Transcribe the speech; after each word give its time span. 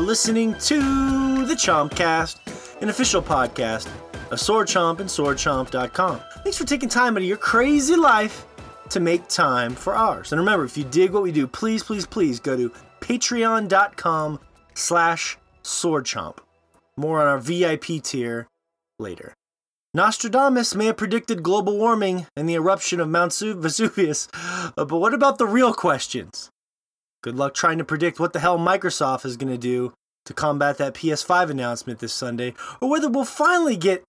are 0.00 0.02
listening 0.02 0.54
to 0.54 1.44
the 1.44 1.54
Chompcast, 1.54 2.80
an 2.80 2.88
official 2.88 3.20
podcast 3.20 3.86
of 4.30 4.40
Sword 4.40 4.66
Chomp 4.66 4.98
and 5.00 5.10
SwordChomp.com. 5.10 6.20
Thanks 6.42 6.56
for 6.56 6.64
taking 6.64 6.88
time 6.88 7.16
out 7.18 7.22
of 7.22 7.28
your 7.28 7.36
crazy 7.36 7.96
life 7.96 8.46
to 8.88 8.98
make 8.98 9.28
time 9.28 9.74
for 9.74 9.94
ours. 9.94 10.32
And 10.32 10.40
remember, 10.40 10.64
if 10.64 10.78
you 10.78 10.84
dig 10.84 11.10
what 11.10 11.22
we 11.22 11.32
do, 11.32 11.46
please, 11.46 11.82
please, 11.82 12.06
please 12.06 12.40
go 12.40 12.56
to 12.56 12.72
patreon.com 13.00 14.40
slash 14.72 15.36
swordchomp. 15.64 16.38
More 16.96 17.20
on 17.20 17.26
our 17.26 17.38
VIP 17.38 18.02
tier 18.02 18.48
later. 18.98 19.34
Nostradamus 19.92 20.74
may 20.74 20.86
have 20.86 20.96
predicted 20.96 21.42
global 21.42 21.76
warming 21.76 22.26
and 22.34 22.48
the 22.48 22.54
eruption 22.54 23.00
of 23.00 23.08
Mount 23.10 23.34
Vesuvius, 23.34 24.28
uh, 24.34 24.70
but 24.86 24.96
what 24.96 25.12
about 25.12 25.36
the 25.36 25.46
real 25.46 25.74
questions? 25.74 26.50
Good 27.22 27.36
luck 27.36 27.54
trying 27.54 27.78
to 27.78 27.84
predict 27.84 28.18
what 28.18 28.32
the 28.32 28.40
hell 28.40 28.58
Microsoft 28.58 29.26
is 29.26 29.36
going 29.36 29.52
to 29.52 29.58
do 29.58 29.92
to 30.24 30.34
combat 30.34 30.78
that 30.78 30.94
PS5 30.94 31.50
announcement 31.50 31.98
this 31.98 32.12
Sunday, 32.12 32.54
or 32.80 32.88
whether 32.88 33.08
we'll 33.08 33.24
finally 33.24 33.76
get 33.76 34.04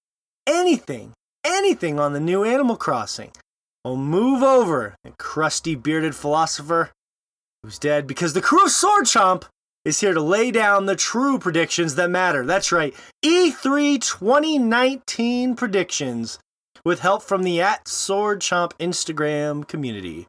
anything, 0.48 1.14
anything 1.44 2.00
on 2.00 2.14
the 2.14 2.20
new 2.20 2.44
Animal 2.44 2.76
Crossing. 2.76 3.32
Well, 3.84 3.98
move 3.98 4.44
over, 4.44 4.96
crusty 5.18 5.76
bearded 5.76 6.16
philosopher 6.16 6.92
who's 7.64 7.80
dead, 7.80 8.08
because 8.08 8.34
the 8.34 8.42
crew 8.42 8.66
of 8.66 8.72
Sword 8.72 9.06
Chomp 9.06 9.44
is 9.84 10.00
here 10.00 10.14
to 10.14 10.22
lay 10.22 10.52
down 10.52 10.86
the 10.86 10.96
true 10.96 11.40
predictions 11.40 11.96
that 11.96 12.10
matter. 12.10 12.46
That's 12.46 12.72
right, 12.72 12.94
E3 13.24 14.02
2019 14.02 15.56
predictions 15.56 16.40
with 16.86 17.00
help 17.00 17.24
from 17.24 17.44
the 17.44 17.62
at 17.62 17.88
Sword 17.88 18.42
Chomp 18.42 18.74
Instagram 18.80 19.68
community. 19.68 20.28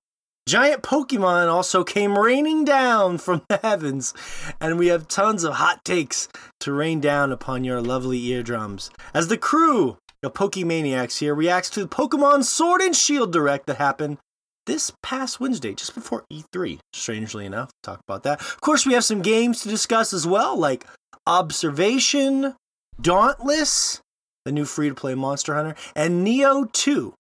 Giant 0.49 0.83
Pokemon 0.83 1.49
also 1.49 1.85
came 1.85 2.19
raining 2.19 2.65
down 2.65 3.19
from 3.19 3.43
the 3.49 3.59
heavens, 3.59 4.13
and 4.61 4.77
we 4.77 4.89
have 4.89 5.07
tons 5.07 5.45
of 5.45 5.55
hot 5.55 5.85
takes 5.85 6.29
to 6.61 6.73
rain 6.73 7.01
down 7.01 7.31
upon 7.31 7.63
your 7.63 7.81
lovely 7.81 8.19
eardrums. 8.27 8.91
As 9.15 9.29
the 9.29 9.39
crew 9.39 9.99
of 10.23 10.35
Pokemaniacs 10.35 11.19
here 11.19 11.35
reacts 11.35 11.71
to 11.71 11.83
the 11.83 11.89
Pokemon 11.89 12.45
Sword 12.45 12.81
and 12.81 12.95
Shield 12.95 13.33
Direct 13.33 13.67
that 13.67 13.77
happened 13.77 14.19
this 14.67 14.93
past 15.03 15.39
Wednesday, 15.41 15.75
just 15.75 15.95
before 15.95 16.25
E3, 16.33 16.79
strangely 16.93 17.47
enough. 17.47 17.71
Talk 17.83 18.01
about 18.09 18.25
that. 18.25 18.41
Of 18.41 18.61
course, 18.61 18.85
we 18.85 18.95
have 18.95 19.05
some 19.05 19.23
games 19.23 19.63
to 19.63 19.69
discuss 19.69 20.13
as 20.13 20.27
well, 20.27 20.57
like 20.57 20.87
Observation, 21.27 22.55
Dauntless, 23.01 24.01
the 24.45 24.53
new 24.53 24.65
free 24.65 24.89
to 24.89 24.95
play 24.95 25.15
Monster 25.15 25.55
Hunter, 25.55 25.77
and 25.95 26.27
Nioh 26.27 26.71
2, 26.73 27.15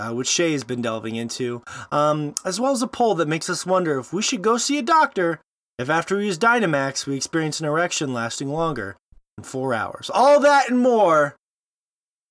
uh, 0.00 0.12
which 0.12 0.28
Shay 0.28 0.52
has 0.52 0.64
been 0.64 0.82
delving 0.82 1.16
into, 1.16 1.62
um, 1.92 2.34
as 2.44 2.58
well 2.58 2.72
as 2.72 2.82
a 2.82 2.86
poll 2.86 3.14
that 3.16 3.28
makes 3.28 3.50
us 3.50 3.66
wonder 3.66 3.98
if 3.98 4.12
we 4.12 4.22
should 4.22 4.42
go 4.42 4.56
see 4.56 4.78
a 4.78 4.82
doctor 4.82 5.40
if 5.78 5.88
after 5.88 6.16
we 6.16 6.26
use 6.26 6.38
Dynamax 6.38 7.06
we 7.06 7.16
experience 7.16 7.60
an 7.60 7.66
erection 7.66 8.12
lasting 8.12 8.48
longer 8.48 8.96
than 9.36 9.44
four 9.44 9.72
hours. 9.72 10.10
All 10.12 10.40
that 10.40 10.70
and 10.70 10.78
more 10.78 11.36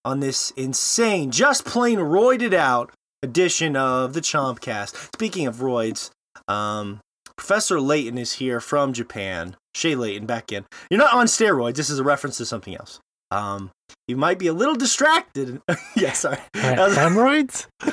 on 0.06 0.20
this 0.20 0.52
insane, 0.52 1.32
just 1.32 1.66
plain 1.66 2.00
roided 2.00 2.54
out 2.54 2.92
edition 3.22 3.76
of 3.76 4.14
the 4.14 4.22
Chompcast. 4.22 5.14
Speaking 5.16 5.48
of 5.48 5.58
roids, 5.58 6.10
um, 6.48 7.02
Professor 7.36 7.80
Layton 7.80 8.18
is 8.18 8.34
here 8.34 8.60
from 8.60 8.94
Japan. 8.94 9.56
Shay 9.74 9.96
Layton, 9.96 10.26
back 10.26 10.52
in. 10.52 10.66
You're 10.90 11.00
not 11.00 11.14
on 11.14 11.26
steroids. 11.26 11.76
This 11.76 11.90
is 11.90 12.00
a 12.00 12.04
reference 12.04 12.38
to 12.38 12.46
something 12.46 12.76
else. 12.76 13.00
Um, 13.32 13.72
you 14.08 14.18
might 14.18 14.40
be 14.40 14.48
a 14.48 14.54
little 14.54 14.76
distracted. 14.76 15.62
yeah, 15.96 16.14
sorry. 16.14 16.40
Uh, 16.56 16.90
hemorrhoids? 16.92 17.68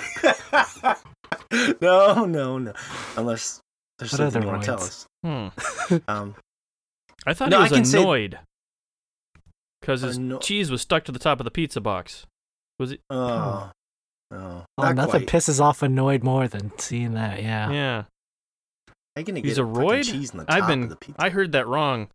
no, 1.81 2.25
no, 2.25 2.59
no. 2.59 2.73
Unless 3.17 3.61
there's 3.99 4.13
what 4.13 4.19
something 4.19 4.43
you 4.43 4.49
want 4.49 4.63
to 4.63 4.67
tell 4.67 4.83
us. 4.83 5.07
Hmm. 5.23 5.49
um, 6.09 6.35
I 7.27 7.35
thought 7.35 7.49
no, 7.51 7.63
he 7.65 7.79
was 7.79 7.95
annoyed 7.95 8.39
because 9.81 10.03
his 10.03 10.17
anno- 10.19 10.39
cheese 10.39 10.71
was 10.71 10.83
stuck 10.83 11.05
to 11.05 11.13
the 11.13 11.19
top 11.19 11.41
of 11.41 11.45
the 11.45 11.51
pizza 11.51 11.81
box. 11.81 12.27
Was 12.79 12.93
it? 12.93 13.01
Oh, 13.11 13.71
Oh, 14.33 14.65
oh 14.79 14.93
nothing 14.93 15.23
quite. 15.23 15.27
pisses 15.29 15.61
off 15.61 15.83
annoyed 15.83 16.25
more 16.25 16.49
than 16.49 16.77
seeing 16.79 17.15
that. 17.15 17.43
Yeah. 17.43 17.71
Yeah. 17.71 18.03
How 19.15 19.21
you 19.21 19.25
gonna 19.25 19.41
He's 19.41 19.59
a 19.59 19.63
roid. 19.63 20.45
I've 20.49 20.67
been. 20.67 20.97
I 21.17 21.31
heard 21.31 21.53
that 21.53 21.67
wrong. 21.67 22.09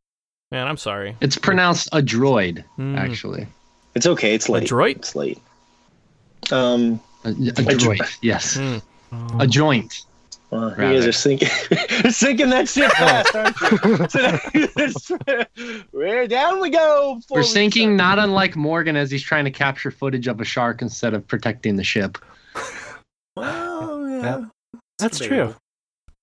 Man, 0.52 0.68
I'm 0.68 0.78
sorry. 0.78 1.16
It's 1.22 1.38
pronounced 1.38 1.88
a 1.94 2.02
droid, 2.02 2.64
mm. 2.78 2.98
actually. 2.98 3.48
It's 3.96 4.06
okay. 4.06 4.36
It's 4.36 4.50
late. 4.50 4.70
A 4.70 4.74
droid. 4.74 4.98
It's 4.98 5.16
late. 5.16 5.40
Um, 6.52 7.00
a, 7.24 7.30
a, 7.30 7.32
a 7.32 7.34
droid. 7.78 8.18
yes. 8.22 8.58
Mm. 8.58 8.82
A 9.40 9.48
joint. 9.48 10.04
Well, 10.52 10.72
you 10.72 10.76
guys 10.76 11.08
are 11.08 11.14
sinking, 11.14 11.48
sinking 12.10 12.50
that 12.50 12.68
ship 12.68 12.92
fast, 12.92 13.34
aren't 13.34 14.54
you? 14.54 15.84
Where 15.92 16.28
down 16.28 16.60
we 16.60 16.70
go. 16.70 17.22
We're 17.30 17.44
sinking, 17.44 17.96
not 17.96 18.20
unlike 18.20 18.58
Morgan 18.58 18.98
as 18.98 19.10
he's 19.10 19.24
trying 19.24 19.46
to 19.46 19.52
capture 19.52 19.92
footage 19.92 20.28
of 20.28 20.42
a 20.42 20.46
shark 20.46 20.82
instead 20.82 21.14
of 21.14 21.26
protecting 21.26 21.78
the 21.78 21.86
ship. 21.86 22.18
Well, 23.38 24.10
yeah, 24.10 24.46
that's 25.00 25.20
true. 25.20 25.56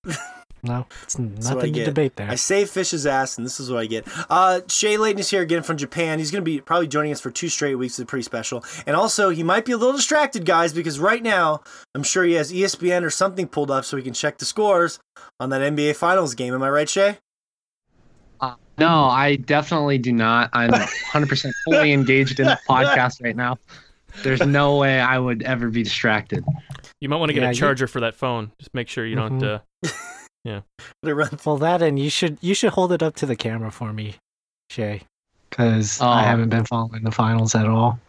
No, 0.61 0.85
it's 1.03 1.17
nothing 1.17 1.73
to 1.73 1.85
debate 1.85 2.15
there. 2.17 2.29
I 2.29 2.35
save 2.35 2.69
Fish's 2.69 3.05
ass, 3.05 3.37
and 3.37 3.45
this 3.45 3.59
is 3.59 3.71
what 3.71 3.79
I 3.79 3.85
get. 3.85 4.05
Uh, 4.29 4.61
Shay 4.67 4.97
Layton 4.97 5.19
is 5.19 5.29
here 5.29 5.41
again 5.41 5.63
from 5.63 5.77
Japan. 5.77 6.19
He's 6.19 6.31
going 6.31 6.43
to 6.43 6.45
be 6.45 6.59
probably 6.59 6.87
joining 6.87 7.11
us 7.11 7.21
for 7.21 7.31
two 7.31 7.47
straight 7.47 7.75
weeks. 7.75 7.97
It's 7.97 8.09
pretty 8.09 8.23
special. 8.23 8.63
And 8.85 8.95
also, 8.95 9.29
he 9.29 9.41
might 9.41 9.63
be 9.63 9.71
a 9.71 9.77
little 9.77 9.95
distracted, 9.95 10.45
guys, 10.45 10.73
because 10.73 10.99
right 10.99 11.23
now, 11.23 11.61
I'm 11.95 12.03
sure 12.03 12.25
he 12.25 12.33
has 12.33 12.51
ESPN 12.51 13.03
or 13.03 13.09
something 13.09 13.47
pulled 13.47 13.71
up 13.71 13.85
so 13.85 13.95
he 13.95 14.03
can 14.03 14.13
check 14.13 14.37
the 14.37 14.45
scores 14.45 14.99
on 15.39 15.49
that 15.51 15.61
NBA 15.61 15.95
Finals 15.95 16.35
game. 16.35 16.53
Am 16.53 16.61
I 16.61 16.69
right, 16.69 16.89
Shay? 16.89 17.17
Uh, 18.41 18.55
no, 18.77 19.05
I 19.05 19.37
definitely 19.37 19.97
do 19.97 20.11
not. 20.11 20.49
I'm 20.51 20.71
100% 20.71 21.51
fully 21.65 21.93
engaged 21.93 22.39
in 22.39 22.47
the 22.47 22.59
podcast 22.69 23.23
right 23.23 23.35
now. 23.35 23.57
There's 24.23 24.45
no 24.45 24.75
way 24.77 24.99
I 24.99 25.19
would 25.19 25.43
ever 25.43 25.69
be 25.69 25.83
distracted. 25.83 26.43
You 26.99 27.07
might 27.07 27.17
want 27.17 27.29
to 27.29 27.33
get 27.33 27.43
yeah, 27.43 27.51
a 27.51 27.53
charger 27.53 27.83
you... 27.83 27.87
for 27.87 28.01
that 28.01 28.15
phone. 28.15 28.51
Just 28.59 28.73
make 28.73 28.89
sure 28.89 29.05
you 29.05 29.15
mm-hmm. 29.15 29.39
don't. 29.39 29.61
Uh... 29.85 29.89
Yeah. 30.43 30.61
But 31.01 31.09
it 31.09 31.15
runs. 31.15 31.45
Well, 31.45 31.57
that 31.57 31.81
and 31.81 31.99
you 31.99 32.09
should 32.09 32.37
you 32.41 32.53
should 32.53 32.71
hold 32.71 32.91
it 32.91 33.03
up 33.03 33.15
to 33.17 33.25
the 33.25 33.35
camera 33.35 33.71
for 33.71 33.93
me, 33.93 34.15
Shay, 34.69 35.01
because 35.49 36.01
oh. 36.01 36.07
I 36.07 36.23
haven't 36.23 36.49
been 36.49 36.65
following 36.65 37.03
the 37.03 37.11
finals 37.11 37.55
at 37.55 37.67
all. 37.67 37.99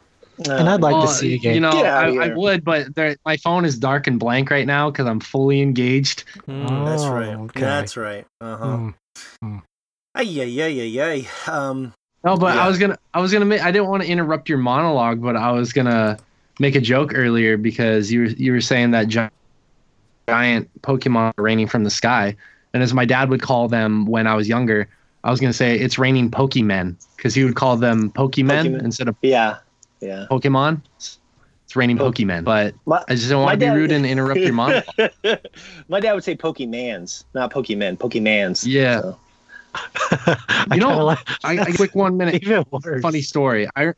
Uh, 0.49 0.55
and 0.55 0.71
I'd 0.71 0.81
like 0.81 0.95
well, 0.95 1.07
to 1.07 1.13
see 1.13 1.35
a 1.35 1.39
game. 1.39 1.55
You 1.55 1.61
know, 1.61 1.71
I, 1.71 2.29
I, 2.29 2.35
would, 2.35 2.65
but 2.65 2.89
my 3.27 3.37
phone 3.37 3.67
is 3.67 3.79
dark 3.79 4.07
and 4.07 4.19
blank 4.19 4.51
right 4.51 4.67
now 4.67 4.91
because 4.91 5.07
I'm 5.07 5.21
fully 5.21 5.61
engaged. 5.61 6.25
Mm, 6.49 6.87
that's 6.87 7.05
right. 7.05 7.35
Okay. 7.35 7.61
That's 7.61 7.97
right. 7.97 8.27
Uh 8.41 8.57
huh. 8.57 8.67
Mm. 8.67 8.95
Mm. 9.45 9.63
Ay, 10.15 10.41
ay, 10.41 10.63
ay, 10.63 10.81
ay, 10.81 11.01
ay. 11.01 11.51
Um. 11.51 11.93
No, 12.25 12.37
but 12.37 12.55
yeah. 12.55 12.65
I 12.65 12.69
was 12.69 12.79
gonna, 12.79 12.99
I 13.15 13.21
was 13.21 13.33
gonna 13.33 13.47
make, 13.47 13.63
I 13.63 13.71
didn't 13.71 13.89
want 13.89 14.03
to 14.03 14.09
interrupt 14.09 14.49
your 14.49 14.59
monologue, 14.59 15.23
but 15.23 15.37
I 15.37 15.53
was 15.53 15.73
gonna 15.73 16.19
make 16.59 16.75
a 16.75 16.81
joke 16.81 17.13
earlier 17.15 17.57
because 17.57 18.13
you, 18.13 18.25
you 18.37 18.53
were 18.53 18.61
saying 18.61 18.91
that 18.91 19.09
John 19.09 19.31
giant 20.31 20.83
Pokemon 20.83 21.33
raining 21.37 21.67
from 21.67 21.85
the 21.85 21.91
sky. 21.91 22.37
And 22.73 22.83
as 22.83 22.95
my 22.95 23.05
dad 23.05 23.31
would 23.31 23.43
call 23.43 23.69
them 23.69 24.07
when 24.07 24.27
I 24.27 24.35
was 24.35 24.49
younger, 24.49 24.89
I 25.25 25.31
was 25.31 25.41
going 25.41 25.51
to 25.51 25.57
say 25.57 25.79
it's 25.79 25.99
raining 25.99 26.31
Pokemon 26.31 26.97
because 27.17 27.35
he 27.35 27.45
would 27.45 27.57
call 27.57 27.77
them 27.77 28.11
Pokemon, 28.13 28.65
Pokemon. 28.65 28.83
instead 28.83 29.09
of 29.09 29.17
yeah, 29.23 29.59
yeah, 30.01 30.27
Pokemon. 30.31 30.83
It's 30.97 31.77
raining 31.77 31.99
po- 31.99 32.11
Pokemon, 32.11 32.45
but 32.45 32.75
my, 32.87 33.05
I 33.09 33.15
just 33.15 33.29
don't 33.29 33.43
want 33.43 33.61
to 33.61 33.67
be 33.67 33.71
rude 33.71 33.93
and 33.93 34.05
interrupt 34.07 34.41
your 34.41 34.53
mom. 34.53 34.83
my 35.89 36.01
dad 36.01 36.15
would 36.15 36.25
say 36.25 36.37
Pokemans, 36.37 37.25
not 37.35 37.53
Pokemon, 37.53 37.99
Pokemans. 37.99 38.65
Yeah. 38.67 39.03
So. 39.03 39.19
you 40.73 40.81
know, 40.81 41.05
like, 41.05 41.19
I, 41.45 41.59
I 41.59 41.73
quick 41.73 41.95
one 41.95 42.17
minute 42.17 42.45
funny 43.03 43.23
story. 43.23 43.69
I 43.77 43.93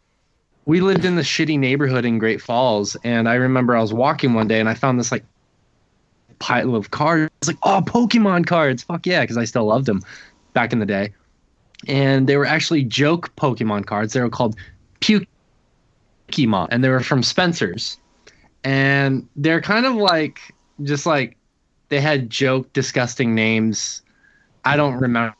we 0.65 0.81
lived 0.81 1.05
in 1.05 1.17
the 1.17 1.23
shitty 1.23 1.59
neighborhood 1.59 2.05
in 2.05 2.19
Great 2.19 2.41
Falls, 2.41 2.97
and 3.05 3.29
I 3.29 3.35
remember 3.35 3.77
I 3.77 3.81
was 3.81 3.93
walking 3.93 4.35
one 4.35 4.49
day 4.49 4.61
and 4.61 4.69
I 4.69 4.75
found 4.75 4.99
this 4.99 5.11
like 5.11 5.25
pile 6.43 6.75
of 6.75 6.91
cards. 6.91 7.31
Like, 7.47 7.57
oh, 7.63 7.81
Pokemon 7.87 8.47
cards. 8.47 8.83
Fuck 8.83 9.07
yeah, 9.07 9.21
because 9.21 9.39
I 9.39 9.45
still 9.45 9.65
loved 9.65 9.87
them 9.87 10.03
back 10.55 10.73
in 10.73 10.81
the 10.81 10.87
day. 10.87 11.13
And 11.87 12.27
they 12.27 12.37
were 12.37 12.45
actually 12.45 12.83
joke 12.83 13.35
Pokemon 13.37 13.87
cards. 13.87 14.13
They 14.13 14.21
were 14.21 14.29
called 14.29 14.57
Pukemon, 15.01 16.69
and 16.71 16.83
they 16.83 16.89
were 16.89 17.01
from 17.01 17.23
Spencer's. 17.23 17.97
And 18.65 19.29
they're 19.37 19.61
kind 19.61 19.87
of 19.87 19.95
like, 19.95 20.41
just 20.83 21.07
like, 21.07 21.37
they 21.91 22.01
had 22.01 22.29
joke, 22.29 22.73
disgusting 22.73 23.37
names. 23.37 24.03
I 24.65 24.77
don't 24.77 24.95
remember 24.95 25.35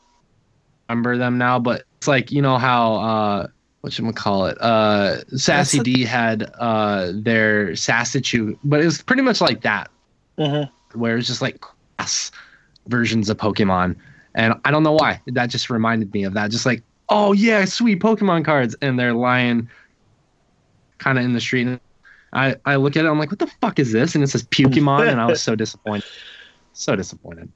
remember 0.87 1.17
them 1.17 1.37
now, 1.37 1.59
but 1.59 1.83
it's 1.97 2.07
like 2.07 2.31
you 2.31 2.41
know 2.41 2.57
how 2.57 2.95
uh, 2.95 3.47
what 3.81 3.91
should 3.91 4.05
we 4.05 4.13
call 4.13 4.45
it? 4.45 4.57
Uh, 4.61 5.23
Sassy 5.35 5.79
D 5.79 6.03
had 6.03 6.43
uh, 6.59 7.11
their 7.13 7.69
Sassachu, 7.69 8.57
but 8.63 8.81
it 8.81 8.85
was 8.85 9.01
pretty 9.01 9.21
much 9.21 9.41
like 9.41 9.61
that. 9.61 9.89
Mm-hmm 10.37 10.71
where 10.95 11.17
it's 11.17 11.27
just 11.27 11.41
like 11.41 11.61
class 11.61 12.31
versions 12.87 13.29
of 13.29 13.37
Pokemon. 13.37 13.95
And 14.35 14.55
I 14.65 14.71
don't 14.71 14.83
know 14.83 14.93
why. 14.93 15.21
That 15.27 15.47
just 15.47 15.69
reminded 15.69 16.13
me 16.13 16.23
of 16.23 16.33
that. 16.33 16.51
Just 16.51 16.65
like, 16.65 16.83
oh 17.09 17.33
yeah, 17.33 17.65
sweet 17.65 17.99
Pokemon 17.99 18.45
cards. 18.45 18.75
And 18.81 18.99
they're 18.99 19.13
lying 19.13 19.69
kind 20.97 21.17
of 21.17 21.25
in 21.25 21.33
the 21.33 21.41
street. 21.41 21.67
And 21.67 21.79
I, 22.33 22.55
I 22.65 22.75
look 22.77 22.97
at 22.97 23.05
it, 23.05 23.07
I'm 23.07 23.19
like, 23.19 23.29
what 23.29 23.39
the 23.39 23.51
fuck 23.61 23.79
is 23.79 23.91
this? 23.91 24.15
And 24.15 24.23
it 24.23 24.27
says 24.27 24.43
Pokemon, 24.43 25.09
and 25.09 25.21
I 25.21 25.27
was 25.27 25.41
so 25.41 25.55
disappointed. 25.55 26.09
So 26.73 26.95
disappointed. 26.95 27.51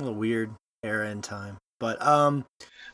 A 0.00 0.10
weird 0.10 0.50
era 0.82 1.10
in 1.10 1.22
time. 1.22 1.56
But 1.78 2.00
um, 2.04 2.44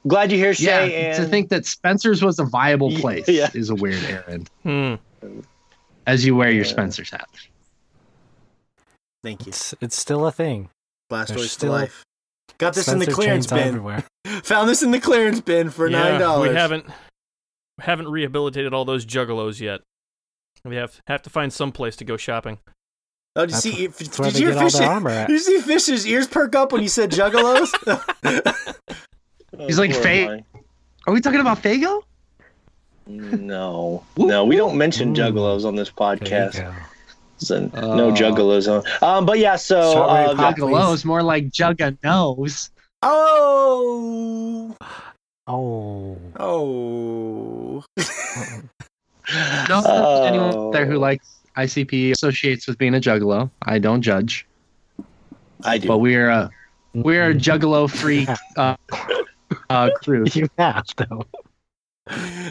glad 0.07 0.31
you 0.31 0.39
hear 0.39 0.53
here, 0.53 0.55
Shay. 0.55 0.93
Yeah, 0.93 1.15
and... 1.15 1.25
to 1.25 1.29
think 1.29 1.49
that 1.49 1.67
Spencer's 1.67 2.23
was 2.23 2.39
a 2.39 2.45
viable 2.45 2.91
place 2.93 3.25
yeah. 3.29 3.51
is 3.55 3.71
a 3.71 3.75
weird 3.75 4.03
errand. 4.05 4.51
Hmm. 4.63 4.95
As 6.07 6.25
you 6.25 6.37
wear 6.37 6.51
your 6.51 6.65
Spencer's 6.65 7.11
hat. 7.11 7.29
Thank 9.23 9.47
you. 9.47 9.51
It's, 9.51 9.75
it's 9.81 9.97
still 9.97 10.27
a 10.27 10.33
thing. 10.33 10.71
Blastoise 11.11 11.49
still 11.49 11.73
life. 11.73 12.05
Got 12.59 12.75
this 12.75 12.87
Spencer 12.87 13.03
in 13.03 13.09
the 13.09 13.15
clearance 13.15 13.47
bin. 13.47 13.59
Everywhere. 13.59 14.05
Found 14.45 14.69
this 14.69 14.83
in 14.83 14.91
the 14.91 15.01
clearance 15.01 15.41
bin 15.41 15.71
for 15.71 15.89
nine 15.89 16.21
dollars. 16.21 16.51
We 16.51 16.55
haven't 16.57 16.87
haven't 17.81 18.09
rehabilitated 18.09 18.75
all 18.75 18.85
those 18.85 19.07
juggalos 19.07 19.61
yet. 19.61 19.81
We 20.65 20.77
have 20.77 21.01
have 21.07 21.23
to 21.23 21.31
find 21.31 21.53
some 21.53 21.73
place 21.73 21.97
to 21.97 22.05
go 22.05 22.17
shopping. 22.17 22.59
Oh, 23.37 23.47
did 23.47 23.55
you 23.55 23.61
see? 23.61 23.87
Did 23.87 24.39
you 24.39 24.51
hear 24.51 24.59
Fish? 24.59 24.73
Did 24.73 25.29
you 25.29 25.39
see 25.39 25.61
Fish's 25.61 26.07
ears 26.07 26.27
perk 26.27 26.57
up 26.57 26.73
when 26.73 26.83
you 26.83 26.89
said 26.89 27.11
juggalos? 27.13 27.69
He's 29.67 29.79
like, 29.79 29.93
oh, 29.93 30.03
Fay. 30.03 30.45
Are 31.07 31.15
we 31.15 31.21
talking 31.21 31.41
about 31.41 31.63
Faygo? 31.63 32.03
No, 33.07 34.05
no, 34.17 34.45
we 34.45 34.57
don't 34.57 34.77
mention 34.77 35.15
juggalos 35.15 35.65
on 35.65 35.77
this 35.77 35.91
podcast. 35.91 36.75
So 37.39 37.71
uh, 37.75 37.97
no 37.97 38.13
juggalos 38.13 38.69
on. 38.69 38.85
Um, 39.03 39.27
but 39.27 39.39
yeah, 39.39 39.57
so 39.57 40.03
uh, 40.03 40.35
juggalos 40.35 41.05
more 41.05 41.23
like 41.23 41.51
jugga 41.51 41.97
nose. 42.03 42.71
Oh. 43.03 44.77
Oh. 45.47 46.19
Oh. 46.39 47.85
no, 49.69 49.83
oh. 49.85 50.25
anyone 50.25 50.71
there 50.73 50.87
who 50.87 50.97
likes 50.97 51.39
ICP 51.57 52.13
associates 52.13 52.67
with 52.67 52.79
being 52.79 52.95
a 52.95 53.01
juggalo. 53.01 53.51
I 53.63 53.79
don't 53.79 54.03
judge. 54.03 54.47
I 55.65 55.79
do. 55.79 55.89
But 55.89 55.99
we're 55.99 56.29
a 56.29 56.51
we're 56.95 57.31
a 57.31 57.35
juggalo 57.35 57.91
free 57.91 58.27
uh, 58.57 58.77
uh, 59.71 59.91
crew. 60.03 60.25
You 60.33 60.49
have 60.59 60.87
though. 60.97 61.25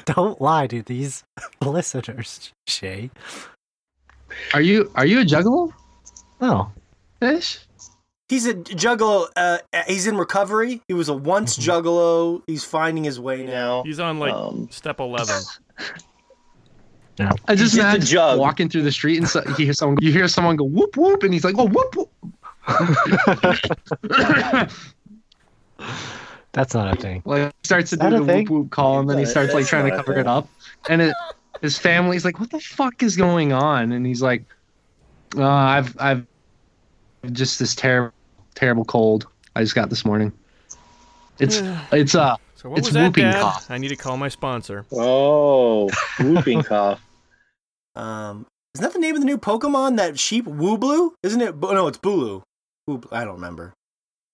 Don't 0.05 0.39
lie 0.39 0.67
to 0.67 0.81
these 0.83 1.23
listeners, 1.61 2.53
Shay. 2.67 3.11
Are 4.53 4.61
you 4.61 4.91
are 4.95 5.05
you 5.05 5.21
a 5.21 5.23
juggalo? 5.23 5.73
No. 6.39 6.71
Fish? 7.19 7.59
He's 8.29 8.45
a 8.45 8.53
juggalo. 8.53 9.27
Uh, 9.35 9.59
he's 9.87 10.05
in 10.05 10.17
recovery. 10.17 10.81
He 10.87 10.93
was 10.93 11.09
a 11.09 11.13
once 11.13 11.57
mm-hmm. 11.57 11.69
juggalo. 11.69 12.43
He's 12.47 12.63
finding 12.63 13.03
his 13.03 13.19
way 13.19 13.43
now. 13.43 13.83
He's 13.83 13.99
on 13.99 14.19
like 14.19 14.33
um, 14.33 14.67
step 14.71 14.99
eleven. 14.99 15.41
Yeah. 17.19 17.31
I 17.47 17.55
just 17.55 17.73
he's 17.73 17.83
imagine 17.83 18.05
jug. 18.05 18.39
walking 18.39 18.69
through 18.69 18.83
the 18.83 18.91
street 18.91 19.17
and 19.17 19.27
so, 19.27 19.43
you 19.57 19.65
hear 19.65 19.73
someone 19.73 19.97
you 20.01 20.11
hear 20.11 20.27
someone 20.27 20.55
go 20.55 20.65
whoop 20.65 20.95
whoop 20.95 21.23
and 21.23 21.33
he's 21.33 21.43
like 21.43 21.55
oh 21.57 21.67
whoop 21.67 21.95
whoop. 21.95 22.11
That's 26.51 26.75
not 26.75 26.95
a 26.95 27.01
thing. 27.01 27.23
Like 27.25 27.45
he 27.45 27.51
starts 27.63 27.89
to 27.89 27.97
do 27.97 28.11
the 28.11 28.23
whoop 28.23 28.49
whoop 28.49 28.69
call 28.69 28.99
and 28.99 29.09
then 29.09 29.17
he 29.17 29.25
starts 29.25 29.53
like 29.53 29.65
trying 29.65 29.89
to 29.89 29.95
cover 29.95 30.13
it 30.13 30.27
up, 30.27 30.47
and 30.89 31.01
it 31.01 31.15
his 31.61 31.77
family's 31.77 32.25
like, 32.25 32.39
"What 32.39 32.51
the 32.51 32.59
fuck 32.59 33.03
is 33.03 33.15
going 33.15 33.53
on?" 33.53 33.91
And 33.91 34.05
he's 34.05 34.21
like, 34.21 34.43
uh, 35.35 35.45
"I've 35.45 35.95
I've 35.99 36.25
just 37.31 37.59
this 37.59 37.75
terrible 37.75 38.13
terrible 38.55 38.85
cold 38.85 39.27
I 39.55 39.61
just 39.61 39.75
got 39.75 39.89
this 39.89 40.05
morning. 40.05 40.31
It's 41.39 41.61
it's 41.91 42.15
uh 42.15 42.37
so 42.55 42.73
it's 42.75 42.91
whooping 42.91 43.23
that, 43.23 43.41
cough. 43.41 43.69
I 43.69 43.77
need 43.77 43.89
to 43.89 43.95
call 43.95 44.17
my 44.17 44.29
sponsor. 44.29 44.85
Oh, 44.91 45.89
whooping 46.19 46.63
cough. 46.63 47.01
Um, 47.95 48.45
isn't 48.75 48.83
that 48.83 48.93
the 48.93 48.99
name 48.99 49.15
of 49.15 49.21
the 49.21 49.25
new 49.25 49.37
Pokemon? 49.37 49.97
That 49.97 50.19
sheep 50.19 50.45
Wooblu? 50.45 51.11
Isn't 51.23 51.41
it? 51.41 51.57
No, 51.57 51.87
it's 51.87 51.97
Bulu. 51.97 52.43
Wooblu. 52.87 53.07
I 53.11 53.25
don't 53.25 53.35
remember. 53.35 53.73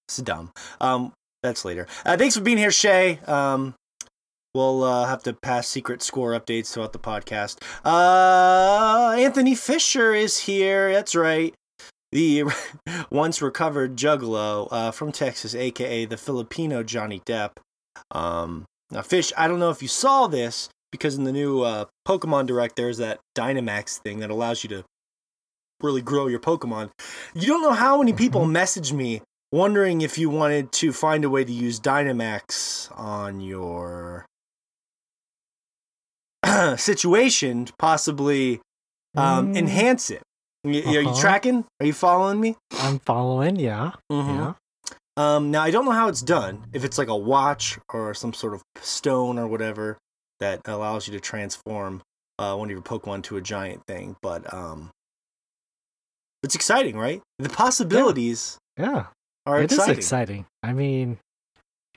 It's 0.08 0.18
dumb. 0.18 0.52
Um, 0.82 1.14
that's 1.42 1.64
later. 1.64 1.88
Uh, 2.06 2.18
thanks 2.18 2.36
for 2.36 2.42
being 2.42 2.58
here, 2.58 2.72
Shay. 2.72 3.20
Um, 3.26 3.76
We'll 4.56 4.84
uh, 4.84 5.08
have 5.08 5.24
to 5.24 5.34
pass 5.34 5.68
secret 5.68 6.04
score 6.04 6.40
updates 6.40 6.72
throughout 6.72 6.94
the 6.94 7.00
podcast. 7.00 7.58
Uh, 7.84 9.16
Anthony 9.18 9.56
Fisher 9.56 10.14
is 10.14 10.42
here. 10.42 10.94
That's 10.94 11.16
right. 11.16 11.56
The 12.12 12.44
once 13.10 13.42
recovered 13.42 13.96
Juggalo 13.96 14.68
uh, 14.70 14.92
from 14.92 15.12
Texas, 15.12 15.56
aka 15.56 16.06
the 16.06 16.18
Filipino 16.18 16.84
Johnny 16.84 17.20
Depp. 17.26 17.54
Um, 18.12 18.66
now, 18.92 19.02
Fish, 19.02 19.34
I 19.36 19.48
don't 19.48 19.58
know 19.58 19.72
if 19.72 19.82
you 19.82 19.88
saw 19.88 20.28
this 20.28 20.70
because 20.92 21.16
in 21.16 21.24
the 21.24 21.32
new 21.32 21.62
uh, 21.62 21.86
Pokemon 22.08 22.46
Direct, 22.46 22.76
there's 22.76 23.00
that 23.00 23.22
Dynamax 23.36 23.98
thing 23.98 24.20
that 24.20 24.30
allows 24.30 24.64
you 24.64 24.70
to 24.70 24.84
really 25.82 26.04
grow 26.04 26.28
your 26.28 26.40
Pokemon. 26.40 26.92
You 27.34 27.48
don't 27.48 27.64
know 27.64 27.74
how 27.74 27.98
many 27.98 28.14
people 28.14 28.42
mm-hmm. 28.42 28.52
message 28.52 28.94
me 28.94 29.24
wondering 29.52 30.02
if 30.02 30.20
you 30.20 30.30
wanted 30.30 30.72
to 30.74 30.94
find 30.94 31.26
a 31.26 31.30
way 31.30 31.44
to 31.44 31.52
use 31.52 31.80
Dynamax 31.80 32.96
on 32.96 33.42
your 33.42 34.28
situation 36.78 37.68
possibly 37.78 38.62
um, 39.16 39.54
mm. 39.54 39.58
enhance 39.58 40.10
it. 40.10 40.22
Y- 40.64 40.80
uh-huh. 40.80 40.90
Are 40.90 41.02
you 41.02 41.10
uh-huh. 41.10 41.22
tracking? 41.22 41.66
Are 41.80 41.86
you 41.86 41.94
following 41.94 42.40
me? 42.40 42.56
I'm 42.72 43.00
following. 43.00 43.58
Yeah. 43.58 43.92
Mm-hmm. 44.12 44.36
Yeah. 44.36 44.54
Um, 45.16 45.52
now 45.52 45.62
I 45.62 45.72
don't 45.72 45.86
know 45.86 45.92
how 45.92 46.08
it's 46.08 46.22
done. 46.22 46.66
If 46.74 46.84
it's 46.84 46.98
like 46.98 47.08
a 47.08 47.16
watch 47.16 47.78
or 47.94 48.14
some 48.14 48.34
sort 48.34 48.54
of 48.54 48.64
stone 48.82 49.38
or 49.38 49.48
whatever 49.48 49.98
that 50.40 50.62
allows 50.66 51.08
you 51.08 51.14
to 51.14 51.20
transform 51.20 52.02
uh, 52.40 52.56
one 52.56 52.68
of 52.68 52.72
your 52.72 52.82
Pokemon 52.82 53.24
to 53.24 53.38
a 53.38 53.42
giant 53.42 53.86
thing, 53.88 54.16
but 54.22 54.52
um, 54.52 54.90
it's 56.42 56.56
exciting, 56.56 56.98
right? 56.98 57.22
The 57.40 57.50
possibilities. 57.50 58.58
Yeah. 58.78 58.92
yeah. 58.92 59.06
Are 59.46 59.62
it 59.62 59.66
exciting. 59.66 59.92
Is 59.92 59.98
exciting. 59.98 60.46
I 60.64 60.74
mean, 60.74 61.20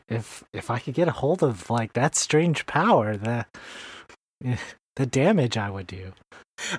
if 0.08 0.44
if 0.53 0.70
I 0.70 0.79
could 0.79 0.94
get 0.94 1.08
a 1.08 1.12
hold 1.12 1.43
of 1.43 1.70
like 1.70 1.93
that 1.94 2.14
strange 2.14 2.67
power, 2.67 3.17
that 3.17 3.49
the 4.96 5.06
damage 5.06 5.56
I 5.56 5.70
would 5.70 5.86
do. 5.86 6.12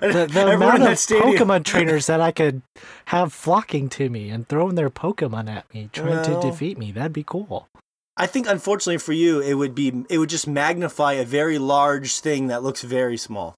The, 0.00 0.28
the 0.30 0.48
amount 0.54 0.82
of 0.82 0.88
Pokemon 0.88 1.64
trainers 1.64 2.06
that 2.06 2.20
I 2.20 2.32
could 2.32 2.62
have 3.06 3.32
flocking 3.32 3.88
to 3.90 4.10
me 4.10 4.28
and 4.28 4.48
throwing 4.48 4.74
their 4.74 4.90
Pokemon 4.90 5.48
at 5.48 5.72
me, 5.72 5.88
trying 5.92 6.10
well, 6.10 6.42
to 6.42 6.48
defeat 6.48 6.78
me, 6.78 6.90
that'd 6.90 7.12
be 7.12 7.22
cool. 7.22 7.68
I 8.16 8.26
think 8.26 8.48
unfortunately 8.48 8.98
for 8.98 9.12
you, 9.12 9.40
it 9.40 9.54
would 9.54 9.74
be 9.76 10.04
it 10.10 10.18
would 10.18 10.28
just 10.28 10.48
magnify 10.48 11.12
a 11.14 11.24
very 11.24 11.58
large 11.58 12.18
thing 12.18 12.48
that 12.48 12.64
looks 12.64 12.82
very 12.82 13.16
small. 13.16 13.54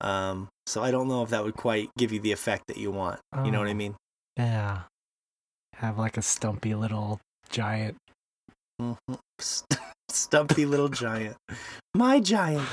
Um, 0.00 0.48
so 0.66 0.82
I 0.82 0.92
don't 0.92 1.08
know 1.08 1.22
if 1.22 1.30
that 1.30 1.44
would 1.44 1.56
quite 1.56 1.90
give 1.98 2.12
you 2.12 2.20
the 2.20 2.30
effect 2.30 2.68
that 2.68 2.76
you 2.76 2.92
want. 2.92 3.18
Oh, 3.32 3.44
you 3.44 3.50
know 3.50 3.58
what 3.58 3.68
I 3.68 3.72
oh, 3.72 3.74
mean? 3.74 3.96
Yeah. 4.36 4.82
Have 5.74 5.98
like 5.98 6.16
a 6.16 6.22
stumpy 6.22 6.74
little 6.74 7.20
giant. 7.50 7.96
Mm-hmm. 8.80 9.14
stumpy 10.08 10.66
little 10.66 10.88
giant. 10.88 11.36
My 11.94 12.20
giant. 12.20 12.68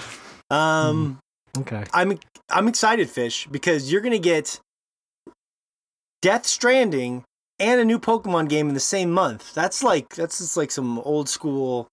Um, 0.50 1.20
mm, 1.56 1.62
okay. 1.62 1.84
I'm 1.94 2.20
I'm 2.50 2.68
excited, 2.68 3.10
Fish, 3.10 3.48
because 3.52 3.92
you're 3.92 4.02
gonna 4.02 4.20
get 4.20 4.60
Death 6.22 6.46
Stranding 6.46 7.24
and 7.60 7.80
a 7.80 7.86
new 7.86 8.00
Pokemon 8.00 8.50
game 8.50 8.68
in 8.68 8.74
the 8.74 8.80
same 8.80 9.12
month. 9.12 9.54
That's 9.54 9.84
like 9.84 10.16
that's 10.16 10.40
just 10.40 10.58
like 10.58 10.72
some 10.72 11.00
old 11.00 11.30
school 11.30 11.88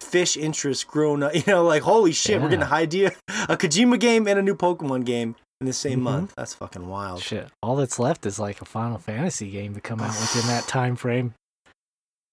fish 0.00 0.36
interest 0.36 0.86
grown 0.86 1.22
up. 1.22 1.34
You 1.34 1.42
know, 1.46 1.64
like 1.64 1.82
holy 1.82 2.12
shit, 2.12 2.36
yeah. 2.36 2.42
we're 2.42 2.50
getting 2.50 2.66
a 2.66 2.72
idea 2.72 3.12
a 3.48 3.56
Kojima 3.56 3.98
game 3.98 4.26
and 4.26 4.38
a 4.38 4.42
new 4.42 4.54
Pokemon 4.54 5.04
game 5.04 5.36
in 5.60 5.66
the 5.66 5.72
same 5.72 5.94
mm-hmm. 5.94 6.04
month. 6.04 6.34
That's 6.36 6.54
fucking 6.54 6.88
wild. 6.88 7.22
Shit. 7.22 7.48
All 7.62 7.76
that's 7.76 7.98
left 7.98 8.26
is 8.26 8.38
like 8.38 8.60
a 8.60 8.64
Final 8.64 8.98
Fantasy 8.98 9.50
game 9.50 9.74
to 9.74 9.80
come 9.80 10.00
out 10.00 10.08
within 10.08 10.46
that 10.48 10.64
time 10.68 10.96
frame. 10.96 11.34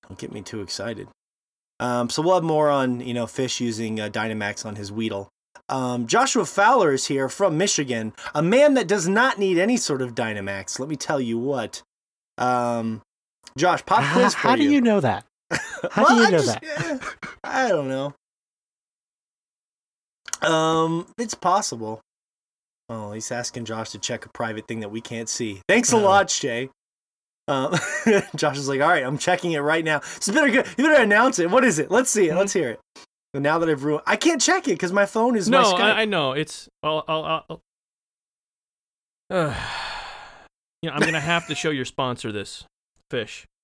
Don't 0.08 0.20
get 0.20 0.32
me 0.32 0.42
too 0.42 0.62
excited. 0.62 1.08
Um, 1.80 2.10
so 2.10 2.22
we'll 2.22 2.36
have 2.36 2.44
more 2.44 2.70
on 2.70 3.00
you 3.02 3.14
know 3.14 3.28
Fish 3.28 3.60
using 3.60 4.00
uh, 4.00 4.10
Dynamax 4.10 4.66
on 4.66 4.76
his 4.76 4.92
Weedle. 4.92 5.30
Um, 5.70 6.08
Joshua 6.08 6.46
Fowler 6.46 6.92
is 6.94 7.08
here 7.08 7.30
from 7.30 7.58
Michigan, 7.58 8.14
a 8.36 8.42
man 8.42 8.74
that 8.74 8.88
does 8.88 9.08
not 9.08 9.40
need 9.40 9.58
any 9.58 9.78
sort 9.78 10.02
of 10.02 10.14
Dynamax. 10.14 10.80
Let 10.80 10.90
me 10.90 10.96
tell 10.96 11.22
you 11.22 11.38
what. 11.38 11.82
Um, 12.38 13.02
Josh, 13.58 13.86
pop 13.86 14.04
quiz 14.14 14.34
How, 14.34 14.50
how 14.50 14.56
do 14.56 14.64
you 14.64 14.82
know 14.82 15.00
that? 15.00 15.26
How 15.92 16.04
well, 16.04 16.16
do 16.16 16.16
you 16.16 16.32
know 16.32 16.38
just, 16.38 16.62
that? 16.62 17.02
I 17.44 17.70
don't 17.70 17.88
know. 17.88 18.14
Um, 20.48 21.08
it's 21.18 21.36
possible. 21.36 22.02
Oh, 22.90 23.14
he's 23.14 23.32
asking 23.32 23.66
Josh 23.66 23.92
to 23.92 24.00
check 24.00 24.26
a 24.26 24.30
private 24.30 24.68
thing 24.68 24.82
that 24.82 24.90
we 24.90 25.02
can't 25.02 25.30
see. 25.30 25.62
Thanks 25.68 25.94
a 25.94 25.98
uh, 25.98 26.02
lot, 26.02 26.30
Shay. 26.30 26.70
Um, 27.48 27.76
Josh 28.36 28.58
is 28.58 28.70
like, 28.70 28.82
all 28.82 28.88
right, 28.88 29.04
I'm 29.04 29.18
checking 29.18 29.52
it 29.52 29.60
right 29.60 29.84
now. 29.84 30.00
So 30.20 30.32
you 30.32 30.38
better 30.38 30.64
go, 30.64 30.70
you 30.78 30.86
better 30.86 31.04
announce 31.04 31.40
it. 31.40 31.50
What 31.50 31.64
is 31.64 31.80
it? 31.80 31.92
Let's 31.92 32.10
see 32.10 32.30
it. 32.30 32.36
Let's 32.36 32.54
hear 32.54 32.70
it. 32.70 32.80
And 33.34 33.44
now 33.44 33.58
that 33.60 33.70
I've 33.70 33.84
ruined, 33.84 34.04
I 34.06 34.16
can't 34.16 34.40
check 34.40 34.68
it 34.68 34.72
because 34.72 34.94
my 34.94 35.06
phone 35.06 35.36
is 35.36 35.50
no. 35.50 35.62
I, 35.62 36.02
I, 36.02 36.06
know 36.06 36.34
it's. 36.34 36.70
I'll. 36.84 37.04
I'll, 37.08 37.44
I'll 37.50 37.62
uh, 39.30 39.56
you 40.82 40.90
know, 40.90 40.96
I'm 40.96 41.02
gonna 41.02 41.20
have 41.20 41.48
to 41.48 41.56
show 41.56 41.72
your 41.72 41.86
sponsor 41.86 42.32
this 42.32 42.66
fish. 43.10 43.46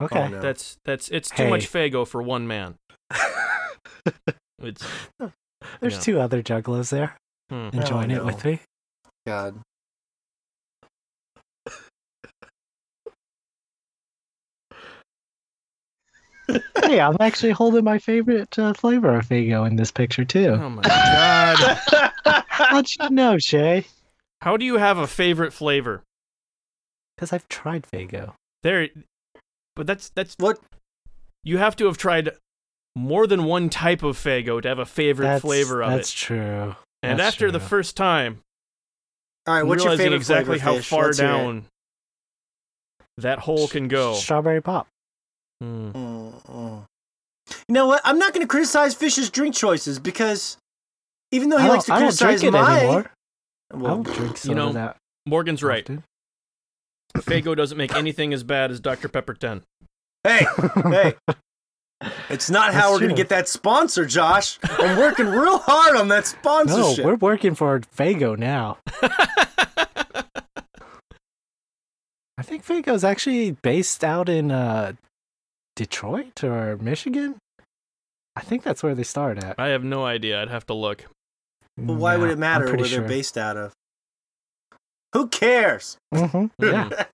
Okay. 0.00 0.26
Oh, 0.26 0.28
no. 0.28 0.40
That's 0.40 0.78
that's 0.84 1.08
it's 1.08 1.28
too 1.28 1.42
hey. 1.42 1.50
much 1.50 1.72
Faygo 1.72 2.06
for 2.06 2.22
one 2.22 2.46
man. 2.46 2.76
it's. 4.62 4.86
There's 5.18 5.32
you 5.82 5.90
know. 5.90 6.00
two 6.00 6.20
other 6.20 6.40
juggalos 6.40 6.90
there. 6.90 7.16
Hmm. 7.50 7.70
Enjoying 7.72 8.12
oh, 8.12 8.14
no. 8.14 8.20
it 8.20 8.24
with 8.24 8.44
me. 8.44 8.60
God. 9.26 9.58
Hey, 16.82 17.00
I'm 17.00 17.16
actually 17.20 17.52
holding 17.52 17.84
my 17.84 17.98
favorite 17.98 18.58
uh, 18.58 18.72
flavor 18.72 19.16
of 19.16 19.28
Faygo 19.28 19.66
in 19.66 19.76
this 19.76 19.90
picture 19.90 20.24
too. 20.24 20.58
Oh 20.60 20.70
my 20.70 20.82
god! 20.82 21.78
How'd 22.48 22.88
you 22.98 23.10
know, 23.10 23.38
Shay? 23.38 23.86
How 24.42 24.56
do 24.56 24.64
you 24.64 24.76
have 24.76 24.98
a 24.98 25.06
favorite 25.06 25.52
flavor? 25.52 26.02
Because 27.16 27.32
I've 27.32 27.48
tried 27.48 27.86
Faygo. 27.92 28.34
There, 28.62 28.88
but 29.76 29.86
that's 29.86 30.10
that's 30.10 30.34
what 30.38 30.58
you 31.44 31.58
have 31.58 31.76
to 31.76 31.86
have 31.86 31.98
tried 31.98 32.30
more 32.96 33.26
than 33.26 33.44
one 33.44 33.68
type 33.68 34.02
of 34.02 34.16
Faygo 34.16 34.60
to 34.62 34.68
have 34.68 34.78
a 34.78 34.86
favorite 34.86 35.26
that's, 35.26 35.42
flavor 35.42 35.82
of 35.82 35.90
that's 35.90 35.96
it. 35.96 35.98
That's 35.98 36.12
true. 36.12 36.76
And 37.02 37.18
that's 37.18 37.34
after 37.34 37.46
true. 37.46 37.52
the 37.52 37.60
first 37.60 37.96
time, 37.96 38.42
all 39.46 39.54
right, 39.54 39.62
what's 39.62 39.84
your 39.84 39.96
favorite 39.96 40.16
exactly 40.16 40.58
how 40.58 40.78
far 40.78 41.06
Let's 41.06 41.18
down 41.18 41.66
that 43.18 43.38
hole 43.38 43.68
can 43.68 43.88
go. 43.88 44.14
Strawberry 44.14 44.60
pop. 44.60 44.88
Mm. 45.62 45.92
Mm-mm. 46.46 46.84
You 47.66 47.72
know 47.74 47.86
what? 47.86 48.00
I'm 48.04 48.18
not 48.18 48.34
going 48.34 48.44
to 48.44 48.48
criticize 48.48 48.94
Fish's 48.94 49.30
drink 49.30 49.54
choices 49.54 49.98
because 49.98 50.58
even 51.32 51.48
though 51.48 51.58
he 51.58 51.68
likes 51.68 51.84
to 51.84 51.90
don't- 51.90 51.96
I 51.96 52.00
don't 52.00 52.08
criticize 52.08 52.40
drink 52.40 52.54
it 52.54 52.58
my, 52.58 52.80
anymore. 52.80 53.10
I 53.72 53.76
well, 53.76 53.94
don't 53.96 54.14
drink 54.14 54.36
soda 54.36 54.48
you 54.48 54.54
know, 54.54 54.72
that 54.72 54.96
Morgan's 55.26 55.62
right. 55.62 55.82
often. 55.82 56.04
Faygo 57.16 57.56
doesn't 57.56 57.78
make 57.78 57.94
anything 57.94 58.32
as 58.32 58.42
bad 58.42 58.70
as 58.70 58.80
Dr. 58.80 59.08
Pepper 59.08 59.34
10. 59.34 59.62
hey, 60.24 60.46
hey, 60.84 61.14
it's 62.28 62.50
not 62.50 62.74
how 62.74 62.80
That's 62.80 62.92
we're 62.92 62.98
going 62.98 63.10
to 63.10 63.16
get 63.16 63.30
that 63.30 63.48
sponsor, 63.48 64.04
Josh. 64.06 64.58
I'm 64.62 64.98
working 64.98 65.26
real 65.26 65.58
hard 65.58 65.96
on 65.96 66.08
that 66.08 66.26
sponsorship. 66.26 67.04
No, 67.04 67.10
we're 67.10 67.16
working 67.16 67.54
for 67.54 67.80
Faygo 67.80 68.38
now. 68.38 68.78
I 72.38 72.42
think 72.42 72.64
Faygo's 72.64 73.02
actually 73.02 73.52
based 73.62 74.04
out 74.04 74.28
in 74.28 74.50
uh, 74.52 74.92
Detroit 75.78 76.42
or 76.42 76.76
Michigan. 76.78 77.36
I 78.34 78.40
think 78.40 78.64
that's 78.64 78.82
where 78.82 78.96
they 78.96 79.04
started 79.04 79.44
at. 79.44 79.54
I 79.60 79.68
have 79.68 79.84
no 79.84 80.04
idea. 80.04 80.42
I'd 80.42 80.48
have 80.50 80.66
to 80.66 80.74
look. 80.74 81.04
But 81.76 81.94
why 81.94 82.16
would 82.16 82.30
it 82.30 82.38
matter 82.38 82.64
where 82.64 82.74
pretty 82.74 82.88
they're 82.90 83.06
based 83.06 83.38
out 83.38 83.56
of? 83.56 83.72
Who 85.12 85.28
cares? 85.28 85.96
Mhm, 86.12 86.50
Yeah, 86.60 87.04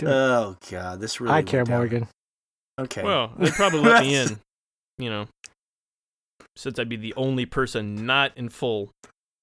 oh 0.06 0.56
God, 0.70 1.00
this 1.00 1.20
really. 1.20 1.34
I 1.34 1.42
care, 1.42 1.64
down. 1.64 1.76
Morgan. 1.76 2.08
Okay. 2.80 3.02
Well, 3.02 3.32
they'd 3.38 3.52
probably 3.52 3.80
let 3.80 4.02
me 4.04 4.14
in, 4.14 4.38
you 4.98 5.10
know, 5.10 5.26
since 6.56 6.78
I'd 6.78 6.88
be 6.88 6.96
the 6.96 7.12
only 7.16 7.44
person 7.44 8.06
not 8.06 8.32
in 8.36 8.48
full, 8.48 8.88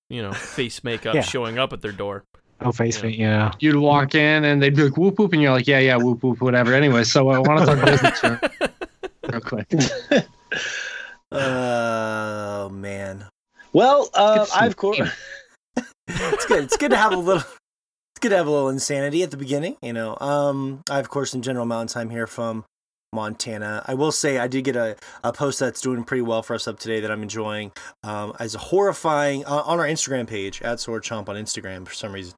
you 0.10 0.24
know, 0.24 0.34
face 0.34 0.84
makeup 0.84 1.14
Yeah. 1.14 1.22
showing 1.22 1.60
up 1.60 1.72
at 1.72 1.82
their 1.82 1.92
door. 1.92 2.24
Oh, 2.66 2.72
face 2.72 2.96
Yeah. 2.98 3.02
paint, 3.04 3.16
yeah. 3.18 3.52
You'd 3.60 3.76
walk 3.78 4.16
in 4.16 4.44
and 4.44 4.62
they'd 4.62 4.76
be 4.76 4.84
like 4.84 4.98
whoop 4.98 5.20
whoop, 5.20 5.34
and 5.34 5.42
you're 5.42 5.52
like, 5.52 5.68
yeah, 5.68 5.80
yeah, 5.80 5.96
whoop 5.98 6.24
whoop, 6.24 6.42
whatever. 6.42 6.74
Anyway, 6.74 7.04
so 7.04 7.30
I 7.30 7.40
want 7.40 7.60
to 7.60 7.66
talk 7.66 7.86
business 7.86 8.20
here 8.22 8.42
real 9.32 9.42
quick. 9.42 9.72
Oh 11.32 12.70
man. 12.70 13.26
Well, 13.74 14.10
uh, 14.14 14.36
Good 14.38 14.46
to 14.46 14.52
see 14.52 14.58
I've 14.60 14.78
course. 14.78 15.00
it's 16.08 16.46
good. 16.46 16.64
It's 16.64 16.78
good 16.78 16.92
to 16.92 16.98
have 16.98 17.14
a 17.14 17.18
little. 17.18 17.42
It's 17.42 18.20
good 18.22 18.30
to 18.30 18.38
have 18.38 18.48
a 18.48 18.52
little 18.52 18.70
insanity 18.70 19.22
at 19.24 19.32
the 19.32 19.38
beginning, 19.38 19.76
you 19.82 19.92
know. 19.92 20.18
Um, 20.22 20.82
I 20.90 21.00
of 21.00 21.10
course 21.10 21.34
in 21.34 21.42
General 21.42 21.66
Mountain 21.66 21.94
Time 21.94 22.10
here 22.10 22.28
from 22.28 22.64
Montana. 23.12 23.84
I 23.86 23.96
will 23.96 24.12
say 24.14 24.38
I 24.38 24.48
did 24.48 24.64
get 24.64 24.76
a, 24.78 24.96
a 25.24 25.34
post 25.34 25.60
that's 25.60 25.82
doing 25.82 26.04
pretty 26.06 26.22
well 26.22 26.42
for 26.42 26.54
us 26.56 26.68
up 26.68 26.80
today 26.80 27.02
that 27.02 27.12
I'm 27.12 27.24
enjoying. 27.24 27.72
Um, 28.04 28.34
as 28.40 28.56
a 28.56 28.60
horrifying 28.60 29.44
uh, 29.46 29.64
on 29.66 29.80
our 29.80 29.86
Instagram 29.88 30.28
page 30.28 30.62
at 30.62 30.80
Sword 30.80 31.04
Chomp 31.04 31.28
on 31.28 31.36
Instagram. 31.36 31.86
For 31.86 31.94
some 31.94 32.14
reason, 32.14 32.34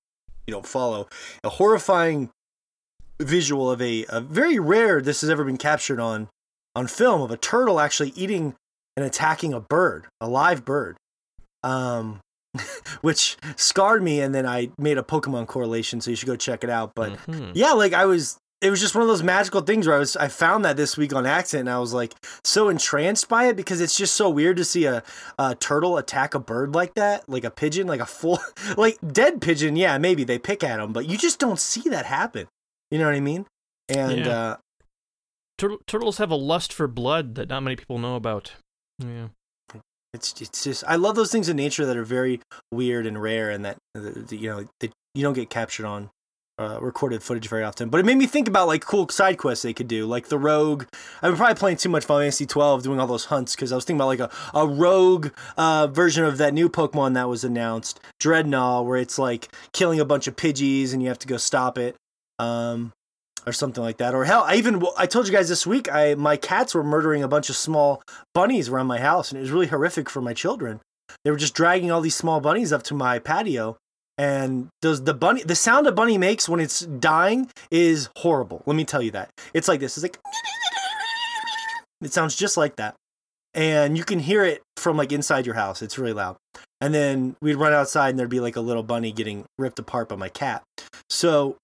you 0.48 0.54
don't 0.54 0.66
follow 0.66 1.08
a 1.44 1.50
horrifying 1.50 2.30
visual 3.22 3.70
of 3.70 3.82
a, 3.82 4.06
a 4.10 4.22
very 4.22 4.58
rare. 4.58 5.01
This 5.01 5.22
has 5.22 5.30
ever 5.30 5.44
been 5.44 5.58
captured 5.58 6.00
on 6.00 6.30
on 6.75 6.88
film 6.88 7.22
of 7.22 7.32
a 7.32 7.38
turtle 7.38 7.80
actually 7.80 8.13
eating 8.16 8.56
and 8.96 9.06
attacking 9.06 9.54
a 9.54 9.60
bird, 9.60 10.08
a 10.22 10.27
live 10.27 10.63
bird. 10.63 10.98
Um, 11.63 12.22
which 13.01 13.38
scarred 13.56 14.01
me 14.01 14.22
and 14.22 14.34
then 14.34 14.46
I 14.46 14.70
made 14.77 14.98
a 14.98 15.04
Pokemon 15.04 15.48
correlation, 15.48 16.01
so 16.01 16.10
you 16.10 16.16
should 16.16 16.27
go 16.27 16.36
check 16.36 16.63
it 16.63 16.70
out. 16.70 16.94
But 16.96 17.13
Mhm. 17.27 17.51
yeah, 17.54 17.74
like 17.74 17.94
I 17.94 18.06
was 18.06 18.38
it 18.62 18.70
was 18.72 18.80
just 18.82 18.96
one 18.96 19.04
of 19.04 19.08
those 19.08 19.22
magical 19.22 19.62
things 19.62 19.86
where 19.88 19.96
I 19.96 20.00
was 20.00 20.16
I 20.16 20.28
found 20.30 20.66
that 20.66 20.78
this 20.78 20.98
week 20.98 21.14
on 21.14 21.26
accident 21.26 21.68
and 21.70 21.76
I 21.76 21.80
was 21.80 21.94
like 21.94 22.14
so 22.44 22.70
entranced 22.70 23.30
by 23.30 23.46
it 23.46 23.56
because 23.56 23.82
it's 23.82 23.96
just 23.96 24.16
so 24.16 24.30
weird 24.30 24.58
to 24.58 24.66
see 24.66 24.86
a, 24.86 25.04
a 25.38 25.54
turtle 25.56 25.98
attack 25.98 26.34
a 26.34 26.40
bird 26.40 26.74
like 26.74 26.96
that, 26.96 27.28
like 27.30 27.44
a 27.44 27.52
pigeon, 27.52 27.86
like 27.88 28.00
a 28.00 28.06
full 28.06 28.40
like 28.78 28.98
dead 29.12 29.42
pigeon, 29.42 29.76
yeah, 29.76 29.98
maybe 29.98 30.24
they 30.24 30.40
pick 30.40 30.64
at 30.64 30.78
them, 30.78 30.92
but 30.94 31.08
you 31.08 31.18
just 31.18 31.38
don't 31.40 31.60
see 31.60 31.88
that 31.90 32.06
happen. 32.08 32.48
You 32.90 32.98
know 33.00 33.06
what 33.06 33.16
I 33.16 33.20
mean? 33.20 33.46
And 33.90 34.26
Yeah. 34.26 34.30
uh 34.40 34.58
Tur- 35.60 35.80
turtles 35.88 36.18
have 36.20 36.30
a 36.30 36.36
lust 36.36 36.72
for 36.72 36.88
blood 36.88 37.34
that 37.36 37.50
not 37.50 37.62
many 37.64 37.76
people 37.76 37.98
know 37.98 38.16
about. 38.16 38.54
Yeah. 39.00 39.30
It's 40.14 40.40
it's 40.42 40.64
just 40.64 40.84
I 40.88 40.96
love 40.96 41.16
those 41.16 41.32
things 41.32 41.50
in 41.50 41.58
nature 41.58 41.86
that 41.86 41.98
are 41.98 42.04
very 42.04 42.40
weird 42.72 43.06
and 43.06 43.22
rare, 43.22 43.50
and 43.50 43.66
that 43.66 43.78
uh, 43.96 44.02
that, 44.02 44.32
you 44.32 44.50
know 44.50 44.66
that 44.80 44.92
you 45.14 45.22
don't 45.24 45.34
get 45.34 45.50
captured 45.50 45.86
on 45.86 46.10
uh, 46.60 46.80
recorded 46.82 47.22
footage 47.22 47.48
very 47.48 47.64
often. 47.64 47.90
But 47.90 48.00
it 48.00 48.06
made 48.06 48.18
me 48.18 48.28
think 48.28 48.48
about 48.48 48.68
like 48.68 48.86
cool 48.86 49.08
side 49.10 49.38
quests 49.38 49.64
they 49.64 49.74
could 49.74 49.88
do, 49.88 50.06
like 50.06 50.28
the 50.28 50.40
rogue. 50.40 50.86
I've 51.22 51.32
been 51.32 51.38
probably 51.38 51.56
playing 51.56 51.78
too 51.78 51.90
much 51.90 52.06
Final 52.06 52.22
Fantasy 52.22 52.46
twelve, 52.46 52.84
doing 52.84 53.00
all 53.00 53.08
those 53.08 53.26
hunts 53.26 53.56
because 53.56 53.72
I 53.72 53.76
was 53.76 53.86
thinking 53.86 54.02
about 54.02 54.08
like 54.08 54.20
a 54.20 54.32
a 54.54 54.68
rogue 54.68 55.30
uh, 55.58 55.88
version 55.88 56.24
of 56.24 56.38
that 56.38 56.54
new 56.54 56.70
Pokemon 56.70 57.14
that 57.14 57.30
was 57.30 57.44
announced, 57.44 58.00
Drednaw, 58.22 58.86
where 58.86 58.98
it's 58.98 59.18
like 59.18 59.50
killing 59.74 60.00
a 60.00 60.06
bunch 60.06 60.28
of 60.28 60.36
Pidgeys 60.36 60.94
and 60.94 61.02
you 61.02 61.10
have 61.10 61.20
to 61.20 61.28
go 61.28 61.38
stop 61.38 61.78
it. 61.78 61.96
Um, 62.40 62.94
or 63.48 63.54
something 63.54 63.82
like 63.82 63.98
that. 63.98 64.14
Or 64.14 64.26
hell, 64.26 64.44
I 64.46 64.56
even 64.56 64.86
I 64.98 65.06
told 65.06 65.26
you 65.26 65.34
guys 65.34 65.48
this 65.48 65.66
week 65.66 65.92
I 65.92 66.16
my 66.16 66.36
cats 66.36 66.76
were 66.76 66.84
murdering 66.84 67.24
a 67.24 67.28
bunch 67.30 67.50
of 67.50 67.56
small 67.56 68.04
bunnies 68.36 68.68
around 68.68 68.88
my 68.88 69.00
house, 69.00 69.32
and 69.32 69.38
it 69.38 69.42
was 69.42 69.52
really 69.52 69.68
horrific 69.68 70.10
for 70.10 70.22
my 70.22 70.34
children. 70.34 70.82
They 71.24 71.32
were 71.32 71.38
just 71.38 71.56
dragging 71.56 71.90
all 71.90 72.02
these 72.02 72.16
small 72.16 72.42
bunnies 72.42 72.74
up 72.74 72.84
to 72.84 72.94
my 72.94 73.20
patio, 73.20 73.78
and 74.17 74.67
those 74.81 75.03
the 75.03 75.13
bunny 75.13 75.43
the 75.43 75.55
sound 75.55 75.88
a 75.88 75.91
bunny 75.91 76.17
makes 76.17 76.50
when 76.50 76.59
it's 76.59 76.81
dying 76.81 77.50
is 77.71 78.09
horrible. 78.17 78.63
Let 78.65 78.75
me 78.75 78.86
tell 78.86 79.01
you 79.01 79.12
that. 79.12 79.29
It's 79.53 79.67
like 79.67 79.79
this. 79.79 79.97
It's 79.97 80.03
like 80.03 80.19
it 82.01 82.13
sounds 82.13 82.36
just 82.36 82.57
like 82.57 82.75
that, 82.77 82.95
and 83.53 83.97
you 83.97 84.03
can 84.03 84.19
hear 84.19 84.43
it 84.43 84.62
from 84.77 84.97
like 84.97 85.12
inside 85.12 85.45
your 85.45 85.55
house. 85.55 85.81
It's 85.81 85.97
really 85.97 86.13
loud. 86.13 86.38
And 86.79 86.93
then 86.93 87.36
we'd 87.41 87.55
run 87.55 87.74
outside, 87.74 88.09
and 88.09 88.19
there'd 88.19 88.29
be 88.29 88.39
like 88.39 88.55
a 88.55 88.62
little 88.62 88.83
bunny 88.83 89.12
getting 89.12 89.45
ripped 89.57 89.79
apart 89.79 90.09
by 90.09 90.15
my 90.15 90.29
cat. 90.29 90.63
So 91.09 91.57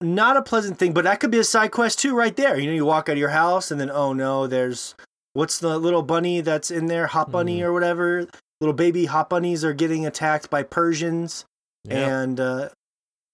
not 0.00 0.36
a 0.36 0.42
pleasant 0.42 0.78
thing, 0.78 0.92
but 0.92 1.04
that 1.04 1.20
could 1.20 1.30
be 1.30 1.38
a 1.38 1.44
side 1.44 1.70
quest 1.70 1.98
too, 1.98 2.14
right 2.14 2.36
there. 2.36 2.58
You 2.58 2.66
know, 2.66 2.74
you 2.74 2.84
walk 2.84 3.08
out 3.08 3.12
of 3.12 3.18
your 3.18 3.30
house 3.30 3.70
and 3.70 3.80
then 3.80 3.90
oh 3.90 4.12
no, 4.12 4.46
there's 4.46 4.94
what's 5.32 5.58
the 5.58 5.78
little 5.78 6.02
bunny 6.02 6.40
that's 6.40 6.70
in 6.70 6.86
there, 6.86 7.06
hot 7.06 7.30
bunny 7.30 7.58
mm-hmm. 7.58 7.66
or 7.66 7.72
whatever. 7.72 8.26
Little 8.60 8.74
baby 8.74 9.06
hot 9.06 9.28
bunnies 9.30 9.64
are 9.64 9.72
getting 9.72 10.06
attacked 10.06 10.50
by 10.50 10.62
Persians, 10.62 11.44
Yeah. 11.84 12.20
and 12.22 12.40
uh, 12.40 12.68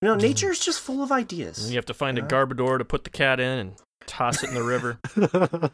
you 0.03 0.09
know, 0.09 0.15
nature 0.17 0.51
is 0.51 0.59
just 0.61 0.81
full 0.81 1.03
of 1.03 1.13
ideas. 1.13 1.63
And 1.63 1.71
you 1.71 1.77
have 1.77 1.87
to 1.87 1.95
find 1.95 2.19
a 2.19 2.23
Yeah. 2.23 2.29
Garbodor 2.29 2.79
to 2.79 2.85
put 2.85 3.05
the 3.05 3.11
cat 3.11 3.39
in 3.41 3.59
and 3.59 3.73
toss 4.07 4.43
it 4.43 4.49
in 4.49 4.55
the 4.55 4.63
river. 4.63 4.99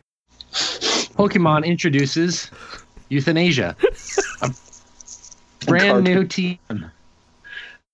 Pokemon 1.16 1.64
introduces 1.64 2.50
euthanasia, 3.08 3.76
a 4.42 4.50
brand 5.66 6.04
new 6.04 6.24
team. 6.24 6.58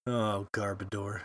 Oh, 0.07 0.49
Garbodor. 0.53 1.21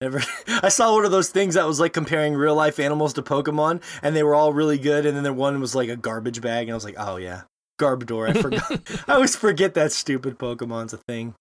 Never. 0.00 0.22
I 0.62 0.68
saw 0.68 0.94
one 0.94 1.04
of 1.04 1.10
those 1.10 1.28
things 1.30 1.54
that 1.54 1.66
was 1.66 1.80
like 1.80 1.92
comparing 1.92 2.34
real 2.34 2.54
life 2.54 2.78
animals 2.78 3.12
to 3.14 3.22
Pokemon, 3.22 3.82
and 4.02 4.14
they 4.16 4.22
were 4.22 4.34
all 4.34 4.52
really 4.52 4.78
good, 4.78 5.06
and 5.06 5.16
then 5.16 5.24
the 5.24 5.32
one 5.32 5.60
was 5.60 5.74
like 5.74 5.88
a 5.88 5.96
garbage 5.96 6.40
bag, 6.40 6.64
and 6.68 6.72
I 6.72 6.74
was 6.74 6.84
like, 6.84 6.96
oh 6.98 7.16
yeah, 7.16 7.42
Garbodor. 7.78 8.28
I 8.28 8.40
forgot. 8.40 9.04
I 9.08 9.14
always 9.14 9.36
forget 9.36 9.74
that 9.74 9.92
stupid 9.92 10.38
Pokemon's 10.38 10.92
a 10.92 10.98
thing. 10.98 11.34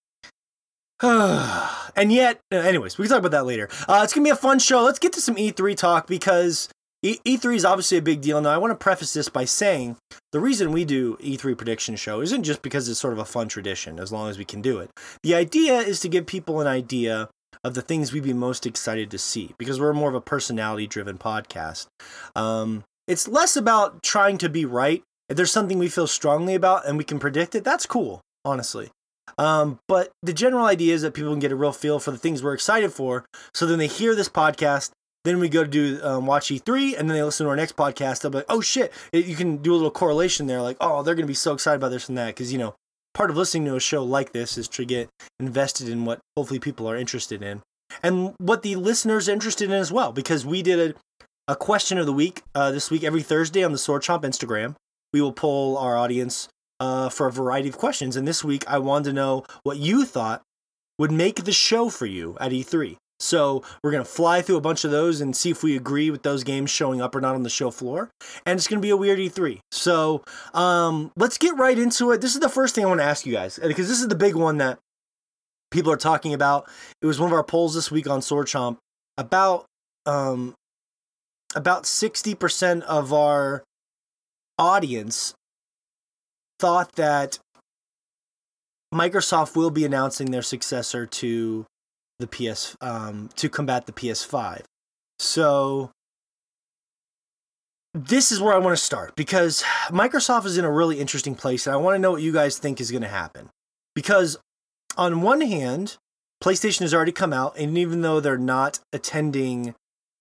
and 1.95 2.11
yet, 2.11 2.39
uh, 2.51 2.57
anyways, 2.57 2.97
we 2.97 3.05
can 3.05 3.11
talk 3.11 3.19
about 3.19 3.31
that 3.31 3.45
later. 3.45 3.69
Uh, 3.87 4.01
it's 4.03 4.13
gonna 4.13 4.25
be 4.25 4.29
a 4.29 4.35
fun 4.35 4.59
show. 4.59 4.83
Let's 4.83 4.99
get 4.99 5.13
to 5.13 5.21
some 5.21 5.35
E3 5.35 5.75
talk 5.75 6.07
because 6.07 6.69
E- 7.01 7.19
E3 7.25 7.55
is 7.55 7.65
obviously 7.65 7.97
a 7.97 8.01
big 8.01 8.19
deal. 8.19 8.41
Now, 8.41 8.49
I 8.49 8.57
want 8.57 8.71
to 8.71 8.75
preface 8.83 9.13
this 9.13 9.29
by 9.29 9.45
saying 9.45 9.95
the 10.33 10.41
reason 10.41 10.73
we 10.73 10.83
do 10.83 11.15
E3 11.17 11.57
prediction 11.57 11.95
show 11.95 12.19
isn't 12.21 12.43
just 12.43 12.61
because 12.61 12.89
it's 12.89 12.99
sort 12.99 13.13
of 13.13 13.19
a 13.19 13.25
fun 13.25 13.47
tradition, 13.47 13.99
as 13.99 14.11
long 14.11 14.29
as 14.29 14.37
we 14.37 14.43
can 14.43 14.61
do 14.61 14.79
it. 14.79 14.89
The 15.23 15.35
idea 15.35 15.79
is 15.79 16.01
to 16.01 16.09
give 16.09 16.25
people 16.25 16.59
an 16.59 16.67
idea 16.67 17.29
of 17.63 17.73
the 17.73 17.81
things 17.81 18.11
we'd 18.11 18.23
be 18.23 18.33
most 18.33 18.65
excited 18.65 19.09
to 19.11 19.17
see 19.17 19.53
because 19.57 19.79
we're 19.79 19.93
more 19.93 20.09
of 20.09 20.15
a 20.15 20.21
personality 20.21 20.87
driven 20.87 21.17
podcast. 21.17 21.87
Um, 22.35 22.83
it's 23.07 23.27
less 23.27 23.55
about 23.55 24.03
trying 24.03 24.37
to 24.39 24.49
be 24.49 24.65
right. 24.65 25.01
If 25.29 25.37
there's 25.37 25.51
something 25.51 25.79
we 25.79 25.89
feel 25.89 26.07
strongly 26.07 26.55
about 26.55 26.85
and 26.85 26.97
we 26.97 27.03
can 27.05 27.19
predict 27.19 27.55
it, 27.55 27.63
that's 27.63 27.85
cool, 27.85 28.21
honestly. 28.43 28.91
Um, 29.37 29.79
but 29.87 30.11
the 30.21 30.33
general 30.33 30.65
idea 30.65 30.93
is 30.93 31.01
that 31.01 31.13
people 31.13 31.31
can 31.31 31.39
get 31.39 31.51
a 31.51 31.55
real 31.55 31.71
feel 31.71 31.99
for 31.99 32.11
the 32.11 32.17
things 32.17 32.41
we're 32.41 32.53
excited 32.53 32.91
for. 32.91 33.25
So 33.53 33.65
then 33.65 33.79
they 33.79 33.87
hear 33.87 34.15
this 34.15 34.29
podcast, 34.29 34.91
then 35.25 35.39
we 35.39 35.49
go 35.49 35.63
to 35.63 35.69
do 35.69 35.99
um, 36.03 36.25
watch 36.25 36.47
E3, 36.47 36.97
and 36.97 37.09
then 37.09 37.17
they 37.17 37.23
listen 37.23 37.45
to 37.45 37.49
our 37.49 37.55
next 37.55 37.75
podcast. 37.75 38.21
They'll 38.21 38.31
be 38.31 38.37
like, 38.37 38.45
"Oh 38.49 38.61
shit!" 38.61 38.93
It, 39.11 39.25
you 39.25 39.35
can 39.35 39.57
do 39.57 39.73
a 39.73 39.75
little 39.75 39.91
correlation 39.91 40.47
there, 40.47 40.61
like, 40.61 40.77
"Oh, 40.79 41.03
they're 41.03 41.15
gonna 41.15 41.27
be 41.27 41.33
so 41.33 41.53
excited 41.53 41.77
about 41.77 41.89
this 41.89 42.07
and 42.07 42.17
that," 42.17 42.27
because 42.27 42.53
you 42.53 42.57
know, 42.57 42.75
part 43.13 43.29
of 43.29 43.37
listening 43.37 43.65
to 43.65 43.75
a 43.75 43.81
show 43.81 44.03
like 44.03 44.31
this 44.31 44.57
is 44.57 44.67
to 44.69 44.85
get 44.85 45.09
invested 45.39 45.89
in 45.89 46.05
what 46.05 46.19
hopefully 46.37 46.59
people 46.59 46.89
are 46.89 46.95
interested 46.95 47.43
in, 47.43 47.61
and 48.01 48.33
what 48.37 48.61
the 48.63 48.75
listeners 48.77 49.27
are 49.27 49.33
interested 49.33 49.69
in 49.69 49.75
as 49.75 49.91
well. 49.91 50.13
Because 50.13 50.45
we 50.45 50.61
did 50.61 50.95
a 51.49 51.55
question 51.55 51.97
of 51.97 52.05
the 52.05 52.13
week 52.13 52.43
uh, 52.55 52.71
this 52.71 52.89
week 52.89 53.03
every 53.03 53.21
Thursday 53.21 53.63
on 53.63 53.73
the 53.73 53.77
Sword 53.77 54.03
Chomp 54.03 54.21
Instagram. 54.21 54.75
We 55.11 55.21
will 55.21 55.33
poll 55.33 55.77
our 55.77 55.97
audience 55.97 56.47
uh, 56.79 57.09
for 57.09 57.27
a 57.27 57.31
variety 57.31 57.69
of 57.69 57.77
questions. 57.77 58.15
And 58.15 58.27
this 58.27 58.43
week, 58.43 58.63
I 58.67 58.79
wanted 58.79 59.09
to 59.09 59.13
know 59.13 59.45
what 59.63 59.77
you 59.77 60.05
thought 60.05 60.41
would 60.97 61.11
make 61.11 61.43
the 61.43 61.51
show 61.51 61.89
for 61.89 62.05
you 62.05 62.37
at 62.39 62.51
E3. 62.51 62.97
So 63.21 63.63
we're 63.83 63.91
going 63.91 64.03
to 64.03 64.09
fly 64.09 64.41
through 64.41 64.57
a 64.57 64.61
bunch 64.61 64.85
of 64.85 64.91
those 64.91 65.19
and 65.19 65.35
see 65.35 65.49
if 65.49 65.61
we 65.61 65.75
agree 65.75 66.09
with 66.09 66.23
those 66.23 66.43
games 66.43 66.69
showing 66.69 67.01
up 67.01 67.13
or 67.15 67.21
not 67.21 67.35
on 67.35 67.43
the 67.43 67.49
show 67.49 67.69
floor. 67.69 68.09
And 68.45 68.57
it's 68.57 68.67
going 68.67 68.79
to 68.79 68.85
be 68.85 68.91
a 68.91 68.97
weird 68.97 69.19
E3. 69.19 69.59
So 69.71 70.23
um, 70.53 71.11
let's 71.17 71.37
get 71.37 71.57
right 71.57 71.77
into 71.77 72.11
it. 72.11 72.21
This 72.21 72.33
is 72.33 72.39
the 72.39 72.49
first 72.49 72.75
thing 72.75 72.85
I 72.85 72.87
want 72.87 73.01
to 73.01 73.05
ask 73.05 73.25
you 73.25 73.33
guys 73.33 73.59
because 73.61 73.89
this 73.89 73.99
is 73.99 74.07
the 74.07 74.15
big 74.15 74.35
one 74.35 74.57
that 74.59 74.79
people 75.69 75.91
are 75.91 75.97
talking 75.97 76.33
about. 76.33 76.69
It 77.01 77.07
was 77.07 77.19
one 77.19 77.29
of 77.29 77.33
our 77.33 77.43
polls 77.43 77.75
this 77.75 77.91
week 77.91 78.07
on 78.07 78.21
Sword 78.21 78.47
Chomp. 78.47 78.77
About 79.17 79.65
um, 80.05 80.53
about 81.53 81.85
sixty 81.85 82.35
percent 82.35 82.83
of 82.83 83.11
our 83.11 83.63
audience 84.57 85.33
thought 86.59 86.93
that 86.95 87.39
Microsoft 88.93 89.55
will 89.55 89.69
be 89.69 89.85
announcing 89.85 90.31
their 90.31 90.41
successor 90.41 91.05
to 91.05 91.65
the 92.19 92.27
PS 92.27 92.75
um, 92.81 93.29
to 93.35 93.49
combat 93.49 93.85
the 93.85 93.91
PS5. 93.91 94.63
So 95.19 95.91
this 97.93 98.31
is 98.31 98.41
where 98.41 98.53
I 98.53 98.57
want 98.57 98.77
to 98.77 98.83
start 98.83 99.15
because 99.15 99.63
Microsoft 99.87 100.45
is 100.45 100.57
in 100.57 100.65
a 100.65 100.71
really 100.71 100.99
interesting 100.99 101.35
place, 101.35 101.65
and 101.65 101.73
I 101.73 101.77
want 101.77 101.95
to 101.95 101.99
know 101.99 102.11
what 102.11 102.21
you 102.21 102.33
guys 102.33 102.57
think 102.57 102.81
is 102.81 102.91
going 102.91 103.03
to 103.03 103.09
happen. 103.09 103.49
Because 103.95 104.37
on 104.97 105.21
one 105.21 105.41
hand, 105.41 105.97
PlayStation 106.43 106.81
has 106.81 106.93
already 106.93 107.11
come 107.11 107.33
out, 107.33 107.57
and 107.57 107.77
even 107.77 108.01
though 108.01 108.19
they're 108.19 108.37
not 108.37 108.79
attending 108.93 109.75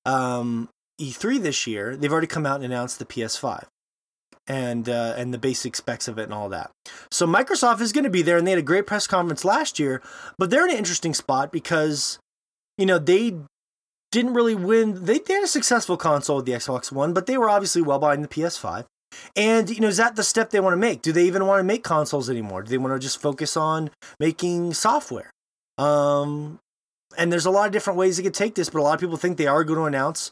um, 0.05 0.69
E3 1.01 1.41
this 1.41 1.67
year, 1.67 1.97
they've 1.97 2.13
already 2.13 2.27
come 2.27 2.47
out 2.47 2.57
and 2.57 2.65
announced 2.65 2.99
the 2.99 3.05
PS5 3.05 3.67
and 4.49 4.89
uh, 4.89 5.15
and 5.17 5.33
the 5.33 5.39
basic 5.39 5.77
specs 5.77 6.09
of 6.09 6.19
it 6.19 6.25
and 6.25 6.35
all 6.35 6.49
that. 6.49 6.71
So 7.11 7.27
Microsoft 7.27 7.81
is 7.81 7.93
going 7.93 8.05
to 8.05 8.11
be 8.11 8.23
there, 8.23 8.39
and 8.39 8.47
they 8.47 8.53
had 8.53 8.59
a 8.59 8.63
great 8.63 8.87
press 8.87 9.07
conference 9.07 9.45
last 9.45 9.79
year, 9.79 10.03
but 10.39 10.51
they're 10.51 10.65
in 10.65 10.73
an 10.73 10.79
interesting 10.79 11.15
spot 11.15 11.53
because 11.53 12.19
you 12.79 12.87
know 12.87 12.99
they 12.99 13.37
didn't 14.11 14.35
really 14.35 14.55
win. 14.55 15.05
They, 15.05 15.19
they 15.19 15.35
had 15.35 15.45
a 15.45 15.49
successful 15.49 15.97
console 15.97 16.37
with 16.37 16.47
the 16.47 16.53
Xbox 16.53 16.91
One, 16.91 17.13
but 17.13 17.27
they 17.27 17.37
were 17.37 17.51
obviously 17.51 17.83
well 17.83 17.99
behind 17.99 18.25
the 18.25 18.29
PS5. 18.29 18.87
And 19.37 19.71
you 19.71 19.81
know, 19.81 19.89
is 19.89 19.99
that 19.99 20.17
the 20.17 20.23
step 20.23 20.51
they 20.51 20.61
want 20.61 20.73
to 20.73 20.79
make? 20.79 21.03
Do 21.03 21.13
they 21.13 21.27
even 21.27 21.47
want 21.47 21.61
to 21.61 21.65
make 21.65 21.85
consoles 21.85 22.31
anymore? 22.31 22.63
Do 22.63 22.71
they 22.71 22.79
want 22.79 22.95
to 22.95 22.99
just 22.99 23.21
focus 23.21 23.57
on 23.57 23.91
making 24.19 24.75
software? 24.75 25.31
Um, 25.77 26.59
and 27.17 27.33
there's 27.33 27.47
a 27.47 27.51
lot 27.51 27.67
of 27.67 27.73
different 27.73 27.99
ways 27.99 28.17
they 28.17 28.23
could 28.23 28.35
take 28.35 28.55
this, 28.55 28.69
but 28.69 28.81
a 28.81 28.83
lot 28.83 28.95
of 28.95 29.01
people 29.01 29.17
think 29.17 29.37
they 29.39 29.47
are 29.47 29.65
going 29.65 29.79
to 29.79 29.85
announce 29.85 30.31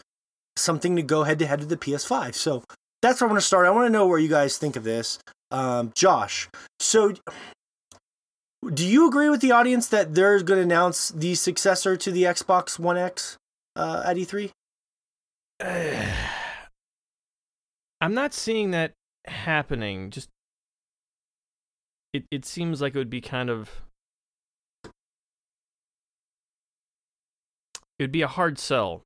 something 0.57 0.97
to 0.97 1.03
go 1.03 1.25
head 1.25 1.39
to 1.39 1.47
head 1.47 1.61
with 1.61 1.69
the 1.69 1.77
PS5. 1.77 2.35
So 2.35 2.65
that's 3.03 3.21
where 3.21 3.29
I 3.29 3.33
want 3.33 3.41
to 3.41 3.47
start. 3.47 3.67
I 3.67 3.71
want 3.71 3.87
to 3.87 3.91
know 3.91 4.07
where 4.07 4.19
you 4.19 4.29
guys 4.29 4.59
think 4.59 4.77
of 4.77 4.85
this. 4.85 5.19
Um, 5.51 5.93
Josh, 5.95 6.49
so 6.81 7.15
do 8.73 8.87
you 8.87 9.07
agree 9.07 9.29
with 9.29 9.41
the 9.41 9.53
audience 9.53 9.87
that 9.89 10.15
they're 10.15 10.43
going 10.43 10.59
to 10.59 10.65
announce 10.65 11.11
the 11.11 11.35
successor 11.35 11.97
to 11.97 12.11
the 12.11 12.25
Xbox 12.25 12.79
One 12.79 12.97
X 12.97 13.37
uh, 13.77 14.03
at 14.05 14.17
E3? 14.17 14.51
I'm 18.01 18.15
not 18.15 18.35
seeing 18.35 18.73
that 18.73 18.93
happening. 19.27 20.11
Just 20.11 20.29
it 22.13 22.25
it 22.31 22.45
seems 22.45 22.81
like 22.81 22.95
it 22.95 22.99
would 22.99 23.11
be 23.11 23.21
kind 23.21 23.51
of 23.51 23.83
it 27.99 28.03
would 28.03 28.13
be 28.13 28.23
a 28.23 28.29
hard 28.29 28.59
sell 28.59 29.03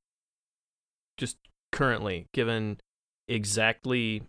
just 1.17 1.37
currently 1.71 2.25
given 2.33 2.77
exactly 3.27 4.23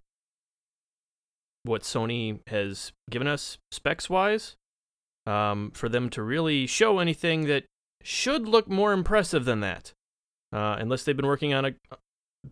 what 1.65 1.83
Sony 1.83 2.41
has 2.49 2.93
given 3.11 3.29
us 3.29 3.59
specs 3.71 4.11
wise. 4.11 4.57
Um, 5.25 5.71
for 5.73 5.89
them 5.89 6.11
to 6.11 6.23
really 6.23 6.67
show 6.67 6.99
anything 6.99 7.47
that 7.47 7.63
should 8.03 8.49
look 8.49 8.69
more 8.69 8.93
impressive 8.93 9.45
than 9.45 9.61
that, 9.61 9.93
uh, 10.53 10.75
unless 10.81 11.05
they've 11.05 11.17
been 11.17 11.29
working 11.29 11.55
on 11.55 11.65
a 11.65 11.75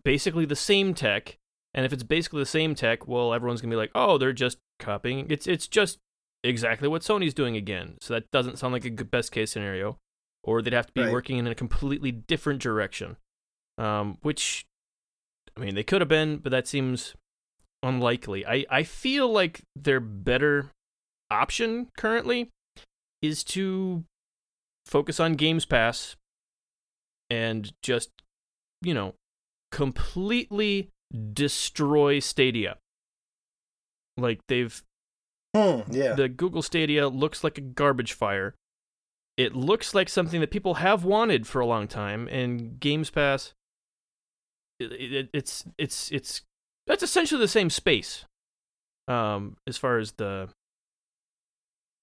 basically 0.05 0.45
the 0.45 0.55
same 0.55 0.93
tech. 0.93 1.37
And 1.73 1.85
if 1.85 1.91
it's 1.91 2.03
basically 2.03 2.41
the 2.41 2.45
same 2.45 2.73
tech, 2.73 3.07
well, 3.09 3.33
everyone's 3.33 3.59
gonna 3.59 3.73
be 3.73 3.77
like, 3.77 3.91
"Oh, 3.93 4.17
they're 4.17 4.31
just 4.31 4.57
copying." 4.79 5.29
It's 5.29 5.47
it's 5.47 5.67
just 5.67 5.99
exactly 6.45 6.87
what 6.87 7.01
Sony's 7.01 7.33
doing 7.33 7.57
again. 7.57 7.97
So 7.99 8.13
that 8.13 8.31
doesn't 8.31 8.57
sound 8.57 8.71
like 8.71 8.85
a 8.85 8.89
good 8.89 9.11
best 9.11 9.33
case 9.33 9.51
scenario. 9.51 9.97
Or 10.43 10.61
they'd 10.61 10.73
have 10.73 10.87
to 10.87 10.93
be 10.93 11.01
right. 11.01 11.11
working 11.11 11.37
in 11.37 11.47
a 11.47 11.53
completely 11.53 12.11
different 12.11 12.61
direction, 12.61 13.17
um, 13.77 14.17
which 14.21 14.65
I 15.55 15.59
mean, 15.59 15.75
they 15.75 15.83
could 15.83 16.01
have 16.01 16.07
been, 16.07 16.37
but 16.37 16.51
that 16.51 16.67
seems 16.67 17.15
unlikely. 17.83 18.45
I, 18.45 18.65
I 18.69 18.83
feel 18.83 19.31
like 19.31 19.61
their 19.75 19.99
better 19.99 20.69
option 21.29 21.87
currently 21.97 22.49
is 23.21 23.43
to 23.43 24.03
focus 24.85 25.19
on 25.19 25.33
Games 25.33 25.65
Pass 25.65 26.15
and 27.29 27.71
just, 27.81 28.09
you 28.81 28.93
know, 28.93 29.13
completely 29.71 30.89
destroy 31.33 32.19
Stadia. 32.19 32.77
Like 34.17 34.39
they've 34.47 34.81
hmm, 35.55 35.81
yeah. 35.89 36.13
The 36.13 36.29
Google 36.29 36.61
Stadia 36.61 37.07
looks 37.07 37.43
like 37.43 37.57
a 37.57 37.61
garbage 37.61 38.13
fire. 38.13 38.55
It 39.37 39.55
looks 39.55 39.95
like 39.95 40.09
something 40.09 40.41
that 40.41 40.51
people 40.51 40.75
have 40.75 41.03
wanted 41.03 41.47
for 41.47 41.61
a 41.61 41.65
long 41.65 41.87
time 41.87 42.27
and 42.29 42.79
Games 42.79 43.09
Pass 43.09 43.53
it, 44.81 45.13
it, 45.13 45.29
it's 45.33 45.65
it's 45.77 46.11
it's 46.11 46.41
that's 46.87 47.03
essentially 47.03 47.39
the 47.39 47.47
same 47.47 47.69
space 47.69 48.25
um 49.07 49.57
as 49.67 49.77
far 49.77 49.97
as 49.97 50.13
the 50.13 50.49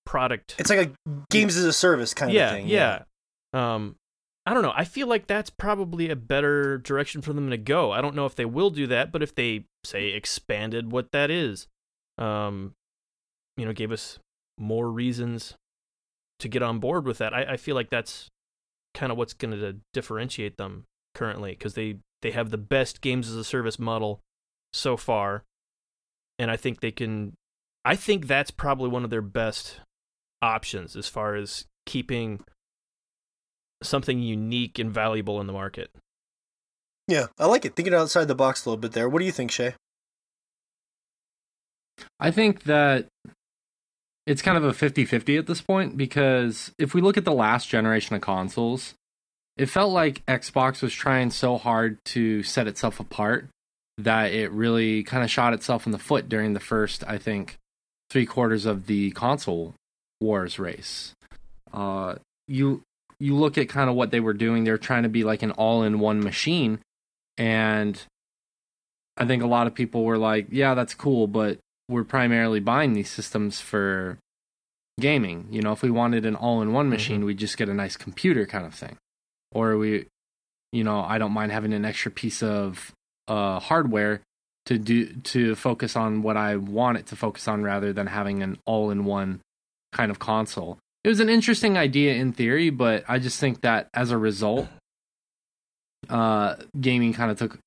product 0.06 0.54
it's 0.58 0.70
like 0.70 0.88
a 0.88 1.10
games 1.30 1.56
as 1.56 1.64
a 1.64 1.72
service 1.72 2.14
kind 2.14 2.32
yeah, 2.32 2.50
of 2.50 2.56
thing 2.56 2.68
yeah. 2.68 3.02
yeah. 3.52 3.74
Um 3.74 3.96
i 4.46 4.54
don't 4.54 4.62
know. 4.62 4.72
I 4.74 4.84
feel 4.84 5.06
like 5.06 5.26
that's 5.26 5.50
probably 5.50 6.08
a 6.08 6.16
better 6.16 6.78
direction 6.78 7.20
for 7.20 7.34
them 7.34 7.50
to 7.50 7.58
go. 7.58 7.92
I 7.92 8.00
don't 8.00 8.14
know 8.14 8.24
if 8.24 8.34
they 8.34 8.46
will 8.46 8.70
do 8.70 8.86
that 8.86 9.12
but 9.12 9.22
if 9.22 9.34
they 9.34 9.64
say 9.84 10.08
expanded 10.08 10.90
what 10.90 11.12
that 11.12 11.30
is 11.30 11.66
um 12.16 12.72
you 13.56 13.64
know 13.64 13.72
gave 13.72 13.92
us 13.92 14.18
more 14.58 14.90
reasons 14.90 15.54
to 16.40 16.48
get 16.48 16.62
on 16.62 16.78
board 16.78 17.04
with 17.04 17.18
that 17.18 17.32
i, 17.32 17.52
I 17.52 17.56
feel 17.56 17.74
like 17.74 17.90
that's 17.90 18.28
kind 18.94 19.12
of 19.12 19.18
what's 19.18 19.32
going 19.32 19.52
to 19.52 19.76
differentiate 19.92 20.56
them 20.56 20.84
currently 21.14 21.52
because 21.52 21.74
they 21.74 21.98
they 22.22 22.30
have 22.32 22.50
the 22.50 22.58
best 22.58 23.00
games 23.00 23.28
as 23.28 23.36
a 23.36 23.44
service 23.44 23.78
model 23.78 24.20
so 24.72 24.96
far, 24.96 25.44
and 26.38 26.50
I 26.50 26.56
think 26.56 26.80
they 26.80 26.90
can. 26.90 27.34
I 27.84 27.96
think 27.96 28.26
that's 28.26 28.50
probably 28.50 28.88
one 28.88 29.04
of 29.04 29.10
their 29.10 29.22
best 29.22 29.80
options 30.42 30.96
as 30.96 31.08
far 31.08 31.34
as 31.34 31.64
keeping 31.86 32.40
something 33.82 34.20
unique 34.20 34.78
and 34.78 34.90
valuable 34.90 35.40
in 35.40 35.46
the 35.46 35.52
market. 35.52 35.90
Yeah, 37.06 37.26
I 37.38 37.46
like 37.46 37.64
it. 37.64 37.74
Thinking 37.74 37.94
outside 37.94 38.28
the 38.28 38.34
box 38.34 38.64
a 38.64 38.68
little 38.68 38.80
bit 38.80 38.92
there. 38.92 39.08
What 39.08 39.20
do 39.20 39.24
you 39.24 39.32
think, 39.32 39.50
Shay? 39.50 39.74
I 42.20 42.30
think 42.30 42.64
that 42.64 43.06
it's 44.26 44.42
kind 44.42 44.58
of 44.58 44.64
a 44.64 44.74
50 44.74 45.04
50 45.06 45.36
at 45.36 45.46
this 45.46 45.62
point 45.62 45.96
because 45.96 46.72
if 46.78 46.92
we 46.92 47.00
look 47.00 47.16
at 47.16 47.24
the 47.24 47.32
last 47.32 47.68
generation 47.68 48.14
of 48.14 48.20
consoles, 48.20 48.94
it 49.58 49.66
felt 49.66 49.92
like 49.92 50.24
Xbox 50.26 50.82
was 50.82 50.94
trying 50.94 51.30
so 51.30 51.58
hard 51.58 51.98
to 52.06 52.44
set 52.44 52.68
itself 52.68 53.00
apart 53.00 53.48
that 53.98 54.32
it 54.32 54.52
really 54.52 55.02
kind 55.02 55.24
of 55.24 55.30
shot 55.30 55.52
itself 55.52 55.84
in 55.84 55.90
the 55.90 55.98
foot 55.98 56.28
during 56.28 56.54
the 56.54 56.60
first, 56.60 57.02
I 57.06 57.18
think, 57.18 57.56
three 58.08 58.24
quarters 58.24 58.64
of 58.64 58.86
the 58.86 59.10
console 59.10 59.74
wars 60.20 60.60
race. 60.60 61.12
Uh, 61.72 62.14
you 62.46 62.82
you 63.18 63.34
look 63.34 63.58
at 63.58 63.68
kind 63.68 63.90
of 63.90 63.96
what 63.96 64.12
they 64.12 64.20
were 64.20 64.32
doing; 64.32 64.62
they're 64.62 64.78
trying 64.78 65.02
to 65.02 65.08
be 65.08 65.24
like 65.24 65.42
an 65.42 65.50
all-in-one 65.50 66.20
machine, 66.20 66.78
and 67.36 68.00
I 69.16 69.26
think 69.26 69.42
a 69.42 69.48
lot 69.48 69.66
of 69.66 69.74
people 69.74 70.04
were 70.04 70.18
like, 70.18 70.46
"Yeah, 70.52 70.74
that's 70.74 70.94
cool," 70.94 71.26
but 71.26 71.58
we're 71.88 72.04
primarily 72.04 72.60
buying 72.60 72.92
these 72.92 73.10
systems 73.10 73.60
for 73.60 74.18
gaming. 75.00 75.48
You 75.50 75.62
know, 75.62 75.72
if 75.72 75.82
we 75.82 75.90
wanted 75.90 76.24
an 76.24 76.36
all-in-one 76.36 76.84
mm-hmm. 76.84 76.90
machine, 76.90 77.16
mm-hmm. 77.18 77.26
we'd 77.26 77.38
just 77.38 77.58
get 77.58 77.68
a 77.68 77.74
nice 77.74 77.96
computer 77.96 78.46
kind 78.46 78.64
of 78.64 78.72
thing 78.72 78.96
or 79.52 79.76
we 79.76 80.06
you 80.72 80.84
know 80.84 81.00
i 81.00 81.18
don't 81.18 81.32
mind 81.32 81.52
having 81.52 81.72
an 81.72 81.84
extra 81.84 82.10
piece 82.10 82.42
of 82.42 82.92
uh, 83.28 83.58
hardware 83.58 84.20
to 84.66 84.78
do 84.78 85.06
to 85.22 85.54
focus 85.54 85.96
on 85.96 86.22
what 86.22 86.36
i 86.36 86.56
want 86.56 86.98
it 86.98 87.06
to 87.06 87.16
focus 87.16 87.48
on 87.48 87.62
rather 87.62 87.92
than 87.92 88.06
having 88.06 88.42
an 88.42 88.58
all-in-one 88.64 89.40
kind 89.92 90.10
of 90.10 90.18
console. 90.18 90.78
It 91.04 91.08
was 91.08 91.20
an 91.20 91.30
interesting 91.30 91.78
idea 91.78 92.14
in 92.14 92.32
theory 92.32 92.70
but 92.70 93.04
i 93.08 93.18
just 93.18 93.40
think 93.40 93.62
that 93.62 93.88
as 93.94 94.10
a 94.10 94.18
result 94.18 94.68
uh, 96.08 96.54
gaming 96.80 97.12
kind 97.12 97.30
of 97.30 97.38
took 97.38 97.58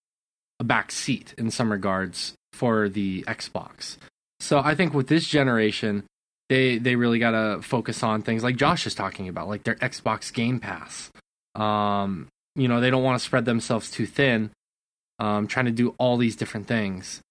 a 0.59 0.63
back 0.63 0.91
seat 0.91 1.33
in 1.37 1.51
some 1.51 1.71
regards 1.71 2.33
for 2.53 2.87
the 2.89 3.23
xbox. 3.23 3.97
So 4.39 4.59
i 4.59 4.75
think 4.75 4.93
with 4.93 5.07
this 5.07 5.27
generation 5.27 6.03
they 6.49 6.77
they 6.77 6.95
really 6.95 7.17
got 7.17 7.31
to 7.31 7.61
focus 7.61 8.03
on 8.03 8.21
things 8.21 8.43
like 8.43 8.57
josh 8.57 8.85
is 8.85 8.93
talking 8.93 9.27
about 9.27 9.47
like 9.47 9.63
their 9.63 9.75
xbox 9.75 10.31
game 10.33 10.59
pass 10.59 11.09
um, 11.55 12.27
you 12.55 12.67
know, 12.67 12.79
they 12.79 12.89
don't 12.89 13.03
want 13.03 13.19
to 13.19 13.25
spread 13.25 13.45
themselves 13.45 13.89
too 13.91 14.05
thin 14.05 14.51
um, 15.21 15.45
trying 15.45 15.67
to 15.67 15.71
do 15.71 15.93
all 15.99 16.17
these 16.17 16.35
different 16.35 16.67
things. 16.67 17.21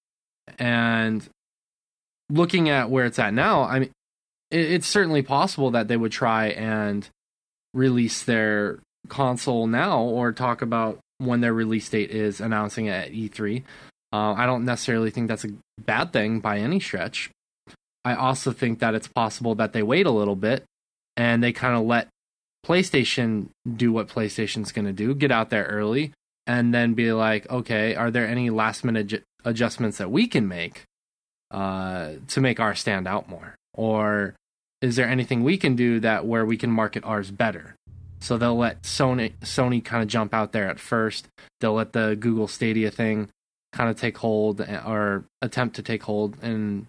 And 0.59 1.29
looking 2.31 2.69
at 2.69 2.89
where 2.89 3.05
it's 3.05 3.19
at 3.19 3.35
now, 3.35 3.63
I 3.63 3.81
mean, 3.81 3.91
it, 4.51 4.73
it's 4.73 4.87
certainly 4.87 5.23
possible 5.23 5.73
that 5.73 5.89
they 5.89 5.97
would 5.97 6.13
try 6.13 6.47
and 6.49 7.09
release 7.75 8.23
their 8.23 8.79
console 9.09 9.67
now 9.67 10.03
or 10.03 10.33
talk 10.33 10.63
about 10.63 10.99
when 11.19 11.41
their 11.41 11.53
release 11.53 11.89
date 11.89 12.11
is 12.11 12.41
announcing 12.41 12.87
it 12.87 13.09
at 13.09 13.13
E3. 13.13 13.65
Uh, 14.13 14.33
I 14.33 14.47
don't 14.47 14.65
necessarily 14.65 15.11
think 15.11 15.29
that's 15.29 15.45
a 15.45 15.51
bad 15.81 16.13
thing 16.13 16.41
by 16.41 16.59
any 16.59 16.79
stretch. 16.79 17.31
I 18.05 18.15
also 18.15 18.53
think 18.53 18.79
that 18.79 18.95
it's 18.95 19.09
possible 19.09 19.57
that 19.57 19.73
they 19.73 19.83
wait 19.83 20.07
a 20.07 20.11
little 20.11 20.37
bit 20.37 20.65
and 21.17 21.43
they 21.43 21.53
kind 21.53 21.77
of 21.77 21.83
let 21.83 22.09
PlayStation 22.65 23.49
do 23.77 23.93
what 23.93 24.09
PlayStation's 24.09 24.73
going 24.73 24.85
to 24.87 24.93
do, 24.93 25.15
get 25.15 25.33
out 25.33 25.51
there 25.51 25.65
early, 25.65 26.13
and 26.47 26.75
then 26.75 26.95
be 26.95 27.13
like, 27.13 27.49
okay, 27.51 27.95
are 27.95 28.11
there 28.11 28.27
any 28.27 28.51
last 28.51 28.85
minute 28.85 29.25
adjustments 29.45 29.99
that 29.99 30.11
we 30.11 30.27
can 30.27 30.47
make 30.49 30.85
uh, 31.51 32.13
to 32.29 32.41
make 32.41 32.61
ours 32.61 32.81
stand 32.81 33.07
out 33.07 33.29
more? 33.29 33.55
Or 33.75 34.35
is 34.81 34.97
there 34.97 35.09
anything 35.09 35.43
we 35.43 35.57
can 35.57 35.77
do 35.77 36.01
that 36.01 36.27
where 36.27 36.45
we 36.45 36.57
can 36.57 36.71
market 36.71 37.05
ours 37.05 37.31
better? 37.31 37.77
So 38.21 38.37
they'll 38.37 38.57
let 38.57 38.83
Sony 38.83 39.33
Sony 39.41 39.83
kind 39.83 40.03
of 40.03 40.09
jump 40.09 40.35
out 40.35 40.53
there 40.53 40.69
at 40.69 40.79
first. 40.79 41.27
They'll 41.61 41.75
let 41.75 41.93
the 41.93 42.17
Google 42.19 42.49
Stadia 42.49 42.91
thing 42.91 43.29
kind 43.73 43.89
of 43.89 43.99
take 43.99 44.19
hold 44.19 44.61
or 44.61 45.25
attempt 45.41 45.77
to 45.77 45.83
take 45.83 46.03
hold 46.03 46.37
and 46.43 46.87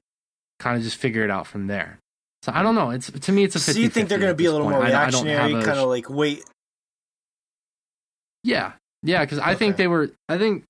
kind 0.60 0.78
of 0.78 0.84
just 0.84 0.98
figure 0.98 1.24
it 1.24 1.32
out 1.32 1.48
from 1.48 1.68
there. 1.68 2.00
So 2.44 2.52
I 2.54 2.64
don't 2.64 2.76
know. 2.76 2.90
It's 2.90 3.12
to 3.12 3.32
me, 3.32 3.44
it's 3.44 3.56
a. 3.56 3.60
50 3.60 3.74
so 3.74 3.80
you 3.80 3.90
think 3.90 4.10
they're 4.10 4.18
going 4.18 4.32
to 4.32 4.36
be 4.36 4.46
a 4.46 4.52
little 4.52 4.68
point. 4.68 4.78
more 4.78 4.86
reactionary, 4.86 5.54
kind 5.54 5.80
of 5.80 5.90
like 5.90 6.10
wait? 6.10 6.44
Yeah, 8.44 8.74
yeah, 9.04 9.24
because 9.24 9.40
I 9.40 9.52
okay. 9.52 9.60
think 9.60 9.78
they 9.78 9.88
were. 9.88 10.12
I 10.28 10.38
think, 10.38 10.64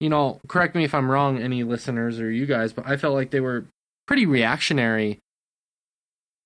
you 0.00 0.08
know, 0.08 0.40
correct 0.48 0.74
me 0.74 0.84
if 0.84 0.94
I'm 0.94 1.10
wrong, 1.10 1.38
any 1.38 1.64
listeners 1.64 2.18
or 2.18 2.30
you 2.30 2.46
guys, 2.46 2.72
but 2.72 2.86
I 2.86 2.96
felt 2.96 3.14
like 3.14 3.30
they 3.30 3.40
were 3.40 3.66
pretty 4.06 4.24
reactionary 4.24 5.18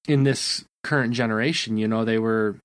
in 0.09 0.25
this 0.25 0.65
current 0.83 1.13
generation. 1.13 1.77
You 1.77 1.87
know, 1.87 2.05
they 2.05 2.19
were 2.19 2.57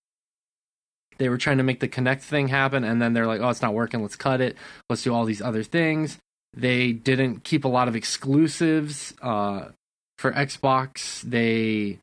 they 1.20 1.30
were 1.30 1.38
trying 1.38 1.58
to 1.58 1.64
make 1.64 1.80
the 1.80 1.88
Kinect 1.88 2.22
thing 2.22 2.48
happen, 2.48 2.84
and 2.84 3.00
then 3.00 3.14
they're 3.14 3.28
like, 3.28 3.42
"Oh, 3.42 3.50
it's 3.50 3.62
not 3.62 3.76
working. 3.76 4.02
Let's 4.02 4.16
cut 4.16 4.42
it. 4.42 4.58
Let's 4.90 5.04
do 5.04 5.14
all 5.14 5.26
these 5.26 5.42
other 5.42 5.64
things." 5.64 6.18
They 6.56 6.92
didn't 6.92 7.44
keep 7.44 7.66
a 7.66 7.68
lot 7.68 7.88
of 7.88 7.96
exclusives 7.96 9.14
uh, 9.22 9.70
for 10.24 10.32
Xbox. 10.32 11.22
They, 11.22 12.00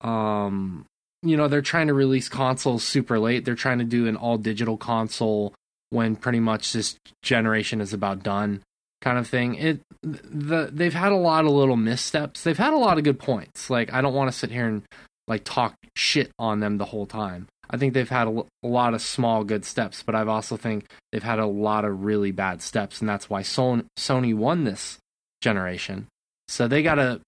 um, 0.00 0.86
you 1.24 1.36
know, 1.36 1.48
they're 1.48 1.60
trying 1.60 1.88
to 1.88 1.92
release 1.94 2.28
consoles 2.28 2.84
super 2.84 3.18
late. 3.18 3.44
They're 3.44 3.56
trying 3.56 3.80
to 3.80 3.84
do 3.84 4.06
an 4.06 4.14
all 4.14 4.38
digital 4.38 4.76
console 4.76 5.54
when 5.90 6.14
pretty 6.14 6.38
much 6.38 6.72
this 6.72 6.96
generation 7.20 7.80
is 7.80 7.92
about 7.92 8.22
done, 8.22 8.62
kind 9.00 9.18
of 9.18 9.26
thing. 9.26 9.56
It 9.56 9.80
the 10.04 10.70
they've 10.72 10.94
had 10.94 11.10
a 11.10 11.16
lot 11.16 11.46
of 11.46 11.50
little 11.50 11.76
missteps. 11.76 12.44
They've 12.44 12.56
had 12.56 12.74
a 12.74 12.78
lot 12.78 12.96
of 12.96 13.02
good 13.02 13.18
points. 13.18 13.68
Like 13.68 13.92
I 13.92 14.02
don't 14.02 14.14
want 14.14 14.30
to 14.30 14.38
sit 14.38 14.52
here 14.52 14.68
and 14.68 14.84
like 15.26 15.42
talk 15.42 15.74
shit 15.96 16.30
on 16.38 16.60
them 16.60 16.78
the 16.78 16.84
whole 16.84 17.06
time. 17.06 17.48
I 17.68 17.76
think 17.76 17.92
they've 17.92 18.08
had 18.08 18.28
a, 18.28 18.44
a 18.62 18.68
lot 18.68 18.94
of 18.94 19.02
small 19.02 19.42
good 19.42 19.64
steps, 19.64 20.04
but 20.04 20.14
I 20.14 20.24
also 20.24 20.56
think 20.56 20.92
they've 21.10 21.24
had 21.24 21.40
a 21.40 21.46
lot 21.46 21.84
of 21.84 22.04
really 22.04 22.30
bad 22.30 22.62
steps, 22.62 23.00
and 23.00 23.08
that's 23.08 23.28
why 23.28 23.42
Sony, 23.42 23.84
Sony 23.98 24.32
won 24.32 24.62
this 24.62 24.98
generation. 25.40 26.06
So 26.46 26.68
they 26.68 26.84
got 26.84 26.94
to 26.94 27.20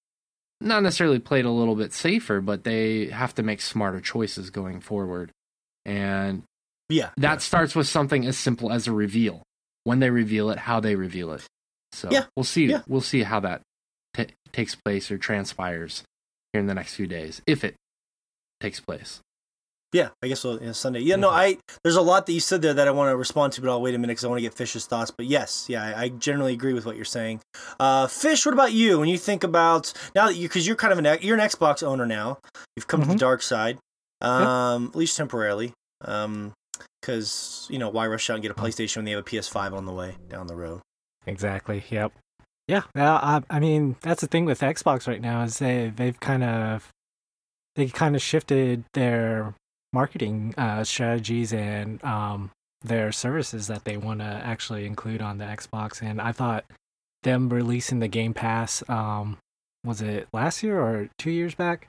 not 0.60 0.82
necessarily 0.82 1.18
played 1.18 1.44
a 1.44 1.50
little 1.50 1.74
bit 1.74 1.92
safer, 1.92 2.40
but 2.40 2.64
they 2.64 3.06
have 3.06 3.34
to 3.36 3.42
make 3.42 3.60
smarter 3.60 4.00
choices 4.00 4.50
going 4.50 4.80
forward. 4.80 5.32
And 5.84 6.42
yeah, 6.88 7.10
that 7.16 7.32
yeah. 7.34 7.38
starts 7.38 7.74
with 7.74 7.88
something 7.88 8.26
as 8.26 8.36
simple 8.36 8.70
as 8.70 8.86
a 8.86 8.92
reveal. 8.92 9.42
When 9.84 10.00
they 10.00 10.10
reveal 10.10 10.50
it, 10.50 10.58
how 10.58 10.80
they 10.80 10.94
reveal 10.94 11.32
it. 11.32 11.46
So 11.92 12.08
yeah. 12.10 12.26
we'll 12.36 12.44
see. 12.44 12.66
Yeah. 12.66 12.82
We'll 12.86 13.00
see 13.00 13.22
how 13.22 13.40
that 13.40 13.62
t- 14.14 14.26
takes 14.52 14.74
place 14.74 15.10
or 15.10 15.16
transpires 15.18 16.04
here 16.52 16.60
in 16.60 16.66
the 16.66 16.74
next 16.74 16.94
few 16.94 17.06
days, 17.06 17.40
if 17.46 17.64
it 17.64 17.76
takes 18.60 18.80
place. 18.80 19.20
Yeah, 19.92 20.10
I 20.22 20.28
guess 20.28 20.40
so, 20.40 20.60
yeah, 20.60 20.70
Sunday. 20.70 21.00
Yeah, 21.00 21.16
no, 21.16 21.30
I 21.30 21.58
there's 21.82 21.96
a 21.96 22.02
lot 22.02 22.26
that 22.26 22.32
you 22.32 22.38
said 22.38 22.62
there 22.62 22.74
that 22.74 22.86
I 22.86 22.92
want 22.92 23.10
to 23.10 23.16
respond 23.16 23.52
to, 23.54 23.60
but 23.60 23.70
I'll 23.70 23.82
wait 23.82 23.94
a 23.94 23.98
minute 23.98 24.12
because 24.12 24.24
I 24.24 24.28
want 24.28 24.38
to 24.38 24.42
get 24.42 24.54
Fish's 24.54 24.86
thoughts. 24.86 25.10
But 25.10 25.26
yes, 25.26 25.66
yeah, 25.68 25.82
I, 25.82 26.02
I 26.02 26.08
generally 26.10 26.52
agree 26.52 26.72
with 26.72 26.86
what 26.86 26.94
you're 26.94 27.04
saying. 27.04 27.40
Uh, 27.80 28.06
Fish, 28.06 28.46
what 28.46 28.52
about 28.52 28.72
you? 28.72 29.00
When 29.00 29.08
you 29.08 29.18
think 29.18 29.42
about 29.42 29.92
now 30.14 30.26
that 30.26 30.36
you 30.36 30.46
because 30.46 30.64
you're 30.64 30.76
kind 30.76 30.92
of 30.92 31.04
an 31.04 31.18
you're 31.22 31.36
an 31.36 31.42
Xbox 31.42 31.82
owner 31.82 32.06
now, 32.06 32.38
you've 32.76 32.86
come 32.86 33.00
mm-hmm. 33.00 33.10
to 33.10 33.16
the 33.16 33.16
mm-hmm. 33.16 33.26
dark 33.26 33.42
side, 33.42 33.78
um, 34.20 34.84
yep. 34.84 34.90
at 34.90 34.96
least 34.96 35.16
temporarily. 35.16 35.72
Um, 36.02 36.52
because 37.00 37.66
you 37.70 37.78
know 37.78 37.88
why 37.88 38.06
rush 38.06 38.30
out 38.30 38.34
and 38.34 38.42
get 38.42 38.50
a 38.50 38.54
PlayStation 38.54 38.96
when 38.96 39.06
they 39.06 39.10
have 39.12 39.20
a 39.20 39.24
PS5 39.24 39.72
on 39.72 39.86
the 39.86 39.92
way 39.92 40.16
down 40.28 40.46
the 40.46 40.56
road? 40.56 40.80
Exactly. 41.26 41.84
Yep. 41.90 42.12
Yeah. 42.68 42.82
I, 42.94 43.42
I 43.50 43.58
mean, 43.58 43.96
that's 44.00 44.20
the 44.20 44.26
thing 44.28 44.44
with 44.44 44.60
Xbox 44.60 45.08
right 45.08 45.20
now 45.20 45.42
is 45.42 45.58
they 45.58 45.92
they've 45.94 46.18
kind 46.20 46.44
of 46.44 46.88
they 47.76 47.88
kind 47.88 48.14
of 48.14 48.22
shifted 48.22 48.84
their 48.94 49.54
marketing 49.92 50.54
uh, 50.56 50.84
strategies 50.84 51.52
and 51.52 52.02
um, 52.04 52.50
their 52.82 53.12
services 53.12 53.66
that 53.66 53.84
they 53.84 53.96
want 53.96 54.20
to 54.20 54.24
actually 54.24 54.86
include 54.86 55.20
on 55.20 55.38
the 55.38 55.44
Xbox. 55.44 56.02
And 56.02 56.20
I 56.20 56.32
thought 56.32 56.64
them 57.22 57.48
releasing 57.48 57.98
the 57.98 58.08
Game 58.08 58.34
Pass, 58.34 58.82
um, 58.88 59.38
was 59.84 60.00
it 60.00 60.28
last 60.32 60.62
year 60.62 60.80
or 60.80 61.08
two 61.18 61.30
years 61.30 61.54
back? 61.54 61.88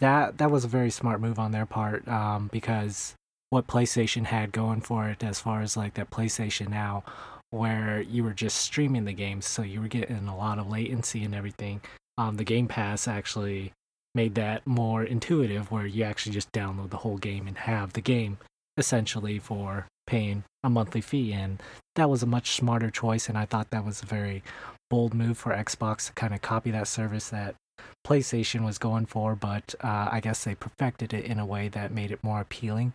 That 0.00 0.38
that 0.38 0.50
was 0.50 0.64
a 0.64 0.68
very 0.68 0.90
smart 0.90 1.20
move 1.20 1.38
on 1.38 1.52
their 1.52 1.66
part 1.66 2.06
um, 2.08 2.48
because 2.52 3.14
what 3.50 3.68
PlayStation 3.68 4.24
had 4.24 4.50
going 4.50 4.80
for 4.80 5.08
it 5.08 5.22
as 5.22 5.38
far 5.38 5.62
as 5.62 5.76
like 5.76 5.94
that 5.94 6.10
PlayStation 6.10 6.68
Now, 6.68 7.04
where 7.50 8.00
you 8.00 8.24
were 8.24 8.32
just 8.32 8.56
streaming 8.56 9.04
the 9.04 9.12
games, 9.12 9.46
so 9.46 9.62
you 9.62 9.80
were 9.80 9.88
getting 9.88 10.26
a 10.26 10.36
lot 10.36 10.58
of 10.58 10.68
latency 10.68 11.22
and 11.22 11.34
everything. 11.34 11.80
Um, 12.18 12.36
the 12.36 12.44
Game 12.44 12.66
Pass 12.66 13.06
actually 13.06 13.72
made 14.14 14.34
that 14.36 14.66
more 14.66 15.02
intuitive 15.02 15.70
where 15.70 15.86
you 15.86 16.04
actually 16.04 16.32
just 16.32 16.52
download 16.52 16.90
the 16.90 16.98
whole 16.98 17.18
game 17.18 17.46
and 17.46 17.58
have 17.58 17.92
the 17.92 18.00
game 18.00 18.38
essentially 18.76 19.38
for 19.38 19.86
paying 20.06 20.44
a 20.62 20.70
monthly 20.70 21.00
fee. 21.00 21.32
And 21.32 21.62
that 21.96 22.10
was 22.10 22.22
a 22.22 22.26
much 22.26 22.50
smarter 22.52 22.90
choice 22.90 23.28
and 23.28 23.36
I 23.36 23.44
thought 23.44 23.70
that 23.70 23.84
was 23.84 24.02
a 24.02 24.06
very 24.06 24.42
bold 24.90 25.14
move 25.14 25.38
for 25.38 25.52
Xbox 25.52 26.06
to 26.06 26.12
kind 26.12 26.34
of 26.34 26.42
copy 26.42 26.70
that 26.70 26.88
service 26.88 27.30
that 27.30 27.54
PlayStation 28.06 28.64
was 28.64 28.78
going 28.78 29.06
for 29.06 29.34
but 29.34 29.74
uh, 29.82 30.08
I 30.10 30.20
guess 30.20 30.44
they 30.44 30.54
perfected 30.54 31.12
it 31.12 31.24
in 31.24 31.38
a 31.38 31.46
way 31.46 31.68
that 31.68 31.92
made 31.92 32.10
it 32.10 32.22
more 32.22 32.40
appealing. 32.40 32.92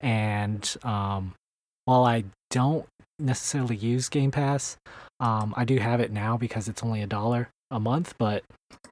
And 0.00 0.74
um, 0.82 1.34
while 1.84 2.04
I 2.04 2.24
don't 2.50 2.86
necessarily 3.18 3.76
use 3.76 4.08
Game 4.08 4.30
Pass 4.30 4.76
um, 5.20 5.54
I 5.56 5.64
do 5.64 5.78
have 5.78 6.00
it 6.00 6.10
now 6.10 6.36
because 6.36 6.68
it's 6.68 6.82
only 6.82 7.00
a 7.00 7.06
dollar 7.06 7.48
a 7.72 7.80
month 7.80 8.14
but 8.18 8.44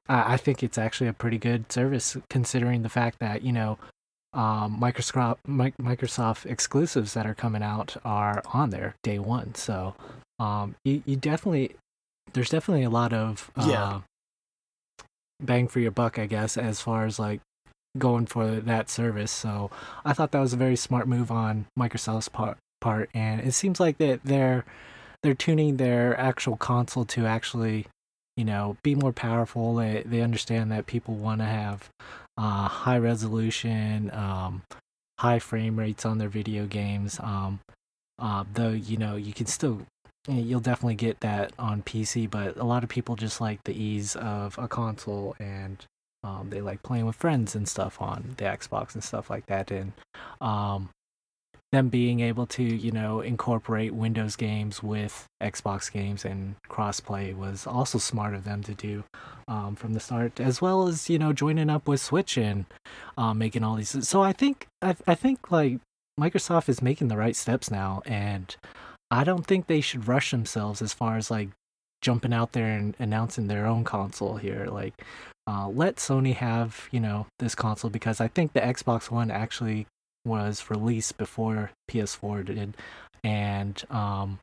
I 0.09 0.35
think 0.35 0.63
it's 0.63 0.77
actually 0.77 1.07
a 1.07 1.13
pretty 1.13 1.37
good 1.37 1.71
service 1.71 2.17
considering 2.29 2.81
the 2.81 2.89
fact 2.89 3.19
that 3.19 3.43
you 3.43 3.53
know 3.53 3.77
um, 4.33 4.79
Microsoft 4.79 5.37
Microsoft 5.47 6.45
exclusives 6.45 7.13
that 7.13 7.25
are 7.25 7.33
coming 7.33 7.63
out 7.63 7.97
are 8.03 8.41
on 8.53 8.69
there 8.69 8.95
day 9.03 9.19
one. 9.19 9.55
So 9.55 9.95
um, 10.39 10.75
you 10.83 11.03
you 11.05 11.15
definitely 11.15 11.75
there's 12.33 12.49
definitely 12.49 12.83
a 12.83 12.89
lot 12.89 13.13
of 13.13 13.51
uh, 13.55 13.67
yeah. 13.69 14.01
bang 15.41 15.67
for 15.67 15.79
your 15.79 15.91
buck, 15.91 16.17
I 16.17 16.25
guess, 16.25 16.57
as 16.57 16.81
far 16.81 17.05
as 17.05 17.19
like 17.19 17.41
going 17.97 18.25
for 18.25 18.47
that 18.47 18.89
service. 18.89 19.31
So 19.31 19.69
I 20.05 20.13
thought 20.13 20.31
that 20.31 20.39
was 20.39 20.53
a 20.53 20.57
very 20.57 20.77
smart 20.77 21.07
move 21.07 21.29
on 21.31 21.65
Microsoft's 21.77 22.29
part. 22.29 22.57
Part 22.79 23.11
and 23.13 23.41
it 23.41 23.51
seems 23.51 23.79
like 23.79 23.99
that 23.99 24.21
they're 24.23 24.65
they're 25.21 25.35
tuning 25.35 25.77
their 25.77 26.19
actual 26.19 26.57
console 26.57 27.05
to 27.05 27.27
actually 27.27 27.85
you 28.41 28.45
know, 28.45 28.75
be 28.81 28.95
more 28.95 29.13
powerful. 29.13 29.75
They 29.75 30.01
they 30.03 30.21
understand 30.21 30.71
that 30.71 30.87
people 30.87 31.13
want 31.13 31.41
to 31.41 31.45
have 31.45 31.91
uh, 32.37 32.67
high 32.67 32.97
resolution, 32.97 34.09
um, 34.15 34.63
high 35.19 35.37
frame 35.37 35.77
rates 35.77 36.07
on 36.07 36.17
their 36.17 36.27
video 36.27 36.65
games. 36.65 37.19
Um, 37.19 37.59
uh, 38.17 38.43
though 38.51 38.71
you 38.71 38.97
know 38.97 39.15
you 39.15 39.31
can 39.31 39.45
still 39.45 39.85
you'll 40.27 40.59
definitely 40.59 40.95
get 40.95 41.19
that 41.19 41.53
on 41.59 41.83
PC, 41.83 42.27
but 42.31 42.57
a 42.57 42.63
lot 42.63 42.81
of 42.81 42.89
people 42.89 43.15
just 43.15 43.41
like 43.41 43.63
the 43.63 43.79
ease 43.79 44.15
of 44.15 44.57
a 44.57 44.67
console 44.67 45.35
and 45.39 45.85
um, 46.23 46.47
they 46.49 46.61
like 46.61 46.81
playing 46.81 47.05
with 47.05 47.15
friends 47.15 47.53
and 47.53 47.69
stuff 47.69 48.01
on 48.01 48.33
the 48.37 48.45
Xbox 48.45 48.95
and 48.95 49.03
stuff 49.03 49.29
like 49.29 49.45
that. 49.45 49.69
And 49.69 49.93
um, 50.39 50.89
them 51.71 51.87
being 51.87 52.19
able 52.19 52.45
to, 52.45 52.63
you 52.63 52.91
know, 52.91 53.21
incorporate 53.21 53.93
Windows 53.93 54.35
games 54.35 54.83
with 54.83 55.25
Xbox 55.41 55.91
games 55.91 56.25
and 56.25 56.55
crossplay 56.69 57.35
was 57.35 57.65
also 57.65 57.97
smart 57.97 58.33
of 58.33 58.43
them 58.43 58.61
to 58.63 58.73
do 58.73 59.03
um, 59.47 59.75
from 59.75 59.93
the 59.93 59.99
start, 59.99 60.39
as 60.39 60.61
well 60.61 60.87
as 60.87 61.09
you 61.09 61.17
know 61.17 61.31
joining 61.31 61.69
up 61.69 61.87
with 61.87 62.01
Switch 62.01 62.37
and 62.37 62.65
um, 63.17 63.37
making 63.37 63.63
all 63.63 63.75
these. 63.75 64.07
So 64.07 64.21
I 64.21 64.33
think 64.33 64.67
I, 64.81 64.95
I 65.07 65.15
think 65.15 65.51
like 65.51 65.79
Microsoft 66.19 66.67
is 66.69 66.81
making 66.81 67.07
the 67.07 67.17
right 67.17 67.35
steps 67.35 67.71
now, 67.71 68.01
and 68.05 68.55
I 69.09 69.23
don't 69.23 69.45
think 69.45 69.67
they 69.67 69.81
should 69.81 70.07
rush 70.07 70.31
themselves 70.31 70.81
as 70.81 70.93
far 70.93 71.17
as 71.17 71.31
like 71.31 71.49
jumping 72.01 72.33
out 72.33 72.51
there 72.51 72.67
and 72.67 72.95
announcing 72.99 73.47
their 73.47 73.65
own 73.65 73.83
console 73.83 74.37
here. 74.37 74.65
Like, 74.65 75.01
uh, 75.47 75.69
let 75.69 75.97
Sony 75.97 76.35
have 76.35 76.89
you 76.91 76.99
know 76.99 77.27
this 77.39 77.55
console 77.55 77.89
because 77.89 78.19
I 78.19 78.27
think 78.27 78.53
the 78.53 78.61
Xbox 78.61 79.09
One 79.09 79.31
actually 79.31 79.87
was 80.25 80.69
released 80.69 81.17
before 81.17 81.71
PS4 81.89 82.45
did, 82.45 82.75
and 83.23 83.83
um, 83.89 84.39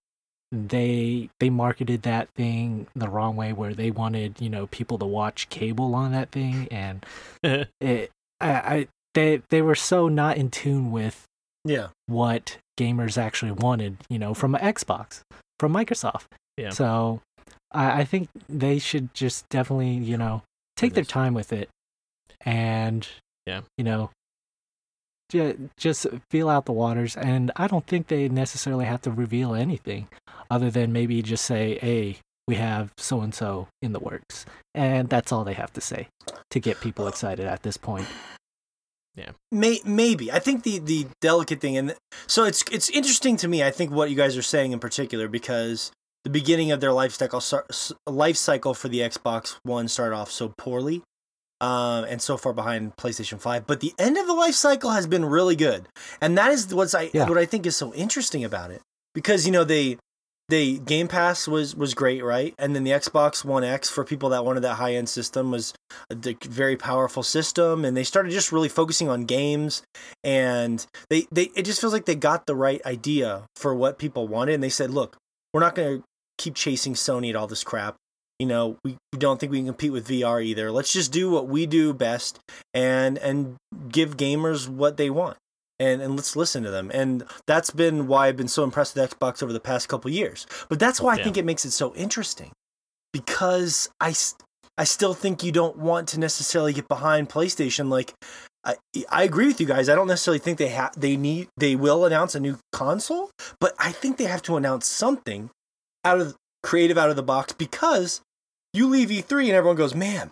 they 0.51 1.29
they 1.41 1.51
marketed 1.51 2.03
that 2.03 2.29
thing 2.31 2.87
the 2.95 3.09
wrong 3.09 3.37
way 3.37 3.53
where 3.53 3.75
they 3.75 3.91
wanted 3.91 4.41
you 4.41 4.49
know 4.49 4.67
people 4.69 4.99
to 4.99 5.07
watch 5.07 5.49
cable 5.49 5.95
on 5.95 6.13
that 6.13 6.31
thing. 6.31 6.69
And 6.71 7.05
it 7.43 8.11
I, 8.41 8.51
I 8.51 8.89
they 9.15 9.43
they 9.51 9.63
were 9.63 9.75
so 9.75 10.09
not 10.09 10.37
in 10.37 10.51
tune 10.51 10.91
with 10.91 11.25
yeah. 11.65 11.89
what 12.07 12.59
gamers 12.79 13.19
actually 13.19 13.53
wanted 13.53 13.99
you 14.09 14.19
know 14.19 14.35
from 14.35 14.55
xbox 14.55 15.21
from 15.59 15.73
microsoft. 15.73 16.27
Yeah. 16.57 16.71
So 16.71 17.21
i 17.73 18.01
i 18.01 18.05
think 18.05 18.29
they 18.49 18.79
should 18.79 19.13
just 19.15 19.49
definitely 19.51 19.93
you 19.93 20.17
know 20.17 20.43
take 20.77 20.95
their 20.95 21.05
time 21.05 21.35
with 21.35 21.53
it. 21.53 21.69
And 22.43 23.07
yeah. 23.47 23.63
you 23.77 23.85
know 23.85 24.11
just 25.77 26.07
feel 26.31 26.49
out 26.49 26.65
the 26.65 26.73
waters 26.73 27.17
and 27.17 27.51
i 27.57 27.67
don't 27.67 27.87
think 27.87 28.09
they 28.09 28.29
necessarily 28.29 28.85
have 28.85 29.03
to 29.03 29.11
reveal 29.11 29.55
anything 29.55 30.09
other 30.51 30.71
than 30.71 30.93
maybe 30.93 31.21
just 31.23 31.45
say 31.45 31.79
hey 31.81 32.19
we 32.47 32.55
have 32.55 32.93
so 32.97 33.21
and 33.21 33.35
so 33.35 33.69
in 33.83 33.93
the 33.93 34.01
works 34.01 34.47
and 34.75 35.09
that's 35.11 35.31
all 35.33 35.45
they 35.45 35.53
have 35.53 35.73
to 35.73 35.83
say 35.83 36.09
to 36.51 36.59
get 36.59 36.81
people 36.81 37.07
excited 37.07 37.47
at 37.47 37.63
this 37.63 37.77
point. 37.77 38.07
Yeah. 39.15 39.33
May, 39.51 39.81
maybe. 39.85 40.31
I 40.31 40.39
think 40.39 40.63
the 40.63 40.79
the 40.79 41.07
delicate 41.21 41.61
thing 41.61 41.77
and 41.77 41.95
so 42.27 42.45
it's 42.45 42.65
it's 42.71 42.89
interesting 42.89 43.37
to 43.39 43.49
me 43.49 43.65
i 43.65 43.71
think 43.71 43.91
what 43.91 44.11
you 44.11 44.17
guys 44.17 44.37
are 44.37 44.43
saying 44.43 44.73
in 44.73 44.79
particular 44.79 45.27
because 45.27 45.91
the 46.25 46.31
beginning 46.31 46.71
of 46.71 46.81
their 46.81 46.93
life 46.93 47.13
cycle 47.13 47.43
life 48.07 48.37
cycle 48.37 48.75
for 48.75 48.89
the 48.89 49.01
xbox 49.01 49.57
one 49.65 49.89
started 49.89 50.15
off 50.15 50.31
so 50.31 50.55
poorly 50.57 51.03
um, 51.61 52.05
and 52.05 52.23
so 52.23 52.37
far 52.37 52.53
behind 52.53 52.97
PlayStation 52.97 53.41
Five. 53.41 53.67
But 53.67 53.81
the 53.81 53.95
end 53.99 54.17
of 54.17 54.27
the 54.27 54.35
life 54.35 54.55
cycle 54.55 54.91
has 54.91 55.07
been 55.07 55.25
really 55.25 55.57
good, 55.57 55.89
and 56.21 56.37
that 56.39 56.51
is 56.51 56.75
what's 56.75 56.95
I 56.95 57.11
yeah. 57.13 57.29
what 57.29 57.39
I 57.39 57.47
think 57.47 57.67
is 57.67 57.77
so 57.77 57.93
interesting 57.95 58.45
about 58.45 58.71
it 58.71 58.83
because 59.15 59.47
you 59.47 59.53
know 59.53 59.65
they 59.65 59.99
they 60.49 60.79
Game 60.79 61.09
Pass 61.09 61.47
was 61.47 61.77
was 61.77 61.95
great, 61.95 62.25
right? 62.25 62.55
And 62.59 62.75
then 62.75 62.85
the 62.85 62.93
Xbox 62.93 63.45
One 63.45 63.65
X 63.65 63.91
for 63.91 64.05
people 64.05 64.31
that 64.31 64.45
wanted 64.45 64.61
that 64.61 64.75
high 64.75 64.95
end 64.95 65.09
system 65.09 65.51
was 65.51 65.75
a 66.11 66.17
very 66.45 66.77
powerful 66.77 67.23
system, 67.23 67.85
and 67.85 67.97
they 67.97 68.05
started 68.05 68.33
just 68.33 68.53
really 68.53 68.69
focusing 68.69 69.09
on 69.09 69.25
games, 69.25 69.83
and 70.25 70.87
they 71.11 71.27
they 71.31 71.51
it 71.55 71.65
just 71.65 71.81
feels 71.81 71.93
like 71.93 72.07
they 72.07 72.15
got 72.15 72.47
the 72.47 72.55
right 72.55 72.85
idea 72.87 73.45
for 73.57 73.75
what 73.75 73.99
people 73.99 74.27
wanted, 74.27 74.55
and 74.55 74.63
they 74.63 74.69
said, 74.69 74.91
look, 74.91 75.17
we're 75.53 75.61
not 75.61 75.75
going 75.75 75.99
to 75.99 76.05
keep 76.39 76.55
chasing 76.55 76.95
Sony 76.95 77.31
at 77.31 77.37
all 77.37 77.47
this 77.47 77.65
crap 77.65 77.97
you 78.39 78.47
know 78.47 78.77
we 78.85 78.97
don't 79.13 79.41
think 79.41 79.53
we 79.53 79.59
can 79.59 79.67
compete 79.67 79.93
with 79.93 80.09
VR 80.09 80.45
either. 80.45 80.71
Let's 80.71 80.93
just 80.93 81.13
do 81.13 81.31
what 81.31 81.49
we 81.49 81.67
do 81.67 81.93
best 81.93 82.39
and 82.73 83.19
and 83.19 83.57
give 83.89 84.17
gamers 84.17 84.69
what 84.69 84.97
they 84.97 85.11
want. 85.11 85.37
And, 85.81 86.03
and 86.03 86.17
let's 86.17 86.35
listen 86.35 86.65
to 86.65 86.73
them. 86.73 86.91
And 86.93 87.23
that's 87.47 87.71
been 87.71 88.09
why 88.09 88.27
I've 88.27 88.37
been 88.37 88.49
so 88.49 88.65
impressed 88.65 88.97
with 88.97 89.11
Xbox 89.13 89.45
over 89.45 89.53
the 89.53 89.61
past 89.61 89.89
couple 89.89 90.11
years. 90.11 90.45
But 90.69 90.81
that's 90.81 91.01
why 91.01 91.15
I 91.15 91.23
think 91.23 91.37
it 91.37 91.45
makes 91.45 91.65
it 91.65 91.71
so 91.71 91.95
interesting 91.95 92.51
because 93.13 93.89
I, 94.01 94.13
I 94.77 94.83
still 94.83 95.15
think 95.15 95.45
you 95.45 95.53
don't 95.53 95.77
want 95.79 96.09
to 96.09 96.21
necessarily 96.21 96.73
get 96.73 96.89
behind 96.89 97.29
PlayStation. 97.29 97.91
Like, 97.91 98.13
I, 98.65 98.75
I 99.09 99.23
agree 99.23 99.47
with 99.47 99.61
you 99.61 99.67
guys. 99.67 99.89
I 99.89 99.95
don't 99.95 100.09
necessarily 100.09 100.41
think 100.41 100.59
they 100.59 100.69
have 100.69 100.99
they 100.99 101.17
need 101.17 101.49
they 101.57 101.77
will 101.77 102.05
announce 102.05 102.35
a 102.35 102.41
new 102.41 102.59
console, 102.73 103.31
but 103.61 103.75
I 103.79 103.93
think 103.93 104.17
they 104.17 104.25
have 104.25 104.43
to 104.43 104.57
announce 104.57 104.87
something 104.87 105.51
out 106.05 106.21
of 106.21 106.37
creative 106.63 106.99
out 106.99 107.11
of 107.11 107.17
the 107.17 107.23
box 107.23 107.53
because 107.53 108.21
you 108.79 108.89
leave 108.89 109.09
E3 109.11 109.47
and 109.47 109.53
everyone 109.53 109.77
goes, 109.77 109.95
man, 109.95 110.31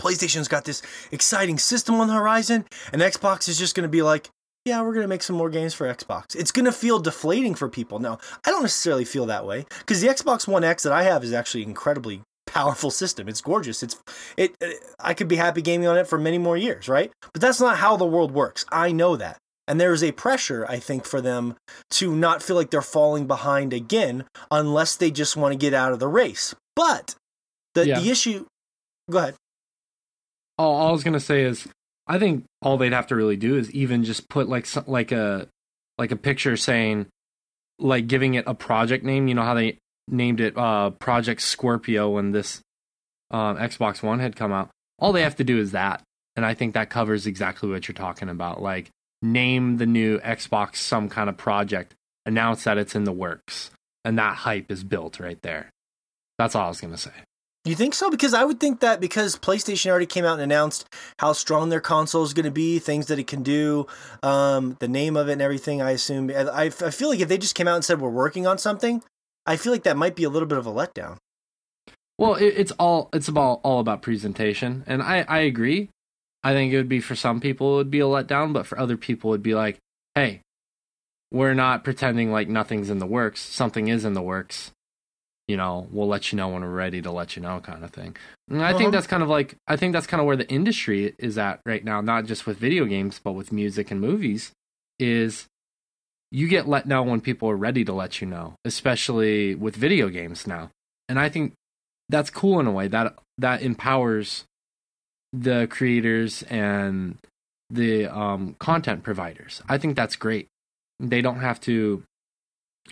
PlayStation's 0.00 0.48
got 0.48 0.64
this 0.64 0.82
exciting 1.10 1.58
system 1.58 1.96
on 2.00 2.08
the 2.08 2.14
horizon, 2.14 2.64
and 2.92 3.02
Xbox 3.02 3.48
is 3.48 3.58
just 3.58 3.74
going 3.74 3.82
to 3.84 3.88
be 3.88 4.02
like, 4.02 4.30
yeah, 4.64 4.82
we're 4.82 4.92
going 4.92 5.04
to 5.04 5.08
make 5.08 5.22
some 5.22 5.36
more 5.36 5.50
games 5.50 5.74
for 5.74 5.86
Xbox. 5.86 6.36
It's 6.36 6.52
going 6.52 6.66
to 6.66 6.72
feel 6.72 6.98
deflating 6.98 7.54
for 7.54 7.68
people. 7.68 7.98
Now, 7.98 8.18
I 8.44 8.50
don't 8.50 8.62
necessarily 8.62 9.04
feel 9.04 9.26
that 9.26 9.46
way 9.46 9.64
because 9.78 10.00
the 10.00 10.08
Xbox 10.08 10.46
One 10.46 10.64
X 10.64 10.82
that 10.82 10.92
I 10.92 11.02
have 11.02 11.24
is 11.24 11.32
actually 11.32 11.62
an 11.62 11.70
incredibly 11.70 12.22
powerful 12.46 12.90
system. 12.90 13.28
It's 13.28 13.40
gorgeous. 13.40 13.82
It's 13.82 13.96
it, 14.36 14.54
it 14.60 14.82
I 14.98 15.14
could 15.14 15.28
be 15.28 15.36
happy 15.36 15.62
gaming 15.62 15.88
on 15.88 15.96
it 15.96 16.06
for 16.06 16.18
many 16.18 16.36
more 16.36 16.56
years, 16.56 16.88
right? 16.88 17.10
But 17.32 17.40
that's 17.40 17.60
not 17.60 17.78
how 17.78 17.96
the 17.96 18.06
world 18.06 18.32
works. 18.32 18.66
I 18.70 18.92
know 18.92 19.16
that. 19.16 19.38
And 19.66 19.80
there 19.80 19.92
is 19.92 20.02
a 20.02 20.12
pressure, 20.12 20.66
I 20.68 20.78
think, 20.78 21.06
for 21.06 21.20
them 21.20 21.56
to 21.92 22.14
not 22.14 22.42
feel 22.42 22.56
like 22.56 22.70
they're 22.70 22.82
falling 22.82 23.26
behind 23.26 23.72
again 23.72 24.24
unless 24.50 24.96
they 24.96 25.10
just 25.10 25.36
want 25.36 25.52
to 25.52 25.58
get 25.58 25.72
out 25.72 25.92
of 25.92 26.00
the 26.00 26.08
race. 26.08 26.54
But 26.74 27.14
the 27.74 27.86
yeah. 27.86 28.00
the 28.00 28.10
issue. 28.10 28.46
Go 29.10 29.18
ahead. 29.18 29.34
All, 30.58 30.74
all 30.74 30.88
I 30.88 30.92
was 30.92 31.04
gonna 31.04 31.20
say 31.20 31.42
is, 31.42 31.66
I 32.06 32.18
think 32.18 32.44
all 32.62 32.76
they'd 32.76 32.92
have 32.92 33.06
to 33.08 33.16
really 33.16 33.36
do 33.36 33.56
is 33.56 33.70
even 33.72 34.04
just 34.04 34.28
put 34.28 34.48
like 34.48 34.66
some, 34.66 34.84
like 34.86 35.12
a 35.12 35.48
like 35.98 36.10
a 36.10 36.16
picture 36.16 36.56
saying, 36.56 37.06
like 37.78 38.06
giving 38.06 38.34
it 38.34 38.44
a 38.46 38.54
project 38.54 39.04
name. 39.04 39.28
You 39.28 39.34
know 39.34 39.42
how 39.42 39.54
they 39.54 39.78
named 40.08 40.40
it 40.40 40.56
uh, 40.56 40.90
Project 40.90 41.40
Scorpio 41.40 42.10
when 42.10 42.32
this 42.32 42.60
um, 43.30 43.56
Xbox 43.56 44.02
One 44.02 44.18
had 44.18 44.36
come 44.36 44.52
out. 44.52 44.70
All 44.98 45.12
they 45.12 45.22
have 45.22 45.36
to 45.36 45.44
do 45.44 45.58
is 45.58 45.72
that, 45.72 46.02
and 46.36 46.44
I 46.44 46.54
think 46.54 46.74
that 46.74 46.90
covers 46.90 47.26
exactly 47.26 47.70
what 47.70 47.88
you're 47.88 47.94
talking 47.94 48.28
about. 48.28 48.60
Like 48.60 48.90
name 49.22 49.76
the 49.76 49.86
new 49.86 50.18
Xbox 50.20 50.76
some 50.76 51.08
kind 51.08 51.28
of 51.28 51.36
project, 51.36 51.94
announce 52.26 52.64
that 52.64 52.78
it's 52.78 52.94
in 52.94 53.04
the 53.04 53.12
works, 53.12 53.70
and 54.04 54.18
that 54.18 54.36
hype 54.36 54.70
is 54.70 54.84
built 54.84 55.20
right 55.20 55.40
there. 55.42 55.70
That's 56.38 56.54
all 56.54 56.66
I 56.66 56.68
was 56.68 56.80
gonna 56.80 56.96
say. 56.96 57.12
You 57.66 57.74
think 57.74 57.92
so? 57.92 58.10
Because 58.10 58.32
I 58.32 58.44
would 58.44 58.58
think 58.58 58.80
that 58.80 59.00
because 59.00 59.36
PlayStation 59.36 59.90
already 59.90 60.06
came 60.06 60.24
out 60.24 60.34
and 60.34 60.42
announced 60.42 60.86
how 61.18 61.34
strong 61.34 61.68
their 61.68 61.80
console 61.80 62.24
is 62.24 62.32
going 62.32 62.46
to 62.46 62.50
be, 62.50 62.78
things 62.78 63.06
that 63.08 63.18
it 63.18 63.26
can 63.26 63.42
do, 63.42 63.86
um, 64.22 64.78
the 64.80 64.88
name 64.88 65.14
of 65.14 65.28
it 65.28 65.32
and 65.32 65.42
everything. 65.42 65.82
I 65.82 65.90
assume. 65.90 66.30
I, 66.30 66.64
I 66.64 66.70
feel 66.70 67.10
like 67.10 67.20
if 67.20 67.28
they 67.28 67.36
just 67.36 67.54
came 67.54 67.68
out 67.68 67.74
and 67.74 67.84
said 67.84 68.00
we're 68.00 68.08
working 68.08 68.46
on 68.46 68.56
something, 68.56 69.02
I 69.44 69.56
feel 69.56 69.72
like 69.72 69.82
that 69.82 69.98
might 69.98 70.16
be 70.16 70.24
a 70.24 70.30
little 70.30 70.48
bit 70.48 70.56
of 70.56 70.66
a 70.66 70.72
letdown. 70.72 71.18
Well, 72.16 72.34
it, 72.36 72.54
it's 72.56 72.72
all 72.72 73.10
it's 73.12 73.28
about 73.28 73.60
all 73.62 73.80
about 73.80 74.00
presentation, 74.00 74.82
and 74.86 75.02
I 75.02 75.26
I 75.28 75.40
agree. 75.40 75.90
I 76.42 76.54
think 76.54 76.72
it 76.72 76.78
would 76.78 76.88
be 76.88 77.00
for 77.00 77.14
some 77.14 77.40
people 77.40 77.74
it 77.74 77.76
would 77.76 77.90
be 77.90 78.00
a 78.00 78.04
letdown, 78.04 78.54
but 78.54 78.66
for 78.66 78.78
other 78.78 78.96
people 78.96 79.32
it'd 79.32 79.42
be 79.42 79.54
like, 79.54 79.76
hey, 80.14 80.40
we're 81.30 81.52
not 81.52 81.84
pretending 81.84 82.32
like 82.32 82.48
nothing's 82.48 82.88
in 82.88 83.00
the 83.00 83.06
works. 83.06 83.40
Something 83.40 83.88
is 83.88 84.06
in 84.06 84.14
the 84.14 84.22
works 84.22 84.72
you 85.50 85.56
know, 85.56 85.88
we'll 85.90 86.06
let 86.06 86.30
you 86.30 86.36
know 86.36 86.48
when 86.48 86.62
we're 86.62 86.68
ready 86.68 87.02
to 87.02 87.10
let 87.10 87.34
you 87.34 87.42
know 87.42 87.58
kind 87.58 87.82
of 87.82 87.90
thing. 87.90 88.16
And 88.48 88.62
I 88.62 88.70
uh-huh. 88.70 88.78
think 88.78 88.92
that's 88.92 89.08
kind 89.08 89.22
of 89.22 89.28
like 89.28 89.56
I 89.66 89.76
think 89.76 89.92
that's 89.92 90.06
kind 90.06 90.20
of 90.20 90.26
where 90.26 90.36
the 90.36 90.48
industry 90.48 91.12
is 91.18 91.36
at 91.38 91.60
right 91.66 91.84
now, 91.84 92.00
not 92.00 92.26
just 92.26 92.46
with 92.46 92.56
video 92.58 92.84
games, 92.84 93.20
but 93.22 93.32
with 93.32 93.50
music 93.50 93.90
and 93.90 94.00
movies 94.00 94.52
is 95.00 95.46
you 96.30 96.46
get 96.46 96.68
let 96.68 96.86
know 96.86 97.02
when 97.02 97.20
people 97.20 97.50
are 97.50 97.56
ready 97.56 97.84
to 97.84 97.92
let 97.92 98.20
you 98.20 98.28
know, 98.28 98.54
especially 98.64 99.56
with 99.56 99.74
video 99.74 100.08
games 100.08 100.46
now. 100.46 100.70
And 101.08 101.18
I 101.18 101.28
think 101.28 101.54
that's 102.08 102.30
cool 102.30 102.60
in 102.60 102.68
a 102.68 102.72
way 102.72 102.86
that 102.86 103.16
that 103.38 103.62
empowers 103.62 104.44
the 105.32 105.66
creators 105.68 106.44
and 106.44 107.18
the 107.70 108.06
um, 108.06 108.54
content 108.60 109.02
providers. 109.02 109.62
I 109.68 109.78
think 109.78 109.96
that's 109.96 110.14
great. 110.14 110.46
They 111.00 111.22
don't 111.22 111.40
have 111.40 111.60
to 111.62 112.04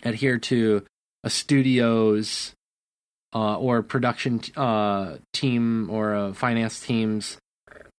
adhere 0.03 0.37
to 0.39 0.83
a 1.23 1.29
studio's 1.29 2.53
uh, 3.33 3.57
or 3.57 3.83
production 3.83 4.41
uh, 4.55 5.17
team 5.33 5.89
or 5.89 6.13
a 6.13 6.33
finance 6.33 6.79
team's 6.79 7.37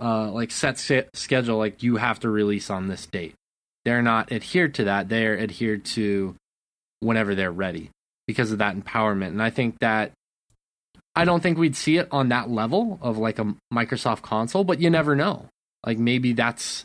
uh, 0.00 0.30
like 0.30 0.50
set 0.50 0.78
schedule 1.14 1.58
like 1.58 1.82
you 1.82 1.96
have 1.96 2.20
to 2.20 2.28
release 2.28 2.70
on 2.70 2.88
this 2.88 3.06
date. 3.06 3.34
They're 3.84 4.02
not 4.02 4.32
adhered 4.32 4.74
to 4.74 4.84
that. 4.84 5.08
They're 5.08 5.38
adhered 5.38 5.84
to 5.86 6.34
whenever 7.00 7.34
they're 7.34 7.52
ready 7.52 7.90
because 8.26 8.52
of 8.52 8.58
that 8.58 8.76
empowerment. 8.76 9.28
And 9.28 9.42
i 9.42 9.50
think 9.50 9.78
that 9.80 10.12
i 11.16 11.24
don't 11.24 11.42
think 11.42 11.58
we'd 11.58 11.76
see 11.76 11.96
it 11.96 12.08
on 12.12 12.28
that 12.28 12.50
level 12.50 12.98
of 13.02 13.18
like 13.18 13.38
a 13.38 13.54
microsoft 13.72 14.22
console 14.22 14.64
but 14.64 14.80
you 14.80 14.90
never 14.90 15.14
know. 15.14 15.46
Like 15.86 15.98
maybe 15.98 16.32
that's 16.32 16.84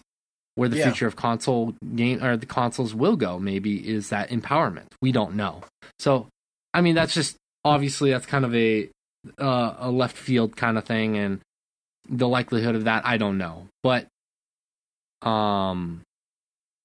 where 0.56 0.70
the 0.70 0.78
yeah. 0.78 0.86
future 0.86 1.08
of 1.08 1.16
console 1.16 1.76
game 1.96 2.24
or 2.24 2.38
the 2.38 2.46
consoles 2.46 2.96
will 2.96 3.18
go. 3.18 3.40
Maybe 3.40 3.88
is 3.88 4.10
that 4.10 4.30
empowerment. 4.30 4.86
We 5.02 5.12
don't 5.12 5.36
know 5.36 5.64
so 6.00 6.28
i 6.74 6.82
mean 6.82 6.96
that's 6.96 7.14
just 7.14 7.38
obviously 7.64 8.12
that's 8.12 8.26
kind 8.26 8.46
of 8.46 8.54
a 8.56 8.90
uh, 9.40 9.76
a 9.80 9.92
left 9.92 10.16
field 10.16 10.56
kind 10.56 10.78
of 10.78 10.86
thing 10.86 11.18
and 11.18 11.42
the 12.08 12.28
likelihood 12.28 12.76
of 12.76 12.84
that 12.84 13.06
i 13.06 13.18
don't 13.18 13.38
know 13.38 13.68
but 13.82 14.08
um 15.28 16.02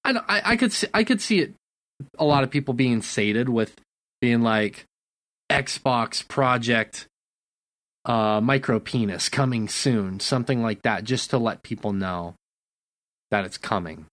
i 0.05 0.13
i, 0.29 0.43
I 0.53 0.57
could 0.57 0.73
see 0.73 0.87
i 0.95 1.05
could 1.05 1.21
see 1.21 1.41
it 1.41 1.55
a 2.19 2.25
lot 2.25 2.45
of 2.45 2.51
people 2.51 2.73
being 2.73 3.03
sated 3.03 3.49
with 3.49 3.77
being 4.21 4.41
like 4.41 4.87
xbox 5.51 6.27
project 6.27 7.07
uh 8.07 8.41
micro 8.41 8.81
penis 8.81 9.29
coming 9.29 9.69
soon 9.69 10.19
something 10.19 10.63
like 10.63 10.81
that 10.83 11.05
just 11.05 11.29
to 11.31 11.39
let 11.39 11.63
people 11.63 11.93
know 11.93 12.35
that 13.31 13.45
it's 13.45 13.59
coming. 13.59 14.07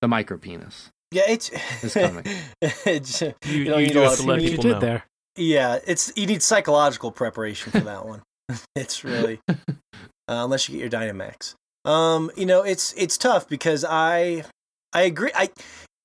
The 0.00 0.08
micro 0.08 0.38
penis. 0.38 0.90
Yeah, 1.12 1.24
it's, 1.28 1.50
it's 1.82 1.94
coming. 1.94 2.24
it's, 2.62 3.20
you, 3.22 3.34
you, 3.44 3.64
know, 3.64 3.78
you, 3.78 3.86
you 3.86 3.92
do 3.92 3.98
have 4.00 4.16
to 4.16 4.22
let 4.22 4.40
people 4.40 4.64
know. 4.64 4.80
There. 4.80 5.04
Yeah, 5.36 5.78
it's 5.86 6.12
you 6.16 6.26
need 6.26 6.42
psychological 6.42 7.10
preparation 7.10 7.72
for 7.72 7.80
that 7.80 8.06
one. 8.06 8.22
it's 8.74 9.04
really 9.04 9.40
uh, 9.48 9.54
unless 10.28 10.68
you 10.68 10.78
get 10.78 10.92
your 10.92 11.00
Dynamax. 11.00 11.54
Um, 11.84 12.30
you 12.36 12.46
know, 12.46 12.62
it's 12.62 12.92
it's 12.94 13.16
tough 13.16 13.48
because 13.48 13.84
I 13.88 14.44
I 14.92 15.02
agree. 15.02 15.30
I 15.34 15.50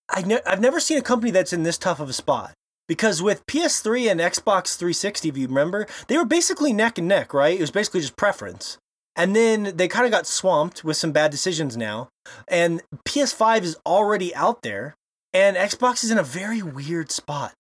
I 0.10 0.22
ne- 0.22 0.42
I've 0.46 0.62
never 0.62 0.80
seen 0.80 0.98
a 0.98 1.02
company 1.02 1.32
that's 1.32 1.54
in 1.54 1.64
this 1.64 1.78
tough 1.78 2.00
of 2.00 2.10
a 2.10 2.14
spot. 2.14 2.54
because 2.88 3.22
with 3.22 3.46
PS3 3.48 4.12
and 4.12 4.20
Xbox 4.20 4.78
360, 4.78 5.30
if 5.30 5.38
you 5.38 5.48
remember, 5.48 5.88
they 6.08 6.18
were 6.18 6.26
basically 6.26 6.72
neck 6.72 6.98
and 6.98 7.08
neck, 7.08 7.34
right? 7.34 7.58
It 7.58 7.62
was 7.62 7.72
basically 7.72 8.02
just 8.02 8.16
preference. 8.16 8.78
And 9.16 9.36
then 9.36 9.74
they 9.76 9.88
kind 9.88 10.06
of 10.06 10.12
got 10.12 10.28
swamped 10.28 10.84
with 10.84 10.98
some 10.98 11.12
bad 11.12 11.32
decisions 11.32 11.78
now. 11.78 12.10
And 12.48 12.82
PS5 13.08 13.64
is 13.64 13.78
already 13.86 14.36
out 14.36 14.62
there, 14.62 14.96
and 15.34 15.56
Xbox 15.56 16.04
is 16.04 16.12
in 16.12 16.18
a 16.18 16.24
very 16.24 16.62
weird 16.62 17.12
spot. 17.12 17.54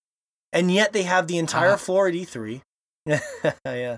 And 0.52 0.72
yet 0.72 0.94
they 0.94 1.04
have 1.04 1.28
the 1.28 1.38
entire 1.38 1.72
uh, 1.72 1.78
floor 1.78 2.08
at 2.08 2.13
E3. 2.13 2.62
yeah. 3.65 3.98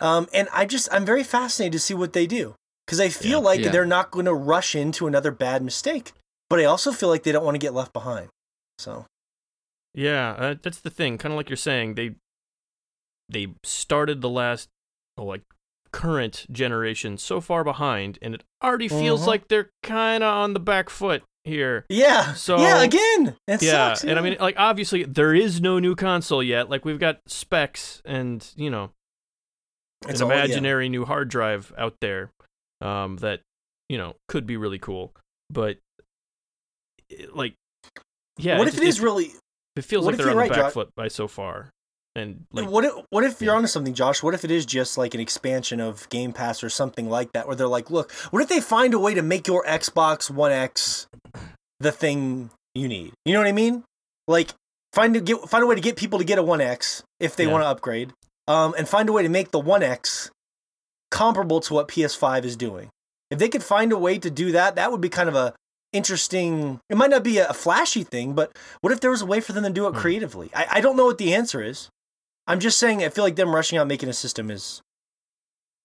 Um, 0.00 0.26
and 0.34 0.48
I 0.52 0.64
just, 0.64 0.88
I'm 0.92 1.04
very 1.04 1.22
fascinated 1.22 1.72
to 1.72 1.78
see 1.78 1.94
what 1.94 2.12
they 2.12 2.26
do 2.26 2.54
because 2.86 3.00
I 3.00 3.08
feel 3.08 3.40
yeah, 3.40 3.44
like 3.44 3.60
yeah. 3.60 3.70
they're 3.70 3.86
not 3.86 4.10
going 4.10 4.24
to 4.24 4.34
rush 4.34 4.74
into 4.74 5.06
another 5.06 5.30
bad 5.30 5.62
mistake. 5.62 6.12
But 6.48 6.60
I 6.60 6.64
also 6.64 6.92
feel 6.92 7.10
like 7.10 7.22
they 7.22 7.32
don't 7.32 7.44
want 7.44 7.54
to 7.54 7.58
get 7.58 7.74
left 7.74 7.92
behind. 7.92 8.28
So. 8.78 9.04
Yeah, 9.94 10.30
uh, 10.38 10.54
that's 10.62 10.80
the 10.80 10.90
thing. 10.90 11.18
Kind 11.18 11.32
of 11.32 11.36
like 11.36 11.50
you're 11.50 11.56
saying, 11.56 11.94
they 11.94 12.14
they 13.28 13.48
started 13.62 14.20
the 14.20 14.30
last, 14.30 14.68
oh, 15.18 15.24
like 15.24 15.42
current 15.92 16.46
generation 16.50 17.18
so 17.18 17.40
far 17.40 17.64
behind, 17.64 18.18
and 18.22 18.34
it 18.34 18.44
already 18.62 18.88
feels 18.88 19.22
uh-huh. 19.22 19.30
like 19.30 19.48
they're 19.48 19.70
kind 19.82 20.22
of 20.22 20.34
on 20.34 20.54
the 20.54 20.60
back 20.60 20.90
foot 20.90 21.22
here. 21.44 21.84
Yeah. 21.88 22.34
So 22.34 22.58
yeah, 22.58 22.82
again, 22.82 23.36
it 23.46 23.62
yeah, 23.62 23.70
sucks, 23.70 24.04
yeah, 24.04 24.10
and 24.10 24.18
I 24.18 24.22
mean, 24.22 24.36
like 24.40 24.54
obviously 24.58 25.04
there 25.04 25.34
is 25.34 25.60
no 25.60 25.78
new 25.78 25.94
console 25.94 26.42
yet. 26.42 26.70
Like 26.70 26.84
we've 26.84 26.98
got 26.98 27.20
specs, 27.26 28.02
and 28.04 28.46
you 28.56 28.70
know, 28.70 28.90
it's 30.06 30.20
an 30.20 30.26
all, 30.26 30.32
imaginary 30.32 30.86
yeah. 30.86 30.90
new 30.90 31.04
hard 31.04 31.28
drive 31.28 31.72
out 31.76 31.96
there, 32.00 32.30
um, 32.80 33.16
that 33.18 33.40
you 33.88 33.98
know 33.98 34.14
could 34.28 34.46
be 34.46 34.56
really 34.56 34.78
cool, 34.78 35.12
but 35.50 35.78
like, 37.32 37.54
yeah. 38.38 38.58
What 38.58 38.68
if 38.68 38.76
it 38.76 38.84
is 38.84 39.00
really? 39.00 39.32
It 39.76 39.84
feels 39.84 40.04
like 40.04 40.16
they're 40.16 40.30
on 40.30 40.36
the 40.36 40.48
back 40.48 40.56
Josh, 40.56 40.72
foot 40.72 40.90
by 40.96 41.08
so 41.08 41.28
far. 41.28 41.70
And 42.18 42.44
like, 42.52 42.68
what 42.68 42.84
if, 42.84 42.92
what 43.10 43.24
if 43.24 43.40
you're 43.40 43.54
onto 43.54 43.68
something, 43.68 43.94
Josh? 43.94 44.22
What 44.22 44.34
if 44.34 44.44
it 44.44 44.50
is 44.50 44.66
just 44.66 44.98
like 44.98 45.14
an 45.14 45.20
expansion 45.20 45.80
of 45.80 46.08
Game 46.08 46.32
Pass 46.32 46.62
or 46.62 46.68
something 46.68 47.08
like 47.08 47.32
that, 47.32 47.46
where 47.46 47.56
they're 47.56 47.68
like, 47.68 47.90
look, 47.90 48.12
what 48.30 48.42
if 48.42 48.48
they 48.48 48.60
find 48.60 48.94
a 48.94 48.98
way 48.98 49.14
to 49.14 49.22
make 49.22 49.46
your 49.46 49.64
Xbox 49.64 50.30
One 50.30 50.52
X 50.52 51.06
the 51.80 51.92
thing 51.92 52.50
you 52.74 52.88
need? 52.88 53.12
You 53.24 53.32
know 53.32 53.40
what 53.40 53.48
I 53.48 53.52
mean? 53.52 53.84
Like 54.26 54.50
find 54.92 55.14
a 55.16 55.20
get 55.20 55.48
find 55.48 55.62
a 55.62 55.66
way 55.66 55.76
to 55.76 55.80
get 55.80 55.96
people 55.96 56.18
to 56.18 56.24
get 56.24 56.38
a 56.38 56.42
One 56.42 56.60
X 56.60 57.04
if 57.20 57.36
they 57.36 57.46
yeah. 57.46 57.52
want 57.52 57.62
to 57.62 57.68
upgrade, 57.68 58.12
um, 58.46 58.74
and 58.76 58.88
find 58.88 59.08
a 59.08 59.12
way 59.12 59.22
to 59.22 59.28
make 59.28 59.52
the 59.52 59.60
One 59.60 59.82
X 59.82 60.30
comparable 61.10 61.60
to 61.60 61.74
what 61.74 61.88
PS5 61.88 62.44
is 62.44 62.56
doing. 62.56 62.90
If 63.30 63.38
they 63.38 63.48
could 63.48 63.62
find 63.62 63.92
a 63.92 63.98
way 63.98 64.18
to 64.18 64.30
do 64.30 64.52
that, 64.52 64.76
that 64.76 64.90
would 64.90 65.00
be 65.00 65.08
kind 65.08 65.28
of 65.28 65.34
a 65.34 65.54
interesting 65.92 66.80
it 66.90 66.96
might 66.98 67.10
not 67.10 67.24
be 67.24 67.38
a 67.38 67.54
flashy 67.54 68.04
thing 68.04 68.34
but 68.34 68.52
what 68.82 68.92
if 68.92 69.00
there 69.00 69.10
was 69.10 69.22
a 69.22 69.26
way 69.26 69.40
for 69.40 69.54
them 69.54 69.64
to 69.64 69.70
do 69.70 69.86
it 69.86 69.92
hmm. 69.92 69.96
creatively 69.96 70.50
I, 70.54 70.66
I 70.72 70.80
don't 70.82 70.96
know 70.96 71.06
what 71.06 71.16
the 71.16 71.34
answer 71.34 71.62
is 71.62 71.88
i'm 72.48 72.60
just 72.60 72.78
saying 72.78 73.04
i 73.04 73.08
feel 73.08 73.24
like 73.24 73.36
them 73.36 73.54
rushing 73.54 73.78
out 73.78 73.86
making 73.86 74.08
a 74.08 74.12
system 74.12 74.50
is 74.50 74.82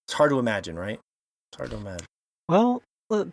it's 0.08 0.14
hard 0.14 0.32
to 0.32 0.40
imagine 0.40 0.76
right 0.76 1.00
it's 1.52 1.58
hard 1.58 1.70
to 1.70 1.78
imagine 1.78 2.08
well 2.50 2.82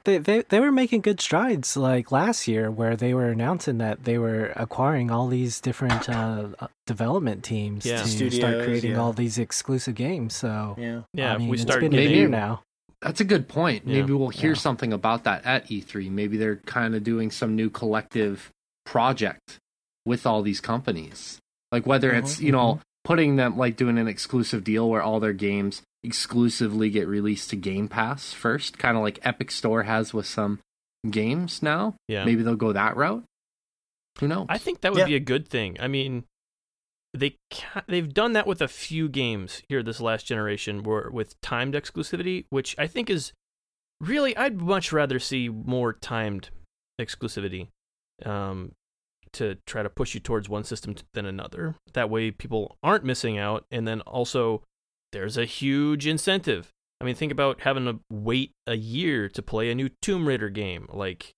they, 0.05 0.19
they 0.19 0.43
they 0.43 0.61
were 0.61 0.71
making 0.71 1.01
good 1.01 1.23
strides 1.23 1.75
like 1.75 2.13
last 2.13 2.47
year 2.47 2.71
where 2.71 2.97
they 2.97 3.15
were 3.15 3.29
announcing 3.29 3.79
that 3.79 4.05
they 4.05 4.19
were 4.19 4.53
acquiring 4.55 5.11
all 5.11 5.27
these 5.27 5.59
different 5.59 6.07
uh, 6.07 6.49
uh 6.59 6.67
development 6.87 7.43
teams 7.43 7.87
yeah. 7.87 8.03
to 8.03 8.07
Studios, 8.07 8.35
start 8.37 8.65
creating 8.65 8.91
yeah. 8.91 8.99
all 8.99 9.15
these 9.15 9.39
exclusive 9.39 9.95
games 9.95 10.37
so 10.37 10.77
yeah 10.79 11.01
yeah 11.15 11.35
I 11.35 11.39
mean, 11.39 11.49
we 11.49 11.57
start 11.57 11.83
it's 11.83 11.91
been 11.91 11.99
a 11.99 12.03
year 12.03 12.29
now 12.29 12.63
that's 13.03 13.21
a 13.21 13.25
good 13.25 13.49
point. 13.49 13.85
Yeah. 13.87 14.01
Maybe 14.01 14.13
we'll 14.13 14.29
hear 14.29 14.51
yeah. 14.51 14.59
something 14.59 14.93
about 14.93 15.25
that 15.25 15.45
at 15.45 15.69
E3. 15.69 16.11
Maybe 16.11 16.37
they're 16.37 16.57
kind 16.57 16.95
of 16.95 17.03
doing 17.03 17.31
some 17.31 17.57
new 17.57 17.71
collective 17.71 18.51
project 18.85 19.59
with 20.05 20.27
all 20.27 20.43
these 20.43 20.61
companies. 20.61 21.39
Like 21.73 21.87
whether 21.87 22.11
mm-hmm, 22.11 22.25
it's, 22.25 22.41
you 22.41 22.53
know, 22.53 22.75
mm-hmm. 22.75 22.83
Putting 23.05 23.37
them 23.37 23.57
like 23.57 23.77
doing 23.77 23.99
an 23.99 24.09
exclusive 24.09 24.65
deal 24.65 24.89
where 24.89 25.03
all 25.03 25.21
their 25.21 25.33
games 25.33 25.83
exclusively 26.03 26.91
get 26.91 27.09
released 27.09 27.51
to 27.51 27.57
Game 27.57 27.89
Pass 27.89 28.33
first, 28.33 28.79
kind 28.79 28.97
of 28.97 29.03
like 29.03 29.19
Epic 29.23 29.51
Store 29.51 29.85
has 29.85 30.15
with 30.15 30.27
some 30.27 30.61
games 31.09 31.63
now. 31.63 31.95
Yeah. 32.09 32.25
Maybe 32.25 32.43
they'll 32.43 32.57
go 32.57 32.73
that 32.73 32.97
route. 32.97 33.25
Who 34.19 34.29
knows? 34.29 34.47
I 34.49 34.59
think 34.59 34.81
that 34.83 34.93
would 34.93 35.01
yeah. 35.01 35.07
be 35.07 35.15
a 35.15 35.21
good 35.21 35.49
thing. 35.49 35.77
I 35.81 35.89
mean, 35.89 36.25
they 37.13 37.37
they've 37.87 38.13
done 38.13 38.33
that 38.33 38.47
with 38.47 38.63
a 38.63 38.69
few 38.69 39.09
games 39.09 39.63
here 39.69 39.83
this 39.83 40.01
last 40.01 40.27
generation 40.27 40.83
where 40.83 41.11
with 41.11 41.41
timed 41.41 41.75
exclusivity 41.75 42.45
which 42.51 42.77
i 42.79 42.87
think 42.87 43.11
is 43.11 43.33
really 44.01 44.37
i'd 44.37 44.61
much 44.61 44.93
rather 44.93 45.19
see 45.19 45.49
more 45.49 45.93
timed 45.93 46.51
exclusivity 47.01 47.69
um, 48.25 48.73
to 49.33 49.57
try 49.67 49.83
to 49.83 49.91
push 49.91 50.15
you 50.15 50.21
towards 50.21 50.49
one 50.49 50.65
system 50.65 50.95
than 51.15 51.27
another 51.27 51.75
that 51.93 52.11
way 52.11 52.31
people 52.31 52.77
aren't 52.83 53.05
missing 53.05 53.39
out 53.39 53.65
and 53.71 53.87
then 53.87 54.01
also 54.03 54.63
there's 55.13 55.37
a 55.37 55.45
huge 55.45 56.07
incentive 56.07 56.69
i 57.01 57.05
mean 57.05 57.15
think 57.15 57.33
about 57.33 57.61
having 57.61 57.85
to 57.85 58.01
wait 58.11 58.53
a 58.67 58.77
year 58.77 59.29
to 59.29 59.43
play 59.43 59.71
a 59.71 59.75
new 59.75 59.89
tomb 60.03 60.27
raider 60.27 60.49
game 60.49 60.87
like 60.93 61.33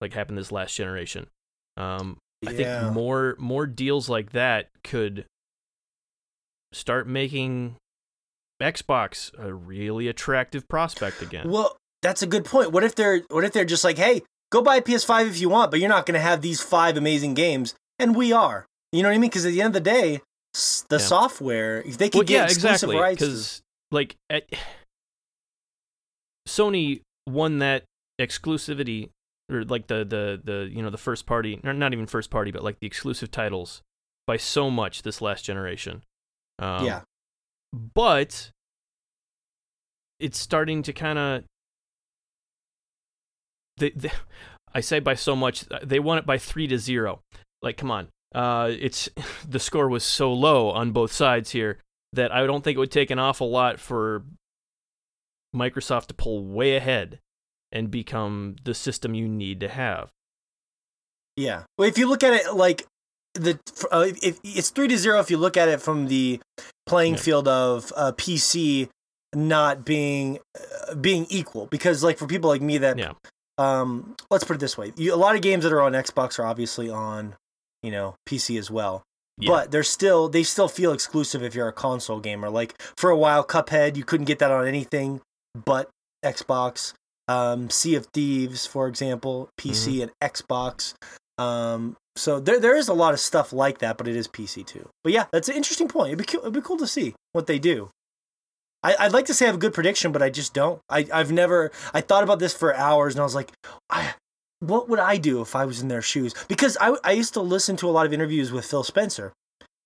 like 0.00 0.14
happened 0.14 0.38
this 0.38 0.52
last 0.52 0.74
generation 0.74 1.26
um, 1.76 2.18
I 2.46 2.52
think 2.52 2.92
more 2.92 3.36
more 3.38 3.66
deals 3.66 4.08
like 4.08 4.32
that 4.32 4.70
could 4.82 5.26
start 6.72 7.06
making 7.06 7.76
Xbox 8.62 9.30
a 9.38 9.52
really 9.52 10.08
attractive 10.08 10.68
prospect 10.68 11.22
again. 11.22 11.50
Well, 11.50 11.76
that's 12.02 12.22
a 12.22 12.26
good 12.26 12.44
point. 12.44 12.72
What 12.72 12.84
if 12.84 12.94
they're 12.94 13.22
what 13.30 13.44
if 13.44 13.52
they're 13.52 13.64
just 13.64 13.84
like, 13.84 13.98
"Hey, 13.98 14.22
go 14.50 14.62
buy 14.62 14.76
a 14.76 14.82
PS5 14.82 15.28
if 15.28 15.40
you 15.40 15.48
want, 15.48 15.70
but 15.70 15.80
you're 15.80 15.88
not 15.88 16.06
going 16.06 16.14
to 16.14 16.20
have 16.20 16.42
these 16.42 16.60
five 16.60 16.96
amazing 16.96 17.34
games." 17.34 17.74
And 17.98 18.16
we 18.16 18.32
are. 18.32 18.66
You 18.92 19.02
know 19.02 19.08
what 19.08 19.14
I 19.14 19.18
mean? 19.18 19.30
Because 19.30 19.46
at 19.46 19.52
the 19.52 19.62
end 19.62 19.76
of 19.76 19.84
the 19.84 19.90
day, 19.90 20.20
the 20.88 20.96
yeah. 20.96 20.98
software, 20.98 21.82
if 21.82 21.98
they 21.98 22.08
could 22.08 22.18
well, 22.18 22.26
get 22.26 22.34
yeah, 22.34 22.44
exclusive 22.44 22.90
exactly. 22.90 22.96
rights, 22.96 23.20
because 23.20 23.62
like 23.90 24.16
at, 24.28 24.44
Sony 26.48 27.02
won 27.28 27.58
that 27.58 27.84
exclusivity 28.20 29.10
or 29.50 29.64
like 29.64 29.86
the 29.86 30.04
the 30.04 30.40
the 30.42 30.68
you 30.72 30.82
know 30.82 30.90
the 30.90 30.98
first 30.98 31.26
party, 31.26 31.60
not 31.62 31.92
even 31.92 32.06
first 32.06 32.30
party, 32.30 32.50
but 32.50 32.64
like 32.64 32.78
the 32.80 32.86
exclusive 32.86 33.30
titles 33.30 33.82
by 34.26 34.36
so 34.36 34.70
much 34.70 35.02
this 35.02 35.20
last 35.20 35.44
generation. 35.44 36.04
Um, 36.58 36.84
yeah, 36.84 37.00
but 37.72 38.50
it's 40.18 40.38
starting 40.38 40.82
to 40.82 40.92
kind 40.92 41.18
of. 41.18 41.44
They, 43.80 43.90
they, 43.90 44.12
I 44.72 44.80
say 44.80 45.00
by 45.00 45.14
so 45.14 45.34
much. 45.34 45.64
They 45.82 45.98
won 45.98 46.18
it 46.18 46.26
by 46.26 46.38
three 46.38 46.68
to 46.68 46.78
zero. 46.78 47.20
Like, 47.62 47.76
come 47.76 47.90
on. 47.90 48.08
Uh, 48.34 48.70
it's 48.78 49.08
the 49.48 49.58
score 49.58 49.88
was 49.88 50.04
so 50.04 50.32
low 50.32 50.70
on 50.70 50.92
both 50.92 51.12
sides 51.12 51.50
here 51.50 51.78
that 52.12 52.32
I 52.32 52.46
don't 52.46 52.62
think 52.62 52.76
it 52.76 52.78
would 52.78 52.92
take 52.92 53.10
an 53.10 53.18
awful 53.18 53.50
lot 53.50 53.80
for 53.80 54.24
Microsoft 55.54 56.06
to 56.06 56.14
pull 56.14 56.44
way 56.44 56.76
ahead 56.76 57.18
and 57.72 57.90
become 57.90 58.56
the 58.64 58.74
system 58.74 59.14
you 59.14 59.28
need 59.28 59.60
to 59.60 59.68
have. 59.68 60.10
Yeah. 61.36 61.64
Well, 61.78 61.88
if 61.88 61.98
you 61.98 62.08
look 62.08 62.22
at 62.22 62.34
it 62.34 62.54
like 62.54 62.86
the 63.34 63.58
uh, 63.90 64.06
if 64.22 64.38
it's 64.42 64.70
three 64.70 64.88
to 64.88 64.98
zero, 64.98 65.20
if 65.20 65.30
you 65.30 65.38
look 65.38 65.56
at 65.56 65.68
it 65.68 65.80
from 65.80 66.08
the 66.08 66.40
playing 66.86 67.14
yeah. 67.14 67.20
field 67.20 67.48
of 67.48 67.92
uh, 67.96 68.12
PC 68.12 68.88
not 69.34 69.84
being 69.84 70.38
uh, 70.58 70.94
being 70.96 71.26
equal, 71.30 71.66
because 71.66 72.02
like 72.02 72.18
for 72.18 72.26
people 72.26 72.50
like 72.50 72.60
me 72.60 72.78
that, 72.78 72.98
yeah. 72.98 73.12
Um, 73.60 74.16
let's 74.30 74.44
put 74.44 74.56
it 74.56 74.60
this 74.60 74.78
way, 74.78 74.92
you, 74.96 75.14
a 75.14 75.16
lot 75.16 75.36
of 75.36 75.42
games 75.42 75.64
that 75.64 75.72
are 75.72 75.82
on 75.82 75.92
Xbox 75.92 76.38
are 76.38 76.46
obviously 76.46 76.88
on, 76.88 77.34
you 77.82 77.90
know, 77.90 78.14
PC 78.26 78.58
as 78.58 78.70
well. 78.70 79.02
Yeah. 79.38 79.50
But 79.50 79.70
they're 79.70 79.82
still 79.82 80.28
they 80.28 80.42
still 80.42 80.68
feel 80.68 80.92
exclusive 80.92 81.42
if 81.42 81.54
you're 81.54 81.68
a 81.68 81.72
console 81.72 82.20
gamer. 82.20 82.48
Like 82.50 82.80
for 82.96 83.10
a 83.10 83.16
while, 83.16 83.44
Cuphead 83.44 83.96
you 83.96 84.04
couldn't 84.04 84.26
get 84.26 84.38
that 84.38 84.50
on 84.50 84.66
anything 84.66 85.20
but 85.64 85.90
Xbox 86.24 86.94
um, 87.28 87.70
Sea 87.70 87.94
of 87.94 88.06
Thieves, 88.06 88.66
for 88.66 88.88
example, 88.88 89.50
PC 89.58 89.70
mm-hmm. 89.70 90.02
and 90.02 90.12
Xbox. 90.22 90.94
Um, 91.38 91.96
so 92.16 92.40
there 92.40 92.60
there 92.60 92.76
is 92.76 92.88
a 92.88 92.94
lot 92.94 93.14
of 93.14 93.20
stuff 93.20 93.52
like 93.52 93.78
that, 93.78 93.98
but 93.98 94.08
it 94.08 94.16
is 94.16 94.26
PC 94.26 94.66
too. 94.66 94.88
But 95.04 95.12
yeah, 95.12 95.26
that's 95.32 95.48
an 95.48 95.56
interesting 95.56 95.88
point. 95.88 96.12
It'd 96.12 96.26
be 96.26 96.38
it'd 96.38 96.52
be 96.52 96.60
cool 96.60 96.78
to 96.78 96.86
see 96.86 97.14
what 97.32 97.46
they 97.46 97.58
do. 97.58 97.90
I, 98.82 99.04
would 99.04 99.12
like 99.12 99.26
to 99.26 99.34
say 99.34 99.44
I 99.44 99.48
have 99.48 99.56
a 99.56 99.58
good 99.58 99.74
prediction, 99.74 100.10
but 100.12 100.22
I 100.22 100.30
just 100.30 100.54
don't. 100.54 100.80
I 100.88 101.06
I've 101.12 101.32
never 101.32 101.70
I 101.92 102.00
thought 102.00 102.24
about 102.24 102.38
this 102.38 102.54
for 102.54 102.74
hours, 102.74 103.14
and 103.14 103.20
I 103.20 103.24
was 103.24 103.34
like, 103.34 103.52
I 103.90 104.14
what 104.60 104.88
would 104.88 104.98
I 104.98 105.16
do 105.16 105.40
if 105.40 105.56
I 105.56 105.64
was 105.64 105.80
in 105.80 105.88
their 105.88 106.02
shoes? 106.02 106.34
Because 106.48 106.76
I 106.80 106.96
I 107.04 107.12
used 107.12 107.34
to 107.34 107.40
listen 107.40 107.76
to 107.76 107.88
a 107.88 107.92
lot 107.92 108.06
of 108.06 108.12
interviews 108.12 108.52
with 108.52 108.64
Phil 108.64 108.82
Spencer, 108.82 109.32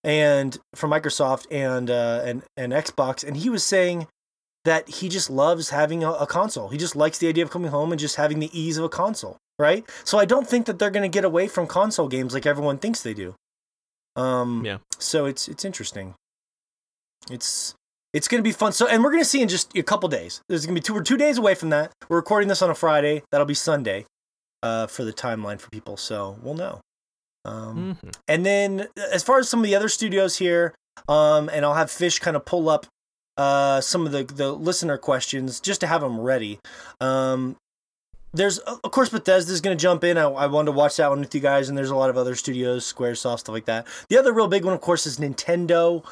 and 0.05 0.57
from 0.75 0.91
Microsoft 0.91 1.47
and 1.51 1.91
uh, 1.91 2.23
and 2.25 2.43
and 2.57 2.73
Xbox, 2.73 3.27
and 3.27 3.37
he 3.37 3.51
was 3.51 3.65
saying 3.65 4.07
that 4.65 4.89
he 4.89 5.09
just 5.09 5.29
loves 5.29 5.71
having 5.71 6.03
a, 6.03 6.13
a, 6.13 6.27
console. 6.27 6.69
He 6.69 6.79
just 6.79 6.97
likes 6.97 7.19
the 7.19 7.29
idea 7.29 7.45
of 7.45 7.51
coming 7.51 7.71
home 7.71 7.93
and 7.93 8.01
just 8.01 8.17
having 8.17 8.39
the 8.39 8.59
ease 8.59 8.79
of 8.79 8.85
a 8.85 8.89
console, 8.89 9.37
right? 9.59 9.85
So 10.05 10.19
I 10.19 10.25
don't 10.25 10.49
think 10.49 10.65
that 10.65 10.79
they're 10.79 10.89
going 10.89 11.03
to 11.03 11.15
get 11.15 11.23
away 11.23 11.49
from 11.49 11.67
console 11.67 12.09
games 12.09 12.33
like 12.33 12.47
everyone 12.47 12.79
thinks 12.79 13.03
they 13.03 13.13
do. 13.13 13.35
Um, 14.17 14.63
yeah. 14.65 14.79
So 14.99 15.27
it's 15.27 15.49
it's 15.49 15.65
interesting. 15.65 16.15
It's 17.31 17.75
it's 18.15 18.29
going 18.29 18.43
to 18.43 18.49
be 18.49 18.53
fun. 18.53 18.73
So 18.73 18.87
and 18.87 19.05
we're 19.05 19.11
going 19.11 19.23
to 19.23 19.29
see 19.29 19.43
in 19.43 19.49
just 19.49 19.77
a 19.77 19.83
couple 19.83 20.09
days. 20.09 20.41
There's 20.49 20.65
going 20.65 20.75
to 20.75 20.81
be 20.81 20.85
two 20.85 20.95
we're 20.95 21.03
two 21.03 21.19
days 21.19 21.37
away 21.37 21.55
from 21.55 21.69
that. 21.71 21.93
We're 22.09 22.17
recording 22.17 22.49
this 22.49 22.63
on 22.63 22.71
a 22.71 22.75
Friday. 22.75 23.23
That'll 23.31 23.47
be 23.47 23.55
Sunday, 23.55 24.07
uh, 24.63 24.87
for 24.87 25.05
the 25.05 25.13
timeline 25.13 25.61
for 25.61 25.69
people. 25.69 25.99
So 25.99 26.39
we'll 26.43 26.55
know. 26.55 26.81
Um, 27.45 27.97
mm-hmm. 27.97 28.11
And 28.27 28.47
then 28.47 28.87
as 29.13 29.23
far 29.23 29.39
as 29.39 29.49
some 29.51 29.61
of 29.61 29.67
the 29.67 29.75
other 29.75 29.89
studios 29.89 30.39
here, 30.39 30.75
um, 31.09 31.51
and 31.53 31.65
I'll 31.65 31.75
have 31.75 31.91
Fish 31.91 32.21
kind 32.21 32.37
of 32.37 32.47
pull 32.47 32.71
up 32.71 32.87
uh, 33.37 33.81
some 33.81 34.07
of 34.07 34.13
the, 34.13 34.25
the 34.25 34.53
listener 34.53 34.97
questions 34.97 35.61
just 35.61 35.81
to 35.81 35.87
have 35.87 36.01
them 36.01 36.21
ready. 36.21 36.61
Um, 37.01 37.57
there's 38.33 38.59
of 38.59 38.91
course 38.91 39.11
Bethesda's 39.11 39.61
going 39.61 39.77
to 39.77 39.81
jump 39.81 40.03
in. 40.05 40.19
I, 40.19 40.25
I 40.25 40.47
wanted 40.47 40.67
to 40.67 40.73
watch 40.73 40.97
that 40.97 41.09
one 41.09 41.21
with 41.21 41.35
you 41.35 41.41
guys, 41.41 41.69
and 41.69 41.79
there's 41.79 41.91
a 41.91 41.97
lot 41.97 42.11
of 42.11 42.17
other 42.17 42.35
studios, 42.35 42.91
SquareSoft, 42.93 43.41
stuff 43.41 43.53
like 43.53 43.67
that. 43.67 43.87
The 44.09 44.19
other 44.19 44.33
real 44.33 44.49
big 44.49 44.65
one, 44.65 44.75
of 44.75 44.81
course, 44.81 45.07
is 45.07 45.19
Nintendo. 45.19 46.05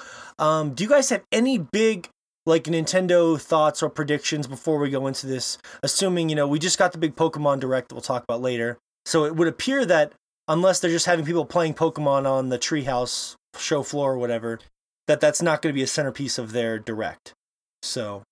Um, 0.42 0.74
do 0.74 0.82
you 0.82 0.90
guys 0.90 1.08
have 1.10 1.22
any 1.30 1.56
big 1.56 2.08
like 2.46 2.64
Nintendo 2.64 3.40
thoughts 3.40 3.80
or 3.80 3.88
predictions 3.88 4.48
before 4.48 4.78
we 4.78 4.90
go 4.90 5.06
into 5.06 5.28
this? 5.28 5.56
Assuming 5.84 6.28
you 6.28 6.34
know 6.34 6.48
we 6.48 6.58
just 6.58 6.78
got 6.78 6.90
the 6.90 6.98
big 6.98 7.14
Pokemon 7.14 7.60
Direct 7.60 7.88
that 7.88 7.94
we'll 7.94 8.02
talk 8.02 8.24
about 8.24 8.42
later, 8.42 8.76
so 9.06 9.24
it 9.24 9.36
would 9.36 9.46
appear 9.46 9.86
that 9.86 10.12
unless 10.48 10.80
they're 10.80 10.90
just 10.90 11.06
having 11.06 11.24
people 11.24 11.44
playing 11.44 11.74
Pokemon 11.74 12.26
on 12.26 12.48
the 12.48 12.58
Treehouse 12.58 13.36
show 13.56 13.84
floor 13.84 14.14
or 14.14 14.18
whatever, 14.18 14.58
that 15.06 15.20
that's 15.20 15.40
not 15.40 15.62
going 15.62 15.72
to 15.72 15.78
be 15.78 15.82
a 15.84 15.86
centerpiece 15.86 16.38
of 16.38 16.50
their 16.50 16.76
Direct. 16.76 17.34
So, 17.82 18.24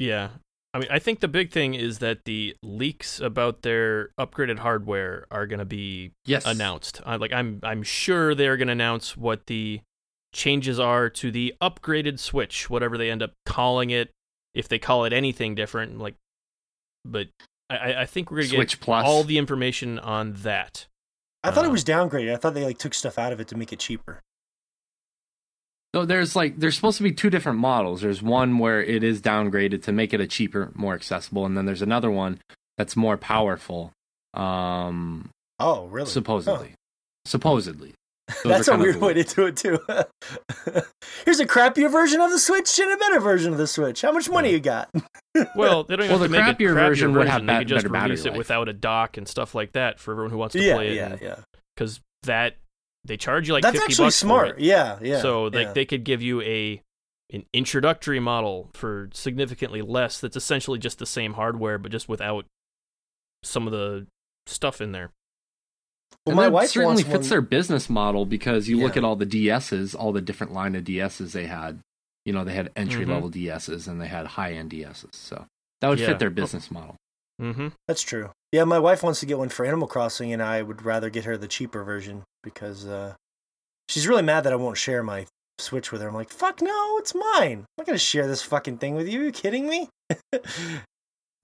yeah, 0.00 0.30
I 0.74 0.80
mean, 0.80 0.88
I 0.90 0.98
think 0.98 1.20
the 1.20 1.28
big 1.28 1.52
thing 1.52 1.74
is 1.74 2.00
that 2.00 2.24
the 2.24 2.56
leaks 2.64 3.20
about 3.20 3.62
their 3.62 4.08
upgraded 4.18 4.58
hardware 4.58 5.26
are 5.30 5.46
going 5.46 5.60
to 5.60 5.64
be 5.64 6.10
yes. 6.24 6.44
announced. 6.44 7.00
Uh, 7.06 7.18
like 7.20 7.32
I'm 7.32 7.60
I'm 7.62 7.84
sure 7.84 8.34
they're 8.34 8.56
going 8.56 8.66
to 8.66 8.72
announce 8.72 9.16
what 9.16 9.46
the 9.46 9.80
changes 10.32 10.78
are 10.78 11.08
to 11.10 11.30
the 11.30 11.54
upgraded 11.60 12.18
Switch, 12.18 12.68
whatever 12.70 12.96
they 12.98 13.10
end 13.10 13.22
up 13.22 13.32
calling 13.46 13.90
it, 13.90 14.10
if 14.54 14.68
they 14.68 14.78
call 14.78 15.04
it 15.04 15.12
anything 15.12 15.54
different. 15.54 15.98
Like, 15.98 16.14
but 17.04 17.28
I, 17.70 17.94
I 17.94 18.06
think 18.06 18.30
we're 18.30 18.38
going 18.38 18.50
to 18.50 18.56
get 18.56 18.80
Plus. 18.80 19.04
all 19.06 19.24
the 19.24 19.38
information 19.38 19.98
on 19.98 20.34
that. 20.42 20.86
I 21.44 21.50
thought 21.50 21.64
it 21.64 21.68
uh, 21.68 21.72
was 21.72 21.84
downgraded. 21.84 22.32
I 22.32 22.36
thought 22.36 22.54
they 22.54 22.64
like 22.64 22.78
took 22.78 22.94
stuff 22.94 23.18
out 23.18 23.32
of 23.32 23.40
it 23.40 23.48
to 23.48 23.56
make 23.56 23.72
it 23.72 23.78
cheaper. 23.78 24.20
So 25.94 26.06
there's 26.06 26.34
like 26.34 26.58
there's 26.58 26.74
supposed 26.74 26.96
to 26.98 27.02
be 27.02 27.12
two 27.12 27.28
different 27.28 27.58
models. 27.58 28.00
There's 28.00 28.22
one 28.22 28.58
where 28.58 28.82
it 28.82 29.04
is 29.04 29.20
downgraded 29.20 29.82
to 29.84 29.92
make 29.92 30.14
it 30.14 30.20
a 30.20 30.26
cheaper, 30.26 30.70
more 30.74 30.94
accessible, 30.94 31.44
and 31.44 31.56
then 31.56 31.66
there's 31.66 31.82
another 31.82 32.10
one 32.10 32.38
that's 32.78 32.96
more 32.96 33.18
powerful. 33.18 33.92
Um, 34.32 35.30
oh, 35.58 35.86
really? 35.86 36.08
Supposedly, 36.08 36.70
oh. 36.72 36.76
supposedly. 37.26 37.94
Those 38.44 38.66
That's 38.66 38.68
a 38.68 38.76
weird 38.76 38.96
way 38.96 39.14
to 39.14 39.24
do 39.24 39.46
it 39.46 39.56
too. 39.56 39.78
Here's 41.24 41.40
a 41.40 41.46
crappier 41.46 41.90
version 41.90 42.20
of 42.20 42.30
the 42.30 42.38
Switch 42.38 42.78
and 42.78 42.92
a 42.92 42.96
better 42.96 43.20
version 43.20 43.52
of 43.52 43.58
the 43.58 43.66
Switch. 43.66 44.02
How 44.02 44.12
much 44.12 44.28
money 44.28 44.50
you 44.50 44.60
got? 44.60 44.90
well, 45.56 45.84
they 45.84 45.96
don't 45.96 46.06
even 46.06 46.20
well, 46.20 46.28
the 46.28 46.36
crappier, 46.36 46.54
crappier, 46.56 46.74
version 46.74 47.14
would 47.14 47.28
have 47.28 47.46
they 47.46 47.58
could 47.58 47.68
just 47.68 47.86
release 47.86 48.24
it 48.24 48.34
without 48.34 48.68
a 48.68 48.72
dock 48.72 49.16
and 49.16 49.26
stuff 49.26 49.54
like 49.54 49.72
that 49.72 49.98
for 49.98 50.12
everyone 50.12 50.30
who 50.30 50.38
wants 50.38 50.54
to 50.54 50.62
yeah, 50.62 50.74
play 50.74 50.88
it. 50.90 50.94
Yeah, 50.94 51.16
yeah, 51.20 51.36
Because 51.74 52.00
that 52.24 52.56
they 53.04 53.16
charge 53.16 53.48
you 53.48 53.54
like 53.54 53.62
That's 53.62 53.74
50 53.74 53.84
actually 53.84 54.06
bucks 54.06 54.16
smart. 54.16 54.60
Yeah, 54.60 54.98
yeah. 55.02 55.20
So 55.20 55.44
like 55.44 55.54
yeah. 55.54 55.72
they 55.72 55.84
could 55.84 56.04
give 56.04 56.22
you 56.22 56.40
a 56.42 56.82
an 57.32 57.44
introductory 57.52 58.20
model 58.20 58.68
for 58.74 59.08
significantly 59.14 59.80
less 59.80 60.20
that's 60.20 60.36
essentially 60.36 60.78
just 60.78 60.98
the 60.98 61.06
same 61.06 61.32
hardware 61.32 61.78
but 61.78 61.90
just 61.90 62.06
without 62.06 62.44
some 63.42 63.66
of 63.66 63.72
the 63.72 64.06
stuff 64.46 64.80
in 64.80 64.92
there. 64.92 65.10
Well, 66.26 66.36
my 66.36 66.48
wife 66.48 66.70
certainly 66.70 67.02
fits 67.02 67.14
one... 67.14 67.28
their 67.28 67.40
business 67.40 67.90
model 67.90 68.26
because 68.26 68.68
you 68.68 68.78
yeah. 68.78 68.84
look 68.84 68.96
at 68.96 69.04
all 69.04 69.16
the 69.16 69.26
DSs, 69.26 69.94
all 69.98 70.12
the 70.12 70.20
different 70.20 70.52
line 70.52 70.74
of 70.74 70.84
DSs 70.84 71.32
they 71.32 71.46
had. 71.46 71.80
You 72.24 72.32
know, 72.32 72.44
they 72.44 72.54
had 72.54 72.70
entry 72.76 73.04
level 73.04 73.28
mm-hmm. 73.28 73.48
DSs 73.48 73.88
and 73.88 74.00
they 74.00 74.06
had 74.06 74.26
high 74.26 74.52
end 74.52 74.70
DSs. 74.70 75.14
So 75.14 75.46
that 75.80 75.88
would 75.88 75.98
yeah. 75.98 76.06
fit 76.06 76.20
their 76.20 76.30
business 76.30 76.70
model. 76.70 76.94
Mm-hmm. 77.40 77.68
That's 77.88 78.02
true. 78.02 78.30
Yeah, 78.52 78.64
my 78.64 78.78
wife 78.78 79.02
wants 79.02 79.18
to 79.20 79.26
get 79.26 79.38
one 79.38 79.48
for 79.48 79.64
Animal 79.64 79.88
Crossing, 79.88 80.32
and 80.32 80.42
I 80.42 80.62
would 80.62 80.84
rather 80.84 81.10
get 81.10 81.24
her 81.24 81.36
the 81.36 81.48
cheaper 81.48 81.82
version 81.82 82.22
because 82.44 82.86
uh, 82.86 83.14
she's 83.88 84.06
really 84.06 84.22
mad 84.22 84.44
that 84.44 84.52
I 84.52 84.56
won't 84.56 84.76
share 84.76 85.02
my 85.02 85.26
Switch 85.58 85.92
with 85.92 86.00
her. 86.02 86.08
I'm 86.08 86.14
like, 86.14 86.30
fuck 86.30 86.62
no, 86.62 86.98
it's 86.98 87.14
mine. 87.14 87.58
I'm 87.58 87.66
not 87.78 87.86
gonna 87.86 87.98
share 87.98 88.26
this 88.26 88.42
fucking 88.42 88.78
thing 88.78 88.94
with 88.94 89.08
you. 89.08 89.20
Are 89.20 89.24
you 89.24 89.32
kidding 89.32 89.68
me? 89.68 89.88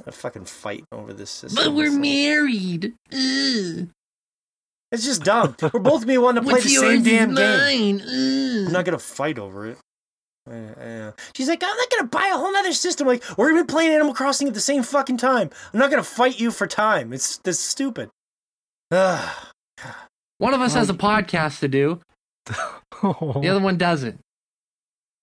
a 0.06 0.12
fucking 0.12 0.46
fight 0.46 0.84
over 0.92 1.12
this 1.12 1.30
system. 1.30 1.64
But 1.64 1.74
we're 1.74 1.92
married. 1.92 2.94
Ugh. 3.12 3.88
It's 4.90 5.04
just 5.04 5.22
dumb. 5.22 5.54
We're 5.60 5.80
both 5.80 6.06
me 6.06 6.16
wanting 6.18 6.44
to 6.44 6.48
play 6.50 6.60
the 6.60 6.68
same 6.68 7.02
damn 7.02 7.34
game. 7.34 8.00
I'm 8.66 8.72
not 8.72 8.84
gonna 8.84 8.98
fight 8.98 9.38
over 9.38 9.66
it. 9.66 9.78
She's 11.34 11.48
like, 11.48 11.62
I'm 11.62 11.76
not 11.76 11.90
gonna 11.90 12.08
buy 12.08 12.30
a 12.32 12.36
whole 12.36 12.56
other 12.56 12.72
system. 12.72 13.06
Like, 13.06 13.22
we're 13.36 13.50
even 13.50 13.66
playing 13.66 13.92
Animal 13.92 14.14
Crossing 14.14 14.48
at 14.48 14.54
the 14.54 14.60
same 14.60 14.82
fucking 14.82 15.18
time. 15.18 15.50
I'm 15.72 15.78
not 15.78 15.90
gonna 15.90 16.02
fight 16.02 16.40
you 16.40 16.50
for 16.50 16.66
time. 16.66 17.12
It's 17.12 17.36
this 17.38 17.60
stupid. 17.60 18.10
one 18.88 20.54
of 20.54 20.60
us 20.60 20.74
has 20.74 20.88
a 20.88 20.92
um, 20.92 20.98
podcast 20.98 21.60
to 21.60 21.68
do. 21.68 22.00
the 22.46 23.48
other 23.48 23.60
one 23.60 23.76
doesn't. 23.76 24.20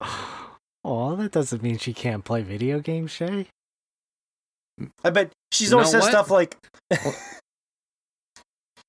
Oh, 0.88 1.16
that 1.16 1.32
doesn't 1.32 1.64
mean 1.64 1.80
she 1.80 1.94
can't 1.94 2.24
play 2.24 2.44
video 2.44 2.80
games, 2.80 3.10
Shay. 3.10 3.48
I 5.04 5.10
bet 5.10 5.32
she's 5.52 5.74
always 5.74 5.90
says 5.90 6.06
stuff 6.06 6.30
like 6.30 6.56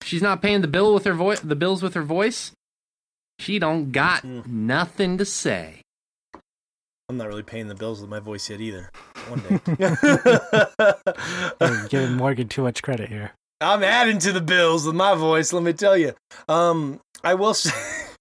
she's 0.06 0.22
not 0.22 0.40
paying 0.40 0.62
the 0.62 0.68
bill 0.68 0.94
with 0.94 1.04
her 1.04 1.14
voice, 1.14 1.40
the 1.40 1.56
bills 1.56 1.82
with 1.82 1.94
her 1.94 2.02
voice. 2.02 2.52
She 3.38 3.58
don't 3.58 3.92
got 3.92 4.22
mm. 4.22 4.46
nothing 4.46 5.18
to 5.18 5.24
say. 5.24 5.82
I'm 7.08 7.18
not 7.18 7.28
really 7.28 7.42
paying 7.42 7.68
the 7.68 7.74
bills 7.74 8.00
with 8.00 8.10
my 8.10 8.18
voice 8.18 8.48
yet 8.50 8.60
either. 8.60 8.90
One 9.28 9.40
day. 9.40 9.60
I'm 11.60 11.86
giving 11.88 12.16
Morgan 12.16 12.48
too 12.48 12.62
much 12.62 12.82
credit 12.82 13.08
here. 13.08 13.32
I'm 13.60 13.82
adding 13.82 14.18
to 14.20 14.32
the 14.32 14.40
bills 14.40 14.86
with 14.86 14.96
my 14.96 15.14
voice. 15.14 15.52
Let 15.52 15.62
me 15.62 15.72
tell 15.72 15.96
you. 15.96 16.14
Um, 16.48 17.00
I 17.22 17.34
will 17.34 17.54
say. 17.54 17.72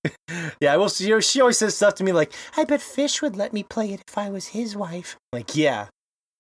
yeah, 0.62 0.74
I 0.74 0.78
will. 0.78 0.90
She, 0.90 1.20
she 1.22 1.42
always 1.42 1.58
says 1.58 1.76
stuff 1.76 1.96
to 1.96 2.04
me 2.04 2.12
like, 2.12 2.32
"I 2.56 2.64
bet 2.64 2.82
Fish 2.82 3.22
would 3.22 3.36
let 3.36 3.54
me 3.54 3.64
play 3.64 3.92
it 3.92 4.02
if 4.08 4.18
I 4.18 4.30
was 4.30 4.48
his 4.48 4.76
wife." 4.76 5.18
like, 5.34 5.56
yeah, 5.56 5.88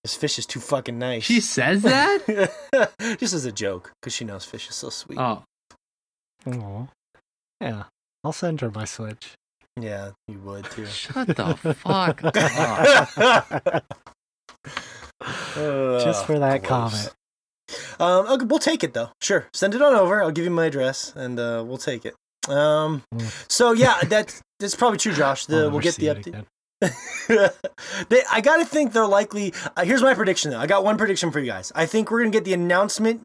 this 0.06 0.14
fish 0.16 0.38
is 0.38 0.46
too 0.46 0.60
fucking 0.60 1.00
nice. 1.00 1.24
She 1.24 1.40
says 1.40 1.82
that 1.82 2.52
just 3.20 3.34
as 3.34 3.44
a 3.46 3.52
joke 3.52 3.92
because 4.00 4.14
she 4.14 4.24
knows 4.24 4.46
fish 4.46 4.70
is 4.70 4.76
so 4.76 4.92
sweet. 4.92 5.18
Oh, 5.18 5.42
Aww. 6.46 6.90
yeah. 7.60 7.86
I'll 8.24 8.32
send 8.32 8.62
her 8.62 8.70
my 8.70 8.86
Switch. 8.86 9.34
Yeah, 9.82 10.12
you 10.28 10.38
would 10.42 10.66
too. 10.66 10.86
Shut 10.86 11.26
the 11.26 11.56
fuck 11.80 12.24
up. 12.24 12.36
Just 16.04 16.28
for 16.28 16.38
that 16.38 16.64
comment. 16.64 17.12
Um, 18.00 18.28
okay, 18.28 18.46
we'll 18.46 18.60
take 18.60 18.84
it 18.84 18.94
though. 18.94 19.10
Sure, 19.24 19.48
send 19.56 19.74
it 19.74 19.82
on 19.82 19.96
over. 19.96 20.22
I'll 20.22 20.30
give 20.30 20.46
you 20.46 20.52
my 20.52 20.68
address, 20.68 21.14
and 21.16 21.40
uh, 21.40 21.64
we'll 21.66 21.80
take 21.80 22.06
it. 22.06 22.14
Um, 22.48 23.02
mm. 23.12 23.52
so 23.52 23.72
yeah, 23.72 23.98
that 24.04 24.40
that's 24.60 24.76
probably 24.76 25.00
true, 25.00 25.14
Josh. 25.14 25.48
The, 25.48 25.68
we'll 25.72 25.80
get 25.80 25.96
the 25.96 26.06
update. 26.06 26.46
they, 26.82 28.22
I 28.32 28.42
gotta 28.42 28.66
think 28.66 28.94
they're 28.94 29.08
likely. 29.08 29.54
Uh, 29.76 29.86
here's 29.86 30.02
my 30.02 30.14
prediction 30.14 30.52
though. 30.52 30.60
I 30.60 30.68
got 30.68 30.84
one 30.84 30.98
prediction 30.98 31.32
for 31.32 31.40
you 31.40 31.46
guys. 31.46 31.72
I 31.76 31.86
think 31.86 32.12
we're 32.12 32.20
gonna 32.20 32.32
get 32.32 32.46
the 32.46 32.54
announcement 32.54 33.22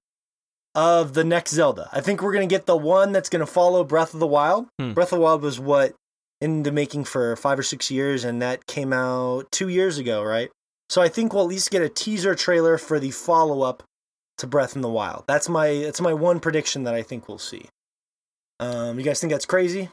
of 0.75 1.15
the 1.15 1.25
next 1.25 1.51
Zelda. 1.51 1.89
I 1.93 2.01
think 2.01 2.23
we're 2.23 2.33
gonna 2.33 2.47
get 2.47 2.67
the 2.67 2.77
one 2.77 3.13
that's 3.13 3.29
gonna 3.29 3.47
follow 3.47 3.85
Breath 3.85 4.15
of 4.15 4.21
the 4.21 4.27
Wild. 4.27 4.69
Hmm. 4.79 4.93
Breath 4.93 5.13
of 5.13 5.19
the 5.19 5.25
Wild 5.25 5.43
was 5.43 5.59
what 5.59 5.95
in 6.41 6.63
the 6.63 6.73
making 6.73 7.05
for 7.05 7.37
five 7.37 7.59
or 7.59 7.63
six 7.63 7.91
years, 7.91 8.25
and 8.25 8.41
that 8.41 8.67
came 8.67 8.93
out 8.93 9.51
two 9.51 9.69
years 9.69 9.99
ago, 9.99 10.23
right? 10.23 10.51
So 10.89 11.03
I 11.03 11.09
think 11.09 11.33
we'll 11.33 11.43
at 11.43 11.49
least 11.49 11.71
get 11.71 11.83
a 11.83 11.89
teaser 11.89 12.35
trailer 12.35 12.79
for 12.79 12.99
the 12.99 13.11
follow 13.11 13.63
up 13.63 13.83
to 14.39 14.47
Breath 14.47 14.75
in 14.75 14.83
the 14.83 14.89
Wild. 14.89 15.25
That's 15.27 15.49
my 15.49 15.75
that's 15.85 16.01
my 16.01 16.15
one 16.15 16.41
prediction 16.41 16.85
that 16.85 16.95
I 16.95 17.03
think 17.03 17.29
we'll 17.29 17.39
see. 17.39 17.67
Um, 18.59 18.99
you 18.99 19.05
guys 19.05 19.21
think 19.21 19.33
that's 19.33 19.47
crazy? 19.47 19.89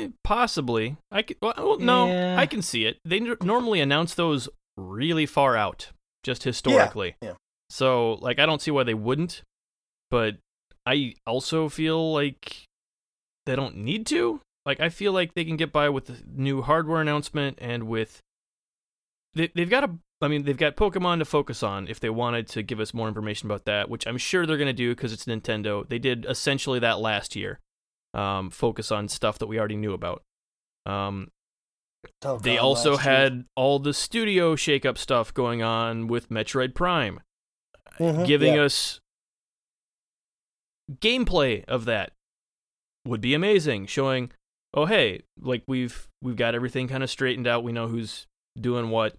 Eh, 0.00 0.08
possibly. 0.24 0.96
I 1.10 1.22
can, 1.22 1.36
well, 1.42 1.78
no, 1.78 2.06
yeah. 2.06 2.36
I 2.38 2.46
can 2.46 2.62
see 2.62 2.84
it. 2.84 2.98
They 3.04 3.18
n- 3.18 3.36
normally 3.42 3.80
announce 3.80 4.14
those 4.14 4.48
really 4.76 5.26
far 5.26 5.56
out, 5.56 5.88
just 6.22 6.44
historically. 6.44 7.16
Yeah. 7.22 7.30
yeah. 7.30 7.34
So, 7.68 8.14
like, 8.14 8.38
I 8.38 8.46
don't 8.46 8.60
see 8.60 8.70
why 8.70 8.84
they 8.84 8.94
wouldn't, 8.94 9.42
but 10.10 10.36
I 10.86 11.14
also 11.26 11.68
feel 11.68 12.12
like 12.12 12.64
they 13.46 13.54
don't 13.54 13.76
need 13.76 14.06
to. 14.06 14.40
Like, 14.66 14.80
I 14.80 14.88
feel 14.88 15.12
like 15.12 15.34
they 15.34 15.44
can 15.44 15.56
get 15.56 15.72
by 15.72 15.88
with 15.88 16.06
the 16.06 16.16
new 16.26 16.62
hardware 16.62 17.00
announcement 17.00 17.58
and 17.60 17.84
with. 17.84 18.20
They, 19.34 19.50
they've 19.54 19.70
got 19.70 19.84
a. 19.84 19.90
I 20.22 20.28
mean, 20.28 20.42
they've 20.44 20.56
got 20.56 20.76
Pokemon 20.76 21.20
to 21.20 21.24
focus 21.24 21.62
on 21.62 21.88
if 21.88 21.98
they 21.98 22.10
wanted 22.10 22.46
to 22.48 22.62
give 22.62 22.78
us 22.78 22.92
more 22.92 23.08
information 23.08 23.46
about 23.46 23.64
that, 23.64 23.88
which 23.88 24.06
I'm 24.06 24.18
sure 24.18 24.44
they're 24.44 24.58
going 24.58 24.66
to 24.66 24.72
do 24.74 24.94
because 24.94 25.14
it's 25.14 25.24
Nintendo. 25.24 25.88
They 25.88 25.98
did 25.98 26.26
essentially 26.28 26.78
that 26.80 27.00
last 27.00 27.34
year 27.34 27.58
um, 28.14 28.50
focus 28.50 28.90
on 28.90 29.08
stuff 29.08 29.38
that 29.38 29.46
we 29.46 29.58
already 29.58 29.76
knew 29.76 29.92
about. 29.92 30.22
Um, 30.86 31.28
oh, 32.24 32.38
they 32.38 32.58
also 32.58 32.96
had 32.96 33.32
year. 33.32 33.44
all 33.56 33.78
the 33.78 33.94
studio 33.94 34.56
shakeup 34.56 34.98
stuff 34.98 35.32
going 35.32 35.62
on 35.62 36.08
with 36.08 36.28
Metroid 36.28 36.74
Prime, 36.74 37.20
mm-hmm, 37.98 38.24
giving 38.24 38.54
yeah. 38.54 38.62
us 38.62 39.00
gameplay 41.00 41.64
of 41.66 41.84
that 41.84 42.12
would 43.06 43.20
be 43.20 43.34
amazing. 43.34 43.86
Showing, 43.86 44.32
oh 44.74 44.86
hey, 44.86 45.22
like 45.40 45.62
we've 45.66 46.08
we've 46.22 46.36
got 46.36 46.54
everything 46.54 46.88
kind 46.88 47.02
of 47.02 47.10
straightened 47.10 47.46
out. 47.46 47.64
We 47.64 47.72
know 47.72 47.88
who's 47.88 48.26
doing 48.58 48.90
what. 48.90 49.16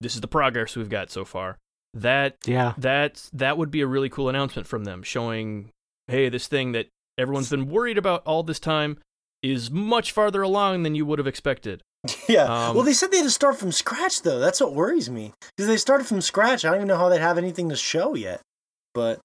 This 0.00 0.14
is 0.14 0.22
the 0.22 0.28
progress 0.28 0.76
we've 0.76 0.88
got 0.88 1.10
so 1.10 1.24
far. 1.24 1.58
That 1.92 2.36
yeah, 2.46 2.74
that 2.78 3.28
that 3.32 3.58
would 3.58 3.70
be 3.70 3.82
a 3.82 3.86
really 3.86 4.08
cool 4.08 4.28
announcement 4.28 4.66
from 4.66 4.84
them, 4.84 5.02
showing, 5.02 5.70
hey, 6.08 6.28
this 6.28 6.46
thing 6.46 6.72
that 6.72 6.86
everyone's 7.20 7.50
been 7.50 7.68
worried 7.68 7.98
about 7.98 8.22
all 8.24 8.42
this 8.42 8.60
time 8.60 8.98
is 9.42 9.70
much 9.70 10.12
farther 10.12 10.42
along 10.42 10.82
than 10.82 10.94
you 10.94 11.06
would 11.06 11.18
have 11.18 11.28
expected. 11.28 11.82
Yeah. 12.28 12.44
Um, 12.44 12.76
well, 12.76 12.84
they 12.84 12.92
said 12.92 13.10
they 13.10 13.18
had 13.18 13.24
to 13.24 13.30
start 13.30 13.58
from 13.58 13.72
scratch, 13.72 14.22
though. 14.22 14.38
That's 14.38 14.60
what 14.60 14.72
worries 14.72 15.10
me 15.10 15.32
because 15.56 15.66
they 15.66 15.76
started 15.76 16.06
from 16.06 16.20
scratch. 16.20 16.64
I 16.64 16.68
don't 16.68 16.76
even 16.76 16.88
know 16.88 16.96
how 16.96 17.08
they 17.08 17.18
have 17.18 17.36
anything 17.38 17.68
to 17.70 17.76
show 17.76 18.14
yet. 18.14 18.40
But 18.94 19.20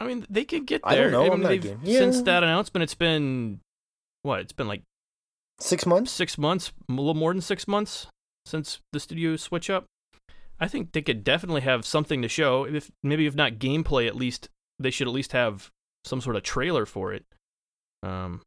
I 0.00 0.06
mean, 0.06 0.26
they 0.28 0.44
could 0.44 0.66
get 0.66 0.82
there. 0.82 1.08
I 1.08 1.10
don't 1.10 1.12
know. 1.12 1.48
I 1.48 1.56
mean, 1.58 1.78
yeah. 1.82 1.98
Since 1.98 2.22
that 2.22 2.42
announcement, 2.42 2.82
it's 2.82 2.94
been 2.94 3.60
what? 4.22 4.40
It's 4.40 4.52
been 4.52 4.68
like 4.68 4.82
six 5.60 5.86
months. 5.86 6.10
Six 6.10 6.36
months, 6.36 6.72
a 6.88 6.92
little 6.92 7.14
more 7.14 7.32
than 7.32 7.40
six 7.40 7.68
months 7.68 8.06
since 8.44 8.80
the 8.92 9.00
studio 9.00 9.36
switch 9.36 9.70
up. 9.70 9.84
I 10.58 10.68
think 10.68 10.92
they 10.92 11.02
could 11.02 11.24
definitely 11.24 11.62
have 11.62 11.86
something 11.86 12.20
to 12.22 12.28
show. 12.28 12.64
If 12.64 12.90
maybe 13.02 13.26
if 13.26 13.34
not 13.34 13.54
gameplay, 13.54 14.06
at 14.06 14.16
least 14.16 14.48
they 14.78 14.90
should 14.90 15.06
at 15.06 15.14
least 15.14 15.32
have 15.32 15.70
some 16.04 16.20
sort 16.20 16.36
of 16.36 16.42
trailer 16.42 16.86
for 16.86 17.12
it. 17.12 17.24
Um, 18.02 18.40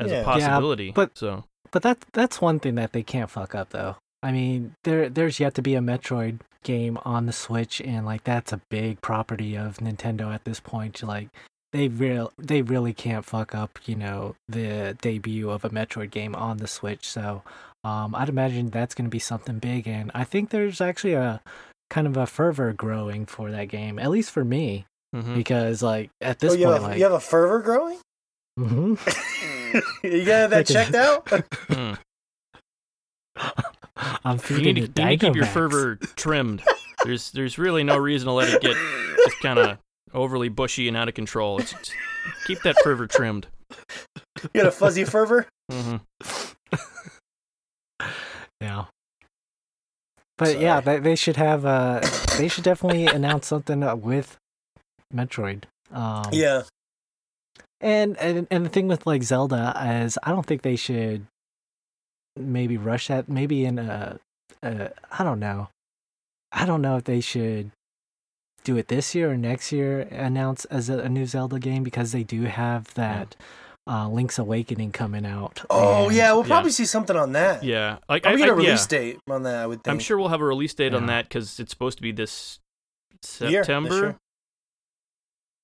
as 0.00 0.10
yeah. 0.10 0.20
a 0.20 0.24
possibility. 0.24 0.86
Yeah, 0.86 0.92
but 0.94 1.16
so, 1.16 1.44
but 1.70 1.82
that 1.82 2.04
that's 2.12 2.40
one 2.40 2.58
thing 2.58 2.74
that 2.76 2.92
they 2.92 3.02
can't 3.02 3.30
fuck 3.30 3.54
up 3.54 3.70
though. 3.70 3.96
I 4.22 4.32
mean, 4.32 4.74
there 4.84 5.08
there's 5.08 5.40
yet 5.40 5.54
to 5.54 5.62
be 5.62 5.74
a 5.74 5.80
Metroid 5.80 6.40
game 6.62 6.98
on 7.04 7.26
the 7.26 7.32
Switch, 7.32 7.80
and 7.80 8.04
like 8.04 8.24
that's 8.24 8.52
a 8.52 8.60
big 8.70 9.00
property 9.00 9.56
of 9.56 9.78
Nintendo 9.78 10.34
at 10.34 10.44
this 10.44 10.60
point. 10.60 11.02
Like 11.02 11.28
they 11.72 11.88
real 11.88 12.32
they 12.38 12.62
really 12.62 12.92
can't 12.92 13.24
fuck 13.24 13.54
up, 13.54 13.78
you 13.86 13.94
know, 13.94 14.34
the 14.48 14.96
debut 15.00 15.50
of 15.50 15.64
a 15.64 15.70
Metroid 15.70 16.10
game 16.10 16.34
on 16.34 16.58
the 16.58 16.66
Switch. 16.66 17.08
So, 17.08 17.42
um, 17.84 18.14
I'd 18.14 18.28
imagine 18.28 18.70
that's 18.70 18.94
going 18.94 19.06
to 19.06 19.10
be 19.10 19.18
something 19.18 19.58
big, 19.58 19.86
and 19.86 20.10
I 20.14 20.24
think 20.24 20.50
there's 20.50 20.80
actually 20.80 21.14
a 21.14 21.40
kind 21.88 22.06
of 22.06 22.16
a 22.16 22.26
fervor 22.26 22.72
growing 22.72 23.26
for 23.26 23.50
that 23.50 23.66
game, 23.66 23.98
at 23.98 24.10
least 24.10 24.30
for 24.30 24.44
me, 24.44 24.86
mm-hmm. 25.14 25.34
because 25.34 25.82
like 25.82 26.10
at 26.20 26.38
this 26.38 26.52
oh, 26.52 26.56
you 26.56 26.66
point, 26.66 26.74
have 26.74 26.82
like, 26.82 26.98
you 26.98 27.04
have 27.04 27.12
a 27.12 27.20
fervor 27.20 27.60
growing. 27.60 27.98
Mm-hmm. 28.58 29.76
you 30.06 30.24
got 30.24 30.50
that 30.50 30.66
checked 30.66 30.94
out? 30.94 31.28
Hmm. 31.68 31.94
I'm 34.24 34.38
feeding 34.38 34.64
you 34.64 34.72
need, 34.72 34.94
to, 34.94 35.02
you 35.02 35.08
need 35.08 35.20
to 35.20 35.26
keep 35.26 35.36
your 35.36 35.46
fervor 35.46 35.96
trimmed. 36.16 36.62
There's 37.04 37.30
there's 37.32 37.58
really 37.58 37.84
no 37.84 37.96
reason 37.96 38.26
to 38.26 38.32
let 38.32 38.52
it 38.52 38.60
get 38.60 38.76
just 39.16 39.40
kind 39.40 39.58
of 39.58 39.78
overly 40.12 40.48
bushy 40.48 40.88
and 40.88 40.96
out 40.96 41.08
of 41.08 41.14
control. 41.14 41.58
It's, 41.58 41.72
it's, 41.72 41.92
keep 42.46 42.60
that 42.62 42.76
fervor 42.82 43.06
trimmed. 43.06 43.46
You 44.42 44.48
got 44.54 44.66
a 44.66 44.70
fuzzy 44.70 45.04
fervor? 45.04 45.46
Mm-hmm. 45.70 45.96
yeah. 48.60 48.84
But 50.36 50.48
Sorry. 50.48 50.62
yeah, 50.62 50.80
they, 50.80 50.98
they 50.98 51.16
should 51.16 51.36
have 51.36 51.64
uh 51.64 52.00
they 52.36 52.48
should 52.48 52.64
definitely 52.64 53.06
announce 53.06 53.46
something 53.46 53.82
uh, 53.82 53.96
with 53.96 54.36
Metroid. 55.14 55.64
Um, 55.92 56.24
yeah. 56.32 56.62
And, 57.80 58.16
and 58.18 58.46
and 58.50 58.66
the 58.66 58.68
thing 58.68 58.88
with 58.88 59.06
like 59.06 59.22
Zelda 59.22 59.74
is 60.04 60.18
I 60.22 60.30
don't 60.30 60.44
think 60.44 60.62
they 60.62 60.76
should 60.76 61.26
maybe 62.36 62.76
rush 62.76 63.08
that. 63.08 63.28
Maybe 63.28 63.64
in 63.64 63.78
a, 63.78 64.18
a 64.62 64.90
I 65.10 65.24
don't 65.24 65.40
know. 65.40 65.68
I 66.52 66.66
don't 66.66 66.82
know 66.82 66.96
if 66.96 67.04
they 67.04 67.20
should 67.20 67.70
do 68.64 68.76
it 68.76 68.88
this 68.88 69.14
year 69.14 69.30
or 69.30 69.36
next 69.36 69.72
year. 69.72 70.00
Announce 70.10 70.66
as 70.66 70.90
a, 70.90 70.98
a 70.98 71.08
new 71.08 71.24
Zelda 71.24 71.58
game 71.58 71.82
because 71.82 72.12
they 72.12 72.22
do 72.22 72.42
have 72.42 72.92
that. 72.94 73.36
Uh, 73.86 74.08
Link's 74.08 74.38
Awakening 74.38 74.92
coming 74.92 75.24
out. 75.24 75.64
Oh 75.70 76.06
and, 76.06 76.14
yeah, 76.14 76.32
we'll 76.32 76.44
probably 76.44 76.70
yeah. 76.70 76.74
see 76.74 76.84
something 76.84 77.16
on 77.16 77.32
that. 77.32 77.64
Yeah, 77.64 77.96
like 78.08 78.26
I, 78.26 78.36
get 78.36 78.50
a 78.50 78.54
release 78.54 78.86
yeah. 78.92 78.98
date 78.98 79.18
on 79.28 79.44
that. 79.44 79.56
I 79.56 79.66
would. 79.66 79.82
Think. 79.82 79.92
I'm 79.92 79.98
sure 79.98 80.18
we'll 80.18 80.28
have 80.28 80.42
a 80.42 80.44
release 80.44 80.74
date 80.74 80.92
yeah. 80.92 80.98
on 80.98 81.06
that 81.06 81.28
because 81.28 81.58
it's 81.58 81.70
supposed 81.70 81.96
to 81.96 82.02
be 82.02 82.12
this 82.12 82.60
September. 83.22 84.16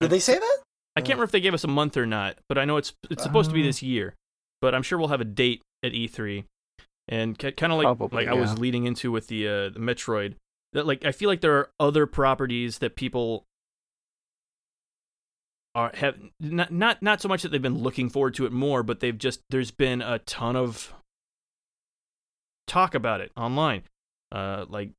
Did 0.00 0.10
they 0.10 0.18
say 0.18 0.38
that? 0.38 0.58
I 0.96 1.00
can't 1.00 1.10
remember 1.10 1.24
if 1.24 1.30
they 1.32 1.40
gave 1.40 1.54
us 1.54 1.64
a 1.64 1.68
month 1.68 1.96
or 1.96 2.06
not, 2.06 2.38
but 2.48 2.56
I 2.58 2.64
know 2.64 2.76
it's 2.78 2.94
it's 3.10 3.22
supposed 3.22 3.50
to 3.50 3.54
be 3.54 3.60
uh-huh. 3.60 3.68
this 3.68 3.82
year. 3.82 4.14
But 4.62 4.74
I'm 4.74 4.82
sure 4.82 4.98
we'll 4.98 5.08
have 5.08 5.20
a 5.20 5.26
date 5.26 5.62
at 5.84 5.92
E3, 5.92 6.44
and 7.08 7.38
kind 7.38 7.72
of 7.72 7.78
like 7.78 7.84
Probably, 7.84 8.24
like. 8.24 8.34
I 8.34 8.38
was 8.38 8.58
leading 8.58 8.84
into 8.84 9.12
with 9.12 9.28
the 9.28 9.46
uh, 9.46 9.68
the 9.68 9.78
Metroid. 9.78 10.34
That 10.72 10.86
like 10.86 11.04
I 11.04 11.12
feel 11.12 11.28
like 11.28 11.42
there 11.42 11.56
are 11.56 11.70
other 11.78 12.06
properties 12.06 12.78
that 12.78 12.96
people 12.96 13.44
are 15.74 15.90
have 15.94 16.16
not 16.40 16.72
not 16.72 17.02
not 17.02 17.20
so 17.20 17.28
much 17.28 17.42
that 17.42 17.50
they've 17.50 17.60
been 17.60 17.78
looking 17.78 18.08
forward 18.08 18.34
to 18.34 18.46
it 18.46 18.52
more, 18.52 18.82
but 18.82 19.00
they've 19.00 19.16
just 19.16 19.40
there's 19.50 19.70
been 19.70 20.00
a 20.00 20.18
ton 20.20 20.56
of 20.56 20.94
talk 22.66 22.94
about 22.94 23.20
it 23.20 23.30
online, 23.36 23.82
uh, 24.32 24.64
like 24.68 24.90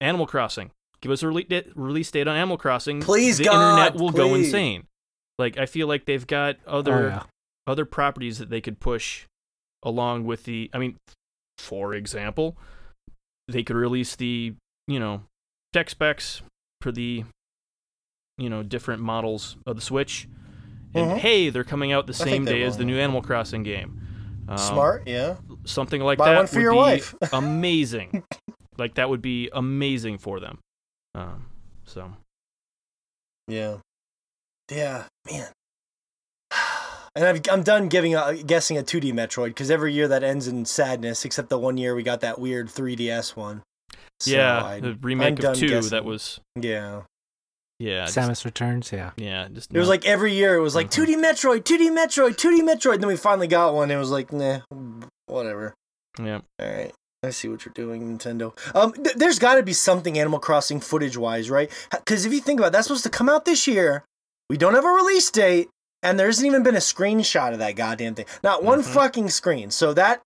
Animal 0.00 0.26
Crossing. 0.26 0.70
Give 1.04 1.12
us 1.12 1.22
a 1.22 1.28
release 1.28 2.10
date 2.10 2.26
on 2.26 2.34
Animal 2.34 2.56
Crossing. 2.56 3.02
Please, 3.02 3.36
the 3.36 3.44
God, 3.44 3.72
internet 3.72 4.00
will 4.00 4.10
please. 4.10 4.16
go 4.16 4.34
insane. 4.34 4.86
Like 5.38 5.58
I 5.58 5.66
feel 5.66 5.86
like 5.86 6.06
they've 6.06 6.26
got 6.26 6.56
other 6.66 6.94
oh, 6.94 7.08
yeah. 7.08 7.22
other 7.66 7.84
properties 7.84 8.38
that 8.38 8.48
they 8.48 8.62
could 8.62 8.80
push 8.80 9.26
along 9.82 10.24
with 10.24 10.44
the. 10.44 10.70
I 10.72 10.78
mean, 10.78 10.96
for 11.58 11.92
example, 11.92 12.56
they 13.48 13.62
could 13.62 13.76
release 13.76 14.16
the 14.16 14.54
you 14.88 14.98
know 14.98 15.24
tech 15.74 15.90
specs 15.90 16.40
for 16.80 16.90
the 16.90 17.24
you 18.38 18.48
know 18.48 18.62
different 18.62 19.02
models 19.02 19.58
of 19.66 19.76
the 19.76 19.82
Switch, 19.82 20.26
and 20.94 21.08
mm-hmm. 21.08 21.18
hey, 21.18 21.50
they're 21.50 21.64
coming 21.64 21.92
out 21.92 22.06
the 22.06 22.14
same 22.14 22.46
day 22.46 22.62
as 22.62 22.78
the 22.78 22.84
new 22.86 22.98
Animal 22.98 23.20
Crossing 23.20 23.62
game. 23.62 24.00
Um, 24.48 24.56
Smart, 24.56 25.02
yeah. 25.06 25.36
Something 25.64 26.00
like 26.00 26.16
Buy 26.16 26.32
that 26.32 26.50
would 26.50 26.58
be 26.58 26.66
wife. 26.66 27.14
amazing. 27.34 28.24
like 28.78 28.94
that 28.94 29.10
would 29.10 29.20
be 29.20 29.50
amazing 29.52 30.16
for 30.16 30.40
them. 30.40 30.60
Um, 31.14 31.46
so. 31.84 32.12
Yeah. 33.48 33.78
Yeah, 34.70 35.04
man. 35.30 35.48
And 37.16 37.24
i 37.24 37.52
am 37.52 37.62
done 37.62 37.86
giving 37.86 38.16
a, 38.16 38.34
guessing 38.42 38.76
a 38.76 38.82
2D 38.82 39.12
Metroid 39.12 39.50
because 39.50 39.70
every 39.70 39.92
year 39.92 40.08
that 40.08 40.24
ends 40.24 40.48
in 40.48 40.64
sadness, 40.64 41.24
except 41.24 41.48
the 41.48 41.56
one 41.60 41.76
year 41.76 41.94
we 41.94 42.02
got 42.02 42.22
that 42.22 42.40
weird 42.40 42.66
3DS 42.66 43.36
one. 43.36 43.62
So 44.18 44.32
yeah, 44.32 44.64
I, 44.64 44.80
the 44.80 44.98
remake 45.00 45.38
I'm 45.44 45.50
of 45.50 45.56
two 45.56 45.68
guessing. 45.68 45.90
that 45.90 46.04
was. 46.04 46.40
Yeah. 46.60 47.02
Yeah. 47.78 48.06
Samus 48.06 48.28
just, 48.28 48.44
Returns. 48.44 48.90
Yeah. 48.90 49.12
Yeah. 49.16 49.46
Just 49.52 49.72
it 49.72 49.78
was 49.78 49.88
like 49.88 50.04
every 50.06 50.34
year 50.34 50.56
it 50.56 50.60
was 50.60 50.74
like 50.74 50.90
mm-hmm. 50.90 51.12
2D 51.12 51.22
Metroid, 51.22 51.62
2D 51.62 51.90
Metroid, 51.90 52.34
2D 52.36 52.60
Metroid. 52.68 52.94
And 52.94 53.02
then 53.04 53.08
we 53.08 53.16
finally 53.16 53.46
got 53.46 53.74
one. 53.74 53.84
And 53.84 53.92
it 53.92 53.98
was 53.98 54.10
like, 54.10 54.32
nah, 54.32 54.60
whatever. 55.26 55.74
Yeah. 56.18 56.40
All 56.58 56.68
right. 56.68 56.92
I 57.24 57.30
see 57.30 57.48
what 57.48 57.64
you're 57.64 57.72
doing, 57.74 58.02
Nintendo. 58.02 58.56
Um, 58.74 58.92
th- 58.92 59.16
there's 59.16 59.38
got 59.38 59.56
to 59.56 59.62
be 59.62 59.72
something 59.72 60.18
Animal 60.18 60.38
Crossing 60.38 60.80
footage 60.80 61.16
wise, 61.16 61.50
right? 61.50 61.70
Because 61.90 62.24
if 62.24 62.32
you 62.32 62.40
think 62.40 62.60
about 62.60 62.68
it, 62.68 62.72
that's 62.72 62.86
supposed 62.86 63.04
to 63.04 63.10
come 63.10 63.28
out 63.28 63.44
this 63.44 63.66
year. 63.66 64.04
We 64.50 64.56
don't 64.56 64.74
have 64.74 64.84
a 64.84 64.88
release 64.88 65.30
date, 65.30 65.68
and 66.02 66.18
there 66.18 66.26
hasn't 66.26 66.46
even 66.46 66.62
been 66.62 66.74
a 66.74 66.78
screenshot 66.78 67.52
of 67.52 67.58
that 67.58 67.76
goddamn 67.76 68.14
thing. 68.14 68.26
Not 68.42 68.62
one 68.62 68.82
mm-hmm. 68.82 68.92
fucking 68.92 69.30
screen. 69.30 69.70
So 69.70 69.94
that 69.94 70.22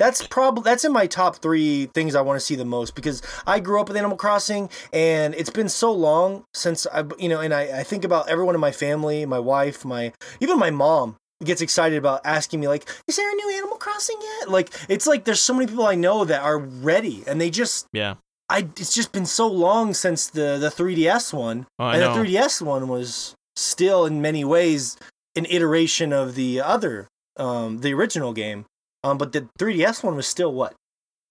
that's 0.00 0.26
probably 0.26 0.62
that's 0.62 0.84
in 0.84 0.92
my 0.92 1.06
top 1.06 1.36
three 1.36 1.86
things 1.94 2.14
I 2.14 2.22
want 2.22 2.40
to 2.40 2.44
see 2.44 2.54
the 2.54 2.64
most 2.64 2.94
because 2.94 3.22
I 3.46 3.60
grew 3.60 3.80
up 3.80 3.88
with 3.88 3.98
Animal 3.98 4.16
Crossing 4.16 4.70
and 4.94 5.34
it's 5.34 5.50
been 5.50 5.68
so 5.68 5.92
long 5.92 6.44
since 6.54 6.86
I 6.86 7.04
you 7.18 7.28
know 7.28 7.40
and 7.40 7.52
I, 7.52 7.80
I 7.80 7.82
think 7.82 8.04
about 8.04 8.30
everyone 8.30 8.54
in 8.54 8.62
my 8.62 8.72
family, 8.72 9.26
my 9.26 9.38
wife, 9.38 9.84
my 9.84 10.14
even 10.40 10.58
my 10.58 10.70
mom 10.70 11.16
gets 11.44 11.60
excited 11.60 11.98
about 11.98 12.20
asking 12.24 12.60
me 12.60 12.68
like, 12.68 12.88
is 13.06 13.16
there 13.16 13.30
a 13.30 13.34
new 13.34 13.50
Animal 13.56 13.76
Crossing 13.76 14.18
yet? 14.20 14.50
Like 14.50 14.70
it's 14.88 15.06
like 15.06 15.24
there's 15.24 15.40
so 15.40 15.54
many 15.54 15.66
people 15.66 15.86
I 15.86 15.94
know 15.94 16.24
that 16.24 16.42
are 16.42 16.58
ready 16.58 17.24
and 17.26 17.40
they 17.40 17.50
just 17.50 17.86
yeah. 17.92 18.14
I 18.48 18.68
it's 18.76 18.94
just 18.94 19.12
been 19.12 19.26
so 19.26 19.46
long 19.46 19.94
since 19.94 20.28
the 20.28 20.58
the 20.58 20.68
3DS 20.68 21.32
one. 21.32 21.66
Oh, 21.78 21.88
and 21.88 22.00
know. 22.00 22.14
the 22.14 22.20
3DS 22.20 22.62
one 22.62 22.88
was 22.88 23.34
still 23.56 24.06
in 24.06 24.20
many 24.20 24.44
ways 24.44 24.96
an 25.36 25.46
iteration 25.46 26.12
of 26.12 26.34
the 26.34 26.60
other 26.60 27.08
um 27.36 27.78
the 27.78 27.94
original 27.94 28.32
game. 28.32 28.66
Um 29.04 29.18
but 29.18 29.32
the 29.32 29.48
3ds 29.58 30.02
one 30.02 30.16
was 30.16 30.26
still 30.26 30.52
what 30.52 30.74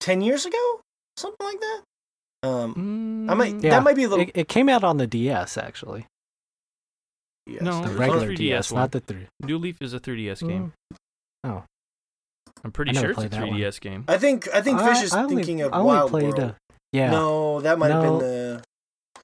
10 0.00 0.22
years 0.22 0.46
ago? 0.46 0.80
Something 1.16 1.46
like 1.46 1.60
that? 1.60 1.82
Um 2.42 3.28
i 3.30 3.34
might 3.34 3.62
yeah, 3.62 3.70
that 3.70 3.82
might 3.82 3.96
be 3.96 4.04
a 4.04 4.08
little 4.08 4.24
it, 4.24 4.32
it 4.34 4.48
came 4.48 4.68
out 4.68 4.82
on 4.82 4.96
the 4.96 5.06
ds 5.06 5.58
actually 5.58 6.06
yes, 7.46 7.62
no 7.62 7.82
the 7.84 7.94
regular 7.96 8.34
ds 8.34 8.70
one. 8.70 8.80
not 8.80 8.92
the 8.92 9.00
3 9.00 9.26
new 9.42 9.58
leaf 9.58 9.80
is 9.80 9.94
a 9.94 10.00
3ds 10.00 10.46
game 10.46 10.72
mm. 10.92 10.96
oh 11.44 11.64
i'm 12.64 12.72
pretty 12.72 12.94
sure 12.94 13.10
it's 13.10 13.22
a 13.24 13.28
3ds 13.28 13.62
one. 13.62 13.72
game 13.80 14.04
i 14.08 14.18
think 14.18 14.48
i 14.54 14.60
think 14.60 14.80
fish 14.80 15.02
is 15.02 15.12
thinking 15.12 15.62
of 15.62 15.72
wild 15.72 16.10
played 16.10 16.24
world. 16.24 16.38
A, 16.38 16.56
yeah 16.92 17.10
no 17.10 17.60
that 17.60 17.78
might 17.78 17.88
no. 17.88 17.94
have 17.94 18.02
been 18.02 18.18
the 18.18 18.62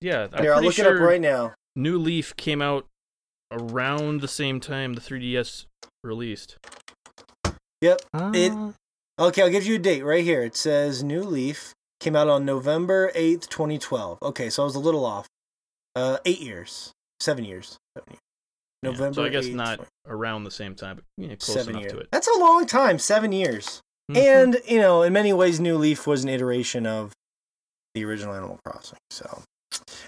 yeah 0.00 0.28
I'm 0.32 0.42
here 0.42 0.54
i'll 0.54 0.62
look 0.62 0.74
sure 0.74 0.94
it 0.94 0.96
up 0.96 1.08
right 1.08 1.20
now 1.20 1.54
new 1.74 1.98
leaf 1.98 2.34
came 2.36 2.62
out 2.62 2.86
around 3.52 4.20
the 4.20 4.28
same 4.28 4.60
time 4.60 4.94
the 4.94 5.00
3DS 5.00 5.66
released. 6.02 6.56
Yep. 7.80 8.00
Uh... 8.12 8.32
It. 8.34 8.52
Okay, 9.18 9.42
I'll 9.42 9.50
give 9.50 9.66
you 9.66 9.76
a 9.76 9.78
date 9.78 10.02
right 10.02 10.24
here. 10.24 10.42
It 10.42 10.56
says 10.56 11.02
New 11.02 11.22
Leaf 11.22 11.72
came 12.00 12.14
out 12.14 12.28
on 12.28 12.44
November 12.44 13.10
8th, 13.14 13.48
2012. 13.48 14.18
Okay, 14.22 14.50
so 14.50 14.62
I 14.62 14.66
was 14.66 14.74
a 14.74 14.80
little 14.80 15.06
off. 15.06 15.26
Uh, 15.94 16.18
eight 16.26 16.40
years. 16.40 16.92
Seven 17.20 17.44
years. 17.44 17.76
Seven 17.96 18.12
years. 18.12 18.20
November. 18.82 19.06
Yeah, 19.06 19.12
so 19.12 19.24
I 19.24 19.28
guess 19.28 19.46
8th, 19.46 19.54
not 19.54 19.76
20... 19.76 19.90
around 20.08 20.44
the 20.44 20.50
same 20.50 20.74
time, 20.74 20.96
but 20.96 21.04
you 21.16 21.28
know, 21.28 21.36
close 21.36 21.56
seven 21.56 21.70
enough 21.70 21.82
years. 21.82 21.92
to 21.92 21.98
it. 21.98 22.08
That's 22.12 22.28
a 22.28 22.38
long 22.38 22.66
time. 22.66 22.98
Seven 22.98 23.32
years. 23.32 23.80
Mm-hmm. 24.10 24.20
And 24.20 24.60
you 24.68 24.78
know, 24.78 25.02
in 25.02 25.12
many 25.12 25.32
ways, 25.32 25.58
New 25.58 25.76
Leaf 25.76 26.06
was 26.06 26.22
an 26.22 26.30
iteration 26.30 26.86
of 26.86 27.12
the 27.94 28.04
original 28.04 28.34
Animal 28.34 28.60
Crossing. 28.64 28.98
So 29.10 29.42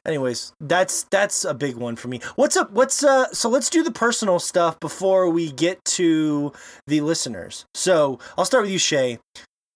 anyways, 0.06 0.52
that's 0.60 1.04
that's 1.04 1.44
a 1.44 1.54
big 1.54 1.76
one 1.76 1.96
for 1.96 2.08
me. 2.08 2.20
What's 2.36 2.56
up? 2.56 2.70
What's 2.70 3.02
uh? 3.02 3.32
So 3.32 3.48
let's 3.48 3.70
do 3.70 3.82
the 3.82 3.90
personal 3.90 4.38
stuff 4.38 4.78
before 4.78 5.28
we 5.28 5.50
get 5.50 5.84
to 5.86 6.52
the 6.86 7.00
listeners. 7.00 7.64
So 7.74 8.18
I'll 8.36 8.44
start 8.44 8.62
with 8.62 8.72
you, 8.72 8.78
Shay. 8.78 9.18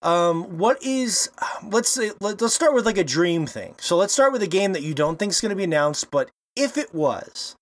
Um, 0.01 0.57
what 0.57 0.83
is 0.83 1.29
let's 1.69 1.89
say 1.89 2.11
let, 2.19 2.41
us 2.41 2.53
start 2.53 2.73
with 2.73 2.85
like 2.85 2.97
a 2.97 3.03
dream 3.03 3.45
thing. 3.45 3.75
So 3.79 3.97
let's 3.97 4.13
start 4.13 4.31
with 4.31 4.43
a 4.43 4.47
game 4.47 4.73
that 4.73 4.83
you 4.83 4.93
don't 4.93 5.17
think 5.17 5.31
is 5.31 5.41
going 5.41 5.51
to 5.51 5.55
be 5.55 5.63
announced, 5.63 6.11
but 6.11 6.29
if 6.55 6.77
it 6.77 6.93
was, 6.93 7.55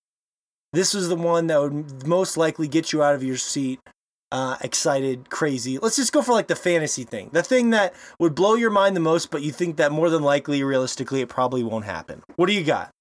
this 0.73 0.95
is 0.95 1.09
the 1.09 1.15
one 1.15 1.47
that 1.47 1.61
would 1.61 2.07
most 2.07 2.37
likely 2.37 2.67
get 2.67 2.93
you 2.93 3.03
out 3.03 3.15
of 3.15 3.23
your 3.23 3.37
seat 3.37 3.79
uh, 4.31 4.57
excited, 4.61 5.29
crazy. 5.29 5.77
Let's 5.77 5.97
just 5.97 6.13
go 6.13 6.21
for 6.21 6.31
like 6.31 6.47
the 6.47 6.55
fantasy 6.55 7.03
thing. 7.03 7.29
The 7.33 7.43
thing 7.43 7.71
that 7.71 7.93
would 8.19 8.33
blow 8.33 8.55
your 8.55 8.69
mind 8.69 8.95
the 8.95 9.01
most, 9.01 9.29
but 9.29 9.41
you 9.41 9.51
think 9.51 9.77
that 9.77 9.91
more 9.91 10.09
than 10.09 10.23
likely, 10.23 10.63
realistically, 10.63 11.21
it 11.21 11.29
probably 11.29 11.63
won't 11.63 11.85
happen. 11.85 12.23
What 12.37 12.47
do 12.47 12.53
you 12.53 12.63
got? 12.63 12.91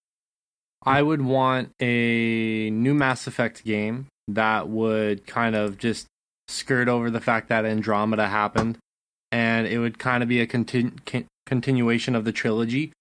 I 0.83 1.03
would 1.03 1.23
want 1.23 1.73
a 1.81 2.71
new 2.71 2.95
Mass 2.95 3.27
Effect 3.27 3.65
game 3.65 4.07
that 4.29 4.69
would 4.69 5.27
kind 5.27 5.55
of 5.55 5.79
just 5.79 6.07
skirt 6.49 6.89
over 6.89 7.11
the 7.11 7.21
fact 7.21 7.49
that 7.49 7.65
Andromeda 7.65 8.29
happened, 8.29 8.79
and 9.31 9.67
it 9.67 9.79
would 9.79 9.99
kind 9.99 10.23
of 10.23 10.29
be 10.29 10.41
a 10.41 10.47
continu- 10.47 11.27
continuation 11.47 12.17
of 12.17 12.25
the 12.25 12.33
trilogy, 12.33 12.93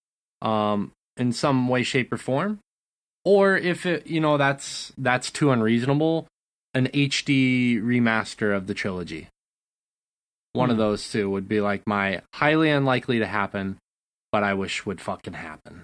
um, 0.41 0.91
in 1.17 1.31
some 1.31 1.67
way, 1.67 1.83
shape, 1.83 2.11
or 2.13 2.17
form. 2.17 2.59
Or 3.29 3.55
if 3.55 3.85
it, 3.85 4.07
you 4.07 4.19
know, 4.19 4.37
that's 4.37 4.91
that's 4.97 5.29
too 5.29 5.51
unreasonable, 5.51 6.25
an 6.73 6.87
HD 6.87 7.79
remaster 7.79 8.57
of 8.57 8.65
the 8.65 8.73
trilogy. 8.73 9.27
One 10.53 10.71
of 10.71 10.77
hmm. 10.77 10.81
those 10.81 11.11
two 11.11 11.29
would 11.29 11.47
be 11.47 11.61
like 11.61 11.85
my 11.85 12.23
highly 12.33 12.71
unlikely 12.71 13.19
to 13.19 13.27
happen, 13.27 13.77
but 14.31 14.43
I 14.43 14.55
wish 14.55 14.83
would 14.87 14.99
fucking 14.99 15.33
happen. 15.33 15.83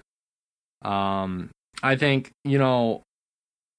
Um, 0.82 1.50
I 1.84 1.94
think 1.94 2.32
you 2.42 2.58
know, 2.58 3.02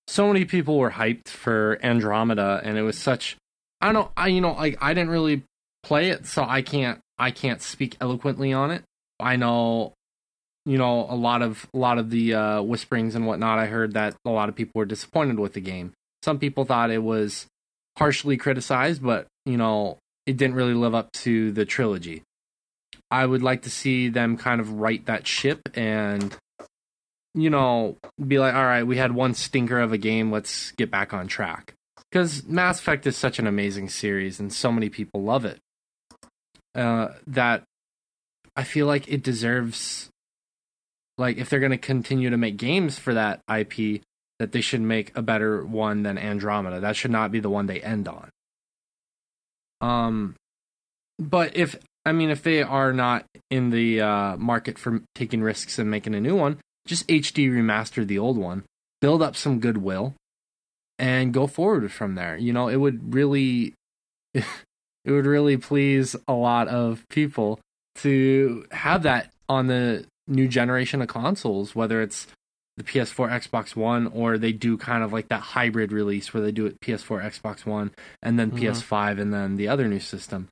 so 0.07 0.27
many 0.27 0.45
people 0.45 0.77
were 0.77 0.91
hyped 0.91 1.27
for 1.27 1.77
Andromeda, 1.83 2.61
and 2.63 2.77
it 2.77 2.83
was 2.83 2.97
such. 2.97 3.35
I 3.81 3.91
don't. 3.91 4.09
I 4.15 4.27
you 4.27 4.39
know 4.39 4.53
like 4.53 4.77
I 4.79 4.93
didn't 4.93 5.09
really 5.09 5.43
play 5.83 6.09
it, 6.09 6.25
so 6.25 6.45
I 6.47 6.61
can't 6.61 7.01
I 7.19 7.31
can't 7.31 7.61
speak 7.61 7.97
eloquently 7.99 8.53
on 8.53 8.71
it. 8.71 8.85
I 9.19 9.35
know, 9.35 9.91
you 10.67 10.77
know, 10.77 11.07
a 11.09 11.15
lot 11.15 11.41
of 11.41 11.65
a 11.73 11.77
lot 11.77 11.97
of 11.97 12.09
the 12.09 12.33
uh, 12.33 12.61
whisperings 12.61 13.15
and 13.15 13.25
whatnot. 13.25 13.57
I 13.57 13.67
heard 13.67 13.93
that 13.93 14.15
a 14.25 14.29
lot 14.29 14.49
of 14.49 14.55
people 14.55 14.73
were 14.75 14.85
disappointed 14.85 15.39
with 15.39 15.53
the 15.53 15.61
game. 15.61 15.93
Some 16.23 16.39
people 16.39 16.65
thought 16.65 16.91
it 16.91 17.01
was 17.01 17.47
harshly 17.97 18.35
criticized, 18.35 19.01
but 19.01 19.27
you 19.45 19.55
know, 19.55 19.97
it 20.25 20.35
didn't 20.35 20.55
really 20.55 20.73
live 20.73 20.93
up 20.93 21.09
to 21.13 21.53
the 21.53 21.63
trilogy. 21.63 22.21
I 23.09 23.25
would 23.25 23.41
like 23.41 23.61
to 23.61 23.69
see 23.69 24.09
them 24.09 24.35
kind 24.35 24.59
of 24.59 24.73
right 24.73 25.05
that 25.05 25.25
ship 25.25 25.61
and 25.73 26.35
you 27.33 27.49
know, 27.49 27.95
be 28.25 28.39
like, 28.39 28.53
all 28.53 28.65
right, 28.65 28.83
we 28.83 28.97
had 28.97 29.13
one 29.13 29.35
stinker 29.35 29.79
of 29.79 29.93
a 29.93 29.97
game, 29.97 30.31
let's 30.31 30.71
get 30.71 30.91
back 30.91 31.13
on 31.13 31.27
track. 31.27 31.75
Because 32.11 32.43
Mass 32.45 32.79
Effect 32.79 33.07
is 33.07 33.15
such 33.15 33.39
an 33.39 33.47
amazing 33.47 33.87
series 33.87 34.39
and 34.39 34.51
so 34.51 34.71
many 34.71 34.89
people 34.89 35.23
love 35.23 35.45
it. 35.45 35.59
Uh, 36.75 37.09
that 37.25 37.63
I 38.55 38.63
feel 38.63 38.87
like 38.87 39.07
it 39.07 39.23
deserves 39.23 40.09
like 41.17 41.37
if 41.37 41.49
they're 41.49 41.59
going 41.59 41.71
to 41.71 41.77
continue 41.77 42.29
to 42.29 42.37
make 42.37 42.57
games 42.57 42.99
for 42.99 43.13
that 43.13 43.41
IP, 43.53 44.01
that 44.39 44.51
they 44.51 44.61
should 44.61 44.81
make 44.81 45.15
a 45.17 45.21
better 45.21 45.65
one 45.65 46.03
than 46.03 46.17
Andromeda. 46.17 46.79
That 46.79 46.95
should 46.95 47.11
not 47.11 47.31
be 47.31 47.39
the 47.39 47.49
one 47.49 47.65
they 47.65 47.81
end 47.81 48.07
on. 48.07 48.29
Um, 49.81 50.35
but 51.19 51.55
if 51.55 51.75
I 52.05 52.11
mean, 52.11 52.29
if 52.29 52.41
they 52.43 52.61
are 52.61 52.93
not 52.93 53.25
in 53.49 53.69
the 53.69 54.01
uh, 54.01 54.37
market 54.37 54.77
for 54.77 55.01
taking 55.13 55.41
risks 55.41 55.77
and 55.77 55.91
making 55.91 56.15
a 56.15 56.21
new 56.21 56.35
one, 56.35 56.59
just 56.85 57.07
HD 57.07 57.51
remaster 57.51 58.07
the 58.07 58.17
old 58.17 58.37
one, 58.37 58.63
build 59.01 59.21
up 59.21 59.35
some 59.35 59.59
goodwill, 59.59 60.13
and 60.97 61.33
go 61.33 61.47
forward 61.47 61.91
from 61.91 62.15
there. 62.15 62.37
You 62.37 62.53
know, 62.53 62.69
it 62.69 62.77
would 62.77 63.13
really, 63.13 63.73
it 64.33 64.45
would 65.05 65.25
really 65.25 65.57
please 65.57 66.15
a 66.27 66.33
lot 66.33 66.67
of 66.67 67.03
people 67.09 67.59
to 67.95 68.65
have 68.71 69.03
that 69.03 69.31
on 69.49 69.67
the 69.67 70.05
new 70.27 70.47
generation 70.47 71.01
of 71.01 71.07
consoles, 71.07 71.75
whether 71.75 72.01
it's 72.01 72.27
the 72.77 72.83
PS4, 72.83 73.29
Xbox 73.29 73.75
One, 73.75 74.07
or 74.07 74.37
they 74.37 74.51
do 74.51 74.77
kind 74.77 75.03
of 75.03 75.11
like 75.11 75.29
that 75.29 75.41
hybrid 75.41 75.91
release 75.91 76.33
where 76.33 76.43
they 76.43 76.51
do 76.51 76.67
it 76.67 76.79
PS4, 76.79 77.23
Xbox 77.23 77.65
One, 77.65 77.91
and 78.21 78.39
then 78.39 78.51
mm-hmm. 78.51 78.65
PS5, 78.65 79.19
and 79.19 79.33
then 79.33 79.55
the 79.55 79.67
other 79.67 79.87
new 79.87 79.99
system, 79.99 80.47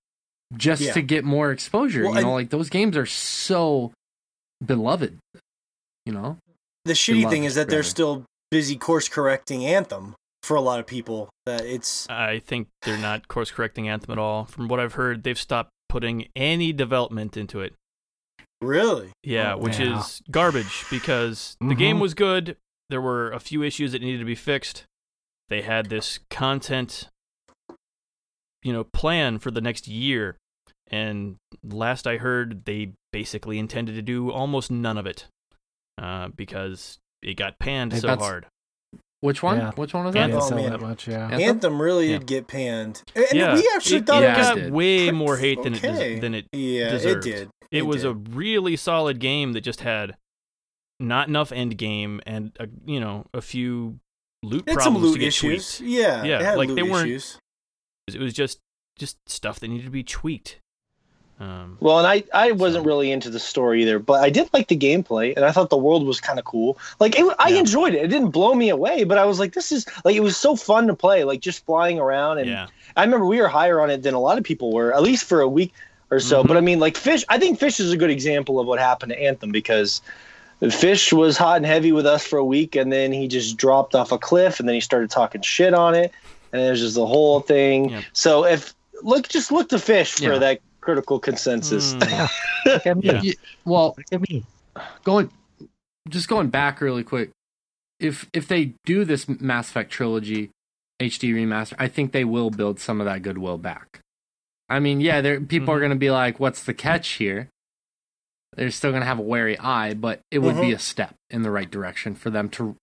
just 0.58 0.82
yeah. 0.82 0.94
to 0.94 1.02
get 1.02 1.24
more 1.24 1.52
exposure. 1.52 2.06
Well, 2.06 2.16
you 2.16 2.22
know, 2.22 2.34
like 2.34 2.50
those 2.50 2.70
games 2.70 2.98
are 2.98 3.06
so 3.06 3.94
beloved. 4.66 5.20
You 6.06 6.14
know, 6.14 6.38
the 6.86 6.94
shitty 6.94 7.20
beloved, 7.20 7.32
thing 7.32 7.44
is 7.44 7.56
that 7.56 7.62
rather. 7.62 7.72
they're 7.72 7.84
still 7.84 8.26
busy 8.50 8.76
course 8.76 9.08
correcting 9.08 9.66
Anthem 9.66 10.16
for 10.42 10.56
a 10.56 10.62
lot 10.62 10.80
of 10.80 10.88
people. 10.88 11.30
That 11.46 11.64
it's. 11.66 12.10
I 12.10 12.40
think 12.40 12.70
they're 12.82 12.98
not 12.98 13.28
course 13.28 13.52
correcting 13.52 13.88
Anthem 13.88 14.12
at 14.12 14.18
all. 14.18 14.46
From 14.46 14.68
what 14.68 14.80
I've 14.80 14.94
heard, 14.94 15.24
they've 15.24 15.40
stopped 15.40 15.70
putting 15.90 16.28
any 16.36 16.74
development 16.74 17.38
into 17.38 17.62
it. 17.62 17.74
Really? 18.62 19.12
Yeah, 19.24 19.54
oh, 19.54 19.58
which 19.58 19.80
yeah. 19.80 20.00
is 20.00 20.22
garbage 20.32 20.86
because 20.90 21.58
mm-hmm. 21.62 21.70
the 21.70 21.76
game 21.76 22.00
was 22.00 22.14
good. 22.14 22.58
There 22.90 23.02
were 23.02 23.32
a 23.32 23.40
few 23.40 23.64
issues 23.64 23.92
that 23.92 24.02
needed 24.02 24.20
to 24.20 24.26
be 24.26 24.36
fixed. 24.36 24.86
They 25.50 25.62
had 25.62 25.90
this 25.90 26.20
content, 26.30 27.10
you 28.64 28.74
know, 28.74 28.84
plan 28.84 29.40
for 29.40 29.52
the 29.52 29.62
next 29.62 29.88
year, 29.88 30.38
and 30.88 31.36
last 31.64 32.08
I 32.08 32.18
heard, 32.18 32.66
they 32.66 32.94
basically 33.12 33.60
intended 33.60 33.96
to 33.96 34.02
do 34.02 34.32
almost 34.32 34.72
none 34.72 34.98
of 34.98 35.06
it, 35.06 35.28
uh, 35.98 36.30
because 36.30 36.98
it 37.22 37.36
got 37.36 37.60
panned 37.60 37.94
hey, 37.94 38.00
so 38.00 38.16
hard. 38.16 38.48
Which 39.26 39.42
one? 39.42 39.58
Yeah. 39.58 39.72
Which 39.72 39.92
one 39.92 40.06
was 40.06 40.14
that? 40.14 40.30
Anthem, 40.30 40.60
oh, 40.60 40.70
that 40.70 40.82
much, 40.82 41.08
yeah. 41.08 41.24
Anthem, 41.24 41.42
Anthem 41.42 41.82
really 41.82 42.12
yeah. 42.12 42.20
did 42.20 42.28
get 42.28 42.48
panned. 42.48 43.02
And 43.16 43.26
yeah. 43.34 43.56
we 43.56 43.68
actually 43.76 43.98
it, 43.98 44.06
thought 44.06 44.22
it, 44.22 44.30
it 44.30 44.36
got 44.36 44.72
way 44.72 45.10
more 45.10 45.36
hate 45.36 45.64
than 45.64 45.74
okay. 45.74 46.18
it 46.18 46.22
than 46.22 46.36
it 46.36 46.46
yeah, 46.52 46.92
deserved. 46.92 47.26
it 47.26 47.32
did. 47.32 47.50
It, 47.72 47.80
it 47.80 47.82
was 47.88 48.04
did. 48.04 48.12
a 48.12 48.14
really 48.14 48.76
solid 48.76 49.20
game 49.20 49.54
that 49.54 49.62
just 49.62 49.82
had 49.82 50.16
not 51.00 51.28
enough 51.28 51.52
end 51.52 51.76
game 51.80 52.22
and 52.28 52.56
a, 52.60 52.68
you 52.86 53.00
know 53.00 53.26
a 53.34 53.42
few 53.42 54.00
loot 54.44 54.64
it 54.68 54.76
problems 54.76 55.04
loot 55.06 55.14
to 55.14 55.20
get 55.20 55.28
issues. 55.30 55.78
tweaked. 55.78 55.92
Yeah, 55.92 56.24
yeah, 56.24 56.54
like 56.54 56.76
they 56.76 56.84
weren't. 56.84 57.08
Issues. 57.08 57.40
It 58.08 58.20
was 58.20 58.34
just 58.34 58.60
just 59.00 59.18
stuff 59.28 59.60
that 59.60 59.70
needed 59.70 59.86
to 59.86 59.92
be 59.92 60.04
tweaked. 60.04 60.60
Um, 61.38 61.78
well, 61.82 62.00
and 62.00 62.08
I, 62.08 62.24
I 62.34 62.52
wasn't 62.52 62.84
so. 62.84 62.88
really 62.88 63.12
into 63.12 63.30
the 63.30 63.40
story 63.40 63.82
either, 63.82 64.00
but 64.00 64.24
I 64.24 64.30
did 64.30 64.50
like 64.54 64.70
the 64.70 64.78
gameplay, 64.78 65.36
and 65.36 65.44
I 65.44 65.52
thought 65.52 65.70
the 65.70 65.78
world 65.78 66.06
was 66.06 66.22
kind 66.22 66.40
of 66.40 66.46
cool. 66.46 66.78
Like, 67.00 67.20
it, 67.20 67.36
I 67.40 67.50
yeah. 67.50 67.60
enjoyed 67.60 67.94
it. 67.94 68.04
It 68.04 68.08
didn't 68.08 68.32
blow 68.32 68.54
me 68.54 68.70
away, 68.70 69.04
but 69.04 69.18
I 69.18 69.26
was 69.26 69.38
like, 69.38 69.54
this 69.54 69.72
is 69.72 69.86
like 70.06 70.16
it 70.16 70.22
was 70.22 70.38
so 70.38 70.56
fun 70.56 70.88
to 70.88 70.94
play, 70.94 71.26
like 71.26 71.42
just 71.42 71.66
flying 71.66 72.00
around. 72.00 72.38
And 72.38 72.50
yeah. 72.50 72.68
I 72.96 73.04
remember 73.04 73.26
we 73.26 73.42
were 73.42 73.50
higher 73.50 73.82
on 73.82 73.90
it 73.90 74.04
than 74.04 74.14
a 74.14 74.20
lot 74.20 74.38
of 74.38 74.46
people 74.46 74.72
were, 74.72 74.94
at 74.94 75.02
least 75.02 75.26
for 75.26 75.42
a 75.42 75.48
week 75.48 75.74
or 76.10 76.20
so. 76.20 76.40
Mm-hmm. 76.40 76.48
But 76.48 76.58
I 76.58 76.62
mean, 76.62 76.80
like 76.80 76.96
Fish, 76.96 77.26
I 77.28 77.38
think 77.38 77.60
Fish 77.60 77.80
is 77.80 77.92
a 77.92 77.98
good 77.98 78.10
example 78.10 78.60
of 78.60 78.68
what 78.68 78.80
happened 78.80 79.12
to 79.12 79.22
Anthem 79.22 79.52
because 79.52 80.02
Fish 80.72 81.12
was 81.12 81.38
hot 81.38 81.58
and 81.58 81.66
heavy 81.66 81.92
with 81.92 82.06
us 82.06 82.26
for 82.26 82.40
a 82.40 82.46
week, 82.46 82.78
and 82.78 82.94
then 82.94 83.12
he 83.12 83.28
just 83.28 83.58
dropped 83.58 83.94
off 83.94 84.14
a 84.14 84.18
cliff, 84.18 84.60
and 84.60 84.70
then 84.70 84.74
he 84.74 84.82
started 84.82 85.10
talking 85.10 85.42
shit 85.42 85.74
on 85.74 85.96
it, 85.96 86.14
and 86.54 86.62
it 86.62 86.70
was 86.70 86.80
just 86.80 86.96
the 86.96 87.06
whole 87.06 87.42
thing. 87.42 87.90
Yeah. 87.90 88.02
So 88.14 88.46
if 88.46 88.74
look, 89.04 89.28
just 89.28 89.52
look 89.52 89.68
to 89.70 89.80
Fish 89.80 90.16
for 90.16 90.40
that 90.40 90.62
critical 90.86 91.20
consensus. 91.20 91.96
Mm. 91.96 93.04
yeah. 93.04 93.32
Well, 93.66 93.96
look 93.98 94.06
at 94.12 94.30
me. 94.30 94.46
Going, 95.04 95.32
just 96.08 96.30
going 96.30 96.50
back 96.50 96.80
really 96.80 97.04
quick. 97.04 97.32
If 98.00 98.30
if 98.34 98.48
they 98.48 98.74
do 98.86 99.04
this 99.04 99.28
Mass 99.28 99.70
Effect 99.70 99.92
trilogy 99.92 100.52
HD 101.02 101.34
remaster, 101.34 101.74
I 101.80 101.88
think 101.88 102.12
they 102.12 102.24
will 102.24 102.52
build 102.52 102.80
some 102.80 103.02
of 103.02 103.06
that 103.06 103.24
goodwill 103.24 103.58
back. 103.58 104.00
I 104.70 104.80
mean, 104.80 105.02
yeah, 105.02 105.22
there 105.22 105.40
people 105.40 105.68
mm-hmm. 105.68 105.72
are 105.72 105.80
going 105.80 105.92
to 105.92 105.98
be 105.98 106.12
like, 106.12 106.40
"What's 106.40 106.64
the 106.64 106.74
catch 106.74 107.14
here?" 107.14 107.50
They're 108.56 108.72
still 108.72 108.92
going 108.92 109.02
to 109.02 109.08
have 109.08 109.20
a 109.20 109.24
wary 109.24 109.58
eye, 109.60 109.94
but 109.94 110.22
it 110.32 110.40
would 110.40 110.56
mm-hmm. 110.56 110.68
be 110.68 110.74
a 110.74 110.80
step 110.80 111.16
in 111.30 111.42
the 111.42 111.52
right 111.52 111.70
direction 111.70 112.16
for 112.16 112.30
them 112.30 112.48
to 112.50 112.76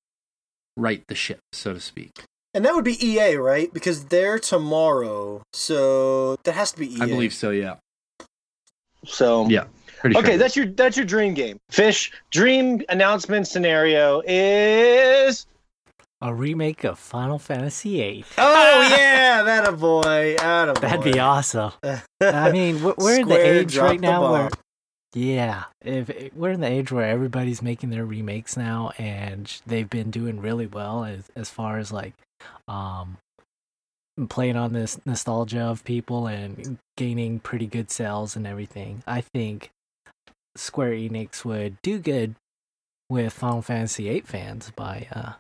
right 0.77 1.03
the 1.09 1.15
ship, 1.15 1.41
so 1.53 1.73
to 1.73 1.81
speak. 1.81 2.25
And 2.55 2.65
that 2.65 2.75
would 2.75 2.85
be 2.85 3.05
EA, 3.05 3.37
right? 3.37 3.73
Because 3.73 4.07
they're 4.07 4.39
tomorrow, 4.39 5.43
so 5.55 6.37
that 6.45 6.53
has 6.53 6.73
to 6.73 6.79
be 6.79 6.95
EA. 6.95 7.03
I 7.03 7.07
believe 7.07 7.33
so. 7.33 7.51
Yeah. 7.51 7.77
So 9.05 9.49
yeah. 9.49 9.65
okay, 10.05 10.23
sure. 10.23 10.37
that's 10.37 10.57
your 10.57 10.67
that's 10.67 10.97
your 10.97 11.07
dream 11.07 11.35
game. 11.35 11.59
Fish 11.71 12.13
dream 12.31 12.83
announcement 12.89 13.49
scenario 13.49 14.23
is 14.27 15.47
a 16.23 16.33
remake 16.33 16.85
of 16.85 16.99
Final 16.99 17.39
Fantasy 17.39 17.97
VIII. 17.97 18.25
Oh 18.39 18.89
yeah, 18.97 19.43
that 19.43 19.69
a 19.69 19.73
boy, 19.73 20.37
that 20.39 20.69
a 20.69 20.73
boy. 20.75 20.81
That'd 20.81 21.13
be 21.13 21.19
awesome. 21.19 21.73
I 22.21 22.51
mean, 22.53 22.81
we're 22.97 23.21
in 23.21 23.29
the 23.29 23.45
age 23.45 23.77
right 23.77 24.01
now 24.01 24.31
where, 24.31 24.51
yeah, 25.15 25.65
if 25.85 26.33
we're 26.35 26.53
in 26.53 26.61
the 26.61 26.69
age 26.69 26.93
where 26.93 27.09
everybody's 27.09 27.61
making 27.61 27.91
their 27.91 28.07
remakes 28.07 28.57
now, 28.57 28.93
and 28.99 29.61
they've 29.67 29.91
been 29.91 30.11
doing 30.11 30.41
really 30.41 30.67
well 30.67 31.05
as 31.05 31.25
as 31.35 31.51
far 31.51 31.79
as 31.79 31.91
like, 31.93 32.15
um, 32.69 33.19
playing 34.29 34.57
on 34.57 34.73
this 34.73 35.01
nostalgia 35.07 35.63
of 35.63 35.85
people 35.85 36.27
and 36.27 36.79
gaining 36.97 37.41
pretty 37.41 37.67
good 37.67 37.91
sales 37.91 38.37
and 38.37 38.47
everything. 38.47 39.03
I 39.07 39.21
think 39.21 39.71
Square 40.57 40.93
Enix 40.93 41.45
would 41.45 41.81
do 41.83 41.99
good 41.99 42.35
with 43.09 43.33
Final 43.33 43.63
Fantasy 43.63 44.09
VIII 44.09 44.21
fans 44.23 44.71
by 44.75 45.07
uh, 45.13 45.33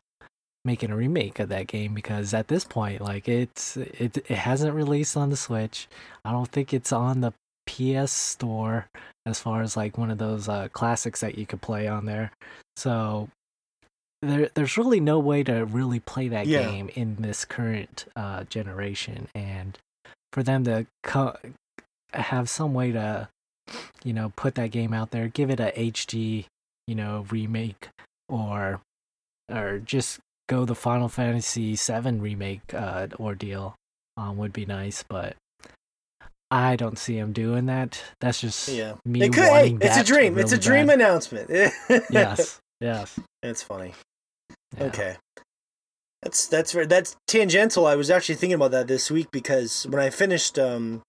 making 0.64 0.90
a 0.90 0.96
remake 0.96 1.38
of 1.38 1.48
that 1.48 1.66
game 1.66 1.94
because 1.94 2.32
at 2.34 2.48
this 2.48 2.64
point, 2.64 3.00
like 3.00 3.28
it's 3.28 3.76
it 3.76 4.18
it 4.18 4.38
hasn't 4.38 4.74
released 4.74 5.16
on 5.16 5.30
the 5.30 5.36
Switch. 5.36 5.88
I 6.24 6.32
don't 6.32 6.48
think 6.48 6.72
it's 6.72 6.92
on 6.92 7.20
the 7.20 7.32
PS 7.66 8.12
Store 8.12 8.86
as 9.26 9.38
far 9.38 9.62
as 9.62 9.76
like 9.76 9.98
one 9.98 10.10
of 10.10 10.18
those 10.18 10.48
uh, 10.48 10.68
classics 10.72 11.20
that 11.20 11.38
you 11.38 11.46
could 11.46 11.60
play 11.60 11.86
on 11.88 12.06
there. 12.06 12.32
So 12.76 13.28
there 14.22 14.48
there's 14.54 14.78
really 14.78 15.00
no 15.00 15.18
way 15.18 15.42
to 15.42 15.64
really 15.64 16.00
play 16.00 16.28
that 16.28 16.46
yeah. 16.46 16.62
game 16.62 16.90
in 16.94 17.16
this 17.16 17.44
current 17.44 18.06
uh, 18.16 18.44
generation, 18.44 19.28
and 19.34 19.78
for 20.32 20.42
them 20.42 20.64
to 20.64 20.86
co- 21.02 21.36
have 22.12 22.48
some 22.48 22.72
way 22.72 22.92
to 22.92 23.28
you 24.04 24.12
know 24.12 24.32
put 24.36 24.54
that 24.54 24.70
game 24.70 24.94
out 24.94 25.10
there, 25.10 25.28
give 25.28 25.50
it 25.50 25.60
a 25.60 25.72
HD 25.76 26.46
you 26.86 26.94
know 26.94 27.26
remake 27.30 27.88
or 28.28 28.80
or 29.50 29.80
just 29.84 30.20
go 30.48 30.64
the 30.64 30.74
Final 30.74 31.08
Fantasy 31.08 31.74
VII 31.74 32.12
remake 32.12 32.72
uh, 32.72 33.08
ordeal 33.18 33.74
um, 34.16 34.36
would 34.36 34.52
be 34.52 34.66
nice, 34.66 35.02
but 35.02 35.36
I 36.50 36.76
don't 36.76 36.98
see 36.98 37.16
him 37.16 37.32
doing 37.32 37.66
that. 37.66 38.02
That's 38.20 38.40
just 38.40 38.68
yeah. 38.68 38.94
me 39.04 39.22
it 39.22 39.32
could, 39.32 39.48
wanting 39.48 39.80
hey, 39.80 39.88
It's 39.88 39.96
a 39.96 40.04
dream. 40.04 40.34
Really 40.34 40.44
it's 40.44 40.52
a 40.52 40.58
dream 40.58 40.86
bad. 40.86 41.00
announcement. 41.00 41.50
yes, 42.10 42.60
yes. 42.80 43.18
It's 43.42 43.62
funny. 43.62 43.94
Yeah. 44.76 44.84
Okay. 44.84 45.16
That's 46.22 46.46
that's 46.46 46.72
very 46.72 46.86
that's 46.86 47.16
tangential. 47.26 47.86
I 47.86 47.96
was 47.96 48.10
actually 48.10 48.36
thinking 48.36 48.54
about 48.54 48.70
that 48.70 48.86
this 48.86 49.10
week 49.10 49.30
because 49.32 49.86
when 49.88 50.00
I 50.00 50.10
finished 50.10 50.58
um, 50.58 51.02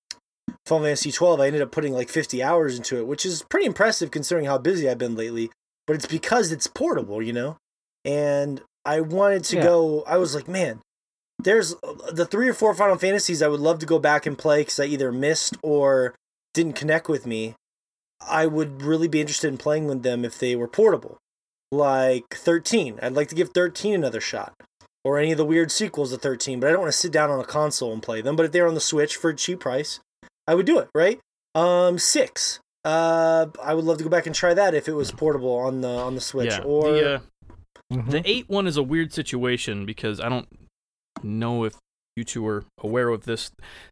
Final 0.65 0.85
Fantasy 0.85 1.11
12, 1.11 1.39
I 1.39 1.47
ended 1.47 1.61
up 1.61 1.71
putting 1.71 1.93
like 1.93 2.09
50 2.09 2.41
hours 2.41 2.77
into 2.77 2.97
it, 2.97 3.05
which 3.05 3.25
is 3.25 3.43
pretty 3.49 3.67
impressive 3.67 4.09
considering 4.09 4.47
how 4.47 4.57
busy 4.57 4.89
I've 4.89 4.97
been 4.97 5.15
lately. 5.15 5.51
But 5.85 5.97
it's 5.97 6.07
because 6.07 6.51
it's 6.51 6.67
portable, 6.67 7.21
you 7.21 7.33
know. 7.33 7.57
And 8.03 8.61
I 8.85 9.01
wanted 9.01 9.43
to 9.45 9.57
yeah. 9.57 9.63
go. 9.63 10.03
I 10.07 10.17
was 10.17 10.33
like, 10.33 10.47
man, 10.47 10.81
there's 11.37 11.75
the 12.11 12.27
three 12.29 12.49
or 12.49 12.53
four 12.53 12.73
Final 12.73 12.97
Fantasies 12.97 13.43
I 13.43 13.49
would 13.49 13.59
love 13.59 13.79
to 13.79 13.85
go 13.85 13.99
back 13.99 14.25
and 14.25 14.37
play 14.37 14.61
because 14.61 14.79
I 14.79 14.85
either 14.85 15.11
missed 15.11 15.57
or 15.61 16.15
didn't 16.55 16.73
connect 16.73 17.07
with 17.07 17.27
me. 17.27 17.53
I 18.25 18.47
would 18.47 18.81
really 18.81 19.09
be 19.09 19.21
interested 19.21 19.49
in 19.49 19.57
playing 19.57 19.85
with 19.85 20.01
them 20.01 20.25
if 20.25 20.39
they 20.39 20.55
were 20.55 20.67
portable 20.67 21.17
like 21.73 22.35
13. 22.35 22.99
I'd 23.01 23.13
like 23.13 23.27
to 23.29 23.35
give 23.35 23.49
13 23.49 23.95
another 23.95 24.21
shot. 24.21 24.53
Or 25.05 25.19
any 25.19 25.33
of 25.33 25.37
the 25.37 25.45
weird 25.45 25.69
sequels 25.69 26.11
to 26.11 26.17
13, 26.17 26.61
but 26.61 26.69
I 26.69 26.71
don't 26.71 26.79
want 26.79 26.93
to 26.93 26.97
sit 26.97 27.11
down 27.11 27.29
on 27.29 27.37
a 27.37 27.43
console 27.43 27.91
and 27.91 28.01
play 28.01 28.21
them. 28.21 28.37
But 28.37 28.45
if 28.45 28.53
they're 28.53 28.67
on 28.67 28.73
the 28.73 28.79
Switch 28.79 29.17
for 29.17 29.31
a 29.31 29.35
cheap 29.35 29.59
price, 29.59 29.99
I 30.47 30.55
would 30.55 30.65
do 30.65 30.79
it, 30.79 30.87
right? 30.95 31.19
Um, 31.55 31.97
six. 31.97 32.61
Uh, 32.85 33.47
I 33.61 33.73
would 33.73 33.83
love 33.83 33.97
to 33.97 34.03
go 34.05 34.09
back 34.09 34.27
and 34.27 34.35
try 34.35 34.53
that 34.53 34.73
if 34.73 34.87
it 34.87 34.93
was 34.93 35.11
portable 35.11 35.55
on 35.55 35.81
the 35.81 35.89
on 35.89 36.15
the 36.15 36.21
Switch. 36.21 36.51
Yeah, 36.51 36.63
or 36.63 36.91
the, 36.91 37.15
uh, 37.15 37.19
mm-hmm. 37.91 38.09
the 38.11 38.21
eight 38.25 38.49
one 38.49 38.65
is 38.65 38.77
a 38.77 38.83
weird 38.83 39.13
situation 39.13 39.85
because 39.85 40.21
I 40.21 40.29
don't 40.29 40.47
know 41.21 41.65
if 41.65 41.75
you 42.15 42.23
two 42.23 42.45
are 42.47 42.65
aware 42.81 43.09
of 43.09 43.25
this. 43.25 43.51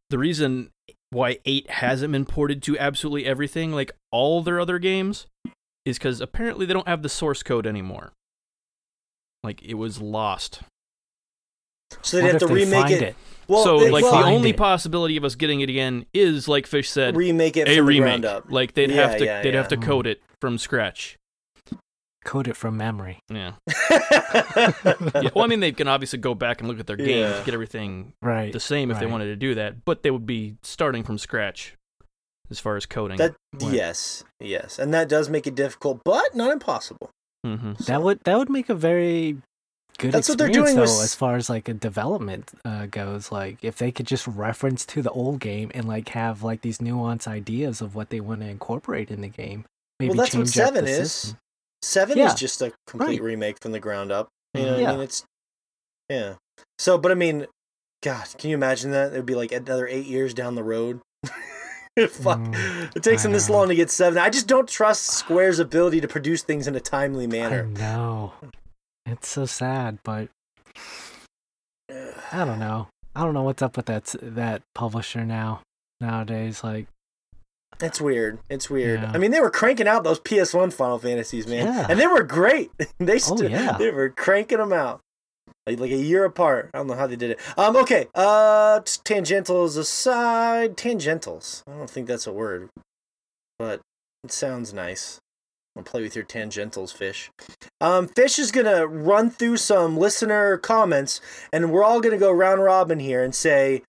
The 0.10 0.18
reason 0.18 0.70
why 1.10 1.40
eight 1.46 1.70
hasn't 1.70 2.12
been 2.12 2.26
ported 2.26 2.64
to 2.64 2.78
absolutely 2.78 3.26
everything, 3.26 3.72
like 3.72 3.92
all 4.12 4.42
their 4.42 4.60
other 4.60 4.80
games, 4.80 5.28
is 5.86 5.98
because 5.98 6.22
apparently 6.22 6.66
they 6.66 6.74
don't 6.74 6.88
have 6.88 7.02
the 7.02 7.10
source 7.10 7.44
code 7.44 7.66
anymore. 7.66 8.12
Like 9.44 9.64
it 9.64 9.76
was 9.76 10.00
lost. 10.02 10.62
So 12.02 12.18
they'd 12.18 12.30
have 12.30 12.40
to 12.40 12.48
remake 12.48 12.92
it. 12.92 13.02
it. 13.02 13.16
Well, 13.48 13.64
so 13.64 13.76
like 13.78 14.04
the 14.04 14.12
only 14.12 14.52
it. 14.52 14.58
possibility 14.58 15.18
of 15.18 15.26
us 15.26 15.36
getting 15.36 15.62
it 15.62 15.70
again 15.70 16.06
is 16.14 16.48
like 16.48 16.68
Fish 16.68 16.90
said, 16.90 17.18
remake 17.18 17.58
it 17.58 17.68
a 17.68 17.82
remake. 17.82 18.24
Like 18.50 18.76
they'd 18.76 18.90
yeah, 18.90 19.08
have 19.08 19.18
to 19.18 19.26
yeah, 19.26 19.42
they'd 19.42 19.54
yeah. 19.54 19.58
have 19.58 19.68
to 19.70 19.78
code 19.78 20.08
it 20.08 20.22
from 20.40 20.58
scratch. 20.58 21.18
Code 22.24 22.48
it 22.48 22.56
from 22.56 22.78
memory. 22.78 23.20
Yeah. 23.30 23.54
yeah. 23.90 25.30
Well, 25.34 25.44
I 25.44 25.48
mean, 25.48 25.60
they 25.60 25.72
can 25.72 25.88
obviously 25.88 26.20
go 26.20 26.36
back 26.36 26.62
and 26.62 26.70
look 26.70 26.80
at 26.80 26.86
their 26.86 26.96
games, 26.96 27.44
get 27.44 27.56
everything 27.56 28.14
right. 28.22 28.54
the 28.54 28.60
same 28.60 28.92
if 28.92 28.96
right. 28.96 29.02
they 29.02 29.12
wanted 29.12 29.26
to 29.26 29.36
do 29.36 29.56
that, 29.56 29.84
but 29.86 30.04
they 30.04 30.12
would 30.12 30.28
be 30.28 30.56
starting 30.62 31.04
from 31.04 31.18
scratch 31.18 31.76
as 32.52 32.60
far 32.60 32.76
as 32.76 32.86
coding. 32.86 33.18
That 33.18 33.36
went. 33.60 33.74
yes, 33.74 34.24
yes, 34.40 34.78
and 34.78 34.94
that 34.94 35.10
does 35.10 35.30
make 35.30 35.48
it 35.48 35.56
difficult, 35.56 36.02
but 36.04 36.36
not 36.36 36.52
impossible. 36.52 37.10
Mm-hmm. 37.46 37.74
That 37.86 38.04
would 38.04 38.20
that 38.26 38.38
would 38.38 38.50
make 38.50 38.70
a 38.70 38.76
very 38.76 39.38
good 39.98 40.12
That's 40.12 40.30
what 40.30 40.38
they're 40.38 40.50
doing 40.50 40.76
though, 40.76 40.82
with... 40.82 40.90
as 40.90 41.16
far 41.16 41.36
as 41.36 41.50
like 41.50 41.68
a 41.68 41.74
development 41.74 42.52
uh, 42.66 42.86
goes. 42.86 43.32
Like 43.32 43.64
if 43.64 43.78
they 43.78 43.92
could 43.92 44.06
just 44.06 44.28
reference 44.28 44.86
to 44.88 45.02
the 45.02 45.12
old 45.12 45.40
game 45.40 45.72
and 45.74 45.88
like 45.88 46.10
have 46.10 46.44
like 46.44 46.62
these 46.62 46.80
nuanced 46.80 47.28
ideas 47.28 47.82
of 47.82 47.96
what 47.96 48.10
they 48.10 48.20
want 48.20 48.42
to 48.42 48.48
incorporate 48.48 49.10
in 49.10 49.22
the 49.22 49.28
game. 49.28 49.66
Maybe 50.00 50.10
well, 50.10 50.18
that's 50.18 50.36
what 50.36 50.48
seven 50.48 50.86
is. 50.86 51.12
System. 51.12 51.38
Seven 51.84 52.18
yeah. 52.18 52.28
is 52.28 52.36
just 52.36 52.62
a 52.62 52.72
complete 52.86 53.22
right. 53.22 53.24
remake 53.24 53.60
from 53.60 53.72
the 53.72 53.80
ground 53.80 54.12
up. 54.12 54.28
You 54.54 54.66
know, 54.66 54.78
yeah. 54.78 54.90
I 54.90 54.92
mean, 54.94 55.02
it's 55.02 55.26
yeah. 56.10 56.36
So, 56.78 56.98
but 56.98 57.12
I 57.12 57.16
mean, 57.16 57.48
God, 58.04 58.28
can 58.38 58.50
you 58.50 58.56
imagine 58.56 58.92
that? 58.92 59.14
It 59.14 59.18
would 59.18 59.26
be 59.26 59.36
like 59.36 59.52
another 59.52 59.88
eight 59.88 60.06
years 60.06 60.34
down 60.34 60.56
the 60.56 60.64
road. 60.64 61.02
Fuck. 62.10 62.40
Mm, 62.40 62.96
it 62.96 63.04
takes 63.04 63.24
them 63.24 63.34
this 63.34 63.50
long 63.50 63.68
to 63.68 63.76
get 63.76 63.90
seven. 63.90 64.18
I 64.18 64.30
just 64.30 64.48
don't 64.48 64.68
trust 64.68 65.08
Square's 65.08 65.60
ability 65.60 66.00
to 66.02 66.08
produce 66.08 66.42
things 66.42 66.68
in 66.68 66.76
a 66.76 66.80
timely 66.80 67.28
manner. 67.28 67.66
No, 67.66 68.34
It's 69.06 69.28
so 69.28 69.46
sad, 69.46 70.00
but 70.04 70.30
I 71.90 72.46
don't 72.46 72.60
know. 72.60 72.88
I 73.14 73.26
don't 73.26 73.34
know 73.34 73.44
what's 73.44 73.62
up 73.62 73.76
with 73.76 73.88
that 73.88 74.16
that 74.22 74.62
publisher 74.74 75.26
now 75.26 75.64
nowadays. 76.00 76.64
Like, 76.64 76.88
it's 77.82 78.00
weird. 78.00 78.40
It's 78.50 78.70
weird. 78.70 79.02
Yeah. 79.02 79.12
I 79.14 79.18
mean, 79.18 79.32
they 79.32 79.42
were 79.42 79.52
cranking 79.52 79.88
out 79.88 80.06
those 80.06 80.20
PS1 80.22 80.72
Final 80.72 80.98
Fantasies, 80.98 81.46
man, 81.46 81.66
yeah. 81.66 81.88
and 81.90 82.00
they 82.00 82.08
were 82.08 82.24
great. 82.24 82.72
they 83.00 83.20
st- 83.20 83.42
oh, 83.42 83.48
yeah. 83.48 83.78
they 83.78 83.92
were 83.92 84.10
cranking 84.10 84.60
them 84.60 84.72
out 84.72 85.02
like 85.68 85.92
a 85.92 85.98
year 85.98 86.26
apart. 86.26 86.70
I 86.74 86.80
don't 86.80 86.88
know 86.88 86.96
how 86.96 87.08
they 87.08 87.16
did 87.16 87.32
it. 87.32 87.40
Um, 87.58 87.76
okay. 87.78 88.08
Uh, 88.16 88.80
tangentials 88.82 89.78
aside, 89.78 90.76
tangentials. 90.76 91.64
I 91.68 91.78
don't 91.78 91.90
think 91.90 92.08
that's 92.08 92.28
a 92.28 92.34
word, 92.34 92.70
but 93.60 93.82
it 94.24 94.32
sounds 94.32 94.74
nice. 94.74 95.20
I'll 95.78 95.84
play 95.84 96.02
with 96.02 96.16
your 96.16 96.26
tangentials, 96.26 96.94
Fish. 96.94 97.32
Um, 97.80 98.08
Fish 98.10 98.38
is 98.38 98.52
gonna 98.52 98.86
run 98.86 99.30
through 99.30 99.58
some 99.58 99.98
listener 99.98 100.58
comments, 100.58 101.22
and 101.54 101.72
we're 101.72 101.84
all 101.84 102.02
gonna 102.02 102.18
go 102.18 102.32
round 102.32 102.62
robin 102.62 103.00
here 103.00 103.24
and 103.24 103.34
say 103.34 103.84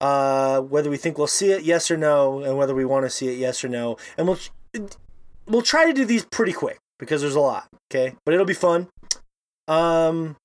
uh, 0.00 0.60
whether 0.60 0.90
we 0.90 0.96
think 0.96 1.18
we'll 1.18 1.26
see 1.26 1.50
it, 1.50 1.64
yes 1.64 1.90
or 1.90 1.96
no, 1.96 2.40
and 2.40 2.56
whether 2.56 2.74
we 2.74 2.84
want 2.84 3.04
to 3.04 3.10
see 3.10 3.28
it, 3.28 3.38
yes 3.38 3.64
or 3.64 3.68
no. 3.68 3.96
And 4.16 4.28
we'll 4.28 4.38
we'll 5.46 5.62
try 5.62 5.86
to 5.86 5.92
do 5.92 6.04
these 6.04 6.24
pretty 6.24 6.52
quick 6.52 6.78
because 6.98 7.20
there's 7.20 7.34
a 7.34 7.40
lot. 7.40 7.68
Okay, 7.90 8.14
but 8.24 8.32
it'll 8.32 8.46
be 8.46 8.54
fun. 8.54 8.88
Um, 9.66 10.36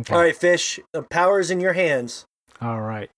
Okay. 0.00 0.14
All 0.14 0.20
right, 0.20 0.36
Fish. 0.36 0.80
The 0.92 1.02
power 1.02 1.40
is 1.40 1.50
in 1.50 1.60
your 1.60 1.74
hands. 1.74 2.24
All 2.60 2.80
right. 2.80 3.10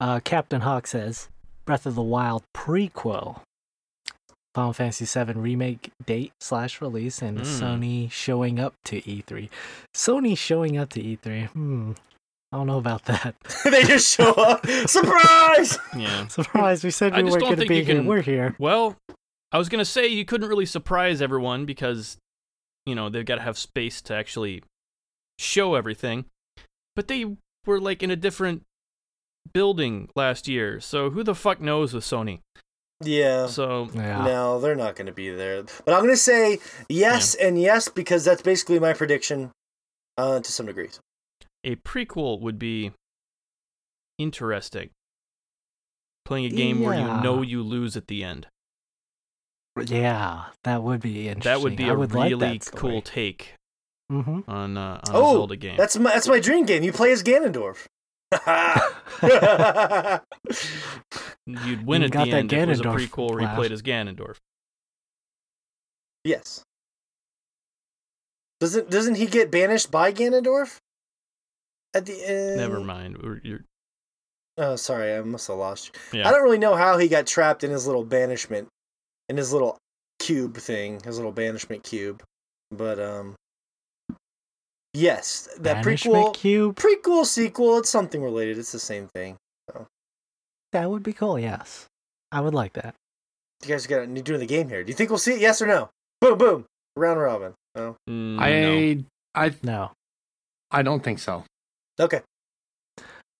Uh, 0.00 0.20
Captain 0.20 0.62
Hawk 0.62 0.86
says 0.86 1.28
Breath 1.64 1.86
of 1.86 1.94
the 1.94 2.02
Wild 2.02 2.42
prequel. 2.54 3.40
Final 4.54 4.72
Fantasy 4.72 5.06
VII 5.06 5.32
remake 5.32 5.90
date 6.04 6.32
slash 6.40 6.80
release 6.80 7.22
and 7.22 7.38
mm. 7.38 7.42
Sony 7.42 8.10
showing 8.10 8.60
up 8.60 8.74
to 8.84 9.00
E3. 9.00 9.48
Sony 9.94 10.36
showing 10.36 10.76
up 10.76 10.90
to 10.90 11.02
E3. 11.02 11.48
Hmm. 11.48 11.92
I 12.52 12.58
don't 12.58 12.66
know 12.66 12.76
about 12.76 13.06
that. 13.06 13.34
they 13.64 13.82
just 13.84 14.14
show 14.14 14.32
up. 14.32 14.66
Surprise! 14.86 15.78
Yeah. 15.96 16.26
Surprise. 16.28 16.84
We 16.84 16.90
said 16.90 17.16
we 17.16 17.22
weren't 17.22 17.40
going 17.40 17.56
to 17.56 17.66
be 17.66 17.82
here. 17.82 17.96
Can... 17.96 18.06
We're 18.06 18.20
here. 18.20 18.54
Well, 18.58 18.96
I 19.52 19.58
was 19.58 19.70
going 19.70 19.78
to 19.78 19.86
say 19.86 20.06
you 20.06 20.26
couldn't 20.26 20.48
really 20.48 20.66
surprise 20.66 21.22
everyone 21.22 21.64
because, 21.64 22.18
you 22.84 22.94
know, 22.94 23.08
they've 23.08 23.24
got 23.24 23.36
to 23.36 23.42
have 23.42 23.56
space 23.56 24.02
to 24.02 24.14
actually 24.14 24.62
show 25.38 25.74
everything. 25.74 26.26
But 26.94 27.08
they 27.08 27.36
were 27.66 27.80
like 27.80 28.02
in 28.02 28.10
a 28.10 28.16
different 28.16 28.62
building 29.52 30.08
last 30.14 30.48
year, 30.48 30.80
so 30.80 31.10
who 31.10 31.22
the 31.22 31.34
fuck 31.34 31.60
knows 31.60 31.92
with 31.92 32.04
Sony? 32.04 32.40
Yeah. 33.02 33.46
So 33.46 33.88
yeah. 33.94 34.24
no, 34.24 34.60
they're 34.60 34.74
not 34.74 34.96
going 34.96 35.06
to 35.06 35.12
be 35.12 35.30
there. 35.30 35.64
But 35.84 35.94
I'm 35.94 36.00
going 36.00 36.10
to 36.10 36.16
say 36.16 36.58
yes 36.88 37.36
yeah. 37.38 37.48
and 37.48 37.60
yes 37.60 37.88
because 37.88 38.24
that's 38.24 38.42
basically 38.42 38.78
my 38.78 38.92
prediction, 38.92 39.50
uh, 40.16 40.40
to 40.40 40.52
some 40.52 40.66
degree. 40.66 40.88
A 41.64 41.76
prequel 41.76 42.40
would 42.40 42.58
be 42.58 42.92
interesting. 44.18 44.90
Playing 46.24 46.46
a 46.46 46.50
game 46.50 46.80
yeah. 46.80 46.86
where 46.86 46.98
you 46.98 47.22
know 47.22 47.42
you 47.42 47.62
lose 47.62 47.96
at 47.96 48.06
the 48.06 48.22
end. 48.22 48.46
Yeah, 49.86 50.44
that 50.64 50.82
would 50.82 51.00
be 51.00 51.28
interesting. 51.28 51.50
That 51.50 51.60
would 51.62 51.76
be 51.76 51.88
a 51.88 51.94
would 51.94 52.12
really 52.12 52.34
like 52.34 52.64
cool 52.72 53.00
take 53.00 53.54
mm-hmm. 54.10 54.50
on 54.50 54.76
uh, 54.76 55.00
on 55.08 55.14
oh, 55.14 55.30
a 55.30 55.32
Zelda 55.32 55.56
game. 55.56 55.76
That's 55.76 55.98
my 55.98 56.12
that's 56.12 56.28
my 56.28 56.40
dream 56.40 56.64
game. 56.64 56.82
You 56.82 56.92
play 56.92 57.12
as 57.12 57.22
Ganondorf. 57.22 57.86
You'd 61.46 61.86
win 61.86 62.00
you 62.02 62.06
at 62.06 62.12
the 62.12 62.18
end 62.18 62.52
if 62.52 62.62
it 62.62 62.68
was 62.68 62.80
a 62.80 62.84
prequel 62.84 63.30
where 63.30 63.40
he 63.40 63.54
played 63.54 63.72
as 63.72 63.82
Ganondorf. 63.82 64.36
Yes. 66.24 66.62
Doesn't 68.60 68.90
doesn't 68.90 69.16
he 69.16 69.26
get 69.26 69.50
banished 69.50 69.90
by 69.90 70.12
Ganondorf? 70.12 70.78
At 71.94 72.06
the 72.06 72.24
end. 72.24 72.56
Never 72.56 72.80
mind. 72.80 73.18
You're... 73.42 73.64
Oh, 74.56 74.76
sorry, 74.76 75.14
I 75.14 75.20
must 75.22 75.48
have 75.48 75.56
lost 75.58 75.90
you. 76.12 76.20
Yeah. 76.20 76.28
I 76.28 76.30
don't 76.30 76.42
really 76.42 76.58
know 76.58 76.74
how 76.74 76.96
he 76.96 77.08
got 77.08 77.26
trapped 77.26 77.64
in 77.64 77.70
his 77.70 77.86
little 77.86 78.04
banishment, 78.04 78.68
in 79.28 79.36
his 79.36 79.52
little 79.52 79.78
cube 80.18 80.56
thing, 80.56 81.00
his 81.04 81.16
little 81.16 81.32
banishment 81.32 81.82
cube. 81.82 82.22
But 82.70 82.98
um, 82.98 83.34
yes, 84.94 85.48
that 85.60 85.84
prequel, 85.84 86.34
Cube. 86.34 86.76
prequel, 86.76 87.24
sequel. 87.26 87.78
It's 87.78 87.90
something 87.90 88.22
related. 88.22 88.58
It's 88.58 88.72
the 88.72 88.78
same 88.78 89.08
thing. 89.14 89.36
So 89.70 89.86
That 90.72 90.90
would 90.90 91.02
be 91.02 91.12
cool. 91.12 91.38
Yes, 91.38 91.86
I 92.30 92.40
would 92.40 92.54
like 92.54 92.72
that. 92.74 92.94
you 93.62 93.68
guys 93.68 93.86
got 93.86 94.08
you're 94.08 94.22
doing 94.22 94.40
the 94.40 94.46
game 94.46 94.68
here. 94.68 94.82
Do 94.82 94.88
you 94.90 94.94
think 94.96 95.10
we'll 95.10 95.18
see 95.18 95.32
it? 95.34 95.40
Yes 95.40 95.60
or 95.62 95.66
no? 95.66 95.90
Boom, 96.20 96.38
boom. 96.38 96.64
Round 96.96 97.20
robin. 97.20 97.54
No. 97.74 97.96
Mm, 98.08 98.36
no. 98.36 98.42
I 99.34 99.46
I 99.46 99.54
No. 99.62 99.92
I 100.70 100.82
don't 100.82 101.02
think 101.02 101.18
so. 101.18 101.44
Okay. 102.00 102.20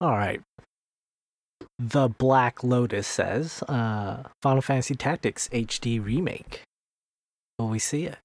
All 0.01 0.11
right. 0.13 0.41
The 1.79 2.09
Black 2.09 2.63
Lotus 2.63 3.07
says, 3.09 3.63
uh, 3.69 4.23
Final 4.43 4.63
Fantasy 4.63 4.95
Tactics 4.95 5.49
HD 5.49 5.99
remake. 6.05 6.63
Will 7.59 7.69
we 7.69 7.79
see 7.79 8.05
it? 8.05 8.19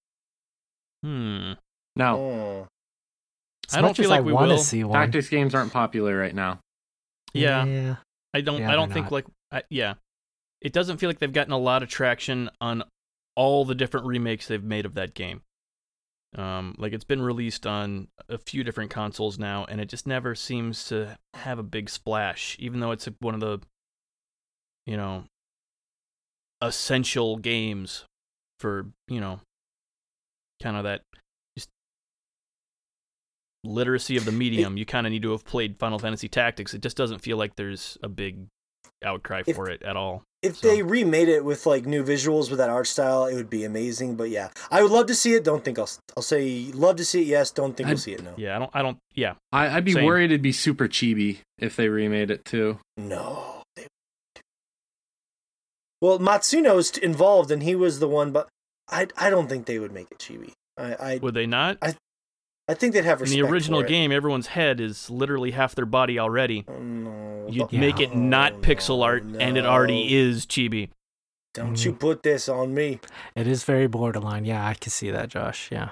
Hmm. 1.03 1.53
No, 1.95 2.17
Oh. 2.17 2.67
As 3.69 3.77
I 3.77 3.81
don't 3.81 3.95
feel 3.95 4.09
like 4.09 4.19
I 4.19 4.21
we 4.21 4.33
want 4.33 4.49
will. 4.49 4.57
to 4.57 4.63
see 4.63 4.83
one. 4.83 4.99
tactics 4.99 5.29
games 5.29 5.53
aren't 5.53 5.73
popular 5.73 6.17
right 6.17 6.33
now. 6.33 6.59
Yeah. 7.33 7.65
yeah. 7.65 7.95
I 8.33 8.41
don't. 8.41 8.61
Yeah, 8.61 8.71
I 8.71 8.75
don't 8.75 8.91
think 8.91 9.05
not. 9.05 9.11
like. 9.11 9.25
I, 9.51 9.63
yeah, 9.69 9.95
it 10.61 10.73
doesn't 10.73 10.97
feel 10.97 11.09
like 11.09 11.19
they've 11.19 11.31
gotten 11.31 11.53
a 11.53 11.57
lot 11.57 11.83
of 11.83 11.89
traction 11.89 12.49
on 12.59 12.83
all 13.35 13.65
the 13.65 13.75
different 13.75 14.05
remakes 14.05 14.47
they've 14.47 14.63
made 14.63 14.85
of 14.85 14.95
that 14.95 15.13
game. 15.13 15.41
Um, 16.35 16.75
like 16.77 16.93
it's 16.93 17.05
been 17.05 17.21
released 17.21 17.65
on 17.65 18.09
a 18.29 18.37
few 18.37 18.63
different 18.63 18.91
consoles 18.91 19.39
now, 19.39 19.65
and 19.69 19.79
it 19.79 19.87
just 19.89 20.05
never 20.05 20.35
seems 20.35 20.85
to 20.89 21.17
have 21.33 21.57
a 21.57 21.63
big 21.63 21.89
splash, 21.89 22.55
even 22.59 22.79
though 22.79 22.91
it's 22.91 23.07
one 23.19 23.33
of 23.33 23.39
the, 23.39 23.59
you 24.85 24.97
know, 24.97 25.23
essential 26.61 27.37
games 27.37 28.03
for 28.59 28.87
you 29.07 29.21
know, 29.21 29.39
kind 30.61 30.75
of 30.75 30.83
that 30.83 31.01
just 31.11 31.26
literacy 33.63 34.17
of 34.17 34.25
the 34.25 34.31
medium. 34.31 34.77
you 34.77 34.85
kind 34.85 35.05
of 35.07 35.11
need 35.11 35.21
to 35.23 35.31
have 35.31 35.43
played 35.45 35.77
Final 35.79 35.99
Fantasy 35.99 36.27
Tactics. 36.27 36.73
It 36.73 36.81
just 36.81 36.97
doesn't 36.97 37.19
feel 37.19 37.37
like 37.37 37.55
there's 37.55 37.97
a 38.03 38.09
big 38.09 38.47
outcry 39.03 39.43
If- 39.45 39.55
for 39.55 39.69
it 39.69 39.81
at 39.83 39.95
all. 39.97 40.23
If 40.43 40.57
So- 40.57 40.67
they 40.67 40.83
remade 40.83 41.29
it 41.29 41.43
with 41.43 41.65
like 41.65 41.85
new 41.87 42.03
visuals 42.03 42.49
with 42.51 42.59
that 42.59 42.69
art 42.69 42.85
style, 42.85 43.25
it 43.25 43.33
would 43.35 43.49
be 43.49 43.63
amazing. 43.63 44.15
But 44.15 44.29
yeah, 44.29 44.49
I 44.69 44.83
would 44.83 44.91
love 44.91 45.07
to 45.07 45.15
see 45.15 45.33
it. 45.33 45.43
Don't 45.43 45.65
think 45.65 45.79
I'll. 45.79 45.89
I'll 46.15 46.21
say 46.23 46.69
love 46.73 46.95
to 46.97 47.05
see 47.05 47.21
it. 47.23 47.27
Yes. 47.27 47.49
Don't 47.49 47.75
think 47.75 47.89
we'll 47.89 47.97
see 47.97 48.13
it. 48.13 48.23
No. 48.23 48.33
Yeah, 48.37 48.55
I 48.55 48.59
don't. 48.59 48.71
I 48.75 48.81
don't. 48.83 48.97
Yeah, 49.15 49.33
I, 49.51 49.67
I'd 49.77 49.83
be 49.85 49.93
Same. 49.93 50.05
worried 50.05 50.25
it'd 50.25 50.43
be 50.43 50.51
super 50.51 50.87
chibi 50.87 51.39
if 51.57 51.75
they 51.75 51.89
remade 51.89 52.29
it 52.29 52.45
too. 52.45 52.79
No. 52.97 53.63
Well, 56.01 56.19
Matsuno's 56.19 56.95
involved, 56.97 57.49
and 57.49 57.63
he 57.63 57.75
was 57.75 57.99
the 57.99 58.07
one. 58.07 58.31
But 58.31 58.47
I. 58.89 59.07
I 59.17 59.29
don't 59.31 59.47
think 59.49 59.65
they 59.65 59.79
would 59.79 59.91
make 59.91 60.11
it 60.11 60.19
chibi. 60.19 60.51
I. 60.77 60.93
I, 61.13 61.17
would 61.17 61.33
they 61.33 61.47
not? 61.47 61.77
I 61.81 61.95
think 62.73 62.93
they'd 62.93 63.05
have 63.05 63.21
In 63.21 63.29
the 63.29 63.41
original 63.43 63.79
for 63.81 63.85
it. 63.85 63.89
game, 63.89 64.11
everyone's 64.11 64.47
head 64.47 64.79
is 64.81 65.09
literally 65.09 65.51
half 65.51 65.73
their 65.75 65.85
body 65.85 66.19
already. 66.19 66.65
Oh, 66.67 66.73
no. 66.79 67.47
You'd 67.49 67.71
Yeah. 67.71 67.79
make 67.79 67.99
it 68.01 68.13
not 68.15 68.53
Oh, 68.53 68.57
pixel 68.57 68.97
no, 68.97 69.03
art, 69.03 69.23
and 69.23 69.57
it 69.57 69.65
already 69.65 70.13
is 70.15 70.45
chibi. 70.45 70.89
Don't 71.53 71.83
you 71.83 71.93
put 71.93 72.23
this 72.23 72.49
on 72.49 72.73
me. 72.73 72.99
It 73.35 73.47
is 73.47 73.63
very 73.63 73.87
borderline. 73.87 74.43
Yeah, 74.45 74.65
I 74.67 74.73
can 74.73 74.91
see 74.91 75.09
that, 75.11 75.29
Josh. 75.29 75.71
Yeah. 75.71 75.91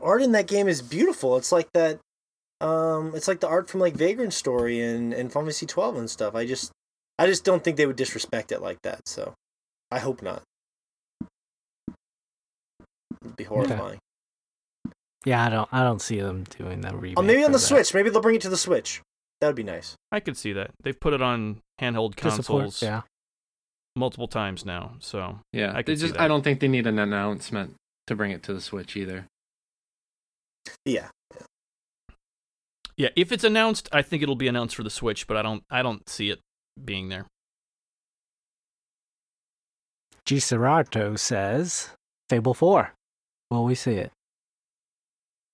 art 0.00 0.22
in 0.22 0.32
that 0.32 0.46
game 0.46 0.68
is 0.68 0.80
beautiful. 0.80 1.36
It's 1.36 1.52
like 1.52 1.68
that. 1.74 1.98
Um, 2.60 3.12
it's 3.14 3.26
like 3.28 3.40
the 3.40 3.48
art 3.48 3.68
from 3.68 3.80
like 3.80 3.94
Vagrant 3.94 4.32
Story 4.32 4.80
and 4.80 5.12
and 5.12 5.32
Final 5.32 5.46
Fantasy 5.46 5.66
twelve 5.66 5.96
and 5.96 6.08
stuff. 6.08 6.34
I 6.36 6.46
just, 6.46 6.70
I 7.18 7.26
just 7.26 7.44
don't 7.44 7.62
think 7.64 7.76
they 7.76 7.86
would 7.86 7.96
disrespect 7.96 8.52
it 8.52 8.62
like 8.62 8.80
that. 8.82 9.06
So, 9.08 9.34
I 9.90 9.98
hope 9.98 10.22
not. 10.22 10.42
It'd 13.22 13.36
be 13.36 13.44
horrifying. 13.44 13.98
Yeah, 15.24 15.46
I 15.46 15.48
don't 15.50 15.68
I 15.72 15.84
don't 15.84 16.02
see 16.02 16.20
them 16.20 16.44
doing 16.58 16.80
that 16.82 16.94
remake. 16.94 17.18
Oh, 17.18 17.22
maybe 17.22 17.44
on 17.44 17.52
the 17.52 17.58
that. 17.58 17.64
Switch. 17.64 17.94
Maybe 17.94 18.10
they'll 18.10 18.20
bring 18.22 18.36
it 18.36 18.42
to 18.42 18.48
the 18.48 18.56
Switch. 18.56 19.00
That 19.40 19.46
would 19.48 19.56
be 19.56 19.62
nice. 19.62 19.94
I 20.10 20.20
could 20.20 20.36
see 20.36 20.52
that. 20.52 20.70
They've 20.82 20.98
put 20.98 21.12
it 21.12 21.22
on 21.22 21.60
handheld 21.80 22.14
To 22.16 22.30
support- 22.30 22.62
consoles 22.64 22.82
Yeah. 22.82 23.02
multiple 23.96 24.28
times 24.28 24.64
now. 24.64 24.94
So 25.00 25.38
Yeah, 25.52 25.70
I 25.70 25.74
they 25.76 25.82
can 25.84 25.96
see 25.96 26.00
just 26.02 26.14
that. 26.14 26.22
I 26.22 26.28
don't 26.28 26.42
think 26.42 26.60
they 26.60 26.68
need 26.68 26.86
an 26.86 26.98
announcement 26.98 27.74
to 28.08 28.14
bring 28.16 28.30
it 28.32 28.42
to 28.44 28.54
the 28.54 28.60
Switch 28.60 28.96
either. 28.96 29.26
Yeah. 30.84 31.08
yeah, 32.96 33.08
if 33.16 33.32
it's 33.32 33.42
announced, 33.44 33.88
I 33.92 34.02
think 34.02 34.22
it'll 34.22 34.36
be 34.36 34.48
announced 34.48 34.76
for 34.76 34.82
the 34.84 34.90
Switch, 34.90 35.26
but 35.26 35.36
I 35.36 35.42
don't. 35.42 35.62
I 35.70 35.82
don't 35.82 36.08
see 36.08 36.30
it 36.30 36.40
being 36.84 37.08
there. 37.08 37.26
G 40.24 40.38
Serato 40.38 41.16
says 41.16 41.90
Fable 42.30 42.54
4. 42.54 42.92
Will 43.50 43.64
we 43.64 43.74
see 43.74 43.94
it? 43.94 44.12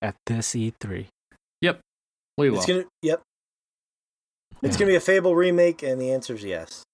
At 0.03 0.15
this 0.27 0.55
E 0.55 0.73
E3. 0.81 1.07
We 2.37 2.51
will. 2.51 2.59
It's 2.59 2.67
gonna. 2.67 2.85
Yep. 3.03 3.21
It's 4.63 4.77
Yeah. 4.77 4.79
gonna 4.79 4.91
be 4.93 4.95
a 4.95 5.01
Fable 5.01 5.35
remake, 5.35 5.83
and 5.83 6.01
the 6.01 6.13
answer 6.13 6.35
is 6.35 6.45
yes. 6.45 6.85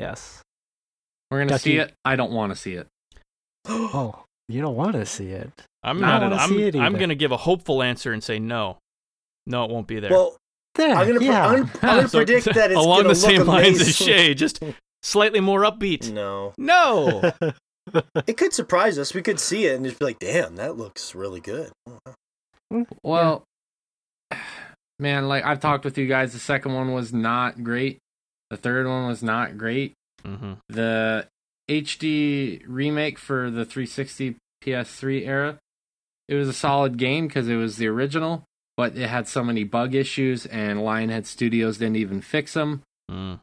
Yes. 0.00 0.42
We're 1.30 1.38
gonna 1.38 1.50
Ducky. 1.50 1.62
see 1.62 1.76
it. 1.76 1.94
I 2.04 2.16
don't 2.16 2.32
want 2.32 2.52
to 2.52 2.56
see 2.58 2.74
it. 2.74 2.88
Oh, 3.68 4.24
you 4.48 4.60
don't 4.60 4.74
want 4.74 4.94
to 4.94 5.06
see 5.06 5.28
it. 5.28 5.48
I'm 5.84 6.00
Not 6.00 6.22
not. 6.22 6.32
at. 6.32 6.40
I'm, 6.40 6.58
it 6.58 6.74
I'm 6.74 6.98
gonna 6.98 7.14
give 7.14 7.30
a 7.30 7.36
hopeful 7.36 7.84
answer 7.84 8.12
and 8.12 8.20
say 8.24 8.40
no. 8.40 8.78
No, 9.46 9.64
it 9.64 9.70
won't 9.70 9.86
be 9.86 10.00
there. 10.00 10.10
well, 10.10 10.36
There, 10.74 10.92
I'm 10.92 11.06
gonna. 11.06 11.18
Pre- 11.20 11.26
yeah. 11.28 11.46
I'm 11.46 11.62
I'm 11.62 11.70
gonna 11.80 12.08
So- 12.08 12.18
predict 12.18 12.46
that 12.46 12.72
it's 12.72 12.80
along 12.80 13.02
gonna 13.02 13.08
the 13.10 13.14
same 13.14 13.38
look 13.38 13.46
lines 13.46 13.76
as 13.80 13.82
amazing. 14.00 14.06
Shay, 14.08 14.34
just 14.34 14.60
slightly 15.04 15.38
more 15.38 15.60
upbeat. 15.62 16.10
No, 16.12 16.52
No. 16.58 17.32
it 18.26 18.36
could 18.36 18.52
surprise 18.52 18.98
us. 18.98 19.14
We 19.14 19.22
could 19.22 19.38
see 19.38 19.66
it 19.66 19.76
and 19.76 19.84
just 19.84 20.00
be 20.00 20.04
like, 20.04 20.18
"Damn, 20.18 20.56
that 20.56 20.76
looks 20.76 21.14
really 21.14 21.40
good." 21.40 21.70
Well, 23.02 23.44
man, 24.98 25.28
like 25.28 25.44
I've 25.44 25.60
talked 25.60 25.84
with 25.84 25.98
you 25.98 26.06
guys. 26.06 26.32
The 26.32 26.38
second 26.38 26.74
one 26.74 26.92
was 26.92 27.12
not 27.12 27.62
great. 27.64 27.98
The 28.50 28.56
third 28.56 28.86
one 28.86 29.06
was 29.06 29.22
not 29.22 29.56
great. 29.58 29.94
hmm 30.24 30.54
The 30.68 31.26
HD 31.70 32.62
remake 32.66 33.18
for 33.18 33.50
the 33.50 33.64
360 33.64 34.36
PS3 34.64 35.26
era, 35.26 35.58
it 36.28 36.34
was 36.34 36.48
a 36.48 36.52
solid 36.52 36.96
game 36.96 37.26
because 37.28 37.48
it 37.48 37.56
was 37.56 37.76
the 37.76 37.86
original, 37.86 38.44
but 38.76 38.96
it 38.96 39.08
had 39.08 39.28
so 39.28 39.42
many 39.44 39.64
bug 39.64 39.94
issues, 39.94 40.46
and 40.46 40.80
Lionhead 40.80 41.26
Studios 41.26 41.78
didn't 41.78 41.96
even 41.96 42.20
fix 42.20 42.54
them. 42.54 42.82
Mm. 43.10 43.40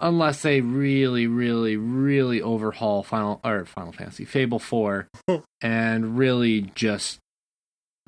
unless 0.00 0.42
they 0.42 0.60
really, 0.60 1.26
really, 1.26 1.76
really 1.76 2.42
overhaul 2.42 3.02
Final 3.02 3.40
or 3.44 3.64
Final 3.64 3.92
Fantasy 3.92 4.24
Fable 4.26 4.58
Four, 4.58 5.08
and 5.62 6.18
really 6.18 6.62
just 6.74 7.18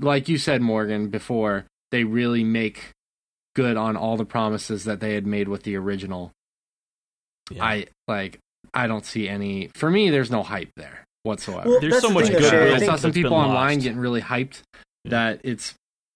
like 0.01 0.28
you 0.28 0.38
said, 0.38 0.62
Morgan 0.62 1.09
before, 1.09 1.66
they 1.90 2.05
really 2.05 2.45
make 2.45 2.90
good 3.55 3.76
on 3.76 3.97
all 3.97 4.16
the 4.16 4.24
promises 4.24 4.84
that 4.84 5.01
they 5.01 5.14
had 5.14 5.26
made 5.26 5.49
with 5.49 5.62
the 5.62 5.76
original. 5.76 6.30
Yeah. 7.51 7.64
I 7.64 7.86
like. 8.09 8.38
I 8.72 8.86
don't 8.86 9.05
see 9.05 9.28
any. 9.28 9.70
For 9.74 9.90
me, 9.90 10.11
there's 10.11 10.30
no 10.30 10.43
hype 10.43 10.70
there 10.76 11.05
whatsoever. 11.24 11.68
Well, 11.68 11.80
There's 11.80 12.01
so 12.01 12.09
the 12.09 12.14
much 12.14 12.30
good 12.30 12.45
Shay, 12.45 12.72
I 12.72 12.76
I 12.76 12.78
saw 12.78 12.97
some 12.97 13.12
people 13.12 13.34
online 13.34 13.78
getting 13.80 13.99
really 13.99 14.20
hyped 14.22 14.62
Yeah. 15.05 15.11
that 15.11 15.40
it's 15.45 15.74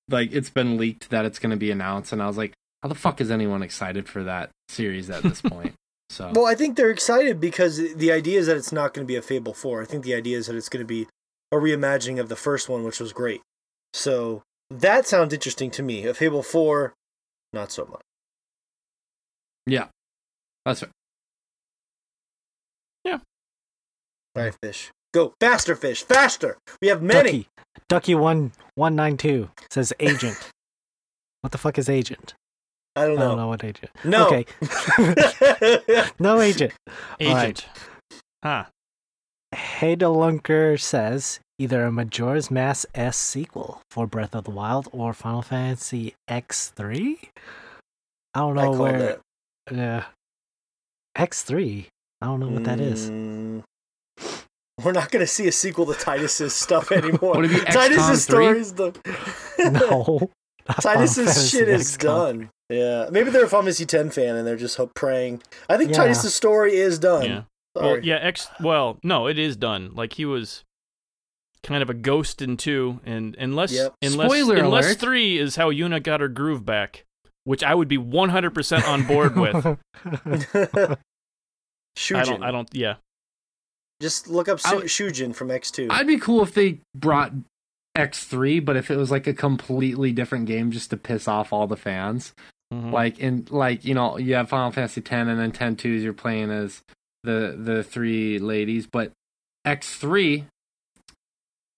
like 0.09 0.33
it's 0.33 0.51
been 0.51 0.77
leaked 0.79 1.11
that 1.11 1.25
it's 1.25 1.39
going 1.39 1.51
to 1.51 1.57
be 1.57 1.71
announced, 1.71 2.13
and 2.13 2.23
I 2.23 2.27
was 2.27 2.37
like, 2.37 2.55
how 2.83 2.89
the 2.89 2.95
fuck 2.95 3.21
is 3.21 3.31
anyone 3.31 3.63
excited 3.63 4.09
for 4.09 4.23
that 4.25 4.51
series 4.69 5.11
at 5.11 5.23
this 5.23 5.43
point? 5.43 5.75
So 6.09 6.31
Well, 6.33 6.47
I 6.47 6.55
think 6.55 6.77
they're 6.77 6.93
excited 6.93 7.41
because 7.41 7.79
the 7.97 8.13
idea 8.13 8.39
is 8.39 8.47
that 8.47 8.57
it's 8.57 8.71
not 8.71 8.95
going 8.95 9.05
to 9.05 9.09
be 9.09 9.17
a 9.17 9.23
Fable 9.23 9.53
4. 9.53 9.83
I 9.83 9.85
think 9.87 10.05
the 10.05 10.15
idea 10.15 10.39
is 10.39 10.47
that 10.47 10.55
it's 10.55 10.69
going 10.69 10.85
to 10.85 10.87
be 10.87 11.09
a 11.51 11.57
reimagining 11.57 12.21
of 12.21 12.29
the 12.29 12.37
first 12.37 12.69
one, 12.69 12.85
which 12.85 13.01
was 13.01 13.13
great. 13.13 13.41
So 13.97 14.43
that 14.69 15.07
sounds 15.07 15.33
interesting 15.33 15.71
to 15.71 15.83
me. 15.83 16.05
A 16.07 16.13
Fable 16.13 16.43
4, 16.43 16.93
not 17.55 17.73
so 17.73 17.87
much. 17.87 18.03
yeah, 19.67 19.87
that's 20.67 20.83
right. 20.83 20.93
Yeah. 23.05 23.21
All 24.37 24.43
right, 24.43 24.55
fish. 24.63 24.91
Go. 25.15 25.33
Faster, 25.41 25.75
fish. 25.75 26.03
Faster. 26.03 26.59
We 26.83 26.89
have 26.89 27.03
many. 27.03 27.23
Ducky. 27.31 27.49
Ducky 27.89 28.15
one 28.15 28.53
one 28.75 28.95
nine 28.95 29.17
two 29.17 29.49
says 29.71 29.95
agent. 29.99 30.51
what 31.41 31.53
the 31.53 31.59
fuck 31.59 31.79
is 31.79 31.89
agent? 31.89 32.35
I 32.97 33.07
don't 33.07 33.17
know. 33.17 33.23
I 33.23 33.25
don't 33.29 33.37
know. 33.37 33.43
know 33.45 33.49
what 33.49 33.65
agent. 33.65 33.91
No. 34.05 34.27
Okay. 34.27 34.45
no 36.19 36.41
agent. 36.41 36.75
All 37.23 37.35
right. 37.35 37.49
Agent. 37.49 37.67
Hadelunker 39.55 40.81
says 40.81 41.41
either 41.59 41.85
a 41.85 41.93
Majora's 41.93 42.51
Mask 42.51 42.87
S 42.95 43.17
sequel 43.17 43.81
for 43.91 44.07
Breath 44.07 44.35
of 44.35 44.45
the 44.45 44.51
Wild 44.51 44.89
or 44.93 45.13
Final 45.15 45.43
Fantasy 45.43 46.15
X3. 46.29 47.17
I 48.35 48.39
don't 48.41 48.55
know 48.55 48.63
called 48.65 48.79
where. 48.79 49.19
it. 49.71 49.79
Uh, 49.79 50.03
X3. 51.17 51.87
I 52.23 52.27
don't 52.27 52.41
know 52.41 52.49
what 52.49 52.65
that 52.65 52.81
is. 52.81 53.11
Mm, 53.11 53.63
We're 54.83 54.93
not 54.93 55.11
going 55.11 55.21
to 55.23 55.27
see 55.27 55.47
a 55.49 55.53
sequel 55.53 55.87
to 55.87 55.95
Tidus's 55.95 56.55
stuff 56.55 56.93
anymore. 56.93 57.37
Would 57.37 57.51
it 57.51 57.67
be 57.67 57.73
Tidus's 57.73 58.27
3? 58.27 58.35
story 58.45 58.59
is 58.61 58.73
done. 58.73 58.93
No. 59.59 60.31
Tidus's 60.81 61.51
shit 61.51 61.69
is 61.69 61.97
XCOM. 61.97 62.01
done. 62.03 62.51
Yeah, 62.69 63.09
maybe 63.11 63.31
they're 63.31 63.45
a 63.45 63.49
Final 63.49 63.65
Fantasy 63.65 63.85
X 63.85 64.15
fan 64.15 64.37
and 64.37 64.47
they're 64.47 64.57
just 64.57 64.79
praying. 64.95 65.43
I 65.69 65.77
think 65.79 65.91
Yeah. 65.93 65.97
Tidus's 65.99 66.35
story 66.35 66.75
is 66.77 66.99
done. 66.99 67.25
yeah. 67.25 67.43
Sorry. 67.77 67.93
Well, 67.93 68.05
yeah. 68.05 68.17
X. 68.17 68.49
Well, 68.61 68.99
no, 69.03 69.27
it 69.27 69.39
is 69.39 69.57
done. 69.57 69.93
Like 69.95 70.15
he 70.15 70.25
was. 70.25 70.63
kind 71.63 71.83
of 71.83 71.91
a 71.91 71.95
ghost 71.95 72.41
in 72.43 72.57
two, 72.57 73.01
and 73.05 73.35
unless 73.41 73.73
Yep. 73.73 73.95
unless 74.01 74.31
Spoiler 74.31 74.57
unless 74.57 74.87
alert. 74.87 74.99
three 75.01 75.37
is 75.39 75.57
how 75.57 75.71
Yuna 75.73 76.01
got 76.01 76.21
her 76.21 76.29
groove 76.29 76.65
back, 76.65 77.05
which 77.45 77.65
I 77.65 77.75
would 77.75 77.89
be 77.89 77.99
100 77.99 78.55
percent 78.55 78.87
on 78.87 79.05
board 79.05 79.35
with. 79.45 79.57
I 82.15 82.23
don't. 82.25 82.43
I 82.43 82.51
don't. 82.51 82.69
Yeah. 82.73 82.97
Just 84.01 84.29
look 84.29 84.49
up 84.49 84.61
I 84.65 84.71
Su- 84.87 85.05
Shuyin 85.11 85.35
from 85.35 85.49
X2. 85.49 85.89
I'd 85.91 86.07
be 86.07 86.19
cool 86.19 86.43
if 86.43 86.53
they 86.55 86.81
brought 86.95 87.33
X3, 87.97 88.63
but 88.65 88.77
if 88.77 88.91
it 88.91 88.97
was 88.97 89.11
like 89.11 89.27
a 89.27 89.33
completely 89.33 90.13
different 90.13 90.47
game 90.47 90.71
just 90.71 90.91
to 90.91 90.97
piss 90.97 91.27
off 91.27 91.53
all 91.53 91.67
the 91.67 91.77
fans. 91.79 92.35
Mhm. 92.73 92.93
Like 92.93 93.19
in 93.19 93.47
like, 93.51 93.85
you 93.85 93.95
know, 93.95 94.19
you 94.19 94.35
have 94.35 94.49
Final 94.51 94.71
Fantasy 94.71 95.01
10 95.01 95.29
and 95.29 95.41
then 95.41 95.51
10 95.53 95.77
2s 95.77 96.03
you're 96.03 96.13
playing 96.13 96.51
as 96.51 96.83
the 97.27 97.57
the 97.59 97.83
three 97.83 98.39
ladies, 98.39 98.87
but 98.87 99.13
X3 99.67 100.45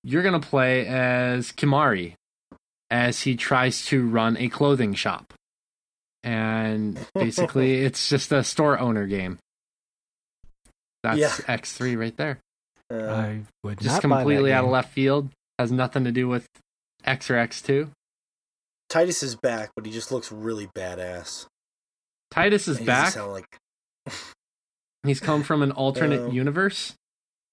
you're 0.05 0.23
going 0.23 0.41
to 0.41 0.47
play 0.49 0.87
as 0.87 1.51
Kimahri 1.53 2.15
as 2.91 3.23
he 3.23 3.37
tries 3.37 3.85
to 3.87 4.07
run 4.07 4.37
a 4.37 4.49
clothing 4.49 4.95
shop. 4.95 5.35
And 6.23 6.99
basically 7.15 7.85
it's 7.85 8.09
just 8.09 8.33
a 8.33 8.45
store 8.45 8.79
owner 8.79 9.07
game. 9.07 9.39
That's 11.03 11.19
Yeah. 11.19 11.29
X3 11.29 11.99
right 11.99 12.17
there. 12.17 12.39
Uh, 12.91 12.97
I 12.97 13.41
would 13.65 13.81
Just 13.81 14.03
not 14.03 14.09
buy 14.09 14.09
that 14.09 14.23
completely 14.23 14.53
out 14.53 14.65
of 14.65 14.71
left 14.71 14.93
field. 14.93 15.29
Has 15.59 15.71
nothing 15.73 16.05
to 16.05 16.13
do 16.13 16.29
with 16.29 16.47
X 17.05 17.31
or 17.31 17.35
X2. 17.35 17.91
Tidus 18.91 19.23
is 19.23 19.35
back, 19.35 19.71
but 19.77 19.85
he 19.85 19.93
just 19.93 20.11
looks 20.11 20.33
really 20.33 20.69
badass. 20.69 21.47
Tidus 22.33 22.69
is 22.69 22.81
back. 22.81 23.13
Sound 23.13 23.33
like 23.33 23.59
He's 25.05 25.21
come 25.21 25.43
from 25.43 25.63
an 25.63 25.73
alternate 25.73 26.21
Oh. 26.21 26.31
universe, 26.31 26.95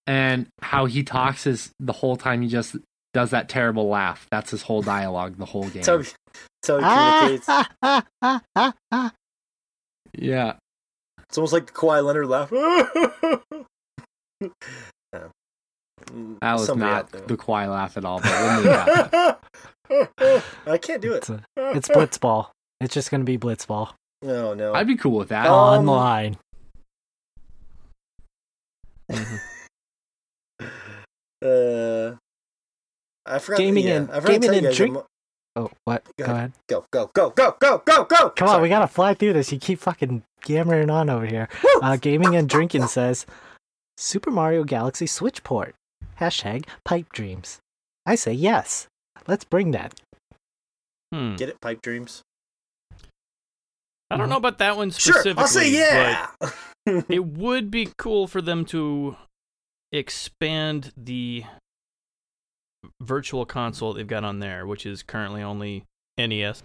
and 0.07 0.47
how 0.61 0.85
he 0.85 1.03
talks 1.03 1.45
is 1.47 1.71
the 1.79 1.93
whole 1.93 2.15
time 2.17 2.41
he 2.41 2.47
just 2.47 2.75
does 3.13 3.29
that 3.31 3.47
terrible 3.49 3.87
laugh. 3.87 4.27
That's 4.31 4.51
his 4.51 4.63
whole 4.63 4.81
dialogue 4.81 5.37
the 5.37 5.45
whole 5.45 5.63
game. 5.69 5.83
that's 5.83 5.87
how 5.87 5.97
he, 5.99 6.03
that's 6.63 6.67
how 6.67 6.77
he 6.77 6.83
Ah, 6.83 7.19
communicates. 7.19 7.49
ah, 7.49 7.67
ah, 7.83 8.03
ah, 8.21 8.41
ah, 8.55 8.73
ah. 8.91 9.11
Yeah, 10.17 10.53
It's 11.29 11.37
almost 11.37 11.53
like 11.53 11.67
the 11.67 11.73
Kawhi 11.73 12.03
Leonard 12.03 12.27
laugh. 12.27 12.51
Yeah. 15.13 15.27
That 16.41 16.53
was 16.53 16.65
somebody 16.65 16.91
not 16.91 17.09
the 17.27 17.37
Kawhi 17.37 17.69
laugh 17.69 17.95
at 17.97 18.03
all. 18.05 18.19
But 18.19 18.31
we'll 18.31 18.63
that. 18.63 19.39
I 20.67 20.77
can't 20.77 21.01
do 21.01 21.13
it. 21.13 21.17
It's, 21.17 21.29
a, 21.29 21.41
it's 21.57 21.87
Blitzball. 21.87 22.49
It's 22.81 22.93
just 22.93 23.09
gonna 23.11 23.23
be 23.23 23.37
Blitzball 23.37 23.93
No, 24.21 24.53
no. 24.53 24.73
I'd 24.73 24.87
be 24.87 24.97
cool 24.97 25.17
with 25.17 25.29
that. 25.29 25.47
Um, 25.47 25.87
online. 25.89 26.37
Mhm. 29.11 29.39
Uh, 31.43 32.15
I 33.25 33.39
forgot. 33.39 33.57
Gaming 33.59 33.85
yeah, 33.87 33.95
and- 33.97 34.09
I 34.11 34.15
forgot 34.19 34.27
gaming 34.41 34.49
tell 34.61 34.65
and 34.65 34.75
drink- 34.75 34.95
I'm- 34.95 35.05
Oh, 35.57 35.71
what? 35.85 36.03
Go 36.05 36.11
Go 36.17 36.23
ahead. 36.25 36.35
ahead. 36.37 36.51
Go, 36.67 36.85
go, 36.91 37.11
go, 37.13 37.29
go, 37.29 37.55
go, 37.61 37.77
go, 37.85 38.03
go, 38.05 38.05
go. 38.05 38.29
Come 38.31 38.49
on, 38.49 38.61
we 38.61 38.67
gotta 38.67 38.87
fly 38.87 39.13
through 39.13 39.33
this. 39.33 39.51
You 39.53 39.59
keep 39.59 39.79
fucking 39.79 40.23
yammering 40.47 40.89
on 40.89 41.09
over 41.09 41.25
here. 41.25 41.47
Uh, 41.81 41.95
Gaming 41.95 42.35
and 42.35 42.49
Drinking 42.49 42.87
says 42.87 43.25
Super 43.95 44.31
Mario 44.31 44.65
Galaxy 44.65 45.05
Switch 45.07 45.43
port. 45.45 45.75
Hashtag 46.19 46.65
pipe 46.83 47.07
dreams. 47.13 47.59
I 48.05 48.15
say 48.15 48.33
yes. 48.33 48.87
Let's 49.27 49.45
bring 49.45 49.71
that. 49.71 49.93
Hmm. 51.13 51.35
get 51.35 51.47
it, 51.49 51.61
pipe 51.61 51.81
dreams. 51.81 52.21
I 54.09 54.17
don't 54.17 54.27
know 54.29 54.37
about 54.37 54.57
that 54.57 54.75
one 54.75 54.91
specifically. 54.91 55.31
Sure, 55.35 55.35
specifically. 55.37 55.41
I'll 55.41 55.47
say 55.47 55.69
yeah. 55.71 56.27
but 56.41 56.53
it 56.85 57.25
would 57.25 57.71
be 57.71 57.89
cool 57.97 58.27
for 58.27 58.41
them 58.41 58.65
to 58.65 59.15
expand 59.91 60.93
the 60.95 61.43
virtual 63.01 63.45
console 63.45 63.93
they've 63.93 64.07
got 64.07 64.23
on 64.23 64.39
there, 64.39 64.65
which 64.65 64.85
is 64.85 65.03
currently 65.03 65.41
only 65.41 65.85
NES. 66.17 66.63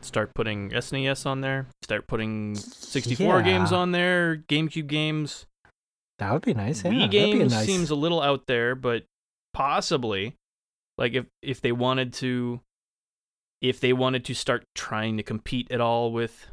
Start 0.00 0.34
putting 0.34 0.70
SNES 0.70 1.24
on 1.24 1.40
there. 1.40 1.66
Start 1.82 2.06
putting 2.06 2.54
64 2.54 3.42
games 3.42 3.72
on 3.72 3.92
there. 3.92 4.44
GameCube 4.48 4.86
games. 4.88 5.46
That 6.18 6.32
would 6.32 6.42
be 6.42 6.54
nice. 6.54 6.84
Yeah, 6.84 6.90
Wii 6.90 7.10
games 7.10 7.52
nice. 7.52 7.66
seems 7.66 7.90
a 7.90 7.94
little 7.94 8.20
out 8.20 8.46
there, 8.46 8.74
but 8.74 9.04
possibly, 9.52 10.34
like 10.98 11.14
if 11.14 11.26
if 11.42 11.60
they 11.60 11.72
wanted 11.72 12.12
to, 12.14 12.60
if 13.60 13.80
they 13.80 13.92
wanted 13.92 14.24
to 14.26 14.34
start 14.34 14.64
trying 14.74 15.16
to 15.16 15.22
compete 15.22 15.70
at 15.70 15.80
all 15.80 16.12
with 16.12 16.48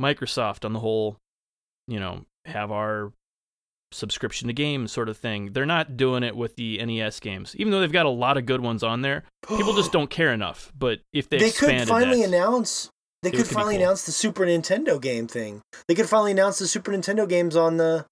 Microsoft 0.00 0.64
on 0.64 0.72
the 0.72 0.80
whole, 0.80 1.18
you 1.86 2.00
know, 2.00 2.24
have 2.46 2.70
our 2.70 3.12
subscription 3.92 4.48
to 4.48 4.52
games 4.54 4.90
sort 4.92 5.08
of 5.08 5.16
thing. 5.16 5.52
They're 5.52 5.66
not 5.66 5.96
doing 5.96 6.22
it 6.22 6.36
with 6.36 6.56
the 6.56 6.84
NES 6.84 7.20
games, 7.20 7.54
even 7.56 7.70
though 7.72 7.80
they've 7.80 7.92
got 7.92 8.06
a 8.06 8.10
lot 8.10 8.36
of 8.36 8.44
good 8.46 8.60
ones 8.60 8.82
on 8.82 9.02
there. 9.02 9.22
People 9.48 9.74
just 9.74 9.92
don't 9.92 10.10
care 10.10 10.32
enough. 10.32 10.72
But 10.76 11.00
if 11.12 11.28
they, 11.28 11.38
They 11.38 11.50
could 11.50 11.86
finally 11.88 12.22
that, 12.22 12.28
announce. 12.28 12.90
They 13.22 13.30
could 13.30 13.46
finally 13.46 13.76
cool. 13.76 13.84
announce 13.84 14.04
the 14.04 14.12
Super 14.12 14.44
Nintendo 14.44 15.00
game 15.00 15.26
thing. 15.26 15.62
They 15.88 15.94
could 15.94 16.08
finally 16.08 16.32
announce 16.32 16.58
the 16.58 16.66
Super 16.66 16.92
Nintendo 16.92 17.26
games 17.28 17.56
on 17.56 17.78
the 17.78 18.04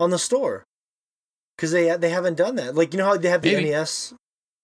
on 0.00 0.10
the 0.10 0.18
store. 0.18 0.64
Because 1.56 1.70
they 1.72 1.94
they 1.96 2.08
haven't 2.10 2.36
done 2.36 2.56
that. 2.56 2.74
Like 2.74 2.92
you 2.94 2.98
know 2.98 3.04
how 3.04 3.16
they 3.16 3.28
have 3.28 3.42
the 3.42 3.54
Maybe. 3.54 3.70
NES. 3.70 4.14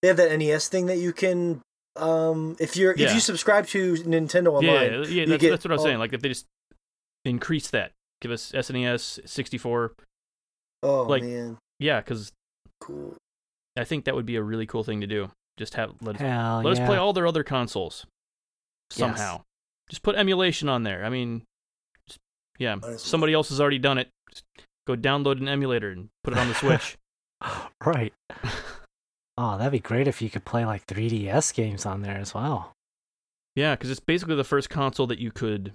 They 0.02 0.08
have 0.08 0.16
that 0.16 0.36
NES 0.38 0.68
thing 0.68 0.86
that 0.86 0.96
you 0.98 1.12
can. 1.12 1.60
Um, 1.96 2.56
if 2.58 2.76
you're 2.76 2.92
if 2.92 3.12
you 3.12 3.20
subscribe 3.20 3.66
to 3.68 3.94
Nintendo 3.96 4.62
yeah, 4.62 4.70
Online, 4.70 4.92
yeah, 4.92 5.08
you 5.08 5.26
that's, 5.26 5.40
get 5.40 5.50
that's 5.50 5.64
what 5.64 5.72
I'm 5.72 5.78
all- 5.78 5.84
saying. 5.84 5.98
Like 5.98 6.12
if 6.14 6.22
they 6.22 6.28
just 6.28 6.46
increase 7.24 7.68
that, 7.70 7.92
give 8.20 8.30
us 8.30 8.52
SNES 8.52 9.28
64. 9.28 9.92
Oh 10.82 11.02
like- 11.02 11.22
man, 11.22 11.58
Yeah, 11.78 12.00
because 12.00 12.32
cool. 12.80 13.16
I 13.78 13.84
think 13.84 14.04
that 14.04 14.14
would 14.14 14.26
be 14.26 14.36
a 14.36 14.42
really 14.42 14.66
cool 14.66 14.82
thing 14.84 15.00
to 15.00 15.06
do. 15.06 15.30
Just 15.58 15.74
have 15.74 15.92
let 16.00 16.16
us, 16.16 16.20
Hell 16.20 16.62
let 16.64 16.76
yeah. 16.76 16.82
us 16.82 16.88
play 16.88 16.96
all 16.96 17.12
their 17.12 17.26
other 17.26 17.44
consoles 17.44 18.06
Yes. 18.90 18.98
somehow. 18.98 19.42
Just 19.88 20.02
put 20.02 20.16
emulation 20.16 20.68
on 20.68 20.82
there. 20.84 21.04
I 21.04 21.08
mean, 21.10 21.42
just, 22.08 22.18
yeah, 22.58 22.74
Might 22.76 22.84
as 22.84 22.90
well. 22.90 22.98
somebody 22.98 23.32
else 23.34 23.48
has 23.50 23.60
already 23.60 23.78
done 23.78 23.98
it. 23.98 24.08
Just 24.30 24.44
go 24.86 24.96
download 24.96 25.40
an 25.40 25.48
emulator 25.48 25.90
and 25.90 26.08
put 26.24 26.32
it 26.32 26.38
on 26.38 26.48
the 26.48 26.54
Switch. 26.54 26.96
right. 27.84 28.12
Oh, 29.42 29.56
that'd 29.56 29.72
be 29.72 29.78
great 29.80 30.06
if 30.06 30.20
you 30.20 30.28
could 30.28 30.44
play 30.44 30.66
like 30.66 30.86
3DS 30.86 31.54
games 31.54 31.86
on 31.86 32.02
there 32.02 32.18
as 32.18 32.34
well. 32.34 32.72
yeah, 33.56 33.74
because 33.74 33.90
it's 33.90 33.98
basically 34.00 34.34
the 34.34 34.44
first 34.44 34.68
console 34.68 35.06
that 35.06 35.18
you 35.18 35.30
could 35.30 35.72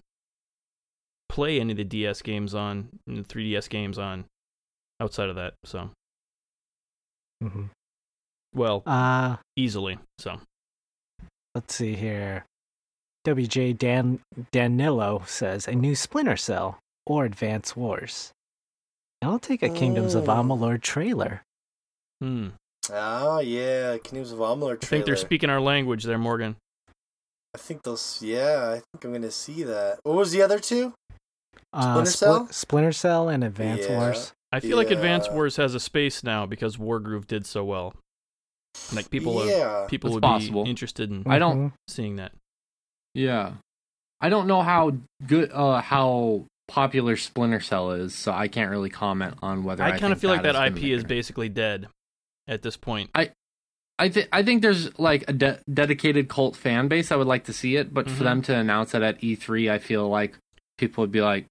play 1.30 1.59
any 1.59 1.71
of 1.73 1.78
the 1.78 1.84
DS 1.84 2.21
games 2.21 2.53
on, 2.55 2.89
and 3.07 3.17
the 3.17 3.23
3DS 3.23 3.69
games 3.69 3.97
on. 3.97 4.26
Outside 5.01 5.28
of 5.30 5.36
that, 5.36 5.55
so 5.65 5.89
hmm 7.41 7.65
well, 8.53 8.82
Uh, 8.86 9.36
easily. 9.57 9.99
So 10.19 10.39
let's 11.53 11.76
see 11.76 11.95
here. 11.95 12.45
WJ 13.28 13.78
Dan 13.78 14.21
Danilo 14.51 15.23
says 15.26 15.67
a 15.67 15.73
new 15.73 15.95
Splinter 15.95 16.38
Cell 16.38 16.80
or 17.05 17.26
Advance 17.26 17.76
Wars. 17.76 18.32
And 19.21 19.30
I'll 19.32 19.39
take 19.39 19.61
a 19.63 19.69
Kingdoms 19.69 20.15
of 20.15 20.30
Oh. 20.30 20.34
Amalur 20.34 20.82
trailer. 20.82 21.41
hmm. 22.21 22.49
Oh 22.89 23.39
yeah, 23.39 23.97
Kingdoms 23.97 24.32
of 24.32 24.39
Amalur 24.39 24.80
trailer. 24.80 24.84
I 24.84 24.86
think 24.86 25.05
they're 25.05 25.15
speaking 25.17 25.49
our 25.49 25.59
language 25.59 26.05
there, 26.05 26.17
Morgan. 26.19 26.55
I 27.53 27.57
think 27.57 27.84
they'll. 27.84 27.99
Yeah, 28.21 28.69
I 28.69 28.73
think 28.76 29.03
I'm 29.03 29.11
gonna 29.11 29.32
see 29.32 29.63
that. 29.63 29.99
What 30.03 30.15
was 30.15 30.32
the 30.32 30.41
other 30.41 30.59
two? 30.59 30.93
Uh, 31.76 31.82
Splinter 32.03 32.09
Spli- 32.11 32.15
Cell? 32.15 32.47
Splinter 32.51 32.91
Cell 32.91 33.30
and 33.30 33.43
Advance 33.43 33.86
Yeah. 33.88 33.97
Wars. 33.99 34.34
I 34.51 34.59
feel 34.61 34.78
like 34.78 34.89
Advance 34.91 35.30
Wars 35.30 35.57
has 35.57 35.76
a 35.76 35.80
space 35.80 36.23
now 36.23 36.45
because 36.45 36.78
Wargroove 36.78 37.28
did 37.28 37.45
so 37.45 37.63
well. 37.65 37.93
Like 38.93 39.09
people, 39.09 39.39
are, 39.41 39.88
people 39.88 40.09
It's 40.09 40.13
would 40.15 40.23
possible. 40.23 40.63
be 40.63 40.69
interested 40.69 41.09
in 41.11 41.23
I 41.26 41.39
don't- 41.39 41.73
seeing 41.88 42.17
that. 42.17 42.32
Yeah, 43.13 43.53
I 44.21 44.30
don't 44.30 44.47
know 44.47 44.61
how 44.61 44.97
good, 45.26 45.49
uh, 45.53 45.82
how 45.82 46.45
popular 46.67 47.15
Splinter 47.15 47.59
Cell 47.61 47.91
is, 47.91 48.13
so 48.15 48.32
I 48.34 48.47
can't 48.47 48.69
really 48.71 48.89
comment 48.89 49.36
on 49.41 49.63
whether. 49.63 49.84
I, 49.84 49.88
I 49.88 49.91
kind 49.99 50.11
of 50.11 50.19
think 50.19 50.21
feel 50.21 50.30
like 50.32 50.43
that 50.43 50.55
is 50.73 50.78
IP 50.78 50.84
is 50.91 51.03
basically 51.03 51.47
dead 51.49 51.88
at 52.47 52.61
this 52.61 52.76
point. 52.78 53.09
I 53.15 53.32
I 53.97 54.09
think 54.09 54.28
I 54.34 54.43
think 54.43 54.61
there's 54.61 54.97
like 54.99 55.23
a 55.30 55.34
de- 55.34 55.59
dedicated 55.73 56.28
cult 56.28 56.55
fan 56.57 56.89
base. 56.89 57.11
I 57.11 57.15
would 57.15 57.28
like 57.28 57.45
to 57.45 57.53
see 57.53 57.78
it, 57.78 57.93
but 57.93 58.07
Mhm. 58.07 58.11
for 58.11 58.23
them 58.26 58.41
to 58.43 58.55
announce 58.55 58.93
it 58.93 59.01
at 59.01 59.21
E3, 59.21 59.69
I 59.71 59.80
feel 59.80 60.09
like 60.09 60.38
people 60.78 61.01
would 61.03 61.11
be 61.13 61.21
like, 61.21 61.45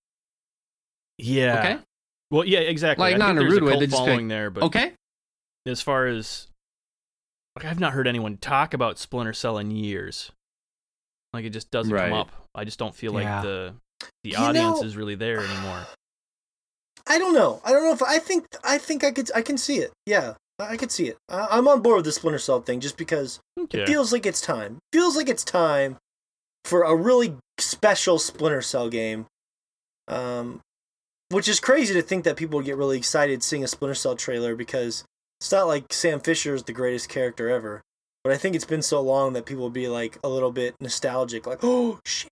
Yeah. 1.19 1.59
okay, 1.59 1.79
Well, 2.31 2.45
yeah, 2.45 2.61
exactly. 2.61 3.03
Like, 3.03 3.15
I 3.15 3.19
not 3.19 3.27
think 3.29 3.33
in 3.33 3.39
a 3.39 3.41
there's 3.43 3.53
rude 3.55 3.63
way, 3.65 3.71
cult 3.73 3.81
they 3.81 3.87
just 3.87 4.03
be 4.03 4.07
following 4.07 4.29
there, 4.29 4.51
but 4.51 4.65
okay, 4.65 4.93
as 5.67 5.81
far 5.81 6.07
as 6.07 6.49
like, 7.57 7.65
I've 7.67 7.79
not 7.81 7.93
heard 7.93 8.07
anyone 8.09 8.37
talk 8.39 8.75
about 8.75 8.99
Splinter 8.99 9.33
Cell 9.33 9.59
in 9.59 9.71
years. 9.71 10.33
Like 11.33 11.45
it 11.45 11.51
just 11.51 11.71
doesn't 11.71 11.93
Right. 11.93 12.09
come 12.11 12.19
up. 12.19 12.31
I 12.55 12.65
just 12.65 12.79
don't 12.79 12.95
feel 12.95 13.13
like 13.13 13.25
Yeah. 13.25 13.43
the 13.43 13.75
the 14.23 14.31
You 14.31 14.37
audience 14.37 14.81
know- 14.81 14.87
is 14.87 14.97
really 14.97 15.15
there 15.15 15.41
anymore. 15.41 15.87
I 17.07 17.19
don't 17.19 17.35
know. 17.35 17.61
I 17.65 17.71
don't 17.73 17.83
know 17.85 17.93
if 17.93 18.03
I 18.03 18.19
think 18.19 18.47
I 18.65 18.79
think 18.79 19.05
I 19.05 19.11
could 19.13 19.31
I 19.35 19.43
can 19.43 19.57
see 19.59 19.79
it. 19.79 19.93
Yeah, 20.07 20.35
I 20.59 20.73
I 20.73 20.77
could 20.77 20.91
see 20.93 21.09
it. 21.09 21.17
I, 21.29 21.47
I'm 21.51 21.69
on 21.69 21.83
board 21.83 21.97
with 21.97 22.05
the 22.07 22.13
Splinter 22.13 22.39
Cell 22.39 22.61
thing 22.61 22.81
just 22.81 22.97
because 22.97 23.41
Okay. 23.59 23.83
it 23.83 23.87
feels 23.87 24.13
like 24.13 24.27
it's 24.27 24.41
time. 24.41 24.79
Feels 24.93 25.17
like 25.17 25.29
it's 25.29 25.45
time 25.45 25.99
for 26.65 26.83
a 26.83 26.95
really 26.97 27.37
special 27.59 28.19
Splinter 28.19 28.63
Cell 28.63 28.89
game. 28.89 29.27
Um, 30.09 30.61
which 31.31 31.49
is 31.49 31.61
crazy 31.61 31.95
to 31.95 32.03
think 32.03 32.25
that 32.25 32.37
people 32.37 32.59
would 32.59 32.67
get 32.67 32.77
really 32.77 32.99
excited 32.99 33.43
seeing 33.43 33.65
a 33.65 33.69
Splinter 33.69 33.95
Cell 33.95 34.17
trailer 34.17 34.55
because 34.55 35.05
It's 35.41 35.53
not 35.53 35.67
like 35.67 35.93
Sam 35.93 36.21
Fisher 36.21 36.55
is 36.55 36.63
the 36.63 36.73
greatest 36.73 37.09
character 37.09 37.51
ever, 37.51 37.83
but 38.23 38.33
I 38.33 38.39
think 38.39 38.55
it's 38.57 38.65
been 38.65 38.83
so 38.83 39.01
long 39.03 39.35
that 39.35 39.45
people 39.45 39.63
will 39.63 39.71
be 39.71 39.89
like 39.89 40.19
a 40.25 40.29
little 40.29 40.51
bit 40.51 40.75
nostalgic, 40.81 41.47
like, 41.47 41.59
oh 41.63 42.01
shit. 42.07 42.31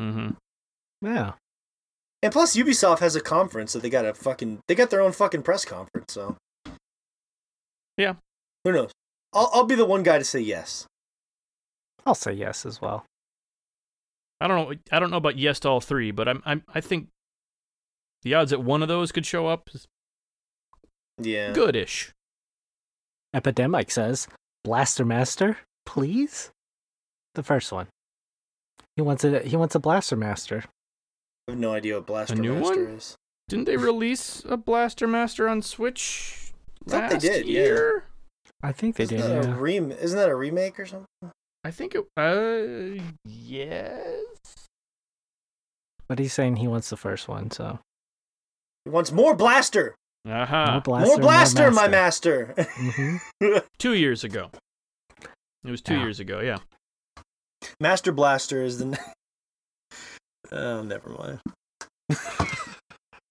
Mm-hmm. 0.00 0.30
Yeah. 1.06 1.32
And 2.22 2.32
plus, 2.32 2.56
Ubisoft 2.56 3.00
has 3.00 3.14
a 3.16 3.20
conference, 3.20 3.72
so 3.72 3.78
they 3.78 3.90
got 3.90 4.04
a 4.04 4.14
fucking 4.14 4.60
they 4.66 4.74
got 4.74 4.90
their 4.90 5.00
own 5.00 5.12
fucking 5.12 5.42
press 5.42 5.64
conference. 5.64 6.12
So 6.12 6.36
yeah, 7.96 8.14
who 8.64 8.72
knows? 8.72 8.90
I'll 9.32 9.50
I'll 9.52 9.64
be 9.64 9.74
the 9.74 9.84
one 9.84 10.02
guy 10.02 10.18
to 10.18 10.24
say 10.24 10.40
yes. 10.40 10.86
I'll 12.04 12.14
say 12.14 12.32
yes 12.32 12.66
as 12.66 12.80
well. 12.80 13.04
I 14.40 14.48
don't 14.48 14.68
know. 14.68 14.76
I 14.90 14.98
don't 14.98 15.10
know 15.10 15.16
about 15.18 15.38
yes 15.38 15.60
to 15.60 15.68
all 15.68 15.80
three, 15.80 16.10
but 16.10 16.28
I'm, 16.28 16.42
I'm 16.44 16.62
I 16.74 16.80
think 16.80 17.08
the 18.22 18.34
odds 18.34 18.50
that 18.50 18.62
one 18.62 18.82
of 18.82 18.88
those 18.88 19.12
could 19.12 19.26
show 19.26 19.46
up 19.46 19.68
is 19.74 19.86
yeah 21.18 21.52
goodish. 21.52 22.12
Epidemic 23.34 23.90
says 23.90 24.28
Blaster 24.64 25.04
Master, 25.04 25.58
please. 25.86 26.50
The 27.34 27.42
first 27.42 27.72
one. 27.72 27.88
He 28.96 29.02
wants 29.02 29.24
a 29.24 29.40
he 29.40 29.56
wants 29.56 29.74
a 29.74 29.80
Blaster 29.80 30.16
Master. 30.16 30.64
I 31.48 31.52
have 31.52 31.58
no 31.60 31.72
idea 31.72 31.94
what 31.96 32.06
Blaster 32.06 32.36
Master 32.36 32.60
one? 32.60 32.78
is. 32.96 33.16
Didn't 33.48 33.64
they 33.64 33.76
release 33.76 34.44
a 34.48 34.56
Blaster 34.56 35.06
Master 35.06 35.48
on 35.48 35.62
Switch 35.62 36.52
I 36.90 37.08
they 37.08 37.18
did, 37.18 37.46
year? 37.46 38.04
Yeah. 38.04 38.68
I 38.68 38.72
think 38.72 38.96
they 38.96 39.04
isn't 39.04 39.16
did. 39.16 39.26
That 39.26 39.44
yeah. 39.44 39.56
rem- 39.58 39.92
isn't 39.92 40.18
that 40.18 40.28
a 40.28 40.34
remake 40.34 40.78
or 40.78 40.86
something? 40.86 41.06
I 41.64 41.70
think 41.70 41.94
it. 41.94 42.06
Uh, 42.16 43.02
yes. 43.24 44.68
But 46.08 46.18
he's 46.18 46.32
saying 46.32 46.56
he 46.56 46.68
wants 46.68 46.90
the 46.90 46.96
first 46.96 47.28
one, 47.28 47.50
so. 47.50 47.78
He 48.84 48.90
wants 48.90 49.12
more 49.12 49.34
blaster. 49.34 49.94
Uh-huh. 50.28 50.70
More 50.72 50.80
blaster, 50.80 51.06
more 51.06 51.18
blaster 51.18 51.62
more 51.70 51.82
my 51.82 51.88
master. 51.88 52.54
mm-hmm. 52.56 53.56
two 53.78 53.94
years 53.94 54.24
ago. 54.24 54.50
It 55.64 55.70
was 55.70 55.80
two 55.80 55.94
yeah. 55.94 56.02
years 56.02 56.20
ago, 56.20 56.40
yeah. 56.40 56.58
Master 57.80 58.12
Blaster 58.12 58.62
is 58.62 58.78
the. 58.78 58.98
oh, 60.52 60.82
never 60.82 61.10
mind. 61.10 61.40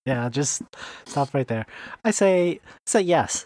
yeah, 0.06 0.30
just 0.30 0.62
stop 1.06 1.34
right 1.34 1.48
there. 1.48 1.66
I 2.04 2.12
say, 2.12 2.60
say 2.86 3.02
yes. 3.02 3.46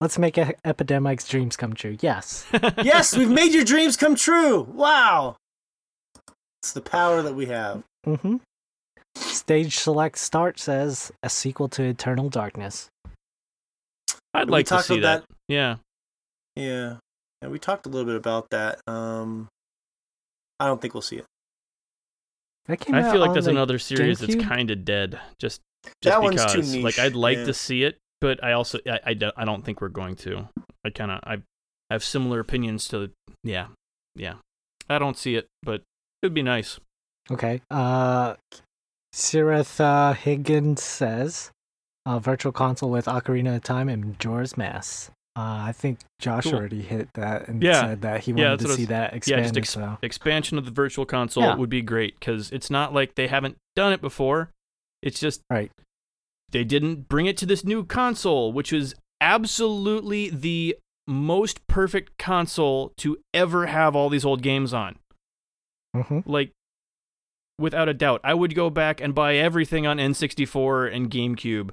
Let's 0.00 0.18
make 0.18 0.34
Epidemic's 0.34 1.28
dreams 1.28 1.56
come 1.56 1.72
true. 1.74 1.96
Yes. 2.00 2.46
yes, 2.82 3.16
we've 3.16 3.30
made 3.30 3.54
your 3.54 3.64
dreams 3.64 3.96
come 3.96 4.14
true. 4.16 4.62
Wow. 4.62 5.36
It's 6.62 6.72
the 6.72 6.80
power 6.80 7.22
that 7.22 7.34
we 7.34 7.46
have. 7.46 7.84
Mm-hmm. 8.06 8.36
Stage 9.16 9.78
Select 9.78 10.18
Start 10.18 10.58
says 10.58 11.12
a 11.22 11.28
sequel 11.28 11.68
to 11.70 11.82
Eternal 11.82 12.28
Darkness. 12.28 12.88
I'd 14.32 14.50
like 14.50 14.66
to 14.66 14.82
see 14.82 15.00
that. 15.00 15.22
that. 15.28 15.36
Yeah. 15.48 15.76
Yeah. 16.56 16.96
And 17.42 17.52
we 17.52 17.58
talked 17.58 17.86
a 17.86 17.88
little 17.88 18.06
bit 18.06 18.16
about 18.16 18.50
that. 18.50 18.80
Um, 18.86 19.48
I 20.58 20.66
don't 20.66 20.80
think 20.80 20.94
we'll 20.94 21.02
see 21.02 21.16
it. 21.16 21.26
I 22.68 22.76
feel 22.76 23.20
like 23.20 23.34
that's 23.34 23.46
another 23.46 23.78
series 23.78 24.20
GameCube? 24.20 24.26
that's 24.26 24.48
kind 24.48 24.70
of 24.70 24.84
dead. 24.84 25.20
Just, 25.38 25.60
just 26.02 26.20
that 26.20 26.28
because. 26.28 26.54
One's 26.54 26.70
too 26.70 26.76
niche. 26.76 26.84
Like 26.84 26.98
I'd 26.98 27.14
like 27.14 27.38
yeah. 27.38 27.44
to 27.44 27.54
see 27.54 27.82
it, 27.84 27.98
but 28.20 28.42
I 28.42 28.52
also 28.52 28.78
I, 28.86 29.00
I, 29.06 29.14
don't, 29.14 29.34
I 29.36 29.44
don't 29.44 29.64
think 29.64 29.82
we're 29.82 29.88
going 29.88 30.16
to. 30.16 30.48
I 30.84 30.90
kind 30.90 31.10
of 31.10 31.20
I 31.24 31.42
have 31.90 32.02
similar 32.02 32.40
opinions 32.40 32.88
to 32.88 32.98
the 32.98 33.10
yeah 33.42 33.66
yeah. 34.14 34.34
I 34.88 34.98
don't 34.98 35.16
see 35.16 35.34
it, 35.34 35.46
but 35.62 35.82
it'd 36.22 36.34
be 36.34 36.42
nice. 36.42 36.78
Okay. 37.30 37.60
Uh, 37.70 38.34
Sirith 39.14 39.78
uh, 39.78 40.12
Higgins 40.14 40.82
says, 40.82 41.52
uh, 42.04 42.18
"Virtual 42.18 42.50
console 42.50 42.90
with 42.90 43.06
Ocarina 43.06 43.56
of 43.56 43.62
Time 43.62 43.88
and 43.88 44.04
Majora's 44.04 44.56
Mask." 44.56 45.12
Uh, 45.36 45.66
I 45.66 45.72
think 45.72 46.00
Josh 46.20 46.44
cool. 46.44 46.54
already 46.54 46.82
hit 46.82 47.08
that 47.14 47.48
and 47.48 47.62
yeah. 47.62 47.80
said 47.80 48.02
that 48.02 48.20
he 48.22 48.32
wanted 48.32 48.60
yeah, 48.60 48.66
to 48.66 48.72
see 48.74 48.84
that 48.86 49.14
expanded. 49.14 49.44
Yeah, 49.46 49.48
just 49.48 49.56
ex- 49.56 49.70
so. 49.70 49.98
expansion 50.02 50.58
of 50.58 50.64
the 50.64 50.70
virtual 50.72 51.06
console 51.06 51.44
yeah. 51.44 51.54
would 51.54 51.70
be 51.70 51.80
great 51.80 52.18
because 52.18 52.50
it's 52.50 52.70
not 52.70 52.92
like 52.92 53.14
they 53.14 53.28
haven't 53.28 53.56
done 53.76 53.92
it 53.92 54.00
before. 54.00 54.50
It's 55.00 55.20
just 55.20 55.42
right. 55.48 55.70
They 56.50 56.64
didn't 56.64 57.08
bring 57.08 57.26
it 57.26 57.36
to 57.38 57.46
this 57.46 57.64
new 57.64 57.84
console, 57.84 58.52
which 58.52 58.72
is 58.72 58.94
absolutely 59.20 60.28
the 60.30 60.76
most 61.06 61.64
perfect 61.68 62.16
console 62.18 62.92
to 62.98 63.18
ever 63.32 63.66
have 63.66 63.94
all 63.94 64.08
these 64.08 64.24
old 64.24 64.42
games 64.42 64.72
on. 64.72 64.96
Mm-hmm. 65.96 66.20
Like, 66.26 66.50
without 67.58 67.88
a 67.88 67.94
doubt, 67.94 68.20
I 68.24 68.34
would 68.34 68.54
go 68.54 68.70
back 68.70 69.00
and 69.00 69.14
buy 69.14 69.36
everything 69.36 69.86
on 69.86 69.98
N64 69.98 70.94
and 70.94 71.10
GameCube 71.10 71.70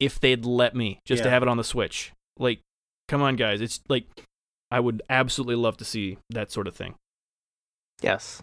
if 0.00 0.20
they'd 0.20 0.44
let 0.44 0.74
me, 0.74 1.00
just 1.06 1.20
yeah. 1.20 1.24
to 1.24 1.30
have 1.30 1.42
it 1.42 1.48
on 1.48 1.56
the 1.56 1.64
Switch. 1.64 2.12
Like, 2.38 2.60
come 3.08 3.22
on, 3.22 3.36
guys. 3.36 3.60
It's 3.60 3.80
like, 3.88 4.06
I 4.70 4.80
would 4.80 5.02
absolutely 5.08 5.56
love 5.56 5.76
to 5.78 5.84
see 5.84 6.18
that 6.30 6.50
sort 6.50 6.66
of 6.66 6.74
thing. 6.74 6.94
Yes. 8.02 8.42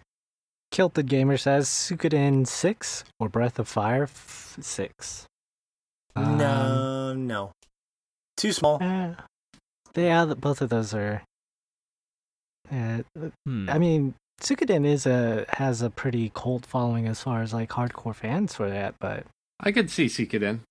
Kilted 0.72 1.08
Gamer 1.08 1.38
says 1.38 1.68
Suikoden 1.68 2.48
6 2.48 3.04
or 3.20 3.28
Breath 3.28 3.60
of 3.60 3.68
Fire 3.68 4.04
f- 4.04 4.58
6. 4.62 5.26
No, 6.16 7.12
um, 7.12 7.28
no. 7.28 7.52
Too 8.38 8.54
small. 8.54 8.82
Uh, 8.82 9.16
yeah, 9.96 10.26
both 10.26 10.62
of 10.62 10.70
those 10.70 10.94
are. 10.94 11.24
Uh, 12.72 13.02
hmm. 13.46 13.70
I 13.70 13.78
mean, 13.78 14.14
Suikoden 14.42 14.86
is 14.86 15.06
a 15.06 15.46
has 15.50 15.82
a 15.82 15.90
pretty 15.90 16.32
cult 16.34 16.66
following 16.66 17.08
as 17.08 17.22
far 17.22 17.42
as 17.42 17.54
like 17.54 17.70
hardcore 17.70 18.16
fans 18.16 18.56
for 18.56 18.70
that, 18.70 18.96
but 19.00 19.26
I 19.60 19.72
could 19.72 19.90
see 19.92 20.08
Suikoden 20.08 20.62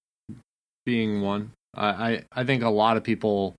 being 0.84 1.22
one. 1.22 1.52
I, 1.74 1.88
I 1.88 2.24
I 2.32 2.44
think 2.44 2.62
a 2.62 2.68
lot 2.68 2.96
of 2.96 3.04
people 3.04 3.54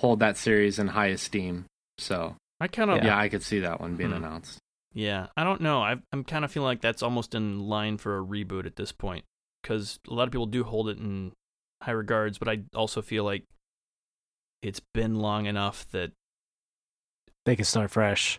hold 0.00 0.20
that 0.20 0.36
series 0.36 0.78
in 0.78 0.88
high 0.88 1.06
esteem. 1.06 1.64
So 1.98 2.36
I 2.60 2.68
kind 2.68 2.90
of 2.90 2.98
yeah, 2.98 3.06
yeah 3.06 3.18
I 3.18 3.28
could 3.28 3.42
see 3.42 3.60
that 3.60 3.80
one 3.80 3.96
being 3.96 4.10
hmm. 4.10 4.16
announced. 4.16 4.58
Yeah, 4.92 5.26
I 5.36 5.44
don't 5.44 5.60
know. 5.60 5.82
i 5.82 5.96
am 6.12 6.24
kind 6.24 6.44
of 6.44 6.50
feeling 6.50 6.68
like 6.68 6.80
that's 6.80 7.02
almost 7.02 7.34
in 7.34 7.60
line 7.60 7.98
for 7.98 8.18
a 8.18 8.24
reboot 8.24 8.64
at 8.64 8.76
this 8.76 8.92
point 8.92 9.24
because 9.62 9.98
a 10.08 10.14
lot 10.14 10.26
of 10.26 10.32
people 10.32 10.46
do 10.46 10.64
hold 10.64 10.88
it 10.88 10.98
in 10.98 11.32
high 11.82 11.92
regards, 11.92 12.38
but 12.38 12.48
I 12.48 12.60
also 12.74 13.02
feel 13.02 13.24
like 13.24 13.44
it's 14.62 14.80
been 14.94 15.16
long 15.16 15.46
enough 15.46 15.86
that 15.90 16.12
they 17.44 17.56
can 17.56 17.66
start 17.66 17.90
fresh. 17.90 18.38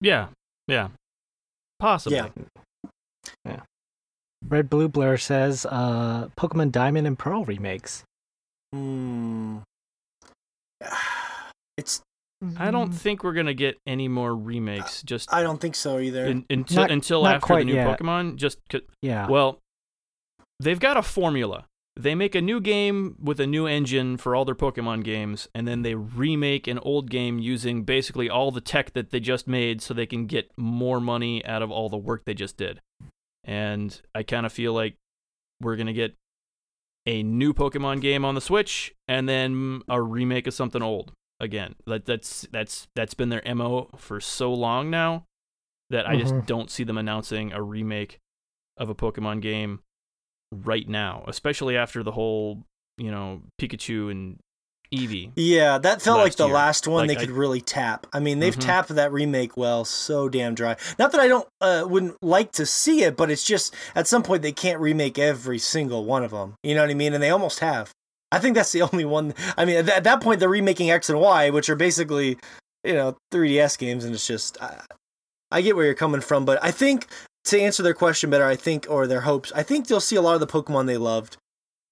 Yeah, 0.00 0.28
yeah, 0.68 0.88
possibly. 1.78 2.16
Yeah. 2.16 2.28
yeah. 3.44 3.60
Red 4.46 4.68
Blue 4.68 4.88
Blur 4.88 5.16
says, 5.16 5.66
uh, 5.68 6.28
Pokemon 6.36 6.72
Diamond 6.72 7.06
and 7.06 7.18
Pearl 7.18 7.44
remakes. 7.44 8.04
Hmm. 8.72 9.58
It's. 11.76 12.02
I 12.56 12.70
don't 12.70 12.92
think 12.92 13.24
we're 13.24 13.32
gonna 13.32 13.52
get 13.52 13.78
any 13.84 14.06
more 14.06 14.32
remakes. 14.32 15.02
Just 15.02 15.32
I 15.34 15.42
don't 15.42 15.60
think 15.60 15.74
so 15.74 15.98
either. 15.98 16.24
In, 16.24 16.44
until 16.48 16.82
not, 16.82 16.90
until 16.92 17.22
not 17.24 17.34
after 17.34 17.56
the 17.56 17.64
new 17.64 17.74
yet. 17.74 17.98
Pokemon. 17.98 18.36
Just 18.36 18.58
yeah. 19.02 19.26
Well, 19.26 19.58
they've 20.60 20.78
got 20.78 20.96
a 20.96 21.02
formula. 21.02 21.64
They 21.96 22.16
make 22.16 22.34
a 22.34 22.42
new 22.42 22.60
game 22.60 23.16
with 23.22 23.38
a 23.38 23.46
new 23.46 23.66
engine 23.66 24.16
for 24.16 24.34
all 24.34 24.44
their 24.44 24.56
Pokemon 24.56 25.04
games, 25.04 25.48
and 25.54 25.68
then 25.68 25.82
they 25.82 25.94
remake 25.94 26.66
an 26.66 26.80
old 26.80 27.08
game 27.08 27.38
using 27.38 27.84
basically 27.84 28.28
all 28.28 28.50
the 28.50 28.60
tech 28.60 28.94
that 28.94 29.10
they 29.10 29.20
just 29.20 29.46
made 29.46 29.80
so 29.80 29.94
they 29.94 30.06
can 30.06 30.26
get 30.26 30.50
more 30.56 31.00
money 31.00 31.44
out 31.44 31.62
of 31.62 31.70
all 31.70 31.88
the 31.88 31.96
work 31.96 32.24
they 32.24 32.34
just 32.34 32.56
did. 32.56 32.80
And 33.44 34.00
I 34.12 34.24
kind 34.24 34.44
of 34.44 34.52
feel 34.52 34.72
like 34.72 34.96
we're 35.60 35.76
going 35.76 35.86
to 35.86 35.92
get 35.92 36.16
a 37.06 37.22
new 37.22 37.54
Pokemon 37.54 38.00
game 38.00 38.24
on 38.24 38.34
the 38.34 38.40
Switch 38.40 38.92
and 39.06 39.28
then 39.28 39.82
a 39.88 40.02
remake 40.02 40.46
of 40.48 40.54
something 40.54 40.82
old 40.82 41.12
again. 41.38 41.76
That 41.86 42.06
that's 42.06 42.46
that's 42.50 42.88
that's 42.96 43.14
been 43.14 43.28
their 43.28 43.42
MO 43.54 43.90
for 43.96 44.20
so 44.20 44.52
long 44.52 44.90
now 44.90 45.26
that 45.90 46.08
I 46.08 46.16
just 46.16 46.34
mm-hmm. 46.34 46.46
don't 46.46 46.70
see 46.70 46.82
them 46.84 46.98
announcing 46.98 47.52
a 47.52 47.62
remake 47.62 48.18
of 48.76 48.88
a 48.88 48.94
Pokemon 48.94 49.42
game 49.42 49.80
right 50.64 50.88
now, 50.88 51.24
especially 51.26 51.76
after 51.76 52.02
the 52.02 52.12
whole, 52.12 52.62
you 52.98 53.10
know, 53.10 53.42
Pikachu 53.60 54.10
and 54.10 54.38
Eevee. 54.92 55.32
Yeah, 55.34 55.78
that 55.78 56.02
felt 56.02 56.18
like 56.18 56.36
the 56.36 56.46
year. 56.46 56.54
last 56.54 56.86
one 56.86 57.06
like, 57.06 57.18
they 57.18 57.26
could 57.26 57.34
I, 57.34 57.36
really 57.36 57.60
tap. 57.60 58.06
I 58.12 58.20
mean, 58.20 58.38
they've 58.38 58.52
mm-hmm. 58.52 58.60
tapped 58.60 58.88
that 58.90 59.12
remake 59.12 59.56
well 59.56 59.84
so 59.84 60.28
damn 60.28 60.54
dry. 60.54 60.76
Not 60.98 61.12
that 61.12 61.20
I 61.20 61.28
don't 61.28 61.48
uh, 61.60 61.84
wouldn't 61.86 62.16
like 62.22 62.52
to 62.52 62.66
see 62.66 63.02
it, 63.02 63.16
but 63.16 63.30
it's 63.30 63.44
just 63.44 63.74
at 63.94 64.06
some 64.06 64.22
point 64.22 64.42
they 64.42 64.52
can't 64.52 64.80
remake 64.80 65.18
every 65.18 65.58
single 65.58 66.04
one 66.04 66.22
of 66.22 66.30
them. 66.30 66.54
You 66.62 66.74
know 66.74 66.82
what 66.82 66.90
I 66.90 66.94
mean? 66.94 67.14
And 67.14 67.22
they 67.22 67.30
almost 67.30 67.60
have. 67.60 67.90
I 68.30 68.38
think 68.38 68.54
that's 68.54 68.72
the 68.72 68.82
only 68.92 69.04
one. 69.04 69.34
I 69.56 69.64
mean, 69.64 69.88
at 69.88 70.04
that 70.04 70.20
point 70.20 70.40
they're 70.40 70.48
remaking 70.48 70.90
X 70.90 71.10
and 71.10 71.20
Y, 71.20 71.50
which 71.50 71.68
are 71.68 71.76
basically, 71.76 72.38
you 72.84 72.94
know, 72.94 73.16
3DS 73.32 73.78
games, 73.78 74.04
and 74.04 74.14
it's 74.14 74.26
just. 74.26 74.60
I, 74.62 74.80
I 75.50 75.60
get 75.60 75.76
where 75.76 75.84
you're 75.84 75.94
coming 75.94 76.20
from, 76.20 76.44
but 76.44 76.58
I 76.64 76.72
think 76.72 77.06
to 77.46 77.60
answer 77.60 77.82
their 77.82 77.94
question 77.94 78.30
better, 78.30 78.46
I 78.46 78.56
think, 78.56 78.86
or 78.88 79.06
their 79.06 79.22
hopes, 79.22 79.52
I 79.54 79.62
think 79.62 79.86
they'll 79.86 80.00
see 80.00 80.16
a 80.16 80.22
lot 80.22 80.34
of 80.34 80.40
the 80.40 80.46
Pokemon 80.46 80.86
they 80.86 80.96
loved 80.96 81.36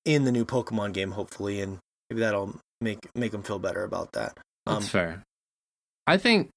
in 0.04 0.24
the 0.24 0.32
new 0.32 0.44
Pokemon 0.44 0.92
game, 0.92 1.12
hopefully, 1.12 1.60
and 1.60 1.78
maybe 2.08 2.20
that'll 2.20 2.58
make 2.80 3.08
make 3.14 3.32
them 3.32 3.42
feel 3.42 3.58
better 3.58 3.84
about 3.84 4.12
that. 4.12 4.38
Um, 4.66 4.76
That's 4.76 4.88
fair. 4.88 5.22
I 6.06 6.16
think, 6.16 6.48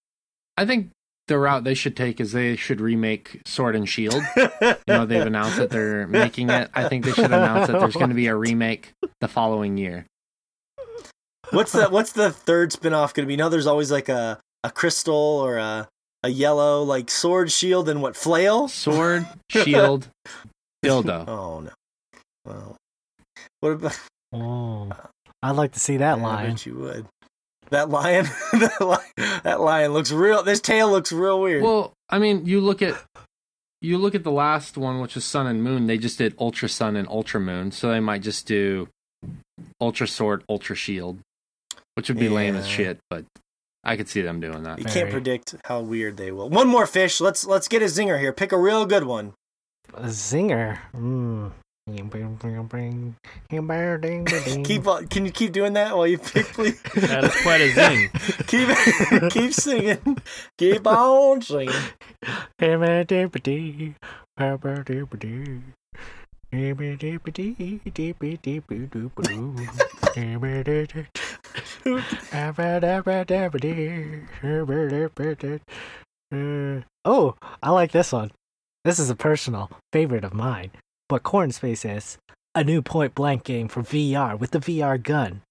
I 0.58 0.66
think 0.66 0.92
the 1.28 1.38
route 1.38 1.64
they 1.64 1.74
should 1.74 1.96
take 1.96 2.20
is 2.20 2.32
they 2.32 2.56
should 2.56 2.80
remake 2.80 3.42
Sword 3.46 3.76
and 3.76 3.88
Shield. 3.88 4.22
you 4.38 4.76
know, 4.88 5.06
they've 5.06 5.26
announced 5.26 5.58
that 5.58 5.70
they're 5.70 6.08
making 6.08 6.50
it. 6.50 6.70
I 6.74 6.88
think 6.88 7.06
they 7.06 7.12
should 7.12 7.26
announce 7.26 7.68
that 7.68 7.80
there's 7.80 7.96
going 7.96 8.10
to 8.10 8.16
be 8.16 8.28
a 8.28 8.36
remake 8.36 8.94
the 9.22 9.28
following 9.28 9.78
year. 9.78 10.06
what's 11.52 11.72
the 11.72 11.90
what's 11.90 12.14
the 12.14 12.32
third 12.32 12.72
spinoff 12.72 13.14
going 13.14 13.26
to 13.26 13.28
be? 13.28 13.34
You 13.34 13.38
know, 13.38 13.50
there's 13.50 13.68
always 13.68 13.92
like 13.92 14.10
a 14.10 14.40
a 14.64 14.72
crystal 14.72 15.16
or 15.16 15.58
a 15.58 15.88
a 16.26 16.30
yellow 16.30 16.82
like 16.82 17.12
sword, 17.12 17.52
shield, 17.52 17.88
and 17.88 18.02
what 18.02 18.16
flail? 18.16 18.68
Sword, 18.68 19.28
shield, 19.52 20.08
dildo. 20.86 21.28
Oh 21.28 21.60
no. 21.62 21.70
Well, 22.46 22.76
what 23.60 23.70
about? 23.74 24.00
Oh, 24.34 24.90
I'd 25.44 25.52
like 25.56 25.74
to 25.74 25.80
see 25.80 25.98
that 25.98 26.18
Yeah, 26.18 26.24
I 26.26 26.28
lion. 26.28 26.52
bet 26.52 26.66
you 26.66 26.76
would. 26.76 27.06
That 27.70 27.90
lion, 27.90 28.26
that 28.54 28.82
lion, 28.82 29.42
that 29.44 29.60
lion 29.62 29.94
looks 29.94 30.12
real. 30.12 30.44
This 30.44 30.60
tail 30.62 30.90
looks 30.90 31.12
real 31.12 31.40
weird. 31.42 31.64
Well, 31.64 31.94
I 32.10 32.20
mean, 32.20 32.46
you 32.46 32.60
look 32.62 32.82
at 32.82 33.00
you 33.82 33.98
look 34.00 34.16
at 34.16 34.24
the 34.24 34.32
last 34.32 34.78
one, 34.78 35.00
which 35.02 35.16
is 35.16 35.26
Sun 35.26 35.46
and 35.48 35.64
Moon. 35.64 35.86
They 35.86 35.98
just 36.00 36.18
did 36.18 36.34
Ultra 36.40 36.70
Sun 36.70 36.96
and 36.96 37.08
Ultra 37.08 37.40
Moon, 37.40 37.72
so 37.72 37.90
they 37.92 38.00
might 38.00 38.22
just 38.24 38.48
do 38.48 38.88
Ultra 39.80 40.08
Sword, 40.08 40.44
Ultra 40.50 40.76
Shield, 40.76 41.20
which 41.96 42.10
would 42.10 42.18
be 42.20 42.30
lame 42.30 42.56
as 42.56 42.68
shit. 42.68 42.98
But 43.10 43.26
I 43.86 43.96
could 43.96 44.10
see 44.10 44.22
them 44.22 44.40
doing 44.40 44.64
that. 44.64 44.80
you 44.80 44.86
can't 44.86 45.12
predict 45.12 45.56
how 45.66 45.82
weird 45.82 46.18
they 46.18 46.32
will. 46.32 46.50
One 46.50 46.68
more 46.68 46.88
fish. 46.88 47.22
Let's 47.22 47.46
let's 47.46 47.68
get 47.68 47.82
a 47.82 47.86
zinger 47.86 48.20
here. 48.20 48.34
Pick 48.34 48.52
a 48.52 48.58
real 48.58 48.86
good 48.86 49.04
one. 49.04 49.34
A 49.94 50.08
zinger. 50.08 50.80
Mm. 50.96 51.52
Keep 54.66 54.88
on. 54.88 55.08
Can 55.08 55.26
you 55.26 55.32
keep 55.32 55.52
doing 55.52 55.74
that 55.74 55.96
while 55.96 56.08
you 56.08 56.18
pick, 56.18 56.48
please? 56.48 56.82
That 56.96 57.26
is 57.26 57.36
quite 57.44 57.62
a 57.62 57.72
zing. 57.72 58.10
keep 58.48 59.32
keep 59.32 59.54
singing. 59.54 60.18
Keep 60.58 60.88
on 60.88 61.44
singing. 61.44 61.70
Oh, 77.06 77.36
I 77.62 77.70
like 77.72 77.92
this 77.92 78.12
one. 78.12 78.32
This 78.84 79.00
is 79.00 79.10
a 79.10 79.16
personal 79.16 79.70
favorite 79.94 80.24
of 80.24 80.34
mine. 80.34 80.72
But 81.08 81.24
Corn 81.24 81.52
Space 81.52 81.82
says 81.82 82.18
a 82.56 82.64
new 82.64 82.82
point 82.82 83.14
blank 83.16 83.44
game 83.44 83.68
for 83.68 83.82
VR 83.84 84.38
with 84.38 84.52
the 84.52 84.60
VR 84.60 85.02
gun. 85.02 85.42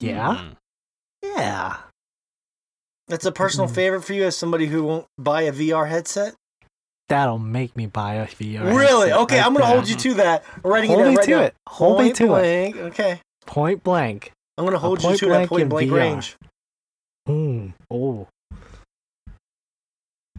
Yeah? 0.00 0.36
Hmm. 0.36 0.52
Yeah. 1.22 1.76
That's 3.08 3.24
a 3.26 3.32
personal 3.32 3.68
Mm. 3.68 3.74
favorite 3.74 4.02
for 4.02 4.12
you 4.12 4.24
as 4.24 4.36
somebody 4.36 4.66
who 4.66 4.84
won't 4.84 5.06
buy 5.18 5.42
a 5.42 5.52
VR 5.52 5.88
headset. 5.88 6.34
That'll 7.08 7.38
make 7.38 7.74
me 7.76 7.86
buy 7.86 8.14
a 8.14 8.26
VR. 8.26 8.64
Really? 8.76 9.12
Okay, 9.12 9.38
right 9.38 9.46
I'm 9.46 9.54
gonna 9.54 9.64
there. 9.64 9.74
hold 9.74 9.88
you 9.88 9.96
to 9.96 10.14
that. 10.14 10.44
I'm 10.62 10.70
writing 10.70 10.90
Hold 10.90 11.00
it 11.02 11.08
me 11.10 11.16
right 11.16 11.24
to 11.24 11.30
now. 11.30 11.40
it. 11.42 11.54
Hold 11.66 11.98
me 12.00 12.04
Point 12.06 12.16
to 12.16 12.34
it. 12.34 12.76
Okay. 12.76 13.20
Point 13.46 13.82
blank. 13.82 14.32
I'm 14.58 14.64
gonna 14.64 14.78
hold 14.78 15.02
you 15.02 15.16
to 15.16 15.26
that 15.30 15.48
point 15.48 15.62
in 15.62 15.68
blank 15.70 15.90
VR. 15.90 15.94
range. 15.96 16.36
Hmm. 17.26 17.68
Oh. 17.90 18.28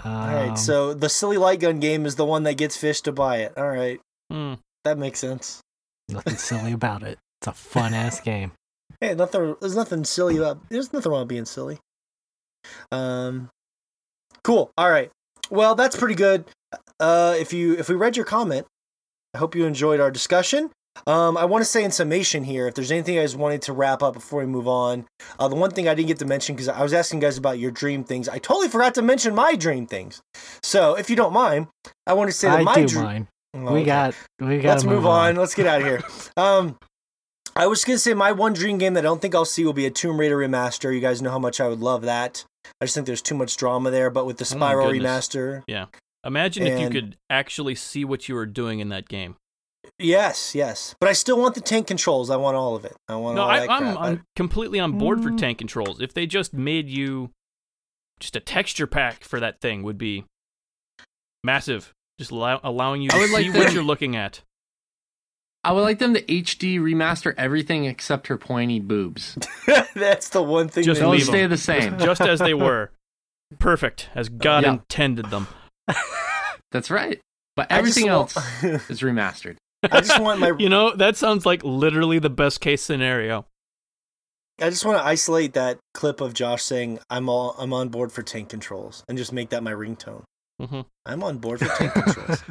Um, 0.03 0.11
All 0.13 0.27
right. 0.27 0.57
So 0.57 0.93
the 0.93 1.09
silly 1.09 1.37
light 1.37 1.59
gun 1.59 1.79
game 1.79 2.05
is 2.05 2.15
the 2.15 2.25
one 2.25 2.43
that 2.43 2.53
gets 2.55 2.77
fish 2.77 3.01
to 3.01 3.11
buy 3.11 3.37
it. 3.37 3.53
All 3.57 3.69
right. 3.69 3.99
Hmm. 4.31 4.53
That 4.85 4.97
makes 4.97 5.19
sense. 5.19 5.61
nothing 6.07 6.35
silly 6.35 6.71
about 6.73 7.03
it. 7.03 7.17
It's 7.41 7.47
a 7.47 7.53
fun 7.53 7.93
ass 7.93 8.19
game. 8.21 8.51
Hey, 9.01 9.15
nothing. 9.15 9.55
There's 9.59 9.75
nothing 9.75 10.03
silly 10.03 10.37
about. 10.37 10.69
There's 10.69 10.93
nothing 10.93 11.11
wrong 11.11 11.21
with 11.21 11.29
being 11.29 11.45
silly. 11.45 11.79
Um, 12.91 13.49
cool. 14.43 14.71
All 14.77 14.89
right. 14.89 15.09
Well, 15.49 15.75
that's 15.75 15.95
pretty 15.95 16.15
good. 16.15 16.45
Uh, 16.99 17.35
if 17.37 17.53
you 17.53 17.73
if 17.77 17.89
we 17.89 17.95
read 17.95 18.15
your 18.15 18.25
comment, 18.25 18.67
I 19.33 19.37
hope 19.37 19.55
you 19.55 19.65
enjoyed 19.65 19.99
our 19.99 20.11
discussion. 20.11 20.71
Um, 21.07 21.37
I 21.37 21.45
want 21.45 21.61
to 21.61 21.65
say 21.65 21.83
in 21.83 21.91
summation 21.91 22.43
here, 22.43 22.67
if 22.67 22.73
there's 22.75 22.91
anything 22.91 23.15
you 23.15 23.21
guys 23.21 23.35
wanted 23.35 23.61
to 23.63 23.73
wrap 23.73 24.03
up 24.03 24.15
before 24.15 24.41
we 24.41 24.45
move 24.47 24.67
on, 24.67 25.05
uh, 25.39 25.47
the 25.47 25.55
one 25.55 25.71
thing 25.71 25.87
I 25.87 25.93
didn't 25.93 26.07
get 26.09 26.19
to 26.19 26.25
mention 26.25 26.55
because 26.55 26.67
I 26.67 26.81
was 26.83 26.93
asking 26.93 27.19
you 27.21 27.27
guys 27.27 27.37
about 27.37 27.57
your 27.57 27.71
dream 27.71 28.03
things, 28.03 28.27
I 28.27 28.37
totally 28.37 28.67
forgot 28.67 28.95
to 28.95 29.01
mention 29.01 29.33
my 29.33 29.55
dream 29.55 29.87
things. 29.87 30.21
So, 30.61 30.95
if 30.95 31.09
you 31.09 31.15
don't 31.15 31.31
mind, 31.31 31.67
I 32.05 32.13
want 32.13 32.29
to 32.29 32.35
say 32.35 32.49
that 32.49 32.59
I 32.59 32.63
my 32.63 32.85
dream. 32.85 33.03
mine. 33.03 33.27
Oh, 33.53 33.73
We 33.73 33.79
okay. 33.79 33.85
got. 33.85 34.15
We 34.39 34.59
got. 34.59 34.69
let's 34.69 34.83
move 34.83 35.05
on. 35.05 35.35
Let's 35.35 35.55
get 35.55 35.67
out 35.67 35.81
of 35.81 35.87
here. 35.87 36.01
Um, 36.37 36.77
I 37.55 37.67
was 37.67 37.83
gonna 37.83 37.97
say 37.97 38.13
my 38.13 38.31
one 38.31 38.53
dream 38.53 38.77
game 38.77 38.93
that 38.93 39.01
I 39.01 39.03
don't 39.03 39.21
think 39.21 39.35
I'll 39.35 39.43
see 39.43 39.65
will 39.65 39.73
be 39.73 39.85
a 39.85 39.91
Tomb 39.91 40.19
Raider 40.19 40.37
remaster. 40.37 40.93
You 40.93 41.01
guys 41.01 41.21
know 41.21 41.31
how 41.31 41.39
much 41.39 41.59
I 41.59 41.67
would 41.67 41.79
love 41.79 42.03
that. 42.03 42.45
I 42.81 42.85
just 42.85 42.95
think 42.95 43.07
there's 43.07 43.21
too 43.21 43.35
much 43.35 43.57
drama 43.57 43.91
there. 43.91 44.09
But 44.09 44.25
with 44.25 44.37
the 44.37 44.43
Oh 44.43 44.57
Spiral 44.57 44.91
goodness. 44.91 45.27
remaster, 45.27 45.63
yeah, 45.67 45.85
Imagine 46.25 46.67
if 46.67 46.79
you 46.79 46.89
could 46.89 47.15
actually 47.29 47.75
see 47.75 48.03
what 48.05 48.27
you 48.27 48.35
were 48.35 48.45
doing 48.45 48.79
in 48.79 48.89
that 48.89 49.07
game. 49.07 49.35
yes, 49.97 50.53
yes. 50.53 50.95
But 50.99 51.09
I 51.09 51.13
still 51.13 51.39
want 51.39 51.55
the 51.55 51.61
tank 51.61 51.87
controls. 51.87 52.29
I 52.29 52.35
want 52.35 52.57
all 52.57 52.75
of 52.75 52.83
it. 52.85 52.95
I 53.07 53.15
want 53.15 53.35
No, 53.37 53.43
all 53.43 53.49
I, 53.49 53.59
that 53.61 53.69
I'm, 53.69 53.97
I'm 53.97 54.21
completely 54.35 54.79
on 54.79 54.97
board 54.97 55.23
for 55.23 55.29
Mm. 55.31 55.37
tank 55.37 55.57
controls. 55.57 56.01
If 56.01 56.13
they 56.13 56.25
just 56.25 56.53
made 56.53 56.89
you 56.89 57.29
just 58.19 58.35
a 58.35 58.41
texture 58.41 58.85
pack 58.87 59.23
for 59.23 59.39
that 59.39 59.61
thing 59.61 59.81
would 59.83 59.97
be 59.97 60.25
massive. 61.43 61.93
Just 62.19 62.31
allow, 62.31 62.59
allowing 62.63 63.01
you 63.01 63.09
to 63.09 63.27
see 63.27 63.31
like 63.49 63.53
what 63.55 63.73
you're 63.73 63.81
looking 63.83 64.15
at. 64.17 64.41
I 65.63 65.73
would 65.73 65.81
like 65.81 65.99
them 65.99 66.13
to 66.13 66.21
HD 66.21 66.79
remaster 66.79 67.33
everything 67.37 67.85
except 67.85 68.27
her 68.27 68.37
pointy 68.37 68.79
boobs. 68.79 69.37
That's 69.93 70.29
the 70.29 70.41
one 70.41 70.69
thing. 70.69 70.83
Just 70.85 71.01
that- 71.01 71.07
Those 71.07 71.25
stay 71.25 71.41
them. 71.41 71.49
the 71.51 71.57
same. 71.57 71.99
Just 71.99 72.21
as 72.21 72.39
they 72.39 72.53
were. 72.55 72.91
Perfect, 73.59 74.09
as 74.15 74.29
God 74.29 74.63
Yeah. 74.63 74.73
intended 74.73 75.29
them. 75.31 75.47
That's 76.71 76.89
right. 76.91 77.19
But 77.55 77.71
I 77.71 77.81
just 77.81 77.97
everything 77.97 78.11
want- 78.13 78.35
else 78.37 78.89
is 78.89 79.01
remastered. 79.01 79.57
I 79.83 80.01
just 80.01 80.19
want 80.19 80.39
my. 80.39 80.53
You 80.57 80.69
know, 80.69 80.93
that 80.95 81.17
sounds 81.17 81.45
like 81.45 81.63
literally 81.63 82.19
the 82.19 82.29
best 82.29 82.61
case 82.61 82.81
scenario. 82.81 83.45
I 84.61 84.69
just 84.69 84.83
want 84.85 84.97
to 84.97 85.05
isolate 85.05 85.53
that 85.53 85.79
clip 85.93 86.19
of 86.21 86.33
Josh 86.33 86.63
saying 86.63 86.99
I'm 87.09 87.29
all 87.29 87.55
I'm 87.57 87.71
on 87.73 87.87
board 87.89 88.11
for 88.11 88.21
tank 88.21 88.49
controls 88.49 89.03
and 89.07 89.17
just 89.17 89.31
make 89.33 89.49
that 89.49 89.63
my 89.63 89.71
ringtone. 89.71 90.23
Mhm. 90.61 90.85
I'm 91.05 91.23
on 91.23 91.37
board 91.37 91.59
for 91.59 91.65
tank 91.67 91.93
controls. 91.93 92.43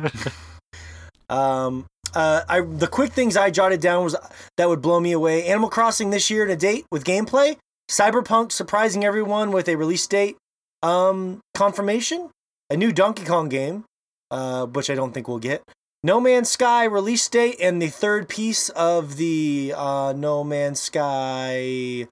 Um, 1.28 1.86
uh, 2.14 2.42
I 2.48 2.60
the 2.60 2.86
quick 2.86 3.12
things 3.12 3.36
I 3.36 3.50
jotted 3.50 3.80
down 3.80 4.04
was 4.04 4.16
that 4.56 4.68
would 4.68 4.82
blow 4.82 5.00
me 5.00 5.12
away. 5.12 5.46
Animal 5.46 5.70
Crossing 5.70 6.10
this 6.10 6.30
year 6.30 6.46
to 6.46 6.56
date 6.56 6.86
with 6.90 7.04
gameplay. 7.04 7.56
Cyberpunk 7.90 8.52
surprising 8.52 9.04
everyone 9.04 9.50
with 9.50 9.68
a 9.68 9.76
release 9.76 10.06
date 10.06 10.36
um, 10.82 11.40
confirmation. 11.54 12.30
A 12.70 12.76
new 12.76 12.92
Donkey 12.92 13.24
Kong 13.24 13.48
game, 13.48 13.84
uh, 14.30 14.66
which 14.66 14.90
I 14.90 14.94
don't 14.94 15.12
think 15.12 15.26
we'll 15.26 15.38
get. 15.38 15.62
No 16.02 16.20
Man's 16.20 16.50
Sky 16.50 16.84
release 16.84 17.26
date 17.28 17.56
and 17.60 17.80
the 17.82 17.88
third 17.88 18.28
piece 18.28 18.68
of 18.70 19.16
the 19.16 19.72
uh, 19.76 20.12
No 20.16 20.44
Man's 20.44 20.80
Sky 20.80 22.06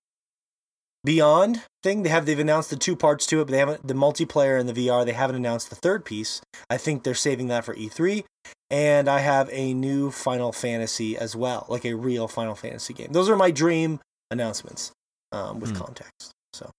Beyond 1.07 1.63
thing. 1.83 2.03
They 2.03 2.09
have 2.11 2.27
they've 2.27 2.39
announced 2.39 2.69
the 2.71 2.77
two 2.77 2.97
parts 2.97 3.27
to 3.27 3.41
it, 3.41 3.45
but 3.45 3.53
they 3.53 3.59
haven't 3.59 3.87
the 3.87 3.95
multiplayer 3.95 4.59
and 4.59 4.69
the 4.69 4.73
VR. 4.89 5.07
They 5.07 5.13
haven't 5.13 5.37
announced 5.37 5.71
the 5.71 5.77
third 5.77 6.05
piece. 6.05 6.41
I 6.69 6.77
think 6.77 7.03
they're 7.05 7.15
saving 7.15 7.47
that 7.49 7.65
for 7.65 7.75
E3 7.75 8.25
and 8.71 9.09
I 9.09 9.21
have 9.21 9.49
a 9.53 9.73
new 9.73 10.11
Final 10.11 10.53
Fantasy 10.53 11.17
as 11.17 11.37
well, 11.37 11.67
like 11.69 11.85
a 11.85 11.95
real 11.95 12.27
Final 12.27 12.57
Fantasy 12.57 12.93
game. 12.93 13.13
Those 13.13 13.29
are 13.29 13.37
my 13.37 13.53
dream 13.53 14.01
announcements 14.33 14.91
um, 15.31 15.61
with 15.61 15.71
Hmm. 15.71 15.77
context. 15.85 16.33
So, 16.53 16.71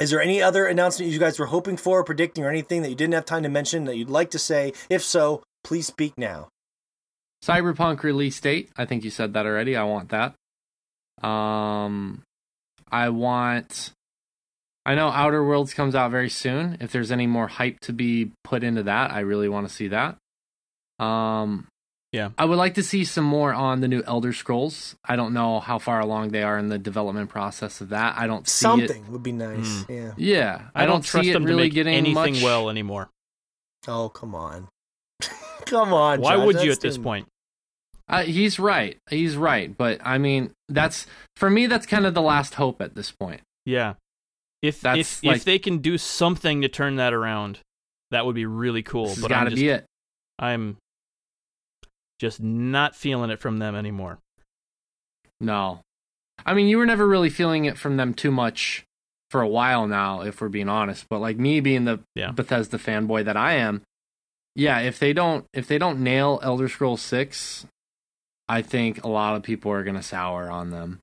is 0.00 0.10
there 0.10 0.20
any 0.20 0.42
other 0.42 0.66
announcement 0.66 1.12
you 1.12 1.18
guys 1.20 1.38
were 1.38 1.46
hoping 1.46 1.76
for, 1.76 2.00
or 2.00 2.04
predicting, 2.04 2.44
or 2.44 2.50
anything 2.50 2.82
that 2.82 2.88
you 2.88 2.96
didn't 2.96 3.14
have 3.14 3.24
time 3.24 3.44
to 3.44 3.48
mention 3.48 3.84
that 3.84 3.96
you'd 3.96 4.10
like 4.10 4.30
to 4.32 4.38
say? 4.40 4.72
If 4.90 5.04
so, 5.04 5.42
please 5.62 5.86
speak 5.86 6.14
now. 6.18 6.48
Cyberpunk 7.44 8.02
release 8.02 8.40
date. 8.40 8.70
I 8.76 8.84
think 8.86 9.04
you 9.04 9.10
said 9.10 9.32
that 9.34 9.46
already. 9.46 9.76
I 9.76 9.84
want 9.84 10.08
that. 10.08 10.34
Um, 11.26 12.22
I 12.90 13.08
want. 13.10 13.92
I 14.84 14.94
know 14.94 15.08
Outer 15.08 15.44
Worlds 15.44 15.74
comes 15.74 15.94
out 15.96 16.10
very 16.12 16.30
soon. 16.30 16.76
If 16.80 16.92
there's 16.92 17.10
any 17.10 17.26
more 17.26 17.48
hype 17.48 17.80
to 17.80 17.92
be 17.92 18.30
put 18.44 18.62
into 18.62 18.84
that, 18.84 19.10
I 19.10 19.20
really 19.20 19.48
want 19.48 19.66
to 19.68 19.74
see 19.74 19.88
that. 19.88 20.16
Um, 21.04 21.66
Yeah. 22.12 22.30
I 22.38 22.44
would 22.44 22.56
like 22.56 22.74
to 22.74 22.84
see 22.84 23.04
some 23.04 23.24
more 23.24 23.52
on 23.52 23.80
the 23.80 23.88
new 23.88 24.02
Elder 24.06 24.32
Scrolls. 24.32 24.94
I 25.04 25.16
don't 25.16 25.34
know 25.34 25.58
how 25.58 25.78
far 25.80 25.98
along 26.00 26.28
they 26.28 26.44
are 26.44 26.56
in 26.56 26.68
the 26.68 26.78
development 26.78 27.30
process 27.30 27.80
of 27.80 27.88
that. 27.90 28.16
I 28.16 28.28
don't 28.28 28.48
see 28.48 28.66
it. 28.66 28.88
Something 28.88 29.10
would 29.10 29.24
be 29.24 29.32
nice. 29.32 29.84
Yeah. 29.88 30.12
Yeah, 30.16 30.62
I, 30.74 30.84
I, 30.84 30.86
don't, 30.86 30.94
don't, 30.96 31.04
trust 31.04 31.24
see 31.24 31.30
it 31.30 31.34
them 31.34 31.42
to 31.42 31.48
really 31.48 31.64
make 31.64 31.74
getting 31.74 31.94
anything 31.94 32.34
much. 32.34 32.42
well 32.42 32.70
anymore. 32.70 33.10
Oh 33.88 34.08
come 34.08 34.34
on, 34.34 34.68
come 35.66 35.92
on. 35.92 36.20
Why 36.20 36.36
Josh, 36.36 36.46
would 36.46 36.62
you 36.62 36.70
at 36.72 36.80
this 36.80 36.96
point? 36.96 37.26
Uh, 38.08 38.22
he's 38.22 38.58
right. 38.58 38.98
He's 39.10 39.36
right. 39.36 39.76
But 39.76 40.00
I 40.04 40.18
mean, 40.18 40.52
that's 40.68 41.06
for 41.36 41.50
me. 41.50 41.66
That's 41.66 41.86
kind 41.86 42.06
of 42.06 42.14
the 42.14 42.22
last 42.22 42.54
hope 42.54 42.80
at 42.80 42.94
this 42.94 43.10
point. 43.10 43.40
Yeah. 43.64 43.94
If 44.62 44.80
That's 44.80 44.98
if 44.98 45.24
like- 45.24 45.36
if 45.38 45.44
they 45.44 45.58
can 45.58 45.78
do 45.78 45.98
something 45.98 46.62
to 46.62 46.68
turn 46.68 46.96
that 46.96 47.12
around, 47.12 47.58
that 48.10 48.24
would 48.26 48.34
be 48.34 48.46
really 48.46 48.82
cool. 48.82 49.06
This 49.08 49.20
but 49.20 49.28
got 49.28 49.38
I'm 49.40 49.44
to 49.46 49.50
just, 49.50 49.60
be 49.60 49.68
it. 49.68 49.84
I'm 50.38 50.76
just 52.18 52.40
not 52.40 52.94
feeling 52.96 53.30
it 53.30 53.40
from 53.40 53.58
them 53.58 53.74
anymore. 53.74 54.18
No, 55.40 55.80
I 56.46 56.54
mean, 56.54 56.66
you 56.68 56.78
were 56.78 56.86
never 56.86 57.06
really 57.06 57.28
feeling 57.30 57.66
it 57.66 57.76
from 57.76 57.96
them 57.98 58.14
too 58.14 58.30
much 58.30 58.84
for 59.30 59.42
a 59.42 59.48
while 59.48 59.86
now, 59.86 60.22
if 60.22 60.40
we're 60.40 60.48
being 60.48 60.68
honest. 60.68 61.06
But 61.10 61.18
like 61.20 61.36
me 61.38 61.60
being 61.60 61.84
the 61.84 62.00
Yeah. 62.14 62.30
Bethesda 62.30 62.78
fanboy 62.78 63.24
that 63.26 63.36
I 63.36 63.54
am, 63.54 63.82
yeah, 64.54 64.78
if 64.80 64.98
they 64.98 65.12
don't 65.12 65.44
if 65.52 65.66
they 65.68 65.76
don't 65.78 66.00
nail 66.00 66.40
Elder 66.42 66.68
Scrolls 66.68 67.02
Six, 67.02 67.66
I 68.48 68.62
think 68.62 69.04
a 69.04 69.08
lot 69.08 69.36
of 69.36 69.42
people 69.42 69.72
are 69.72 69.82
gonna 69.84 70.02
sour 70.02 70.50
on 70.50 70.70
them. 70.70 71.00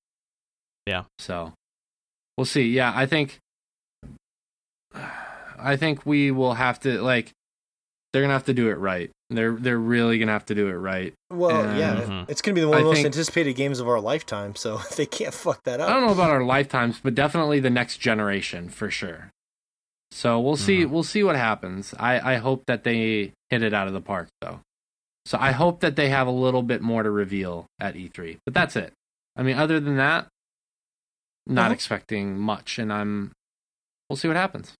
Yeah. 0.85 1.03
So 1.19 1.53
we'll 2.37 2.45
see. 2.45 2.69
Yeah, 2.69 2.91
I 2.95 3.05
think 3.05 3.39
I 4.95 5.75
think 5.77 6.05
we 6.05 6.31
will 6.31 6.53
have 6.55 6.79
to 6.81 7.01
like 7.01 7.31
they're 8.11 8.21
gonna 8.21 8.33
have 8.33 8.45
to 8.45 8.53
do 8.53 8.69
it 8.69 8.77
right. 8.77 9.09
They're 9.29 9.53
they're 9.53 9.79
really 9.79 10.19
gonna 10.19 10.31
have 10.31 10.45
to 10.45 10.55
do 10.55 10.67
it 10.67 10.73
right. 10.73 11.13
Well, 11.31 11.65
and, 11.65 11.79
yeah, 11.79 11.95
mm-hmm. 11.95 12.31
it's 12.31 12.41
gonna 12.41 12.55
be 12.55 12.63
one 12.63 12.77
of 12.77 12.83
the 12.83 12.85
most 12.85 12.95
think, 12.97 13.07
anticipated 13.07 13.53
games 13.55 13.79
of 13.79 13.87
our 13.87 13.99
lifetime. 13.99 14.55
So 14.55 14.77
they 14.95 15.05
can't 15.05 15.33
fuck 15.33 15.63
that 15.63 15.79
up. 15.79 15.89
I 15.89 15.93
don't 15.93 16.05
know 16.05 16.13
about 16.13 16.29
our 16.29 16.43
lifetimes, 16.43 16.99
but 17.01 17.15
definitely 17.15 17.59
the 17.59 17.69
next 17.69 17.97
generation 17.97 18.69
for 18.69 18.91
sure. 18.91 19.31
So 20.11 20.39
we'll 20.39 20.57
see. 20.57 20.81
Mm-hmm. 20.81 20.93
We'll 20.93 21.03
see 21.03 21.23
what 21.23 21.35
happens. 21.35 21.93
I 21.97 22.33
I 22.33 22.35
hope 22.37 22.65
that 22.67 22.83
they 22.83 23.33
hit 23.49 23.63
it 23.63 23.73
out 23.73 23.87
of 23.87 23.93
the 23.93 24.01
park 24.01 24.27
though. 24.41 24.59
So 25.25 25.37
I 25.39 25.51
hope 25.51 25.79
that 25.81 25.95
they 25.95 26.09
have 26.09 26.27
a 26.27 26.31
little 26.31 26.63
bit 26.63 26.81
more 26.81 27.03
to 27.03 27.09
reveal 27.09 27.65
at 27.79 27.95
E3. 27.95 28.39
But 28.45 28.53
that's 28.53 28.75
it. 28.75 28.93
I 29.35 29.43
mean, 29.43 29.57
other 29.57 29.79
than 29.79 29.97
that, 29.97 30.27
not 31.47 31.65
uh-huh. 31.65 31.73
expecting 31.73 32.37
much, 32.37 32.77
and 32.79 32.91
I'm. 32.91 33.31
We'll 34.09 34.17
see 34.17 34.27
what 34.27 34.37
happens. 34.37 34.73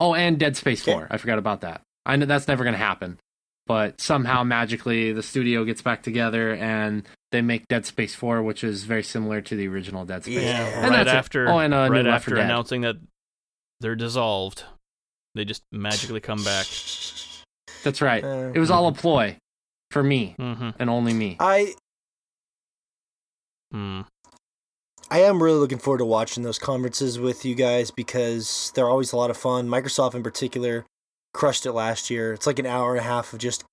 Oh, 0.00 0.14
and 0.14 0.38
Dead 0.38 0.56
Space 0.56 0.82
okay. 0.82 0.92
4. 0.92 1.08
I 1.10 1.16
forgot 1.16 1.38
about 1.38 1.60
that. 1.60 1.82
I 2.04 2.16
know 2.16 2.26
that's 2.26 2.48
never 2.48 2.64
going 2.64 2.74
to 2.74 2.78
happen. 2.78 3.18
But 3.66 4.00
somehow 4.00 4.42
magically 4.42 5.12
the 5.12 5.22
studio 5.22 5.64
gets 5.64 5.82
back 5.82 6.02
together 6.02 6.54
and 6.54 7.04
they 7.30 7.40
make 7.40 7.68
Dead 7.68 7.86
Space 7.86 8.14
4, 8.14 8.42
which 8.42 8.64
is 8.64 8.82
very 8.82 9.04
similar 9.04 9.40
to 9.42 9.54
the 9.54 9.68
original 9.68 10.04
Dead 10.04 10.24
Space. 10.24 10.42
Yeah, 10.42 10.84
and 10.84 10.90
right 10.90 11.06
after, 11.06 11.48
oh, 11.48 11.58
and, 11.58 11.72
uh, 11.72 11.88
right 11.88 12.06
after 12.06 12.36
announcing 12.36 12.80
that 12.80 12.96
they're 13.80 13.94
dissolved, 13.94 14.64
they 15.36 15.44
just 15.44 15.62
magically 15.70 16.20
come 16.20 16.42
back. 16.42 16.66
That's 17.82 18.00
right. 18.00 18.22
Uh, 18.24 18.52
it 18.54 18.58
was 18.58 18.70
all 18.70 18.88
a 18.88 18.92
ploy 19.02 19.36
for 19.90 20.02
me 20.02 20.34
mm-hmm. 20.38 20.70
and 20.78 20.90
only 20.90 21.12
me. 21.12 21.36
I. 21.40 21.74
Hmm. 23.70 24.02
I 25.10 25.20
am 25.20 25.42
really 25.42 25.58
looking 25.58 25.78
forward 25.78 25.98
to 25.98 26.06
watching 26.06 26.42
those 26.42 26.58
conferences 26.58 27.18
with 27.18 27.44
you 27.44 27.54
guys 27.54 27.90
because 27.90 28.72
they're 28.74 28.88
always 28.88 29.12
a 29.12 29.16
lot 29.16 29.28
of 29.28 29.36
fun. 29.36 29.68
Microsoft, 29.68 30.14
in 30.14 30.22
particular, 30.22 30.86
crushed 31.34 31.66
it 31.66 31.72
last 31.72 32.08
year. 32.08 32.32
It's 32.32 32.46
like 32.46 32.58
an 32.58 32.64
hour 32.64 32.92
and 32.92 33.00
a 33.00 33.02
half 33.02 33.32
of 33.34 33.38
just 33.38 33.64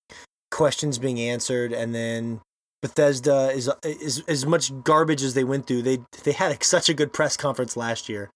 questions 0.51 0.97
being 0.97 1.19
answered, 1.19 1.71
and 1.71 1.95
then 1.95 2.41
Bethesda 2.81 3.51
is 3.51 3.69
is 3.83 4.23
as 4.27 4.45
much 4.45 4.71
garbage 4.83 5.21
as 5.21 5.33
they 5.33 5.43
went 5.43 5.67
through. 5.67 5.83
They 5.83 5.99
they 6.23 6.31
had 6.31 6.61
such 6.63 6.89
a 6.89 6.93
good 6.93 7.13
press 7.13 7.37
conference 7.37 7.77
last 7.77 8.09
year, 8.09 8.29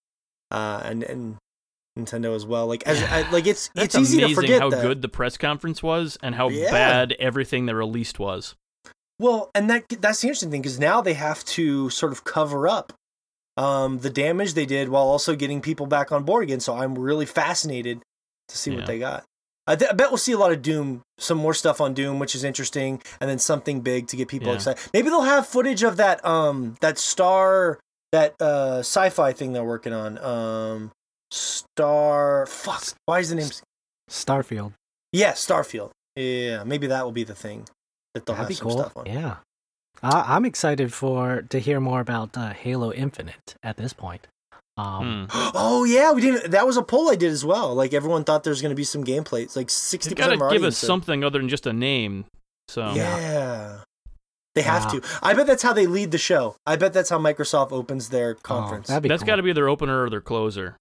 uh, 0.52 0.82
and 0.86 1.04
and 1.04 1.38
Nintendo 1.98 2.36
as 2.36 2.46
well. 2.46 2.68
Like 2.68 2.84
as 2.84 3.02
I, 3.04 3.30
like 3.30 3.46
it's 3.46 3.70
it's 3.76 3.96
easy 3.96 4.22
to 4.22 4.34
forget 4.34 4.62
how 4.62 4.70
that. 4.70 4.82
good 4.82 5.02
the 5.02 5.10
press 5.10 5.38
conference 5.38 5.84
was 5.84 6.18
and 6.24 6.36
how 6.36 6.50
yeah. 6.50 6.72
bad 6.72 7.14
everything 7.14 7.66
they 7.66 7.74
released 7.74 8.20
was. 8.20 8.56
Well, 9.20 9.52
and 9.54 9.70
that 9.70 9.88
that's 10.02 10.22
the 10.22 10.28
interesting 10.28 10.52
thing 10.52 10.62
because 10.62 10.80
now 10.80 11.02
they 11.02 11.14
have 11.14 11.44
to 11.46 11.90
sort 11.90 12.12
of 12.12 12.24
cover 12.24 12.68
up 12.68 12.94
um, 13.58 14.00
the 14.00 14.10
damage 14.10 14.54
they 14.54 14.66
did 14.66 14.90
while 14.90 15.04
also 15.04 15.36
getting 15.36 15.62
people 15.62 15.86
back 15.86 16.12
on 16.12 16.24
board 16.24 16.44
again. 16.44 16.60
So 16.60 16.76
I'm 16.76 16.98
really 16.98 17.26
fascinated 17.26 18.02
to 18.48 18.58
see 18.58 18.72
yeah. 18.72 18.78
what 18.78 18.88
they 18.88 19.00
got. 19.00 19.24
I, 19.66 19.76
th- 19.78 19.92
I, 19.92 19.94
bet 19.94 20.10
we'll 20.10 20.18
see 20.18 20.34
a 20.34 20.38
lot 20.38 20.52
of 20.52 20.62
Doom, 20.62 21.04
some 21.18 21.38
more 21.38 21.54
stuff 21.54 21.80
on 21.80 21.94
Doom, 21.94 22.20
which 22.20 22.36
is 22.36 22.44
interesting, 22.44 23.02
and 23.22 23.30
then 23.30 23.40
something 23.40 23.80
big 23.80 24.08
to 24.08 24.18
get 24.18 24.28
people 24.28 24.50
yeah. 24.50 24.56
excited. 24.56 24.84
Maybe 24.94 25.10
they'll 25.10 25.22
have 25.22 25.48
footage 25.48 25.84
of 25.84 25.98
that 25.98 26.26
um 26.26 26.76
that 26.82 26.98
star 26.98 27.80
that 28.12 28.36
uh 28.42 28.80
sci-fi 28.80 29.32
thing 29.32 29.54
they're 29.54 29.64
working 29.64 29.94
on. 29.94 30.18
Um, 30.18 30.92
Star. 31.34 32.46
Fuck. 32.46 32.84
Why 33.06 33.20
is 33.20 33.30
the 33.30 33.36
name 33.36 33.50
Starfield? 34.10 34.74
Yeah, 35.12 35.32
Starfield. 35.32 35.90
Yeah, 36.16 36.64
maybe 36.64 36.88
that 36.88 37.04
will 37.04 37.12
be 37.12 37.24
the 37.24 37.34
thing 37.34 37.68
that 38.14 38.26
they'll 38.26 38.36
That'd 38.36 38.50
have 38.50 38.58
some 38.58 38.68
cool. 38.68 38.78
stuff 38.78 38.98
on. 38.98 39.08
Yeah, 39.08 39.38
I'm 40.04 40.46
excited 40.46 40.94
for 40.94 41.42
to 41.50 41.60
hear 41.60 41.80
more 41.80 42.02
about 42.02 42.38
uh, 42.38 42.54
Halo 42.54 42.94
Infinite 42.94 43.56
at 43.64 43.78
this 43.78 43.94
point. 43.94 44.28
Um, 44.78 45.28
hmm. 45.32 45.50
Oh 45.56 45.86
yeah, 45.86 46.12
we 46.12 46.22
didn't. 46.22 46.52
That 46.52 46.68
was 46.68 46.78
a 46.78 46.84
poll 46.84 47.10
I 47.10 47.16
did 47.16 47.32
as 47.32 47.44
well. 47.44 47.74
Like 47.74 47.94
everyone 47.96 48.24
thought 48.24 48.44
there's 48.44 48.62
going 48.62 48.70
to 48.72 48.76
be 48.76 48.84
some 48.84 49.04
gameplay. 49.04 49.42
It's 49.42 49.56
like 49.56 49.72
sixty 49.72 50.14
percent. 50.14 50.40
Got 50.40 50.50
to 50.50 50.56
give 50.56 50.64
us 50.64 50.78
said, 50.78 50.86
something 50.86 51.24
other 51.24 51.40
than 51.40 51.50
just 51.50 51.66
a 51.66 51.74
name. 51.74 52.26
So 52.68 52.94
yeah, 52.94 53.80
they 54.54 54.62
have 54.62 54.92
to. 54.92 55.02
I 55.24 55.34
bet 55.34 55.48
that's 55.48 55.64
how 55.64 55.74
they 55.74 55.88
lead 55.88 56.12
the 56.12 56.20
show. 56.20 56.58
I 56.68 56.76
bet 56.76 56.94
that's 56.94 57.10
how 57.10 57.18
Microsoft 57.18 57.72
opens 57.72 58.10
their 58.10 58.36
oh, 58.38 58.42
conference. 58.44 58.92
Oh, 58.92 59.00
that's 59.00 59.24
cool. 59.24 59.28
got 59.28 59.36
to 59.38 59.44
be 59.44 59.54
their 59.54 59.68
opener 59.68 60.04
or 60.04 60.12
their 60.12 60.22
closer 60.22 60.78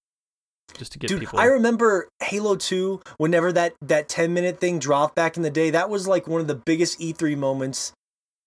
just 0.78 0.93
to 0.93 0.99
get 0.99 1.09
Dude, 1.09 1.20
people. 1.20 1.39
I 1.39 1.47
remember 1.47 2.09
Halo 2.23 2.57
2, 2.57 3.03
whenever 3.19 3.53
that 3.53 3.74
that 3.82 4.09
10 4.09 4.32
minute 4.32 4.61
thing 4.61 4.78
dropped 4.78 5.15
back 5.15 5.36
in 5.36 5.43
the 5.43 5.51
day, 5.51 5.70
that 5.70 5.90
was 5.90 6.07
like 6.07 6.27
one 6.27 6.40
of 6.40 6.47
the 6.47 6.55
biggest 6.55 7.01
E3 7.01 7.36
moments 7.36 7.93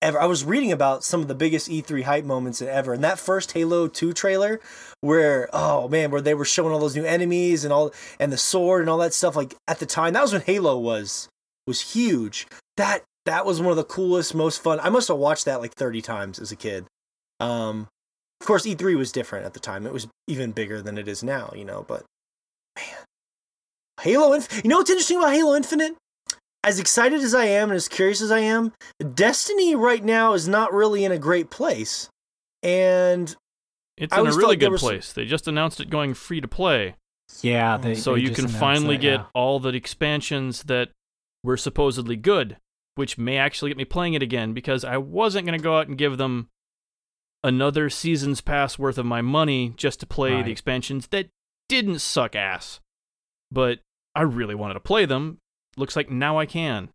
ever. 0.01 0.19
I 0.19 0.25
was 0.25 0.45
reading 0.45 0.71
about 0.71 1.03
some 1.03 1.21
of 1.21 1.27
the 1.27 1.35
biggest 1.35 1.69
E3 1.69 2.03
hype 2.03 2.25
moments 2.25 2.61
ever. 2.61 2.93
And 2.93 3.03
that 3.03 3.19
first 3.19 3.53
Halo 3.53 3.87
2 3.87 4.13
trailer 4.13 4.59
where 5.01 5.49
oh 5.53 5.87
man, 5.87 6.11
where 6.11 6.21
they 6.21 6.33
were 6.33 6.45
showing 6.45 6.73
all 6.73 6.79
those 6.79 6.95
new 6.95 7.05
enemies 7.05 7.63
and 7.63 7.73
all 7.73 7.91
and 8.19 8.31
the 8.31 8.37
sword 8.37 8.81
and 8.81 8.89
all 8.89 8.97
that 8.99 9.13
stuff 9.13 9.35
like 9.35 9.55
at 9.67 9.79
the 9.79 9.85
time, 9.85 10.13
that 10.13 10.21
was 10.21 10.33
when 10.33 10.41
Halo 10.41 10.77
was 10.77 11.27
was 11.67 11.93
huge. 11.93 12.47
That 12.77 13.03
that 13.25 13.45
was 13.45 13.59
one 13.59 13.71
of 13.71 13.77
the 13.77 13.83
coolest, 13.83 14.35
most 14.35 14.61
fun. 14.61 14.79
I 14.79 14.89
must 14.89 15.07
have 15.07 15.17
watched 15.17 15.45
that 15.45 15.59
like 15.59 15.73
30 15.73 16.01
times 16.01 16.39
as 16.39 16.51
a 16.51 16.55
kid. 16.55 16.85
Um 17.39 17.87
of 18.41 18.47
course 18.47 18.65
E3 18.65 18.95
was 18.97 19.11
different 19.11 19.45
at 19.45 19.53
the 19.53 19.59
time. 19.59 19.85
It 19.87 19.93
was 19.93 20.07
even 20.27 20.51
bigger 20.51 20.81
than 20.81 20.97
it 20.97 21.07
is 21.07 21.23
now, 21.23 21.51
you 21.55 21.65
know, 21.65 21.83
but 21.87 22.03
man. 22.75 23.05
Halo 24.01 24.33
Infinite. 24.33 24.63
You 24.63 24.69
know 24.69 24.77
what's 24.77 24.89
interesting 24.89 25.17
about 25.17 25.33
Halo 25.33 25.55
Infinite? 25.55 25.95
As 26.63 26.79
excited 26.79 27.21
as 27.21 27.35
I 27.35 27.45
am 27.45 27.69
and 27.69 27.75
as 27.75 27.87
curious 27.87 28.21
as 28.21 28.31
I 28.31 28.39
am, 28.39 28.73
Destiny 29.13 29.75
right 29.75 30.03
now 30.03 30.33
is 30.33 30.47
not 30.47 30.73
really 30.73 31.05
in 31.05 31.11
a 31.11 31.19
great 31.19 31.49
place. 31.49 32.09
And 32.63 33.35
it's 33.97 34.13
I 34.13 34.21
in 34.21 34.27
a 34.27 34.33
really 34.33 34.55
good 34.55 34.79
place. 34.79 35.13
They 35.13 35.25
just 35.25 35.47
announced 35.47 35.79
it 35.79 35.89
going 35.89 36.13
free 36.13 36.41
to 36.41 36.47
play. 36.47 36.95
Yeah, 37.41 37.77
they, 37.77 37.95
so 37.95 38.15
they 38.15 38.21
you 38.21 38.31
can 38.31 38.47
finally 38.47 38.97
that, 38.97 39.01
get 39.01 39.19
yeah. 39.19 39.25
all 39.33 39.59
the 39.59 39.69
expansions 39.69 40.63
that 40.63 40.89
were 41.43 41.57
supposedly 41.57 42.15
good, 42.15 42.57
which 42.95 43.17
may 43.17 43.37
actually 43.37 43.69
get 43.69 43.77
me 43.77 43.85
playing 43.85 44.13
it 44.13 44.23
again 44.23 44.53
because 44.53 44.83
I 44.83 44.97
wasn't 44.97 45.45
going 45.45 45.57
to 45.57 45.63
go 45.63 45.77
out 45.77 45.87
and 45.87 45.97
give 45.97 46.17
them 46.17 46.49
another 47.43 47.89
season's 47.89 48.41
pass 48.41 48.79
worth 48.79 48.97
of 48.97 49.05
my 49.05 49.21
money 49.21 49.73
just 49.77 49.99
to 49.99 50.05
play 50.05 50.33
right. 50.33 50.45
the 50.45 50.51
expansions 50.51 51.07
that 51.07 51.27
didn't 51.69 51.99
suck 51.99 52.35
ass. 52.35 52.79
But 53.51 53.79
I 54.15 54.21
really 54.21 54.55
wanted 54.55 54.75
to 54.75 54.79
play 54.79 55.05
them. 55.05 55.37
Looks 55.77 55.95
like 55.95 56.09
now 56.09 56.37
I 56.39 56.45
can. 56.45 56.89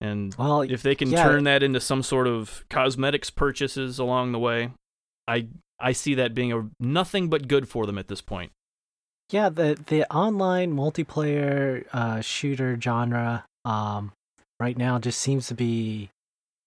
And 0.00 0.34
well, 0.38 0.62
if 0.62 0.82
they 0.82 0.94
can 0.94 1.10
yeah. 1.10 1.22
turn 1.24 1.44
that 1.44 1.62
into 1.62 1.80
some 1.80 2.02
sort 2.02 2.26
of 2.26 2.64
cosmetics 2.70 3.28
purchases 3.28 3.98
along 3.98 4.32
the 4.32 4.38
way, 4.38 4.70
I 5.28 5.48
I 5.78 5.92
see 5.92 6.14
that 6.14 6.34
being 6.34 6.52
a 6.52 6.68
nothing 6.80 7.28
but 7.28 7.48
good 7.48 7.68
for 7.68 7.86
them 7.86 7.98
at 7.98 8.08
this 8.08 8.22
point. 8.22 8.52
Yeah, 9.30 9.50
the 9.50 9.78
the 9.86 10.10
online 10.12 10.72
multiplayer 10.72 11.84
uh, 11.92 12.22
shooter 12.22 12.80
genre 12.80 13.44
um, 13.66 14.12
right 14.58 14.76
now 14.76 14.98
just 14.98 15.20
seems 15.20 15.46
to 15.48 15.54
be 15.54 16.10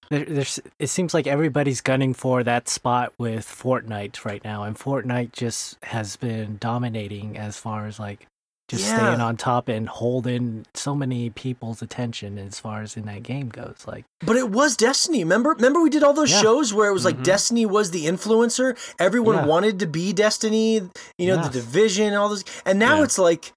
there, 0.09 0.25
there's 0.25 0.59
it 0.79 0.87
seems 0.87 1.13
like 1.13 1.27
everybody's 1.27 1.81
gunning 1.81 2.13
for 2.13 2.43
that 2.43 2.69
spot 2.69 3.13
with 3.17 3.45
Fortnite 3.45 4.25
right 4.25 4.43
now, 4.43 4.63
and 4.63 4.77
Fortnite 4.77 5.31
just 5.31 5.83
has 5.83 6.15
been 6.15 6.57
dominating 6.57 7.37
as 7.37 7.57
far 7.57 7.85
as 7.85 7.99
like 7.99 8.27
just 8.69 8.85
yeah. 8.85 8.97
staying 8.97 9.21
on 9.21 9.35
top 9.35 9.67
and 9.67 9.87
holding 9.87 10.65
so 10.73 10.95
many 10.95 11.29
people's 11.29 11.81
attention 11.81 12.37
as 12.37 12.59
far 12.59 12.81
as 12.81 12.95
in 12.95 13.05
that 13.05 13.23
game 13.23 13.49
goes. 13.49 13.83
Like, 13.85 14.05
but 14.25 14.35
it 14.35 14.49
was 14.49 14.77
Destiny. 14.77 15.23
Remember, 15.23 15.51
remember 15.51 15.81
we 15.81 15.89
did 15.89 16.03
all 16.03 16.13
those 16.13 16.31
yeah. 16.31 16.41
shows 16.41 16.73
where 16.73 16.89
it 16.89 16.93
was 16.93 17.05
like 17.05 17.15
mm-hmm. 17.15 17.23
Destiny 17.23 17.65
was 17.65 17.91
the 17.91 18.05
influencer. 18.05 18.77
Everyone 18.99 19.35
yeah. 19.35 19.45
wanted 19.45 19.79
to 19.79 19.85
be 19.85 20.13
Destiny. 20.13 20.75
You 21.17 21.27
know, 21.27 21.35
yes. 21.35 21.47
the 21.47 21.53
Division, 21.53 22.13
all 22.13 22.29
those, 22.29 22.43
and 22.65 22.79
now 22.79 23.03
it's 23.03 23.17
like. 23.17 23.53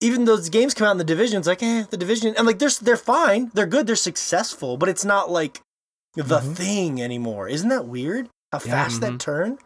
Even 0.00 0.26
those 0.26 0.48
games 0.48 0.74
come 0.74 0.86
out 0.86 0.92
in 0.92 0.98
the 0.98 1.02
division, 1.02 1.38
it's 1.38 1.48
like, 1.48 1.60
eh, 1.60 1.82
the 1.90 1.96
division, 1.96 2.32
and 2.36 2.46
like 2.46 2.60
they're 2.60 2.70
they're 2.80 2.96
fine, 2.96 3.50
they're 3.52 3.66
good, 3.66 3.88
they're 3.88 3.96
successful, 3.96 4.76
but 4.76 4.88
it's 4.88 5.04
not 5.04 5.28
like 5.28 5.60
the 6.14 6.22
mm-hmm. 6.22 6.52
thing 6.54 7.02
anymore. 7.02 7.48
Isn't 7.48 7.68
that 7.68 7.86
weird? 7.86 8.28
How 8.52 8.60
yeah, 8.64 8.72
fast 8.72 9.00
mm-hmm. 9.00 9.12
that 9.12 9.20
turn? 9.20 9.58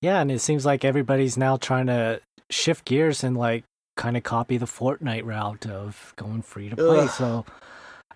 Yeah, 0.00 0.20
and 0.20 0.30
it 0.30 0.40
seems 0.40 0.64
like 0.64 0.84
everybody's 0.84 1.36
now 1.36 1.56
trying 1.56 1.86
to 1.86 2.20
shift 2.48 2.84
gears 2.84 3.22
and 3.22 3.36
like 3.36 3.64
kind 3.96 4.16
of 4.16 4.22
copy 4.22 4.56
the 4.56 4.66
Fortnite 4.66 5.24
route 5.24 5.66
of 5.66 6.14
going 6.16 6.42
free 6.42 6.68
to 6.70 6.76
play. 6.76 7.00
Ugh. 7.00 7.10
So, 7.10 7.44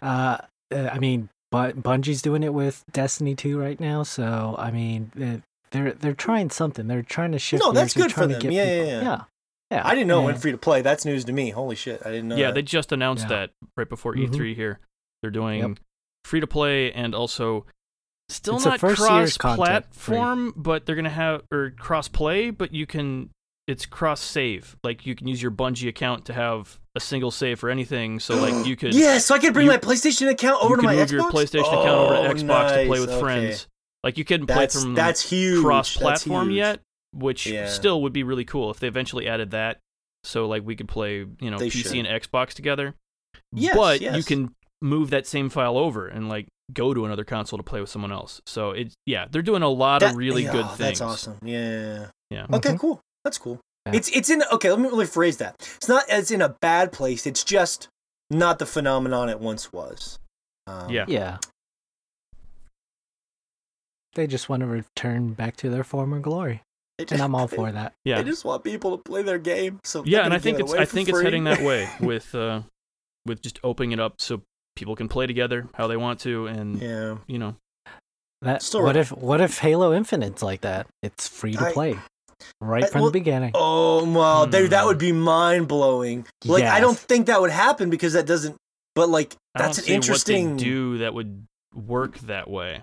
uh, 0.01 0.39
uh, 0.73 0.89
I 0.93 0.99
mean, 0.99 1.29
but 1.51 1.83
Bungie's 1.83 2.23
doing 2.23 2.43
it 2.43 2.55
with 2.55 2.85
Destiny 2.91 3.35
2 3.35 3.59
right 3.59 3.79
now. 3.79 4.03
So, 4.03 4.55
I 4.59 4.71
mean, 4.71 5.43
they're 5.71 5.93
they're 5.93 6.15
trying 6.15 6.51
something. 6.51 6.87
They're 6.87 7.03
trying 7.03 7.33
to 7.33 7.39
shift. 7.39 7.63
No, 7.63 7.73
that's 7.73 7.95
good 7.95 8.13
for 8.13 8.27
them. 8.27 8.41
Yeah, 8.41 8.65
yeah, 8.65 8.83
yeah, 8.83 9.03
yeah. 9.03 9.21
Yeah. 9.71 9.83
I 9.85 9.95
didn't 9.95 10.09
know 10.09 10.23
it 10.23 10.27
went 10.27 10.41
free 10.41 10.53
to 10.53 10.59
play. 10.59 10.83
That's 10.83 11.05
news 11.05 11.25
to 11.25 11.33
me. 11.33 11.51
Holy 11.51 11.75
shit, 11.75 12.01
I 12.05 12.11
didn't 12.11 12.29
know. 12.29 12.37
Yeah, 12.37 12.49
that. 12.49 12.55
they 12.55 12.63
just 12.63 12.93
announced 12.93 13.25
yeah. 13.25 13.29
that 13.29 13.51
right 13.77 13.89
before 13.89 14.15
E3 14.15 14.29
mm-hmm. 14.31 14.55
here. 14.55 14.79
They're 15.21 15.31
doing 15.31 15.61
yep. 15.61 15.79
Free 16.25 16.41
to 16.41 16.47
play 16.47 16.93
and 16.93 17.15
also 17.15 17.67
Still 18.31 18.57
it's 18.57 18.65
not 18.65 18.81
cross 18.81 19.37
platform, 19.37 20.55
but 20.57 20.87
they're 20.87 20.97
gonna 20.97 21.11
have 21.11 21.43
or 21.53 21.71
cross 21.73 22.09
play, 22.09 22.51
but 22.51 22.73
you 22.73 22.87
can 22.87 23.29
it's 23.67 23.85
cross 23.85 24.21
save. 24.21 24.77
Like 24.83 25.05
you 25.05 25.15
can 25.15 25.27
use 25.27 25.43
your 25.43 25.51
Bungie 25.51 25.89
account 25.89 26.25
to 26.27 26.33
have 26.33 26.79
a 26.95 27.01
single 27.01 27.31
save 27.31 27.61
for 27.61 27.69
anything. 27.69 28.21
So 28.21 28.37
like 28.37 28.67
you 28.67 28.77
could 28.79 28.95
Yeah, 28.95 29.19
so 29.19 29.35
I 29.35 29.39
could 29.39 29.53
bring 29.53 29.67
you, 29.67 29.73
my 29.73 29.79
PlayStation 29.79 30.31
account 30.31 30.63
over 30.65 30.77
to 30.77 30.83
my 30.83 30.95
move 30.95 31.09
Xbox. 31.09 31.13
your 31.13 31.31
PlayStation 31.31 31.65
oh, 31.67 31.81
account 31.81 32.01
over 32.01 32.15
to 32.15 32.21
oh, 32.21 32.35
Xbox 32.35 32.47
nice. 32.47 32.71
to 32.71 32.87
play 32.87 33.01
with 33.01 33.11
okay. 33.11 33.21
friends. 33.21 33.67
Like 34.03 34.19
you 34.19 34.25
couldn't 34.25 34.47
play 34.47 34.67
from 34.69 34.95
that's 34.95 35.29
huge 35.29 35.63
cross-platform 35.63 36.51
yet, 36.51 36.81
which 37.13 37.47
yeah. 37.47 37.69
still 37.69 38.03
would 38.03 38.13
be 38.13 38.23
really 38.23 38.45
cool 38.45 38.71
if 38.71 38.81
they 38.81 38.89
eventually 38.89 39.29
added 39.29 39.51
that. 39.53 39.81
So 40.25 40.47
like 40.47 40.65
we 40.65 40.77
could 40.77 40.89
play, 40.89 41.27
you 41.41 41.51
know, 41.51 41.59
they 41.59 41.69
PC 41.69 41.95
should. 41.95 42.07
and 42.07 42.09
Xbox 42.09 42.55
together. 42.55 42.95
Yes, 43.53 43.77
but 43.77 44.01
yes. 44.01 44.17
you 44.17 44.25
can 44.25 44.55
move 44.83 45.11
that 45.11 45.27
same 45.27 45.49
file 45.49 45.79
over 45.79 46.07
and 46.07 46.29
like 46.29 46.47
go 46.73 46.95
to 46.95 47.05
another 47.05 47.25
console 47.25 47.59
to 47.59 47.63
play 47.63 47.81
with 47.81 47.91
someone 47.91 48.13
else. 48.13 48.41
So 48.47 48.71
it's 48.71 48.95
yeah, 49.07 49.27
they're 49.31 49.43
doing 49.43 49.63
a 49.63 49.69
lot 49.69 50.01
that, 50.01 50.13
of 50.13 50.17
really 50.17 50.45
yeah, 50.45 50.53
good 50.53 50.67
things. 50.69 50.79
That's 50.79 51.01
awesome. 51.01 51.39
Yeah. 51.43 52.07
Yeah. 52.31 52.47
Okay, 52.53 52.71
mm-hmm. 52.71 52.79
cool. 52.79 53.01
That's 53.25 53.39
cool. 53.39 53.61
Yeah. 53.87 53.93
It's 53.95 54.09
it's 54.09 54.31
in 54.31 54.43
okay. 54.53 54.71
Let 54.71 54.81
me 54.81 54.89
really 54.89 55.07
phrase 55.07 55.39
that. 55.39 55.57
It's 55.77 55.89
not 55.89 56.09
as 56.09 56.31
in 56.31 56.41
a 56.43 56.51
bad 56.61 56.93
place. 56.93 57.27
It's 57.27 57.45
just 57.45 57.89
not 58.31 58.59
the 58.59 58.67
phenomenon 58.67 59.29
it 59.29 59.41
once 59.41 59.73
was. 59.73 60.19
Um, 60.67 60.91
yeah. 60.91 61.05
Yeah. 61.09 61.39
They 64.15 64.27
just 64.27 64.49
want 64.49 64.61
to 64.61 64.67
return 64.67 65.33
back 65.33 65.57
to 65.57 65.71
their 65.71 65.85
former 65.85 66.21
glory. 66.21 66.63
Just, 67.01 67.13
and 67.13 67.21
I'm 67.21 67.35
all 67.35 67.49
for 67.49 67.71
that. 67.71 67.95
Yeah. 68.05 68.23
They 68.23 68.31
just 68.31 68.45
want 68.45 68.65
people 68.65 68.97
to 68.97 69.03
play 69.03 69.23
their 69.23 69.39
game. 69.39 69.81
So 69.85 70.05
yeah, 70.07 70.25
and 70.25 70.33
I 70.33 70.39
think 70.39 70.61
it's 70.61 70.73
I 70.73 70.85
think 70.85 71.09
free. 71.09 71.19
it's 71.19 71.25
heading 71.25 71.45
that 71.45 71.61
way 71.61 71.89
with 72.01 72.35
uh 72.35 72.63
with 73.27 73.43
just 73.43 73.59
opening 73.65 73.93
it 73.93 74.01
up 74.01 74.21
so 74.21 74.43
people 74.77 74.97
can 74.97 75.09
play 75.09 75.27
together 75.27 75.69
how 75.75 75.87
they 75.87 75.97
want 75.97 76.21
to, 76.21 76.47
and 76.47 76.81
yeah, 76.81 77.17
you 77.27 77.39
know. 77.39 77.57
That, 78.43 78.63
what 78.75 78.97
if 78.97 79.11
what 79.11 79.41
if 79.41 79.59
Halo 79.59 79.95
Infinite's 79.95 80.43
like 80.43 80.61
that? 80.63 80.87
It's 81.03 81.27
free 81.27 81.55
to 81.55 81.67
I, 81.67 81.73
play 81.73 81.99
right 82.61 82.89
from 82.89 83.03
well, 83.03 83.11
the 83.11 83.19
beginning. 83.19 83.53
Oh 83.55 84.05
well, 84.11 84.47
mm. 84.47 84.71
that 84.71 84.85
would 84.87 84.99
be 84.99 85.13
mind 85.13 85.69
blowing. 85.69 86.27
Like 86.45 86.63
yes. 86.63 86.73
I 86.73 86.81
don't 86.81 86.99
think 86.99 87.27
that 87.27 87.41
would 87.41 87.51
happen 87.51 87.91
because 87.91 88.13
that 88.15 88.27
doesn't. 88.27 88.57
But 88.95 89.09
like 89.09 89.35
that's 89.55 89.79
an 89.79 89.87
interesting. 89.87 90.51
What 90.51 90.59
they 90.59 90.65
do 90.65 90.99
that 90.99 91.15
would 91.15 91.47
work 91.75 92.19
that 92.21 92.49
way, 92.49 92.83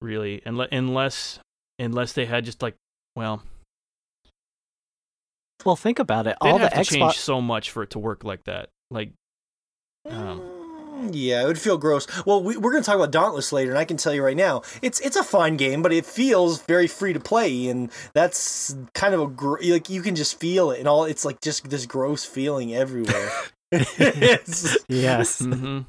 really, 0.00 0.42
unless 0.44 1.38
unless 1.78 2.12
they 2.12 2.26
had 2.26 2.44
just 2.44 2.62
like 2.62 2.74
well. 3.16 3.42
Well, 5.64 5.76
think 5.76 5.98
about 5.98 6.26
it. 6.26 6.36
All 6.40 6.58
the 6.58 6.66
Xbox 6.66 6.88
change 6.88 7.18
so 7.18 7.42
much 7.42 7.70
for 7.70 7.82
it 7.82 7.90
to 7.90 7.98
work 7.98 8.24
like 8.24 8.44
that. 8.44 8.70
Like, 8.90 9.10
um, 10.08 10.40
mm, 10.40 10.59
yeah, 11.12 11.42
it 11.42 11.46
would 11.46 11.58
feel 11.58 11.78
gross. 11.78 12.06
Well, 12.24 12.42
we, 12.42 12.56
are 12.56 12.60
going 12.60 12.82
to 12.82 12.86
talk 12.86 12.96
about 12.96 13.10
Dauntless 13.10 13.52
later, 13.52 13.70
and 13.70 13.78
I 13.78 13.84
can 13.84 13.96
tell 13.96 14.14
you 14.14 14.22
right 14.22 14.36
now, 14.36 14.62
it's 14.82 15.00
it's 15.00 15.16
a 15.16 15.24
fine 15.24 15.56
game, 15.56 15.82
but 15.82 15.92
it 15.92 16.06
feels 16.06 16.62
very 16.62 16.86
free 16.86 17.12
to 17.12 17.20
play, 17.20 17.68
and 17.68 17.90
that's 18.12 18.76
kind 18.94 19.14
of 19.14 19.20
a 19.20 19.26
gr- 19.26 19.62
like 19.62 19.88
you 19.88 20.02
can 20.02 20.14
just 20.14 20.38
feel 20.38 20.70
it, 20.70 20.78
and 20.78 20.88
all 20.88 21.04
it's 21.04 21.24
like 21.24 21.40
just 21.40 21.68
this 21.68 21.86
gross 21.86 22.24
feeling 22.24 22.74
everywhere. 22.74 23.30
yes. 23.72 24.76
Mm-hmm. 24.88 25.80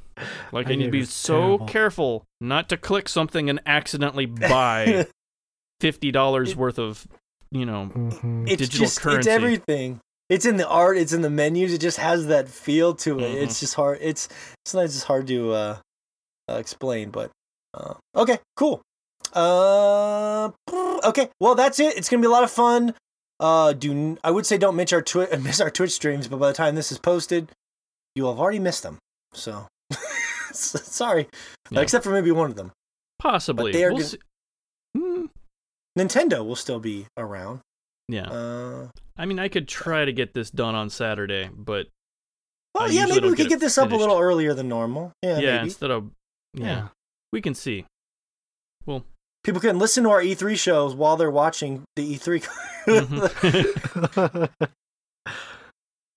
Like 0.51 0.67
I, 0.67 0.73
I 0.73 0.75
need 0.75 0.85
to 0.85 0.91
be 0.91 1.05
so 1.05 1.33
terrible. 1.33 1.65
careful 1.65 2.25
not 2.39 2.69
to 2.69 2.77
click 2.77 3.09
something 3.09 3.49
and 3.49 3.59
accidentally 3.65 4.27
buy 4.27 5.07
fifty 5.79 6.11
dollars 6.11 6.55
worth 6.55 6.77
of 6.77 7.07
you 7.49 7.65
know 7.65 7.89
mm-hmm. 7.93 8.47
it's 8.47 8.57
digital 8.57 8.85
just, 8.85 9.01
currency. 9.01 9.19
It's 9.19 9.27
everything. 9.27 9.99
It's 10.31 10.45
in 10.45 10.55
the 10.55 10.65
art. 10.65 10.97
It's 10.97 11.11
in 11.11 11.21
the 11.21 11.29
menus. 11.29 11.73
It 11.73 11.81
just 11.81 11.97
has 11.97 12.27
that 12.27 12.47
feel 12.47 12.95
to 12.95 13.19
it. 13.19 13.23
Mm-hmm. 13.23 13.43
It's 13.43 13.59
just 13.59 13.73
hard. 13.73 13.97
It's 13.99 14.29
sometimes 14.65 14.95
it's 14.95 15.03
hard 15.03 15.27
to 15.27 15.51
uh, 15.51 15.77
uh, 16.49 16.53
explain. 16.53 17.09
But 17.09 17.31
uh, 17.73 17.95
okay, 18.15 18.39
cool. 18.55 18.81
Uh, 19.33 20.51
okay. 21.03 21.27
Well, 21.41 21.55
that's 21.55 21.81
it. 21.81 21.97
It's 21.97 22.07
gonna 22.07 22.21
be 22.21 22.27
a 22.27 22.31
lot 22.31 22.45
of 22.45 22.51
fun. 22.51 22.93
Uh, 23.41 23.73
do 23.73 24.17
I 24.23 24.31
would 24.31 24.45
say 24.45 24.57
don't 24.57 24.77
miss 24.77 24.93
our 24.93 25.01
twi- 25.01 25.35
miss 25.43 25.59
our 25.59 25.69
Twitch 25.69 25.91
streams, 25.91 26.29
but 26.29 26.39
by 26.39 26.47
the 26.47 26.53
time 26.53 26.75
this 26.75 26.93
is 26.93 26.97
posted, 26.97 27.51
you 28.15 28.23
will 28.23 28.31
have 28.31 28.39
already 28.39 28.59
missed 28.59 28.83
them. 28.83 28.99
So 29.33 29.67
sorry, 30.53 31.27
yeah. 31.71 31.81
except 31.81 32.05
for 32.05 32.11
maybe 32.11 32.31
one 32.31 32.49
of 32.49 32.55
them. 32.55 32.71
Possibly. 33.19 33.73
But 33.73 33.77
they 33.77 33.83
are. 33.83 33.93
We'll 33.93 34.09
gonna... 34.95 35.27
Nintendo 35.99 36.45
will 36.45 36.55
still 36.55 36.79
be 36.79 37.07
around. 37.17 37.59
Yeah. 38.07 38.29
Uh, 38.29 38.87
I 39.21 39.25
mean, 39.27 39.37
I 39.37 39.49
could 39.49 39.67
try 39.67 40.03
to 40.03 40.11
get 40.11 40.33
this 40.33 40.49
done 40.49 40.73
on 40.73 40.89
Saturday, 40.89 41.47
but. 41.55 41.85
Well, 42.73 42.85
I 42.85 42.87
yeah, 42.87 43.05
maybe 43.05 43.29
we 43.29 43.35
could 43.35 43.49
get, 43.49 43.59
this 43.59 43.75
finished. 43.75 43.93
up 43.93 43.95
a 43.95 44.01
little 44.01 44.17
earlier 44.17 44.55
than 44.55 44.67
normal. 44.67 45.13
Yeah. 45.21 45.37
Yeah, 45.37 45.57
maybe. 45.57 45.65
instead 45.65 45.91
of. 45.91 46.09
Yeah, 46.55 46.65
yeah. 46.65 46.87
We 47.31 47.39
can 47.39 47.53
see. 47.53 47.85
Well. 48.87 49.05
People 49.43 49.61
can 49.61 49.77
listen 49.77 50.05
to 50.05 50.09
our 50.09 50.21
E3 50.21 50.57
shows 50.57 50.95
while 50.95 51.17
they're 51.17 51.29
watching 51.29 51.83
the 51.95 52.15
E3. 52.15 52.47
mm-hmm. 52.87 54.65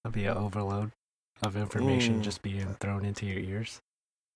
That'd 0.05 0.15
be 0.15 0.25
an 0.25 0.37
overload 0.39 0.93
of 1.43 1.59
information 1.59 2.21
mm. 2.21 2.23
just 2.23 2.41
being 2.41 2.75
thrown 2.81 3.05
into 3.05 3.27
your 3.27 3.39
ears. 3.39 3.81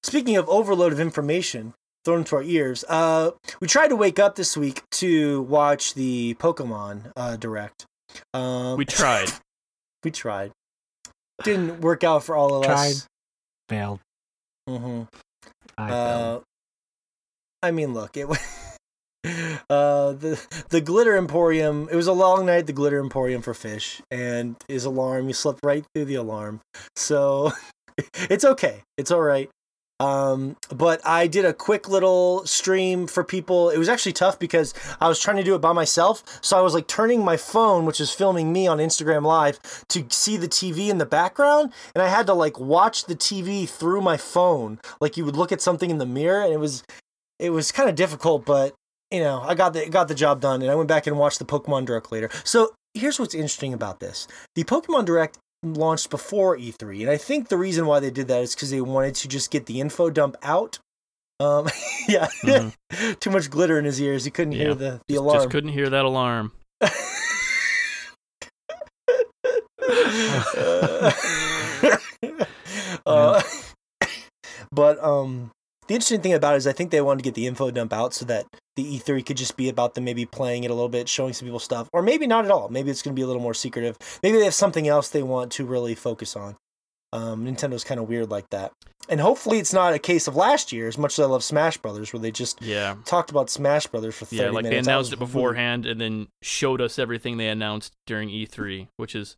Speaking 0.03 0.37
of 0.37 0.47
overload 0.49 0.93
of 0.93 1.01
information, 1.01 1.73
thrown 2.05 2.19
into 2.19 2.37
our 2.37 2.43
ears. 2.43 2.85
Uh, 2.87 3.31
we 3.61 3.69
tried 3.69 3.89
to 3.89 3.97
wake 3.97 4.19
up 4.19 4.37
this 4.37 4.59
week 4.59 4.83
to 4.91 5.41
watch 5.43 5.95
the 5.95 6.35
Pokemon 6.35 7.13
uh, 7.17 7.37
Direct. 7.37 7.87
Um, 8.35 8.77
we 8.77 8.85
tried. 8.85 9.31
we 10.05 10.11
tried. 10.11 10.53
Didn't 11.45 11.81
work 11.81 12.05
out 12.05 12.25
for 12.25 12.35
all 12.37 12.55
of 12.55 12.65
tried. 12.65 12.91
us. 12.91 13.07
Failed. 13.69 14.01
Mm-hmm. 14.69 15.03
I, 15.77 15.91
uh, 15.91 16.41
I 17.63 17.71
mean, 17.71 17.95
look, 17.95 18.17
it. 18.17 18.27
uh, 19.71 20.13
the 20.13 20.65
the 20.71 20.81
glitter 20.81 21.17
emporium. 21.17 21.89
It 21.91 21.97
was 21.97 22.07
a 22.07 22.13
long 22.13 22.47
night. 22.47 22.67
The 22.67 22.73
glitter 22.73 23.01
emporium 23.01 23.43
for 23.43 23.55
fish, 23.55 24.01
and 24.11 24.57
his 24.69 24.85
alarm. 24.85 25.29
You 25.29 25.35
slept 25.35 25.61
right 25.63 25.85
through 25.95 26.07
the 26.07 26.17
alarm. 26.17 26.61
So 26.97 27.53
it's 28.15 28.45
okay. 28.45 28.83
It's 28.97 29.11
all 29.11 29.23
right. 29.23 29.51
Um, 30.01 30.57
but 30.75 31.01
I 31.05 31.27
did 31.27 31.45
a 31.45 31.53
quick 31.53 31.89
little 31.89 32.47
stream 32.47 33.07
for 33.07 33.25
people. 33.25 33.71
It 33.71 33.79
was 33.79 33.89
actually 33.89 34.13
tough 34.13 34.39
because 34.39 34.73
I 35.01 35.09
was 35.09 35.19
trying 35.19 35.39
to 35.39 35.45
do 35.45 35.55
it 35.55 35.61
by 35.61 35.73
myself. 35.73 36.23
So 36.41 36.57
I 36.57 36.61
was 36.61 36.75
like 36.75 36.87
turning 36.87 37.25
my 37.25 37.37
phone, 37.37 37.85
which 37.85 38.01
is 38.01 38.13
filming 38.13 38.53
me 38.53 38.67
on 38.67 38.79
Instagram 38.79 39.25
Live, 39.25 39.59
to 39.89 40.07
see 40.11 40.37
the 40.37 40.49
TV 40.49 40.89
in 40.89 40.99
the 40.99 41.07
background. 41.07 41.73
And 41.95 42.03
I 42.03 42.09
had 42.09 42.27
to 42.27 42.35
like 42.35 42.61
watch 42.61 43.07
the 43.07 43.17
TV 43.17 43.69
through 43.69 44.01
my 44.01 44.17
phone. 44.17 44.79
Like 45.01 45.17
you 45.17 45.25
would 45.25 45.37
look 45.37 45.53
at 45.53 45.61
something 45.61 45.91
in 45.91 45.99
the 45.99 46.07
mirror 46.07 46.43
and 46.43 46.53
it 46.53 46.61
was, 46.61 46.85
it 47.39 47.51
was 47.51 47.73
kind 47.73 47.89
of 47.89 47.97
difficult, 47.97 48.45
but 48.45 48.75
you 49.11 49.21
know, 49.21 49.41
I 49.41 49.55
got 49.55 49.73
the, 49.73 49.89
got 49.89 50.09
the 50.09 50.15
job 50.15 50.41
done 50.41 50.63
and 50.63 50.71
I 50.71 50.75
went 50.75 50.89
back 50.89 51.07
and 51.07 51.19
watched 51.19 51.39
the 51.39 51.45
Pokemon 51.45 51.87
Direct 51.87 52.13
later. 52.13 52.31
So 52.45 52.73
here's 52.95 53.19
what's 53.19 53.35
interesting 53.35 53.73
about 53.75 54.01
this. 54.01 54.29
The 54.55 54.65
Pokemon 54.65 55.07
Direct 55.07 55.39
launched 55.63 56.11
before 56.11 56.57
E3, 56.57 57.03
and 57.03 57.11
I 57.11 57.17
think 57.17 57.49
the 57.49 57.57
reason 57.57 57.87
why 57.87 58.01
they 58.01 58.11
did 58.11 58.29
that 58.29 58.43
is 58.43 58.55
because 58.55 58.71
they 58.71 58.81
wanted 58.81 59.15
to 59.17 59.29
just 59.29 59.51
get 59.51 59.67
the 59.67 59.81
info 59.81 60.11
dump 60.11 60.37
out. 60.43 60.79
Um, 61.41 61.69
yeah, 62.09 62.29
mm-hmm. 62.43 63.13
too 63.21 63.31
much 63.31 63.51
glitter 63.51 63.79
in 63.79 63.85
his 63.85 64.01
ears. 64.01 64.25
He 64.25 64.31
couldn't 64.31 64.53
yeah. 64.53 64.65
hear 64.65 64.75
the 64.75 65.01
the 65.09 65.17
alarm. 65.17 65.39
Just 65.39 65.51
couldn't 65.51 65.73
hear 65.73 65.91
that 65.91 66.05
alarm. 66.05 66.53
uh, 73.07 73.43
but 74.71 75.03
um, 75.03 75.51
the 75.89 75.95
interesting 75.95 76.21
thing 76.21 76.35
about 76.35 76.55
it 76.55 76.59
is 76.59 76.67
I 76.67 76.73
think 76.73 76.91
they 76.91 77.01
wanted 77.01 77.19
to 77.19 77.25
get 77.25 77.35
the 77.35 77.47
info 77.47 77.71
dump 77.71 77.93
out 77.93 78.15
so 78.15 78.25
that 78.27 78.47
the 78.77 78.99
E3 78.99 79.25
could 79.25 79.37
just 79.37 79.57
be 79.57 79.69
about 79.69 79.95
them 79.95 80.05
maybe 80.05 80.25
playing 80.27 80.65
it 80.65 80.71
a 80.71 80.75
little 80.75 80.89
bit, 80.89 81.09
showing 81.09 81.33
some 81.33 81.47
people 81.47 81.59
stuff, 81.59 81.89
or 81.93 82.03
maybe 82.03 82.27
not 82.27 82.45
at 82.45 82.51
all. 82.51 82.69
Maybe 82.69 82.91
it's 82.91 83.03
going 83.03 83.15
to 83.15 83.19
be 83.19 83.25
a 83.25 83.27
little 83.27 83.43
more 83.43 83.55
secretive. 83.55 83.97
Maybe 84.23 84.39
they 84.39 84.45
have 84.45 84.55
something 84.55 84.87
else 84.87 85.09
they 85.09 85.23
want 85.23 85.51
to 85.53 85.65
really 85.65 85.95
focus 85.95 86.37
on. 86.37 86.57
Um, 87.13 87.47
Nintendo's 87.47 87.85
kind 87.85 87.99
of 87.99 88.09
weird 88.09 88.31
like 88.31 88.51
that. 88.51 88.73
And 89.09 89.21
hopefully 89.21 89.59
it's 89.59 89.73
not 89.73 89.95
a 89.95 89.99
case 89.99 90.29
of 90.29 90.37
last 90.37 90.73
year, 90.73 90.87
as 90.87 90.99
much 90.99 91.19
as 91.19 91.25
I 91.25 91.27
love 91.27 91.43
Smash 91.43 91.79
Brothers, 91.79 92.13
where 92.13 92.21
they 92.21 92.31
just 92.31 92.61
yeah. 92.61 92.97
talked 93.07 93.31
about 93.31 93.49
Smash 93.49 93.87
Brothers 93.87 94.15
for 94.15 94.27
30 94.27 94.37
minutes. 94.37 94.47
yeah, 94.47 94.55
like 94.55 94.63
minutes. 94.65 94.87
they 94.87 94.93
announced 94.93 95.13
it 95.15 95.19
beforehand 95.19 95.87
and 95.87 95.99
then 95.99 96.29
showed 96.43 96.83
us 96.83 96.99
everything 96.99 97.39
they 97.39 97.49
announced 97.49 97.95
during 98.07 98.29
E3, 98.29 98.89
which 98.99 99.15
is 99.15 99.37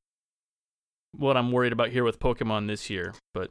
what 1.16 1.36
I'm 1.36 1.52
worried 1.52 1.72
about 1.72 1.90
here 1.90 2.02
with 2.02 2.18
Pokemon 2.18 2.66
this 2.66 2.90
year. 2.90 3.14
But 3.32 3.50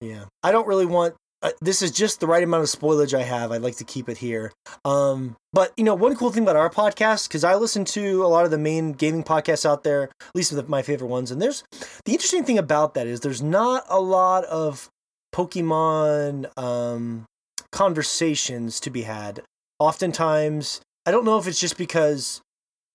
yeah, 0.00 0.24
I 0.42 0.50
don't 0.50 0.66
really 0.66 0.86
want 0.86 1.14
uh, 1.42 1.50
this 1.60 1.80
is 1.82 1.90
just 1.90 2.20
the 2.20 2.26
right 2.26 2.42
amount 2.42 2.62
of 2.62 2.68
spoilage 2.68 3.16
I 3.16 3.22
have. 3.22 3.50
I'd 3.50 3.62
like 3.62 3.76
to 3.76 3.84
keep 3.84 4.08
it 4.08 4.18
here. 4.18 4.52
Um, 4.84 5.36
but 5.52 5.72
you 5.76 5.84
know, 5.84 5.94
one 5.94 6.14
cool 6.16 6.30
thing 6.30 6.42
about 6.42 6.56
our 6.56 6.70
podcast, 6.70 7.28
because 7.28 7.44
I 7.44 7.54
listen 7.54 7.84
to 7.86 8.24
a 8.24 8.28
lot 8.28 8.44
of 8.44 8.50
the 8.50 8.58
main 8.58 8.92
gaming 8.92 9.24
podcasts 9.24 9.64
out 9.64 9.82
there, 9.82 10.04
at 10.04 10.34
least 10.34 10.54
the, 10.54 10.62
my 10.64 10.82
favorite 10.82 11.08
ones, 11.08 11.30
and 11.30 11.40
there's 11.40 11.64
the 12.04 12.12
interesting 12.12 12.44
thing 12.44 12.58
about 12.58 12.94
that 12.94 13.06
is 13.06 13.20
there's 13.20 13.42
not 13.42 13.84
a 13.88 14.00
lot 14.00 14.44
of 14.44 14.88
Pokemon 15.34 16.46
um, 16.58 17.24
conversations 17.72 18.80
to 18.80 18.90
be 18.90 19.02
had. 19.02 19.42
Oftentimes, 19.78 20.82
I 21.06 21.10
don't 21.10 21.24
know 21.24 21.38
if 21.38 21.46
it's 21.46 21.60
just 21.60 21.78
because 21.78 22.42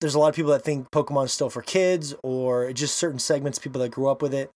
there's 0.02 0.14
a 0.14 0.20
lot 0.20 0.30
of 0.30 0.36
people 0.36 0.52
that 0.52 0.64
think 0.64 0.92
Pokemon 0.92 1.26
is 1.26 1.32
still 1.32 1.50
for 1.50 1.64
kids, 1.64 2.14
or 2.24 2.72
just 2.74 2.98
certain 2.98 3.20
segments, 3.20 3.58
people 3.58 3.82
that 3.82 3.90
grew 3.90 4.08
up 4.08 4.22
with 4.22 4.36
it 4.36 4.52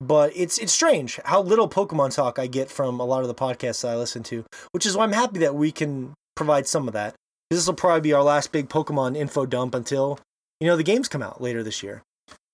but 0.00 0.32
it's 0.36 0.58
it's 0.58 0.72
strange 0.72 1.18
how 1.24 1.40
little 1.40 1.68
Pokemon 1.68 2.14
talk 2.14 2.38
I 2.38 2.46
get 2.46 2.70
from 2.70 3.00
a 3.00 3.04
lot 3.04 3.22
of 3.22 3.28
the 3.28 3.34
podcasts 3.34 3.82
that 3.82 3.92
I 3.92 3.96
listen 3.96 4.22
to, 4.24 4.44
which 4.72 4.86
is 4.86 4.96
why 4.96 5.04
I'm 5.04 5.12
happy 5.12 5.38
that 5.40 5.54
we 5.54 5.72
can 5.72 6.14
provide 6.34 6.66
some 6.66 6.86
of 6.86 6.94
that. 6.94 7.14
This 7.50 7.66
will 7.66 7.74
probably 7.74 8.00
be 8.00 8.12
our 8.12 8.22
last 8.22 8.52
big 8.52 8.68
Pokemon 8.68 9.16
info 9.16 9.46
dump 9.46 9.74
until 9.74 10.18
you 10.60 10.66
know 10.66 10.76
the 10.76 10.82
games 10.82 11.08
come 11.08 11.22
out 11.22 11.40
later 11.40 11.62
this 11.62 11.82
year. 11.82 12.02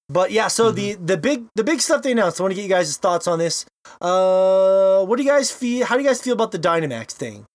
But 0.09 0.31
yeah, 0.31 0.49
so 0.49 0.67
mm-hmm. 0.67 0.77
the 0.77 0.95
the 0.95 1.17
big 1.17 1.47
the 1.55 1.65
big 1.65 1.81
stuff 1.81 2.03
they 2.03 2.13
announced. 2.13 2.41
I 2.41 2.45
want 2.45 2.53
to 2.53 2.57
get 2.57 2.63
you 2.63 2.69
guys' 2.69 2.97
thoughts 2.97 3.27
on 3.27 3.39
this. 3.39 3.65
Uh, 4.01 5.05
what 5.05 5.17
do 5.17 5.23
you 5.23 5.31
guys 5.31 5.51
feel? 5.51 5.87
How 5.87 5.97
do 5.97 6.03
you 6.03 6.09
guys 6.09 6.21
feel 6.21 6.35
about 6.35 6.53
the 6.53 6.59
Dynamax 6.59 7.13
thing? 7.13 7.47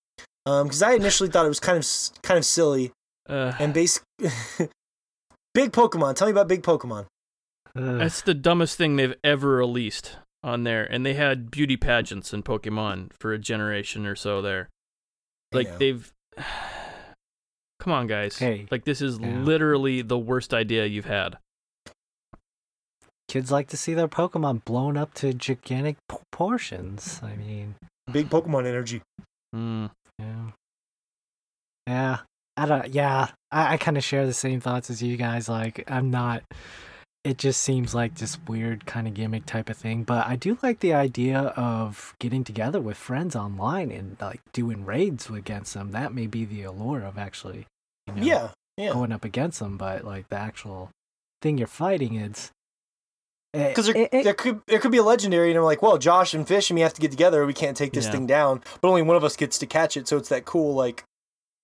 Um, 0.44 0.66
because 0.66 0.82
I 0.82 0.94
initially 0.94 1.28
thought 1.28 1.46
it 1.46 1.50
was 1.50 1.60
kind 1.60 1.78
of 1.78 2.22
kind 2.22 2.38
of 2.38 2.44
silly 2.44 2.92
uh, 3.28 3.52
and 3.58 3.72
basic. 3.72 4.02
big 5.54 5.72
Pokemon. 5.72 6.16
Tell 6.16 6.26
me 6.26 6.32
about 6.32 6.48
big 6.48 6.62
Pokemon. 6.62 7.06
That's 7.74 8.22
the 8.22 8.34
dumbest 8.34 8.76
thing 8.76 8.96
they've 8.96 9.14
ever 9.22 9.56
released 9.56 10.16
on 10.42 10.64
there, 10.64 10.84
and 10.84 11.04
they 11.04 11.14
had 11.14 11.50
beauty 11.50 11.76
pageants 11.76 12.32
in 12.32 12.42
Pokemon 12.42 13.10
for 13.18 13.32
a 13.32 13.38
generation 13.38 14.06
or 14.06 14.16
so 14.16 14.42
there. 14.42 14.68
Like 15.52 15.78
they've. 15.78 16.12
Come 17.80 17.92
on, 17.92 18.06
guys. 18.08 18.38
Hey, 18.38 18.66
like 18.70 18.84
this 18.84 19.00
is 19.00 19.18
yeah. 19.18 19.38
literally 19.38 20.02
the 20.02 20.18
worst 20.18 20.52
idea 20.52 20.86
you've 20.86 21.04
had. 21.04 21.38
Kids 23.28 23.52
like 23.52 23.68
to 23.68 23.76
see 23.76 23.94
their 23.94 24.08
Pokemon 24.08 24.64
blown 24.64 24.96
up 24.96 25.14
to 25.14 25.32
gigantic 25.32 25.96
proportions. 26.08 27.20
I 27.22 27.36
mean, 27.36 27.76
big 28.10 28.30
Pokemon 28.30 28.66
energy. 28.66 29.02
Mm. 29.54 29.90
Yeah. 30.18 30.50
Yeah. 31.86 32.18
I 32.58 32.66
don't. 32.66 32.92
Yeah, 32.92 33.28
I, 33.52 33.74
I 33.74 33.76
kind 33.76 33.96
of 33.96 34.02
share 34.02 34.26
the 34.26 34.32
same 34.32 34.60
thoughts 34.60 34.90
as 34.90 35.00
you 35.00 35.16
guys. 35.16 35.48
Like, 35.48 35.84
I'm 35.86 36.10
not. 36.10 36.42
It 37.24 37.36
just 37.36 37.62
seems 37.62 37.94
like 37.94 38.14
this 38.14 38.38
weird 38.46 38.86
kind 38.86 39.06
of 39.06 39.14
gimmick 39.14 39.44
type 39.44 39.68
of 39.68 39.76
thing. 39.76 40.04
But 40.04 40.26
I 40.26 40.36
do 40.36 40.56
like 40.62 40.80
the 40.80 40.94
idea 40.94 41.38
of 41.56 42.14
getting 42.18 42.44
together 42.44 42.80
with 42.80 42.96
friends 42.96 43.36
online 43.36 43.90
and 43.90 44.16
like 44.20 44.40
doing 44.52 44.84
raids 44.84 45.28
against 45.28 45.74
them. 45.74 45.90
That 45.92 46.14
may 46.14 46.26
be 46.26 46.44
the 46.44 46.62
allure 46.62 47.02
of 47.02 47.18
actually, 47.18 47.66
you 48.06 48.14
know, 48.14 48.22
yeah, 48.22 48.48
yeah. 48.76 48.92
going 48.92 49.12
up 49.12 49.24
against 49.24 49.58
them. 49.58 49.76
But 49.76 50.04
like 50.04 50.28
the 50.28 50.36
actual 50.36 50.90
thing 51.42 51.58
you're 51.58 51.66
fighting, 51.66 52.14
it's 52.14 52.52
because 53.52 53.86
there, 53.86 54.08
there 54.10 54.34
could 54.34 54.60
there 54.66 54.78
could 54.78 54.92
be 54.92 54.98
a 54.98 55.02
legendary, 55.02 55.50
and 55.50 55.58
I'm 55.58 55.64
like, 55.64 55.82
well, 55.82 55.98
Josh 55.98 56.34
and 56.34 56.46
Fish 56.46 56.70
and 56.70 56.76
me 56.76 56.82
have 56.82 56.94
to 56.94 57.00
get 57.00 57.10
together. 57.10 57.46
We 57.46 57.54
can't 57.54 57.76
take 57.76 57.92
this 57.92 58.04
yeah. 58.06 58.12
thing 58.12 58.26
down, 58.26 58.62
but 58.80 58.88
only 58.88 59.02
one 59.02 59.16
of 59.16 59.24
us 59.24 59.36
gets 59.36 59.58
to 59.58 59.66
catch 59.66 59.96
it. 59.96 60.06
So 60.06 60.18
it's 60.18 60.28
that 60.28 60.44
cool, 60.44 60.74
like, 60.74 61.04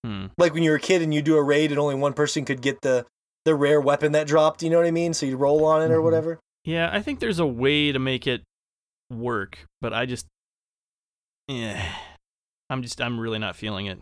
hmm. 0.05 0.27
like 0.39 0.55
when 0.55 0.63
you 0.63 0.71
were 0.71 0.77
a 0.77 0.81
kid 0.81 1.03
and 1.03 1.13
you 1.13 1.23
do 1.23 1.37
a 1.37 1.43
raid, 1.43 1.71
and 1.71 1.79
only 1.79 1.95
one 1.95 2.15
person 2.15 2.45
could 2.45 2.63
get 2.63 2.81
the 2.81 3.07
the 3.45 3.55
rare 3.55 3.81
weapon 3.81 4.13
that 4.13 4.27
dropped. 4.27 4.63
You 4.63 4.71
know 4.71 4.79
what 4.79 4.87
I 4.87 4.91
mean? 4.91 5.15
So 5.15 5.27
you 5.27 5.37
roll 5.37 5.65
on 5.65 5.83
it 5.83 5.91
or 5.91 5.97
mm-hmm. 5.97 6.05
whatever. 6.05 6.39
Yeah, 6.65 6.89
I 6.93 7.03
think 7.03 7.21
there's 7.21 7.39
a 7.39 7.47
way 7.47 7.93
to 7.93 7.99
make 7.99 8.27
it 8.27 8.43
work, 9.11 9.67
but 9.83 9.93
I 9.93 10.07
just, 10.07 10.27
yeah, 11.47 11.95
I'm 12.71 12.83
just 12.83 13.01
I'm 13.01 13.21
really 13.21 13.39
not 13.39 13.55
feeling 13.55 13.87
it. 13.87 14.01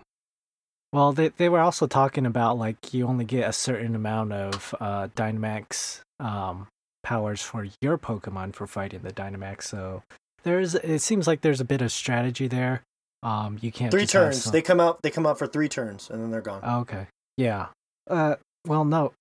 Well, 0.92 1.12
they 1.12 1.28
they 1.28 1.48
were 1.48 1.60
also 1.60 1.86
talking 1.86 2.26
about 2.26 2.58
like 2.58 2.94
you 2.94 3.06
only 3.06 3.24
get 3.24 3.48
a 3.48 3.52
certain 3.52 3.94
amount 3.94 4.32
of 4.32 4.74
uh, 4.78 5.08
Dynamax 5.16 6.00
um, 6.20 6.68
powers 7.02 7.42
for 7.42 7.66
your 7.80 7.98
Pokemon 7.98 8.54
for 8.54 8.66
fighting 8.66 9.00
the 9.00 9.12
Dynamax. 9.12 9.64
So 9.64 10.02
there's 10.44 10.74
it 10.74 11.00
seems 11.00 11.26
like 11.26 11.40
there's 11.40 11.60
a 11.60 11.64
bit 11.64 11.82
of 11.82 11.90
strategy 11.90 12.46
there. 12.46 12.82
Um, 13.22 13.58
you 13.60 13.72
can't 13.72 13.90
three 13.90 14.06
turns. 14.06 14.44
Some... 14.44 14.52
They 14.52 14.62
come 14.62 14.80
out. 14.80 15.00
They 15.02 15.10
come 15.10 15.26
out 15.26 15.38
for 15.38 15.46
three 15.46 15.68
turns, 15.68 16.10
and 16.10 16.22
then 16.22 16.30
they're 16.30 16.40
gone. 16.40 16.62
Okay. 16.82 17.06
Yeah. 17.36 17.68
Uh. 18.08 18.36
Well, 18.66 18.84
no. 18.84 19.12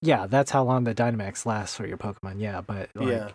Yeah, 0.00 0.26
that's 0.26 0.50
how 0.50 0.62
long 0.62 0.84
the 0.84 0.94
Dynamax 0.94 1.44
lasts 1.44 1.76
for 1.76 1.86
your 1.86 1.96
Pokemon. 1.96 2.40
Yeah, 2.40 2.60
but 2.60 2.90
like, 2.94 3.08
yeah. 3.08 3.30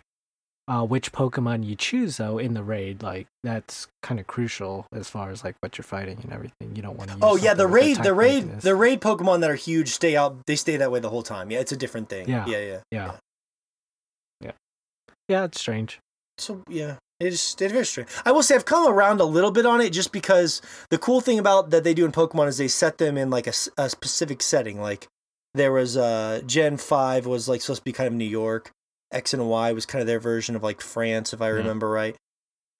Uh, 0.66 0.82
which 0.82 1.12
Pokemon 1.12 1.66
you 1.66 1.76
choose 1.76 2.16
though 2.16 2.38
in 2.38 2.54
the 2.54 2.62
raid, 2.62 3.02
like 3.02 3.26
that's 3.42 3.86
kind 4.02 4.18
of 4.18 4.26
crucial 4.26 4.86
as 4.94 5.10
far 5.10 5.30
as 5.30 5.44
like 5.44 5.56
what 5.60 5.76
you're 5.76 5.82
fighting 5.84 6.18
and 6.22 6.32
everything. 6.32 6.74
You 6.74 6.80
don't 6.80 6.96
want 6.96 7.10
to. 7.10 7.18
oh 7.20 7.36
yeah, 7.36 7.52
the 7.52 7.66
raid, 7.66 8.02
the 8.02 8.14
raid, 8.14 8.44
weakness. 8.44 8.64
the 8.64 8.74
raid 8.74 9.02
Pokemon 9.02 9.40
that 9.40 9.50
are 9.50 9.56
huge 9.56 9.90
stay 9.90 10.16
out. 10.16 10.46
They 10.46 10.56
stay 10.56 10.78
that 10.78 10.90
way 10.90 11.00
the 11.00 11.10
whole 11.10 11.22
time. 11.22 11.50
Yeah, 11.50 11.60
it's 11.60 11.72
a 11.72 11.76
different 11.76 12.08
thing. 12.08 12.30
Yeah, 12.30 12.46
yeah, 12.46 12.58
yeah. 12.60 12.80
yeah. 12.90 13.12
yeah. 14.40 14.52
Yeah, 15.28 15.44
it's 15.44 15.60
strange. 15.60 16.00
So 16.38 16.62
yeah, 16.68 16.96
it's 17.20 17.54
it's 17.60 17.72
very 17.72 17.84
strange. 17.84 18.08
I 18.24 18.32
will 18.32 18.42
say 18.42 18.54
I've 18.54 18.64
come 18.64 18.90
around 18.90 19.20
a 19.20 19.24
little 19.24 19.50
bit 19.50 19.66
on 19.66 19.80
it 19.80 19.90
just 19.90 20.12
because 20.12 20.62
the 20.90 20.98
cool 20.98 21.20
thing 21.20 21.38
about 21.38 21.70
that 21.70 21.84
they 21.84 21.94
do 21.94 22.04
in 22.04 22.12
Pokemon 22.12 22.48
is 22.48 22.56
they 22.56 22.68
set 22.68 22.98
them 22.98 23.18
in 23.18 23.28
like 23.28 23.46
a, 23.46 23.52
a 23.76 23.90
specific 23.90 24.42
setting. 24.42 24.80
Like 24.80 25.08
there 25.54 25.72
was 25.72 25.96
uh 25.96 26.42
Gen 26.46 26.76
five 26.76 27.26
was 27.26 27.48
like 27.48 27.60
supposed 27.60 27.80
to 27.80 27.84
be 27.84 27.92
kind 27.92 28.06
of 28.06 28.14
New 28.14 28.24
York. 28.24 28.70
X 29.12 29.32
and 29.32 29.48
Y 29.48 29.72
was 29.72 29.86
kind 29.86 30.00
of 30.00 30.06
their 30.06 30.18
version 30.18 30.56
of 30.56 30.62
like 30.62 30.80
France, 30.80 31.32
if 31.32 31.40
I 31.40 31.50
mm. 31.50 31.56
remember 31.56 31.88
right. 31.88 32.16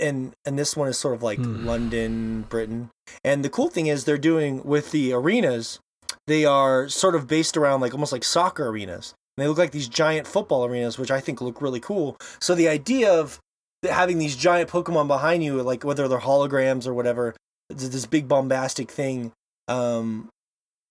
And 0.00 0.32
and 0.44 0.58
this 0.58 0.76
one 0.76 0.88
is 0.88 0.98
sort 0.98 1.14
of 1.14 1.22
like 1.22 1.38
mm. 1.38 1.64
London, 1.64 2.42
Britain. 2.48 2.90
And 3.22 3.44
the 3.44 3.50
cool 3.50 3.68
thing 3.68 3.86
is 3.86 4.04
they're 4.04 4.18
doing 4.18 4.64
with 4.64 4.90
the 4.90 5.12
arenas, 5.12 5.78
they 6.26 6.44
are 6.44 6.88
sort 6.88 7.14
of 7.14 7.28
based 7.28 7.56
around 7.56 7.80
like 7.80 7.94
almost 7.94 8.12
like 8.12 8.24
soccer 8.24 8.68
arenas. 8.68 9.14
And 9.36 9.44
they 9.44 9.48
look 9.48 9.58
like 9.58 9.72
these 9.72 9.88
giant 9.88 10.26
football 10.26 10.64
arenas, 10.64 10.98
which 10.98 11.10
I 11.10 11.20
think 11.20 11.40
look 11.40 11.62
really 11.62 11.80
cool. 11.80 12.16
So 12.40 12.54
the 12.54 12.68
idea 12.68 13.12
of 13.12 13.38
having 13.82 14.18
these 14.18 14.36
giant 14.36 14.68
Pokemon 14.70 15.08
behind 15.08 15.44
you, 15.44 15.62
like 15.62 15.84
whether 15.84 16.08
they're 16.08 16.18
holograms 16.18 16.86
or 16.86 16.94
whatever, 16.94 17.34
this 17.68 18.06
big 18.06 18.28
bombastic 18.28 18.90
thing, 18.90 19.32
um, 19.68 20.28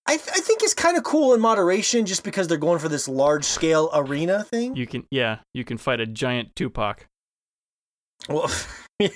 I, 0.06 0.16
th- 0.16 0.36
I 0.36 0.40
think 0.40 0.62
it's 0.62 0.74
kind 0.74 0.98
of 0.98 1.02
cool 1.02 1.34
in 1.34 1.40
moderation, 1.40 2.04
just 2.04 2.24
because 2.24 2.46
they're 2.46 2.58
going 2.58 2.78
for 2.78 2.90
this 2.90 3.08
large 3.08 3.44
scale 3.44 3.88
arena 3.94 4.44
thing. 4.44 4.76
You 4.76 4.86
can, 4.86 5.06
yeah, 5.10 5.38
you 5.54 5.64
can 5.64 5.78
fight 5.78 6.00
a 6.00 6.06
giant 6.06 6.54
Tupac. 6.54 7.06
Well, 8.28 8.44
uh, 8.44 8.48
is 9.00 9.10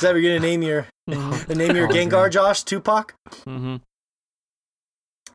that 0.00 0.02
you're 0.02 0.22
gonna 0.22 0.40
name 0.40 0.62
your 0.62 0.86
mm-hmm. 1.10 1.52
name 1.52 1.76
your 1.76 1.88
Gengar, 1.88 2.30
Josh 2.30 2.62
Tupac? 2.62 3.14
Mm-hmm. 3.46 3.76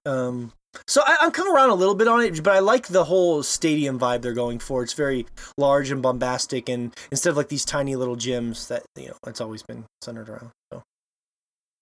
Um, 0.05 0.53
so 0.87 1.01
I, 1.05 1.25
am 1.25 1.31
coming 1.31 1.53
around 1.53 1.71
a 1.71 1.75
little 1.75 1.95
bit 1.95 2.07
on 2.07 2.21
it, 2.21 2.43
but 2.43 2.53
I 2.53 2.59
like 2.59 2.87
the 2.87 3.05
whole 3.05 3.43
stadium 3.43 3.99
vibe 3.99 4.21
they're 4.21 4.33
going 4.33 4.59
for. 4.59 4.83
It's 4.83 4.93
very 4.93 5.25
large 5.57 5.91
and 5.91 6.01
bombastic, 6.01 6.69
and 6.69 6.95
instead 7.11 7.31
of 7.31 7.37
like 7.37 7.49
these 7.49 7.65
tiny 7.65 7.95
little 7.95 8.15
gyms 8.15 8.67
that 8.67 8.83
you 8.95 9.07
know 9.07 9.15
it's 9.27 9.41
always 9.41 9.63
been 9.63 9.85
centered 10.01 10.29
around. 10.29 10.51
So 10.71 10.83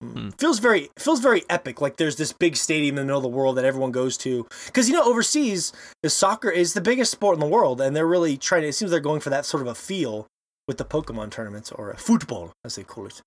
mm. 0.04 0.40
feels 0.40 0.60
very 0.60 0.90
feels 0.98 1.20
very 1.20 1.44
epic. 1.50 1.82
Like 1.82 1.98
there's 1.98 2.16
this 2.16 2.34
big 2.34 2.56
stadium 2.56 2.98
in 2.98 3.04
the 3.04 3.06
middle 3.06 3.20
of 3.20 3.24
the 3.24 3.38
world 3.38 3.58
that 3.58 3.66
everyone 3.66 3.92
goes 3.92 4.18
to 4.20 4.48
because 4.66 4.90
you 4.90 4.96
know 4.96 5.04
overseas 5.04 5.74
the 6.04 6.10
soccer 6.10 6.50
is 6.50 6.74
the 6.74 6.82
biggest 6.82 7.12
sport 7.12 7.36
in 7.36 7.40
the 7.40 7.48
world, 7.48 7.82
and 7.82 7.96
they're 7.96 8.08
really 8.08 8.38
trying 8.38 8.64
to. 8.64 8.70
It 8.70 8.74
seems 8.74 8.92
they're 8.92 9.00
going 9.00 9.22
for 9.22 9.30
that 9.30 9.46
sort 9.46 9.62
of 9.62 9.68
a 9.68 9.76
feel 9.76 10.28
with 10.68 10.78
the 10.78 10.86
Pokemon 10.86 11.32
tournaments 11.32 11.72
or 11.72 11.92
a 11.92 11.98
football 11.98 12.52
as 12.64 12.76
they 12.76 12.84
call 12.84 13.08
it. 13.08 13.22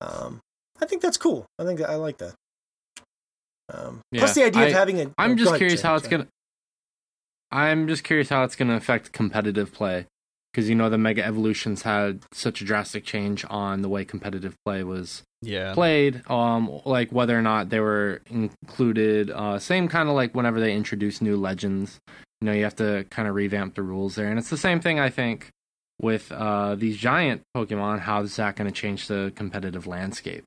Um, 0.00 0.40
I 0.80 0.86
think 0.86 1.02
that's 1.02 1.16
cool. 1.16 1.46
I 1.58 1.64
think 1.64 1.80
I 1.80 1.94
like 1.94 2.18
that. 2.18 2.34
Um, 3.72 4.00
yeah, 4.12 4.20
plus 4.20 4.34
the 4.34 4.44
idea 4.44 4.62
I, 4.62 4.66
of 4.66 4.72
having 4.72 5.00
a. 5.00 5.10
I'm 5.16 5.32
oh, 5.32 5.36
just 5.36 5.56
curious 5.56 5.82
how 5.82 5.94
it's 5.94 6.08
gonna. 6.08 6.28
I'm 7.50 7.88
just 7.88 8.04
curious 8.04 8.28
how 8.28 8.44
it's 8.44 8.56
gonna 8.56 8.76
affect 8.76 9.12
competitive 9.12 9.72
play, 9.72 10.06
because 10.54 10.68
you 10.68 10.76
know 10.76 10.88
the 10.88 10.96
Mega 10.96 11.24
Evolutions 11.24 11.82
had 11.82 12.22
such 12.30 12.60
a 12.60 12.64
drastic 12.64 13.04
change 13.04 13.44
on 13.50 13.82
the 13.82 13.88
way 13.88 14.04
competitive 14.04 14.54
play 14.64 14.84
was 14.84 15.24
yeah. 15.42 15.74
played. 15.74 16.22
Um, 16.30 16.80
like 16.84 17.10
whether 17.10 17.36
or 17.36 17.42
not 17.42 17.70
they 17.70 17.80
were 17.80 18.22
included. 18.30 19.32
Uh, 19.32 19.58
same 19.58 19.88
kind 19.88 20.08
of 20.08 20.14
like 20.14 20.32
whenever 20.32 20.60
they 20.60 20.72
introduce 20.72 21.20
new 21.20 21.36
legends. 21.36 21.98
You 22.40 22.46
know, 22.46 22.52
you 22.52 22.62
have 22.62 22.76
to 22.76 23.04
kind 23.10 23.26
of 23.26 23.34
revamp 23.34 23.74
the 23.74 23.82
rules 23.82 24.14
there, 24.14 24.28
and 24.28 24.38
it's 24.38 24.50
the 24.50 24.56
same 24.56 24.80
thing 24.80 25.00
I 25.00 25.10
think 25.10 25.48
with 26.00 26.30
uh, 26.30 26.76
these 26.76 26.98
giant 26.98 27.42
Pokemon. 27.56 28.00
How 28.00 28.22
is 28.22 28.36
that 28.36 28.54
going 28.54 28.70
to 28.70 28.74
change 28.74 29.08
the 29.08 29.32
competitive 29.34 29.88
landscape? 29.88 30.44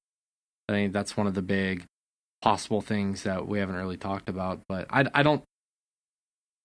I 0.70 0.74
think 0.74 0.94
that's 0.94 1.18
one 1.18 1.28
of 1.28 1.34
the 1.34 1.42
big 1.42 1.84
possible 2.42 2.82
things 2.82 3.24
that 3.24 3.46
we 3.46 3.60
haven't 3.60 3.76
really 3.76 3.98
talked 3.98 4.30
about. 4.30 4.62
But 4.70 4.88
I, 4.90 5.06
I 5.14 5.24
don't. 5.24 5.44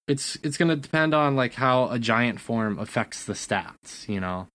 It's 0.08 0.36
it's 0.42 0.56
gonna 0.56 0.76
depend 0.76 1.14
on 1.14 1.36
like 1.36 1.54
how 1.54 1.88
a 1.88 1.98
giant 1.98 2.40
form 2.40 2.78
affects 2.78 3.24
the 3.24 3.34
stats. 3.34 4.08
You 4.08 4.20
know. 4.20 4.48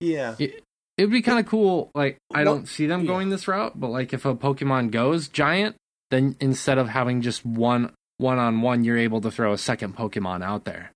Yeah. 0.00 0.36
It, 0.38 0.62
it 0.96 1.02
would 1.02 1.12
be 1.12 1.22
kind 1.22 1.38
of 1.38 1.46
cool. 1.46 1.90
Like 1.94 2.18
I 2.32 2.44
don't 2.44 2.66
see 2.66 2.86
them 2.86 3.02
yeah. 3.02 3.08
going 3.08 3.28
this 3.30 3.46
route, 3.46 3.78
but 3.78 3.88
like 3.88 4.12
if 4.12 4.24
a 4.24 4.34
Pokemon 4.34 4.90
goes 4.90 5.28
giant, 5.28 5.76
then 6.10 6.36
instead 6.40 6.78
of 6.78 6.88
having 6.88 7.20
just 7.20 7.44
one 7.44 7.92
one 8.18 8.38
on 8.38 8.62
one, 8.62 8.84
you're 8.84 8.98
able 8.98 9.20
to 9.20 9.30
throw 9.30 9.52
a 9.52 9.58
second 9.58 9.96
Pokemon 9.96 10.42
out 10.42 10.64
there. 10.64 10.92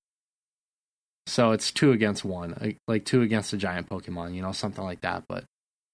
So 1.26 1.52
it's 1.52 1.70
two 1.70 1.92
against 1.92 2.24
one, 2.24 2.56
like, 2.60 2.78
like 2.88 3.04
two 3.04 3.22
against 3.22 3.52
a 3.52 3.56
giant 3.56 3.88
Pokemon, 3.88 4.34
you 4.34 4.42
know, 4.42 4.52
something 4.52 4.82
like 4.82 5.02
that. 5.02 5.24
But 5.28 5.44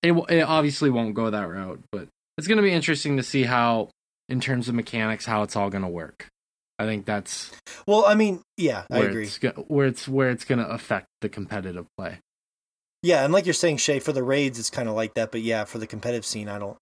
it 0.02 0.12
it 0.31 0.43
obviously 0.43 0.89
won't 0.89 1.14
go 1.14 1.31
that 1.31 1.48
route. 1.48 1.82
But 1.90 2.09
it's 2.39 2.47
going 2.47 2.56
to 2.56 2.62
be 2.62 2.73
interesting 2.73 3.16
to 3.16 3.23
see 3.23 3.43
how, 3.43 3.90
in 4.28 4.40
terms 4.40 4.68
of 4.68 4.74
mechanics, 4.74 5.27
how 5.27 5.43
it's 5.43 5.56
all 5.56 5.68
going 5.68 5.82
to 5.82 5.89
work. 5.89 6.28
I 6.78 6.85
think 6.85 7.07
that's 7.07 7.53
well. 7.86 8.05
I 8.07 8.15
mean, 8.15 8.43
yeah, 8.57 8.85
I 8.90 8.98
agree. 9.01 9.24
It's, 9.24 9.39
where 9.69 9.86
it's 9.86 10.07
where 10.07 10.31
it's 10.31 10.44
going 10.44 10.59
to 10.59 10.69
affect 10.69 11.07
the 11.20 11.28
competitive 11.28 11.86
play. 11.97 12.19
Yeah, 13.03 13.24
and 13.24 13.32
like 13.32 13.47
you're 13.47 13.55
saying, 13.55 13.78
Shay, 13.78 13.98
for 14.01 14.12
the 14.12 14.23
raids, 14.23 14.59
it's 14.59 14.70
kind 14.70 14.89
of 14.89 14.94
like 14.94 15.15
that. 15.15 15.31
But 15.31 15.43
yeah, 15.43 15.65
for 15.65 15.78
the 15.78 15.86
competitive 15.86 16.27
scene, 16.27 16.48
I 16.48 16.59
don't, 16.59 16.77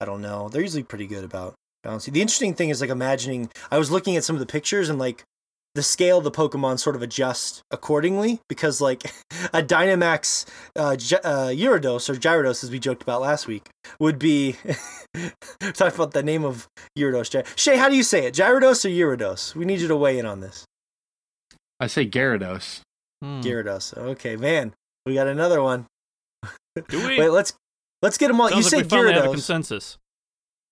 I 0.00 0.04
don't 0.04 0.20
know. 0.20 0.48
They're 0.48 0.62
usually 0.62 0.82
pretty 0.82 1.06
good 1.06 1.24
about 1.24 1.54
balancing. 1.82 2.12
The 2.12 2.20
interesting 2.20 2.54
thing 2.54 2.70
is 2.70 2.80
like 2.80 2.90
imagining. 2.90 3.50
I 3.70 3.78
was 3.78 3.90
looking 3.90 4.16
at 4.16 4.24
some 4.24 4.36
of 4.36 4.40
the 4.40 4.46
pictures 4.46 4.88
and 4.88 4.98
like 4.98 5.24
the 5.74 5.82
scale 5.82 6.18
of 6.18 6.24
the 6.24 6.30
Pokemon 6.30 6.78
sort 6.78 6.96
of 6.96 7.02
adjust 7.02 7.62
accordingly 7.70 8.40
because 8.48 8.80
like 8.80 9.04
a 9.52 9.62
Dynamax 9.62 10.46
uh, 10.76 10.80
uh, 10.82 10.94
Gyarados 10.96 12.08
or 12.08 12.14
Gyarados 12.14 12.64
as 12.64 12.70
we 12.70 12.78
joked 12.78 13.02
about 13.02 13.20
last 13.20 13.46
week 13.46 13.68
would 13.98 14.18
be 14.18 14.56
talk 15.74 15.94
about 15.94 16.12
the 16.12 16.22
name 16.22 16.44
of 16.44 16.66
Gyarados. 16.98 17.46
Shay, 17.56 17.76
how 17.76 17.88
do 17.88 17.96
you 17.96 18.02
say 18.02 18.26
it? 18.26 18.34
Gyarados 18.34 18.84
or 18.84 18.88
Gyarados? 18.88 19.54
We 19.54 19.64
need 19.64 19.80
you 19.80 19.88
to 19.88 19.96
weigh 19.96 20.18
in 20.18 20.26
on 20.26 20.40
this. 20.40 20.64
I 21.78 21.86
say 21.86 22.06
Gyarados. 22.06 22.80
Hmm. 23.22 23.40
Gyarados. 23.40 23.96
Okay, 23.96 24.36
man, 24.36 24.72
we 25.06 25.14
got 25.14 25.26
another 25.26 25.62
one. 25.62 25.86
Do 26.88 27.06
we? 27.06 27.18
Wait, 27.18 27.28
let's 27.30 27.52
Let's 28.02 28.16
get 28.16 28.28
them 28.28 28.40
all. 28.40 28.48
Sounds 28.48 28.58
you 28.58 28.64
like 28.64 28.70
say 28.70 28.82
we 28.82 28.88
finally 28.88 29.12
have 29.14 29.24
a 29.24 29.28
Gyarados. 29.28 29.32
consensus. 29.32 29.98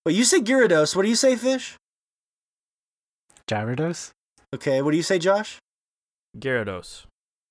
But 0.05 0.15
you 0.15 0.25
say 0.25 0.41
Gyarados. 0.41 0.97
What 0.97 1.03
do 1.03 1.09
you 1.09 1.15
say, 1.15 1.37
Fish? 1.37 1.77
Gyarados? 3.47 4.11
Okay, 4.55 4.81
what 4.81 4.93
do 4.93 4.97
you 4.97 5.03
say, 5.03 5.19
Josh? 5.19 5.59
Gyarados. 6.37 7.05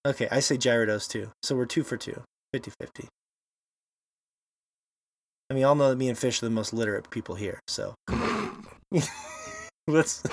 Okay, 0.06 0.28
I 0.32 0.40
say 0.40 0.57
Gyarados 0.57 1.07
too. 1.07 1.32
So 1.44 1.56
we're 1.56 1.65
two 1.65 1.84
for 1.84 1.98
two. 1.98 2.24
50 2.53 2.72
50. 2.80 3.07
I 5.49 5.53
mean, 5.53 5.61
y'all 5.61 5.76
know 5.76 5.90
that 5.90 5.95
me 5.95 6.10
and 6.10 6.18
Fish 6.18 6.41
are 6.41 6.45
the 6.45 6.49
most 6.49 6.74
literate 6.74 7.10
people 7.10 7.36
here, 7.36 7.60
so. 7.68 7.94
Let's. 9.88 10.24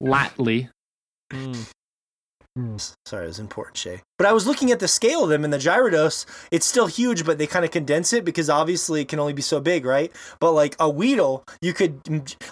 Latly. 0.00 0.68
Mm. 1.32 1.70
Sorry, 3.04 3.24
it 3.24 3.26
was 3.28 3.40
important, 3.40 3.76
Shay. 3.76 4.00
But 4.16 4.28
I 4.28 4.32
was 4.32 4.46
looking 4.46 4.70
at 4.70 4.78
the 4.78 4.86
scale 4.86 5.24
of 5.24 5.28
them, 5.28 5.42
and 5.42 5.52
the 5.52 5.58
Gyarados, 5.58 6.24
it's 6.52 6.64
still 6.64 6.86
huge, 6.86 7.26
but 7.26 7.36
they 7.36 7.48
kind 7.48 7.64
of 7.64 7.72
condense 7.72 8.12
it 8.12 8.24
because 8.24 8.48
obviously 8.48 9.00
it 9.00 9.08
can 9.08 9.18
only 9.18 9.32
be 9.32 9.42
so 9.42 9.58
big, 9.58 9.84
right? 9.84 10.12
But 10.38 10.52
like 10.52 10.76
a 10.78 10.88
Weedle, 10.88 11.44
you 11.60 11.72
could, 11.72 12.00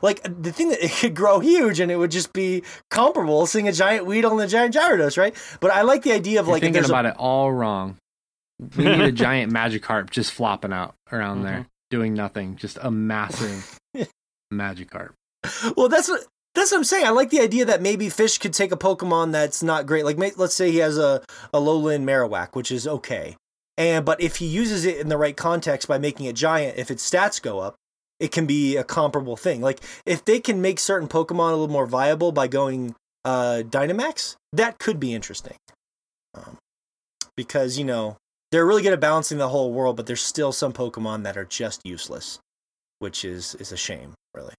like, 0.02 0.20
the 0.24 0.50
thing 0.52 0.70
that 0.70 0.82
it 0.84 0.90
could 0.90 1.14
grow 1.14 1.38
huge 1.38 1.78
and 1.78 1.90
it 1.92 1.96
would 1.96 2.10
just 2.10 2.32
be 2.32 2.64
comparable 2.90 3.46
seeing 3.46 3.68
a 3.68 3.72
giant 3.72 4.04
Weedle 4.04 4.32
and 4.32 4.40
a 4.40 4.48
giant 4.48 4.74
Gyarados, 4.74 5.16
right? 5.16 5.36
But 5.60 5.70
I 5.70 5.82
like 5.82 6.02
the 6.02 6.12
idea 6.12 6.40
of 6.40 6.46
You're 6.46 6.54
like. 6.56 6.62
thinking 6.62 6.84
about 6.84 7.06
a, 7.06 7.10
it 7.10 7.16
all 7.16 7.52
wrong. 7.52 7.96
We 8.76 8.84
need 8.84 9.00
a 9.00 9.12
giant 9.12 9.52
Magikarp 9.52 10.10
just 10.10 10.32
flopping 10.32 10.72
out 10.72 10.94
around 11.12 11.36
Mm-hmm. 11.38 11.46
there, 11.46 11.66
doing 11.90 12.14
nothing. 12.14 12.56
Just 12.56 12.76
a 12.82 12.90
massive 12.90 13.78
Magikarp. 14.52 15.10
Well, 15.76 15.88
that's 15.88 16.08
what. 16.08 16.24
That's 16.54 16.70
what 16.70 16.78
I'm 16.78 16.84
saying. 16.84 17.06
I 17.06 17.10
like 17.10 17.30
the 17.30 17.40
idea 17.40 17.64
that 17.64 17.80
maybe 17.80 18.08
Fish 18.08 18.38
could 18.38 18.52
take 18.52 18.72
a 18.72 18.76
Pokemon 18.76 19.32
that's 19.32 19.62
not 19.62 19.86
great. 19.86 20.04
Like, 20.04 20.18
let's 20.36 20.54
say 20.54 20.70
he 20.70 20.78
has 20.78 20.98
a, 20.98 21.22
Alolan 21.54 22.04
Marowak, 22.04 22.54
which 22.54 22.70
is 22.70 22.86
okay. 22.86 23.36
And 23.78 24.04
but 24.04 24.20
if 24.20 24.36
he 24.36 24.46
uses 24.46 24.84
it 24.84 24.98
in 24.98 25.08
the 25.08 25.16
right 25.16 25.36
context 25.36 25.88
by 25.88 25.98
making 25.98 26.26
it 26.26 26.36
giant, 26.36 26.78
if 26.78 26.90
its 26.90 27.08
stats 27.08 27.40
go 27.40 27.58
up, 27.60 27.76
it 28.20 28.30
can 28.30 28.46
be 28.46 28.76
a 28.76 28.84
comparable 28.84 29.36
thing. 29.36 29.60
Like 29.60 29.80
if 30.04 30.24
they 30.24 30.40
can 30.40 30.60
make 30.60 30.78
certain 30.78 31.08
Pokemon 31.08 31.48
a 31.48 31.56
little 31.56 31.68
more 31.68 31.86
viable 31.86 32.32
by 32.32 32.48
going 32.48 32.94
uh, 33.24 33.62
Dynamax, 33.64 34.36
that 34.52 34.78
could 34.78 35.00
be 35.00 35.14
interesting. 35.14 35.56
Um, 36.34 36.58
because 37.36 37.78
you 37.78 37.84
know 37.84 38.16
they're 38.50 38.66
really 38.66 38.82
good 38.82 38.92
at 38.92 39.00
balancing 39.00 39.38
the 39.38 39.48
whole 39.48 39.72
world, 39.72 39.96
but 39.96 40.06
there's 40.06 40.22
still 40.22 40.52
some 40.52 40.72
Pokemon 40.74 41.22
that 41.24 41.38
are 41.38 41.44
just 41.44 41.80
useless, 41.84 42.38
which 42.98 43.24
is 43.24 43.54
is 43.54 43.72
a 43.72 43.76
shame, 43.76 44.12
really. 44.34 44.54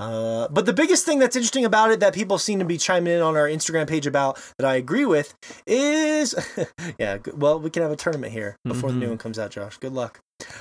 Uh, 0.00 0.48
but 0.48 0.64
the 0.64 0.72
biggest 0.72 1.04
thing 1.04 1.18
that's 1.18 1.36
interesting 1.36 1.66
about 1.66 1.90
it 1.90 2.00
that 2.00 2.14
people 2.14 2.38
seem 2.38 2.58
to 2.58 2.64
be 2.64 2.78
chiming 2.78 3.12
in 3.12 3.20
on 3.20 3.36
our 3.36 3.46
Instagram 3.46 3.86
page 3.86 4.06
about 4.06 4.40
that 4.58 4.66
I 4.66 4.76
agree 4.76 5.04
with 5.04 5.34
is, 5.66 6.34
yeah, 6.98 7.18
well, 7.34 7.60
we 7.60 7.68
can 7.68 7.82
have 7.82 7.92
a 7.92 7.96
tournament 7.96 8.32
here 8.32 8.56
before 8.64 8.90
the 8.90 8.96
new 8.96 9.06
Mhm. 9.06 9.10
one 9.10 9.18
comes 9.18 9.38
out, 9.38 9.50
Josh. 9.50 9.76
Good 9.76 9.92
luck. 9.92 10.20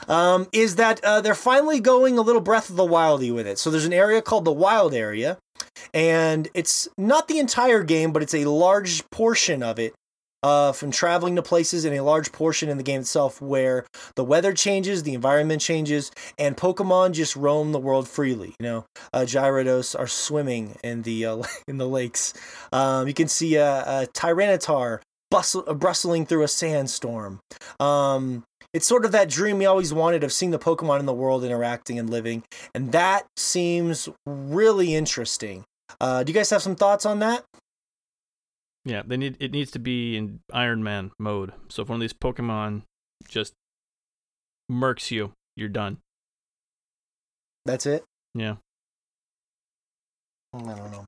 Um, 0.10 0.48
is 0.52 0.76
that 0.76 1.02
uh, 1.06 1.22
they're 1.22 1.36
finally 1.36 1.80
going 1.80 2.18
a 2.18 2.22
little 2.22 2.42
Breath 2.42 2.70
of 2.70 2.76
the 2.76 2.84
Wildy 2.86 3.34
with 3.34 3.48
it. 3.48 3.58
So 3.58 3.72
there's 3.72 3.86
an 3.86 3.94
area 3.94 4.22
called 4.22 4.44
the 4.44 4.52
Wild 4.52 4.94
Area, 4.94 5.38
and 5.94 6.50
it's 6.54 6.90
not 6.98 7.30
the 7.30 7.40
entire 7.40 7.84
game, 7.84 8.12
but 8.12 8.22
it's 8.22 8.34
a 8.34 8.44
large 8.46 9.10
portion 9.10 9.64
of 9.64 9.80
it 9.80 9.94
uh, 10.44 10.72
from 10.72 10.92
traveling 10.92 11.36
to 11.36 11.42
places 11.42 11.86
and 11.86 11.96
a 11.96 12.04
large 12.04 12.32
portion 12.32 12.70
in 12.70 12.78
the 12.78 12.84
game 12.84 13.02
itself 13.02 13.42
where 13.42 13.86
the 14.16 14.24
weather 14.24 14.54
changes, 14.54 15.04
the 15.04 15.14
environment 15.14 15.62
changes, 15.62 16.12
and 16.38 16.56
Pokemon 16.56 17.12
just 17.12 17.36
roam 17.36 17.72
the 17.72 17.80
world 17.80 18.08
freely. 18.08 18.56
You 18.60 18.64
know, 18.64 18.86
uh, 19.14 19.22
Gyarados 19.22 19.98
are 19.98 20.08
swimming 20.08 20.78
in 20.84 21.04
the 21.04 21.26
uh, 21.26 21.44
in 21.68 21.78
the 21.78 21.88
lakes. 21.88 22.34
Um, 22.72 23.08
you 23.08 23.14
can 23.14 23.28
see 23.28 23.56
a, 23.56 23.82
a 23.82 24.08
Tyranitar 24.14 25.00
bustle, 25.32 25.64
uh, 25.68 25.74
brustling 25.74 26.28
through 26.28 26.44
a 26.44 26.48
sandstorm. 26.48 27.40
Um, 27.80 28.44
it's 28.74 28.86
sort 28.86 29.04
of 29.04 29.12
that 29.14 29.30
dream 29.30 29.58
we 29.58 29.66
always 29.66 29.94
wanted 29.94 30.24
of 30.24 30.32
seeing 30.32 30.52
the 30.52 30.60
Pokemon 30.60 31.00
in 31.00 31.06
the 31.08 31.14
world 31.14 31.44
interacting 31.44 31.98
and 31.98 32.10
living, 32.10 32.44
and 32.76 32.92
that 32.92 33.26
seems 33.36 34.08
really 34.26 34.94
interesting. 34.94 35.66
Uh, 36.00 36.24
do 36.24 36.32
you 36.32 36.38
guys 36.38 36.50
have 36.52 36.62
some 36.62 36.76
thoughts 36.76 37.06
on 37.06 37.20
that? 37.20 37.44
Yeah, 38.90 39.04
they 39.06 39.18
need 39.18 39.38
it 39.40 39.52
needs 39.52 39.70
to 39.72 39.80
be 39.80 40.18
in 40.18 40.40
Iron 40.52 40.84
Man 40.84 41.12
mode. 41.20 41.54
So 41.70 41.84
if 41.84 41.90
one 41.90 41.98
of 41.98 42.02
these 42.02 42.14
Pokemon 42.14 42.82
just 43.28 43.54
murks 44.72 45.12
you, 45.12 45.34
you're 45.56 45.70
done. 45.70 45.98
That's 47.66 47.86
it. 47.86 48.04
Yeah. 48.34 48.56
I 50.56 50.58
don't 50.60 50.92
know. 50.92 51.06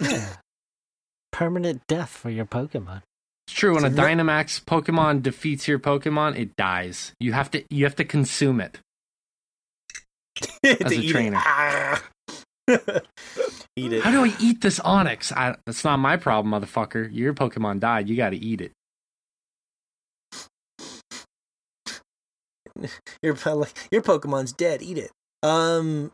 Yeah. 0.00 0.36
Permanent 1.32 1.82
death 1.88 2.10
for 2.10 2.30
your 2.30 2.44
Pokemon. 2.44 3.02
It's 3.48 3.56
true. 3.56 3.74
When 3.74 3.84
a 3.84 3.90
no- 3.90 4.02
Dynamax 4.02 4.62
Pokemon 4.62 5.22
defeats 5.22 5.66
your 5.66 5.80
Pokemon, 5.80 6.38
it 6.38 6.54
dies. 6.54 7.12
You 7.18 7.32
have 7.32 7.50
to 7.50 7.64
you 7.70 7.84
have 7.84 7.96
to 7.96 8.04
consume 8.04 8.60
it. 8.60 8.78
As 10.62 10.92
a 10.92 10.94
eat 10.94 11.16
it. 11.16 11.32
Ah. 11.34 12.02
eat 13.76 13.92
it. 13.92 14.02
How 14.02 14.10
do 14.10 14.24
I 14.24 14.34
eat 14.40 14.60
this 14.60 14.78
Onix? 14.80 15.32
I, 15.32 15.56
that's 15.66 15.84
not 15.84 15.98
my 15.98 16.16
problem, 16.16 16.52
motherfucker. 16.52 17.08
Your 17.12 17.34
Pokemon 17.34 17.80
died. 17.80 18.08
You 18.08 18.16
got 18.16 18.30
to 18.30 18.36
eat 18.36 18.60
it. 18.60 18.72
Your 23.22 23.36
your 23.90 24.02
Pokemon's 24.02 24.52
dead. 24.52 24.82
Eat 24.82 24.98
it. 24.98 25.10
Um. 25.42 26.12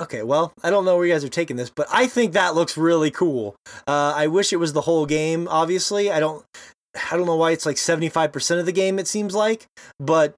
Okay, 0.00 0.22
well, 0.22 0.54
I 0.62 0.70
don't 0.70 0.84
know 0.86 0.96
where 0.96 1.04
you 1.04 1.12
guys 1.12 1.24
are 1.24 1.28
taking 1.28 1.56
this, 1.56 1.68
but 1.68 1.86
I 1.92 2.06
think 2.06 2.32
that 2.32 2.54
looks 2.54 2.76
really 2.78 3.10
cool. 3.10 3.54
Uh, 3.86 4.14
I 4.16 4.28
wish 4.28 4.50
it 4.52 4.56
was 4.56 4.72
the 4.72 4.80
whole 4.82 5.04
game. 5.04 5.46
Obviously, 5.48 6.10
I 6.10 6.20
don't. 6.20 6.44
I 7.10 7.16
don't 7.16 7.26
know 7.26 7.36
why 7.36 7.50
it's 7.50 7.66
like 7.66 7.76
seventy 7.76 8.08
five 8.08 8.32
percent 8.32 8.60
of 8.60 8.66
the 8.66 8.72
game. 8.72 8.98
It 8.98 9.08
seems 9.08 9.34
like, 9.34 9.66
but 9.98 10.34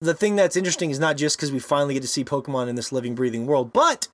the 0.00 0.14
thing 0.14 0.36
that's 0.36 0.56
interesting 0.56 0.90
is 0.90 0.98
not 0.98 1.16
just 1.16 1.36
because 1.36 1.52
we 1.52 1.58
finally 1.58 1.94
get 1.94 2.02
to 2.02 2.08
see 2.08 2.24
Pokemon 2.24 2.68
in 2.68 2.74
this 2.74 2.92
living, 2.92 3.14
breathing 3.14 3.46
world, 3.46 3.72
but 3.72 4.08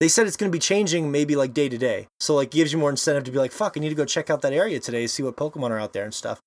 they 0.00 0.08
said 0.08 0.26
it's 0.26 0.36
going 0.36 0.50
to 0.50 0.54
be 0.54 0.60
changing 0.60 1.10
maybe 1.10 1.36
like 1.36 1.54
day 1.54 1.68
to 1.68 1.78
day. 1.78 2.06
So 2.20 2.34
like 2.34 2.50
gives 2.50 2.72
you 2.72 2.78
more 2.78 2.90
incentive 2.90 3.24
to 3.24 3.30
be 3.30 3.38
like, 3.38 3.52
fuck, 3.52 3.76
I 3.76 3.80
need 3.80 3.88
to 3.90 3.94
go 3.94 4.04
check 4.04 4.28
out 4.30 4.42
that 4.42 4.52
area 4.52 4.78
today, 4.80 5.06
see 5.06 5.22
what 5.22 5.36
Pokemon 5.36 5.70
are 5.70 5.78
out 5.78 5.92
there 5.92 6.04
and 6.04 6.12
stuff, 6.14 6.40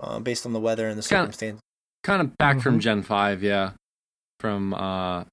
uh, 0.00 0.18
based 0.20 0.46
on 0.46 0.52
the 0.52 0.60
weather 0.60 0.88
and 0.88 0.98
the 0.98 1.02
Kinda- 1.06 1.58
Kind 2.02 2.20
of 2.22 2.36
back 2.38 2.60
from 2.60 2.76
Mhm. 2.78 2.80
Gen 2.82 3.02
5, 3.02 3.42
yeah. 3.42 3.72
From 4.40 4.74
uh 4.74 5.24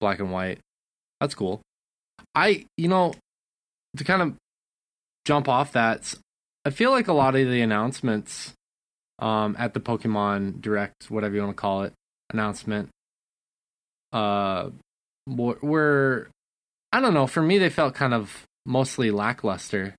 Black 0.00 0.18
and 0.18 0.32
White. 0.32 0.60
That's 1.20 1.34
cool. 1.34 1.60
I, 2.34 2.64
you 2.78 2.88
know, 2.88 3.12
to 3.98 4.04
kind 4.04 4.22
of 4.22 4.36
jump 5.26 5.46
off 5.48 5.72
that, 5.72 6.14
I 6.64 6.70
feel 6.70 6.90
like 6.90 7.08
a 7.08 7.12
lot 7.12 7.34
of 7.34 7.48
the 7.50 7.60
announcements 7.60 8.52
um 9.18 9.56
at 9.58 9.74
the 9.74 9.80
Pokemon 9.80 10.60
Direct, 10.62 11.10
whatever 11.10 11.34
you 11.34 11.42
want 11.42 11.54
to 11.56 11.60
call 11.60 11.82
it, 11.82 11.92
announcement 12.30 12.88
uh 14.12 14.70
were, 15.26 15.58
were 15.62 16.28
I 16.92 17.00
don't 17.00 17.14
know, 17.14 17.26
for 17.26 17.42
me 17.42 17.58
they 17.58 17.70
felt 17.70 17.94
kind 17.94 18.14
of 18.14 18.46
mostly 18.66 19.10
lackluster. 19.10 19.94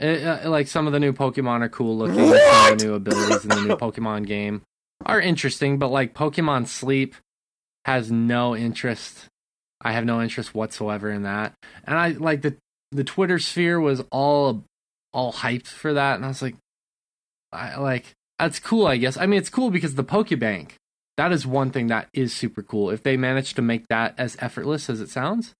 It, 0.00 0.24
uh, 0.24 0.50
like 0.50 0.68
some 0.68 0.86
of 0.86 0.92
the 0.92 1.00
new 1.00 1.12
Pokemon 1.12 1.62
are 1.62 1.68
cool 1.68 1.96
looking, 1.96 2.16
some 2.16 2.72
of 2.72 2.78
the 2.78 2.84
new 2.84 2.94
abilities 2.94 3.42
in 3.42 3.48
the 3.48 3.62
new 3.62 3.76
Pokemon 3.76 4.26
game 4.26 4.62
are 5.04 5.20
interesting, 5.20 5.78
but 5.78 5.88
like 5.88 6.14
Pokemon 6.14 6.68
Sleep 6.68 7.14
has 7.84 8.10
no 8.10 8.54
interest. 8.54 9.26
I 9.80 9.92
have 9.92 10.04
no 10.04 10.20
interest 10.20 10.54
whatsoever 10.54 11.10
in 11.10 11.22
that. 11.22 11.54
And 11.84 11.96
I 11.96 12.08
like 12.10 12.42
the 12.42 12.56
the 12.90 13.04
Twitter 13.04 13.38
sphere 13.38 13.80
was 13.80 14.02
all 14.10 14.64
all 15.12 15.32
hyped 15.32 15.66
for 15.66 15.94
that, 15.94 16.16
and 16.16 16.24
I 16.24 16.28
was 16.28 16.42
like, 16.42 16.56
I 17.52 17.76
like 17.76 18.12
that's 18.38 18.60
cool. 18.60 18.86
I 18.86 18.96
guess. 18.96 19.16
I 19.16 19.26
mean, 19.26 19.38
it's 19.38 19.50
cool 19.50 19.70
because 19.70 19.94
the 19.94 20.04
Pokebank. 20.04 20.72
That 21.16 21.32
is 21.32 21.44
one 21.44 21.72
thing 21.72 21.88
that 21.88 22.08
is 22.12 22.32
super 22.32 22.62
cool. 22.62 22.90
If 22.90 23.02
they 23.02 23.16
manage 23.16 23.54
to 23.54 23.62
make 23.62 23.88
that 23.88 24.14
as 24.16 24.36
effortless 24.38 24.88
as 24.88 25.00
it 25.00 25.08
sounds, 25.08 25.52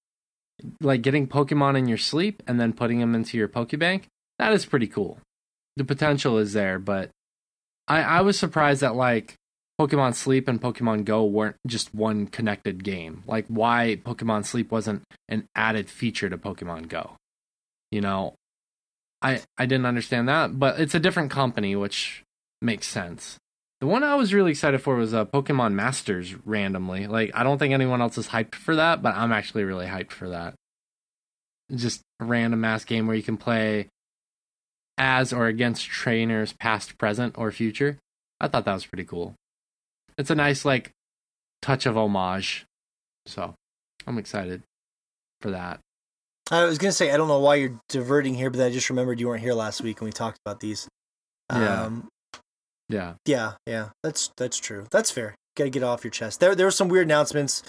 like 0.81 1.03
getting 1.03 1.27
Pokemon 1.27 1.79
in 1.79 1.89
your 1.89 1.99
sleep 1.99 2.43
and 2.47 2.61
then 2.61 2.73
putting 2.73 3.01
them 3.01 3.15
into 3.15 3.37
your 3.37 3.49
Pokebank, 3.49 4.05
that 4.39 4.53
is 4.53 4.67
pretty 4.67 4.87
cool. 4.87 5.19
The 5.77 5.85
potential 5.85 6.39
is 6.39 6.53
there, 6.53 6.79
but 6.79 7.11
I, 7.87 8.03
I 8.03 8.21
was 8.21 8.39
surprised 8.39 8.81
that 8.83 8.97
like 8.97 9.35
Pokemon 9.81 10.15
Sleep 10.15 10.49
and 10.49 10.61
Pokemon 10.61 11.05
Go 11.05 11.25
weren't 11.25 11.57
just 11.67 11.95
one 11.95 12.27
connected 12.27 12.83
game. 12.83 13.23
Like 13.27 13.47
why 13.47 14.01
Pokemon 14.05 14.45
Sleep 14.45 14.73
wasn't 14.73 15.03
an 15.29 15.47
added 15.55 15.89
feature 15.89 16.29
to 16.29 16.37
Pokemon 16.37 16.89
Go. 16.89 17.13
You 17.91 18.01
know, 18.01 18.35
I 19.23 19.43
I 19.57 19.67
didn't 19.67 19.87
understand 19.87 20.29
that, 20.29 20.59
but 20.59 20.81
it's 20.81 20.95
a 20.95 21.01
different 21.01 21.31
company, 21.31 21.77
which 21.77 22.25
makes 22.61 22.89
sense. 22.89 23.39
The 23.81 23.87
one 23.87 24.03
I 24.03 24.17
was 24.17 24.35
really 24.35 24.51
excited 24.51 24.83
for 24.83 24.97
was 24.97 25.15
uh, 25.15 25.25
Pokemon 25.27 25.75
Masters 25.75 26.35
randomly. 26.45 27.07
Like 27.07 27.31
I 27.35 27.45
don't 27.45 27.59
think 27.59 27.73
anyone 27.73 28.01
else 28.01 28.19
is 28.19 28.29
hyped 28.29 28.57
for 28.57 28.75
that, 28.77 29.03
but 29.03 29.15
I'm 29.15 29.33
actually 29.33 29.65
really 29.65 29.87
hyped 29.87 30.11
for 30.11 30.29
that. 30.31 30.55
Just 31.75 32.01
a 32.19 32.25
random 32.25 32.61
mass 32.61 32.85
game 32.85 33.07
where 33.07 33.17
you 33.17 33.23
can 33.23 33.37
play 33.37 33.89
as 34.97 35.33
or 35.33 35.47
against 35.47 35.87
trainers 35.87 36.53
past, 36.55 36.99
present, 36.99 37.39
or 37.39 37.53
future. 37.53 37.99
I 38.41 38.49
thought 38.49 38.65
that 38.65 38.75
was 38.75 38.87
pretty 38.87 39.05
cool. 39.05 39.35
It's 40.17 40.31
a 40.31 40.35
nice 40.35 40.65
like 40.65 40.91
touch 41.63 41.87
of 41.87 41.97
homage. 41.97 42.65
So 43.27 43.55
I'm 44.07 44.19
excited 44.19 44.63
for 45.41 45.51
that. 45.53 45.79
I 46.51 46.65
was 46.65 46.79
gonna 46.79 46.93
say 46.93 47.13
I 47.13 47.17
don't 47.17 47.29
know 47.29 47.39
why 47.39 47.57
you're 47.57 47.81
diverting 47.89 48.35
here, 48.35 48.51
but 48.51 48.61
I 48.61 48.71
just 48.71 48.91
remembered 48.91 49.21
you 49.21 49.29
weren't 49.29 49.43
here 49.43 49.55
last 49.55 49.83
week 49.83 50.01
and 50.01 50.07
we 50.07 50.13
talked 50.13 50.41
about 50.45 50.59
these. 50.59 50.89
Yeah. 51.53 51.85
Um, 51.85 52.09
Yeah. 52.89 53.15
Yeah, 53.27 53.53
yeah. 53.67 53.91
That's 54.03 54.31
that's 54.37 54.59
true. 54.59 54.87
That's 54.91 55.11
fair. 55.11 55.35
Got 55.57 55.65
to 55.65 55.71
get 55.71 55.83
off 55.83 56.05
your 56.05 56.11
chest. 56.11 56.41
There 56.41 56.55
there 56.55 56.67
were 56.67 56.71
some 56.73 56.89
weird 56.89 57.07
announcements, 57.07 57.63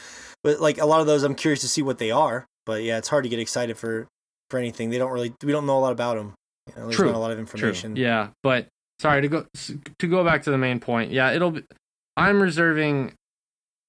but 0.43 0.59
like 0.59 0.77
a 0.79 0.85
lot 0.85 1.01
of 1.01 1.07
those, 1.07 1.23
I'm 1.23 1.35
curious 1.35 1.61
to 1.61 1.67
see 1.67 1.81
what 1.81 1.97
they 1.97 2.11
are. 2.11 2.45
But 2.65 2.83
yeah, 2.83 2.97
it's 2.97 3.07
hard 3.07 3.23
to 3.23 3.29
get 3.29 3.39
excited 3.39 3.77
for 3.77 4.07
for 4.49 4.59
anything. 4.59 4.89
They 4.89 4.97
don't 4.97 5.11
really. 5.11 5.33
We 5.43 5.51
don't 5.51 5.65
know 5.65 5.77
a 5.77 5.81
lot 5.81 5.91
about 5.91 6.17
them. 6.17 6.33
You 6.67 6.75
know, 6.75 6.83
there's 6.83 6.95
True. 6.95 7.07
not 7.07 7.15
a 7.15 7.19
lot 7.19 7.31
of 7.31 7.39
information. 7.39 7.95
True. 7.95 8.03
Yeah, 8.03 8.29
but 8.43 8.67
sorry 8.99 9.21
to 9.21 9.27
go 9.27 9.45
to 9.99 10.07
go 10.07 10.23
back 10.23 10.43
to 10.43 10.51
the 10.51 10.57
main 10.57 10.79
point. 10.79 11.11
Yeah, 11.11 11.31
it'll. 11.31 11.51
Be, 11.51 11.63
I'm 12.15 12.41
reserving, 12.41 13.13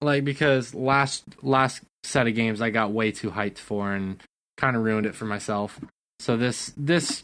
like 0.00 0.24
because 0.24 0.74
last 0.74 1.24
last 1.42 1.82
set 2.04 2.26
of 2.26 2.34
games 2.34 2.60
I 2.62 2.70
got 2.70 2.92
way 2.92 3.12
too 3.12 3.30
hyped 3.30 3.58
for 3.58 3.92
and 3.92 4.20
kind 4.56 4.76
of 4.76 4.82
ruined 4.82 5.06
it 5.06 5.14
for 5.14 5.26
myself. 5.26 5.78
So 6.20 6.36
this 6.36 6.72
this 6.76 7.22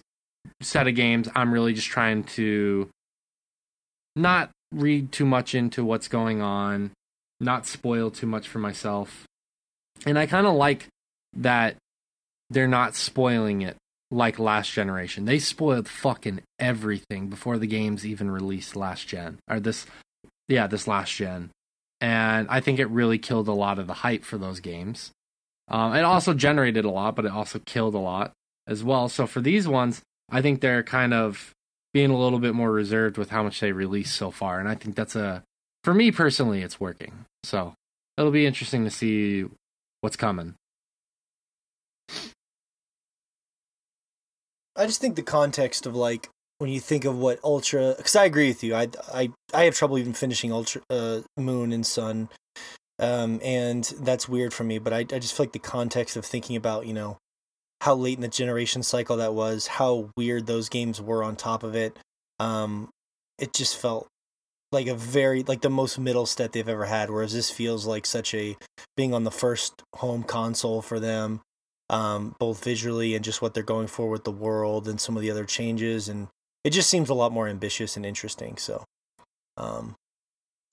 set 0.60 0.86
of 0.86 0.94
games, 0.94 1.28
I'm 1.34 1.52
really 1.52 1.72
just 1.72 1.88
trying 1.88 2.24
to 2.24 2.88
not 4.16 4.50
read 4.72 5.12
too 5.12 5.26
much 5.26 5.54
into 5.54 5.84
what's 5.84 6.08
going 6.08 6.42
on, 6.42 6.92
not 7.40 7.66
spoil 7.66 8.10
too 8.10 8.26
much 8.26 8.48
for 8.48 8.58
myself. 8.58 9.24
And 10.04 10.18
I 10.18 10.26
kind 10.26 10.46
of 10.46 10.54
like 10.54 10.86
that 11.34 11.76
they're 12.50 12.68
not 12.68 12.94
spoiling 12.94 13.62
it 13.62 13.76
like 14.10 14.38
last 14.38 14.72
generation. 14.72 15.24
They 15.24 15.38
spoiled 15.38 15.88
fucking 15.88 16.40
everything 16.58 17.28
before 17.28 17.58
the 17.58 17.66
games 17.66 18.06
even 18.06 18.30
released 18.30 18.76
last 18.76 19.06
gen 19.06 19.38
or 19.50 19.60
this 19.60 19.86
yeah, 20.48 20.66
this 20.66 20.86
last 20.86 21.12
gen. 21.12 21.50
And 22.00 22.46
I 22.48 22.60
think 22.60 22.78
it 22.78 22.86
really 22.86 23.18
killed 23.18 23.48
a 23.48 23.52
lot 23.52 23.78
of 23.78 23.86
the 23.86 23.94
hype 23.94 24.24
for 24.24 24.38
those 24.38 24.60
games. 24.60 25.10
Um, 25.68 25.94
it 25.94 26.04
also 26.04 26.34
generated 26.34 26.84
a 26.84 26.90
lot, 26.90 27.16
but 27.16 27.24
it 27.24 27.32
also 27.32 27.58
killed 27.58 27.94
a 27.94 27.98
lot 27.98 28.32
as 28.66 28.84
well. 28.84 29.08
So 29.08 29.26
for 29.26 29.40
these 29.40 29.66
ones, 29.66 30.02
I 30.30 30.42
think 30.42 30.60
they're 30.60 30.84
kind 30.84 31.12
of 31.12 31.52
being 31.96 32.10
a 32.10 32.18
little 32.18 32.38
bit 32.38 32.54
more 32.54 32.70
reserved 32.70 33.16
with 33.16 33.30
how 33.30 33.42
much 33.42 33.58
they 33.58 33.72
release 33.72 34.12
so 34.12 34.30
far. 34.30 34.60
And 34.60 34.68
I 34.68 34.74
think 34.74 34.96
that's 34.96 35.16
a, 35.16 35.42
for 35.82 35.94
me 35.94 36.12
personally, 36.12 36.60
it's 36.60 36.78
working. 36.78 37.24
So 37.42 37.72
it'll 38.18 38.30
be 38.30 38.44
interesting 38.44 38.84
to 38.84 38.90
see 38.90 39.46
what's 40.02 40.14
coming. 40.14 40.56
I 44.76 44.84
just 44.84 45.00
think 45.00 45.16
the 45.16 45.22
context 45.22 45.86
of 45.86 45.96
like 45.96 46.28
when 46.58 46.68
you 46.68 46.80
think 46.80 47.06
of 47.06 47.16
what 47.16 47.42
Ultra, 47.42 47.94
because 47.96 48.14
I 48.14 48.26
agree 48.26 48.48
with 48.48 48.62
you. 48.62 48.74
I 48.74 48.88
I 49.14 49.30
I 49.54 49.64
have 49.64 49.74
trouble 49.74 49.96
even 49.96 50.12
finishing 50.12 50.52
Ultra 50.52 50.82
uh, 50.90 51.20
Moon 51.38 51.72
and 51.72 51.86
Sun, 51.86 52.28
um, 52.98 53.40
and 53.42 53.84
that's 54.00 54.28
weird 54.28 54.52
for 54.52 54.64
me. 54.64 54.78
But 54.78 54.92
I 54.92 54.98
I 54.98 55.18
just 55.18 55.34
feel 55.34 55.44
like 55.44 55.52
the 55.52 55.60
context 55.60 56.14
of 56.18 56.26
thinking 56.26 56.56
about 56.56 56.86
you 56.86 56.92
know 56.92 57.16
how 57.86 57.94
late 57.94 58.18
in 58.18 58.22
the 58.22 58.28
generation 58.28 58.82
cycle 58.82 59.18
that 59.18 59.32
was, 59.32 59.68
how 59.68 60.10
weird 60.16 60.44
those 60.46 60.68
games 60.68 61.00
were 61.00 61.22
on 61.22 61.36
top 61.36 61.62
of 61.62 61.76
it. 61.76 61.96
Um, 62.40 62.88
it 63.38 63.54
just 63.54 63.76
felt 63.76 64.08
like 64.72 64.88
a 64.88 64.94
very 64.96 65.44
like 65.44 65.60
the 65.60 65.70
most 65.70 65.96
middle 65.96 66.26
step 66.26 66.50
they've 66.50 66.68
ever 66.68 66.86
had. 66.86 67.10
Whereas 67.10 67.32
this 67.32 67.48
feels 67.48 67.86
like 67.86 68.04
such 68.04 68.34
a 68.34 68.56
being 68.96 69.14
on 69.14 69.22
the 69.22 69.30
first 69.30 69.84
home 69.94 70.24
console 70.24 70.82
for 70.82 70.98
them 70.98 71.42
um, 71.88 72.34
both 72.40 72.64
visually 72.64 73.14
and 73.14 73.24
just 73.24 73.40
what 73.40 73.54
they're 73.54 73.62
going 73.62 73.86
for 73.86 74.10
with 74.10 74.24
the 74.24 74.32
world 74.32 74.88
and 74.88 75.00
some 75.00 75.16
of 75.16 75.22
the 75.22 75.30
other 75.30 75.44
changes. 75.44 76.08
And 76.08 76.26
it 76.64 76.70
just 76.70 76.90
seems 76.90 77.08
a 77.08 77.14
lot 77.14 77.30
more 77.30 77.46
ambitious 77.46 77.96
and 77.96 78.04
interesting. 78.04 78.56
So, 78.56 78.82
um, 79.56 79.94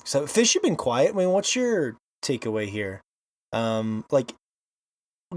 so 0.03 0.25
Fish, 0.25 0.55
you've 0.55 0.63
been 0.63 0.75
quiet. 0.75 1.11
I 1.13 1.17
mean, 1.17 1.29
what's 1.29 1.55
your 1.55 1.95
takeaway 2.25 2.67
here? 2.67 3.01
Um, 3.51 4.03
like, 4.09 4.33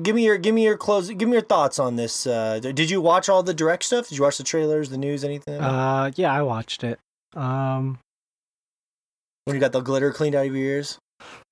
give 0.02 0.14
me 0.14 0.24
your 0.24 0.38
give 0.38 0.54
me 0.54 0.64
your 0.64 0.76
close 0.76 1.08
give 1.10 1.28
me 1.28 1.34
your 1.34 1.42
thoughts 1.42 1.78
on 1.78 1.96
this. 1.96 2.26
Uh, 2.26 2.58
did 2.60 2.90
you 2.90 3.00
watch 3.00 3.28
all 3.28 3.42
the 3.42 3.54
direct 3.54 3.84
stuff? 3.84 4.08
Did 4.08 4.18
you 4.18 4.24
watch 4.24 4.38
the 4.38 4.44
trailers, 4.44 4.90
the 4.90 4.98
news, 4.98 5.24
anything? 5.24 5.60
Uh, 5.60 6.10
yeah, 6.16 6.32
I 6.32 6.42
watched 6.42 6.84
it. 6.84 6.98
Um, 7.34 7.98
when 9.44 9.56
you 9.56 9.60
got 9.60 9.72
the 9.72 9.80
glitter 9.80 10.12
cleaned 10.12 10.34
out 10.34 10.46
of 10.46 10.54
your 10.54 10.64
ears. 10.64 10.98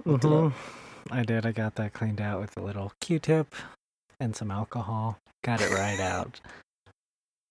Mm-hmm. 0.06 0.48
I 1.10 1.22
did. 1.22 1.46
I 1.46 1.52
got 1.52 1.74
that 1.76 1.92
cleaned 1.92 2.20
out 2.20 2.40
with 2.40 2.56
a 2.56 2.60
little 2.60 2.92
Q-tip 3.00 3.54
and 4.18 4.34
some 4.34 4.50
alcohol. 4.50 5.18
Got 5.42 5.60
it 5.60 5.70
right 5.70 6.00
out. 6.00 6.40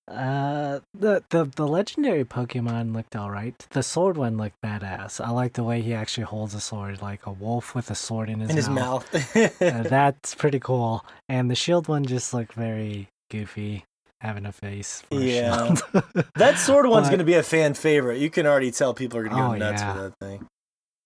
Uh, 0.08 0.82
the 0.94 1.24
the 1.30 1.46
the 1.46 1.68
legendary 1.68 2.26
Pokemon 2.26 2.94
looked 2.94 3.16
all 3.16 3.32
right. 3.32 3.56
The 3.70 3.84
sword 3.84 4.18
one 4.18 4.38
looked 4.38 4.62
badass. 4.62 5.24
I 5.24 5.30
like 5.30 5.54
the 5.54 5.64
way 5.64 5.82
he 5.82 5.94
actually 5.94 6.26
holds 6.26 6.54
a 6.54 6.60
sword, 6.60 7.02
like 7.02 7.26
a 7.26 7.32
wolf 7.32 7.74
with 7.74 7.90
a 7.90 7.96
sword 7.96 8.30
in 8.30 8.42
his 8.42 8.68
in 8.68 8.74
mouth. 8.74 9.08
his 9.10 9.36
mouth. 9.36 9.62
uh, 9.62 9.84
that's 9.84 10.36
pretty 10.36 10.60
cool. 10.60 11.06
And 11.30 11.50
the 11.50 11.56
shield 11.56 11.88
one 11.88 12.06
just 12.06 12.34
looked 12.34 12.54
very 12.54 13.08
goofy, 13.32 13.86
having 14.20 14.46
a 14.46 14.52
face. 14.52 15.04
yeah, 15.10 15.74
a 15.94 16.26
that 16.36 16.60
sword 16.60 16.88
one's 16.88 17.10
gonna 17.10 17.24
be 17.24 17.36
a 17.36 17.44
fan 17.44 17.74
favorite. 17.74 18.20
You 18.20 18.30
can 18.30 18.46
already 18.46 18.72
tell 18.72 18.94
people 18.94 19.20
are 19.20 19.24
gonna 19.24 19.36
go 19.36 19.54
oh, 19.54 19.58
nuts 19.58 19.82
yeah. 19.82 19.94
with 19.94 20.04
that 20.04 20.26
thing. 20.26 20.48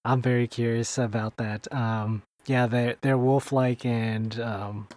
I'm 0.06 0.24
very 0.24 0.48
curious 0.48 0.98
about 0.98 1.38
that. 1.38 1.72
Um, 1.72 2.24
yeah, 2.48 2.66
they're 2.66 2.96
they're 3.02 3.18
wolf 3.18 3.52
like 3.52 3.86
and 3.86 4.40
um, 4.40 4.88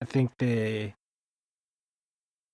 I 0.00 0.04
think 0.04 0.30
the 0.38 0.92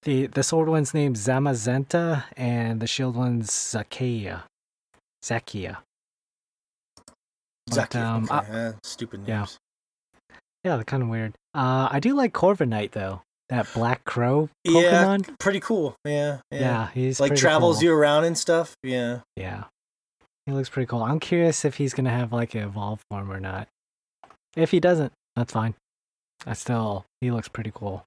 the 0.03 0.27
the 0.27 0.43
sword 0.43 0.69
one's 0.69 0.95
named 0.95 1.17
Zamazenta 1.17 2.25
and 2.37 2.81
the 2.81 2.87
shield 2.87 3.17
one's 3.17 3.51
Zakia. 3.51 4.43
Zakia. 5.25 5.79
Zakia. 7.71 8.05
Um, 8.05 8.25
okay. 8.31 8.53
uh, 8.53 8.73
stupid 8.83 9.21
names. 9.21 9.29
Yeah. 9.29 10.37
Yeah, 10.65 10.77
they're 10.77 10.85
kind 10.85 11.03
of 11.03 11.09
weird. 11.09 11.35
Uh, 11.55 11.89
I 11.91 12.01
do 12.01 12.15
like 12.15 12.33
Corviknight 12.33 12.93
though. 12.93 13.23
That 13.49 13.67
black 13.73 14.05
crow 14.05 14.51
Pokemon. 14.67 15.27
Yeah, 15.27 15.35
pretty 15.39 15.61
cool. 15.61 15.97
Yeah, 16.05 16.41
yeah. 16.51 16.61
yeah 16.61 16.89
he's 16.93 17.19
like 17.19 17.35
travels 17.35 17.79
cool. 17.79 17.85
you 17.85 17.95
around 17.95 18.25
and 18.25 18.37
stuff. 18.37 18.77
Yeah. 18.83 19.21
Yeah. 19.37 19.65
He 20.45 20.53
looks 20.53 20.69
pretty 20.69 20.87
cool. 20.87 21.03
I'm 21.03 21.21
curious 21.21 21.65
if 21.65 21.77
he's 21.77 21.95
gonna 21.95 22.11
have 22.11 22.33
like 22.33 22.55
an 22.55 22.63
evolved 22.63 23.03
form 23.11 23.31
or 23.31 23.41
not. 23.41 23.69
If 24.57 24.71
he 24.71 24.81
doesn't, 24.81 25.13
that's 25.37 25.53
fine. 25.53 25.75
I 26.47 26.55
still, 26.55 27.05
he 27.21 27.31
looks 27.31 27.49
pretty 27.49 27.73
cool. 27.75 28.05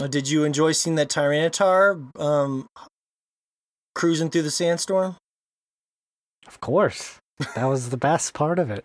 Uh, 0.00 0.06
did 0.06 0.28
you 0.28 0.44
enjoy 0.44 0.72
seeing 0.72 0.96
that 0.96 1.08
Tyranitar 1.08 2.18
um, 2.20 2.66
cruising 3.94 4.30
through 4.30 4.42
the 4.42 4.50
sandstorm? 4.50 5.16
Of 6.46 6.60
course. 6.60 7.18
That 7.54 7.64
was 7.66 7.90
the 7.90 7.96
best 7.96 8.34
part 8.34 8.58
of 8.58 8.70
it. 8.70 8.84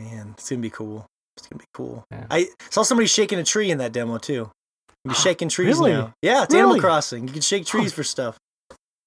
Man, 0.00 0.34
it's 0.36 0.48
gonna 0.48 0.62
be 0.62 0.70
cool. 0.70 1.06
It's 1.36 1.46
gonna 1.46 1.60
be 1.60 1.66
cool. 1.72 2.04
Yeah. 2.10 2.26
I 2.30 2.48
saw 2.70 2.82
somebody 2.82 3.06
shaking 3.06 3.38
a 3.38 3.44
tree 3.44 3.70
in 3.70 3.78
that 3.78 3.92
demo 3.92 4.18
too. 4.18 4.50
You 5.04 5.14
shaking 5.14 5.48
trees 5.48 5.78
really? 5.78 5.92
now. 5.92 6.12
Yeah, 6.22 6.42
it's 6.44 6.54
really? 6.54 6.62
Animal 6.62 6.80
Crossing. 6.80 7.26
You 7.26 7.32
can 7.32 7.42
shake 7.42 7.66
trees 7.66 7.92
for 7.92 8.02
stuff. 8.02 8.36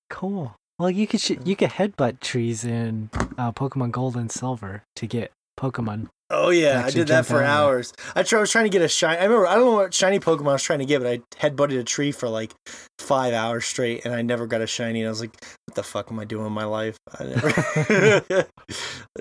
Cool. 0.09 0.55
Well, 0.79 0.89
you 0.89 1.07
could 1.07 1.21
sh- 1.21 1.37
you 1.43 1.55
could 1.55 1.71
headbutt 1.71 2.19
trees 2.19 2.63
in 2.63 3.09
uh, 3.37 3.51
Pokemon 3.51 3.91
Gold 3.91 4.15
and 4.15 4.31
Silver 4.31 4.83
to 4.95 5.07
get 5.07 5.31
Pokemon 5.59 6.09
Oh 6.29 6.49
yeah, 6.49 6.83
I 6.83 6.89
did 6.89 7.07
that 7.09 7.25
for 7.27 7.43
hours. 7.43 7.93
I, 8.15 8.23
try, 8.23 8.39
I 8.39 8.41
was 8.41 8.51
trying 8.51 8.65
to 8.65 8.69
get 8.69 8.81
a 8.81 8.87
shiny. 8.87 9.19
I 9.19 9.25
remember 9.25 9.47
I 9.47 9.55
don't 9.55 9.65
know 9.65 9.73
what 9.73 9.93
shiny 9.93 10.19
Pokemon 10.19 10.49
I 10.49 10.53
was 10.53 10.63
trying 10.63 10.79
to 10.79 10.85
get, 10.85 11.01
but 11.01 11.07
I 11.07 11.17
headbutted 11.39 11.79
a 11.79 11.83
tree 11.83 12.11
for 12.11 12.27
like 12.27 12.51
five 12.97 13.33
hours 13.33 13.65
straight, 13.65 14.05
and 14.05 14.13
I 14.13 14.23
never 14.23 14.47
got 14.47 14.61
a 14.61 14.67
shiny. 14.67 15.01
And 15.01 15.07
I 15.07 15.11
was 15.11 15.21
like, 15.21 15.35
"What 15.65 15.75
the 15.75 15.83
fuck 15.83 16.11
am 16.11 16.19
I 16.19 16.25
doing 16.25 16.47
in 16.47 16.51
my 16.51 16.65
life?" 16.65 16.97
I 17.19 17.25
never. 17.25 18.47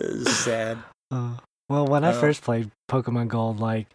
sad. 0.30 0.78
Uh, 1.10 1.36
well, 1.68 1.86
when 1.86 2.04
I 2.04 2.10
uh, 2.10 2.20
first 2.20 2.42
played 2.42 2.70
Pokemon 2.90 3.28
Gold, 3.28 3.60
like 3.60 3.86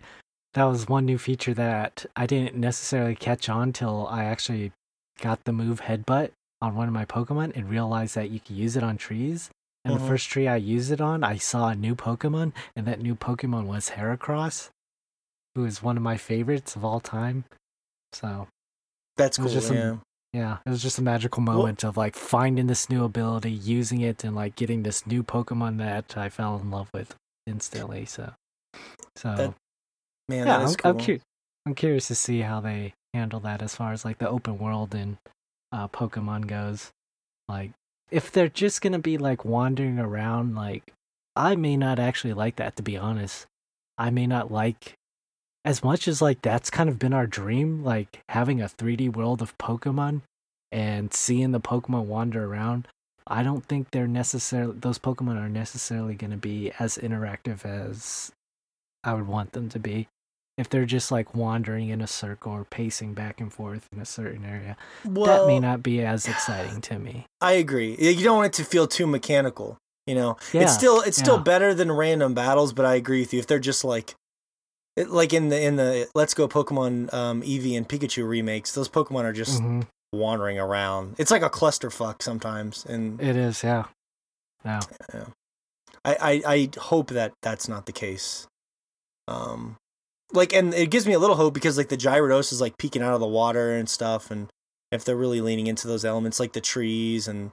that 0.53 0.65
was 0.65 0.87
one 0.87 1.05
new 1.05 1.17
feature 1.17 1.53
that 1.55 2.05
I 2.15 2.27
didn't 2.27 2.55
necessarily 2.55 3.15
catch 3.15 3.49
on 3.49 3.73
till 3.73 4.07
I 4.07 4.25
actually 4.25 4.71
got 5.19 5.43
the 5.45 5.51
move 5.51 5.81
Headbutt 5.81 6.31
on 6.61 6.75
one 6.75 6.87
of 6.87 6.93
my 6.93 7.05
Pokemon 7.05 7.55
and 7.55 7.69
realized 7.69 8.15
that 8.15 8.29
you 8.29 8.39
could 8.39 8.55
use 8.55 8.75
it 8.75 8.83
on 8.83 8.97
trees. 8.97 9.49
And 9.85 9.93
mm-hmm. 9.93 10.03
the 10.03 10.09
first 10.09 10.29
tree 10.29 10.47
I 10.47 10.57
used 10.57 10.91
it 10.91 11.01
on, 11.01 11.23
I 11.23 11.37
saw 11.37 11.69
a 11.69 11.75
new 11.75 11.95
Pokemon, 11.95 12.53
and 12.75 12.85
that 12.85 12.99
new 12.99 13.15
Pokemon 13.15 13.65
was 13.65 13.91
Heracross, 13.91 14.69
who 15.55 15.65
is 15.65 15.81
one 15.81 15.97
of 15.97 16.03
my 16.03 16.17
favorites 16.17 16.75
of 16.75 16.83
all 16.83 16.99
time. 16.99 17.45
So 18.11 18.47
that's 19.15 19.37
cool. 19.37 19.47
Just 19.47 19.71
yeah. 19.71 19.93
A, 19.93 19.99
yeah, 20.33 20.57
it 20.65 20.69
was 20.69 20.83
just 20.83 20.99
a 20.99 21.01
magical 21.01 21.41
moment 21.41 21.83
well, 21.83 21.89
of 21.89 21.97
like 21.97 22.15
finding 22.15 22.67
this 22.67 22.89
new 22.89 23.03
ability, 23.03 23.51
using 23.51 24.01
it, 24.01 24.23
and 24.23 24.35
like 24.35 24.55
getting 24.55 24.83
this 24.83 25.07
new 25.07 25.23
Pokemon 25.23 25.77
that 25.77 26.17
I 26.17 26.29
fell 26.29 26.57
in 26.57 26.69
love 26.69 26.89
with 26.93 27.15
instantly. 27.47 28.05
So, 28.05 28.33
so 29.15 29.35
that, 29.35 29.53
man, 30.27 30.47
yeah, 30.47 30.57
I'm, 30.57 30.75
cool. 30.75 30.91
I'm, 30.91 30.99
cu- 30.99 31.19
I'm 31.65 31.73
curious 31.73 32.07
to 32.09 32.15
see 32.15 32.41
how 32.41 32.59
they 32.59 32.93
handle 33.13 33.39
that 33.39 33.61
as 33.61 33.75
far 33.75 33.91
as 33.91 34.05
like 34.05 34.19
the 34.19 34.29
open 34.29 34.59
world 34.59 34.93
and 34.93 35.17
uh, 35.71 35.87
Pokemon 35.87 36.47
goes. 36.47 36.91
Like 37.47 37.71
if 38.11 38.31
they're 38.31 38.49
just 38.49 38.81
gonna 38.81 38.99
be 38.99 39.17
like 39.17 39.45
wandering 39.45 39.99
around, 39.99 40.55
like 40.55 40.93
I 41.35 41.55
may 41.55 41.77
not 41.77 41.99
actually 41.99 42.33
like 42.33 42.57
that 42.57 42.75
to 42.77 42.83
be 42.83 42.97
honest. 42.97 43.45
I 43.97 44.09
may 44.09 44.27
not 44.27 44.51
like 44.51 44.93
as 45.65 45.83
much 45.83 46.07
as 46.07 46.21
like 46.21 46.41
that's 46.41 46.69
kind 46.69 46.89
of 46.89 46.99
been 46.99 47.13
our 47.13 47.27
dream, 47.27 47.83
like 47.83 48.21
having 48.29 48.61
a 48.61 48.65
3D 48.65 49.15
world 49.15 49.41
of 49.41 49.57
Pokemon 49.57 50.21
and 50.71 51.13
seeing 51.13 51.51
the 51.51 51.59
Pokemon 51.59 52.05
wander 52.05 52.45
around. 52.45 52.87
I 53.27 53.43
don't 53.43 53.65
think 53.65 53.91
they're 53.91 54.07
necessarily 54.07 54.75
those 54.79 54.99
Pokemon 54.99 55.39
are 55.39 55.49
necessarily 55.49 56.15
going 56.15 56.31
to 56.31 56.37
be 56.37 56.71
as 56.79 56.97
interactive 56.97 57.65
as 57.65 58.31
I 59.03 59.13
would 59.13 59.27
want 59.27 59.51
them 59.51 59.69
to 59.69 59.79
be. 59.79 60.07
If 60.59 60.69
they're 60.69 60.85
just 60.85 61.09
like 61.09 61.33
wandering 61.33 61.87
in 61.87 62.01
a 62.01 62.07
circle 62.07 62.51
or 62.51 62.65
pacing 62.65 63.13
back 63.13 63.39
and 63.39 63.51
forth 63.51 63.87
in 63.93 64.01
a 64.01 64.05
certain 64.05 64.43
area, 64.43 64.75
well, 65.05 65.25
that 65.25 65.47
may 65.47 65.57
not 65.57 65.81
be 65.81 66.01
as 66.01 66.27
exciting 66.27 66.81
to 66.81 66.99
me. 66.99 67.25
I 67.39 67.53
agree. 67.53 67.95
You 67.97 68.23
don't 68.25 68.35
want 68.35 68.47
it 68.47 68.57
to 68.61 68.65
feel 68.65 68.85
too 68.85 69.07
mechanical. 69.07 69.77
You 70.05 70.15
know, 70.15 70.37
yeah, 70.51 70.63
it's 70.63 70.73
still 70.73 71.01
it's 71.01 71.17
still 71.17 71.37
yeah. 71.37 71.43
better 71.43 71.73
than 71.73 71.91
random 71.91 72.33
battles, 72.33 72.73
but 72.73 72.85
I 72.85 72.95
agree 72.95 73.21
with 73.21 73.33
you. 73.33 73.39
If 73.39 73.47
they're 73.47 73.57
just 73.57 73.85
like, 73.85 74.15
like 74.97 75.33
in 75.33 75.47
the 75.47 75.61
in 75.61 75.77
the 75.77 76.09
Let's 76.13 76.33
Go 76.33 76.47
Pokemon 76.49 77.13
um, 77.13 77.41
Eevee 77.41 77.77
and 77.77 77.87
Pikachu 77.87 78.27
remakes, 78.27 78.73
those 78.73 78.89
Pokemon 78.89 79.23
are 79.23 79.33
just 79.33 79.61
mm-hmm. 79.61 79.81
wandering 80.11 80.59
around. 80.59 81.15
It's 81.17 81.31
like 81.31 81.43
a 81.43 81.49
clusterfuck 81.49 82.21
sometimes, 82.21 82.85
and 82.85 83.21
it 83.21 83.37
is. 83.37 83.63
Yeah. 83.63 83.85
Yeah. 84.65 84.81
yeah. 85.13 85.25
I, 86.03 86.17
I 86.21 86.41
I 86.53 86.69
hope 86.79 87.11
that 87.11 87.31
that's 87.41 87.69
not 87.69 87.85
the 87.85 87.93
case. 87.93 88.45
Um, 89.27 89.77
like, 90.33 90.53
and 90.53 90.73
it 90.73 90.91
gives 90.91 91.07
me 91.07 91.13
a 91.13 91.19
little 91.19 91.35
hope 91.35 91.53
because 91.53 91.77
like 91.77 91.89
the 91.89 91.97
Gyarados 91.97 92.51
is 92.51 92.61
like 92.61 92.77
peeking 92.77 93.01
out 93.01 93.13
of 93.13 93.19
the 93.19 93.27
water 93.27 93.71
and 93.71 93.89
stuff, 93.89 94.31
and 94.31 94.49
if 94.91 95.05
they're 95.05 95.15
really 95.15 95.41
leaning 95.41 95.67
into 95.67 95.87
those 95.87 96.05
elements 96.05 96.39
like 96.39 96.53
the 96.53 96.61
trees 96.61 97.27
and 97.27 97.51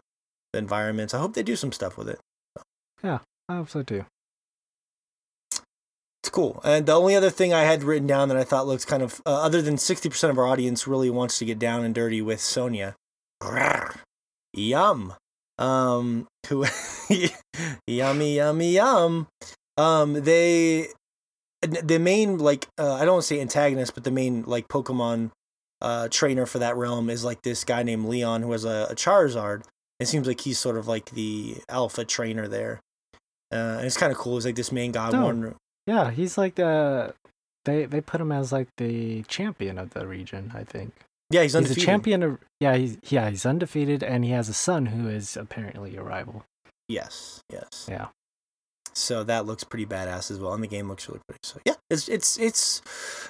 the 0.52 0.58
environments, 0.58 1.14
I 1.14 1.18
hope 1.18 1.34
they 1.34 1.42
do 1.42 1.56
some 1.56 1.72
stuff 1.72 1.96
with 1.96 2.08
it. 2.08 2.18
So. 2.56 2.62
Yeah, 3.02 3.18
I 3.48 3.56
hope 3.56 3.70
so 3.70 3.82
too. 3.82 4.04
It's 6.22 6.30
cool. 6.30 6.60
And 6.64 6.86
the 6.86 6.92
only 6.92 7.14
other 7.14 7.30
thing 7.30 7.54
I 7.54 7.62
had 7.62 7.84
written 7.84 8.08
down 8.08 8.28
that 8.28 8.36
I 8.36 8.42
thought 8.42 8.66
looks 8.66 8.84
kind 8.84 9.02
of, 9.02 9.22
uh, 9.24 9.42
other 9.42 9.62
than 9.62 9.76
60% 9.76 10.28
of 10.28 10.38
our 10.38 10.46
audience 10.46 10.86
really 10.86 11.08
wants 11.08 11.38
to 11.38 11.44
get 11.44 11.58
down 11.58 11.84
and 11.84 11.94
dirty 11.94 12.20
with 12.20 12.40
Sonia. 12.40 12.96
Yum. 14.52 15.14
Um, 15.58 16.26
who, 16.48 16.64
yummy, 17.86 18.36
yummy, 18.36 18.72
yum. 18.72 19.28
Um, 19.76 20.14
they 20.14 20.88
the 21.62 21.98
main 21.98 22.38
like 22.38 22.68
uh, 22.78 22.94
I 22.94 23.04
don't 23.04 23.14
want 23.14 23.22
to 23.22 23.28
say 23.28 23.40
antagonist, 23.40 23.94
but 23.94 24.04
the 24.04 24.10
main 24.10 24.42
like 24.44 24.68
Pokemon 24.68 25.30
uh, 25.80 26.08
trainer 26.10 26.46
for 26.46 26.58
that 26.58 26.76
realm 26.76 27.10
is 27.10 27.24
like 27.24 27.42
this 27.42 27.64
guy 27.64 27.82
named 27.82 28.06
Leon 28.06 28.42
who 28.42 28.52
has 28.52 28.64
a, 28.64 28.88
a 28.90 28.94
Charizard. 28.94 29.62
It 29.98 30.06
seems 30.06 30.26
like 30.26 30.40
he's 30.40 30.58
sort 30.58 30.76
of 30.76 30.86
like 30.86 31.10
the 31.10 31.56
alpha 31.68 32.04
trainer 32.04 32.48
there, 32.48 32.80
uh, 33.52 33.76
and 33.78 33.86
it's 33.86 33.96
kind 33.96 34.12
of 34.12 34.18
cool. 34.18 34.36
He's 34.36 34.46
like 34.46 34.56
this 34.56 34.72
main 34.72 34.92
god. 34.92 35.14
Oh. 35.14 35.54
Yeah, 35.86 36.10
he's 36.10 36.36
like 36.36 36.56
the 36.56 37.14
they 37.64 37.86
they 37.86 38.00
put 38.00 38.20
him 38.20 38.32
as 38.32 38.52
like 38.52 38.68
the 38.76 39.22
champion 39.24 39.78
of 39.78 39.90
the 39.90 40.06
region. 40.06 40.52
I 40.54 40.64
think. 40.64 40.92
Yeah, 41.30 41.42
he's 41.42 41.56
undefeated. 41.56 41.76
He's 41.76 41.84
a 41.84 41.86
champion 41.86 42.22
of 42.22 42.38
yeah 42.60 42.76
he's 42.76 42.98
yeah 43.08 43.30
he's 43.30 43.46
undefeated, 43.46 44.02
and 44.02 44.24
he 44.24 44.32
has 44.32 44.48
a 44.48 44.54
son 44.54 44.86
who 44.86 45.08
is 45.08 45.36
apparently 45.36 45.96
a 45.96 46.02
rival. 46.02 46.44
Yes. 46.88 47.40
Yes. 47.50 47.86
Yeah. 47.88 48.08
So 48.96 49.24
that 49.24 49.44
looks 49.44 49.62
pretty 49.62 49.84
badass 49.84 50.30
as 50.30 50.40
well, 50.40 50.54
and 50.54 50.62
the 50.62 50.68
game 50.68 50.88
looks 50.88 51.06
really 51.06 51.20
pretty. 51.28 51.40
So 51.42 51.60
yeah, 51.66 51.74
it's 51.90 52.08
it's 52.08 52.38
it's, 52.38 52.80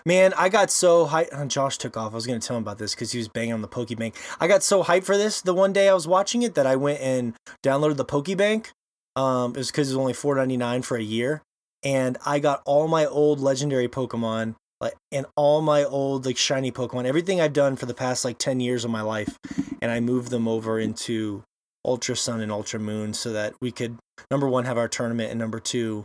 man, 0.06 0.32
I 0.36 0.48
got 0.48 0.70
so 0.70 1.06
hyped. 1.06 1.48
Josh 1.48 1.76
took 1.76 1.97
off. 1.97 2.12
I 2.12 2.14
was 2.14 2.26
gonna 2.26 2.38
tell 2.38 2.56
him 2.56 2.62
about 2.62 2.78
this 2.78 2.94
because 2.94 3.10
he 3.10 3.18
was 3.18 3.26
banging 3.26 3.52
on 3.52 3.62
the 3.62 3.68
Pokebank. 3.68 4.14
I 4.38 4.47
got 4.47 4.62
so 4.62 4.84
hyped 4.84 5.05
for 5.05 5.16
this 5.16 5.40
the 5.40 5.52
one 5.52 5.72
day 5.72 5.88
I 5.88 5.94
was 5.94 6.06
watching 6.06 6.43
it 6.43 6.55
that 6.55 6.66
I 6.66 6.76
went 6.76 7.01
and 7.01 7.34
downloaded 7.64 7.97
the 7.97 8.05
Pokebank. 8.05 8.68
Um, 9.16 9.52
it 9.52 9.59
was 9.59 9.72
because 9.72 9.88
it 9.88 9.94
was 9.94 9.98
only 9.98 10.12
four 10.12 10.36
ninety 10.36 10.56
nine 10.56 10.82
for 10.82 10.97
a 10.97 11.02
year, 11.02 11.43
and 11.82 12.16
I 12.24 12.38
got 12.38 12.62
all 12.64 12.86
my 12.86 13.05
old 13.05 13.40
legendary 13.40 13.88
Pokemon 13.88 14.55
like 14.80 14.94
and 15.10 15.26
all 15.36 15.62
my 15.62 15.82
old 15.82 16.26
like 16.26 16.36
shiny 16.36 16.70
Pokemon, 16.70 17.06
everything 17.06 17.40
I've 17.40 17.52
done 17.52 17.74
for 17.76 17.86
the 17.86 17.94
past 17.94 18.24
like 18.24 18.38
ten 18.38 18.60
years 18.60 18.84
of 18.84 18.93
my 18.93 19.02
life, 19.02 19.36
and 19.82 19.90
I 19.90 19.98
moved 19.98 20.30
them 20.30 20.47
over 20.47 20.78
into 20.78 21.43
Ultra 21.87 22.17
Sun 22.17 22.41
and 22.41 22.53
Ultra 22.53 22.81
Moon 22.81 23.15
so 23.15 23.33
that 23.33 23.55
we 23.61 23.71
could 23.71 23.97
number 24.31 24.49
one 24.49 24.65
have 24.65 24.77
our 24.77 24.89
tournament 24.89 25.31
and 25.31 25.39
number 25.39 25.61
two 25.61 26.05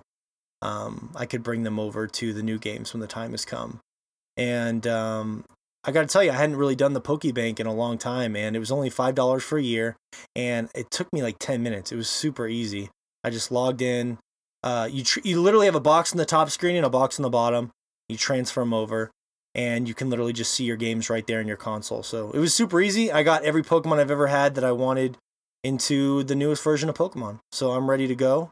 um, 0.62 1.12
I 1.16 1.26
could 1.26 1.44
bring 1.44 1.64
them 1.64 1.80
over 1.80 2.08
to 2.08 2.34
the 2.34 2.44
new 2.44 2.60
games 2.60 2.94
when 2.94 3.02
the 3.02 3.08
time 3.08 3.32
has 3.32 3.46
come. 3.46 3.80
And 4.38 4.86
um, 4.88 5.44
I 5.84 5.92
got 5.92 6.02
to 6.02 6.08
tell 6.08 6.24
you, 6.24 6.32
I 6.32 6.36
hadn't 6.36 6.56
really 6.56 6.76
done 6.76 6.94
the 6.94 7.02
Pokebank 7.02 7.60
in 7.60 7.68
a 7.68 7.74
long 7.74 7.98
time, 7.98 8.36
and 8.36 8.56
it 8.56 8.60
was 8.60 8.72
only 8.72 8.90
five 8.90 9.16
dollars 9.16 9.44
for 9.44 9.58
a 9.58 9.64
year, 9.64 9.96
and 10.36 10.70
it 10.76 10.92
took 10.92 11.12
me 11.12 11.22
like 11.24 11.38
ten 11.40 11.64
minutes. 11.64 11.92
It 11.92 11.96
was 11.96 12.10
super 12.10 12.48
easy. 12.48 12.90
I 13.24 13.30
just 13.30 13.52
logged 13.52 13.82
in. 13.82 14.20
Uh, 14.64 14.88
you 14.92 15.04
tr- 15.04 15.20
you 15.24 15.42
literally 15.42 15.66
have 15.66 15.76
a 15.76 15.82
box 15.82 16.12
in 16.12 16.18
the 16.18 16.26
top 16.26 16.50
screen 16.50 16.76
and 16.76 16.86
a 16.86 16.90
box 16.90 17.18
in 17.18 17.24
the 17.24 17.30
bottom. 17.30 17.72
You 18.08 18.18
transfer 18.18 18.62
them 18.62 18.74
over, 18.74 19.12
and 19.56 19.88
you 19.88 19.94
can 19.94 20.10
literally 20.10 20.34
just 20.34 20.54
see 20.54 20.64
your 20.64 20.78
games 20.78 21.10
right 21.10 21.26
there 21.26 21.42
in 21.42 21.48
your 21.48 21.58
console. 21.58 22.04
So 22.04 22.32
it 22.32 22.40
was 22.40 22.54
super 22.54 22.80
easy. 22.80 23.12
I 23.12 23.24
got 23.24 23.44
every 23.44 23.64
Pokemon 23.64 24.00
I've 24.00 24.12
ever 24.12 24.28
had 24.28 24.56
that 24.56 24.64
I 24.64 24.72
wanted 24.72 25.18
into 25.64 26.24
the 26.24 26.36
newest 26.36 26.64
version 26.64 26.90
of 26.90 26.96
Pokemon. 26.96 27.40
So 27.52 27.72
I'm 27.72 27.90
ready 27.90 28.08
to 28.08 28.16
go. 28.16 28.52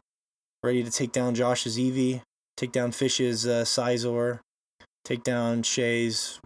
Ready 0.62 0.82
to 0.84 0.90
take 0.90 1.12
down 1.12 1.34
Josh's 1.34 1.78
Eevee, 1.78 2.20
take 2.56 2.70
down 2.72 2.92
Fish's 2.92 3.46
uh, 3.46 3.62
Scizor, 3.64 4.40
take 5.04 5.22
down 5.24 5.62
Shay's 5.62 6.38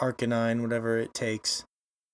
Arcanine, 0.00 0.62
whatever 0.62 0.98
it 0.98 1.12
takes. 1.12 1.64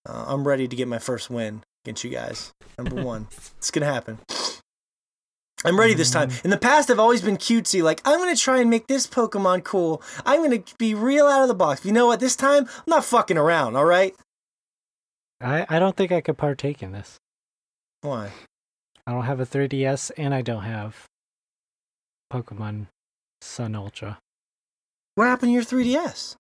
Uh, 0.08 0.24
I'm 0.28 0.48
ready 0.48 0.66
to 0.66 0.76
get 0.76 0.88
my 0.88 0.98
first 0.98 1.28
win 1.28 1.62
against 1.84 2.04
you 2.04 2.10
guys. 2.10 2.52
Number 2.78 3.02
one. 3.04 3.28
it's 3.58 3.70
going 3.70 3.86
to 3.86 3.92
happen. 3.92 4.18
I'm 5.64 5.78
ready 5.78 5.94
this 5.94 6.10
time. 6.10 6.30
Mm. 6.30 6.44
In 6.44 6.50
the 6.50 6.56
past, 6.56 6.90
I've 6.90 7.00
always 7.00 7.20
been 7.20 7.36
cutesy. 7.36 7.82
Like, 7.82 8.00
I'm 8.04 8.18
going 8.18 8.34
to 8.34 8.40
try 8.40 8.60
and 8.60 8.70
make 8.70 8.86
this 8.86 9.06
Pokemon 9.06 9.64
cool. 9.64 10.00
I'm 10.24 10.38
going 10.38 10.62
to 10.62 10.74
be 10.76 10.94
real 10.94 11.26
out 11.26 11.42
of 11.42 11.48
the 11.48 11.54
box. 11.54 11.84
You 11.84 11.92
know 11.92 12.06
what? 12.06 12.20
This 12.20 12.36
time, 12.36 12.66
I'm 12.66 12.84
not 12.86 13.04
fucking 13.04 13.36
around, 13.36 13.76
all 13.76 13.84
right? 13.84 14.14
I, 15.40 15.66
I 15.68 15.78
don't 15.78 15.96
think 15.96 16.12
I 16.12 16.20
could 16.20 16.38
partake 16.38 16.82
in 16.82 16.92
this. 16.92 17.18
Why? 18.02 18.30
I 19.06 19.12
don't 19.12 19.24
have 19.24 19.40
a 19.40 19.46
3DS 19.46 20.12
and 20.16 20.34
I 20.34 20.42
don't 20.42 20.62
have 20.62 21.06
Pokemon 22.32 22.86
Sun 23.40 23.74
Ultra. 23.74 24.18
What 25.14 25.24
happened 25.26 25.50
to 25.50 25.54
your 25.54 25.62
3DS? 25.62 26.36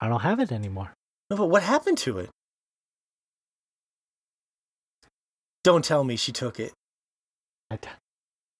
I 0.00 0.08
don't 0.08 0.20
have 0.20 0.38
it 0.38 0.52
anymore. 0.52 0.92
No, 1.30 1.36
but 1.36 1.46
what 1.46 1.62
happened 1.62 1.98
to 1.98 2.18
it? 2.18 2.30
Don't 5.64 5.84
tell 5.84 6.04
me 6.04 6.16
she 6.16 6.30
took 6.30 6.60
it. 6.60 6.72
I 7.70 7.76
t- 7.76 7.88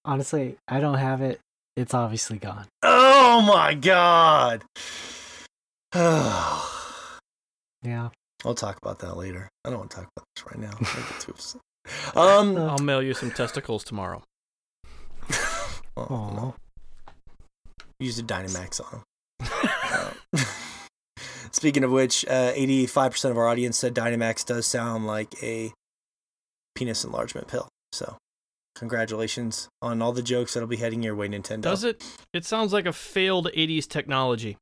honestly, 0.05 0.57
I 0.67 0.81
don't 0.81 0.99
have 0.99 1.21
it. 1.21 1.39
It's 1.77 1.93
obviously 1.93 2.39
gone. 2.39 2.67
Oh 2.83 3.43
my 3.43 3.75
god. 3.75 4.65
yeah. 7.83 8.09
I'll 8.45 8.55
talk 8.55 8.79
about 8.83 8.99
that 9.01 9.17
later. 9.17 9.49
I 9.65 9.71
don't 9.71 9.79
want 9.79 9.91
to 9.91 9.97
talk 9.97 10.09
about 10.15 10.27
this 10.35 10.47
right 10.47 10.59
now. 12.15 12.21
um, 12.21 12.57
I'll 12.71 12.79
mail 12.79 13.03
you 13.03 13.15
some 13.15 13.31
testicles 13.31 13.85
tomorrow. 13.85 14.23
oh, 15.97 16.31
no. 16.35 16.55
Use 17.99 18.19
a 18.19 18.23
Dynamax 18.23 18.81
on 18.81 19.03
them. 19.41 20.45
speaking 21.53 21.85
of 21.85 21.91
which, 21.91 22.25
uh, 22.27 22.53
85% 22.53 23.31
of 23.31 23.39
our 23.39 23.49
audience 23.49 23.79
said 23.79 23.95
Dynamax 23.95 24.45
does 24.45 24.67
sound 24.67 25.07
like 25.07 25.43
a 25.43 25.73
penis 26.75 27.05
enlargement 27.05 27.49
pill. 27.49 27.69
So, 27.93 28.17
congratulations 28.75 29.69
on 29.81 30.03
all 30.03 30.13
the 30.13 30.23
jokes 30.23 30.55
that'll 30.55 30.69
be 30.69 30.77
heading 30.77 31.03
your 31.03 31.15
way, 31.15 31.29
Nintendo. 31.29 31.63
Does 31.63 31.85
it? 31.85 32.05
It 32.33 32.45
sounds 32.45 32.73
like 32.73 32.87
a 32.87 32.93
failed 32.93 33.49
80s 33.57 33.89
technology. 33.89 34.59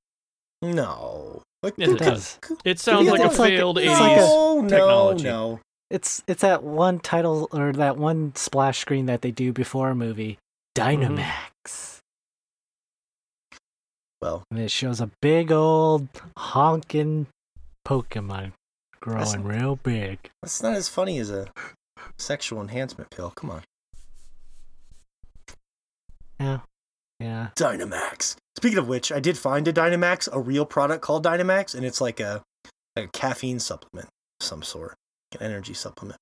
No. 0.61 1.43
Like, 1.63 1.75
it 1.79 1.99
does. 1.99 2.39
It 2.65 2.81
sounds 2.81 3.09
like 3.09 3.21
a 3.21 3.31
failed 3.31 3.77
like, 3.77 3.85
80s 3.87 4.01
like 4.01 4.17
a, 4.19 4.69
technology. 4.69 5.25
No, 5.25 5.51
no. 5.51 5.61
It's 5.91 6.23
it's 6.27 6.41
that 6.41 6.63
one 6.63 6.99
title 7.01 7.49
or 7.53 7.73
that 7.75 7.99
one 7.99 8.35
splash 8.35 8.79
screen 8.79 9.07
that 9.07 9.21
they 9.23 9.31
do 9.31 9.53
before 9.53 9.91
a 9.91 9.95
movie, 9.95 10.39
Dynamax. 10.75 11.23
Mm-hmm. 11.67 11.99
Well, 14.23 14.45
and 14.51 14.61
it 14.61 14.71
shows 14.71 15.01
a 15.01 15.11
big 15.21 15.53
old 15.53 16.09
honking 16.37 17.27
Pokemon 17.87 18.53
growing 19.01 19.43
real 19.45 19.77
big. 19.77 20.31
That's 20.43 20.63
not 20.63 20.75
as 20.75 20.89
funny 20.89 21.19
as 21.19 21.31
a 21.31 21.49
sexual 22.19 22.61
enhancement 22.61 23.11
pill. 23.11 23.31
Come 23.31 23.51
on. 23.51 23.63
Yeah. 26.41 26.61
Yeah. 27.21 27.49
Dynamax. 27.55 28.37
Speaking 28.57 28.79
of 28.79 28.89
which, 28.89 29.11
I 29.11 29.21
did 29.21 29.39
find 29.39 29.67
a 29.67 29.73
Dynamax, 29.73 30.29
a 30.33 30.41
real 30.41 30.67
product 30.67 31.03
called 31.03 31.25
Dynamax, 31.25 31.75
and 31.75 31.85
it's 31.85 32.01
like 32.01 32.21
a, 32.21 32.43
like 32.97 33.07
a 33.07 33.09
caffeine 33.09 33.59
supplement 33.59 34.09
of 34.41 34.47
some 34.47 34.63
sort, 34.63 34.95
an 35.33 35.47
energy 35.47 35.75
supplement. 35.75 36.19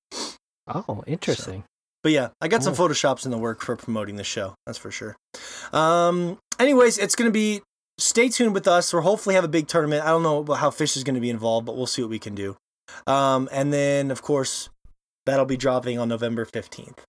Oh, 0.67 1.03
interesting. 1.05 1.61
So, 1.61 1.67
but 2.03 2.11
yeah, 2.13 2.29
I 2.39 2.47
got 2.47 2.63
some 2.63 2.73
photoshops 2.73 3.25
in 3.25 3.31
the 3.31 3.37
work 3.37 3.61
for 3.61 3.75
promoting 3.75 4.15
the 4.15 4.23
show. 4.23 4.55
That's 4.65 4.77
for 4.77 4.91
sure. 4.91 5.15
Um, 5.73 6.39
anyways, 6.59 6.97
it's 6.97 7.15
going 7.15 7.27
to 7.27 7.33
be. 7.33 7.61
Stay 7.97 8.29
tuned 8.29 8.55
with 8.55 8.67
us. 8.67 8.91
We'll 8.91 9.03
hopefully 9.03 9.35
have 9.35 9.43
a 9.43 9.49
big 9.49 9.67
tournament. 9.67 10.03
I 10.03 10.07
don't 10.07 10.23
know 10.23 10.43
how 10.55 10.71
Fish 10.71 10.97
is 10.97 11.03
going 11.03 11.13
to 11.13 11.21
be 11.21 11.29
involved, 11.29 11.67
but 11.67 11.77
we'll 11.77 11.85
see 11.85 12.01
what 12.01 12.09
we 12.09 12.17
can 12.17 12.33
do. 12.33 12.55
Um, 13.05 13.47
and 13.51 13.71
then, 13.71 14.09
of 14.09 14.23
course, 14.23 14.69
that'll 15.25 15.45
be 15.45 15.57
dropping 15.57 15.99
on 15.99 16.09
November 16.09 16.45
15th. 16.45 16.99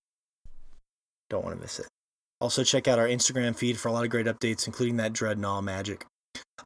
Don't 1.31 1.45
want 1.45 1.57
to 1.57 1.63
miss 1.63 1.79
it. 1.79 1.87
Also, 2.43 2.65
check 2.65 2.89
out 2.89 2.99
our 2.99 3.07
Instagram 3.07 3.57
feed 3.57 3.79
for 3.79 3.89
a 3.89 3.93
lot 3.93 4.03
of 4.03 4.11
great 4.11 4.27
updates, 4.27 4.67
including 4.67 4.97
that 4.97 5.13
Drednaw 5.13 5.63
magic. 5.63 6.07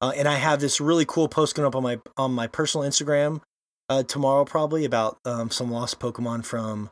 Uh, 0.00 0.12
and 0.16 0.26
I 0.26 0.36
have 0.36 0.58
this 0.58 0.80
really 0.80 1.04
cool 1.04 1.28
post 1.28 1.54
going 1.54 1.66
up 1.66 1.76
on 1.76 1.82
my 1.82 2.00
on 2.16 2.32
my 2.32 2.46
personal 2.46 2.88
Instagram 2.88 3.42
uh, 3.90 4.02
tomorrow, 4.02 4.46
probably 4.46 4.86
about 4.86 5.18
um, 5.26 5.50
some 5.50 5.70
lost 5.70 6.00
Pokemon 6.00 6.46
from 6.46 6.88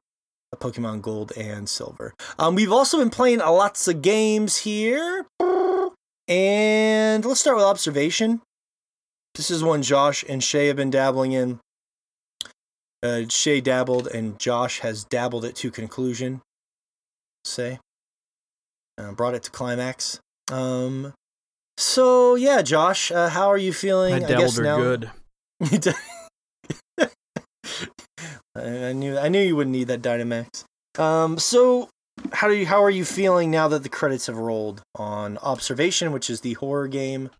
Pokemon 0.54 1.00
Gold 1.00 1.32
and 1.36 1.66
Silver. 1.66 2.12
Um, 2.38 2.54
we've 2.54 2.72
also 2.72 2.98
been 2.98 3.08
playing 3.08 3.38
lots 3.38 3.88
of 3.88 4.02
games 4.02 4.58
here. 4.58 5.26
And 6.28 7.24
let's 7.24 7.40
start 7.40 7.56
with 7.56 7.66
observation. 7.66 8.40
This 9.34 9.50
is 9.50 9.64
one 9.64 9.82
Josh 9.82 10.24
and 10.28 10.44
Shay 10.44 10.68
have 10.68 10.76
been 10.76 10.90
dabbling 10.90 11.32
in. 11.32 11.58
Uh, 13.02 13.22
Shay 13.28 13.60
dabbled, 13.60 14.08
and 14.08 14.38
Josh 14.38 14.80
has 14.80 15.04
dabbled 15.04 15.44
it 15.44 15.56
to 15.56 15.70
conclusion. 15.70 16.40
Say, 17.44 17.78
uh, 18.98 19.12
brought 19.12 19.34
it 19.34 19.42
to 19.44 19.50
climax. 19.50 20.20
Um, 20.50 21.12
so 21.76 22.34
yeah, 22.34 22.62
Josh, 22.62 23.10
uh, 23.10 23.28
how 23.28 23.48
are 23.48 23.58
you 23.58 23.72
feeling? 23.72 24.14
I 24.14 24.26
I 24.26 24.38
guess 24.38 24.58
now, 24.58 24.76
good. 24.76 25.10
I 28.56 28.92
knew 28.92 29.18
I 29.18 29.28
knew 29.28 29.40
you 29.40 29.56
wouldn't 29.56 29.72
need 29.72 29.88
that 29.88 30.02
Dynamax. 30.02 30.64
Um, 30.98 31.38
so 31.38 31.88
how 32.32 32.48
do 32.48 32.54
you 32.54 32.66
how 32.66 32.82
are 32.82 32.90
you 32.90 33.04
feeling 33.04 33.50
now 33.50 33.68
that 33.68 33.82
the 33.82 33.88
credits 33.88 34.26
have 34.26 34.36
rolled 34.36 34.82
on 34.94 35.38
Observation, 35.38 36.12
which 36.12 36.30
is 36.30 36.40
the 36.40 36.54
horror 36.54 36.86
game? 36.86 37.30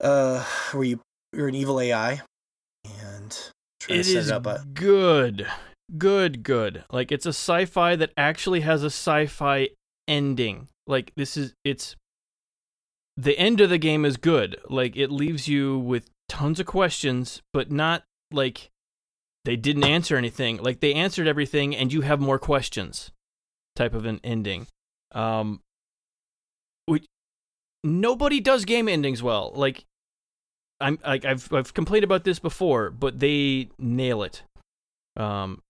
Uh, 0.00 0.44
where 0.72 0.84
you 0.84 1.00
you're 1.32 1.48
an 1.48 1.54
evil 1.54 1.80
AI, 1.80 2.20
and 2.84 3.50
it 3.88 4.06
is 4.06 4.30
it 4.30 4.42
but... 4.42 4.74
good, 4.74 5.46
good, 5.98 6.42
good. 6.42 6.84
Like 6.92 7.10
it's 7.10 7.26
a 7.26 7.30
sci-fi 7.30 7.96
that 7.96 8.12
actually 8.16 8.60
has 8.60 8.82
a 8.82 8.86
sci-fi 8.86 9.70
ending. 10.08 10.68
Like 10.86 11.12
this 11.16 11.36
is 11.36 11.54
it's 11.64 11.96
the 13.16 13.38
end 13.38 13.60
of 13.60 13.70
the 13.70 13.78
game 13.78 14.04
is 14.04 14.16
good. 14.16 14.56
Like 14.68 14.96
it 14.96 15.10
leaves 15.10 15.48
you 15.48 15.78
with 15.78 16.10
tons 16.28 16.60
of 16.60 16.66
questions, 16.66 17.42
but 17.52 17.70
not 17.70 18.04
like 18.30 18.70
they 19.44 19.56
didn't 19.56 19.84
answer 19.84 20.16
anything. 20.16 20.58
Like 20.58 20.80
they 20.80 20.94
answered 20.94 21.26
everything, 21.26 21.74
and 21.74 21.92
you 21.92 22.02
have 22.02 22.20
more 22.20 22.38
questions. 22.38 23.10
Type 23.74 23.94
of 23.94 24.04
an 24.06 24.20
ending. 24.24 24.66
Um, 25.12 25.60
which 26.86 27.06
nobody 27.84 28.40
does 28.40 28.64
game 28.64 28.88
endings 28.88 29.22
well. 29.22 29.52
Like 29.54 29.84
I'm 30.80 30.98
like 31.06 31.24
I've 31.24 31.52
I've 31.52 31.74
complained 31.74 32.04
about 32.04 32.24
this 32.24 32.38
before, 32.38 32.90
but 32.90 33.20
they 33.20 33.70
nail 33.78 34.22
it. 34.22 34.42
Um, 35.16 35.62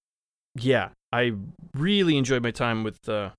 yeah, 0.58 0.90
I 1.12 1.32
really 1.74 2.16
enjoyed 2.16 2.42
my 2.42 2.50
time 2.50 2.82
with 2.82 3.08
uh 3.08 3.30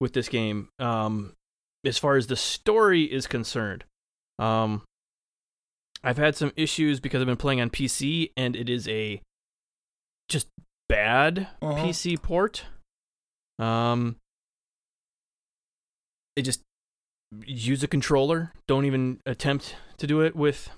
with 0.00 0.12
this 0.12 0.28
game. 0.28 0.68
Um, 0.78 1.34
as 1.84 1.98
far 1.98 2.16
as 2.16 2.26
the 2.26 2.36
story 2.36 3.04
is 3.04 3.26
concerned, 3.26 3.84
um, 4.38 4.82
I've 6.02 6.18
had 6.18 6.36
some 6.36 6.52
issues 6.56 7.00
because 7.00 7.20
I've 7.20 7.26
been 7.26 7.36
playing 7.36 7.60
on 7.60 7.70
PC 7.70 8.32
and 8.36 8.56
it 8.56 8.68
is 8.68 8.88
a 8.88 9.20
just 10.28 10.48
bad 10.88 11.48
uh-huh. 11.60 11.84
PC 11.84 12.20
port. 12.20 12.64
Um, 13.58 14.16
it 16.36 16.42
just 16.42 16.62
use 17.44 17.82
a 17.82 17.88
controller. 17.88 18.52
Don't 18.66 18.86
even 18.86 19.20
attempt 19.26 19.76
to 19.98 20.06
do 20.06 20.20
it 20.22 20.34
with 20.34 20.70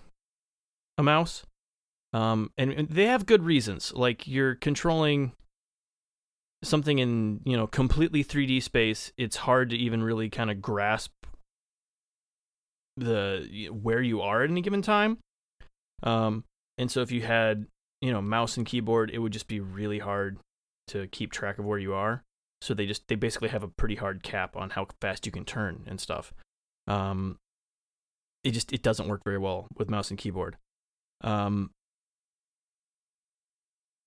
a 0.99 1.03
mouse. 1.03 1.44
Um, 2.12 2.51
and, 2.59 2.73
and 2.73 2.89
they 2.89 3.07
have 3.07 3.27
good 3.27 3.44
reasons. 3.44 3.93
Like 3.94 4.27
you're 4.27 4.57
controlling 4.57 5.32
something 6.63 6.99
in 6.99 7.41
you 7.45 7.57
know 7.57 7.67
completely 7.67 8.25
3D 8.25 8.63
space. 8.63 9.13
It's 9.17 9.37
hard 9.37 9.71
to 9.71 9.77
even 9.77 10.03
really 10.03 10.31
kind 10.31 10.51
of 10.51 10.61
grasp 10.61 11.13
the 12.97 13.69
where 13.71 14.03
you 14.03 14.21
are 14.21 14.43
at 14.43 14.51
any 14.51 14.61
given 14.61 14.83
time. 14.83 15.19
Um, 16.03 16.45
and 16.79 16.91
so 16.91 17.01
if 17.01 17.11
you 17.11 17.23
had 17.23 17.67
you 18.01 18.13
know 18.13 18.23
mouse 18.23 18.57
and 18.57 18.67
keyboard, 18.67 19.11
it 19.11 19.19
would 19.19 19.33
just 19.33 19.49
be 19.49 19.61
really 19.61 19.99
hard 19.99 20.39
to 20.89 21.07
keep 21.09 21.33
track 21.33 21.59
of 21.59 21.65
where 21.65 21.79
you 21.79 21.95
are 21.95 22.23
so 22.63 22.75
they 22.75 22.87
just 22.87 23.09
they 23.09 23.17
basically 23.17 23.49
have 23.49 23.65
a 23.65 23.69
pretty 23.69 23.97
hard 23.97 24.23
cap 24.23 24.57
on 24.57 24.71
how 24.71 24.87
fast 25.01 25.27
you 25.27 25.33
can 25.33 25.45
turn 25.45 25.83
and 25.89 26.01
stuff. 26.01 26.33
Um, 26.87 27.39
it 28.45 28.53
just 28.53 28.73
it 28.73 28.83
doesn't 28.83 29.09
work 29.09 29.23
very 29.25 29.39
well 29.39 29.67
with 29.77 29.91
mouse 29.91 30.11
and 30.11 30.19
keyboard. 30.19 30.57
Um, 31.23 31.73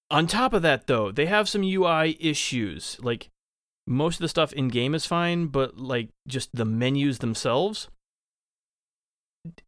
on 0.10 0.28
top 0.28 0.54
of 0.54 0.62
that, 0.62 0.88
though, 0.88 1.12
they 1.12 1.26
have 1.26 1.50
some 1.50 1.64
UI 1.64 2.18
issues. 2.20 2.98
Like 3.02 3.30
most 3.88 4.16
of 4.16 4.22
the 4.22 4.30
stuff 4.30 4.54
in 4.54 4.68
game 4.68 4.96
is 4.96 5.06
fine, 5.06 5.48
but 5.48 5.78
like 5.78 6.10
just 6.28 6.50
the 6.54 6.66
menus 6.66 7.20
themselves. 7.20 7.90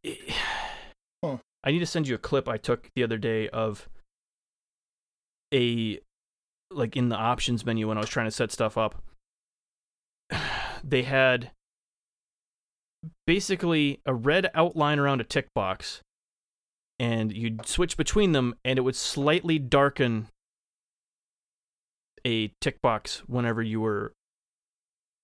It, 0.02 0.32
huh. 1.24 1.38
I 1.64 1.70
need 1.72 1.80
to 1.80 1.86
send 1.86 2.08
you 2.08 2.14
a 2.14 2.18
clip 2.18 2.48
I 2.48 2.56
took 2.56 2.90
the 2.94 3.02
other 3.02 3.18
day 3.18 3.48
of 3.48 3.88
a 5.52 5.98
like 6.70 6.96
in 6.96 7.08
the 7.08 7.16
options 7.16 7.64
menu 7.64 7.88
when 7.88 7.96
I 7.96 8.00
was 8.00 8.10
trying 8.10 8.26
to 8.26 8.30
set 8.30 8.52
stuff 8.52 8.76
up, 8.76 9.02
they 10.84 11.02
had 11.02 11.50
basically 13.26 14.00
a 14.06 14.14
red 14.14 14.50
outline 14.54 14.98
around 14.98 15.20
a 15.20 15.24
tick 15.24 15.48
box, 15.54 16.02
and 16.98 17.32
you'd 17.32 17.66
switch 17.66 17.96
between 17.96 18.32
them, 18.32 18.54
and 18.64 18.78
it 18.78 18.82
would 18.82 18.96
slightly 18.96 19.58
darken 19.58 20.28
a 22.26 22.52
tick 22.60 22.80
box 22.82 23.22
whenever 23.26 23.62
you 23.62 23.80
were 23.80 24.12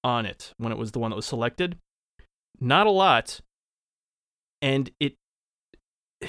on 0.02 0.26
it, 0.26 0.52
when 0.59 0.72
it 0.72 0.78
was 0.78 0.92
the 0.92 0.98
one 0.98 1.10
that 1.10 1.16
was 1.16 1.26
selected. 1.26 1.78
Not 2.60 2.86
a 2.86 2.90
lot, 2.90 3.40
and 4.62 4.90
it 5.01 5.14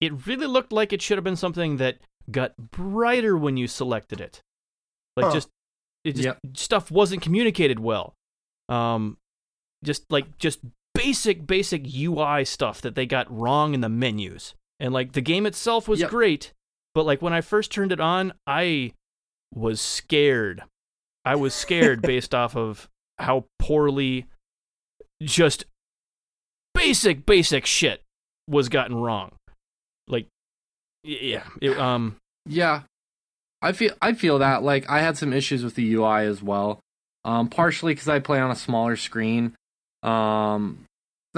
it 0.00 0.26
really 0.26 0.46
looked 0.46 0.72
like 0.72 0.92
it 0.92 1.02
should 1.02 1.18
have 1.18 1.24
been 1.24 1.36
something 1.36 1.78
that 1.78 1.98
got 2.30 2.56
brighter 2.56 3.36
when 3.36 3.56
you 3.56 3.66
selected 3.66 4.20
it. 4.20 4.42
Like 5.16 5.32
just 5.32 5.48
it 6.04 6.12
just 6.12 6.24
yep. 6.24 6.38
stuff 6.54 6.90
wasn't 6.90 7.22
communicated 7.22 7.80
well. 7.80 8.14
Um 8.68 9.16
just 9.84 10.10
like 10.10 10.38
just 10.38 10.60
basic 10.98 11.46
basic 11.46 11.86
UI 11.94 12.44
stuff 12.44 12.80
that 12.80 12.94
they 12.94 13.06
got 13.06 13.30
wrong 13.30 13.72
in 13.72 13.80
the 13.80 13.88
menus. 13.88 14.54
And 14.80 14.92
like 14.92 15.12
the 15.12 15.20
game 15.20 15.46
itself 15.46 15.88
was 15.88 16.00
yep. 16.00 16.10
great, 16.10 16.52
but 16.94 17.06
like 17.06 17.22
when 17.22 17.32
I 17.32 17.40
first 17.40 17.70
turned 17.72 17.92
it 17.92 18.00
on, 18.00 18.32
I 18.46 18.92
was 19.54 19.80
scared. 19.80 20.62
I 21.24 21.36
was 21.36 21.54
scared 21.54 22.02
based 22.02 22.34
off 22.34 22.56
of 22.56 22.88
how 23.18 23.44
poorly 23.58 24.26
just 25.22 25.64
basic 26.74 27.24
basic 27.24 27.64
shit 27.64 28.02
was 28.48 28.68
gotten 28.68 28.96
wrong. 28.96 29.32
Like 30.08 30.26
yeah, 31.04 31.44
it, 31.62 31.78
um, 31.78 32.16
yeah, 32.44 32.82
I 33.62 33.72
feel 33.72 33.94
I 34.02 34.14
feel 34.14 34.38
that 34.38 34.62
like 34.62 34.88
I 34.88 35.00
had 35.00 35.16
some 35.16 35.32
issues 35.32 35.62
with 35.62 35.74
the 35.74 35.94
UI 35.94 36.26
as 36.26 36.42
well. 36.42 36.80
Um, 37.24 37.48
partially 37.48 37.94
because 37.94 38.08
I 38.08 38.20
play 38.20 38.40
on 38.40 38.50
a 38.50 38.56
smaller 38.56 38.96
screen. 38.96 39.54
Um, 40.02 40.86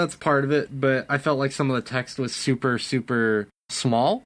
that's 0.01 0.16
part 0.16 0.44
of 0.44 0.51
it, 0.51 0.68
but 0.81 1.06
I 1.09 1.18
felt 1.18 1.39
like 1.39 1.52
some 1.52 1.70
of 1.70 1.77
the 1.77 1.89
text 1.89 2.18
was 2.18 2.35
super 2.35 2.78
super 2.78 3.48
small. 3.68 4.22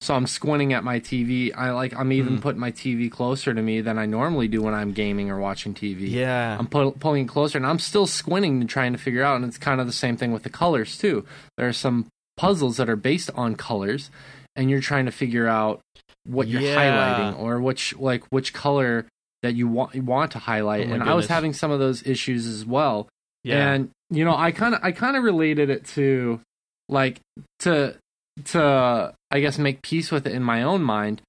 So 0.00 0.14
I'm 0.14 0.28
squinting 0.28 0.72
at 0.72 0.84
my 0.84 1.00
TV. 1.00 1.52
I 1.56 1.72
like 1.72 1.92
I'm 1.96 2.12
even 2.12 2.38
mm. 2.38 2.40
putting 2.40 2.60
my 2.60 2.70
TV 2.70 3.10
closer 3.10 3.52
to 3.52 3.60
me 3.60 3.80
than 3.80 3.98
I 3.98 4.06
normally 4.06 4.46
do 4.46 4.62
when 4.62 4.74
I'm 4.74 4.92
gaming 4.92 5.28
or 5.28 5.40
watching 5.40 5.74
TV. 5.74 6.08
Yeah, 6.08 6.56
I'm 6.56 6.68
pu- 6.68 6.92
pulling 6.92 7.24
it 7.24 7.28
closer, 7.28 7.58
and 7.58 7.66
I'm 7.66 7.80
still 7.80 8.06
squinting 8.06 8.60
and 8.60 8.70
trying 8.70 8.92
to 8.92 8.98
figure 8.98 9.24
out. 9.24 9.36
And 9.36 9.44
it's 9.44 9.58
kind 9.58 9.80
of 9.80 9.88
the 9.88 9.92
same 9.92 10.16
thing 10.16 10.32
with 10.32 10.44
the 10.44 10.50
colors 10.50 10.96
too. 10.96 11.24
There 11.56 11.66
are 11.66 11.72
some 11.72 12.06
puzzles 12.36 12.76
that 12.76 12.88
are 12.88 12.96
based 12.96 13.30
on 13.34 13.56
colors, 13.56 14.10
and 14.54 14.70
you're 14.70 14.80
trying 14.80 15.06
to 15.06 15.12
figure 15.12 15.48
out 15.48 15.80
what 16.24 16.46
you're 16.46 16.60
yeah. 16.60 16.76
highlighting 16.76 17.40
or 17.40 17.60
which 17.60 17.96
like 17.96 18.22
which 18.30 18.52
color 18.52 19.06
that 19.42 19.54
you 19.54 19.66
want 19.66 19.96
you 19.96 20.02
want 20.02 20.30
to 20.32 20.38
highlight. 20.38 20.80
Oh 20.80 20.82
and 20.84 20.92
goodness. 20.92 21.08
I 21.08 21.14
was 21.14 21.26
having 21.26 21.52
some 21.52 21.72
of 21.72 21.80
those 21.80 22.06
issues 22.06 22.46
as 22.46 22.64
well. 22.64 23.08
Yeah. 23.44 23.72
And 23.72 23.90
you 24.10 24.24
know, 24.24 24.36
I 24.36 24.52
kind 24.52 24.74
of 24.74 24.80
I 24.82 24.92
kind 24.92 25.16
of 25.16 25.22
related 25.22 25.70
it 25.70 25.84
to 25.88 26.40
like 26.88 27.20
to 27.60 27.96
to 28.46 29.14
I 29.30 29.40
guess 29.40 29.58
make 29.58 29.82
peace 29.82 30.10
with 30.10 30.26
it 30.26 30.32
in 30.32 30.42
my 30.42 30.62
own 30.62 30.82
mind. 30.82 31.22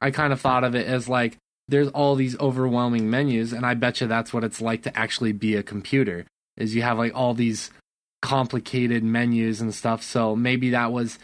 I 0.00 0.10
kind 0.10 0.32
of 0.32 0.40
thought 0.40 0.64
of 0.64 0.74
it 0.74 0.86
as 0.86 1.08
like 1.08 1.36
there's 1.68 1.88
all 1.88 2.14
these 2.16 2.38
overwhelming 2.40 3.10
menus 3.10 3.52
and 3.52 3.64
I 3.64 3.74
bet 3.74 4.00
you 4.00 4.06
that's 4.06 4.32
what 4.32 4.44
it's 4.44 4.60
like 4.60 4.82
to 4.82 4.98
actually 4.98 5.32
be 5.32 5.56
a 5.56 5.62
computer. 5.62 6.26
Is 6.56 6.74
you 6.74 6.82
have 6.82 6.98
like 6.98 7.14
all 7.14 7.34
these 7.34 7.70
complicated 8.22 9.02
menus 9.02 9.60
and 9.60 9.74
stuff. 9.74 10.02
So 10.02 10.36
maybe 10.36 10.70
that 10.70 10.92
was 10.92 11.18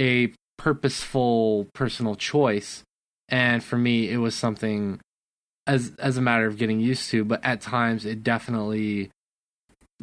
a 0.00 0.32
purposeful 0.58 1.66
personal 1.74 2.14
choice 2.14 2.84
and 3.28 3.64
for 3.64 3.76
me 3.76 4.08
it 4.08 4.18
was 4.18 4.34
something 4.34 5.00
as 5.66 5.92
as 5.98 6.16
a 6.16 6.20
matter 6.20 6.46
of 6.46 6.56
getting 6.56 6.78
used 6.78 7.10
to 7.10 7.24
but 7.24 7.44
at 7.44 7.60
times 7.60 8.04
it 8.04 8.22
definitely 8.22 9.10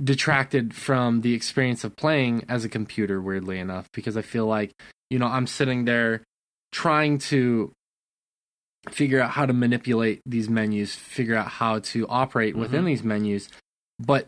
detracted 0.02 0.74
from 0.74 1.22
the 1.22 1.34
experience 1.34 1.84
of 1.84 1.96
playing 1.96 2.46
as 2.48 2.64
a 2.64 2.70
computer 2.70 3.22
weirdly 3.22 3.60
enough 3.60 3.90
because 3.92 4.16
i 4.16 4.22
feel 4.22 4.46
like 4.46 4.72
you 5.10 5.20
know 5.20 5.28
i'm 5.28 5.48
sitting 5.48 5.86
there 5.86 6.24
trying 6.72 7.18
to 7.18 7.72
figure 8.90 9.20
out 9.20 9.32
how 9.32 9.46
to 9.46 9.54
manipulate 9.54 10.22
these 10.26 10.50
menus 10.50 10.96
figure 10.96 11.36
out 11.36 11.48
how 11.48 11.80
to 11.80 12.08
operate 12.08 12.54
mm-hmm. 12.54 12.62
within 12.62 12.86
these 12.86 13.04
menus 13.04 13.50
but 14.00 14.28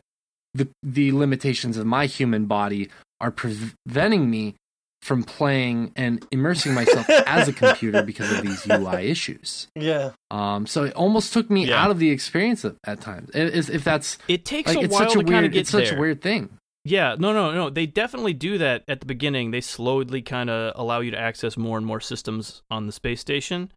the 0.53 0.67
the 0.83 1.11
limitations 1.11 1.77
of 1.77 1.85
my 1.85 2.05
human 2.05 2.45
body 2.45 2.89
are 3.21 3.31
preventing 3.31 4.29
me 4.29 4.55
from 5.01 5.23
playing 5.23 5.91
and 5.95 6.25
immersing 6.31 6.73
myself 6.73 7.09
as 7.25 7.47
a 7.47 7.53
computer 7.53 8.03
because 8.03 8.31
of 8.31 8.43
these 8.43 8.65
UI 8.67 9.07
issues. 9.07 9.67
Yeah. 9.75 10.11
Um. 10.29 10.67
So 10.67 10.83
it 10.83 10.93
almost 10.93 11.33
took 11.33 11.49
me 11.49 11.67
yeah. 11.67 11.83
out 11.83 11.91
of 11.91 11.99
the 11.99 12.09
experience 12.09 12.63
at, 12.65 12.75
at 12.85 13.01
times. 13.01 13.29
It, 13.33 13.69
if 13.69 13.83
that's 13.83 14.17
it 14.27 14.45
takes 14.45 14.73
like, 14.73 14.85
a 14.85 14.89
while 14.89 14.99
such 14.99 15.15
a 15.15 15.23
to 15.23 15.25
weird, 15.25 15.55
It's 15.55 15.71
there. 15.71 15.85
such 15.85 15.95
a 15.95 15.99
weird 15.99 16.21
thing. 16.21 16.57
Yeah, 16.83 17.15
no, 17.17 17.31
no, 17.31 17.51
no. 17.53 17.69
They 17.69 17.85
definitely 17.85 18.33
do 18.33 18.57
that 18.57 18.83
at 18.87 19.01
the 19.01 19.05
beginning. 19.05 19.51
They 19.51 19.61
slowly 19.61 20.21
kind 20.21 20.49
of 20.49 20.73
allow 20.75 20.99
you 20.99 21.11
to 21.11 21.19
access 21.19 21.55
more 21.55 21.77
and 21.77 21.85
more 21.85 21.99
systems 21.99 22.63
on 22.71 22.87
the 22.87 22.91
space 22.91 23.21
station. 23.21 23.71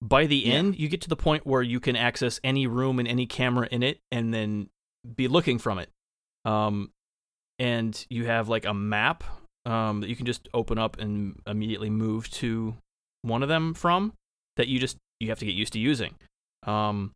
By 0.00 0.26
the 0.26 0.36
yeah. 0.36 0.54
end, 0.54 0.78
you 0.78 0.88
get 0.88 1.02
to 1.02 1.08
the 1.08 1.16
point 1.16 1.46
where 1.46 1.60
you 1.60 1.80
can 1.80 1.96
access 1.96 2.40
any 2.42 2.66
room 2.66 2.98
and 2.98 3.06
any 3.06 3.26
camera 3.26 3.68
in 3.70 3.82
it, 3.82 4.00
and 4.10 4.32
then 4.32 4.70
be 5.14 5.28
looking 5.28 5.58
from 5.58 5.78
it. 5.78 5.90
Um, 6.46 6.92
and 7.58 8.06
you 8.08 8.26
have 8.26 8.48
like 8.48 8.64
a 8.64 8.74
map 8.74 9.24
um, 9.66 10.00
that 10.00 10.08
you 10.08 10.16
can 10.16 10.26
just 10.26 10.48
open 10.54 10.78
up 10.78 10.98
and 10.98 11.38
immediately 11.46 11.90
move 11.90 12.30
to 12.30 12.76
one 13.22 13.42
of 13.42 13.48
them 13.48 13.74
from 13.74 14.12
that 14.56 14.68
you 14.68 14.78
just 14.78 14.96
you 15.20 15.28
have 15.28 15.38
to 15.40 15.46
get 15.46 15.54
used 15.54 15.72
to 15.74 15.78
using. 15.78 16.14
Um, 16.64 17.12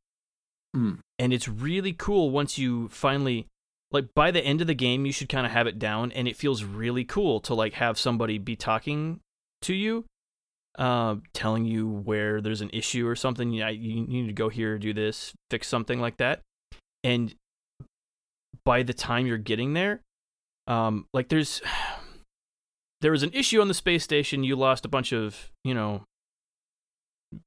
mm. 0.77 0.99
And 1.19 1.33
it's 1.33 1.49
really 1.49 1.93
cool 1.93 2.31
once 2.31 2.59
you 2.59 2.89
finally 2.89 3.47
like 3.93 4.07
by 4.15 4.31
the 4.31 4.41
end 4.41 4.61
of 4.61 4.67
the 4.67 4.75
game 4.75 5.07
you 5.07 5.13
should 5.13 5.29
kind 5.29 5.47
of 5.47 5.53
have 5.53 5.67
it 5.67 5.79
down 5.79 6.13
and 6.13 6.29
it 6.29 6.37
feels 6.37 6.65
really 6.65 7.05
cool 7.05 7.41
to 7.41 7.55
like 7.55 7.75
have 7.75 7.99
somebody 7.99 8.39
be 8.39 8.57
talking 8.57 9.21
to 9.63 9.75
you 9.75 10.05
uh, 10.79 11.17
telling 11.35 11.65
you 11.65 11.89
where 11.89 12.41
there's 12.41 12.61
an 12.61 12.71
issue 12.73 13.07
or 13.07 13.17
something 13.17 13.53
you, 13.53 13.67
you 13.67 14.07
need 14.07 14.29
to 14.29 14.33
go 14.33 14.49
here 14.49 14.79
do 14.79 14.95
this 14.95 15.33
fix 15.51 15.67
something 15.67 16.01
like 16.01 16.17
that 16.19 16.41
and 17.03 17.35
by 18.65 18.83
the 18.83 18.95
time 18.95 19.27
you're 19.27 19.39
getting 19.39 19.73
there 19.73 20.01
um, 20.67 21.07
like 21.13 21.29
there's 21.29 21.61
there 23.01 23.13
was 23.13 23.23
an 23.23 23.31
issue 23.33 23.61
on 23.61 23.69
the 23.69 23.75
space 23.75 24.05
station 24.05 24.45
you 24.45 24.57
lost 24.57 24.85
a 24.85 24.89
bunch 24.89 25.13
of 25.13 25.51
you 25.65 25.75
know 25.75 26.05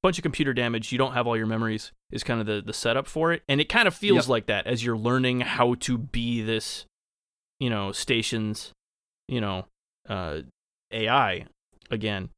bunch 0.01 0.17
of 0.17 0.23
computer 0.23 0.53
damage 0.53 0.91
you 0.91 0.97
don't 0.97 1.13
have 1.13 1.27
all 1.27 1.35
your 1.35 1.45
memories 1.45 1.91
is 2.11 2.23
kind 2.23 2.39
of 2.39 2.45
the 2.45 2.61
the 2.65 2.73
setup 2.73 3.07
for 3.07 3.33
it. 3.33 3.43
And 3.49 3.59
it 3.59 3.69
kind 3.69 3.87
of 3.87 3.93
feels 3.93 4.25
yep. 4.25 4.27
like 4.27 4.45
that 4.47 4.67
as 4.67 4.83
you're 4.83 4.97
learning 4.97 5.41
how 5.41 5.75
to 5.81 5.97
be 5.97 6.41
this 6.41 6.85
you 7.59 7.69
know 7.69 7.91
stations 7.91 8.71
you 9.27 9.41
know 9.41 9.65
uh 10.07 10.41
ai 10.91 11.45
again. 11.91 12.29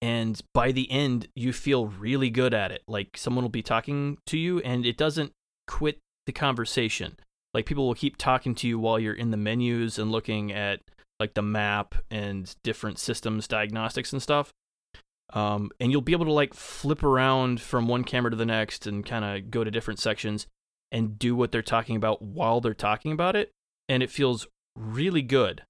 And 0.00 0.40
by 0.54 0.72
the 0.72 0.90
end 0.90 1.28
you 1.34 1.52
feel 1.52 1.86
really 1.86 2.30
good 2.30 2.54
at 2.54 2.72
it. 2.72 2.82
Like 2.88 3.16
someone 3.16 3.44
will 3.44 3.50
be 3.50 3.62
talking 3.62 4.18
to 4.26 4.38
you 4.38 4.60
and 4.60 4.86
it 4.86 4.96
doesn't 4.96 5.32
quit 5.66 5.98
the 6.26 6.32
conversation. 6.32 7.16
Like 7.52 7.66
people 7.66 7.86
will 7.86 7.94
keep 7.94 8.16
talking 8.16 8.54
to 8.56 8.68
you 8.68 8.78
while 8.78 8.98
you're 8.98 9.12
in 9.12 9.30
the 9.30 9.36
menus 9.36 9.98
and 9.98 10.10
looking 10.10 10.50
at 10.50 10.80
like 11.22 11.34
the 11.34 11.42
map 11.42 11.94
and 12.10 12.52
different 12.64 12.98
systems 12.98 13.46
diagnostics 13.46 14.12
and 14.12 14.20
stuff. 14.20 14.52
Um, 15.32 15.70
and 15.78 15.92
you'll 15.92 16.00
be 16.00 16.12
able 16.12 16.26
to 16.26 16.32
like 16.32 16.52
flip 16.52 17.04
around 17.04 17.60
from 17.60 17.86
one 17.86 18.02
camera 18.02 18.32
to 18.32 18.36
the 18.36 18.44
next 18.44 18.86
and 18.88 19.06
kind 19.06 19.24
of 19.24 19.50
go 19.50 19.62
to 19.62 19.70
different 19.70 20.00
sections 20.00 20.48
and 20.90 21.18
do 21.18 21.36
what 21.36 21.52
they're 21.52 21.62
talking 21.62 21.94
about 21.94 22.20
while 22.20 22.60
they're 22.60 22.74
talking 22.74 23.12
about 23.12 23.36
it 23.36 23.52
and 23.88 24.02
it 24.02 24.10
feels 24.10 24.48
really 24.76 25.22
good. 25.22 25.62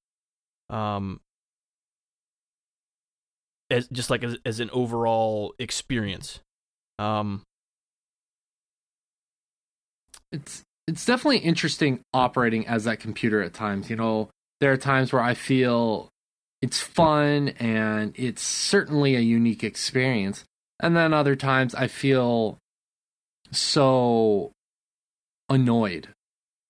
Um 0.71 1.21
as 3.71 3.89
just 3.89 4.09
like 4.11 4.25
as, 4.25 4.39
as 4.47 4.59
an 4.59 4.71
overall 4.71 5.55
experience. 5.59 6.41
Um 6.99 7.43
it's 10.33 10.63
it's 10.89 11.05
definitely 11.05 11.39
interesting 11.39 12.01
operating 12.13 12.67
as 12.67 12.85
that 12.85 12.99
computer 12.99 13.43
at 13.43 13.55
times 13.55 13.91
you 13.91 13.97
know 13.97 14.31
there 14.63 14.73
are 14.73 14.79
times 14.79 15.13
where 15.13 15.21
i 15.21 15.35
feel 15.35 16.11
it's 16.63 16.79
fun 16.79 17.49
and 17.59 18.13
it's 18.15 18.41
certainly 18.41 19.17
a 19.17 19.21
unique 19.21 19.65
experience. 19.65 20.45
And 20.81 20.97
then 20.97 21.13
other 21.13 21.35
times 21.35 21.75
I 21.75 21.89
feel 21.89 22.59
so 23.51 24.53
annoyed 25.49 26.09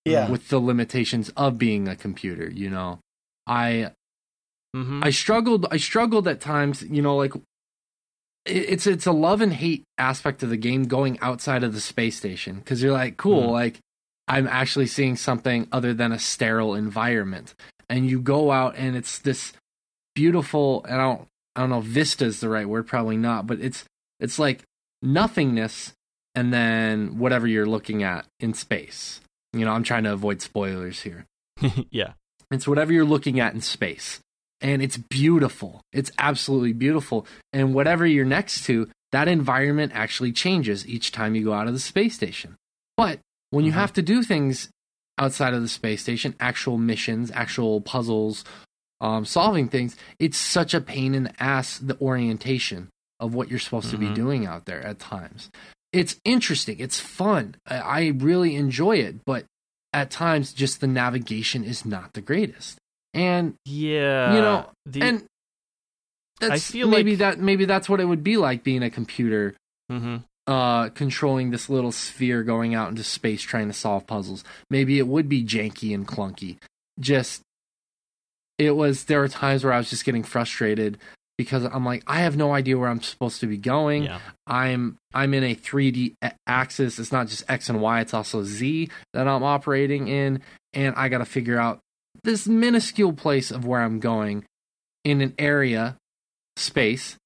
yeah. 0.07 0.31
with 0.31 0.49
the 0.49 0.59
limitations 0.59 1.29
of 1.37 1.59
being 1.59 1.87
a 1.87 1.95
computer, 1.95 2.51
you 2.51 2.71
know. 2.71 3.01
I 3.47 3.93
mm-hmm. 4.75 5.05
I 5.05 5.11
struggled 5.11 5.67
I 5.71 5.77
struggled 5.77 6.27
at 6.27 6.41
times, 6.41 6.83
you 6.83 7.03
know, 7.03 7.17
like 7.17 7.35
it's 8.47 8.87
it's 8.87 9.07
a 9.07 9.13
love 9.13 9.43
and 9.43 9.53
hate 9.53 9.85
aspect 9.99 10.43
of 10.43 10.49
the 10.49 10.57
game 10.57 10.85
going 10.85 11.19
outside 11.21 11.63
of 11.63 11.75
the 11.75 11.81
space 11.81 12.17
station 12.17 12.57
because 12.57 12.83
you're 12.83 12.93
like 12.93 13.17
cool 13.17 13.49
mm. 13.49 13.51
like 13.51 13.79
i'm 14.33 14.47
actually 14.47 14.87
seeing 14.87 15.17
something 15.17 15.67
other 15.73 15.95
than 15.95 16.13
a 16.13 16.19
sterile 16.19 16.75
environment 16.75 17.55
and 17.93 18.09
you 18.09 18.21
go 18.21 18.51
out 18.51 18.75
and 18.77 18.97
it's 18.97 19.19
this 19.19 19.53
beautiful 20.15 20.85
and 20.85 20.95
I 20.95 21.05
don't 21.05 21.29
I 21.55 21.61
don't 21.61 21.71
know 21.71 21.81
vista 21.81 22.25
is 22.25 22.41
the 22.41 22.49
right 22.49 22.69
word, 22.69 22.87
probably 22.87 23.17
not, 23.17 23.47
but 23.47 23.61
it's 23.61 23.85
it's 24.19 24.39
like 24.39 24.63
nothingness 25.03 25.93
and 26.35 26.53
then 26.53 27.19
whatever 27.19 27.47
you're 27.47 27.67
looking 27.67 28.03
at 28.03 28.25
in 28.41 28.55
space. 28.55 29.21
You 29.53 29.67
know, 29.67 29.73
I'm 29.73 29.83
trying 29.83 30.05
to 30.05 30.13
avoid 30.13 30.41
spoilers 30.41 31.03
here. 31.03 31.27
yeah. 31.91 32.15
It's 32.51 32.67
whatever 32.67 32.93
you're 32.93 33.05
looking 33.05 33.41
at 33.41 33.53
in 33.53 33.61
space. 33.61 34.21
And 34.63 34.81
it's 34.83 34.97
beautiful. 34.97 35.83
It's 35.93 36.13
absolutely 36.19 36.73
beautiful. 36.73 37.27
And 37.53 37.75
whatever 37.75 38.07
you're 38.07 38.25
next 38.25 38.65
to, 38.67 38.89
that 39.11 39.29
environment 39.29 39.93
actually 39.95 40.33
changes 40.33 40.87
each 40.87 41.13
time 41.13 41.35
you 41.35 41.45
go 41.45 41.53
out 41.53 41.67
of 41.67 41.75
the 41.75 41.81
space 41.81 42.15
station. 42.15 42.57
But 42.97 43.19
when 43.53 43.67
you 43.67 43.71
mm-hmm. 43.71 43.81
have 43.81 43.93
to 43.93 44.03
do 44.03 44.23
things 44.23 44.71
outside 45.19 45.53
of 45.53 45.61
the 45.61 45.69
space 45.69 46.01
station, 46.01 46.35
actual 46.41 46.79
missions, 46.79 47.31
actual 47.35 47.83
puzzles, 47.83 48.45
um, 49.01 49.27
solving 49.27 49.69
things, 49.69 49.95
it's 50.19 50.39
such 50.39 50.73
a 50.73 50.81
pain 50.81 51.15
in 51.15 51.25
the 51.25 51.43
ass 51.43 51.79
the 51.79 52.01
orientation 52.01 52.89
of 53.21 53.35
what 53.35 53.51
you're 53.51 53.59
supposed 53.59 53.89
mm-hmm. 53.89 53.97
to 53.97 54.01
be 54.01 54.07
mm-hmm. 54.07 54.15
doing 54.15 54.47
out 54.47 54.65
there 54.65 54.81
at 54.85 54.99
times. 54.99 55.51
It's 55.93 56.17
interesting, 56.25 56.81
it's 56.81 56.99
fun. 56.99 57.57
I, 57.67 57.79
I 57.79 58.07
really 58.17 58.57
enjoy 58.57 58.97
it, 58.97 59.23
but 59.27 59.45
at 59.93 60.11
times 60.11 60.55
just 60.55 60.81
the 60.81 60.87
navigation 60.87 61.63
is 61.63 61.85
not 61.85 62.15
the 62.15 62.23
greatest. 62.23 62.79
And 63.13 63.55
yeah, 63.67 64.35
you 64.35 64.41
know, 64.41 64.71
the, 64.87 65.03
and 65.03 65.27
I 66.41 66.59
feel 66.59 66.89
maybe 66.89 67.11
like... 67.11 67.19
that 67.19 67.39
maybe 67.39 67.67
that's 67.67 67.87
what 67.87 68.01
it 68.01 68.07
would 68.07 68.25
be 68.25 68.39
like 68.39 68.65
being 68.65 68.83
a 68.83 68.89
computer. 68.89 69.55
Mm-hmm 69.91 70.17
uh, 70.47 70.89
controlling 70.91 71.51
this 71.51 71.69
little 71.69 71.93
sphere 71.93 72.43
going 72.43 72.75
out 72.75 72.89
into 72.89 73.05
space 73.05 73.43
trying 73.43 73.69
to 73.69 73.75
solve 73.75 74.07
puzzles. 74.07 74.45
Maybe 74.71 74.99
it 74.99 75.07
would 75.07 75.29
be 75.29 75.45
janky 75.45 75.95
and 75.95 76.07
clunky. 76.07 76.59
Just 76.99 77.43
it 78.59 78.73
was 78.73 79.05
there 79.05 79.21
were 79.21 79.29
times 79.29 79.65
where 79.65 79.73
I 79.73 79.79
was 79.79 79.91
just 79.91 80.05
getting 80.05 80.23
frustrated 80.23 80.99
because 81.39 81.65
I'm 81.65 81.85
like 81.85 82.03
I 82.07 82.21
have 82.21 82.37
no 82.37 82.53
idea 82.53 82.79
where 82.79 82.89
I'm 82.89 83.03
supposed 83.03 83.41
to 83.41 83.47
be 83.47 83.57
going. 83.57 84.05
Yeah. 84.05 84.19
I'm 84.47 84.99
I'm 85.15 85.35
in 85.35 85.45
a 85.45 85.55
3D 85.55 86.15
axis. 86.47 86.99
It's 86.99 87.13
not 87.13 87.29
just 87.29 87.49
X 87.49 87.69
and 87.69 87.81
Y, 87.81 88.01
it's 88.01 88.15
also 88.15 88.43
Z 88.43 88.91
that 89.15 89.29
I'm 89.29 89.43
operating 89.43 90.09
in 90.09 90.43
and 90.73 90.95
I 90.97 91.09
got 91.09 91.19
to 91.19 91.25
figure 91.25 91.59
out 91.59 91.81
this 92.25 92.47
minuscule 92.47 93.13
place 93.13 93.51
of 93.51 93.65
where 93.65 93.81
I'm 93.81 94.01
going 94.01 94.45
in 95.05 95.21
an 95.21 95.35
area 95.39 95.97
space 96.57 97.17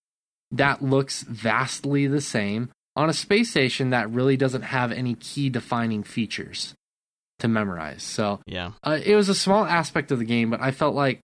that 0.52 0.82
looks 0.82 1.22
vastly 1.22 2.06
the 2.06 2.20
same 2.20 2.70
on 2.97 3.10
a 3.10 3.12
space 3.12 3.51
station 3.51 3.90
that 3.90 4.10
really 4.10 4.36
doesn't 4.36 4.62
have 4.62 4.90
any 4.90 5.14
key 5.14 5.51
defining 5.51 6.02
features 6.02 6.74
to 7.39 7.48
memorize. 7.48 8.02
So 8.02 8.40
yeah, 8.47 8.73
uh, 8.82 8.98
it 9.05 9.14
was 9.14 9.28
a 9.28 9.35
small 9.35 9.64
aspect 9.64 10.10
of 10.10 10.18
the 10.18 10.24
game, 10.24 10.51
but 10.51 10.60
I 10.60 10.70
felt 10.70 10.94
like 10.94 11.20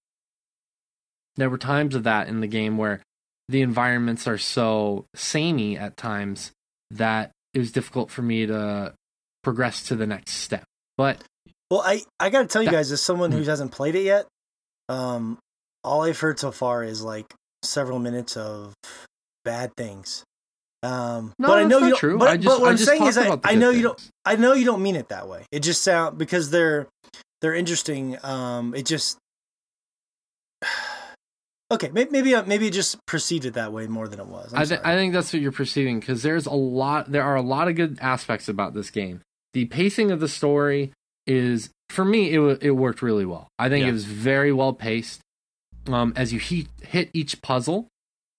there 1.36 1.48
were 1.50 1.58
times 1.58 1.94
of 1.94 2.04
that 2.04 2.28
in 2.28 2.40
the 2.40 2.46
game 2.46 2.76
where 2.76 3.00
the 3.48 3.62
environments 3.62 4.28
are 4.28 4.38
so 4.38 5.06
samey 5.14 5.78
at 5.78 5.96
times 5.96 6.52
that 6.90 7.30
it 7.54 7.58
was 7.58 7.72
difficult 7.72 8.10
for 8.10 8.22
me 8.22 8.46
to 8.46 8.94
progress 9.42 9.82
to 9.84 9.96
the 9.96 10.06
next 10.06 10.34
step. 10.34 10.64
But 10.96 11.22
well, 11.70 11.82
I 11.84 12.02
I 12.20 12.30
got 12.30 12.42
to 12.42 12.48
tell 12.48 12.62
you 12.62 12.68
that, 12.68 12.76
guys, 12.76 12.92
as 12.92 13.00
someone 13.00 13.32
who 13.32 13.42
mm. 13.42 13.46
hasn't 13.46 13.72
played 13.72 13.94
it 13.94 14.04
yet, 14.04 14.26
um, 14.88 15.38
all 15.82 16.02
I've 16.02 16.20
heard 16.20 16.38
so 16.38 16.50
far 16.50 16.84
is 16.84 17.02
like 17.02 17.32
several 17.62 17.98
minutes 17.98 18.36
of 18.36 18.74
bad 19.44 19.74
things. 19.76 20.24
Um, 20.82 21.32
no, 21.38 21.48
but 21.48 21.58
I 21.58 21.64
know 21.64 21.78
you. 21.78 21.96
True. 21.96 22.18
But, 22.18 22.28
I 22.28 22.36
just, 22.36 22.48
but 22.48 22.60
what 22.60 22.68
I 22.68 22.70
am 22.72 22.78
saying 22.78 23.06
is, 23.06 23.16
I, 23.16 23.38
I 23.44 23.54
know 23.54 23.70
you 23.70 23.82
don't. 23.82 24.08
I 24.24 24.36
know 24.36 24.52
you 24.52 24.64
don't 24.64 24.82
mean 24.82 24.96
it 24.96 25.08
that 25.08 25.28
way. 25.28 25.44
It 25.52 25.60
just 25.60 25.82
sound 25.82 26.18
because 26.18 26.50
they're 26.50 26.88
they're 27.40 27.54
interesting. 27.54 28.18
Um, 28.22 28.74
it 28.74 28.86
just 28.86 29.18
okay. 31.70 31.90
Maybe 31.92 32.10
maybe 32.10 32.34
uh, 32.34 32.44
maybe 32.44 32.66
it 32.66 32.72
just 32.72 33.04
proceeded 33.06 33.54
that 33.54 33.72
way 33.72 33.86
more 33.86 34.08
than 34.08 34.18
it 34.18 34.26
was. 34.26 34.52
i 34.54 34.64
th- 34.64 34.80
I 34.82 34.94
think 34.94 35.12
that's 35.12 35.32
what 35.32 35.40
you're 35.40 35.52
perceiving 35.52 36.00
because 36.00 36.22
there's 36.22 36.46
a 36.46 36.54
lot. 36.54 37.12
There 37.12 37.22
are 37.22 37.36
a 37.36 37.42
lot 37.42 37.68
of 37.68 37.76
good 37.76 37.98
aspects 38.00 38.48
about 38.48 38.74
this 38.74 38.90
game. 38.90 39.20
The 39.52 39.66
pacing 39.66 40.10
of 40.10 40.18
the 40.18 40.28
story 40.28 40.92
is 41.26 41.70
for 41.90 42.04
me 42.04 42.32
it 42.32 42.62
it 42.62 42.72
worked 42.72 43.02
really 43.02 43.24
well. 43.24 43.48
I 43.58 43.68
think 43.68 43.82
yeah. 43.82 43.90
it 43.90 43.92
was 43.92 44.04
very 44.04 44.52
well 44.52 44.72
paced. 44.72 45.20
Um, 45.86 46.12
as 46.16 46.32
you 46.32 46.38
hit 46.38 46.66
hit 46.82 47.10
each 47.12 47.42
puzzle, 47.42 47.88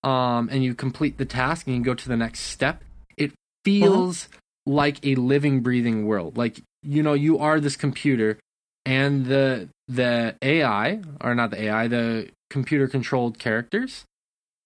um, 0.04 0.50
and 0.52 0.64
you 0.64 0.76
complete 0.76 1.18
the 1.18 1.26
task 1.26 1.68
and 1.68 1.76
you 1.76 1.82
go 1.82 1.94
to 1.94 2.10
the 2.10 2.18
next 2.18 2.42
step, 2.42 2.84
it 3.18 3.32
feels 3.64 4.26
uh-huh. 4.26 4.40
like 4.66 5.06
a 5.06 5.16
living, 5.16 5.62
breathing 5.62 6.06
world. 6.06 6.38
Like 6.38 6.62
you 6.84 7.02
know, 7.02 7.14
you 7.14 7.40
are 7.40 7.60
this 7.60 7.76
computer, 7.76 8.38
and 8.86 9.26
the 9.26 9.70
the 9.88 10.36
AI 10.42 11.00
or 11.22 11.36
not 11.36 11.52
the 11.52 11.64
AI, 11.64 11.88
the 11.88 12.30
computer 12.50 12.88
controlled 12.88 13.40
characters, 13.40 14.06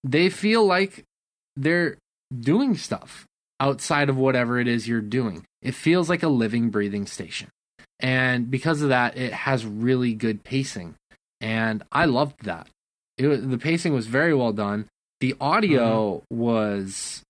they 0.04 0.30
feel 0.30 0.66
like 0.66 1.04
they're 1.56 1.98
doing 2.38 2.76
stuff 2.76 3.26
outside 3.60 4.10
of 4.10 4.18
whatever 4.18 4.60
it 4.60 4.68
is 4.68 4.88
you're 4.88 5.02
doing. 5.02 5.46
It 5.62 5.74
feels 5.74 6.10
like 6.10 6.24
a 6.24 6.28
living, 6.28 6.70
breathing 6.70 7.06
station. 7.06 7.50
and 8.00 8.52
because 8.52 8.82
of 8.84 8.90
that, 8.90 9.18
it 9.18 9.34
has 9.34 9.66
really 9.66 10.14
good 10.14 10.44
pacing, 10.44 10.96
and 11.42 11.84
I 11.92 12.06
loved 12.06 12.46
that. 12.46 12.68
It 13.18 13.28
was, 13.28 13.48
the 13.48 13.58
pacing 13.58 13.94
was 13.94 14.06
very 14.06 14.34
well 14.34 14.54
done. 14.54 14.86
The 15.20 15.36
audio 15.42 16.18
mm-hmm. 16.18 16.38
was, 16.38 17.24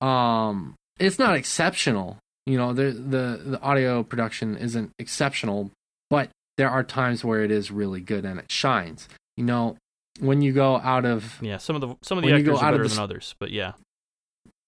um, 0.00 0.74
it's 0.98 1.18
not 1.18 1.36
exceptional. 1.36 2.18
You 2.46 2.58
know, 2.58 2.72
the 2.72 2.90
the 2.90 3.40
the 3.44 3.60
audio 3.62 4.02
production 4.02 4.56
isn't 4.56 4.90
exceptional, 4.98 5.70
but 6.10 6.30
there 6.58 6.68
are 6.68 6.82
times 6.82 7.24
where 7.24 7.42
it 7.42 7.50
is 7.50 7.70
really 7.70 8.00
good 8.00 8.24
and 8.24 8.38
it 8.38 8.50
shines. 8.50 9.08
You 9.36 9.44
know, 9.44 9.76
when 10.20 10.42
you 10.42 10.52
go 10.52 10.76
out 10.76 11.04
of 11.04 11.38
yeah, 11.40 11.58
some 11.58 11.76
of 11.76 11.80
the 11.80 11.96
some 12.02 12.18
of 12.18 12.24
the 12.24 12.32
actors 12.32 12.58
are 12.58 12.72
better 12.72 12.82
the, 12.82 12.88
than 12.90 12.98
others, 12.98 13.34
but 13.38 13.50
yeah, 13.50 13.72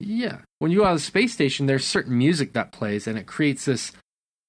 yeah. 0.01 0.39
When 0.59 0.71
you 0.71 0.79
go 0.79 0.85
out 0.85 0.93
of 0.93 0.99
the 0.99 1.05
space 1.05 1.33
station, 1.33 1.67
there's 1.67 1.85
certain 1.85 2.17
music 2.17 2.55
that 2.55 2.73
plays, 2.73 3.07
and 3.07 3.19
it 3.19 3.27
creates 3.27 3.67
this 3.67 3.93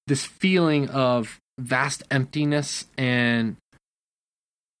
this 0.06 0.24
feeling 0.24 0.88
of 0.88 1.38
vast 1.58 2.04
emptiness 2.10 2.86
and 2.96 3.56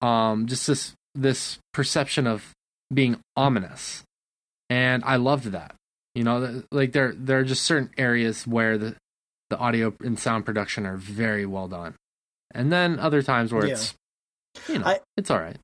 um 0.00 0.46
just 0.46 0.68
this 0.68 0.94
this 1.14 1.58
perception 1.74 2.26
of 2.26 2.52
being 2.92 3.18
ominous. 3.36 4.02
And 4.70 5.02
I 5.04 5.16
loved 5.16 5.46
that. 5.46 5.74
You 6.14 6.24
know, 6.24 6.62
like 6.72 6.92
there 6.92 7.14
there 7.16 7.38
are 7.38 7.44
just 7.44 7.62
certain 7.62 7.90
areas 7.96 8.46
where 8.46 8.76
the 8.76 8.96
the 9.50 9.58
audio 9.58 9.94
and 10.00 10.18
sound 10.18 10.44
production 10.44 10.84
are 10.84 10.96
very 10.96 11.46
well 11.46 11.68
done, 11.68 11.94
and 12.52 12.72
then 12.72 12.98
other 12.98 13.22
times 13.22 13.52
where 13.52 13.66
yeah. 13.66 13.72
it's 13.74 13.94
you 14.68 14.78
know 14.78 14.86
I, 14.86 15.00
it's 15.16 15.30
all 15.30 15.38
right. 15.38 15.56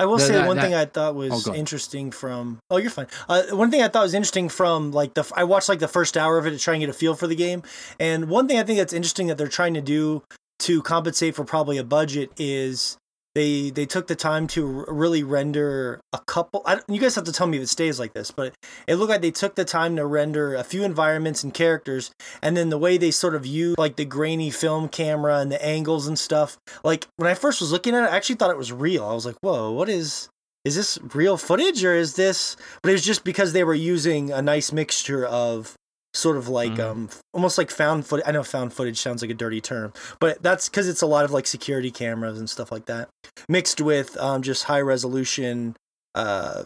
I 0.00 0.06
will 0.06 0.16
the, 0.16 0.24
say 0.24 0.32
that, 0.32 0.46
one 0.46 0.56
that, 0.56 0.62
thing 0.62 0.74
I 0.74 0.86
thought 0.86 1.14
was 1.14 1.46
oh, 1.46 1.54
interesting 1.54 2.10
from. 2.10 2.58
Oh, 2.70 2.78
you're 2.78 2.90
fine. 2.90 3.06
Uh, 3.28 3.42
one 3.52 3.70
thing 3.70 3.82
I 3.82 3.88
thought 3.88 4.02
was 4.02 4.14
interesting 4.14 4.48
from 4.48 4.92
like 4.92 5.12
the 5.14 5.30
I 5.36 5.44
watched 5.44 5.68
like 5.68 5.78
the 5.78 5.88
first 5.88 6.16
hour 6.16 6.38
of 6.38 6.46
it 6.46 6.50
to 6.50 6.58
try 6.58 6.74
and 6.74 6.80
get 6.80 6.88
a 6.88 6.94
feel 6.94 7.14
for 7.14 7.26
the 7.26 7.36
game, 7.36 7.62
and 7.98 8.28
one 8.28 8.48
thing 8.48 8.58
I 8.58 8.62
think 8.62 8.78
that's 8.78 8.94
interesting 8.94 9.26
that 9.26 9.38
they're 9.38 9.48
trying 9.48 9.74
to 9.74 9.82
do 9.82 10.22
to 10.60 10.82
compensate 10.82 11.34
for 11.34 11.44
probably 11.44 11.78
a 11.78 11.84
budget 11.84 12.30
is 12.38 12.96
they 13.34 13.70
they 13.70 13.86
took 13.86 14.06
the 14.06 14.16
time 14.16 14.46
to 14.46 14.84
really 14.88 15.22
render 15.22 16.00
a 16.12 16.18
couple 16.26 16.64
you 16.88 17.00
guys 17.00 17.14
have 17.14 17.24
to 17.24 17.32
tell 17.32 17.46
me 17.46 17.58
if 17.58 17.64
it 17.64 17.68
stays 17.68 17.98
like 17.98 18.12
this 18.12 18.30
but 18.30 18.54
it 18.86 18.96
looked 18.96 19.10
like 19.10 19.20
they 19.20 19.30
took 19.30 19.54
the 19.54 19.64
time 19.64 19.96
to 19.96 20.04
render 20.04 20.54
a 20.54 20.64
few 20.64 20.82
environments 20.82 21.44
and 21.44 21.54
characters 21.54 22.10
and 22.42 22.56
then 22.56 22.70
the 22.70 22.78
way 22.78 22.96
they 22.96 23.10
sort 23.10 23.34
of 23.34 23.46
used 23.46 23.78
like 23.78 23.96
the 23.96 24.04
grainy 24.04 24.50
film 24.50 24.88
camera 24.88 25.38
and 25.38 25.52
the 25.52 25.64
angles 25.64 26.06
and 26.06 26.18
stuff 26.18 26.58
like 26.82 27.06
when 27.16 27.30
i 27.30 27.34
first 27.34 27.60
was 27.60 27.72
looking 27.72 27.94
at 27.94 28.04
it 28.04 28.10
i 28.10 28.16
actually 28.16 28.36
thought 28.36 28.50
it 28.50 28.58
was 28.58 28.72
real. 28.72 29.04
I 29.04 29.14
was 29.14 29.26
like 29.26 29.36
whoa 29.40 29.70
what 29.70 29.88
is 29.88 30.28
is 30.64 30.76
this 30.76 30.98
real 31.14 31.36
footage 31.36 31.84
or 31.84 31.94
is 31.94 32.16
this 32.16 32.56
but 32.82 32.90
it 32.90 32.92
was 32.92 33.04
just 33.04 33.24
because 33.24 33.52
they 33.52 33.64
were 33.64 33.74
using 33.74 34.30
a 34.30 34.42
nice 34.42 34.72
mixture 34.72 35.24
of 35.24 35.74
sort 36.12 36.36
of 36.36 36.48
like 36.48 36.72
mm-hmm. 36.72 36.80
um 36.80 37.08
almost 37.32 37.56
like 37.56 37.70
found 37.70 38.04
footage 38.04 38.26
i 38.26 38.32
know 38.32 38.42
found 38.42 38.72
footage 38.72 38.98
sounds 38.98 39.22
like 39.22 39.30
a 39.30 39.34
dirty 39.34 39.60
term 39.60 39.92
but 40.18 40.42
that's 40.42 40.68
because 40.68 40.88
it's 40.88 41.02
a 41.02 41.06
lot 41.06 41.24
of 41.24 41.30
like 41.30 41.46
security 41.46 41.90
cameras 41.90 42.38
and 42.38 42.50
stuff 42.50 42.72
like 42.72 42.86
that 42.86 43.08
mixed 43.48 43.80
with 43.80 44.16
um 44.18 44.42
just 44.42 44.64
high 44.64 44.80
resolution 44.80 45.76
uh 46.14 46.64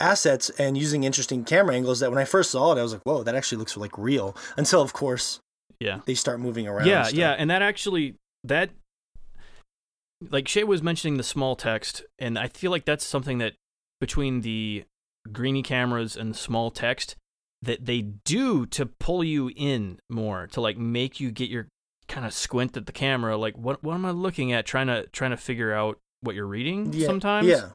assets 0.00 0.50
and 0.58 0.76
using 0.76 1.04
interesting 1.04 1.44
camera 1.44 1.74
angles 1.74 2.00
that 2.00 2.10
when 2.10 2.18
i 2.18 2.24
first 2.24 2.50
saw 2.50 2.72
it 2.72 2.78
i 2.78 2.82
was 2.82 2.92
like 2.92 3.02
whoa 3.04 3.22
that 3.22 3.36
actually 3.36 3.58
looks 3.58 3.76
like 3.76 3.96
real 3.96 4.36
until 4.56 4.82
of 4.82 4.92
course 4.92 5.38
yeah 5.78 6.00
they 6.06 6.14
start 6.14 6.40
moving 6.40 6.66
around 6.66 6.86
yeah 6.86 7.06
and 7.06 7.16
yeah 7.16 7.32
and 7.32 7.48
that 7.48 7.62
actually 7.62 8.16
that 8.42 8.70
like 10.30 10.48
shay 10.48 10.64
was 10.64 10.82
mentioning 10.82 11.16
the 11.16 11.22
small 11.22 11.54
text 11.54 12.02
and 12.18 12.36
i 12.36 12.48
feel 12.48 12.72
like 12.72 12.84
that's 12.84 13.04
something 13.04 13.38
that 13.38 13.52
between 14.00 14.40
the 14.40 14.82
greeny 15.30 15.62
cameras 15.62 16.16
and 16.16 16.34
the 16.34 16.38
small 16.38 16.72
text 16.72 17.14
that 17.62 17.86
they 17.86 18.02
do 18.02 18.66
to 18.66 18.86
pull 18.86 19.22
you 19.22 19.50
in 19.56 19.98
more 20.10 20.48
to 20.48 20.60
like 20.60 20.76
make 20.76 21.20
you 21.20 21.30
get 21.30 21.48
your 21.48 21.68
kind 22.08 22.26
of 22.26 22.34
squint 22.34 22.76
at 22.76 22.86
the 22.86 22.92
camera 22.92 23.36
like 23.36 23.56
what 23.56 23.82
what 23.82 23.94
am 23.94 24.04
I 24.04 24.10
looking 24.10 24.52
at 24.52 24.66
trying 24.66 24.88
to 24.88 25.06
trying 25.08 25.30
to 25.30 25.36
figure 25.36 25.72
out 25.72 25.98
what 26.20 26.34
you're 26.34 26.46
reading 26.46 26.92
yeah, 26.92 27.06
sometimes? 27.06 27.48
yeah. 27.48 27.70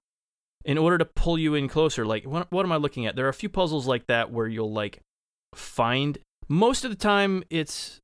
In 0.65 0.77
order 0.77 0.97
to 0.97 1.05
pull 1.05 1.39
you 1.39 1.55
in 1.55 1.69
closer 1.69 2.05
like 2.05 2.25
what 2.25 2.51
what 2.51 2.65
am 2.65 2.71
I 2.71 2.77
looking 2.77 3.05
at? 3.05 3.15
There 3.15 3.25
are 3.25 3.29
a 3.29 3.33
few 3.33 3.49
puzzles 3.49 3.87
like 3.87 4.07
that 4.07 4.31
where 4.31 4.47
you'll 4.47 4.71
like 4.71 4.99
find 5.55 6.17
most 6.49 6.83
of 6.83 6.91
the 6.91 6.97
time 6.97 7.43
it's 7.49 7.99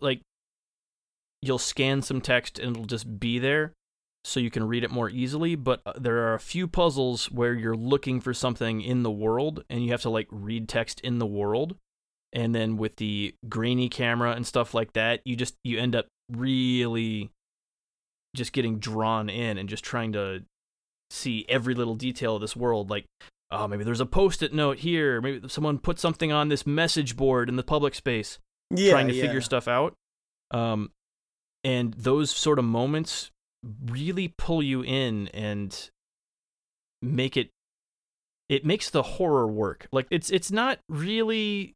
like 0.00 0.20
you'll 1.40 1.58
scan 1.58 2.02
some 2.02 2.20
text 2.20 2.58
and 2.58 2.72
it'll 2.72 2.84
just 2.84 3.20
be 3.20 3.38
there 3.38 3.72
so 4.28 4.40
you 4.40 4.50
can 4.50 4.66
read 4.66 4.84
it 4.84 4.90
more 4.90 5.08
easily. 5.08 5.54
But 5.54 5.80
uh, 5.86 5.94
there 5.96 6.28
are 6.28 6.34
a 6.34 6.40
few 6.40 6.68
puzzles 6.68 7.30
where 7.30 7.54
you're 7.54 7.76
looking 7.76 8.20
for 8.20 8.34
something 8.34 8.80
in 8.80 9.02
the 9.02 9.10
world 9.10 9.64
and 9.70 9.82
you 9.82 9.90
have 9.90 10.02
to 10.02 10.10
like 10.10 10.28
read 10.30 10.68
text 10.68 11.00
in 11.00 11.18
the 11.18 11.26
world. 11.26 11.76
And 12.32 12.54
then 12.54 12.76
with 12.76 12.96
the 12.96 13.34
grainy 13.48 13.88
camera 13.88 14.32
and 14.32 14.46
stuff 14.46 14.74
like 14.74 14.92
that, 14.92 15.20
you 15.24 15.34
just 15.34 15.54
you 15.64 15.78
end 15.78 15.96
up 15.96 16.06
really 16.30 17.30
just 18.36 18.52
getting 18.52 18.78
drawn 18.78 19.30
in 19.30 19.56
and 19.56 19.68
just 19.68 19.82
trying 19.82 20.12
to 20.12 20.44
see 21.10 21.46
every 21.48 21.74
little 21.74 21.94
detail 21.94 22.34
of 22.34 22.42
this 22.42 22.54
world. 22.54 22.90
Like, 22.90 23.06
oh, 23.50 23.66
maybe 23.66 23.82
there's 23.82 24.00
a 24.00 24.06
post-it 24.06 24.52
note 24.52 24.78
here. 24.78 25.22
Maybe 25.22 25.48
someone 25.48 25.78
put 25.78 25.98
something 25.98 26.30
on 26.30 26.50
this 26.50 26.66
message 26.66 27.16
board 27.16 27.48
in 27.48 27.56
the 27.56 27.62
public 27.62 27.94
space. 27.94 28.38
Yeah, 28.70 28.90
trying 28.90 29.08
to 29.08 29.14
yeah. 29.14 29.22
figure 29.22 29.40
stuff 29.40 29.66
out. 29.66 29.94
Um, 30.50 30.90
and 31.64 31.94
those 31.94 32.30
sort 32.30 32.58
of 32.58 32.66
moments 32.66 33.30
really 33.62 34.34
pull 34.36 34.62
you 34.62 34.82
in 34.82 35.28
and 35.28 35.90
make 37.02 37.36
it 37.36 37.50
it 38.48 38.64
makes 38.64 38.88
the 38.90 39.02
horror 39.02 39.46
work. 39.46 39.88
Like 39.92 40.06
it's 40.10 40.30
it's 40.30 40.50
not 40.50 40.78
really 40.88 41.74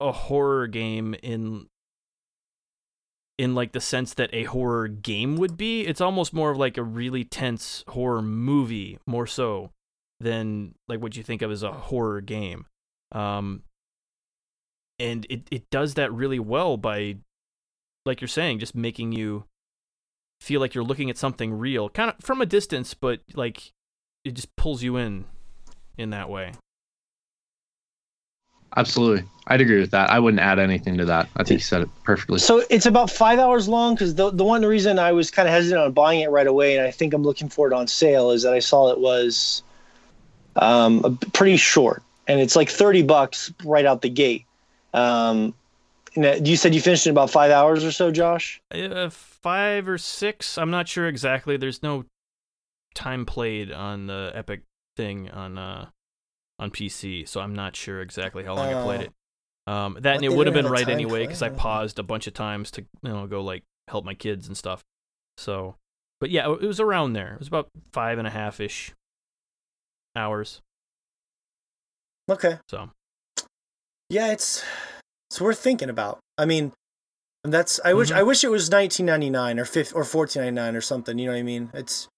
a 0.00 0.12
horror 0.12 0.66
game 0.66 1.14
in 1.22 1.66
in 3.38 3.54
like 3.54 3.72
the 3.72 3.80
sense 3.80 4.14
that 4.14 4.30
a 4.32 4.44
horror 4.44 4.88
game 4.88 5.36
would 5.36 5.56
be. 5.56 5.82
It's 5.82 6.00
almost 6.00 6.32
more 6.32 6.50
of 6.50 6.58
like 6.58 6.76
a 6.76 6.82
really 6.82 7.24
tense 7.24 7.84
horror 7.88 8.22
movie, 8.22 8.98
more 9.06 9.26
so 9.26 9.70
than 10.20 10.74
like 10.88 11.00
what 11.00 11.16
you 11.16 11.22
think 11.22 11.42
of 11.42 11.50
as 11.50 11.62
a 11.62 11.72
horror 11.72 12.20
game. 12.20 12.66
Um 13.12 13.62
and 14.98 15.26
it 15.28 15.42
it 15.50 15.70
does 15.70 15.94
that 15.94 16.12
really 16.12 16.38
well 16.38 16.76
by 16.76 17.16
like 18.04 18.20
you're 18.20 18.28
saying 18.28 18.58
just 18.58 18.74
making 18.74 19.12
you 19.12 19.44
feel 20.40 20.60
like 20.60 20.74
you're 20.74 20.84
looking 20.84 21.10
at 21.10 21.18
something 21.18 21.52
real, 21.58 21.88
kind 21.88 22.10
of 22.10 22.16
from 22.24 22.40
a 22.40 22.46
distance, 22.46 22.94
but 22.94 23.20
like 23.34 23.72
it 24.24 24.34
just 24.34 24.54
pulls 24.56 24.82
you 24.82 24.96
in 24.96 25.24
in 25.96 26.10
that 26.10 26.28
way. 26.28 26.52
Absolutely. 28.76 29.24
I'd 29.46 29.60
agree 29.60 29.80
with 29.80 29.92
that. 29.92 30.10
I 30.10 30.18
wouldn't 30.18 30.40
add 30.40 30.58
anything 30.58 30.98
to 30.98 31.04
that. 31.06 31.28
I 31.36 31.44
think 31.44 31.60
you 31.60 31.64
said 31.64 31.82
it 31.82 31.88
perfectly. 32.02 32.38
So 32.38 32.62
it's 32.68 32.84
about 32.84 33.10
five 33.10 33.38
hours 33.38 33.68
long 33.68 33.94
because 33.94 34.14
the, 34.14 34.30
the 34.30 34.44
one 34.44 34.62
reason 34.62 34.98
I 34.98 35.12
was 35.12 35.30
kind 35.30 35.48
of 35.48 35.54
hesitant 35.54 35.80
on 35.80 35.92
buying 35.92 36.20
it 36.20 36.30
right 36.30 36.46
away, 36.46 36.76
and 36.76 36.86
I 36.86 36.90
think 36.90 37.14
I'm 37.14 37.22
looking 37.22 37.48
for 37.48 37.66
it 37.66 37.72
on 37.72 37.86
sale, 37.86 38.32
is 38.32 38.42
that 38.42 38.52
I 38.52 38.58
saw 38.58 38.90
it 38.90 38.98
was 38.98 39.62
um, 40.56 41.18
pretty 41.32 41.56
short. 41.56 42.02
And 42.26 42.40
it's 42.40 42.56
like 42.56 42.68
30 42.68 43.02
bucks 43.02 43.52
right 43.64 43.86
out 43.86 44.02
the 44.02 44.10
gate. 44.10 44.44
Um, 44.92 45.54
you 46.16 46.56
said 46.56 46.74
you 46.74 46.80
finished 46.80 47.06
in 47.06 47.10
about 47.10 47.30
five 47.30 47.50
hours 47.50 47.84
or 47.84 47.92
so, 47.92 48.10
Josh? 48.10 48.60
Uh, 48.72 49.10
five 49.10 49.88
or 49.88 49.98
six. 49.98 50.58
I'm 50.58 50.70
not 50.70 50.88
sure 50.88 51.06
exactly. 51.06 51.56
There's 51.56 51.82
no 51.82 52.04
time 52.94 53.26
played 53.26 53.70
on 53.70 54.06
the 54.06 54.32
Epic 54.34 54.62
thing 54.96 55.30
on 55.30 55.58
uh 55.58 55.86
on 56.58 56.70
PC, 56.70 57.28
so 57.28 57.40
I'm 57.40 57.54
not 57.54 57.76
sure 57.76 58.00
exactly 58.00 58.44
how 58.44 58.54
long 58.54 58.72
uh, 58.72 58.80
I 58.80 58.82
played 58.82 59.00
it. 59.02 59.12
Oh. 59.66 59.72
Um, 59.72 59.98
that 60.00 60.16
and 60.16 60.24
it 60.24 60.32
would 60.32 60.46
have 60.46 60.54
been 60.54 60.66
right 60.66 60.88
anyway 60.88 61.24
because 61.24 61.42
I 61.42 61.48
paused 61.48 61.98
a 61.98 62.02
bunch 62.02 62.26
of 62.26 62.34
times 62.34 62.70
to 62.72 62.82
you 63.02 63.10
know 63.10 63.26
go 63.26 63.42
like 63.42 63.64
help 63.88 64.04
my 64.04 64.14
kids 64.14 64.46
and 64.46 64.56
stuff. 64.56 64.84
So, 65.36 65.76
but 66.20 66.30
yeah, 66.30 66.50
it 66.50 66.62
was 66.62 66.80
around 66.80 67.12
there. 67.12 67.34
It 67.34 67.38
was 67.40 67.48
about 67.48 67.68
five 67.92 68.18
and 68.18 68.26
a 68.26 68.30
half 68.30 68.60
ish 68.60 68.92
hours. 70.14 70.62
Okay. 72.30 72.58
So. 72.68 72.90
Yeah, 74.08 74.32
it's 74.32 74.64
it's 75.30 75.40
worth 75.40 75.58
thinking 75.58 75.90
about. 75.90 76.18
I 76.38 76.44
mean, 76.44 76.72
that's 77.44 77.80
I 77.84 77.94
wish 77.94 78.10
mm-hmm. 78.10 78.18
I 78.18 78.22
wish 78.22 78.44
it 78.44 78.50
was 78.50 78.70
1999 78.70 79.58
or 79.58 79.64
5 79.64 79.92
or 79.94 80.04
1499 80.04 80.76
or 80.76 80.80
something. 80.80 81.18
You 81.18 81.26
know 81.26 81.32
what 81.32 81.38
I 81.38 81.42
mean? 81.42 81.70
It's 81.74 82.08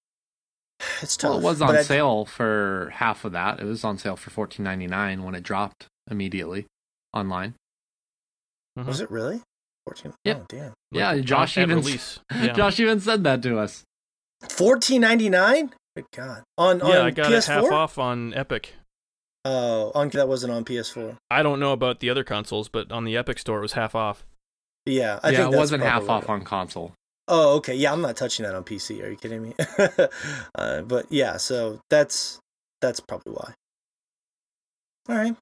it's 1.01 1.17
tough. 1.17 1.31
Well, 1.31 1.39
it 1.39 1.43
was 1.43 1.61
on 1.61 1.83
sale 1.83 2.25
I, 2.27 2.29
for 2.29 2.91
half 2.93 3.25
of 3.25 3.31
that. 3.33 3.59
It 3.59 3.65
was 3.65 3.83
on 3.83 3.97
sale 3.97 4.15
for 4.15 4.47
14.99 4.47 5.23
when 5.23 5.35
it 5.35 5.43
dropped 5.43 5.87
immediately 6.09 6.65
online. 7.13 7.55
Mm-hmm. 8.77 8.87
Was 8.87 9.01
it 9.01 9.11
really? 9.11 9.41
14. 9.85 10.13
Yeah. 10.23 10.33
Oh, 10.37 10.45
damn. 10.47 10.73
Yeah, 10.91 11.17
Josh 11.19 11.57
even 11.57 11.83
yeah. 12.31 12.53
Josh 12.53 12.79
even 12.79 12.99
said 12.99 13.23
that 13.23 13.41
to 13.43 13.59
us. 13.59 13.83
14.99? 14.43 15.71
Good 15.95 16.05
god. 16.15 16.43
On 16.57 16.79
yeah, 16.79 16.85
on 16.85 17.05
I 17.07 17.11
got 17.11 17.31
PS4? 17.31 17.37
it 17.37 17.45
half 17.45 17.71
off 17.71 17.97
on 17.97 18.33
Epic. 18.33 18.73
Oh, 19.45 19.91
on 19.95 20.09
that 20.09 20.27
wasn't 20.27 20.51
on 20.51 20.65
PS4. 20.65 21.17
I 21.31 21.43
don't 21.43 21.59
know 21.59 21.71
about 21.71 22.01
the 22.01 22.09
other 22.09 22.23
consoles, 22.23 22.67
but 22.67 22.91
on 22.91 23.05
the 23.05 23.15
Epic 23.15 23.39
store 23.39 23.59
it 23.59 23.61
was 23.61 23.73
half 23.73 23.95
off. 23.95 24.25
Yeah, 24.85 25.19
I 25.23 25.29
yeah, 25.29 25.49
it 25.49 25.55
wasn't 25.55 25.83
half 25.83 26.09
off 26.09 26.29
on 26.29 26.43
console. 26.43 26.93
Oh, 27.27 27.57
okay. 27.57 27.75
Yeah, 27.75 27.93
I'm 27.93 28.01
not 28.01 28.17
touching 28.17 28.43
that 28.43 28.55
on 28.55 28.63
PC. 28.63 29.03
Are 29.03 29.09
you 29.09 29.15
kidding 29.15 29.43
me? 29.43 29.53
uh, 30.55 30.81
but 30.81 31.05
yeah, 31.11 31.37
so 31.37 31.79
that's 31.89 32.39
that's 32.81 32.99
probably 32.99 33.33
why. 33.33 33.53
All 35.07 35.15
right, 35.15 35.35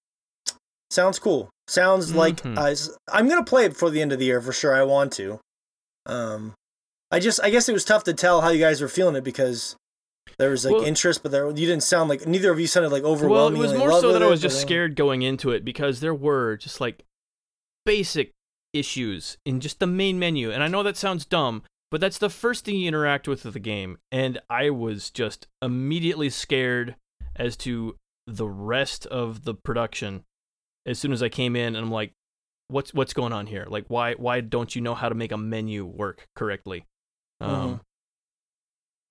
sounds 0.91 1.17
cool. 1.17 1.49
Sounds 1.67 2.09
mm-hmm. 2.09 2.17
like 2.17 2.45
uh, 2.45 2.75
I'm 3.11 3.27
gonna 3.27 3.43
play 3.43 3.65
it 3.65 3.69
before 3.69 3.89
the 3.89 4.01
end 4.01 4.11
of 4.11 4.19
the 4.19 4.25
year 4.25 4.41
for 4.41 4.53
sure. 4.53 4.75
I 4.75 4.83
want 4.83 5.13
to. 5.13 5.39
Um, 6.05 6.53
I 7.09 7.19
just 7.19 7.41
I 7.41 7.49
guess 7.49 7.67
it 7.67 7.73
was 7.73 7.85
tough 7.85 8.03
to 8.05 8.13
tell 8.13 8.41
how 8.41 8.49
you 8.49 8.59
guys 8.59 8.81
were 8.81 8.87
feeling 8.87 9.15
it 9.15 9.23
because 9.23 9.75
there 10.39 10.51
was 10.51 10.65
like 10.65 10.73
well, 10.73 10.83
interest, 10.83 11.23
but 11.23 11.31
there 11.31 11.47
you 11.47 11.65
didn't 11.65 11.83
sound 11.83 12.09
like 12.09 12.27
neither 12.27 12.51
of 12.51 12.59
you 12.59 12.67
sounded 12.67 12.91
like 12.91 13.03
overwhelming. 13.03 13.59
Well, 13.59 13.69
it 13.69 13.73
was 13.73 13.79
more 13.79 13.99
so 13.99 14.13
that 14.13 14.21
I 14.21 14.27
was 14.27 14.41
just 14.41 14.61
scared 14.61 14.95
going 14.95 15.23
into 15.23 15.51
it 15.51 15.65
because 15.65 15.99
there 15.99 16.13
were 16.13 16.57
just 16.57 16.79
like 16.79 17.03
basic 17.85 18.33
issues 18.73 19.37
in 19.45 19.59
just 19.59 19.79
the 19.79 19.87
main 19.87 20.19
menu, 20.19 20.51
and 20.51 20.63
I 20.63 20.67
know 20.67 20.83
that 20.83 20.97
sounds 20.97 21.25
dumb, 21.25 21.63
but 21.89 22.01
that's 22.01 22.19
the 22.19 22.29
first 22.29 22.65
thing 22.65 22.75
you 22.75 22.87
interact 22.87 23.27
with 23.27 23.45
of 23.45 23.53
the 23.53 23.59
game, 23.59 23.97
and 24.11 24.39
I 24.49 24.69
was 24.69 25.09
just 25.09 25.47
immediately 25.61 26.29
scared 26.29 26.95
as 27.35 27.57
to 27.57 27.95
the 28.27 28.47
rest 28.47 29.05
of 29.07 29.43
the 29.43 29.55
production 29.55 30.23
as 30.85 30.99
soon 30.99 31.11
as 31.11 31.23
I 31.23 31.29
came 31.29 31.55
in, 31.55 31.75
and 31.75 31.85
I'm 31.85 31.91
like, 31.91 32.13
what's 32.67 32.93
what's 32.93 33.13
going 33.13 33.33
on 33.33 33.47
here? 33.47 33.65
Like, 33.67 33.85
why 33.87 34.13
why 34.13 34.41
don't 34.41 34.75
you 34.75 34.81
know 34.81 34.93
how 34.93 35.09
to 35.09 35.15
make 35.15 35.31
a 35.31 35.37
menu 35.37 35.83
work 35.85 36.27
correctly? 36.35 36.85
Um, 37.41 37.49
mm-hmm. 37.51 37.75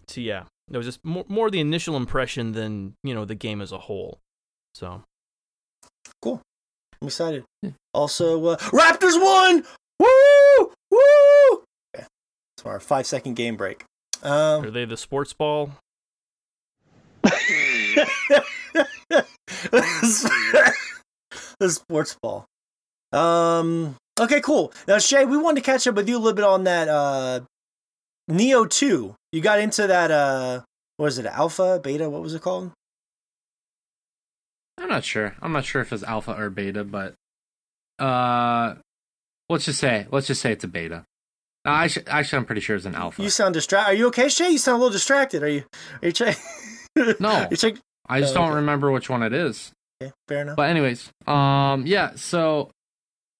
So 0.08 0.20
yeah, 0.20 0.44
it 0.70 0.76
was 0.76 0.86
just 0.86 1.04
more, 1.04 1.24
more 1.28 1.50
the 1.50 1.60
initial 1.60 1.96
impression 1.96 2.52
than 2.52 2.94
you 3.02 3.14
know 3.14 3.24
the 3.24 3.34
game 3.34 3.60
as 3.60 3.72
a 3.72 3.78
whole. 3.78 4.18
So 4.74 5.02
cool. 6.20 6.40
I'm 7.00 7.08
excited. 7.08 7.44
Yeah. 7.62 7.70
Also, 7.92 8.44
uh, 8.46 8.56
Raptors 8.56 9.20
won. 9.20 9.64
Woo! 10.00 10.72
Woo! 10.90 11.62
Okay. 11.94 12.06
So 12.58 12.70
our 12.70 12.80
five 12.80 13.06
second 13.06 13.34
game 13.34 13.56
break. 13.56 13.84
Um, 14.22 14.64
Are 14.64 14.70
they 14.70 14.86
the 14.86 14.96
sports 14.96 15.32
ball? 15.32 15.70
the 17.22 18.08
sports 21.68 22.16
ball. 22.22 22.46
Um. 23.12 23.96
Okay, 24.18 24.40
cool. 24.40 24.72
Now, 24.88 24.98
Shay, 24.98 25.26
we 25.26 25.36
wanted 25.36 25.62
to 25.62 25.70
catch 25.70 25.86
up 25.86 25.94
with 25.94 26.08
you 26.08 26.16
a 26.16 26.18
little 26.18 26.32
bit 26.32 26.44
on 26.44 26.64
that 26.64 26.88
uh, 26.88 27.40
Nioh 28.30 28.68
Two. 28.68 29.14
You 29.32 29.40
got 29.40 29.58
into 29.60 29.86
that. 29.86 30.10
Uh, 30.10 30.62
what 30.96 31.04
was 31.04 31.18
it? 31.18 31.26
Alpha, 31.26 31.80
beta? 31.82 32.08
What 32.08 32.22
was 32.22 32.34
it 32.34 32.42
called? 32.42 32.72
I'm 34.78 34.88
not 34.88 35.04
sure. 35.04 35.34
I'm 35.40 35.52
not 35.52 35.64
sure 35.64 35.82
if 35.82 35.92
it's 35.92 36.02
alpha 36.02 36.32
or 36.38 36.50
beta, 36.50 36.84
but 36.84 37.14
uh, 37.98 38.74
let's 39.48 39.64
just 39.64 39.80
say 39.80 40.06
let's 40.10 40.26
just 40.26 40.40
say 40.40 40.52
it's 40.52 40.64
a 40.64 40.68
beta. 40.68 41.04
Uh, 41.66 41.70
I 41.70 41.86
sh- 41.88 41.98
actually, 42.06 42.38
I'm 42.38 42.44
pretty 42.44 42.60
sure 42.60 42.76
it's 42.76 42.84
an 42.84 42.94
alpha. 42.94 43.22
You 43.22 43.30
sound 43.30 43.54
distracted. 43.54 43.90
Are 43.92 43.94
you 43.94 44.06
okay, 44.08 44.28
Shay? 44.28 44.50
You 44.50 44.58
sound 44.58 44.76
a 44.76 44.78
little 44.78 44.92
distracted. 44.92 45.42
Are 45.42 45.48
you? 45.48 45.64
Are 46.02 46.06
you 46.06 46.12
checking? 46.12 46.42
no. 47.20 47.48
you 47.50 47.56
check- 47.56 47.76
I 48.08 48.20
just 48.20 48.34
oh, 48.34 48.38
don't 48.38 48.48
okay. 48.50 48.56
remember 48.56 48.90
which 48.90 49.10
one 49.10 49.22
it 49.22 49.32
is. 49.32 49.72
Okay, 50.00 50.12
fair 50.28 50.42
enough. 50.42 50.56
But 50.56 50.70
anyways, 50.70 51.10
um, 51.26 51.86
yeah. 51.86 52.12
So 52.16 52.70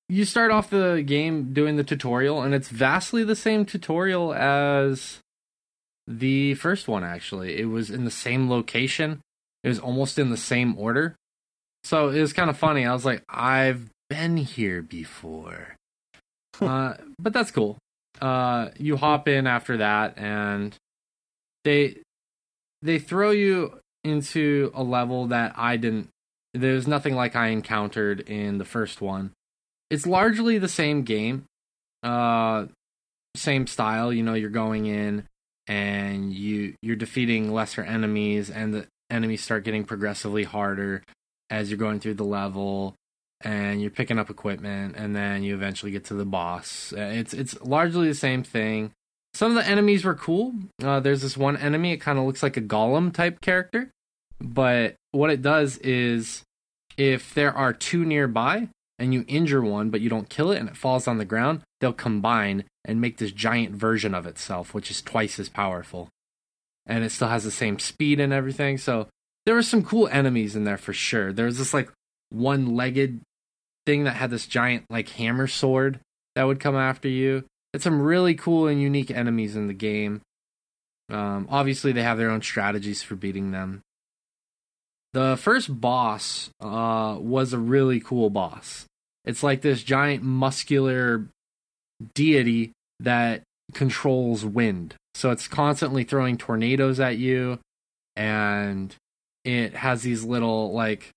you 0.09 0.25
start 0.25 0.51
off 0.51 0.71
the 0.71 1.03
game 1.05 1.53
doing 1.53 1.77
the 1.77 1.85
tutorial, 1.85 2.43
and 2.43 2.55
it's 2.55 2.69
vastly 2.69 3.25
the 3.25 3.37
same 3.37 3.65
tutorial 3.65 4.33
as 4.33 5.19
the 6.07 6.55
first 6.55 6.87
one. 6.87 7.03
Actually, 7.03 7.59
it 7.59 7.67
was 7.67 7.91
in 7.91 8.05
the 8.05 8.11
same 8.11 8.49
location. 8.49 9.21
It 9.65 9.69
was 9.69 9.79
almost 9.79 10.19
in 10.19 10.31
the 10.31 10.37
same 10.37 10.79
order. 10.79 11.17
So 11.83 12.09
it 12.11 12.21
was 12.21 12.33
kind 12.33 12.51
of 12.51 12.57
funny. 12.57 12.87
I 12.87 12.93
was 12.93 13.05
like, 13.05 13.23
I've 13.29 13.91
been 14.09 14.37
here 14.37 14.83
before. 14.83 15.77
uh, 16.61 16.95
but 17.19 17.33
that's 17.33 17.51
cool. 17.51 17.79
Uh, 18.21 18.71
you 18.79 18.97
hop 18.97 19.29
in 19.29 19.47
after 19.47 19.79
that, 19.79 20.17
and 20.19 20.75
they 21.65 21.99
they 22.81 22.99
throw 22.99 23.31
you 23.31 23.81
into 24.05 24.71
a 24.75 24.83
level 24.83 25.27
that 25.27 25.55
I 25.57 25.77
didn't. 25.77 26.09
There's 26.55 26.87
nothing 26.87 27.15
like 27.15 27.37
I 27.37 27.49
encountered 27.49 28.21
in 28.21 28.59
the 28.59 28.65
first 28.65 29.01
one. 29.01 29.33
It's 29.91 30.07
largely 30.07 30.59
the 30.59 30.69
same 30.69 31.03
game, 31.03 31.45
uh, 32.03 32.67
same 33.37 33.67
style. 33.67 34.13
You 34.13 34.23
know, 34.23 34.35
you're 34.35 34.51
going 34.51 34.87
in 34.87 35.25
and 35.67 36.33
you 36.33 36.75
you're 36.83 36.97
defeating 36.97 37.53
lesser 37.53 37.83
enemies, 37.83 38.51
and 38.51 38.75
the 38.75 38.87
enemies 39.11 39.43
start 39.43 39.65
getting 39.65 39.85
progressively 39.85 40.45
harder 40.45 41.03
as 41.51 41.71
you're 41.71 41.79
going 41.79 42.01
through 42.01 42.15
the 42.15 42.25
level 42.25 42.95
and 43.43 43.81
you're 43.81 43.91
picking 43.91 44.19
up 44.19 44.31
equipment 44.31 44.97
and 44.97 45.15
then 45.15 45.43
you 45.43 45.55
eventually 45.55 45.93
get 45.93 46.05
to 46.07 46.15
the 46.15 46.25
boss. 46.25 46.93
Uh, 46.97 47.01
it's 47.13 47.33
it's 47.35 47.61
largely 47.63 48.09
the 48.09 48.15
same 48.15 48.43
thing. 48.43 48.93
Some 49.35 49.57
of 49.57 49.63
the 49.63 49.71
enemies 49.71 50.05
were 50.05 50.15
cool. 50.15 50.55
Uh, 50.83 51.01
there's 51.01 51.21
this 51.21 51.37
one 51.37 51.57
enemy. 51.57 51.93
It 51.93 51.99
kind 51.99 52.19
of 52.19 52.25
looks 52.25 52.43
like 52.43 52.57
a 52.57 52.63
golem 52.63 53.13
type 53.13 53.41
character, 53.41 53.91
but 54.41 54.95
what 55.13 55.31
it 55.31 55.43
does 55.43 55.77
is 55.79 56.43
if 56.97 57.35
there 57.35 57.53
are 57.53 57.75
two 57.75 58.05
nearby 58.05 58.69
and 58.99 59.13
you 59.13 59.25
injure 59.29 59.63
one 59.63 59.91
but 59.91 60.01
you 60.01 60.09
don't 60.09 60.29
kill 60.29 60.51
it 60.51 60.59
and 60.59 60.69
it 60.69 60.77
falls 60.77 61.07
on 61.07 61.19
the 61.19 61.25
ground, 61.25 61.63
they'll 61.81 61.93
combine 61.93 62.65
and 62.85 63.01
make 63.01 63.19
this 63.19 63.33
giant 63.33 63.75
version 63.75 64.15
of 64.15 64.27
itself, 64.27 64.73
which 64.73 64.91
is 64.91 65.03
twice 65.03 65.39
as 65.39 65.49
powerful. 65.49 66.09
And 66.87 67.05
it 67.05 67.11
still 67.11 67.29
has 67.29 67.45
the 67.45 67.51
same 67.51 67.79
speed 67.79 68.21
and 68.21 68.33
everything. 68.33 68.79
So 68.79 69.09
there 69.45 69.55
were 69.55 69.63
some 69.63 69.85
cool 69.85 70.09
enemies 70.09 70.57
in 70.57 70.65
there 70.65 70.79
for 70.79 70.93
sure. 70.93 71.33
There 71.33 71.47
was 71.47 71.59
this 71.59 71.75
like 71.75 71.91
one 72.31 72.77
legged 72.77 73.21
thing 73.87 74.05
that 74.05 74.17
had 74.17 74.31
this 74.31 74.47
giant 74.47 74.85
like 74.91 75.09
hammer 75.11 75.47
sword 75.47 76.01
that 76.35 76.45
would 76.45 76.61
come 76.61 76.77
after 76.77 77.09
you. 77.09 77.45
It's 77.73 77.85
some 77.85 78.01
really 78.01 78.35
cool 78.35 78.67
and 78.69 78.81
unique 78.81 79.11
enemies 79.11 79.57
in 79.57 79.67
the 79.67 79.75
game. 79.75 80.23
Um, 81.09 81.47
obviously, 81.51 81.93
they 81.93 82.03
have 82.03 82.19
their 82.19 82.31
own 82.31 82.43
strategies 82.43 83.03
for 83.03 83.15
beating 83.15 83.53
them. 83.53 83.83
The 85.17 85.39
first 85.39 85.81
boss 85.81 86.51
uh, 86.61 87.17
was 87.19 87.55
a 87.55 87.59
really 87.59 88.01
cool 88.01 88.29
boss. 88.29 88.85
It's 89.25 89.43
like 89.43 89.63
this 89.63 89.83
giant 89.83 90.23
muscular 90.23 91.27
deity 92.13 92.73
that 93.01 93.41
controls 93.73 94.45
wind. 94.45 94.95
So 95.15 95.31
it's 95.31 95.49
constantly 95.49 96.05
throwing 96.05 96.37
tornadoes 96.37 97.01
at 97.01 97.17
you, 97.17 97.61
and 98.15 98.95
it 99.43 99.73
has 99.77 100.03
these 100.03 100.23
little 100.23 100.75
like 100.75 101.13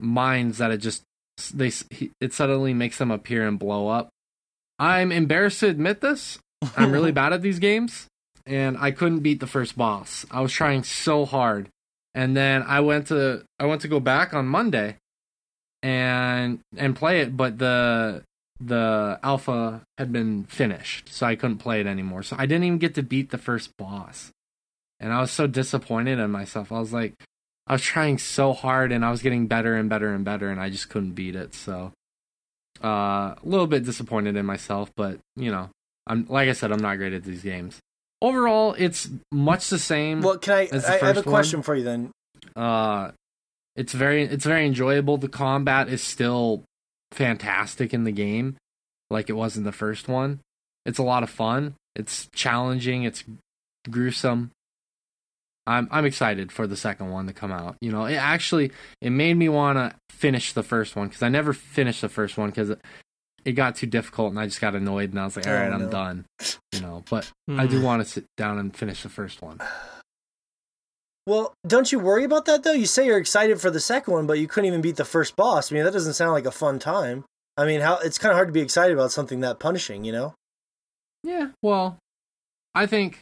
mines 0.00 0.58
that 0.58 0.72
it 0.72 0.78
just 0.78 1.04
they 1.54 1.70
it 2.20 2.32
suddenly 2.32 2.74
makes 2.74 2.98
them 2.98 3.12
appear 3.12 3.46
and 3.46 3.60
blow 3.60 3.86
up. 3.86 4.08
I'm 4.76 5.12
embarrassed 5.12 5.60
to 5.60 5.68
admit 5.68 6.00
this. 6.00 6.40
I'm 6.76 6.90
really 6.90 7.12
bad 7.20 7.32
at 7.32 7.42
these 7.42 7.60
games, 7.60 8.08
and 8.44 8.76
I 8.76 8.90
couldn't 8.90 9.20
beat 9.20 9.38
the 9.38 9.46
first 9.46 9.78
boss. 9.78 10.26
I 10.32 10.40
was 10.40 10.50
trying 10.50 10.82
so 10.82 11.24
hard, 11.24 11.68
and 12.14 12.36
then 12.36 12.62
I 12.62 12.80
went 12.80 13.08
to 13.08 13.44
I 13.58 13.66
went 13.66 13.82
to 13.82 13.88
go 13.88 14.00
back 14.00 14.34
on 14.34 14.46
Monday, 14.46 14.96
and 15.82 16.60
and 16.76 16.96
play 16.96 17.20
it, 17.20 17.36
but 17.36 17.58
the 17.58 18.22
the 18.60 19.18
alpha 19.22 19.82
had 19.96 20.12
been 20.12 20.44
finished, 20.44 21.08
so 21.12 21.26
I 21.26 21.36
couldn't 21.36 21.58
play 21.58 21.80
it 21.80 21.86
anymore. 21.86 22.22
So 22.22 22.36
I 22.38 22.46
didn't 22.46 22.64
even 22.64 22.78
get 22.78 22.94
to 22.96 23.02
beat 23.02 23.30
the 23.30 23.38
first 23.38 23.76
boss, 23.76 24.30
and 24.98 25.12
I 25.12 25.20
was 25.20 25.30
so 25.30 25.46
disappointed 25.46 26.18
in 26.18 26.30
myself. 26.30 26.70
I 26.70 26.78
was 26.78 26.92
like, 26.92 27.14
I 27.66 27.74
was 27.74 27.82
trying 27.82 28.18
so 28.18 28.52
hard 28.52 28.90
and 28.90 29.04
I 29.04 29.12
was 29.12 29.22
getting 29.22 29.46
better 29.46 29.76
and 29.76 29.88
better 29.88 30.12
and 30.12 30.24
better 30.24 30.50
and 30.50 30.60
I 30.60 30.70
just 30.70 30.88
couldn't 30.88 31.12
beat 31.12 31.36
it. 31.36 31.54
So 31.54 31.92
uh, 32.82 32.88
a 32.88 33.44
little 33.44 33.68
bit 33.68 33.84
disappointed 33.84 34.36
in 34.36 34.44
myself, 34.44 34.90
but 34.96 35.20
you 35.36 35.52
know, 35.52 35.70
I'm 36.04 36.26
like 36.28 36.48
I 36.48 36.52
said, 36.52 36.72
I'm 36.72 36.82
not 36.82 36.96
great 36.96 37.12
at 37.12 37.22
these 37.22 37.44
games. 37.44 37.78
Overall, 38.22 38.74
it's 38.78 39.08
much 39.32 39.68
the 39.70 39.78
same. 39.78 40.20
Well, 40.20 40.38
can 40.38 40.54
I? 40.54 40.68
I 40.72 40.98
have 40.98 41.16
a 41.16 41.22
question 41.22 41.60
one. 41.60 41.64
for 41.64 41.74
you 41.74 41.84
then. 41.84 42.10
Uh, 42.54 43.12
it's 43.76 43.92
very 43.92 44.24
it's 44.24 44.44
very 44.44 44.66
enjoyable. 44.66 45.16
The 45.16 45.28
combat 45.28 45.88
is 45.88 46.02
still 46.02 46.64
fantastic 47.12 47.94
in 47.94 48.04
the 48.04 48.12
game, 48.12 48.56
like 49.10 49.30
it 49.30 49.34
was 49.34 49.56
in 49.56 49.64
the 49.64 49.72
first 49.72 50.08
one. 50.08 50.40
It's 50.84 50.98
a 50.98 51.02
lot 51.02 51.22
of 51.22 51.30
fun. 51.30 51.74
It's 51.96 52.28
challenging. 52.34 53.04
It's 53.04 53.24
gruesome. 53.88 54.50
I'm 55.66 55.88
I'm 55.90 56.04
excited 56.04 56.52
for 56.52 56.66
the 56.66 56.76
second 56.76 57.10
one 57.10 57.26
to 57.26 57.32
come 57.32 57.52
out. 57.52 57.76
You 57.80 57.92
know, 57.92 58.04
it 58.04 58.16
actually 58.16 58.72
it 59.00 59.10
made 59.10 59.36
me 59.36 59.48
want 59.48 59.78
to 59.78 59.94
finish 60.10 60.52
the 60.52 60.62
first 60.62 60.96
one 60.96 61.08
because 61.08 61.22
I 61.22 61.28
never 61.28 61.52
finished 61.52 62.00
the 62.00 62.08
first 62.08 62.36
one 62.36 62.50
because 62.50 62.72
it, 63.44 63.50
it, 63.50 63.52
got 63.52 63.76
too 63.76 63.86
difficult 63.86 64.30
and 64.30 64.40
I 64.40 64.46
just 64.46 64.60
got 64.60 64.74
annoyed 64.74 65.10
and 65.10 65.20
I 65.20 65.24
was 65.24 65.36
like, 65.36 65.46
all 65.46 65.54
right, 65.54 65.70
oh, 65.70 65.74
I'm 65.74 65.90
done. 65.90 66.24
You 66.72 66.80
know, 66.80 67.04
but 67.10 67.30
I 67.48 67.66
do 67.66 67.78
hmm. 67.78 67.84
want 67.84 68.02
to 68.02 68.08
sit 68.08 68.24
down 68.36 68.58
and 68.58 68.74
finish 68.74 69.02
the 69.02 69.08
first 69.08 69.42
one. 69.42 69.60
Well, 71.26 71.54
don't 71.66 71.92
you 71.92 71.98
worry 71.98 72.24
about 72.24 72.46
that 72.46 72.62
though? 72.62 72.72
You 72.72 72.86
say 72.86 73.06
you're 73.06 73.18
excited 73.18 73.60
for 73.60 73.70
the 73.70 73.80
second 73.80 74.12
one, 74.14 74.26
but 74.26 74.38
you 74.38 74.48
couldn't 74.48 74.68
even 74.68 74.80
beat 74.80 74.96
the 74.96 75.04
first 75.04 75.36
boss. 75.36 75.70
I 75.70 75.74
mean, 75.74 75.84
that 75.84 75.92
doesn't 75.92 76.14
sound 76.14 76.32
like 76.32 76.46
a 76.46 76.50
fun 76.50 76.78
time. 76.78 77.24
I 77.56 77.66
mean, 77.66 77.80
how 77.80 77.98
it's 77.98 78.18
kind 78.18 78.32
of 78.32 78.36
hard 78.36 78.48
to 78.48 78.52
be 78.52 78.60
excited 78.60 78.94
about 78.94 79.12
something 79.12 79.40
that 79.40 79.58
punishing, 79.58 80.04
you 80.04 80.12
know? 80.12 80.34
Yeah, 81.22 81.48
well, 81.62 81.98
I 82.74 82.86
think 82.86 83.20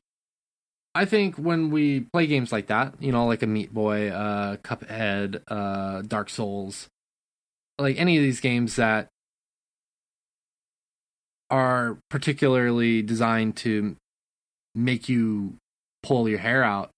I 0.95 1.05
think 1.05 1.37
when 1.37 1.71
we 1.71 2.01
play 2.13 2.27
games 2.27 2.53
like 2.53 2.69
that, 2.69 2.95
you 3.01 3.13
know, 3.13 3.27
like 3.27 3.43
a 3.43 3.47
Meat 3.47 3.73
Boy, 3.73 4.09
uh, 4.09 4.57
Cuphead, 4.57 5.43
uh, 5.49 6.03
Dark 6.03 6.31
Souls, 6.31 6.89
like 7.79 7.99
any 7.99 8.17
of 8.17 8.23
these 8.23 8.41
games 8.41 8.77
that 8.77 9.09
are 11.51 11.99
particularly 12.11 13.03
designed 13.03 13.57
to 13.59 13.97
make 14.75 15.09
you 15.09 15.55
pull 16.03 16.29
your 16.29 16.39
hair 16.39 16.63
out, 16.63 16.91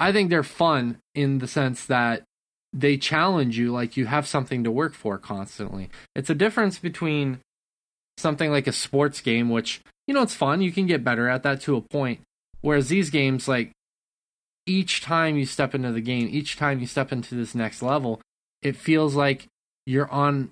I 0.00 0.12
think 0.12 0.30
they're 0.30 0.42
fun 0.42 0.98
in 1.14 1.38
the 1.38 1.46
sense 1.46 1.86
that 1.86 2.24
they 2.72 2.96
challenge 2.96 3.58
you 3.58 3.70
like 3.70 3.96
you 3.96 4.06
have 4.06 4.26
something 4.26 4.64
to 4.64 4.70
work 4.70 4.94
for 4.94 5.18
constantly. 5.18 5.90
It's 6.14 6.30
a 6.30 6.34
difference 6.34 6.78
between 6.78 7.40
something 8.16 8.50
like 8.50 8.66
a 8.66 8.72
sports 8.72 9.20
game, 9.20 9.50
which, 9.50 9.80
you 10.06 10.14
know, 10.14 10.22
it's 10.22 10.34
fun. 10.34 10.62
You 10.62 10.72
can 10.72 10.86
get 10.86 11.04
better 11.04 11.28
at 11.28 11.42
that 11.42 11.60
to 11.62 11.76
a 11.76 11.80
point. 11.80 12.20
Whereas 12.60 12.88
these 12.88 13.10
games, 13.10 13.46
like, 13.46 13.72
each 14.66 15.02
time 15.02 15.36
you 15.36 15.44
step 15.44 15.74
into 15.74 15.92
the 15.92 16.00
game, 16.00 16.28
each 16.30 16.56
time 16.56 16.80
you 16.80 16.86
step 16.86 17.12
into 17.12 17.34
this 17.34 17.54
next 17.54 17.82
level, 17.82 18.20
it 18.62 18.76
feels 18.76 19.14
like 19.14 19.46
you're 19.86 20.10
on 20.10 20.50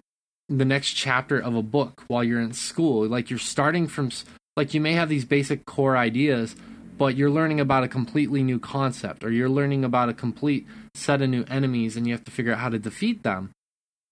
the 0.50 0.64
next 0.64 0.92
chapter 0.92 1.38
of 1.38 1.54
a 1.54 1.62
book 1.62 2.04
while 2.08 2.24
you're 2.24 2.40
in 2.40 2.52
school. 2.52 3.06
Like, 3.06 3.30
you're 3.30 3.38
starting 3.38 3.86
from, 3.86 4.10
like, 4.56 4.74
you 4.74 4.80
may 4.80 4.92
have 4.92 5.08
these 5.08 5.24
basic 5.24 5.64
core 5.64 5.96
ideas, 5.96 6.56
but 6.98 7.16
you're 7.16 7.30
learning 7.30 7.60
about 7.60 7.84
a 7.84 7.88
completely 7.88 8.42
new 8.42 8.58
concept 8.58 9.24
or 9.24 9.30
you're 9.30 9.48
learning 9.48 9.84
about 9.84 10.10
a 10.10 10.14
complete 10.14 10.66
set 10.94 11.22
of 11.22 11.30
new 11.30 11.44
enemies 11.48 11.96
and 11.96 12.06
you 12.06 12.12
have 12.12 12.24
to 12.24 12.30
figure 12.30 12.52
out 12.52 12.58
how 12.58 12.68
to 12.68 12.78
defeat 12.78 13.22
them. 13.22 13.52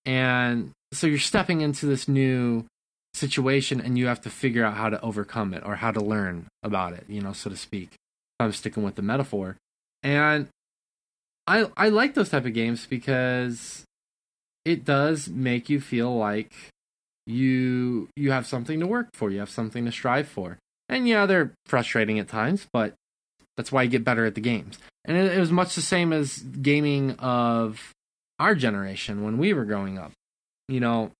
And 0.07 0.71
so 0.93 1.07
you're 1.07 1.19
stepping 1.19 1.61
into 1.61 1.85
this 1.85 2.09
new 2.09 2.65
situation 3.13 3.81
and 3.81 3.99
you 3.99 4.07
have 4.07 4.23
to 4.23 4.31
figure 4.31 4.65
out 4.65 4.75
how 4.75 4.89
to 4.89 5.01
overcome 5.03 5.53
it 5.53 5.63
or 5.67 5.77
how 5.77 5.91
to 5.91 6.01
learn 6.01 6.47
about 6.63 6.95
it, 6.95 7.05
you 7.09 7.21
know, 7.21 7.35
so 7.35 7.51
to 7.51 7.57
speak. 7.57 7.91
I'm 8.41 8.53
sticking 8.53 8.85
with 8.85 8.95
the 8.95 9.03
metaphor. 9.03 9.57
And 10.03 10.49
I 11.47 11.67
I 11.77 11.89
like 11.89 12.15
those 12.15 12.29
type 12.29 12.47
of 12.47 12.55
games 12.55 12.87
because 12.87 13.85
it 14.65 14.85
does 14.85 15.29
make 15.29 15.69
you 15.69 15.81
feel 15.81 16.17
like 16.17 16.53
you 17.27 18.09
you 18.17 18.31
have 18.31 18.47
something 18.47 18.81
to 18.81 18.87
work 18.87 19.09
for, 19.13 19.31
you 19.31 19.39
have 19.39 19.51
something 19.51 19.85
to 19.85 19.93
strive 19.93 20.29
for. 20.29 20.59
And 20.89 21.07
yeah, 21.07 21.27
they're 21.27 21.53
frustrating 21.67 22.19
at 22.19 22.29
times, 22.29 22.67
but 22.73 22.95
that's 23.57 23.71
why 23.71 23.83
you 23.83 23.91
get 23.91 24.05
better 24.05 24.25
at 24.25 24.35
the 24.35 24.41
games. 24.41 24.79
And 25.05 25.17
it, 25.17 25.37
it 25.37 25.41
was 25.41 25.53
much 25.53 25.75
the 25.75 25.83
same 25.83 26.13
as 26.13 26.39
gaming 26.39 27.13
of 27.19 27.93
our 28.39 28.55
generation 28.55 29.25
when 29.25 29.37
we 29.37 29.53
were 29.53 29.65
growing 29.65 29.99
up. 29.99 30.13
You 30.69 30.81
know, 30.81 31.13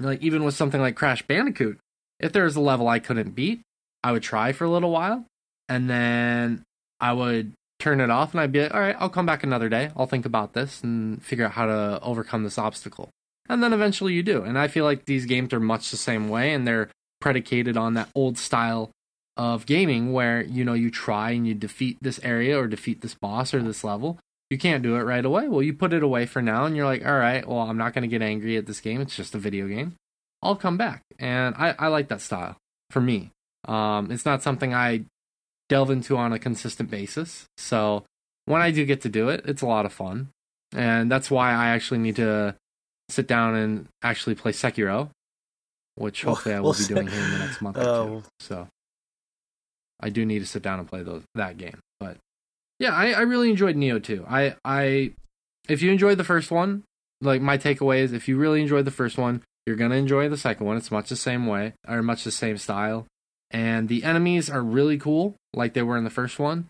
like 0.00 0.22
even 0.22 0.44
with 0.44 0.54
something 0.54 0.80
like 0.80 0.96
Crash 0.96 1.22
Bandicoot, 1.22 1.78
if 2.18 2.32
there 2.32 2.44
was 2.44 2.56
a 2.56 2.60
level 2.60 2.88
I 2.88 2.98
couldn't 2.98 3.34
beat, 3.34 3.60
I 4.02 4.12
would 4.12 4.22
try 4.22 4.52
for 4.52 4.64
a 4.64 4.70
little 4.70 4.90
while, 4.90 5.24
and 5.68 5.88
then 5.88 6.62
I 7.00 7.12
would 7.12 7.52
turn 7.80 8.00
it 8.00 8.10
off, 8.10 8.32
and 8.32 8.40
I'd 8.40 8.52
be 8.52 8.62
like, 8.62 8.74
"All 8.74 8.80
right, 8.80 8.96
I'll 8.98 9.08
come 9.08 9.26
back 9.26 9.42
another 9.42 9.68
day. 9.68 9.90
I'll 9.96 10.06
think 10.06 10.26
about 10.26 10.52
this 10.52 10.82
and 10.82 11.22
figure 11.22 11.46
out 11.46 11.52
how 11.52 11.66
to 11.66 11.98
overcome 12.02 12.44
this 12.44 12.58
obstacle." 12.58 13.10
And 13.48 13.62
then 13.62 13.72
eventually 13.72 14.12
you 14.14 14.22
do. 14.22 14.42
And 14.42 14.58
I 14.58 14.68
feel 14.68 14.84
like 14.84 15.06
these 15.06 15.26
games 15.26 15.52
are 15.52 15.60
much 15.60 15.90
the 15.90 15.96
same 15.96 16.28
way, 16.28 16.52
and 16.52 16.66
they're 16.66 16.90
predicated 17.20 17.76
on 17.76 17.94
that 17.94 18.08
old 18.14 18.38
style 18.38 18.90
of 19.36 19.66
gaming 19.66 20.12
where 20.12 20.42
you 20.42 20.64
know 20.64 20.74
you 20.74 20.90
try 20.90 21.30
and 21.30 21.46
you 21.46 21.54
defeat 21.54 21.98
this 22.00 22.20
area 22.22 22.58
or 22.58 22.66
defeat 22.66 23.00
this 23.00 23.14
boss 23.14 23.54
or 23.54 23.62
this 23.62 23.82
level 23.82 24.18
you 24.50 24.58
can't 24.58 24.82
do 24.82 24.96
it 24.96 25.02
right 25.02 25.24
away. 25.24 25.48
Well, 25.48 25.62
you 25.62 25.72
put 25.72 25.92
it 25.92 26.02
away 26.02 26.26
for 26.26 26.42
now 26.42 26.66
and 26.66 26.76
you're 26.76 26.84
like, 26.84 27.06
all 27.06 27.16
right, 27.16 27.46
well, 27.46 27.60
I'm 27.60 27.78
not 27.78 27.94
going 27.94 28.02
to 28.02 28.08
get 28.08 28.20
angry 28.20 28.56
at 28.56 28.66
this 28.66 28.80
game. 28.80 29.00
It's 29.00 29.16
just 29.16 29.34
a 29.34 29.38
video 29.38 29.68
game. 29.68 29.94
I'll 30.42 30.56
come 30.56 30.76
back. 30.76 31.02
And 31.18 31.54
I, 31.56 31.76
I 31.78 31.86
like 31.86 32.08
that 32.08 32.20
style 32.20 32.56
for 32.90 33.00
me. 33.00 33.30
Um, 33.68 34.10
it's 34.10 34.26
not 34.26 34.42
something 34.42 34.74
I 34.74 35.04
delve 35.70 35.90
into 35.90 36.18
on 36.18 36.34
a 36.34 36.38
consistent 36.38 36.90
basis. 36.90 37.46
So 37.56 38.04
when 38.44 38.60
I 38.60 38.72
do 38.72 38.84
get 38.84 39.00
to 39.02 39.08
do 39.08 39.30
it, 39.30 39.42
it's 39.46 39.62
a 39.62 39.66
lot 39.66 39.86
of 39.86 39.92
fun. 39.92 40.28
And 40.74 41.10
that's 41.10 41.30
why 41.30 41.52
I 41.52 41.68
actually 41.68 41.98
need 41.98 42.16
to 42.16 42.56
sit 43.08 43.26
down 43.26 43.54
and 43.54 43.86
actually 44.02 44.34
play 44.34 44.52
Sekiro, 44.52 45.10
which 45.94 46.22
hopefully 46.22 46.54
I 46.54 46.60
will 46.60 46.74
be 46.74 46.84
doing 46.84 47.06
here 47.06 47.20
in 47.20 47.30
the 47.30 47.38
next 47.38 47.62
month 47.62 47.78
or 47.78 47.82
two. 47.82 47.88
Oh. 47.88 48.22
So 48.40 48.68
I 50.00 50.10
do 50.10 50.26
need 50.26 50.40
to 50.40 50.46
sit 50.46 50.62
down 50.62 50.80
and 50.80 50.88
play 50.88 51.02
those 51.02 51.22
that 51.34 51.56
game. 51.56 51.78
But 51.98 52.18
yeah, 52.78 52.92
I, 52.92 53.12
I 53.12 53.20
really 53.20 53.50
enjoyed 53.50 53.76
Nioh 53.76 54.02
2. 54.02 54.26
I 54.28 54.56
I 54.64 55.12
if 55.68 55.82
you 55.82 55.90
enjoyed 55.90 56.18
the 56.18 56.24
first 56.24 56.50
one, 56.50 56.82
like 57.20 57.40
my 57.40 57.58
takeaway 57.58 57.98
is 57.98 58.12
if 58.12 58.28
you 58.28 58.36
really 58.36 58.60
enjoyed 58.60 58.84
the 58.84 58.90
first 58.90 59.18
one, 59.18 59.42
you're 59.66 59.76
gonna 59.76 59.96
enjoy 59.96 60.28
the 60.28 60.36
second 60.36 60.66
one. 60.66 60.76
It's 60.76 60.90
much 60.90 61.08
the 61.08 61.16
same 61.16 61.46
way 61.46 61.74
or 61.88 62.02
much 62.02 62.24
the 62.24 62.32
same 62.32 62.58
style. 62.58 63.06
And 63.50 63.88
the 63.88 64.04
enemies 64.04 64.48
are 64.48 64.62
really 64.62 64.96
cool, 64.96 65.34
like 65.54 65.74
they 65.74 65.82
were 65.82 65.96
in 65.96 66.04
the 66.04 66.10
first 66.10 66.38
one. 66.38 66.66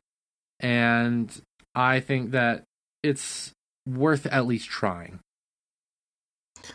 And 0.58 1.30
I 1.74 2.00
think 2.00 2.32
that 2.32 2.64
it's 3.02 3.52
worth 3.86 4.26
at 4.26 4.46
least 4.46 4.68
trying. 4.68 5.20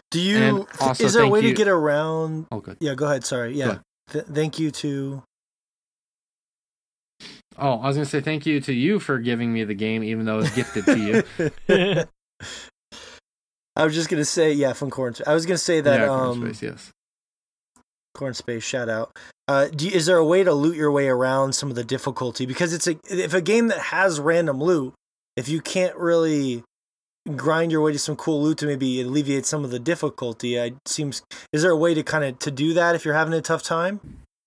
Do 0.09 0.19
you? 0.19 0.67
Also, 0.79 1.05
is 1.05 1.13
there 1.13 1.23
a 1.23 1.29
way 1.29 1.41
you, 1.41 1.49
to 1.49 1.53
get 1.53 1.67
around? 1.67 2.47
Oh, 2.51 2.59
good. 2.59 2.77
Yeah, 2.79 2.95
go 2.95 3.05
ahead. 3.05 3.23
Sorry. 3.23 3.53
Yeah. 3.53 3.79
Th- 4.11 4.25
thank 4.25 4.57
you 4.57 4.71
to 4.71 5.23
Oh, 7.57 7.79
I 7.79 7.87
was 7.87 7.95
gonna 7.95 8.05
say 8.05 8.21
thank 8.21 8.45
you 8.45 8.59
to 8.61 8.73
you 8.73 8.99
for 8.99 9.17
giving 9.19 9.51
me 9.53 9.63
the 9.63 9.73
game, 9.73 10.03
even 10.03 10.25
though 10.25 10.35
it 10.35 10.43
was 10.43 10.51
gifted 10.51 10.85
to 10.85 10.97
you. 10.97 11.23
I 13.77 13.83
was 13.83 13.93
just 13.93 14.09
gonna 14.09 14.25
say, 14.25 14.51
yeah, 14.53 14.73
from 14.73 14.89
Corn. 14.89 15.15
I 15.25 15.33
was 15.33 15.45
gonna 15.45 15.57
say 15.57 15.81
that. 15.81 15.99
Yeah, 16.01 16.07
Corn 16.07 16.29
um, 16.29 16.41
Space, 16.41 16.61
yes. 16.61 16.91
Corn 18.15 18.33
Space, 18.33 18.63
shout 18.63 18.89
out. 18.89 19.15
Uh, 19.47 19.67
you, 19.77 19.91
is 19.91 20.07
there 20.07 20.17
a 20.17 20.25
way 20.25 20.43
to 20.43 20.53
loot 20.53 20.75
your 20.75 20.91
way 20.91 21.07
around 21.07 21.53
some 21.53 21.69
of 21.69 21.75
the 21.75 21.83
difficulty? 21.83 22.45
Because 22.45 22.73
it's 22.73 22.87
a 22.87 22.97
if 23.09 23.33
a 23.33 23.41
game 23.41 23.67
that 23.67 23.77
has 23.77 24.19
random 24.19 24.59
loot, 24.59 24.93
if 25.35 25.47
you 25.47 25.61
can't 25.61 25.95
really 25.95 26.63
grind 27.35 27.71
your 27.71 27.81
way 27.81 27.91
to 27.91 27.99
some 27.99 28.15
cool 28.15 28.41
loot 28.41 28.57
to 28.59 28.65
maybe 28.65 29.01
alleviate 29.01 29.45
some 29.45 29.63
of 29.63 29.71
the 29.71 29.79
difficulty, 29.79 30.55
it 30.55 30.75
seems. 30.87 31.21
Is 31.53 31.61
there 31.61 31.71
a 31.71 31.77
way 31.77 31.93
to 31.93 32.01
kind 32.01 32.23
of 32.23 32.39
to 32.39 32.49
do 32.49 32.73
that 32.73 32.95
if 32.95 33.05
you're 33.05 33.13
having 33.13 33.33
a 33.33 33.41
tough 33.41 33.61
time? 33.61 33.99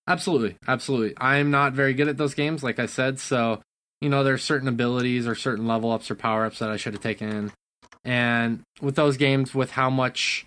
Absolutely, 0.08 0.56
absolutely. 0.66 1.14
I'm 1.18 1.50
not 1.50 1.74
very 1.74 1.92
good 1.92 2.08
at 2.08 2.16
those 2.16 2.34
games, 2.34 2.64
like 2.64 2.78
I 2.78 2.86
said. 2.86 3.20
So, 3.20 3.60
you 4.00 4.08
know, 4.08 4.24
there's 4.24 4.42
certain 4.42 4.66
abilities 4.66 5.26
or 5.26 5.34
certain 5.34 5.66
level 5.66 5.92
ups 5.92 6.10
or 6.10 6.14
power 6.14 6.46
ups 6.46 6.58
that 6.60 6.70
I 6.70 6.76
should 6.76 6.94
have 6.94 7.02
taken. 7.02 7.52
And 8.04 8.62
with 8.80 8.96
those 8.96 9.18
games, 9.18 9.54
with 9.54 9.72
how 9.72 9.90
much 9.90 10.46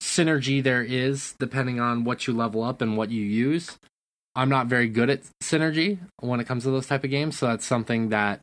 synergy 0.00 0.62
there 0.62 0.82
is, 0.82 1.34
depending 1.38 1.80
on 1.80 2.04
what 2.04 2.26
you 2.26 2.32
level 2.32 2.62
up 2.62 2.80
and 2.80 2.96
what 2.96 3.10
you 3.10 3.22
use, 3.22 3.78
I'm 4.34 4.48
not 4.48 4.66
very 4.66 4.88
good 4.88 5.10
at 5.10 5.22
synergy 5.42 5.98
when 6.20 6.40
it 6.40 6.46
comes 6.46 6.64
to 6.64 6.70
those 6.70 6.86
type 6.86 7.04
of 7.04 7.10
games. 7.10 7.38
So 7.38 7.46
that's 7.46 7.66
something 7.66 8.10
that 8.10 8.40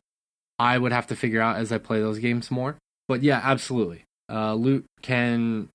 I 0.58 0.78
would 0.78 0.92
have 0.92 1.06
to 1.08 1.16
figure 1.16 1.40
out 1.40 1.56
as 1.56 1.72
I 1.72 1.78
play 1.78 2.00
those 2.00 2.18
games 2.18 2.50
more. 2.50 2.76
But 3.08 3.22
yeah, 3.22 3.40
absolutely. 3.42 4.02
Uh, 4.30 4.54
loot 4.54 4.84
can 5.02 5.68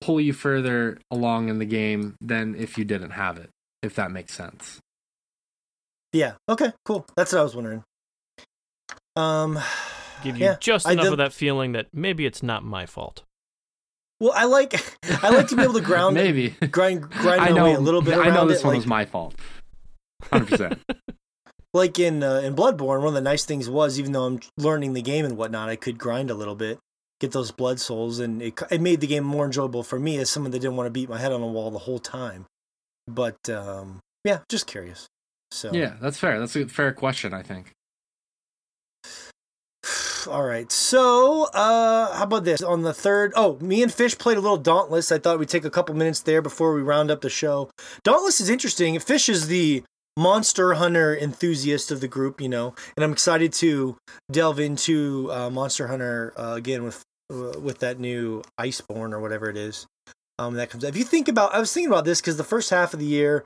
pull 0.00 0.20
you 0.20 0.32
further 0.32 0.98
along 1.10 1.48
in 1.48 1.58
the 1.58 1.64
game 1.64 2.16
than 2.20 2.54
if 2.54 2.76
you 2.76 2.84
didn't 2.84 3.10
have 3.10 3.38
it 3.38 3.48
if 3.82 3.94
that 3.96 4.10
makes 4.10 4.34
sense. 4.34 4.80
Yeah. 6.12 6.34
Okay. 6.48 6.72
Cool. 6.84 7.06
That's 7.16 7.32
what 7.32 7.40
I 7.40 7.42
was 7.42 7.54
wondering. 7.56 7.84
Um, 9.16 9.58
give 10.22 10.36
you 10.36 10.46
yeah, 10.46 10.56
just 10.60 10.88
enough 10.88 11.06
of 11.06 11.18
that 11.18 11.32
feeling 11.32 11.72
that 11.72 11.88
maybe 11.92 12.26
it's 12.26 12.42
not 12.42 12.64
my 12.64 12.86
fault. 12.86 13.22
Well, 14.22 14.32
I 14.36 14.44
like 14.44 14.80
I 15.24 15.30
like 15.30 15.48
to 15.48 15.56
be 15.56 15.62
able 15.62 15.74
to 15.74 15.80
ground 15.80 16.14
maybe 16.24 16.50
grind 16.50 17.10
grind 17.10 17.40
I 17.40 17.48
know, 17.48 17.76
a 17.76 17.80
little 17.80 18.02
bit. 18.02 18.16
I 18.16 18.30
know 18.30 18.46
this 18.46 18.60
it, 18.60 18.64
one 18.64 18.74
like, 18.74 18.78
was 18.78 18.86
my 18.86 19.04
fault. 19.04 19.34
Hundred 20.30 20.48
percent. 20.48 20.80
Like 21.74 21.98
in 21.98 22.22
uh, 22.22 22.42
in 22.44 22.54
Bloodborne, 22.54 22.98
one 22.98 23.08
of 23.08 23.14
the 23.14 23.22
nice 23.22 23.46
things 23.46 23.66
was 23.66 23.98
even 23.98 24.12
though 24.12 24.24
I'm 24.24 24.40
learning 24.58 24.92
the 24.92 25.00
game 25.00 25.24
and 25.24 25.38
whatnot, 25.38 25.70
I 25.70 25.76
could 25.76 25.96
grind 25.96 26.30
a 26.30 26.34
little 26.34 26.54
bit, 26.54 26.78
get 27.18 27.32
those 27.32 27.50
blood 27.50 27.80
souls, 27.80 28.18
and 28.18 28.42
it 28.42 28.60
it 28.70 28.82
made 28.82 29.00
the 29.00 29.06
game 29.06 29.24
more 29.24 29.46
enjoyable 29.46 29.82
for 29.82 29.98
me 29.98 30.18
as 30.18 30.28
someone 30.28 30.52
that 30.52 30.58
didn't 30.58 30.76
want 30.76 30.86
to 30.88 30.90
beat 30.90 31.08
my 31.08 31.16
head 31.16 31.32
on 31.32 31.40
a 31.40 31.46
wall 31.46 31.70
the 31.70 31.78
whole 31.78 31.98
time. 31.98 32.44
But 33.08 33.48
um, 33.48 34.00
yeah, 34.22 34.40
just 34.50 34.66
curious. 34.66 35.06
So 35.50 35.72
yeah, 35.72 35.94
that's 35.98 36.18
fair. 36.18 36.38
That's 36.38 36.54
a 36.56 36.68
fair 36.68 36.92
question. 36.92 37.32
I 37.32 37.42
think. 37.42 37.72
All 40.26 40.44
right. 40.44 40.70
So, 40.70 41.44
uh, 41.54 42.16
how 42.16 42.24
about 42.24 42.44
this? 42.44 42.62
On 42.62 42.82
the 42.82 42.94
third, 42.94 43.32
oh, 43.36 43.58
me 43.60 43.82
and 43.82 43.92
Fish 43.92 44.16
played 44.16 44.36
a 44.36 44.40
little 44.40 44.56
Dauntless. 44.56 45.10
I 45.10 45.18
thought 45.18 45.38
we'd 45.38 45.48
take 45.48 45.64
a 45.64 45.70
couple 45.70 45.94
minutes 45.94 46.20
there 46.20 46.42
before 46.42 46.74
we 46.74 46.82
round 46.82 47.10
up 47.10 47.20
the 47.20 47.30
show. 47.30 47.70
Dauntless 48.04 48.40
is 48.40 48.48
interesting. 48.48 48.98
Fish 49.00 49.28
is 49.28 49.48
the 49.48 49.82
monster 50.16 50.74
hunter 50.74 51.16
enthusiast 51.16 51.90
of 51.90 52.00
the 52.00 52.08
group, 52.08 52.40
you 52.40 52.48
know, 52.48 52.74
and 52.96 53.04
I'm 53.04 53.12
excited 53.12 53.52
to 53.54 53.96
delve 54.30 54.60
into 54.60 55.30
uh, 55.32 55.50
Monster 55.50 55.88
Hunter 55.88 56.34
uh, 56.36 56.54
again 56.56 56.84
with 56.84 57.02
uh, 57.30 57.58
with 57.58 57.78
that 57.78 57.98
new 57.98 58.42
Iceborne 58.60 59.12
or 59.12 59.20
whatever 59.20 59.48
it 59.48 59.56
is 59.56 59.86
um, 60.38 60.54
that 60.54 60.70
comes. 60.70 60.84
out. 60.84 60.88
If 60.88 60.96
you 60.96 61.04
think 61.04 61.28
about, 61.28 61.54
I 61.54 61.58
was 61.58 61.72
thinking 61.72 61.90
about 61.90 62.04
this 62.04 62.20
because 62.20 62.36
the 62.36 62.44
first 62.44 62.70
half 62.70 62.92
of 62.92 63.00
the 63.00 63.06
year, 63.06 63.44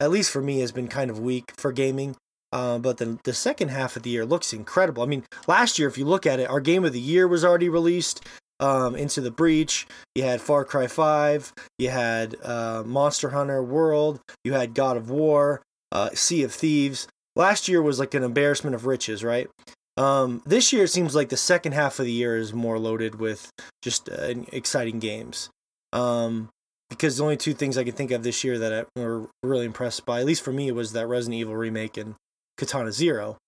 at 0.00 0.10
least 0.10 0.30
for 0.30 0.40
me, 0.40 0.60
has 0.60 0.72
been 0.72 0.88
kind 0.88 1.10
of 1.10 1.18
weak 1.18 1.52
for 1.56 1.72
gaming. 1.72 2.16
Uh, 2.54 2.78
but 2.78 2.98
the 2.98 3.18
the 3.24 3.34
second 3.34 3.68
half 3.68 3.96
of 3.96 4.04
the 4.04 4.10
year 4.10 4.24
looks 4.24 4.52
incredible. 4.52 5.02
I 5.02 5.06
mean, 5.06 5.24
last 5.48 5.76
year, 5.76 5.88
if 5.88 5.98
you 5.98 6.04
look 6.04 6.24
at 6.24 6.38
it, 6.38 6.48
our 6.48 6.60
game 6.60 6.84
of 6.84 6.92
the 6.92 7.00
year 7.00 7.26
was 7.26 7.44
already 7.44 7.68
released. 7.68 8.24
Um, 8.60 8.94
Into 8.94 9.20
the 9.20 9.32
Breach. 9.32 9.84
You 10.14 10.22
had 10.22 10.40
Far 10.40 10.64
Cry 10.64 10.86
Five. 10.86 11.52
You 11.76 11.90
had 11.90 12.36
uh, 12.40 12.84
Monster 12.86 13.30
Hunter 13.30 13.60
World. 13.60 14.20
You 14.44 14.52
had 14.52 14.74
God 14.74 14.96
of 14.96 15.10
War. 15.10 15.60
Uh, 15.90 16.10
sea 16.14 16.44
of 16.44 16.52
Thieves. 16.52 17.08
Last 17.34 17.66
year 17.66 17.82
was 17.82 17.98
like 17.98 18.14
an 18.14 18.22
embarrassment 18.22 18.76
of 18.76 18.86
riches, 18.86 19.24
right? 19.24 19.50
Um, 19.96 20.40
this 20.46 20.72
year 20.72 20.84
it 20.84 20.88
seems 20.88 21.16
like 21.16 21.30
the 21.30 21.36
second 21.36 21.72
half 21.72 21.98
of 21.98 22.06
the 22.06 22.12
year 22.12 22.36
is 22.36 22.52
more 22.52 22.78
loaded 22.78 23.16
with 23.16 23.50
just 23.82 24.08
uh, 24.08 24.34
exciting 24.52 25.00
games. 25.00 25.50
Um, 25.92 26.48
because 26.90 27.16
the 27.16 27.24
only 27.24 27.36
two 27.36 27.54
things 27.54 27.76
I 27.76 27.84
can 27.84 27.94
think 27.94 28.12
of 28.12 28.22
this 28.22 28.44
year 28.44 28.56
that 28.58 28.72
I 28.72 29.00
were 29.00 29.28
really 29.42 29.66
impressed 29.66 30.06
by, 30.06 30.20
at 30.20 30.26
least 30.26 30.42
for 30.42 30.52
me, 30.52 30.70
was 30.70 30.92
that 30.92 31.08
Resident 31.08 31.40
Evil 31.40 31.56
remake 31.56 31.96
and 31.96 32.14
Katana 32.56 32.92
Zero. 32.92 33.38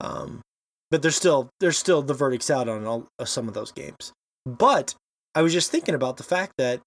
Um, 0.00 0.40
but 0.90 1.02
there's 1.02 1.16
still 1.16 1.48
there's 1.60 1.78
still 1.78 2.02
the 2.02 2.14
verdicts 2.14 2.50
out 2.50 2.68
on 2.68 2.86
all 2.86 3.08
uh, 3.18 3.24
some 3.24 3.48
of 3.48 3.54
those 3.54 3.72
games. 3.72 4.12
But 4.44 4.94
I 5.34 5.42
was 5.42 5.52
just 5.52 5.70
thinking 5.70 5.94
about 5.94 6.16
the 6.16 6.22
fact 6.22 6.54
that 6.58 6.80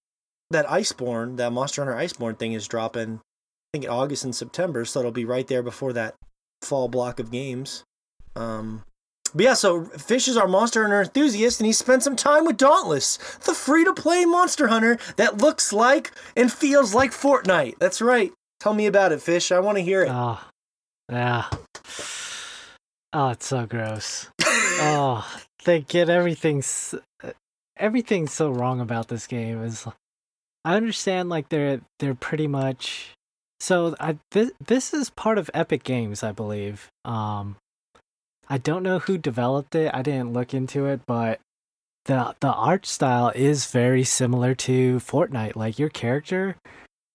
that 0.50 0.66
Iceborne, 0.66 1.36
that 1.36 1.52
Monster 1.52 1.84
Hunter 1.84 1.98
Iceborne 1.98 2.38
thing 2.38 2.52
is 2.52 2.66
dropping, 2.66 3.16
I 3.16 3.68
think 3.72 3.84
in 3.84 3.90
August 3.90 4.24
and 4.24 4.34
September, 4.34 4.84
so 4.84 5.00
it'll 5.00 5.12
be 5.12 5.24
right 5.24 5.46
there 5.46 5.62
before 5.62 5.92
that 5.92 6.14
fall 6.62 6.88
block 6.88 7.20
of 7.20 7.30
games. 7.30 7.84
Um, 8.34 8.82
but 9.34 9.44
yeah, 9.44 9.54
so 9.54 9.84
Fish 9.84 10.26
is 10.26 10.36
our 10.36 10.48
Monster 10.48 10.82
Hunter 10.82 11.02
enthusiast, 11.02 11.60
and 11.60 11.66
he 11.66 11.72
spent 11.72 12.02
some 12.02 12.16
time 12.16 12.44
with 12.44 12.56
Dauntless, 12.56 13.16
the 13.44 13.54
free 13.54 13.84
to 13.84 13.94
play 13.94 14.24
Monster 14.24 14.68
Hunter 14.68 14.98
that 15.16 15.38
looks 15.38 15.72
like 15.72 16.10
and 16.36 16.52
feels 16.52 16.94
like 16.94 17.12
Fortnite. 17.12 17.78
That's 17.78 18.02
right. 18.02 18.32
Tell 18.58 18.74
me 18.74 18.86
about 18.86 19.12
it, 19.12 19.22
Fish. 19.22 19.52
I 19.52 19.60
want 19.60 19.78
to 19.78 19.84
hear 19.84 20.02
it. 20.02 20.10
Oh, 20.10 20.40
yeah. 21.10 21.44
Oh, 23.12 23.30
it's 23.30 23.46
so 23.46 23.66
gross. 23.66 24.28
oh, 24.44 25.26
they 25.64 25.80
get 25.80 26.08
everything's 26.08 26.94
everything's 27.76 28.32
so 28.32 28.50
wrong 28.50 28.80
about 28.80 29.08
this 29.08 29.26
game. 29.26 29.62
Is 29.64 29.86
I 30.64 30.76
understand 30.76 31.28
like 31.28 31.48
they're 31.48 31.80
they're 31.98 32.14
pretty 32.14 32.46
much 32.46 33.14
so 33.58 33.94
I 34.00 34.18
this 34.30 34.52
this 34.64 34.94
is 34.94 35.10
part 35.10 35.38
of 35.38 35.50
Epic 35.52 35.84
Games, 35.84 36.22
I 36.22 36.32
believe. 36.32 36.88
Um, 37.04 37.56
I 38.48 38.58
don't 38.58 38.82
know 38.82 38.98
who 38.98 39.18
developed 39.18 39.74
it. 39.74 39.90
I 39.94 40.02
didn't 40.02 40.32
look 40.32 40.54
into 40.54 40.86
it, 40.86 41.00
but 41.06 41.40
the 42.06 42.34
the 42.40 42.52
art 42.52 42.86
style 42.86 43.32
is 43.34 43.70
very 43.70 44.04
similar 44.04 44.54
to 44.54 44.96
Fortnite. 44.98 45.56
Like 45.56 45.78
your 45.78 45.90
character 45.90 46.56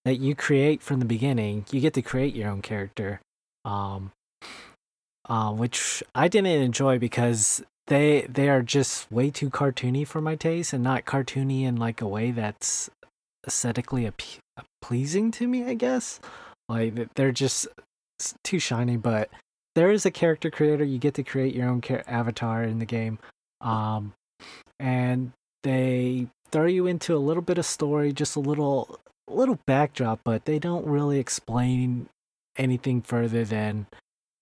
that 0.06 0.20
you 0.20 0.36
create 0.36 0.84
from 0.84 1.00
the 1.00 1.06
beginning, 1.06 1.66
you 1.72 1.82
get 1.82 1.94
to 1.96 2.02
create 2.02 2.36
your 2.36 2.50
own 2.50 2.62
character. 2.62 3.22
Um 3.64 4.12
uh, 5.28 5.52
which 5.52 6.04
I 6.14 6.28
didn't 6.28 6.62
enjoy 6.62 7.00
because 7.00 7.64
they 7.88 8.26
they 8.30 8.50
are 8.50 8.62
just 8.62 9.12
way 9.12 9.30
too 9.30 9.50
cartoony 9.50 10.08
for 10.08 10.22
my 10.22 10.36
taste 10.36 10.74
and 10.74 10.84
not 10.84 11.06
cartoony 11.06 11.64
in 11.64 11.76
like 11.76 12.02
a 12.02 12.08
way 12.08 12.32
that's 12.32 12.90
aesthetically 13.46 14.08
ap- 14.08 14.66
pleasing 14.82 15.32
to 15.32 15.48
me, 15.48 15.66
I 15.66 15.74
guess. 15.76 16.20
Like 16.68 17.14
they're 17.16 17.32
just 17.32 17.68
too 18.44 18.60
shiny, 18.60 18.98
but 18.98 19.30
there 19.76 19.92
is 19.92 20.06
a 20.06 20.12
character 20.12 20.50
creator. 20.50 20.84
You 20.84 20.98
get 20.98 21.14
to 21.16 21.24
create 21.24 21.54
your 21.54 21.70
own 21.70 21.82
avatar 22.08 22.64
in 22.64 22.80
the 22.80 22.86
game, 22.86 23.20
um, 23.62 24.14
and 24.80 25.32
they 25.64 26.28
throw 26.52 26.66
you 26.66 26.88
into 26.88 27.16
a 27.16 27.18
little 27.18 27.44
bit 27.44 27.58
of 27.58 27.66
story, 27.66 28.14
just 28.14 28.36
a 28.36 28.40
little 28.40 29.00
little 29.30 29.60
backdrop, 29.66 30.22
but 30.24 30.46
they 30.46 30.60
don't 30.60 30.86
really 30.86 31.20
explain 31.20 32.08
anything 32.58 33.02
further 33.02 33.44
than 33.44 33.88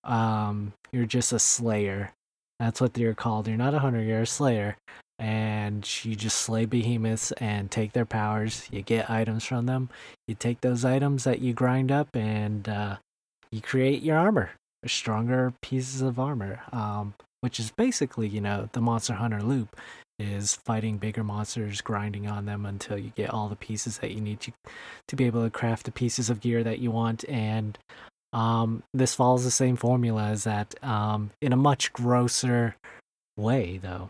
um, 0.04 0.74
you're 0.92 1.06
just 1.06 1.34
a 1.34 1.40
slayer. 1.40 2.12
That's 2.60 2.82
what 2.82 2.98
you're 2.98 3.14
called. 3.14 3.48
You're 3.48 3.58
not 3.58 3.74
a 3.74 3.80
hunter. 3.80 4.02
You're 4.02 4.22
a 4.22 4.28
slayer, 4.28 4.78
and 5.20 5.88
you 6.06 6.16
just 6.16 6.38
slay 6.42 6.66
behemoths 6.66 7.32
and 7.34 7.70
take 7.70 7.94
their 7.94 8.06
powers. 8.06 8.68
You 8.72 8.82
get 8.82 9.10
items 9.10 9.44
from 9.44 9.66
them. 9.66 9.90
You 10.28 10.36
take 10.36 10.62
those 10.62 10.86
items 10.86 11.24
that 11.24 11.42
you 11.42 11.54
grind 11.54 11.92
up, 11.92 12.16
and 12.16 12.68
uh, 12.70 12.98
you 13.52 13.62
create 13.62 14.04
your 14.04 14.18
armor 14.18 14.52
stronger 14.86 15.54
pieces 15.62 16.02
of 16.02 16.20
armor, 16.20 16.62
um, 16.72 17.14
which 17.42 17.60
is 17.60 17.72
basically, 17.72 18.28
you 18.28 18.42
know, 18.42 18.70
the 18.74 18.82
Monster 18.82 19.14
Hunter 19.14 19.42
loop 19.42 19.76
is 20.20 20.56
fighting 20.56 20.98
bigger 20.98 21.24
monsters, 21.24 21.82
grinding 21.82 22.28
on 22.28 22.46
them 22.46 22.66
until 22.66 22.98
you 22.98 23.12
get 23.16 23.32
all 23.32 23.50
the 23.50 23.56
pieces 23.56 23.98
that 24.00 24.12
you 24.12 24.22
need 24.22 24.40
to 24.42 24.52
to 25.08 25.16
be 25.16 25.26
able 25.26 25.44
to 25.44 25.50
craft 25.50 25.86
the 25.86 25.92
pieces 25.92 26.30
of 26.30 26.40
gear 26.40 26.64
that 26.64 26.80
you 26.80 26.92
want. 26.92 27.28
And 27.28 27.78
um, 28.34 28.84
this 28.94 29.14
follows 29.14 29.44
the 29.44 29.52
same 29.52 29.76
formula 29.76 30.26
as 30.26 30.44
that, 30.44 30.76
um, 30.84 31.30
in 31.42 31.54
a 31.54 31.58
much 31.58 31.94
grosser 31.94 32.76
way, 33.38 33.80
though. 33.82 34.10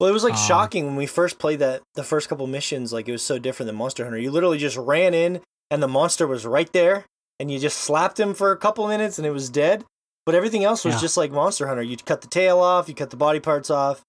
Well, 0.00 0.08
it 0.08 0.14
was 0.14 0.24
like 0.24 0.34
um, 0.34 0.46
shocking 0.46 0.86
when 0.86 0.96
we 0.96 1.06
first 1.06 1.38
played 1.38 1.58
that. 1.58 1.82
The 1.94 2.04
first 2.04 2.28
couple 2.28 2.46
missions, 2.46 2.92
like 2.92 3.08
it 3.08 3.12
was 3.12 3.22
so 3.22 3.38
different 3.38 3.68
than 3.68 3.76
Monster 3.76 4.04
Hunter. 4.04 4.18
You 4.18 4.30
literally 4.30 4.58
just 4.58 4.76
ran 4.76 5.12
in, 5.12 5.40
and 5.70 5.82
the 5.82 5.88
monster 5.88 6.26
was 6.26 6.46
right 6.46 6.72
there, 6.72 7.04
and 7.38 7.50
you 7.50 7.58
just 7.58 7.78
slapped 7.78 8.18
him 8.18 8.32
for 8.32 8.52
a 8.52 8.56
couple 8.56 8.88
minutes, 8.88 9.18
and 9.18 9.26
it 9.26 9.32
was 9.32 9.50
dead. 9.50 9.84
But 10.24 10.34
everything 10.34 10.64
else 10.64 10.84
was 10.84 10.96
yeah. 10.96 11.00
just 11.00 11.16
like 11.16 11.32
Monster 11.32 11.66
Hunter. 11.66 11.82
You'd 11.82 12.04
cut 12.04 12.20
the 12.20 12.28
tail 12.28 12.60
off, 12.60 12.88
you 12.88 12.94
cut 12.94 13.10
the 13.10 13.16
body 13.16 13.40
parts 13.40 13.70
off. 13.70 14.02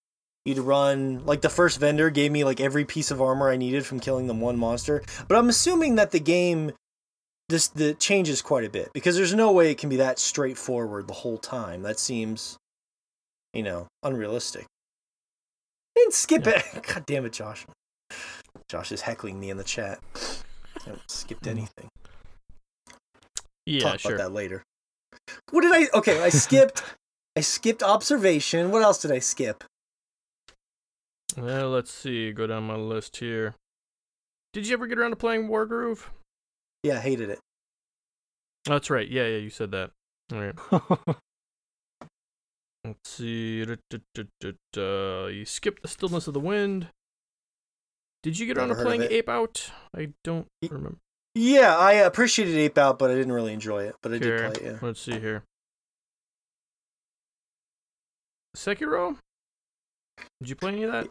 You'd 0.46 0.60
run 0.60 1.26
like 1.26 1.42
the 1.42 1.50
first 1.50 1.80
vendor 1.80 2.10
gave 2.10 2.32
me 2.32 2.44
like 2.44 2.60
every 2.60 2.86
piece 2.86 3.12
of 3.12 3.22
armor 3.22 3.50
I 3.50 3.58
needed 3.58 3.86
from 3.86 4.00
killing 4.00 4.28
the 4.28 4.34
one 4.34 4.58
monster. 4.58 5.04
But 5.28 5.38
I'm 5.38 5.50
assuming 5.50 5.96
that 5.96 6.12
the 6.12 6.20
game 6.20 6.74
this 7.50 7.68
the 7.68 7.94
changes 7.96 8.42
quite 8.42 8.64
a 8.64 8.70
bit 8.70 8.90
because 8.94 9.16
there's 9.16 9.34
no 9.34 9.52
way 9.52 9.72
it 9.72 9.78
can 9.78 9.90
be 9.90 9.98
that 9.98 10.20
straightforward 10.20 11.08
the 11.08 11.14
whole 11.14 11.38
time. 11.38 11.82
That 11.84 12.00
seems 12.00 12.58
you 13.54 13.64
know, 13.64 13.88
unrealistic. 14.04 14.66
didn't 15.96 16.14
skip 16.14 16.46
yeah. 16.46 16.62
it. 16.74 16.84
God 16.88 17.06
damn 17.06 17.26
it, 17.26 17.34
Josh. 17.34 17.66
Josh 18.70 18.92
is 18.92 19.02
heckling 19.02 19.40
me 19.40 19.50
in 19.50 19.58
the 19.58 19.64
chat. 19.64 20.00
I 20.88 20.94
skipped 21.08 21.44
mm. 21.44 21.52
anything. 21.52 21.90
Yeah, 23.66 23.82
Talk 23.82 24.00
sure. 24.00 24.16
about 24.16 24.24
that 24.24 24.34
later. 24.34 24.64
What 25.52 25.62
did 25.62 25.74
I? 25.74 25.88
Okay, 25.98 26.22
I 26.22 26.30
skipped. 26.30 26.84
I 27.36 27.42
skipped 27.42 27.84
observation. 27.84 28.72
What 28.72 28.82
else 28.82 29.02
did 29.02 29.12
I 29.12 29.20
skip? 29.20 29.64
Well, 31.38 31.70
let's 31.70 31.92
see. 31.92 32.32
Go 32.32 32.48
down 32.48 32.64
my 32.64 32.76
list 32.76 33.18
here. 33.18 33.56
Did 34.52 34.68
you 34.68 34.74
ever 34.74 34.88
get 34.88 34.98
around 34.98 35.12
to 35.12 35.16
playing 35.16 35.48
Wargroove? 35.48 36.06
Yeah, 36.84 36.98
I 36.98 37.00
hated 37.00 37.30
it. 37.30 37.40
That's 38.66 38.90
right. 38.90 39.08
Yeah, 39.08 39.26
yeah, 39.26 39.38
you 39.38 39.50
said 39.50 39.72
that. 39.72 39.92
All 40.32 40.40
right. 40.40 40.56
let's 42.86 43.10
see. 43.10 43.66
Da, 43.66 43.76
da, 43.90 44.52
da, 44.74 45.28
you 45.28 45.46
skipped 45.46 45.82
the 45.82 45.88
Stillness 45.88 46.28
of 46.28 46.34
the 46.34 46.40
Wind. 46.40 46.88
Did 48.22 48.38
you 48.38 48.46
get 48.46 48.58
around 48.58 48.70
to 48.70 48.76
playing 48.76 49.04
Ape 49.04 49.30
Out? 49.30 49.72
I 49.96 50.10
don't 50.24 50.48
remember. 50.62 50.98
Yeah, 51.36 51.78
I 51.78 51.94
appreciated 51.94 52.56
Ape 52.58 52.78
Out, 52.78 53.00
but 53.00 53.10
I 53.10 53.16
didn't 53.16 53.32
really 53.32 53.54
enjoy 53.54 53.84
it. 53.84 53.96
But 54.02 54.14
I 54.14 54.18
here, 54.18 54.38
did 54.38 54.54
play 54.54 54.66
it. 54.66 54.72
Yeah. 54.74 54.80
Let's 54.82 55.02
see 55.02 55.20
here. 55.20 55.44
Sekiro. 58.56 59.16
Did 60.42 60.50
you 60.50 60.56
play 60.56 60.72
any 60.74 60.84
of 60.84 60.92
that? 60.92 61.08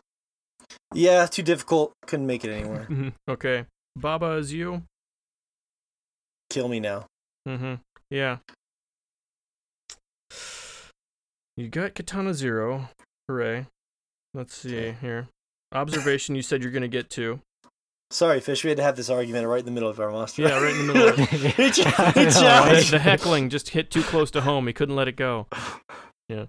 Yeah, 0.92 1.24
too 1.26 1.42
difficult. 1.42 1.92
Couldn't 2.06 2.26
make 2.26 2.44
it 2.44 2.50
anywhere. 2.50 2.88
Okay. 3.28 3.64
Baba 3.96 4.32
is 4.32 4.52
you. 4.52 4.82
Kill 6.50 6.68
me 6.68 6.80
now. 6.80 7.06
Mm-hmm. 7.46 7.74
Yeah. 8.10 8.38
You 11.56 11.68
got 11.68 11.94
Katana 11.94 12.34
Zero. 12.34 12.88
Hooray. 13.28 13.66
Let's 14.34 14.56
see 14.56 14.94
here. 15.00 15.28
Observation 15.72 16.34
you 16.34 16.42
said 16.42 16.62
you're 16.62 16.72
gonna 16.72 16.88
get 16.88 17.10
to. 17.10 17.40
Sorry, 18.10 18.40
Fish. 18.40 18.64
We 18.64 18.70
had 18.70 18.78
to 18.78 18.82
have 18.82 18.96
this 18.96 19.10
argument 19.10 19.46
right 19.46 19.60
in 19.60 19.66
the 19.66 19.70
middle 19.70 19.90
of 19.90 20.00
our 20.00 20.10
monster. 20.10 20.42
Yeah, 20.42 20.62
right 20.62 20.74
in 20.74 20.86
the 20.86 20.94
middle. 20.94 21.08
Of 21.08 21.16
the, 21.16 22.86
the 22.90 22.98
heckling 22.98 23.50
just 23.50 23.70
hit 23.70 23.90
too 23.90 24.02
close 24.02 24.30
to 24.30 24.40
home. 24.40 24.66
He 24.66 24.72
couldn't 24.72 24.96
let 24.96 25.08
it 25.08 25.16
go. 25.16 25.46
Yeah. 26.28 26.46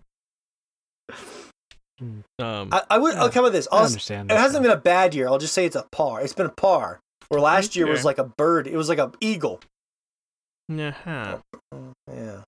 Um, 2.40 2.70
I, 2.72 2.84
I 2.90 2.98
would. 2.98 3.16
Yeah, 3.16 3.24
I'll 3.24 3.30
come 3.30 3.44
with 3.44 3.54
this. 3.54 3.68
I'll, 3.72 3.80
I 3.80 3.86
understand. 3.86 4.32
It 4.32 4.38
hasn't 4.38 4.64
been 4.64 4.72
a 4.72 4.78
bad 4.78 5.14
year. 5.14 5.28
I'll 5.28 5.38
just 5.38 5.54
say 5.54 5.66
it's 5.66 5.76
a 5.76 5.86
par. 5.92 6.22
It's 6.22 6.34
been 6.34 6.46
a 6.46 6.50
par. 6.50 7.02
Where 7.28 7.42
last 7.42 7.76
year 7.76 7.88
was 7.88 8.06
like 8.06 8.18
a 8.18 8.24
bird. 8.24 8.68
It 8.68 8.76
was 8.76 8.90
like 8.90 9.00
an 9.00 9.12
eagle. 9.20 9.60
Yeah. 10.70 11.40
Yeah. 12.08 12.42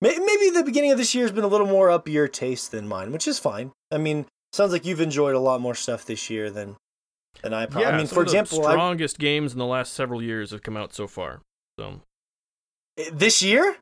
Maybe 0.00 0.50
the 0.50 0.62
beginning 0.64 0.92
of 0.92 0.98
this 0.98 1.14
year 1.14 1.24
has 1.24 1.32
been 1.32 1.44
a 1.44 1.48
little 1.48 1.66
more 1.66 1.90
up 1.90 2.08
your 2.08 2.28
taste 2.28 2.70
than 2.70 2.88
mine, 2.88 3.12
which 3.12 3.28
is 3.28 3.38
fine. 3.38 3.72
I 3.90 3.98
mean, 3.98 4.26
sounds 4.52 4.72
like 4.72 4.84
you've 4.84 5.00
enjoyed 5.00 5.34
a 5.34 5.40
lot 5.40 5.60
more 5.60 5.74
stuff 5.74 6.04
this 6.04 6.30
year 6.30 6.50
than 6.50 6.76
and 7.44 7.54
I, 7.54 7.66
pro- 7.66 7.82
yeah, 7.82 7.90
I 7.90 7.96
mean, 7.96 8.06
for 8.06 8.22
example, 8.22 8.62
the 8.62 8.70
strongest 8.70 9.16
I... 9.20 9.22
games 9.22 9.52
in 9.52 9.58
the 9.58 9.66
last 9.66 9.92
several 9.92 10.22
years 10.22 10.50
have 10.50 10.62
come 10.62 10.76
out 10.76 10.92
so 10.92 11.06
far. 11.06 11.40
So 11.78 12.00
eh, 12.98 13.10
this 13.12 13.42
year. 13.42 13.76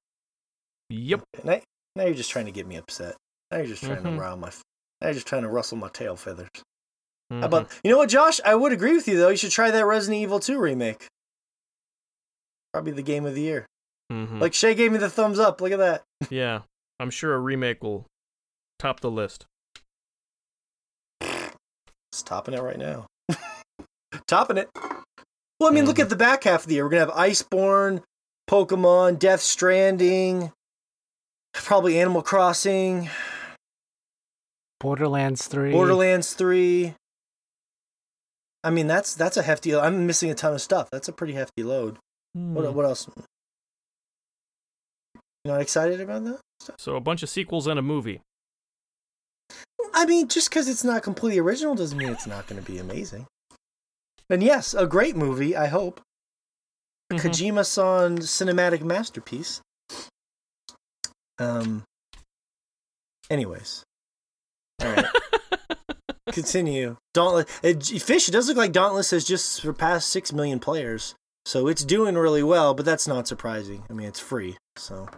Yep. 0.90 1.22
Now, 1.42 1.60
now 1.96 2.04
you're 2.04 2.14
just 2.14 2.30
trying 2.30 2.44
to 2.44 2.52
get 2.52 2.66
me 2.66 2.76
upset. 2.76 3.16
Now 3.50 3.58
you're 3.58 3.66
just 3.66 3.82
trying 3.82 3.98
mm-hmm. 3.98 4.16
to 4.16 4.20
rile 4.20 4.36
my. 4.36 4.50
Now 5.00 5.08
you're 5.08 5.14
just 5.14 5.26
trying 5.26 5.42
to 5.42 5.48
rustle 5.48 5.78
my 5.78 5.88
tail 5.88 6.16
feathers. 6.16 6.48
Mm-hmm. 7.32 7.40
How 7.40 7.46
about 7.46 7.80
you 7.82 7.90
know 7.90 7.96
what, 7.96 8.08
Josh? 8.08 8.40
I 8.44 8.54
would 8.54 8.72
agree 8.72 8.94
with 8.94 9.08
you 9.08 9.18
though. 9.18 9.30
You 9.30 9.36
should 9.36 9.50
try 9.50 9.70
that 9.70 9.84
Resident 9.84 10.22
Evil 10.22 10.38
2 10.38 10.58
remake. 10.58 11.06
Probably 12.76 12.92
the 12.92 13.00
game 13.00 13.24
of 13.24 13.34
the 13.34 13.40
year. 13.40 13.64
Mm-hmm. 14.12 14.38
Like 14.38 14.52
Shay 14.52 14.74
gave 14.74 14.92
me 14.92 14.98
the 14.98 15.08
thumbs 15.08 15.38
up. 15.38 15.62
Look 15.62 15.72
at 15.72 15.78
that. 15.78 16.02
yeah, 16.30 16.60
I'm 17.00 17.08
sure 17.08 17.32
a 17.32 17.38
remake 17.38 17.82
will 17.82 18.04
top 18.78 19.00
the 19.00 19.10
list. 19.10 19.46
It's 21.22 22.22
topping 22.22 22.52
it 22.52 22.60
right 22.60 22.76
now 22.76 23.06
topping 24.26 24.58
it. 24.58 24.68
Well, 25.58 25.70
I 25.70 25.72
mean, 25.72 25.86
look 25.86 25.98
at 25.98 26.10
the 26.10 26.16
back 26.16 26.44
half 26.44 26.64
of 26.64 26.68
the 26.68 26.74
year. 26.74 26.84
We're 26.84 26.90
gonna 26.90 27.06
have 27.06 27.14
Iceborne, 27.14 28.02
Pokemon, 28.46 29.18
Death 29.18 29.40
Stranding, 29.40 30.52
probably 31.54 31.98
Animal 31.98 32.20
Crossing, 32.20 33.08
Borderlands 34.80 35.46
Three, 35.46 35.72
Borderlands 35.72 36.34
Three. 36.34 36.92
I 38.62 38.68
mean, 38.68 38.86
that's 38.86 39.14
that's 39.14 39.38
a 39.38 39.42
hefty. 39.42 39.74
I'm 39.74 40.06
missing 40.06 40.30
a 40.30 40.34
ton 40.34 40.52
of 40.52 40.60
stuff. 40.60 40.90
That's 40.92 41.08
a 41.08 41.12
pretty 41.12 41.32
hefty 41.32 41.62
load. 41.62 41.96
Hmm. 42.36 42.52
What 42.52 42.74
what 42.74 42.84
else? 42.84 43.08
You 45.44 45.52
not 45.52 45.62
excited 45.62 46.02
about 46.02 46.24
that? 46.24 46.40
So 46.76 46.96
a 46.96 47.00
bunch 47.00 47.22
of 47.22 47.30
sequels 47.30 47.66
and 47.66 47.78
a 47.78 47.82
movie. 47.82 48.20
I 49.94 50.04
mean, 50.04 50.28
just 50.28 50.50
because 50.50 50.68
it's 50.68 50.84
not 50.84 51.02
completely 51.02 51.38
original 51.38 51.74
doesn't 51.74 51.96
mean 51.96 52.10
it's 52.10 52.26
not 52.26 52.46
going 52.46 52.62
to 52.62 52.70
be 52.70 52.78
amazing. 52.78 53.26
And 54.28 54.42
yes, 54.42 54.74
a 54.74 54.86
great 54.86 55.16
movie. 55.16 55.56
I 55.56 55.68
hope. 55.68 56.02
Mm-hmm. 57.10 57.26
Kojima-san 57.26 58.18
cinematic 58.18 58.82
masterpiece. 58.82 59.62
Um. 61.38 61.84
Anyways, 63.30 63.82
all 64.82 64.92
right. 64.92 65.06
Continue. 66.32 66.96
Dauntless. 67.14 67.46
It, 67.62 68.02
Fish. 68.02 68.28
It 68.28 68.32
does 68.32 68.48
look 68.48 68.56
like 68.58 68.72
Dauntless 68.72 69.10
has 69.12 69.24
just 69.24 69.52
surpassed 69.52 70.10
six 70.10 70.32
million 70.32 70.58
players, 70.58 71.14
so 71.46 71.68
it's 71.68 71.84
doing 71.84 72.16
really 72.16 72.42
well. 72.42 72.74
But 72.74 72.84
that's 72.84 73.06
not 73.06 73.28
surprising. 73.28 73.84
I 73.88 73.92
mean, 73.92 74.08
it's 74.08 74.20
free, 74.20 74.58
so. 74.74 75.08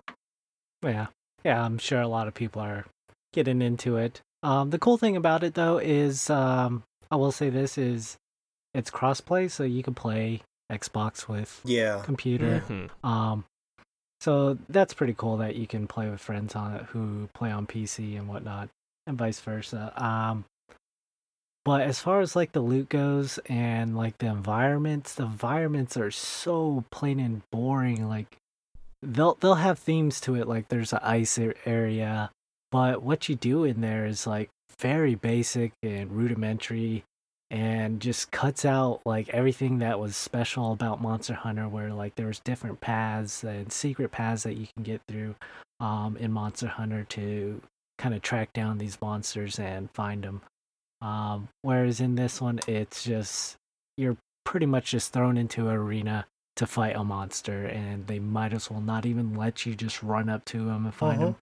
Yeah, 0.82 1.06
yeah. 1.44 1.64
I'm 1.64 1.78
sure 1.78 2.00
a 2.00 2.06
lot 2.06 2.28
of 2.28 2.34
people 2.34 2.62
are 2.62 2.84
getting 3.32 3.62
into 3.62 3.96
it. 3.96 4.20
Um, 4.42 4.70
the 4.70 4.78
cool 4.78 4.98
thing 4.98 5.16
about 5.16 5.42
it 5.42 5.55
though 5.55 5.78
is, 5.78 6.30
um, 6.30 6.84
I 7.10 7.16
will 7.16 7.32
say 7.32 7.50
this 7.50 7.76
is, 7.76 8.16
it's 8.74 8.90
crossplay, 8.90 9.50
so 9.50 9.64
you 9.64 9.82
can 9.82 9.94
play 9.94 10.42
Xbox 10.70 11.26
with 11.26 11.60
yeah 11.64 12.02
computer. 12.05 12.62
Mm-hmm. 12.68 13.06
Um, 13.06 13.44
so 14.20 14.59
that's 14.68 14.94
pretty 14.94 15.14
cool 15.14 15.38
that 15.38 15.56
you 15.56 15.66
can 15.66 15.86
play 15.86 16.10
with 16.10 16.20
friends 16.20 16.55
on 16.55 16.74
it 16.74 16.82
who 16.86 17.28
play 17.34 17.50
on 17.50 17.66
PC 17.66 18.18
and 18.18 18.28
whatnot, 18.28 18.68
and 19.06 19.16
vice 19.16 19.40
versa. 19.40 19.92
Um, 19.96 20.44
but 21.69 21.82
as 21.82 22.01
far 22.01 22.23
as 22.23 22.35
like 22.35 22.53
the 22.53 22.62
loot 22.62 22.89
goes 22.89 23.39
and 23.45 23.95
like 23.95 24.16
the 24.16 24.27
environments, 24.27 25.12
the 25.12 25.24
environments 25.24 25.99
are 25.99 26.11
so 26.11 26.82
plain 26.90 27.20
and 27.20 27.43
boring. 27.51 28.09
Like 28.09 28.39
they'll 29.03 29.35
they'll 29.35 29.57
have 29.57 29.78
themes 29.78 30.19
to 30.23 30.35
it, 30.36 30.49
like 30.49 30.70
there's 30.70 30.95
an 30.95 31.01
ice 31.03 31.39
area, 31.66 32.31
but 32.73 33.03
what 33.03 33.28
you 33.28 33.35
do 33.35 33.65
in 33.65 33.82
there 33.82 34.07
is 34.07 34.27
like 34.27 34.49
very 34.78 35.15
basic 35.15 35.73
and 35.82 36.11
rudimentary 36.11 37.05
and 37.51 38.01
just 38.01 38.31
cuts 38.31 38.65
out 38.65 39.03
like 39.05 39.28
everything 39.28 39.81
that 39.81 40.01
was 40.01 40.16
special 40.16 40.73
about 40.73 41.03
Monster 41.03 41.35
Hunter 41.35 41.69
where 41.69 41.93
like 41.93 42.15
there's 42.15 42.40
different 42.40 42.81
paths 42.81 43.45
and 43.45 43.70
secret 43.70 44.11
paths 44.11 44.45
that 44.45 44.57
you 44.57 44.69
can 44.74 44.85
get 44.85 45.03
through 45.07 45.35
um 45.81 46.16
in 46.16 46.32
Monster 46.32 46.69
Hunter 46.69 47.05
to 47.11 47.61
kind 47.99 48.15
of 48.15 48.23
track 48.23 48.55
down 48.55 48.78
these 48.78 48.99
monsters 49.03 49.59
and 49.59 49.90
find 49.90 50.24
them. 50.24 50.40
Um 51.01 51.49
whereas 51.62 52.01
in 52.01 52.15
this 52.15 52.41
one 52.41 52.61
it's 52.66 53.05
just 53.05 53.57
you're 53.97 54.16
pretty 54.45 54.66
much 54.66 54.91
just 54.93 55.12
thrown 55.12 55.37
into 55.37 55.69
an 55.69 55.75
arena 55.75 56.27
to 56.57 56.66
fight 56.66 56.97
a 56.97 57.05
monster 57.05 57.66
and 57.66 58.07
they 58.07 58.19
might 58.19 58.53
as 58.53 58.70
well 58.70 58.81
not 58.81 59.07
even 59.07 59.35
let 59.35 59.65
you 59.65 59.75
just 59.75 60.03
run 60.03 60.29
up 60.29 60.45
to 60.47 60.59
them 60.59 60.87
and 60.87 60.95
find 60.95 61.19
uh-huh. 61.19 61.27
them 61.27 61.37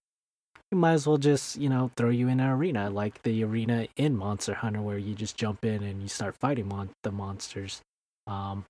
you 0.71 0.77
might 0.77 0.93
as 0.93 1.07
well 1.07 1.17
just, 1.17 1.55
you 1.55 1.69
know, 1.69 1.91
throw 1.95 2.09
you 2.09 2.27
in 2.27 2.39
an 2.39 2.49
arena 2.49 2.89
like 2.89 3.23
the 3.23 3.43
arena 3.43 3.87
in 3.95 4.17
Monster 4.17 4.53
Hunter 4.53 4.81
where 4.81 4.97
you 4.97 5.15
just 5.15 5.37
jump 5.37 5.63
in 5.63 5.81
and 5.81 6.01
you 6.01 6.09
start 6.09 6.35
fighting 6.35 6.67
mon- 6.67 6.89
the 7.03 7.11
monsters. 7.11 7.81
Um, 8.25 8.65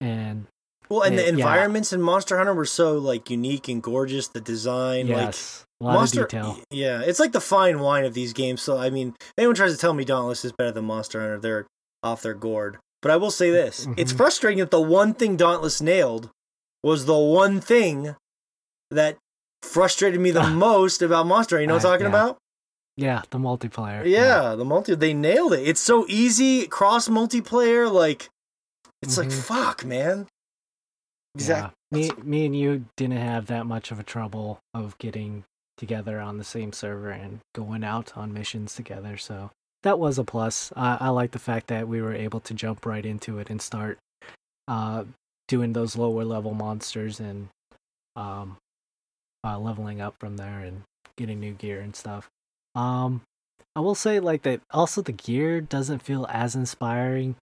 and 0.00 0.46
well, 0.88 1.02
and 1.02 1.14
it, 1.16 1.18
the 1.18 1.28
environments 1.28 1.92
yeah. 1.92 1.96
in 1.96 2.02
Monster 2.02 2.38
Hunter 2.38 2.54
were 2.54 2.64
so 2.64 2.96
like 2.96 3.28
unique 3.28 3.68
and 3.68 3.82
gorgeous. 3.82 4.28
The 4.28 4.40
design, 4.40 5.08
yes, 5.08 5.65
like 5.80 5.94
Monster, 5.94 6.22
detail. 6.22 6.58
Yeah, 6.70 7.02
it's 7.02 7.20
like 7.20 7.32
the 7.32 7.40
fine 7.40 7.80
wine 7.80 8.04
of 8.04 8.14
these 8.14 8.32
games. 8.32 8.62
So 8.62 8.78
I 8.78 8.90
mean, 8.90 9.14
anyone 9.36 9.56
tries 9.56 9.72
to 9.72 9.78
tell 9.78 9.94
me 9.94 10.04
Dauntless 10.04 10.44
is 10.44 10.52
better 10.52 10.72
than 10.72 10.84
Monster 10.84 11.20
Hunter, 11.20 11.38
they're 11.38 11.66
off 12.02 12.22
their 12.22 12.34
gourd. 12.34 12.78
But 13.02 13.10
I 13.10 13.16
will 13.16 13.30
say 13.30 13.50
this: 13.50 13.82
mm-hmm. 13.82 13.94
it's 13.96 14.12
frustrating 14.12 14.60
that 14.60 14.70
the 14.70 14.80
one 14.80 15.14
thing 15.14 15.36
Dauntless 15.36 15.80
nailed 15.80 16.30
was 16.82 17.06
the 17.06 17.18
one 17.18 17.60
thing 17.60 18.16
that 18.90 19.18
frustrated 19.62 20.20
me 20.20 20.30
the 20.30 20.48
most 20.50 21.02
about 21.02 21.26
Monster. 21.26 21.60
You 21.60 21.66
know 21.66 21.74
what 21.74 21.84
I'm 21.84 21.92
talking 21.92 22.04
yeah. 22.04 22.10
about? 22.10 22.38
Yeah, 22.96 23.22
the 23.28 23.38
multiplayer. 23.38 24.06
Yeah, 24.06 24.50
yeah, 24.50 24.54
the 24.54 24.64
multi. 24.64 24.94
They 24.94 25.12
nailed 25.12 25.52
it. 25.52 25.68
It's 25.68 25.80
so 25.80 26.06
easy 26.08 26.66
cross 26.66 27.08
multiplayer. 27.08 27.92
Like, 27.92 28.30
it's 29.02 29.18
mm-hmm. 29.18 29.28
like 29.28 29.38
fuck, 29.38 29.84
man. 29.84 30.26
Exactly. 31.34 31.74
Yeah. 31.90 31.98
Me, 31.98 32.10
me 32.22 32.46
and 32.46 32.56
you 32.58 32.86
didn't 32.96 33.18
have 33.18 33.46
that 33.46 33.66
much 33.66 33.90
of 33.90 34.00
a 34.00 34.02
trouble 34.02 34.60
of 34.72 34.96
getting 34.98 35.44
together 35.76 36.20
on 36.20 36.38
the 36.38 36.44
same 36.44 36.72
server 36.72 37.10
and 37.10 37.40
going 37.54 37.84
out 37.84 38.16
on 38.16 38.32
missions 38.32 38.74
together. 38.74 39.16
So 39.16 39.50
that 39.82 39.98
was 39.98 40.18
a 40.18 40.24
plus. 40.24 40.72
I, 40.74 40.96
I 41.00 41.08
like 41.10 41.32
the 41.32 41.38
fact 41.38 41.68
that 41.68 41.88
we 41.88 42.00
were 42.00 42.14
able 42.14 42.40
to 42.40 42.54
jump 42.54 42.86
right 42.86 43.04
into 43.04 43.38
it 43.38 43.50
and 43.50 43.60
start 43.60 43.98
uh, 44.68 45.04
doing 45.48 45.72
those 45.72 45.96
lower 45.96 46.24
level 46.24 46.54
monsters 46.54 47.20
and 47.20 47.48
um, 48.16 48.56
uh, 49.44 49.58
leveling 49.58 50.00
up 50.00 50.16
from 50.18 50.36
there 50.36 50.60
and 50.60 50.82
getting 51.16 51.40
new 51.40 51.52
gear 51.52 51.80
and 51.80 51.94
stuff. 51.94 52.28
Um, 52.74 53.22
I 53.74 53.80
will 53.80 53.94
say 53.94 54.20
like 54.20 54.42
that. 54.42 54.60
Also, 54.70 55.02
the 55.02 55.12
gear 55.12 55.60
doesn't 55.60 56.02
feel 56.02 56.26
as 56.30 56.54
inspiring 56.54 57.36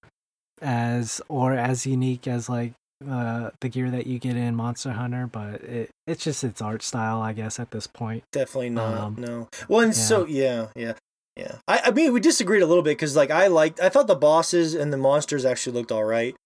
as 0.60 1.20
or 1.28 1.54
as 1.54 1.86
unique 1.86 2.26
as 2.26 2.48
like 2.48 2.72
uh, 3.08 3.50
the 3.60 3.68
gear 3.68 3.90
that 3.90 4.06
you 4.06 4.18
get 4.18 4.36
in 4.36 4.54
Monster 4.54 4.92
Hunter, 4.92 5.26
but 5.26 5.62
it 5.62 5.90
it's 6.06 6.24
just 6.24 6.44
its 6.44 6.60
art 6.60 6.82
style, 6.82 7.20
I 7.20 7.32
guess, 7.32 7.58
at 7.58 7.70
this 7.70 7.86
point. 7.86 8.24
Definitely 8.32 8.70
not. 8.70 8.98
Um, 8.98 9.16
no. 9.18 9.48
Well, 9.68 9.80
and 9.80 9.94
yeah. 9.94 10.02
so 10.02 10.26
yeah, 10.26 10.66
yeah. 10.74 10.94
Yeah, 11.36 11.56
I, 11.66 11.80
I 11.86 11.90
mean 11.90 12.12
we 12.12 12.20
disagreed 12.20 12.62
a 12.62 12.66
little 12.66 12.84
bit 12.84 12.90
because 12.90 13.16
like 13.16 13.32
I 13.32 13.48
liked 13.48 13.80
I 13.80 13.88
thought 13.88 14.06
the 14.06 14.14
bosses 14.14 14.72
and 14.72 14.92
the 14.92 14.96
monsters 14.96 15.44
actually 15.44 15.72
looked 15.72 15.90
all 15.90 16.04
right, 16.04 16.36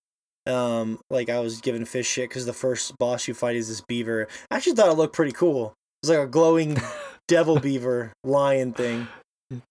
um, 0.47 0.99
like 1.11 1.29
I 1.29 1.41
was 1.41 1.61
giving 1.61 1.85
fish 1.85 2.09
shit 2.09 2.31
because 2.31 2.47
the 2.47 2.55
first 2.55 2.97
boss 2.99 3.29
you 3.29 3.35
fight 3.35 3.57
is 3.57 3.69
this 3.69 3.83
beaver. 3.83 4.29
I 4.51 4.57
actually 4.57 4.75
thought 4.75 4.89
it 4.89 4.95
looked 4.97 5.15
pretty 5.15 5.33
cool. 5.33 5.75
It's 6.03 6.09
like 6.09 6.19
a 6.19 6.27
glowing 6.27 6.79
devil 7.29 7.61
beaver 7.61 8.13
lion 8.25 8.73
thing. 8.73 9.09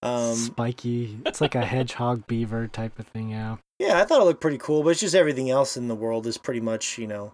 Um, 0.02 0.34
Spiky. 0.34 1.18
It's 1.24 1.40
like 1.40 1.54
a 1.54 1.64
hedgehog 1.64 2.26
beaver 2.26 2.66
type 2.66 2.98
of 2.98 3.06
thing. 3.06 3.30
Yeah. 3.30 3.56
Yeah, 3.78 4.00
I 4.00 4.04
thought 4.04 4.20
it 4.20 4.24
looked 4.24 4.40
pretty 4.40 4.58
cool, 4.58 4.82
but 4.82 4.90
it's 4.90 5.00
just 5.00 5.14
everything 5.14 5.50
else 5.50 5.76
in 5.76 5.86
the 5.88 5.94
world 5.94 6.26
is 6.26 6.36
pretty 6.36 6.60
much 6.60 6.98
you 6.98 7.06
know 7.06 7.32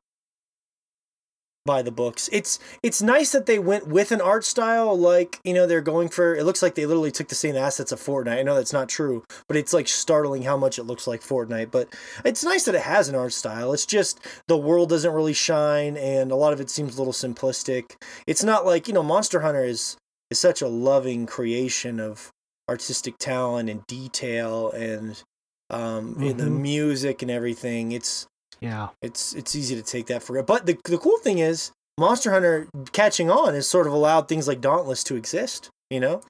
by 1.66 1.80
the 1.80 1.90
books. 1.90 2.28
It's 2.30 2.58
it's 2.82 3.00
nice 3.00 3.32
that 3.32 3.46
they 3.46 3.58
went 3.58 3.86
with 3.86 4.12
an 4.12 4.20
art 4.20 4.44
style 4.44 4.96
like, 4.98 5.40
you 5.44 5.54
know, 5.54 5.66
they're 5.66 5.80
going 5.80 6.10
for 6.10 6.34
it 6.34 6.44
looks 6.44 6.62
like 6.62 6.74
they 6.74 6.84
literally 6.84 7.10
took 7.10 7.28
the 7.28 7.34
same 7.34 7.56
assets 7.56 7.92
of 7.92 8.00
Fortnite. 8.00 8.38
I 8.38 8.42
know 8.42 8.54
that's 8.54 8.72
not 8.72 8.90
true, 8.90 9.24
but 9.48 9.56
it's 9.56 9.72
like 9.72 9.88
startling 9.88 10.42
how 10.42 10.58
much 10.58 10.78
it 10.78 10.84
looks 10.84 11.06
like 11.06 11.22
Fortnite, 11.22 11.70
but 11.70 11.94
it's 12.24 12.44
nice 12.44 12.64
that 12.64 12.74
it 12.74 12.82
has 12.82 13.08
an 13.08 13.14
art 13.14 13.32
style. 13.32 13.72
It's 13.72 13.86
just 13.86 14.20
the 14.46 14.58
world 14.58 14.90
doesn't 14.90 15.12
really 15.12 15.32
shine 15.32 15.96
and 15.96 16.30
a 16.30 16.36
lot 16.36 16.52
of 16.52 16.60
it 16.60 16.68
seems 16.68 16.96
a 16.96 16.98
little 16.98 17.14
simplistic. 17.14 17.96
It's 18.26 18.44
not 18.44 18.66
like, 18.66 18.86
you 18.86 18.92
know, 18.92 19.02
Monster 19.02 19.40
Hunter 19.40 19.64
is 19.64 19.96
is 20.30 20.38
such 20.38 20.60
a 20.60 20.68
loving 20.68 21.24
creation 21.24 21.98
of 21.98 22.30
artistic 22.68 23.18
talent 23.18 23.68
and 23.68 23.86
detail 23.86 24.70
and 24.72 25.22
um 25.70 26.14
mm-hmm. 26.14 26.36
the 26.38 26.50
music 26.50 27.22
and 27.22 27.30
everything. 27.30 27.92
It's 27.92 28.26
yeah. 28.60 28.88
It's 29.02 29.34
it's 29.34 29.54
easy 29.54 29.74
to 29.76 29.82
take 29.82 30.06
that 30.06 30.22
for 30.22 30.36
it. 30.38 30.46
But 30.46 30.66
the 30.66 30.78
the 30.84 30.98
cool 30.98 31.18
thing 31.18 31.38
is 31.38 31.72
Monster 31.98 32.32
Hunter 32.32 32.68
catching 32.92 33.30
on 33.30 33.54
has 33.54 33.68
sort 33.68 33.86
of 33.86 33.92
allowed 33.92 34.28
things 34.28 34.48
like 34.48 34.60
Dauntless 34.60 35.04
to 35.04 35.16
exist, 35.16 35.70
you 35.90 36.00
know? 36.00 36.22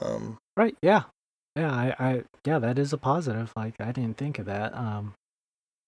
Um 0.00 0.38
Right, 0.56 0.76
yeah. 0.82 1.04
Yeah, 1.56 1.72
I, 1.72 1.94
I 1.98 2.22
yeah, 2.44 2.58
that 2.58 2.78
is 2.78 2.92
a 2.92 2.98
positive. 2.98 3.52
Like 3.56 3.74
I 3.80 3.92
didn't 3.92 4.16
think 4.16 4.38
of 4.38 4.46
that. 4.46 4.74
Um 4.74 5.14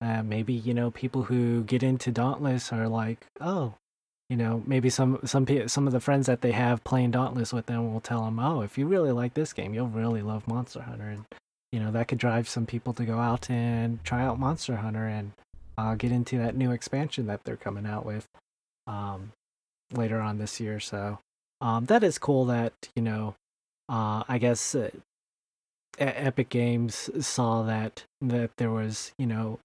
uh, 0.02 0.20
maybe, 0.20 0.52
you 0.52 0.74
know, 0.74 0.90
people 0.90 1.22
who 1.22 1.62
get 1.62 1.84
into 1.84 2.10
Dauntless 2.10 2.72
are 2.72 2.88
like, 2.88 3.24
"Oh, 3.40 3.74
you 4.32 4.38
know, 4.38 4.62
maybe 4.66 4.88
some 4.88 5.18
some 5.26 5.46
some 5.68 5.86
of 5.86 5.92
the 5.92 6.00
friends 6.00 6.26
that 6.26 6.40
they 6.40 6.52
have 6.52 6.82
playing 6.84 7.10
Dauntless 7.10 7.52
with 7.52 7.66
them 7.66 7.92
will 7.92 8.00
tell 8.00 8.24
them, 8.24 8.38
"Oh, 8.38 8.62
if 8.62 8.78
you 8.78 8.86
really 8.86 9.12
like 9.12 9.34
this 9.34 9.52
game, 9.52 9.74
you'll 9.74 9.88
really 9.88 10.22
love 10.22 10.48
Monster 10.48 10.80
Hunter." 10.80 11.04
And 11.04 11.26
you 11.70 11.78
know, 11.78 11.90
that 11.90 12.08
could 12.08 12.16
drive 12.16 12.48
some 12.48 12.64
people 12.64 12.94
to 12.94 13.04
go 13.04 13.18
out 13.18 13.50
and 13.50 14.02
try 14.04 14.22
out 14.24 14.38
Monster 14.38 14.76
Hunter 14.76 15.06
and 15.06 15.32
uh, 15.76 15.96
get 15.96 16.12
into 16.12 16.38
that 16.38 16.56
new 16.56 16.70
expansion 16.72 17.26
that 17.26 17.44
they're 17.44 17.58
coming 17.58 17.84
out 17.84 18.06
with 18.06 18.26
um, 18.86 19.32
later 19.92 20.18
on 20.22 20.38
this 20.38 20.58
year. 20.60 20.80
So 20.80 21.18
um, 21.60 21.84
that 21.84 22.02
is 22.02 22.16
cool 22.16 22.46
that 22.46 22.72
you 22.96 23.02
know. 23.02 23.34
Uh, 23.90 24.22
I 24.26 24.38
guess 24.38 24.74
uh, 24.74 24.88
Epic 25.98 26.48
Games 26.48 27.10
saw 27.20 27.64
that 27.64 28.04
that 28.22 28.56
there 28.56 28.70
was 28.70 29.12
you 29.18 29.26
know 29.26 29.58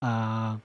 uh, 0.00 0.58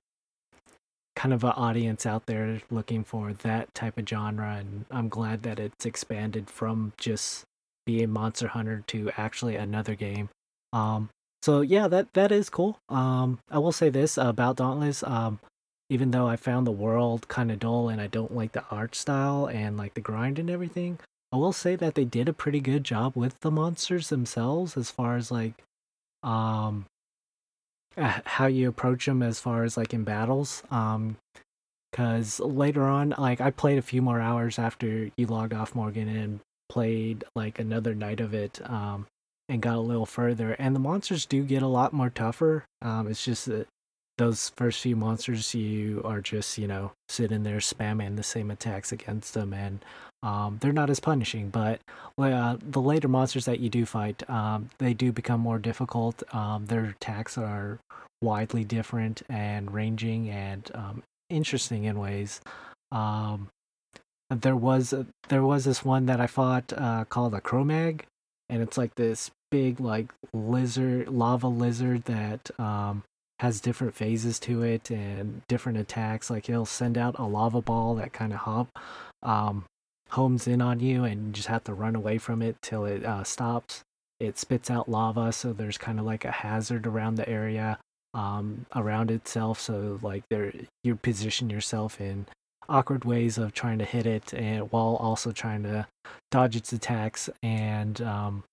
kind 1.19 1.33
of 1.33 1.43
an 1.43 1.51
audience 1.51 2.05
out 2.05 2.27
there 2.27 2.61
looking 2.71 3.03
for 3.03 3.33
that 3.33 3.75
type 3.75 3.97
of 3.97 4.07
genre, 4.07 4.55
and 4.57 4.85
I'm 4.89 5.09
glad 5.09 5.43
that 5.43 5.59
it's 5.59 5.85
expanded 5.85 6.49
from 6.49 6.93
just 6.97 7.43
being 7.85 8.11
Monster 8.11 8.47
Hunter 8.47 8.85
to 8.87 9.11
actually 9.17 9.57
another 9.57 9.95
game. 9.95 10.29
Um, 10.71 11.09
so 11.41 11.59
yeah, 11.59 11.89
that 11.89 12.13
that 12.13 12.31
is 12.31 12.49
cool. 12.49 12.79
Um, 12.87 13.39
I 13.51 13.59
will 13.59 13.73
say 13.73 13.89
this 13.89 14.17
about 14.17 14.55
Dauntless. 14.55 15.03
Um, 15.03 15.41
even 15.89 16.11
though 16.11 16.27
I 16.27 16.37
found 16.37 16.65
the 16.65 16.71
world 16.71 17.27
kind 17.27 17.51
of 17.51 17.59
dull 17.59 17.89
and 17.89 17.99
I 17.99 18.07
don't 18.07 18.33
like 18.33 18.53
the 18.53 18.63
art 18.71 18.95
style 18.95 19.47
and 19.47 19.75
like 19.75 19.95
the 19.95 20.01
grind 20.01 20.39
and 20.39 20.49
everything, 20.49 20.99
I 21.33 21.35
will 21.37 21.51
say 21.51 21.75
that 21.75 21.95
they 21.95 22.05
did 22.05 22.29
a 22.29 22.33
pretty 22.33 22.61
good 22.61 22.85
job 22.85 23.17
with 23.17 23.37
the 23.41 23.51
monsters 23.51 24.07
themselves 24.07 24.77
as 24.77 24.89
far 24.89 25.17
as 25.17 25.31
like 25.31 25.55
um 26.23 26.85
how 27.97 28.47
you 28.47 28.69
approach 28.69 29.05
them 29.05 29.21
as 29.21 29.39
far 29.39 29.63
as 29.63 29.77
like 29.77 29.93
in 29.93 30.03
battles. 30.03 30.63
Um, 30.71 31.17
because 31.91 32.39
later 32.39 32.83
on, 32.83 33.15
like 33.17 33.41
I 33.41 33.51
played 33.51 33.77
a 33.77 33.83
few 33.83 34.01
more 34.01 34.21
hours 34.21 34.59
after 34.59 35.09
you 35.17 35.25
logged 35.25 35.53
off, 35.53 35.73
Morgan, 35.73 36.07
and 36.07 36.39
played 36.69 37.23
like 37.35 37.59
another 37.59 37.95
night 37.95 38.19
of 38.19 38.33
it 38.33 38.61
um, 38.69 39.07
and 39.47 39.61
got 39.61 39.75
a 39.75 39.81
little 39.81 40.05
further. 40.05 40.53
And 40.53 40.75
the 40.75 40.79
monsters 40.79 41.25
do 41.25 41.43
get 41.43 41.63
a 41.63 41.67
lot 41.67 41.91
more 41.91 42.11
tougher. 42.11 42.65
Um, 42.81 43.07
it's 43.07 43.25
just 43.25 43.47
that 43.47 43.67
those 44.19 44.49
first 44.55 44.81
few 44.81 44.95
monsters, 44.95 45.55
you 45.55 46.01
are 46.05 46.21
just 46.21 46.57
you 46.57 46.67
know 46.67 46.91
sitting 47.07 47.43
there 47.43 47.57
spamming 47.57 48.15
the 48.17 48.23
same 48.23 48.51
attacks 48.51 48.91
against 48.91 49.33
them, 49.33 49.53
and 49.53 49.83
um, 50.21 50.59
they're 50.61 50.71
not 50.73 50.91
as 50.91 50.99
punishing. 50.99 51.49
But 51.49 51.79
uh, 52.19 52.57
the 52.61 52.81
later 52.81 53.07
monsters 53.07 53.45
that 53.45 53.59
you 53.59 53.69
do 53.69 53.85
fight, 53.85 54.29
um, 54.29 54.69
they 54.77 54.93
do 54.93 55.11
become 55.11 55.39
more 55.39 55.57
difficult. 55.57 56.21
Um, 56.33 56.67
their 56.67 56.85
attacks 56.85 57.37
are 57.37 57.79
widely 58.21 58.65
different 58.65 59.21
and 59.29 59.73
ranging 59.73 60.29
and 60.29 60.69
um, 60.75 61.03
interesting 61.29 61.85
in 61.85 61.97
ways. 61.97 62.41
Um, 62.91 63.47
there 64.29 64.55
was 64.55 64.93
a, 64.93 65.07
there 65.29 65.43
was 65.43 65.65
this 65.65 65.83
one 65.83 66.05
that 66.05 66.19
I 66.19 66.27
fought 66.27 66.71
uh, 66.75 67.05
called 67.05 67.33
a 67.33 67.41
Cro-Mag, 67.41 68.05
and 68.49 68.61
it's 68.61 68.77
like 68.77 68.95
this 68.95 69.31
big 69.49 69.79
like 69.79 70.13
lizard 70.33 71.07
lava 71.07 71.47
lizard 71.47 72.03
that 72.03 72.51
um, 72.59 73.03
has 73.39 73.61
different 73.61 73.95
phases 73.95 74.39
to 74.39 74.63
it 74.63 74.89
and 74.89 75.41
different 75.47 75.77
attacks. 75.77 76.29
Like 76.29 76.47
he'll 76.47 76.65
send 76.65 76.97
out 76.97 77.17
a 77.17 77.23
lava 77.23 77.61
ball 77.61 77.95
that 77.95 78.13
kind 78.13 78.33
of 78.33 78.39
hop 78.39 78.67
um, 79.23 79.65
homes 80.09 80.47
in 80.47 80.61
on 80.61 80.79
you, 80.79 81.03
and 81.03 81.27
you 81.27 81.33
just 81.33 81.47
have 81.47 81.63
to 81.65 81.73
run 81.73 81.95
away 81.95 82.17
from 82.17 82.41
it 82.41 82.57
till 82.61 82.85
it 82.85 83.05
uh, 83.05 83.23
stops. 83.23 83.81
It 84.19 84.37
spits 84.37 84.69
out 84.69 84.89
lava, 84.89 85.31
so 85.31 85.53
there's 85.53 85.77
kind 85.77 85.99
of 85.99 86.05
like 86.05 86.25
a 86.25 86.31
hazard 86.31 86.85
around 86.85 87.15
the 87.15 87.29
area 87.29 87.79
um, 88.13 88.65
around 88.75 89.11
itself. 89.11 89.59
So 89.59 89.99
like 90.01 90.23
there, 90.29 90.51
you 90.83 90.95
position 90.95 91.49
yourself 91.49 92.01
in 92.01 92.25
awkward 92.67 93.05
ways 93.05 93.37
of 93.37 93.53
trying 93.53 93.79
to 93.79 93.85
hit 93.85 94.05
it, 94.05 94.33
and 94.33 94.69
while 94.71 94.97
also 94.97 95.31
trying 95.31 95.63
to 95.63 95.87
dodge 96.31 96.57
its 96.57 96.73
attacks. 96.73 97.29
And 97.41 98.01
um, 98.01 98.43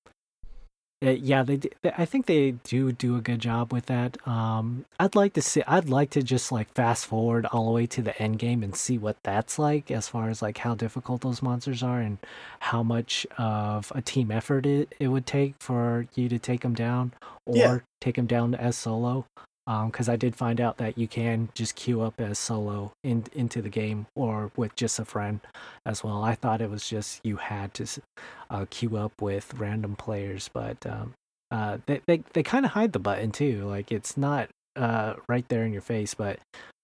uh, 1.05 1.11
yeah, 1.11 1.43
they, 1.43 1.57
they, 1.57 1.93
I 1.97 2.07
think 2.07 2.25
they 2.25 2.53
do 2.53 2.91
do 2.91 3.17
a 3.17 3.21
good 3.21 3.41
job 3.41 3.71
with 3.71 3.87
that. 3.87 4.17
Um, 4.27 4.87
I'd 4.99 5.15
like 5.15 5.35
to 5.35 5.43
see. 5.43 5.63
I'd 5.67 5.91
like 5.91 6.11
to 6.11 6.23
just 6.23 6.51
like 6.51 6.73
fast 6.73 7.05
forward 7.07 7.45
all 7.47 7.67
the 7.67 7.73
way 7.73 7.87
to 7.87 8.01
the 8.01 8.21
end 8.21 8.39
game 8.39 8.63
and 8.63 8.75
see 8.75 8.97
what 8.97 9.17
that's 9.23 9.59
like, 9.59 9.91
as 9.91 10.09
far 10.09 10.31
as 10.31 10.41
like 10.41 10.59
how 10.59 10.75
difficult 10.75 11.21
those 11.21 11.43
monsters 11.43 11.83
are 11.83 12.01
and 12.01 12.17
how 12.61 12.83
much 12.83 13.27
of 13.37 13.93
a 13.95 14.01
team 14.01 14.31
effort 14.31 14.65
it, 14.65 14.95
it 14.99 15.09
would 15.09 15.27
take 15.27 15.55
for 15.59 16.07
you 16.15 16.31
to 16.31 16.39
take 16.39 16.63
them 16.63 16.75
down 16.75 17.13
or 17.45 17.57
yeah. 17.57 17.79
take 18.01 18.17
them 18.17 18.27
down 18.27 18.55
as 18.55 18.77
solo 18.77 19.27
because 19.67 20.09
um, 20.09 20.13
I 20.13 20.17
did 20.17 20.37
find 20.37 20.61
out 20.61 20.77
that 20.77 20.97
you 20.97 21.09
can 21.09 21.49
just 21.55 21.75
queue 21.75 22.01
up 22.01 22.21
as 22.21 22.39
solo 22.39 22.93
in, 23.03 23.25
into 23.33 23.61
the 23.61 23.69
game 23.69 24.07
or 24.15 24.53
with 24.57 24.77
just 24.77 25.01
a 25.01 25.05
friend 25.05 25.41
as 25.85 26.05
well. 26.05 26.23
I 26.23 26.37
thought 26.37 26.61
it 26.61 26.71
was 26.71 26.89
just 26.89 27.21
you 27.25 27.37
had 27.37 27.75
to 27.75 27.87
uh, 28.49 28.67
queue 28.71 28.97
up 28.97 29.21
with 29.21 29.55
random 29.55 29.97
players, 29.97 30.49
but 30.53 30.87
um, 30.87 31.15
uh, 31.51 31.79
they 31.87 32.01
they, 32.07 32.23
they 32.33 32.43
kind 32.45 32.65
of 32.65 32.73
hide 32.73 32.93
the 32.93 33.01
button 33.01 33.33
too. 33.33 33.65
Like 33.65 33.91
it's 33.91 34.17
not 34.17 34.51
uh, 34.77 35.15
right 35.29 35.49
there 35.49 35.65
in 35.65 35.73
your 35.73 35.83
face, 35.83 36.15
but 36.15 36.39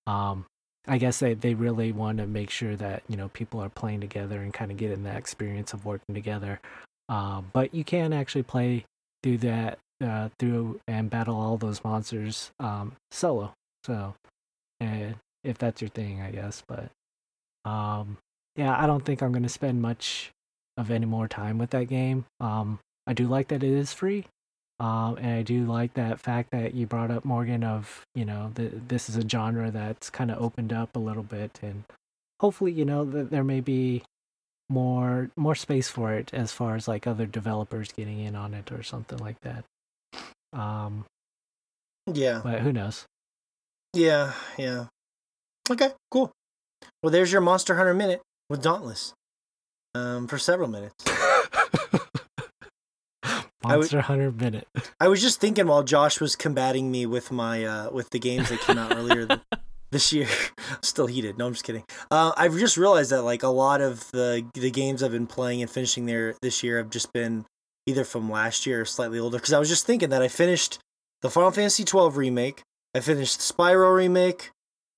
um, 0.08 0.46
I 0.88 0.98
guess 0.98 1.20
they, 1.20 1.34
they 1.34 1.54
really 1.54 1.92
want 1.92 2.18
to 2.18 2.26
make 2.26 2.50
sure 2.50 2.74
that 2.76 3.04
you 3.08 3.16
know 3.16 3.28
people 3.28 3.60
are 3.60 3.68
playing 3.68 4.00
together 4.00 4.42
and 4.42 4.52
kind 4.52 4.72
of 4.72 4.76
getting 4.76 5.04
that 5.04 5.18
experience 5.18 5.72
of 5.72 5.84
working 5.84 6.16
together. 6.16 6.60
Uh, 7.08 7.42
but 7.52 7.74
you 7.74 7.84
can 7.84 8.12
actually 8.12 8.42
play 8.42 8.84
through 9.22 9.38
that 9.38 9.78
uh, 10.02 10.28
through 10.38 10.80
and 10.86 11.10
battle 11.10 11.38
all 11.38 11.56
those 11.56 11.84
monsters 11.84 12.50
um, 12.60 12.92
solo. 13.10 13.52
So, 13.84 14.14
and 14.80 15.16
if 15.44 15.58
that's 15.58 15.80
your 15.80 15.90
thing, 15.90 16.20
I 16.20 16.30
guess. 16.30 16.62
But 16.66 16.90
um, 17.64 18.18
yeah, 18.56 18.76
I 18.76 18.86
don't 18.86 19.04
think 19.04 19.22
I'm 19.22 19.32
gonna 19.32 19.48
spend 19.48 19.82
much 19.82 20.32
of 20.76 20.90
any 20.90 21.06
more 21.06 21.28
time 21.28 21.58
with 21.58 21.70
that 21.70 21.84
game. 21.84 22.24
Um, 22.40 22.78
I 23.06 23.12
do 23.12 23.26
like 23.26 23.48
that 23.48 23.62
it 23.62 23.70
is 23.70 23.92
free. 23.92 24.26
Um, 24.80 25.16
and 25.18 25.30
I 25.38 25.42
do 25.42 25.64
like 25.64 25.94
that 25.94 26.18
fact 26.18 26.50
that 26.50 26.74
you 26.74 26.86
brought 26.86 27.10
up 27.10 27.24
Morgan 27.24 27.62
of 27.62 28.02
you 28.14 28.24
know 28.24 28.50
the, 28.54 28.68
this 28.88 29.08
is 29.08 29.16
a 29.16 29.28
genre 29.28 29.70
that's 29.70 30.10
kind 30.10 30.30
of 30.30 30.42
opened 30.42 30.72
up 30.72 30.96
a 30.96 30.98
little 30.98 31.22
bit 31.22 31.60
and 31.62 31.84
hopefully 32.40 32.72
you 32.72 32.84
know 32.84 33.04
that 33.04 33.30
there 33.30 33.44
may 33.44 33.60
be 33.60 34.02
more 34.68 35.30
more 35.36 35.54
space 35.54 35.88
for 35.88 36.12
it 36.12 36.34
as 36.34 36.50
far 36.50 36.74
as 36.74 36.88
like 36.88 37.06
other 37.06 37.26
developers 37.26 37.92
getting 37.92 38.18
in 38.18 38.34
on 38.34 38.54
it 38.54 38.72
or 38.72 38.82
something 38.82 39.18
like 39.18 39.40
that. 39.42 39.64
Um, 40.52 41.04
yeah, 42.12 42.40
but 42.42 42.60
who 42.60 42.72
knows? 42.72 43.06
Yeah, 43.94 44.32
yeah. 44.58 44.86
Okay, 45.70 45.90
cool. 46.10 46.32
Well, 47.02 47.10
there's 47.10 47.32
your 47.32 47.40
Monster 47.40 47.76
Hunter 47.76 47.94
minute 47.94 48.20
with 48.50 48.62
Dauntless. 48.62 49.14
Um, 49.94 50.26
for 50.26 50.38
several 50.38 50.68
minutes. 50.68 50.94
Monster 53.64 54.00
Hunter 54.00 54.32
minute. 54.32 54.66
I 55.00 55.08
was 55.08 55.20
just 55.20 55.40
thinking 55.40 55.66
while 55.66 55.82
Josh 55.82 56.20
was 56.20 56.34
combating 56.34 56.90
me 56.90 57.06
with 57.06 57.30
my 57.30 57.64
uh 57.64 57.90
with 57.90 58.10
the 58.10 58.18
games 58.18 58.48
that 58.48 58.60
came 58.60 58.78
out 58.78 58.96
earlier 58.96 59.28
this 59.92 60.12
year. 60.12 60.26
Still 60.82 61.06
heated. 61.06 61.38
No, 61.38 61.46
I'm 61.46 61.52
just 61.52 61.64
kidding. 61.64 61.84
Uh, 62.10 62.32
I've 62.36 62.58
just 62.58 62.76
realized 62.76 63.12
that 63.12 63.22
like 63.22 63.42
a 63.42 63.48
lot 63.48 63.80
of 63.80 64.10
the 64.10 64.44
the 64.54 64.70
games 64.70 65.02
I've 65.02 65.12
been 65.12 65.26
playing 65.26 65.62
and 65.62 65.70
finishing 65.70 66.06
there 66.06 66.34
this 66.42 66.62
year 66.62 66.78
have 66.78 66.90
just 66.90 67.12
been 67.12 67.44
either 67.86 68.04
from 68.04 68.30
last 68.30 68.66
year 68.66 68.82
or 68.82 68.84
slightly 68.84 69.18
older. 69.18 69.38
Because 69.38 69.52
I 69.52 69.58
was 69.58 69.68
just 69.68 69.86
thinking 69.86 70.10
that 70.10 70.22
I 70.22 70.28
finished 70.28 70.78
the 71.22 71.30
Final 71.30 71.50
Fantasy 71.50 71.84
twelve 71.84 72.16
remake. 72.16 72.62
I 72.94 73.00
finished 73.00 73.38
the 73.38 73.54
Spyro 73.54 73.94
remake. 73.94 74.50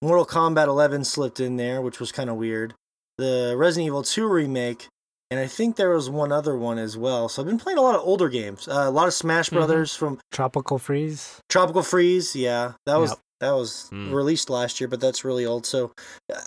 Mortal 0.02 0.26
Kombat 0.26 0.66
11 0.66 1.04
slipped 1.04 1.40
in 1.40 1.56
there, 1.56 1.80
which 1.80 1.98
was 1.98 2.12
kind 2.12 2.28
of 2.28 2.36
weird. 2.36 2.74
The 3.16 3.54
Resident 3.56 3.86
Evil 3.86 4.02
2 4.02 4.26
remake, 4.28 4.88
and 5.30 5.40
I 5.40 5.46
think 5.46 5.76
there 5.76 5.90
was 5.90 6.10
one 6.10 6.30
other 6.30 6.56
one 6.56 6.78
as 6.78 6.96
well. 6.96 7.28
So 7.28 7.40
I've 7.40 7.48
been 7.48 7.58
playing 7.58 7.78
a 7.78 7.82
lot 7.82 7.94
of 7.94 8.02
older 8.02 8.28
games. 8.28 8.68
Uh, 8.68 8.84
a 8.86 8.90
lot 8.90 9.08
of 9.08 9.14
Smash 9.14 9.46
mm-hmm. 9.46 9.56
Brothers 9.56 9.92
mm-hmm. 9.92 10.04
from 10.04 10.20
Tropical 10.30 10.78
Freeze. 10.78 11.40
Tropical 11.48 11.82
Freeze, 11.82 12.36
yeah, 12.36 12.72
that 12.84 12.96
was 12.96 13.12
yep. 13.12 13.18
That 13.40 13.52
was 13.52 13.90
mm. 13.92 14.12
released 14.12 14.48
last 14.48 14.80
year, 14.80 14.88
but 14.88 15.00
that's 15.00 15.24
really 15.24 15.44
old. 15.44 15.66
So, 15.66 15.92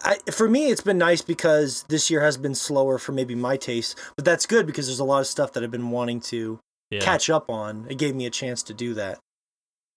I 0.03 0.17
for 0.32 0.49
me, 0.49 0.69
it's 0.69 0.82
been 0.82 0.98
nice 0.98 1.22
because 1.22 1.83
this 1.90 2.09
year 2.09 2.22
has 2.22 2.38
been 2.38 2.56
slower 2.56 2.98
for 2.98 3.11
maybe 3.11 3.35
my 3.35 3.57
taste, 3.57 3.98
but 4.16 4.25
that's 4.25 4.45
good 4.45 4.66
because 4.66 4.88
there's 4.88 4.99
a 4.99 5.03
lot 5.03 5.19
of 5.19 5.27
stuff 5.27 5.53
that 5.53 5.64
I've 5.64 5.72
been 5.72 5.91
wanting 5.91 6.22
to 6.22 6.59
yeah. 6.90 7.01
catch 7.01 7.30
up 7.30 7.49
on. 7.49 7.85
It 7.90 7.98
gave 7.98 8.16
me 8.16 8.25
a 8.25 8.30
chance 8.30 8.64
to 8.64 8.74
do 8.74 8.93
that. 8.95 9.19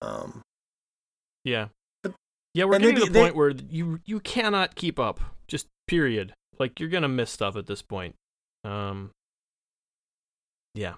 Um, 0.02 0.42
yeah, 1.44 1.68
but, 2.02 2.14
yeah, 2.54 2.64
we're 2.64 2.78
getting 2.78 2.96
to 2.96 3.04
the 3.04 3.10
they, 3.10 3.22
point 3.22 3.36
where 3.36 3.50
you 3.50 4.00
you 4.04 4.20
cannot 4.20 4.74
keep 4.74 4.98
up. 4.98 5.20
Just 5.46 5.66
period. 5.86 6.34
Like 6.58 6.80
you're 6.80 6.88
gonna 6.88 7.08
miss 7.08 7.30
stuff 7.30 7.56
at 7.56 7.66
this 7.66 7.82
point. 7.82 8.14
Um, 8.64 9.10
yeah, 10.74 10.94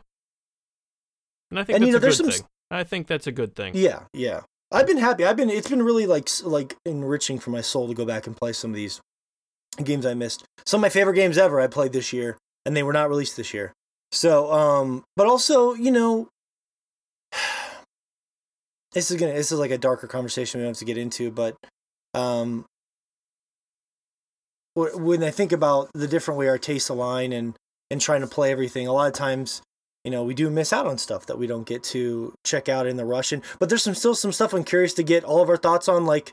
and 1.50 1.60
I 1.60 1.64
think 1.64 1.76
and, 1.76 1.82
that's 1.84 1.86
you 1.86 1.92
know, 1.92 1.98
a 1.98 2.00
good 2.00 2.14
some... 2.14 2.30
thing. 2.30 2.48
I 2.70 2.84
think 2.84 3.06
that's 3.06 3.26
a 3.26 3.32
good 3.32 3.54
thing. 3.54 3.74
Yeah, 3.76 4.04
yeah. 4.14 4.40
I've 4.73 4.86
been 4.86 4.99
happy. 4.99 5.25
I've 5.25 5.36
been. 5.36 5.51
It's 5.51 5.68
been 5.68 5.83
really 5.83 6.07
like 6.07 6.28
like 6.44 6.76
enriching 6.86 7.39
for 7.39 7.51
my 7.51 7.60
soul 7.60 7.89
to 7.89 7.94
go 7.94 8.05
back 8.05 8.26
and 8.26 8.36
play 8.36 8.52
some 8.52 8.70
of 8.70 8.76
these 8.76 9.01
games 9.83 10.07
I 10.07 10.15
missed. 10.15 10.44
Some 10.67 10.78
of 10.78 10.83
my 10.83 10.89
favorite 10.89 11.15
games 11.15 11.36
ever 11.36 11.60
I 11.60 11.67
played 11.67 11.92
this 11.92 12.12
year, 12.12 12.39
and 12.65 12.76
they 12.76 12.83
were 12.83 12.92
not 12.92 13.09
released 13.09 13.36
this 13.36 13.52
year. 13.52 13.73
So, 14.12 14.52
um, 14.52 15.05
but 15.17 15.26
also, 15.26 15.75
you 15.75 15.91
know, 15.91 16.28
this 18.92 19.10
is 19.10 19.20
gonna 19.20 19.34
this 19.34 19.52
is 19.52 19.59
like 19.59 19.70
a 19.70 19.78
darker 19.78 20.07
conversation 20.07 20.59
we 20.59 20.65
don't 20.65 20.70
have 20.70 20.78
to 20.78 20.84
get 20.84 20.99
into, 20.99 21.31
but 21.31 21.57
um, 22.15 22.65
when 24.75 25.23
I 25.23 25.31
think 25.31 25.52
about 25.52 25.91
the 25.92 26.09
different 26.09 26.39
way 26.39 26.49
our 26.49 26.59
tastes 26.59 26.89
align 26.89 27.33
and 27.33 27.55
and 27.91 28.01
trying 28.01 28.23
to 28.23 28.26
play 28.26 28.51
everything, 28.51 28.86
a 28.86 28.92
lot 28.92 29.09
of 29.09 29.12
times 29.12 29.60
you 30.05 30.10
know 30.10 30.22
we 30.24 30.34
do 30.34 30.50
miss 30.50 30.72
out 30.72 30.86
on 30.86 30.98
stuff 30.98 31.26
that 31.26 31.39
we 31.39 31.47
don't 31.47 31.66
get 31.66 31.82
to 31.84 32.34
check 32.44 32.68
out 32.68 32.86
in 32.86 32.97
the 32.97 33.05
Russian. 33.05 33.42
But 33.58 33.68
there's 33.68 33.82
some 33.82 33.94
still 33.94 34.14
some 34.14 34.32
stuff 34.32 34.52
I'm 34.52 34.64
curious 34.64 34.94
to 34.94 35.02
get 35.02 35.24
all 35.24 35.42
of 35.42 35.48
our 35.48 35.56
thoughts 35.56 35.89
on, 35.89 36.06
like 36.06 36.32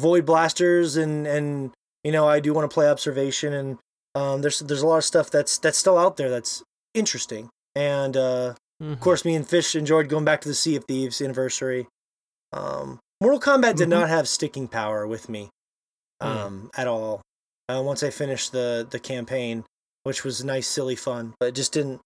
Void 0.00 0.26
Bastards 0.26 0.96
and 0.96 1.26
and 1.26 1.72
you 2.04 2.12
know 2.12 2.28
I 2.28 2.40
do 2.40 2.52
want 2.52 2.70
to 2.70 2.74
play 2.74 2.88
Observation 2.88 3.52
and 3.52 3.78
um, 4.14 4.42
there's 4.42 4.60
there's 4.60 4.82
a 4.82 4.86
lot 4.86 4.98
of 4.98 5.04
stuff 5.04 5.30
that's 5.30 5.58
that's 5.58 5.78
still 5.78 5.98
out 5.98 6.16
there 6.16 6.30
that's 6.30 6.62
interesting. 6.94 7.50
And 7.74 8.16
uh, 8.16 8.54
mm-hmm. 8.82 8.92
of 8.92 9.00
course, 9.00 9.24
me 9.24 9.34
and 9.34 9.48
Fish 9.48 9.76
enjoyed 9.76 10.08
going 10.08 10.24
back 10.24 10.40
to 10.42 10.48
the 10.48 10.54
Sea 10.54 10.76
of 10.76 10.84
Thieves 10.84 11.20
anniversary. 11.20 11.86
Um, 12.52 12.98
Mortal 13.20 13.40
Kombat 13.40 13.76
did 13.76 13.84
mm-hmm. 13.84 13.90
not 13.90 14.08
have 14.08 14.26
sticking 14.26 14.66
power 14.66 15.06
with 15.06 15.28
me 15.28 15.50
hmm. 16.20 16.26
um, 16.26 16.62
mm. 16.62 16.80
at 16.80 16.88
all. 16.88 17.20
Uh, 17.68 17.82
once 17.82 18.02
I 18.02 18.10
finished 18.10 18.52
the 18.52 18.86
the 18.90 18.98
campaign, 18.98 19.64
which 20.02 20.24
was 20.24 20.42
nice, 20.42 20.66
silly 20.66 20.96
fun, 20.96 21.34
but 21.38 21.50
it 21.50 21.54
just 21.54 21.72
didn't 21.72 22.00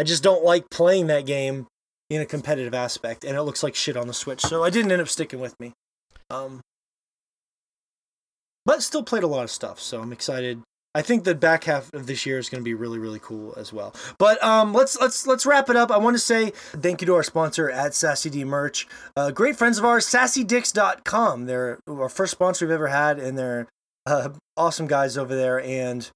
I 0.00 0.02
just 0.02 0.22
don't 0.22 0.42
like 0.42 0.70
playing 0.70 1.08
that 1.08 1.26
game 1.26 1.66
in 2.08 2.22
a 2.22 2.26
competitive 2.26 2.72
aspect, 2.72 3.22
and 3.22 3.36
it 3.36 3.42
looks 3.42 3.62
like 3.62 3.74
shit 3.74 3.98
on 3.98 4.06
the 4.06 4.14
Switch. 4.14 4.40
So 4.40 4.64
I 4.64 4.70
didn't 4.70 4.90
end 4.92 5.02
up 5.02 5.08
sticking 5.08 5.40
with 5.40 5.54
me. 5.60 5.74
Um, 6.30 6.62
but 8.64 8.82
still 8.82 9.02
played 9.02 9.24
a 9.24 9.26
lot 9.26 9.44
of 9.44 9.50
stuff, 9.50 9.78
so 9.78 10.00
I'm 10.00 10.10
excited. 10.10 10.62
I 10.94 11.02
think 11.02 11.24
the 11.24 11.34
back 11.34 11.64
half 11.64 11.92
of 11.92 12.06
this 12.06 12.24
year 12.24 12.38
is 12.38 12.48
going 12.48 12.62
to 12.62 12.64
be 12.64 12.72
really, 12.72 12.98
really 12.98 13.18
cool 13.18 13.52
as 13.58 13.74
well. 13.74 13.94
But 14.16 14.42
um, 14.42 14.72
let's 14.72 14.98
let's 14.98 15.26
let's 15.26 15.44
wrap 15.44 15.68
it 15.68 15.76
up. 15.76 15.90
I 15.90 15.98
want 15.98 16.14
to 16.14 16.18
say 16.18 16.52
thank 16.54 17.02
you 17.02 17.06
to 17.08 17.16
our 17.16 17.22
sponsor 17.22 17.70
at 17.70 17.92
Sassy 17.92 18.30
D 18.30 18.42
Merch, 18.42 18.88
uh, 19.18 19.32
great 19.32 19.56
friends 19.56 19.76
of 19.76 19.84
ours, 19.84 20.06
SassyDicks.com. 20.06 21.44
They're 21.44 21.78
our 21.86 22.08
first 22.08 22.32
sponsor 22.32 22.64
we've 22.64 22.72
ever 22.72 22.88
had, 22.88 23.18
and 23.18 23.36
they're 23.36 23.68
uh, 24.06 24.30
awesome 24.56 24.86
guys 24.86 25.18
over 25.18 25.36
there. 25.36 25.60
And 25.60 26.10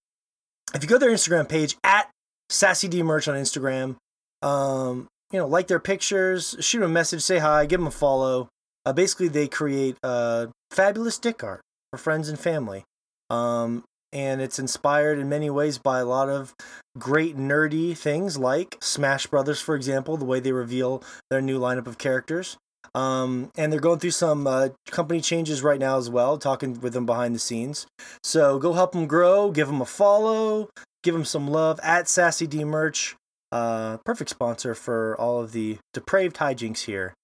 if 0.74 0.82
you 0.82 0.88
go 0.88 0.96
to 0.96 1.00
their 1.00 1.14
Instagram 1.14 1.50
page 1.50 1.76
at 1.84 2.08
Sassy 2.48 2.88
D 2.88 3.02
merch 3.02 3.28
on 3.28 3.36
Instagram. 3.36 3.96
Um, 4.42 5.08
you 5.32 5.38
know, 5.38 5.46
like 5.46 5.66
their 5.66 5.80
pictures, 5.80 6.56
shoot 6.60 6.80
them 6.80 6.90
a 6.90 6.92
message, 6.92 7.22
say 7.22 7.38
hi, 7.38 7.66
give 7.66 7.80
them 7.80 7.86
a 7.86 7.90
follow. 7.90 8.48
Uh, 8.86 8.92
basically, 8.92 9.28
they 9.28 9.48
create 9.48 9.96
uh, 10.02 10.46
fabulous 10.70 11.18
dick 11.18 11.42
art 11.42 11.62
for 11.90 11.98
friends 11.98 12.28
and 12.28 12.38
family. 12.38 12.84
Um, 13.30 13.84
and 14.12 14.40
it's 14.40 14.60
inspired 14.60 15.18
in 15.18 15.28
many 15.28 15.50
ways 15.50 15.78
by 15.78 15.98
a 15.98 16.04
lot 16.04 16.28
of 16.28 16.54
great 16.96 17.36
nerdy 17.36 17.96
things 17.96 18.38
like 18.38 18.78
Smash 18.80 19.26
Brothers, 19.26 19.60
for 19.60 19.74
example, 19.74 20.16
the 20.16 20.24
way 20.24 20.38
they 20.38 20.52
reveal 20.52 21.02
their 21.30 21.40
new 21.40 21.58
lineup 21.58 21.88
of 21.88 21.98
characters. 21.98 22.56
Um, 22.94 23.50
and 23.56 23.72
they're 23.72 23.80
going 23.80 23.98
through 23.98 24.12
some 24.12 24.46
uh, 24.46 24.68
company 24.86 25.20
changes 25.20 25.62
right 25.62 25.80
now 25.80 25.98
as 25.98 26.08
well, 26.08 26.38
talking 26.38 26.78
with 26.80 26.92
them 26.92 27.06
behind 27.06 27.34
the 27.34 27.40
scenes. 27.40 27.86
So 28.22 28.60
go 28.60 28.72
help 28.72 28.92
them 28.92 29.08
grow, 29.08 29.50
give 29.50 29.66
them 29.66 29.80
a 29.80 29.86
follow, 29.86 30.68
give 31.04 31.14
them 31.14 31.24
some 31.24 31.46
love 31.46 31.78
at 31.82 32.08
Sassy 32.08 32.48
D 32.48 32.64
Merch. 32.64 33.14
Uh, 33.52 33.98
perfect 34.04 34.30
sponsor 34.30 34.74
for 34.74 35.14
all 35.20 35.40
of 35.40 35.52
the 35.52 35.78
depraved 35.92 36.36
hijinks 36.36 36.86
here 36.86 37.14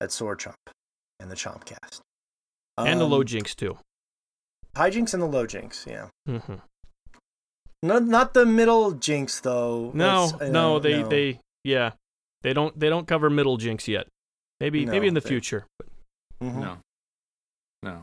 at 0.00 0.12
Sword 0.12 0.38
Chomp 0.38 0.54
and 1.18 1.28
the 1.30 1.34
Chompcast. 1.34 2.00
Um, 2.78 2.86
and 2.86 3.00
the 3.00 3.06
low 3.06 3.20
um, 3.20 3.26
jinks 3.26 3.56
too. 3.56 3.76
Hijinks 4.76 5.12
and 5.14 5.22
the 5.22 5.26
low 5.26 5.46
jinks, 5.46 5.84
yeah. 5.88 6.06
Mm-hmm. 6.28 6.54
Not 7.82 8.04
not 8.04 8.34
the 8.34 8.46
middle 8.46 8.92
jinx 8.92 9.40
though. 9.40 9.90
No, 9.94 10.30
uh, 10.40 10.46
no, 10.46 10.78
they 10.78 11.02
no. 11.02 11.08
they 11.08 11.40
yeah, 11.64 11.92
they 12.42 12.52
don't 12.52 12.78
they 12.78 12.88
don't 12.88 13.08
cover 13.08 13.28
middle 13.30 13.56
jinx 13.56 13.88
yet. 13.88 14.06
Maybe 14.60 14.84
no, 14.84 14.92
maybe 14.92 15.08
in 15.08 15.14
the 15.14 15.20
they, 15.20 15.28
future. 15.28 15.66
But... 15.78 15.88
Mm-hmm. 16.46 16.60
No, 16.60 16.76
no. 17.82 18.02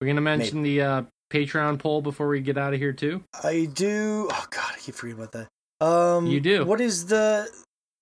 We're 0.00 0.06
gonna 0.06 0.20
mention 0.20 0.62
maybe. 0.62 0.76
the 0.76 0.84
uh, 0.84 1.02
Patreon 1.30 1.78
poll 1.78 2.02
before 2.02 2.28
we 2.28 2.40
get 2.40 2.58
out 2.58 2.74
of 2.74 2.80
here 2.80 2.92
too. 2.92 3.22
I 3.42 3.68
do. 3.72 4.28
Oh 4.30 4.46
God, 4.50 4.72
I 4.74 4.78
keep 4.78 4.94
forgetting 4.94 5.22
about 5.22 5.32
that. 5.32 5.48
Um, 5.86 6.26
you 6.26 6.40
do. 6.40 6.64
What 6.64 6.80
is 6.80 7.06
the? 7.06 7.48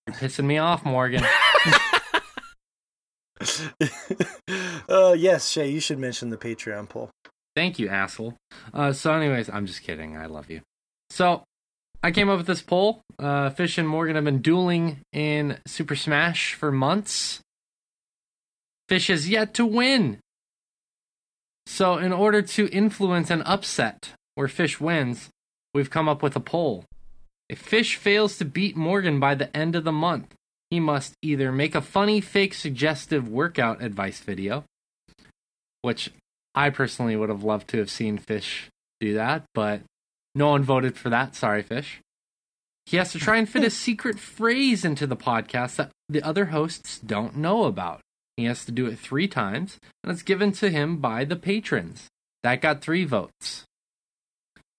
You're 0.06 0.16
pissing 0.16 0.44
me 0.44 0.58
off, 0.58 0.84
Morgan. 0.84 1.24
uh, 4.88 5.14
yes, 5.16 5.48
Shay, 5.48 5.68
you 5.68 5.80
should 5.80 5.98
mention 5.98 6.30
the 6.30 6.36
Patreon 6.36 6.88
poll. 6.88 7.10
Thank 7.54 7.78
you, 7.78 7.88
asshole. 7.88 8.34
Uh, 8.72 8.92
so, 8.92 9.12
anyways, 9.12 9.50
I'm 9.50 9.66
just 9.66 9.82
kidding. 9.82 10.16
I 10.16 10.26
love 10.26 10.50
you. 10.50 10.60
So, 11.10 11.42
I 12.02 12.12
came 12.12 12.28
up 12.28 12.38
with 12.38 12.46
this 12.46 12.62
poll. 12.62 13.00
Uh, 13.18 13.50
Fish 13.50 13.78
and 13.78 13.88
Morgan 13.88 14.14
have 14.14 14.24
been 14.24 14.42
dueling 14.42 15.00
in 15.12 15.58
Super 15.66 15.96
Smash 15.96 16.54
for 16.54 16.70
months. 16.70 17.40
Fish 18.88 19.08
has 19.08 19.28
yet 19.28 19.54
to 19.54 19.66
win. 19.66 20.18
So, 21.66 21.98
in 21.98 22.12
order 22.12 22.42
to 22.42 22.68
influence 22.68 23.30
an 23.30 23.42
upset 23.42 24.12
where 24.34 24.48
Fish 24.48 24.80
wins, 24.80 25.28
we've 25.74 25.90
come 25.90 26.08
up 26.08 26.22
with 26.22 26.36
a 26.36 26.40
poll. 26.40 26.84
If 27.48 27.58
Fish 27.58 27.96
fails 27.96 28.38
to 28.38 28.44
beat 28.44 28.76
Morgan 28.76 29.20
by 29.20 29.34
the 29.34 29.54
end 29.56 29.76
of 29.76 29.84
the 29.84 29.92
month, 29.92 30.34
he 30.70 30.80
must 30.80 31.14
either 31.22 31.52
make 31.52 31.74
a 31.74 31.80
funny, 31.80 32.20
fake, 32.20 32.54
suggestive 32.54 33.28
workout 33.28 33.82
advice 33.82 34.20
video, 34.20 34.64
which 35.82 36.10
I 36.54 36.70
personally 36.70 37.16
would 37.16 37.28
have 37.28 37.44
loved 37.44 37.68
to 37.68 37.78
have 37.78 37.90
seen 37.90 38.18
Fish 38.18 38.68
do 39.00 39.14
that, 39.14 39.44
but 39.54 39.82
no 40.34 40.48
one 40.50 40.64
voted 40.64 40.96
for 40.96 41.10
that. 41.10 41.34
Sorry, 41.34 41.62
Fish. 41.62 42.00
He 42.86 42.96
has 42.96 43.12
to 43.12 43.18
try 43.18 43.36
and 43.36 43.48
fit 43.48 43.64
a 43.64 43.70
secret 43.86 44.18
phrase 44.18 44.84
into 44.84 45.06
the 45.06 45.16
podcast 45.16 45.76
that 45.76 45.90
the 46.08 46.22
other 46.22 46.46
hosts 46.46 46.98
don't 46.98 47.36
know 47.36 47.64
about. 47.64 48.00
He 48.36 48.44
has 48.44 48.64
to 48.66 48.72
do 48.72 48.86
it 48.86 48.98
three 48.98 49.28
times, 49.28 49.78
and 50.02 50.12
it's 50.12 50.22
given 50.22 50.52
to 50.52 50.70
him 50.70 50.98
by 50.98 51.24
the 51.24 51.36
patrons. 51.36 52.08
That 52.42 52.60
got 52.60 52.82
three 52.82 53.04
votes. 53.04 53.64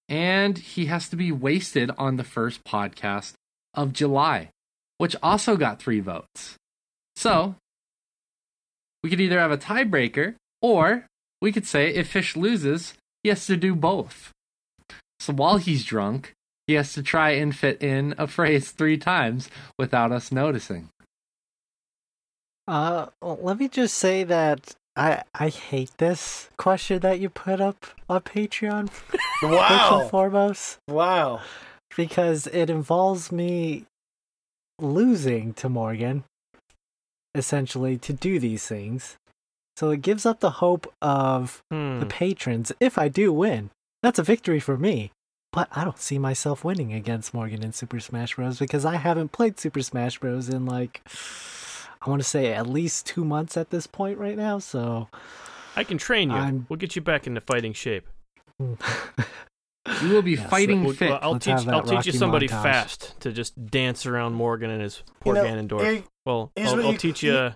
And 0.08 0.58
he 0.58 0.86
has 0.86 1.10
to 1.10 1.16
be 1.16 1.32
wasted 1.32 1.92
on 1.98 2.16
the 2.16 2.24
first 2.24 2.64
podcast 2.64 3.34
of 3.74 3.94
July, 3.94 4.50
which 4.98 5.16
also 5.22 5.58
got 5.58 5.80
three 5.80 6.00
votes. 6.00 6.56
So, 7.16 7.56
we 9.04 9.10
could 9.10 9.20
either 9.20 9.40
have 9.40 9.52
a 9.52 9.58
tiebreaker, 9.58 10.36
or 10.62 11.08
we 11.42 11.52
could 11.52 11.68
say 11.68 11.94
if 11.94 12.10
Fish 12.10 12.36
loses, 12.36 12.94
he 13.24 13.30
has 13.30 13.46
to 13.48 13.58
do 13.58 13.76
both. 13.76 14.32
So 15.20 15.34
while 15.34 15.58
he's 15.58 15.84
drunk, 15.84 16.34
he 16.68 16.74
has 16.74 16.94
to 16.94 17.04
try 17.04 17.32
and 17.32 17.56
fit 17.56 17.82
in 17.82 18.16
a 18.18 18.28
phrase 18.28 18.72
three 18.72 18.98
times 18.98 19.50
without 19.78 20.12
us 20.12 20.32
noticing. 20.32 20.90
Uh, 22.68 23.08
well, 23.22 23.40
let 23.42 23.60
me 23.60 23.68
just 23.68 23.98
say 23.98 24.24
that 24.24 24.76
I 24.96 25.24
I 25.34 25.50
hate 25.50 25.92
this 25.98 26.50
question 26.58 27.00
that 27.00 27.20
you 27.20 27.30
put 27.30 27.62
up 27.62 27.86
on 28.10 28.22
Patreon. 28.22 28.90
wow. 29.44 29.68
First 29.70 30.02
and 30.02 30.10
foremost. 30.10 30.80
Wow. 30.88 31.42
Because 31.96 32.48
it 32.48 32.70
involves 32.70 33.32
me 33.32 33.86
losing 34.80 35.54
to 35.54 35.70
Morgan, 35.70 36.24
essentially, 37.34 37.98
to 37.98 38.14
do 38.14 38.40
these 38.40 38.68
things. 38.68 39.18
So 39.78 39.92
it 39.92 40.02
gives 40.02 40.26
up 40.26 40.40
the 40.40 40.52
hope 40.52 40.92
of 41.02 41.62
hmm. 41.72 42.00
the 42.00 42.06
patrons 42.06 42.72
if 42.80 42.98
I 42.98 43.08
do 43.08 43.32
win. 43.32 43.70
That's 44.04 44.20
a 44.20 44.24
victory 44.24 44.60
for 44.60 44.78
me. 44.78 45.12
But 45.54 45.70
I 45.72 45.84
don't 45.84 46.00
see 46.00 46.20
myself 46.20 46.64
winning 46.64 46.94
against 46.94 47.34
Morgan 47.34 47.64
in 47.64 47.72
Super 47.74 48.00
Smash 48.00 48.36
Bros. 48.36 48.60
because 48.60 48.86
I 48.86 48.96
haven't 48.96 49.32
played 49.32 49.60
Super 49.60 49.82
Smash 49.82 50.20
Bros. 50.20 50.50
in 50.50 50.66
like 50.66 51.02
I 52.02 52.10
want 52.10 52.22
to 52.22 52.28
say 52.28 52.54
at 52.54 52.68
least 52.68 53.06
two 53.06 53.26
months 53.26 53.58
at 53.58 53.70
this 53.70 53.88
point 53.88 54.18
right 54.18 54.38
now. 54.38 54.60
So 54.60 55.10
I 55.76 55.84
can 55.84 55.98
train 55.98 56.30
you. 56.30 56.36
I'm... 56.36 56.66
We'll 56.70 56.78
get 56.78 56.96
you 56.96 57.02
back 57.02 57.28
into 57.28 57.42
fighting 57.42 57.74
shape. 57.74 58.08
you 58.60 60.10
will 60.10 60.22
be 60.22 60.32
yeah, 60.32 60.48
fighting 60.48 60.86
so 60.86 60.94
fit. 60.94 61.10
Well, 61.10 61.20
I'll 61.22 61.32
Let's 61.34 61.46
teach. 61.46 61.68
I'll 61.68 61.84
teach 61.84 62.06
you 62.06 62.12
somebody 62.12 62.48
montage. 62.48 62.64
fast 62.64 63.20
to 63.22 63.32
just 63.32 63.68
dance 63.68 64.06
around 64.06 64.34
Morgan 64.34 64.70
and 64.70 64.82
his 64.82 65.04
poor 65.20 65.36
you 65.36 65.44
know, 65.44 65.48
Ganondorf. 65.48 66.04
well, 66.26 66.52
I'll, 66.58 66.86
I'll 66.86 66.92
you, 66.94 66.98
teach 66.98 67.24
you. 67.24 67.52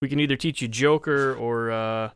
We 0.00 0.08
can 0.08 0.20
either 0.20 0.36
teach 0.36 0.62
you 0.62 0.68
Joker 0.68 1.34
or 1.34 1.70
uh, 1.70 2.10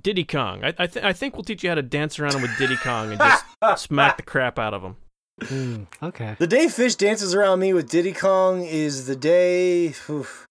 Diddy 0.00 0.24
Kong. 0.24 0.64
I 0.64 0.74
I, 0.78 0.86
th- 0.86 1.04
I 1.04 1.12
think 1.12 1.34
we'll 1.34 1.44
teach 1.44 1.62
you 1.62 1.70
how 1.70 1.74
to 1.74 1.82
dance 1.82 2.18
around 2.18 2.34
him 2.34 2.42
with 2.42 2.56
Diddy 2.58 2.76
Kong 2.76 3.10
and 3.10 3.18
just 3.18 3.44
smack 3.84 4.16
the 4.16 4.22
crap 4.22 4.58
out 4.58 4.74
of 4.74 4.82
him. 4.82 4.96
Mm, 5.42 5.86
okay. 6.02 6.36
The 6.38 6.46
day 6.46 6.68
Fish 6.68 6.94
dances 6.94 7.34
around 7.34 7.60
me 7.60 7.72
with 7.72 7.90
Diddy 7.90 8.12
Kong 8.12 8.64
is 8.64 9.06
the 9.06 9.16
day. 9.16 9.88
Oof, 10.08 10.46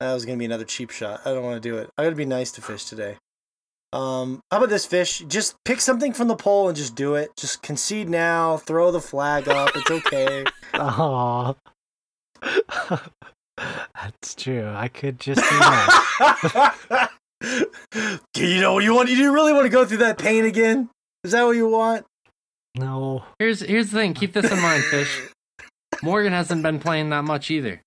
that 0.00 0.12
was 0.12 0.26
gonna 0.26 0.38
be 0.38 0.44
another 0.44 0.64
cheap 0.64 0.90
shot. 0.90 1.20
I 1.24 1.32
don't 1.32 1.44
want 1.44 1.62
to 1.62 1.68
do 1.68 1.78
it. 1.78 1.88
I 1.96 2.04
gotta 2.04 2.16
be 2.16 2.26
nice 2.26 2.52
to 2.52 2.62
Fish 2.62 2.84
today. 2.84 3.16
Um, 3.92 4.40
how 4.50 4.58
about 4.58 4.68
this 4.68 4.84
Fish? 4.84 5.20
Just 5.26 5.54
pick 5.64 5.80
something 5.80 6.12
from 6.12 6.28
the 6.28 6.36
poll 6.36 6.68
and 6.68 6.76
just 6.76 6.94
do 6.94 7.14
it. 7.14 7.30
Just 7.36 7.62
concede 7.62 8.10
now. 8.10 8.58
Throw 8.58 8.90
the 8.90 9.00
flag 9.00 9.48
up. 9.48 9.70
It's 9.74 9.90
okay. 9.90 10.44
Aww. 10.74 11.56
That's 13.56 14.34
true. 14.34 14.68
I 14.68 14.88
could 14.88 15.18
just 15.18 15.40
do 15.40 15.58
that. 15.58 17.10
do 18.34 18.46
you 18.46 18.60
know 18.60 18.74
what 18.74 18.84
you 18.84 18.94
want? 18.94 19.08
You 19.08 19.16
do 19.16 19.22
you 19.22 19.32
really 19.32 19.54
want 19.54 19.64
to 19.64 19.70
go 19.70 19.86
through 19.86 19.98
that 19.98 20.18
pain 20.18 20.44
again? 20.44 20.90
Is 21.24 21.32
that 21.32 21.44
what 21.44 21.56
you 21.56 21.68
want? 21.68 22.04
No. 22.76 23.24
Here's 23.38 23.60
here's 23.60 23.90
the 23.90 23.98
thing. 23.98 24.14
Keep 24.14 24.32
this 24.34 24.50
in 24.50 24.60
mind, 24.60 24.84
Fish. 24.84 25.22
Morgan 26.02 26.32
hasn't 26.32 26.62
been 26.62 26.78
playing 26.78 27.10
that 27.10 27.24
much 27.24 27.50
either. 27.50 27.80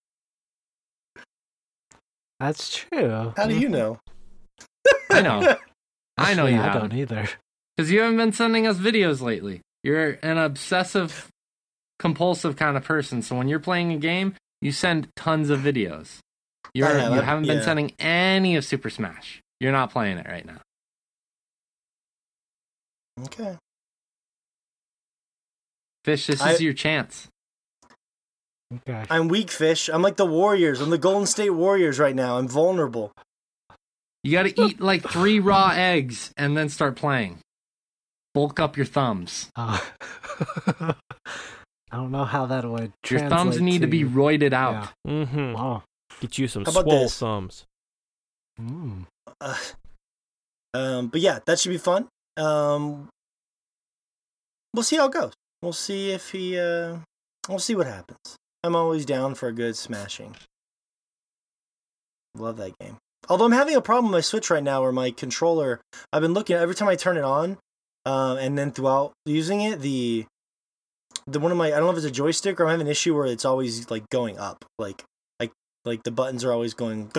That's 2.39 2.75
true. 2.75 3.33
How 3.35 3.47
do 3.47 3.55
you 3.55 3.67
mm-hmm. 3.67 3.73
know? 3.73 3.99
I 5.11 5.21
know. 5.21 5.55
I 6.17 6.33
know 6.33 6.47
you. 6.47 6.59
I 6.59 6.73
don't 6.73 6.93
either. 6.93 7.27
Because 7.75 7.91
you 7.91 8.01
haven't 8.01 8.17
been 8.17 8.33
sending 8.33 8.67
us 8.67 8.77
videos 8.77 9.21
lately. 9.21 9.61
You're 9.83 10.17
an 10.23 10.37
obsessive, 10.37 11.29
compulsive 11.97 12.55
kind 12.55 12.75
of 12.75 12.83
person. 12.83 13.21
So 13.21 13.37
when 13.37 13.47
you're 13.47 13.59
playing 13.59 13.93
a 13.93 13.97
game, 13.97 14.35
you 14.61 14.71
send 14.71 15.07
tons 15.15 15.49
of 15.49 15.59
videos. 15.59 16.19
You're 16.73 16.89
you 16.89 17.21
haven't 17.21 17.47
been 17.47 17.57
yeah. 17.57 17.63
sending 17.63 17.91
any 17.99 18.55
of 18.55 18.65
Super 18.65 18.89
Smash. 18.89 19.41
You're 19.59 19.71
not 19.71 19.91
playing 19.91 20.17
it 20.17 20.27
right 20.27 20.45
now. 20.45 20.59
Okay. 23.25 23.57
Fish, 26.03 26.27
this 26.27 26.41
I, 26.41 26.53
is 26.53 26.61
your 26.61 26.73
chance. 26.73 27.27
Okay. 28.73 29.03
I'm 29.09 29.27
weak, 29.27 29.49
Fish. 29.49 29.89
I'm 29.89 30.01
like 30.01 30.17
the 30.17 30.25
Warriors. 30.25 30.79
I'm 30.79 30.91
the 30.91 30.97
Golden 30.97 31.25
State 31.25 31.49
Warriors 31.49 31.99
right 31.99 32.15
now. 32.15 32.37
I'm 32.37 32.47
vulnerable. 32.47 33.11
You 34.23 34.33
got 34.33 34.43
to 34.43 34.61
eat 34.61 34.79
like 34.79 35.09
three 35.09 35.39
raw 35.39 35.71
eggs 35.73 36.33
and 36.37 36.55
then 36.55 36.69
start 36.69 36.95
playing. 36.95 37.39
Bulk 38.33 38.59
up 38.59 38.77
your 38.77 38.85
thumbs. 38.85 39.49
Uh, 40.79 40.93
I 41.91 41.97
don't 41.97 42.11
know 42.11 42.23
how 42.23 42.45
that 42.45 42.63
would. 42.63 42.93
Your 43.09 43.27
thumbs 43.27 43.59
need 43.59 43.79
to, 43.79 43.85
to 43.85 43.87
be 43.87 44.03
roided 44.03 44.53
out. 44.53 44.93
Yeah. 45.05 45.11
Mm-hmm. 45.11 45.53
Wow. 45.53 45.83
Get 46.21 46.37
you 46.37 46.47
some 46.47 46.63
swole 46.63 46.83
this? 46.83 47.17
thumbs. 47.17 47.65
Mm. 48.61 49.05
Uh, 49.41 49.55
um, 50.73 51.07
but 51.07 51.19
yeah, 51.21 51.39
that 51.45 51.59
should 51.59 51.69
be 51.69 51.77
fun. 51.77 52.07
Um, 52.37 53.09
we'll 54.73 54.83
see 54.83 54.97
how 54.97 55.07
it 55.07 55.13
goes. 55.13 55.33
We'll 55.61 55.73
see 55.73 56.11
if 56.11 56.31
he. 56.31 56.57
Uh, 56.57 56.97
we'll 57.47 57.59
see 57.59 57.75
what 57.75 57.87
happens. 57.87 58.37
I'm 58.63 58.75
always 58.75 59.05
down 59.05 59.35
for 59.35 59.47
a 59.47 59.53
good 59.53 59.75
smashing. 59.75 60.35
Love 62.35 62.57
that 62.57 62.77
game. 62.79 62.97
Although 63.27 63.45
I'm 63.45 63.51
having 63.51 63.75
a 63.75 63.81
problem 63.81 64.05
with 64.05 64.17
my 64.17 64.21
Switch 64.21 64.49
right 64.49 64.63
now, 64.63 64.81
where 64.81 64.91
my 64.91 65.11
controller. 65.11 65.81
I've 66.13 66.21
been 66.21 66.33
looking 66.33 66.55
every 66.55 66.75
time 66.75 66.87
I 66.87 66.95
turn 66.95 67.17
it 67.17 67.23
on, 67.23 67.57
uh, 68.05 68.37
and 68.39 68.57
then 68.57 68.71
throughout 68.71 69.13
using 69.25 69.61
it, 69.61 69.81
the 69.81 70.25
the 71.27 71.39
one 71.39 71.51
of 71.51 71.57
my 71.57 71.67
I 71.67 71.71
don't 71.71 71.83
know 71.83 71.91
if 71.91 71.97
it's 71.97 72.05
a 72.05 72.11
joystick 72.11 72.59
or 72.59 72.65
I'm 72.65 72.71
having 72.71 72.87
an 72.87 72.91
issue 72.91 73.15
where 73.15 73.25
it's 73.25 73.45
always 73.45 73.91
like 73.91 74.09
going 74.09 74.37
up, 74.37 74.65
like 74.77 75.03
like 75.39 75.51
like 75.85 76.03
the 76.03 76.11
buttons 76.11 76.43
are 76.45 76.53
always 76.53 76.73
going, 76.73 77.11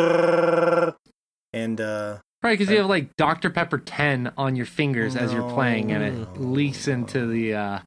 and 1.53 1.81
uh 1.81 2.19
Right, 2.43 2.59
because 2.59 2.73
you 2.73 2.79
have 2.79 2.87
like 2.87 3.15
Dr. 3.17 3.51
Pepper 3.51 3.77
10 3.77 4.33
on 4.39 4.57
your 4.57 4.65
fingers 4.65 5.15
as 5.15 5.31
you're 5.31 5.49
playing, 5.51 5.93
and 5.93 6.03
it 6.03 6.41
leaks 6.41 6.89
into 6.89 7.27
the 7.27 7.55
uh, 7.55 7.79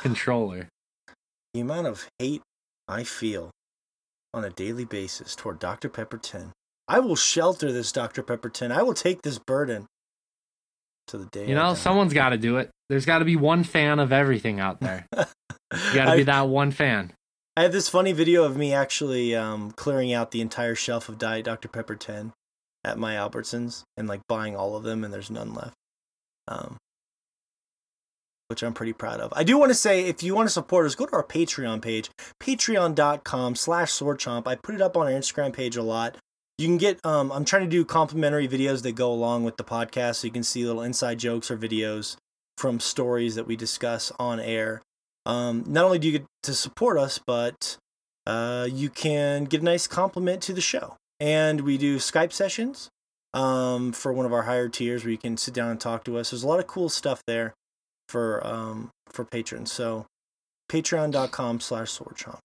controller. 0.00 0.68
The 1.54 1.60
amount 1.60 1.86
of 1.86 2.08
hate 2.18 2.42
I 2.86 3.04
feel 3.04 3.50
on 4.34 4.44
a 4.44 4.50
daily 4.50 4.84
basis 4.84 5.34
toward 5.34 5.58
Dr. 5.58 5.88
Pepper 5.88 6.18
10. 6.18 6.52
I 6.86 7.00
will 7.00 7.16
shelter 7.16 7.70
this 7.70 7.92
Dr. 7.92 8.22
Pepper 8.22 8.48
10. 8.48 8.72
I 8.72 8.82
will 8.82 8.94
take 8.94 9.22
this 9.22 9.38
burden 9.38 9.86
to 11.08 11.18
the 11.18 11.26
day. 11.26 11.46
You 11.48 11.54
know, 11.54 11.74
someone's 11.74 12.14
got 12.14 12.30
to 12.30 12.38
do 12.38 12.56
it. 12.56 12.70
There's 12.88 13.04
got 13.04 13.18
to 13.18 13.24
be 13.24 13.36
one 13.36 13.64
fan 13.64 13.98
of 13.98 14.12
everything 14.12 14.60
out 14.60 14.80
there. 14.80 15.06
you 15.12 15.94
got 15.94 16.10
to 16.10 16.16
be 16.16 16.22
that 16.24 16.48
one 16.48 16.70
fan. 16.70 17.12
I 17.56 17.62
have 17.62 17.72
this 17.72 17.88
funny 17.88 18.12
video 18.12 18.44
of 18.44 18.56
me 18.56 18.72
actually 18.72 19.34
um, 19.34 19.72
clearing 19.72 20.12
out 20.12 20.30
the 20.30 20.40
entire 20.40 20.74
shelf 20.74 21.08
of 21.08 21.18
Diet 21.18 21.44
Dr. 21.44 21.68
Pepper 21.68 21.96
10 21.96 22.32
at 22.84 22.98
my 22.98 23.14
Albertsons 23.14 23.82
and 23.96 24.08
like 24.08 24.20
buying 24.28 24.56
all 24.56 24.76
of 24.76 24.84
them, 24.84 25.04
and 25.04 25.12
there's 25.12 25.30
none 25.30 25.52
left. 25.52 25.74
Um, 26.46 26.76
which 28.48 28.62
I'm 28.62 28.72
pretty 28.72 28.94
proud 28.94 29.20
of. 29.20 29.32
I 29.36 29.44
do 29.44 29.58
want 29.58 29.70
to 29.70 29.74
say, 29.74 30.06
if 30.06 30.22
you 30.22 30.34
want 30.34 30.48
to 30.48 30.52
support 30.52 30.86
us, 30.86 30.94
go 30.94 31.06
to 31.06 31.12
our 31.12 31.22
Patreon 31.22 31.82
page, 31.82 32.10
patreon.com 32.40 33.54
slash 33.54 33.92
swordchomp. 33.92 34.46
I 34.46 34.56
put 34.56 34.74
it 34.74 34.80
up 34.80 34.96
on 34.96 35.06
our 35.06 35.12
Instagram 35.12 35.52
page 35.52 35.76
a 35.76 35.82
lot. 35.82 36.16
You 36.56 36.66
can 36.66 36.78
get, 36.78 36.98
um, 37.04 37.30
I'm 37.30 37.44
trying 37.44 37.64
to 37.64 37.68
do 37.68 37.84
complimentary 37.84 38.48
videos 38.48 38.82
that 38.82 38.92
go 38.92 39.12
along 39.12 39.44
with 39.44 39.58
the 39.58 39.64
podcast 39.64 40.16
so 40.16 40.26
you 40.26 40.32
can 40.32 40.42
see 40.42 40.64
little 40.64 40.82
inside 40.82 41.18
jokes 41.18 41.50
or 41.50 41.58
videos 41.58 42.16
from 42.56 42.80
stories 42.80 43.34
that 43.36 43.46
we 43.46 43.54
discuss 43.54 44.10
on 44.18 44.40
air. 44.40 44.82
Um, 45.26 45.62
not 45.66 45.84
only 45.84 45.98
do 45.98 46.08
you 46.08 46.18
get 46.18 46.26
to 46.44 46.54
support 46.54 46.98
us, 46.98 47.20
but 47.24 47.76
uh, 48.26 48.66
you 48.70 48.88
can 48.88 49.44
get 49.44 49.60
a 49.60 49.64
nice 49.64 49.86
compliment 49.86 50.42
to 50.44 50.54
the 50.54 50.60
show 50.60 50.96
and 51.20 51.60
we 51.60 51.76
do 51.76 51.98
Skype 51.98 52.32
sessions 52.32 52.88
um, 53.34 53.92
for 53.92 54.12
one 54.12 54.24
of 54.24 54.32
our 54.32 54.42
higher 54.42 54.70
tiers 54.70 55.04
where 55.04 55.12
you 55.12 55.18
can 55.18 55.36
sit 55.36 55.52
down 55.52 55.70
and 55.70 55.78
talk 55.78 56.02
to 56.04 56.16
us. 56.16 56.30
There's 56.30 56.42
a 56.42 56.48
lot 56.48 56.60
of 56.60 56.66
cool 56.66 56.88
stuff 56.88 57.22
there 57.26 57.54
for 58.08 58.44
um, 58.46 58.90
for 59.08 59.24
patrons. 59.24 59.72
So 59.72 60.06
patreon.com 60.70 61.60
slash 61.60 61.96
swordchomp. 61.96 62.38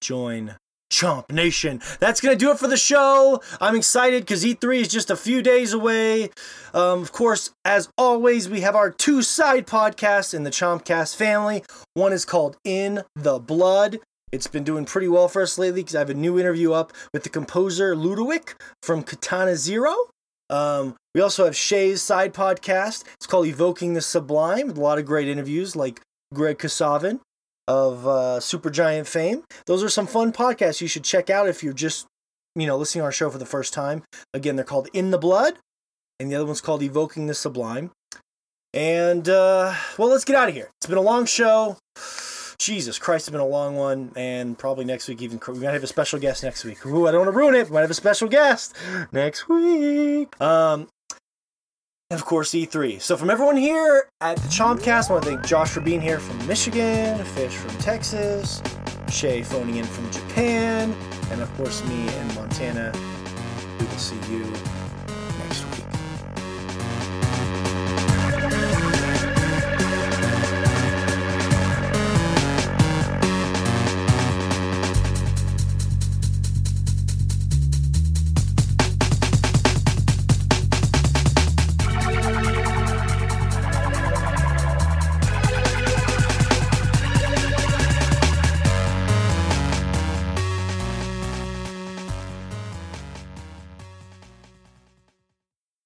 Join 0.00 0.56
Chomp 0.90 1.30
Nation. 1.30 1.80
That's 2.00 2.20
going 2.20 2.36
to 2.36 2.38
do 2.38 2.50
it 2.50 2.58
for 2.58 2.68
the 2.68 2.76
show. 2.76 3.42
I'm 3.60 3.76
excited 3.76 4.22
because 4.22 4.44
E3 4.44 4.80
is 4.80 4.88
just 4.88 5.10
a 5.10 5.16
few 5.16 5.42
days 5.42 5.72
away. 5.72 6.30
Um, 6.72 7.02
of 7.02 7.12
course, 7.12 7.50
as 7.64 7.88
always, 7.98 8.48
we 8.48 8.60
have 8.62 8.74
our 8.74 8.90
two 8.90 9.22
side 9.22 9.66
podcasts 9.66 10.32
in 10.32 10.44
the 10.44 10.50
Chompcast 10.50 11.16
family. 11.16 11.64
One 11.94 12.12
is 12.12 12.24
called 12.24 12.56
In 12.64 13.02
the 13.14 13.38
Blood. 13.38 13.98
It's 14.30 14.46
been 14.46 14.64
doing 14.64 14.84
pretty 14.84 15.08
well 15.08 15.28
for 15.28 15.42
us 15.42 15.58
lately 15.58 15.80
because 15.82 15.94
I 15.94 16.00
have 16.00 16.10
a 16.10 16.14
new 16.14 16.38
interview 16.38 16.72
up 16.72 16.92
with 17.12 17.22
the 17.22 17.30
composer 17.30 17.94
LudoWic 17.94 18.54
from 18.82 19.02
Katana 19.02 19.56
Zero. 19.56 19.94
Um, 20.50 20.96
we 21.18 21.22
also 21.22 21.46
have 21.46 21.56
Shay's 21.56 22.00
side 22.00 22.32
podcast. 22.32 23.02
It's 23.14 23.26
called 23.26 23.48
Evoking 23.48 23.94
the 23.94 24.00
Sublime, 24.00 24.68
with 24.68 24.78
a 24.78 24.80
lot 24.80 25.00
of 25.00 25.04
great 25.04 25.26
interviews 25.26 25.74
like 25.74 26.00
Greg 26.32 26.58
Kasavin 26.58 27.18
of 27.66 28.06
uh, 28.06 28.38
Supergiant 28.38 29.08
fame. 29.08 29.42
Those 29.66 29.82
are 29.82 29.88
some 29.88 30.06
fun 30.06 30.32
podcasts 30.32 30.80
you 30.80 30.86
should 30.86 31.02
check 31.02 31.28
out 31.28 31.48
if 31.48 31.60
you're 31.60 31.72
just, 31.72 32.06
you 32.54 32.68
know, 32.68 32.76
listening 32.76 33.00
to 33.00 33.06
our 33.06 33.10
show 33.10 33.30
for 33.30 33.38
the 33.38 33.44
first 33.44 33.74
time. 33.74 34.04
Again, 34.32 34.54
they're 34.54 34.64
called 34.64 34.90
In 34.92 35.10
the 35.10 35.18
Blood, 35.18 35.58
and 36.20 36.30
the 36.30 36.36
other 36.36 36.46
one's 36.46 36.60
called 36.60 36.84
Evoking 36.84 37.26
the 37.26 37.34
Sublime. 37.34 37.90
And 38.72 39.28
uh, 39.28 39.74
well, 39.98 40.10
let's 40.10 40.24
get 40.24 40.36
out 40.36 40.48
of 40.48 40.54
here. 40.54 40.70
It's 40.80 40.86
been 40.86 40.98
a 40.98 41.00
long 41.00 41.26
show. 41.26 41.78
Jesus 42.60 42.96
Christ, 42.96 43.26
it's 43.26 43.32
been 43.32 43.40
a 43.40 43.44
long 43.44 43.74
one, 43.74 44.12
and 44.14 44.56
probably 44.56 44.84
next 44.84 45.08
week 45.08 45.20
even 45.20 45.40
we 45.48 45.58
might 45.58 45.72
have 45.72 45.82
a 45.82 45.88
special 45.88 46.20
guest 46.20 46.44
next 46.44 46.64
week. 46.64 46.86
Ooh, 46.86 47.08
I 47.08 47.10
don't 47.10 47.26
want 47.26 47.32
to 47.32 47.36
ruin 47.36 47.56
it. 47.56 47.66
We 47.66 47.74
might 47.74 47.80
have 47.80 47.90
a 47.90 47.94
special 47.94 48.28
guest 48.28 48.72
next 49.10 49.48
week. 49.48 50.40
Um, 50.40 50.86
and 52.10 52.18
of 52.18 52.24
course 52.24 52.52
E3. 52.52 53.00
So 53.00 53.16
from 53.16 53.28
everyone 53.28 53.56
here 53.56 54.08
at 54.20 54.36
the 54.36 54.48
Chompcast, 54.48 55.10
I 55.10 55.12
want 55.12 55.24
to 55.24 55.30
thank 55.30 55.46
Josh 55.46 55.70
for 55.70 55.80
being 55.80 56.00
here 56.00 56.18
from 56.18 56.46
Michigan, 56.46 57.22
Fish 57.24 57.54
from 57.54 57.76
Texas, 57.78 58.62
Shay 59.10 59.42
phoning 59.42 59.76
in 59.76 59.84
from 59.84 60.10
Japan, 60.10 60.94
and 61.30 61.42
of 61.42 61.54
course 61.56 61.84
me 61.84 62.08
in 62.08 62.34
Montana. 62.34 62.92
We 63.78 63.86
will 63.86 63.92
see 63.98 64.16
you 64.32 64.44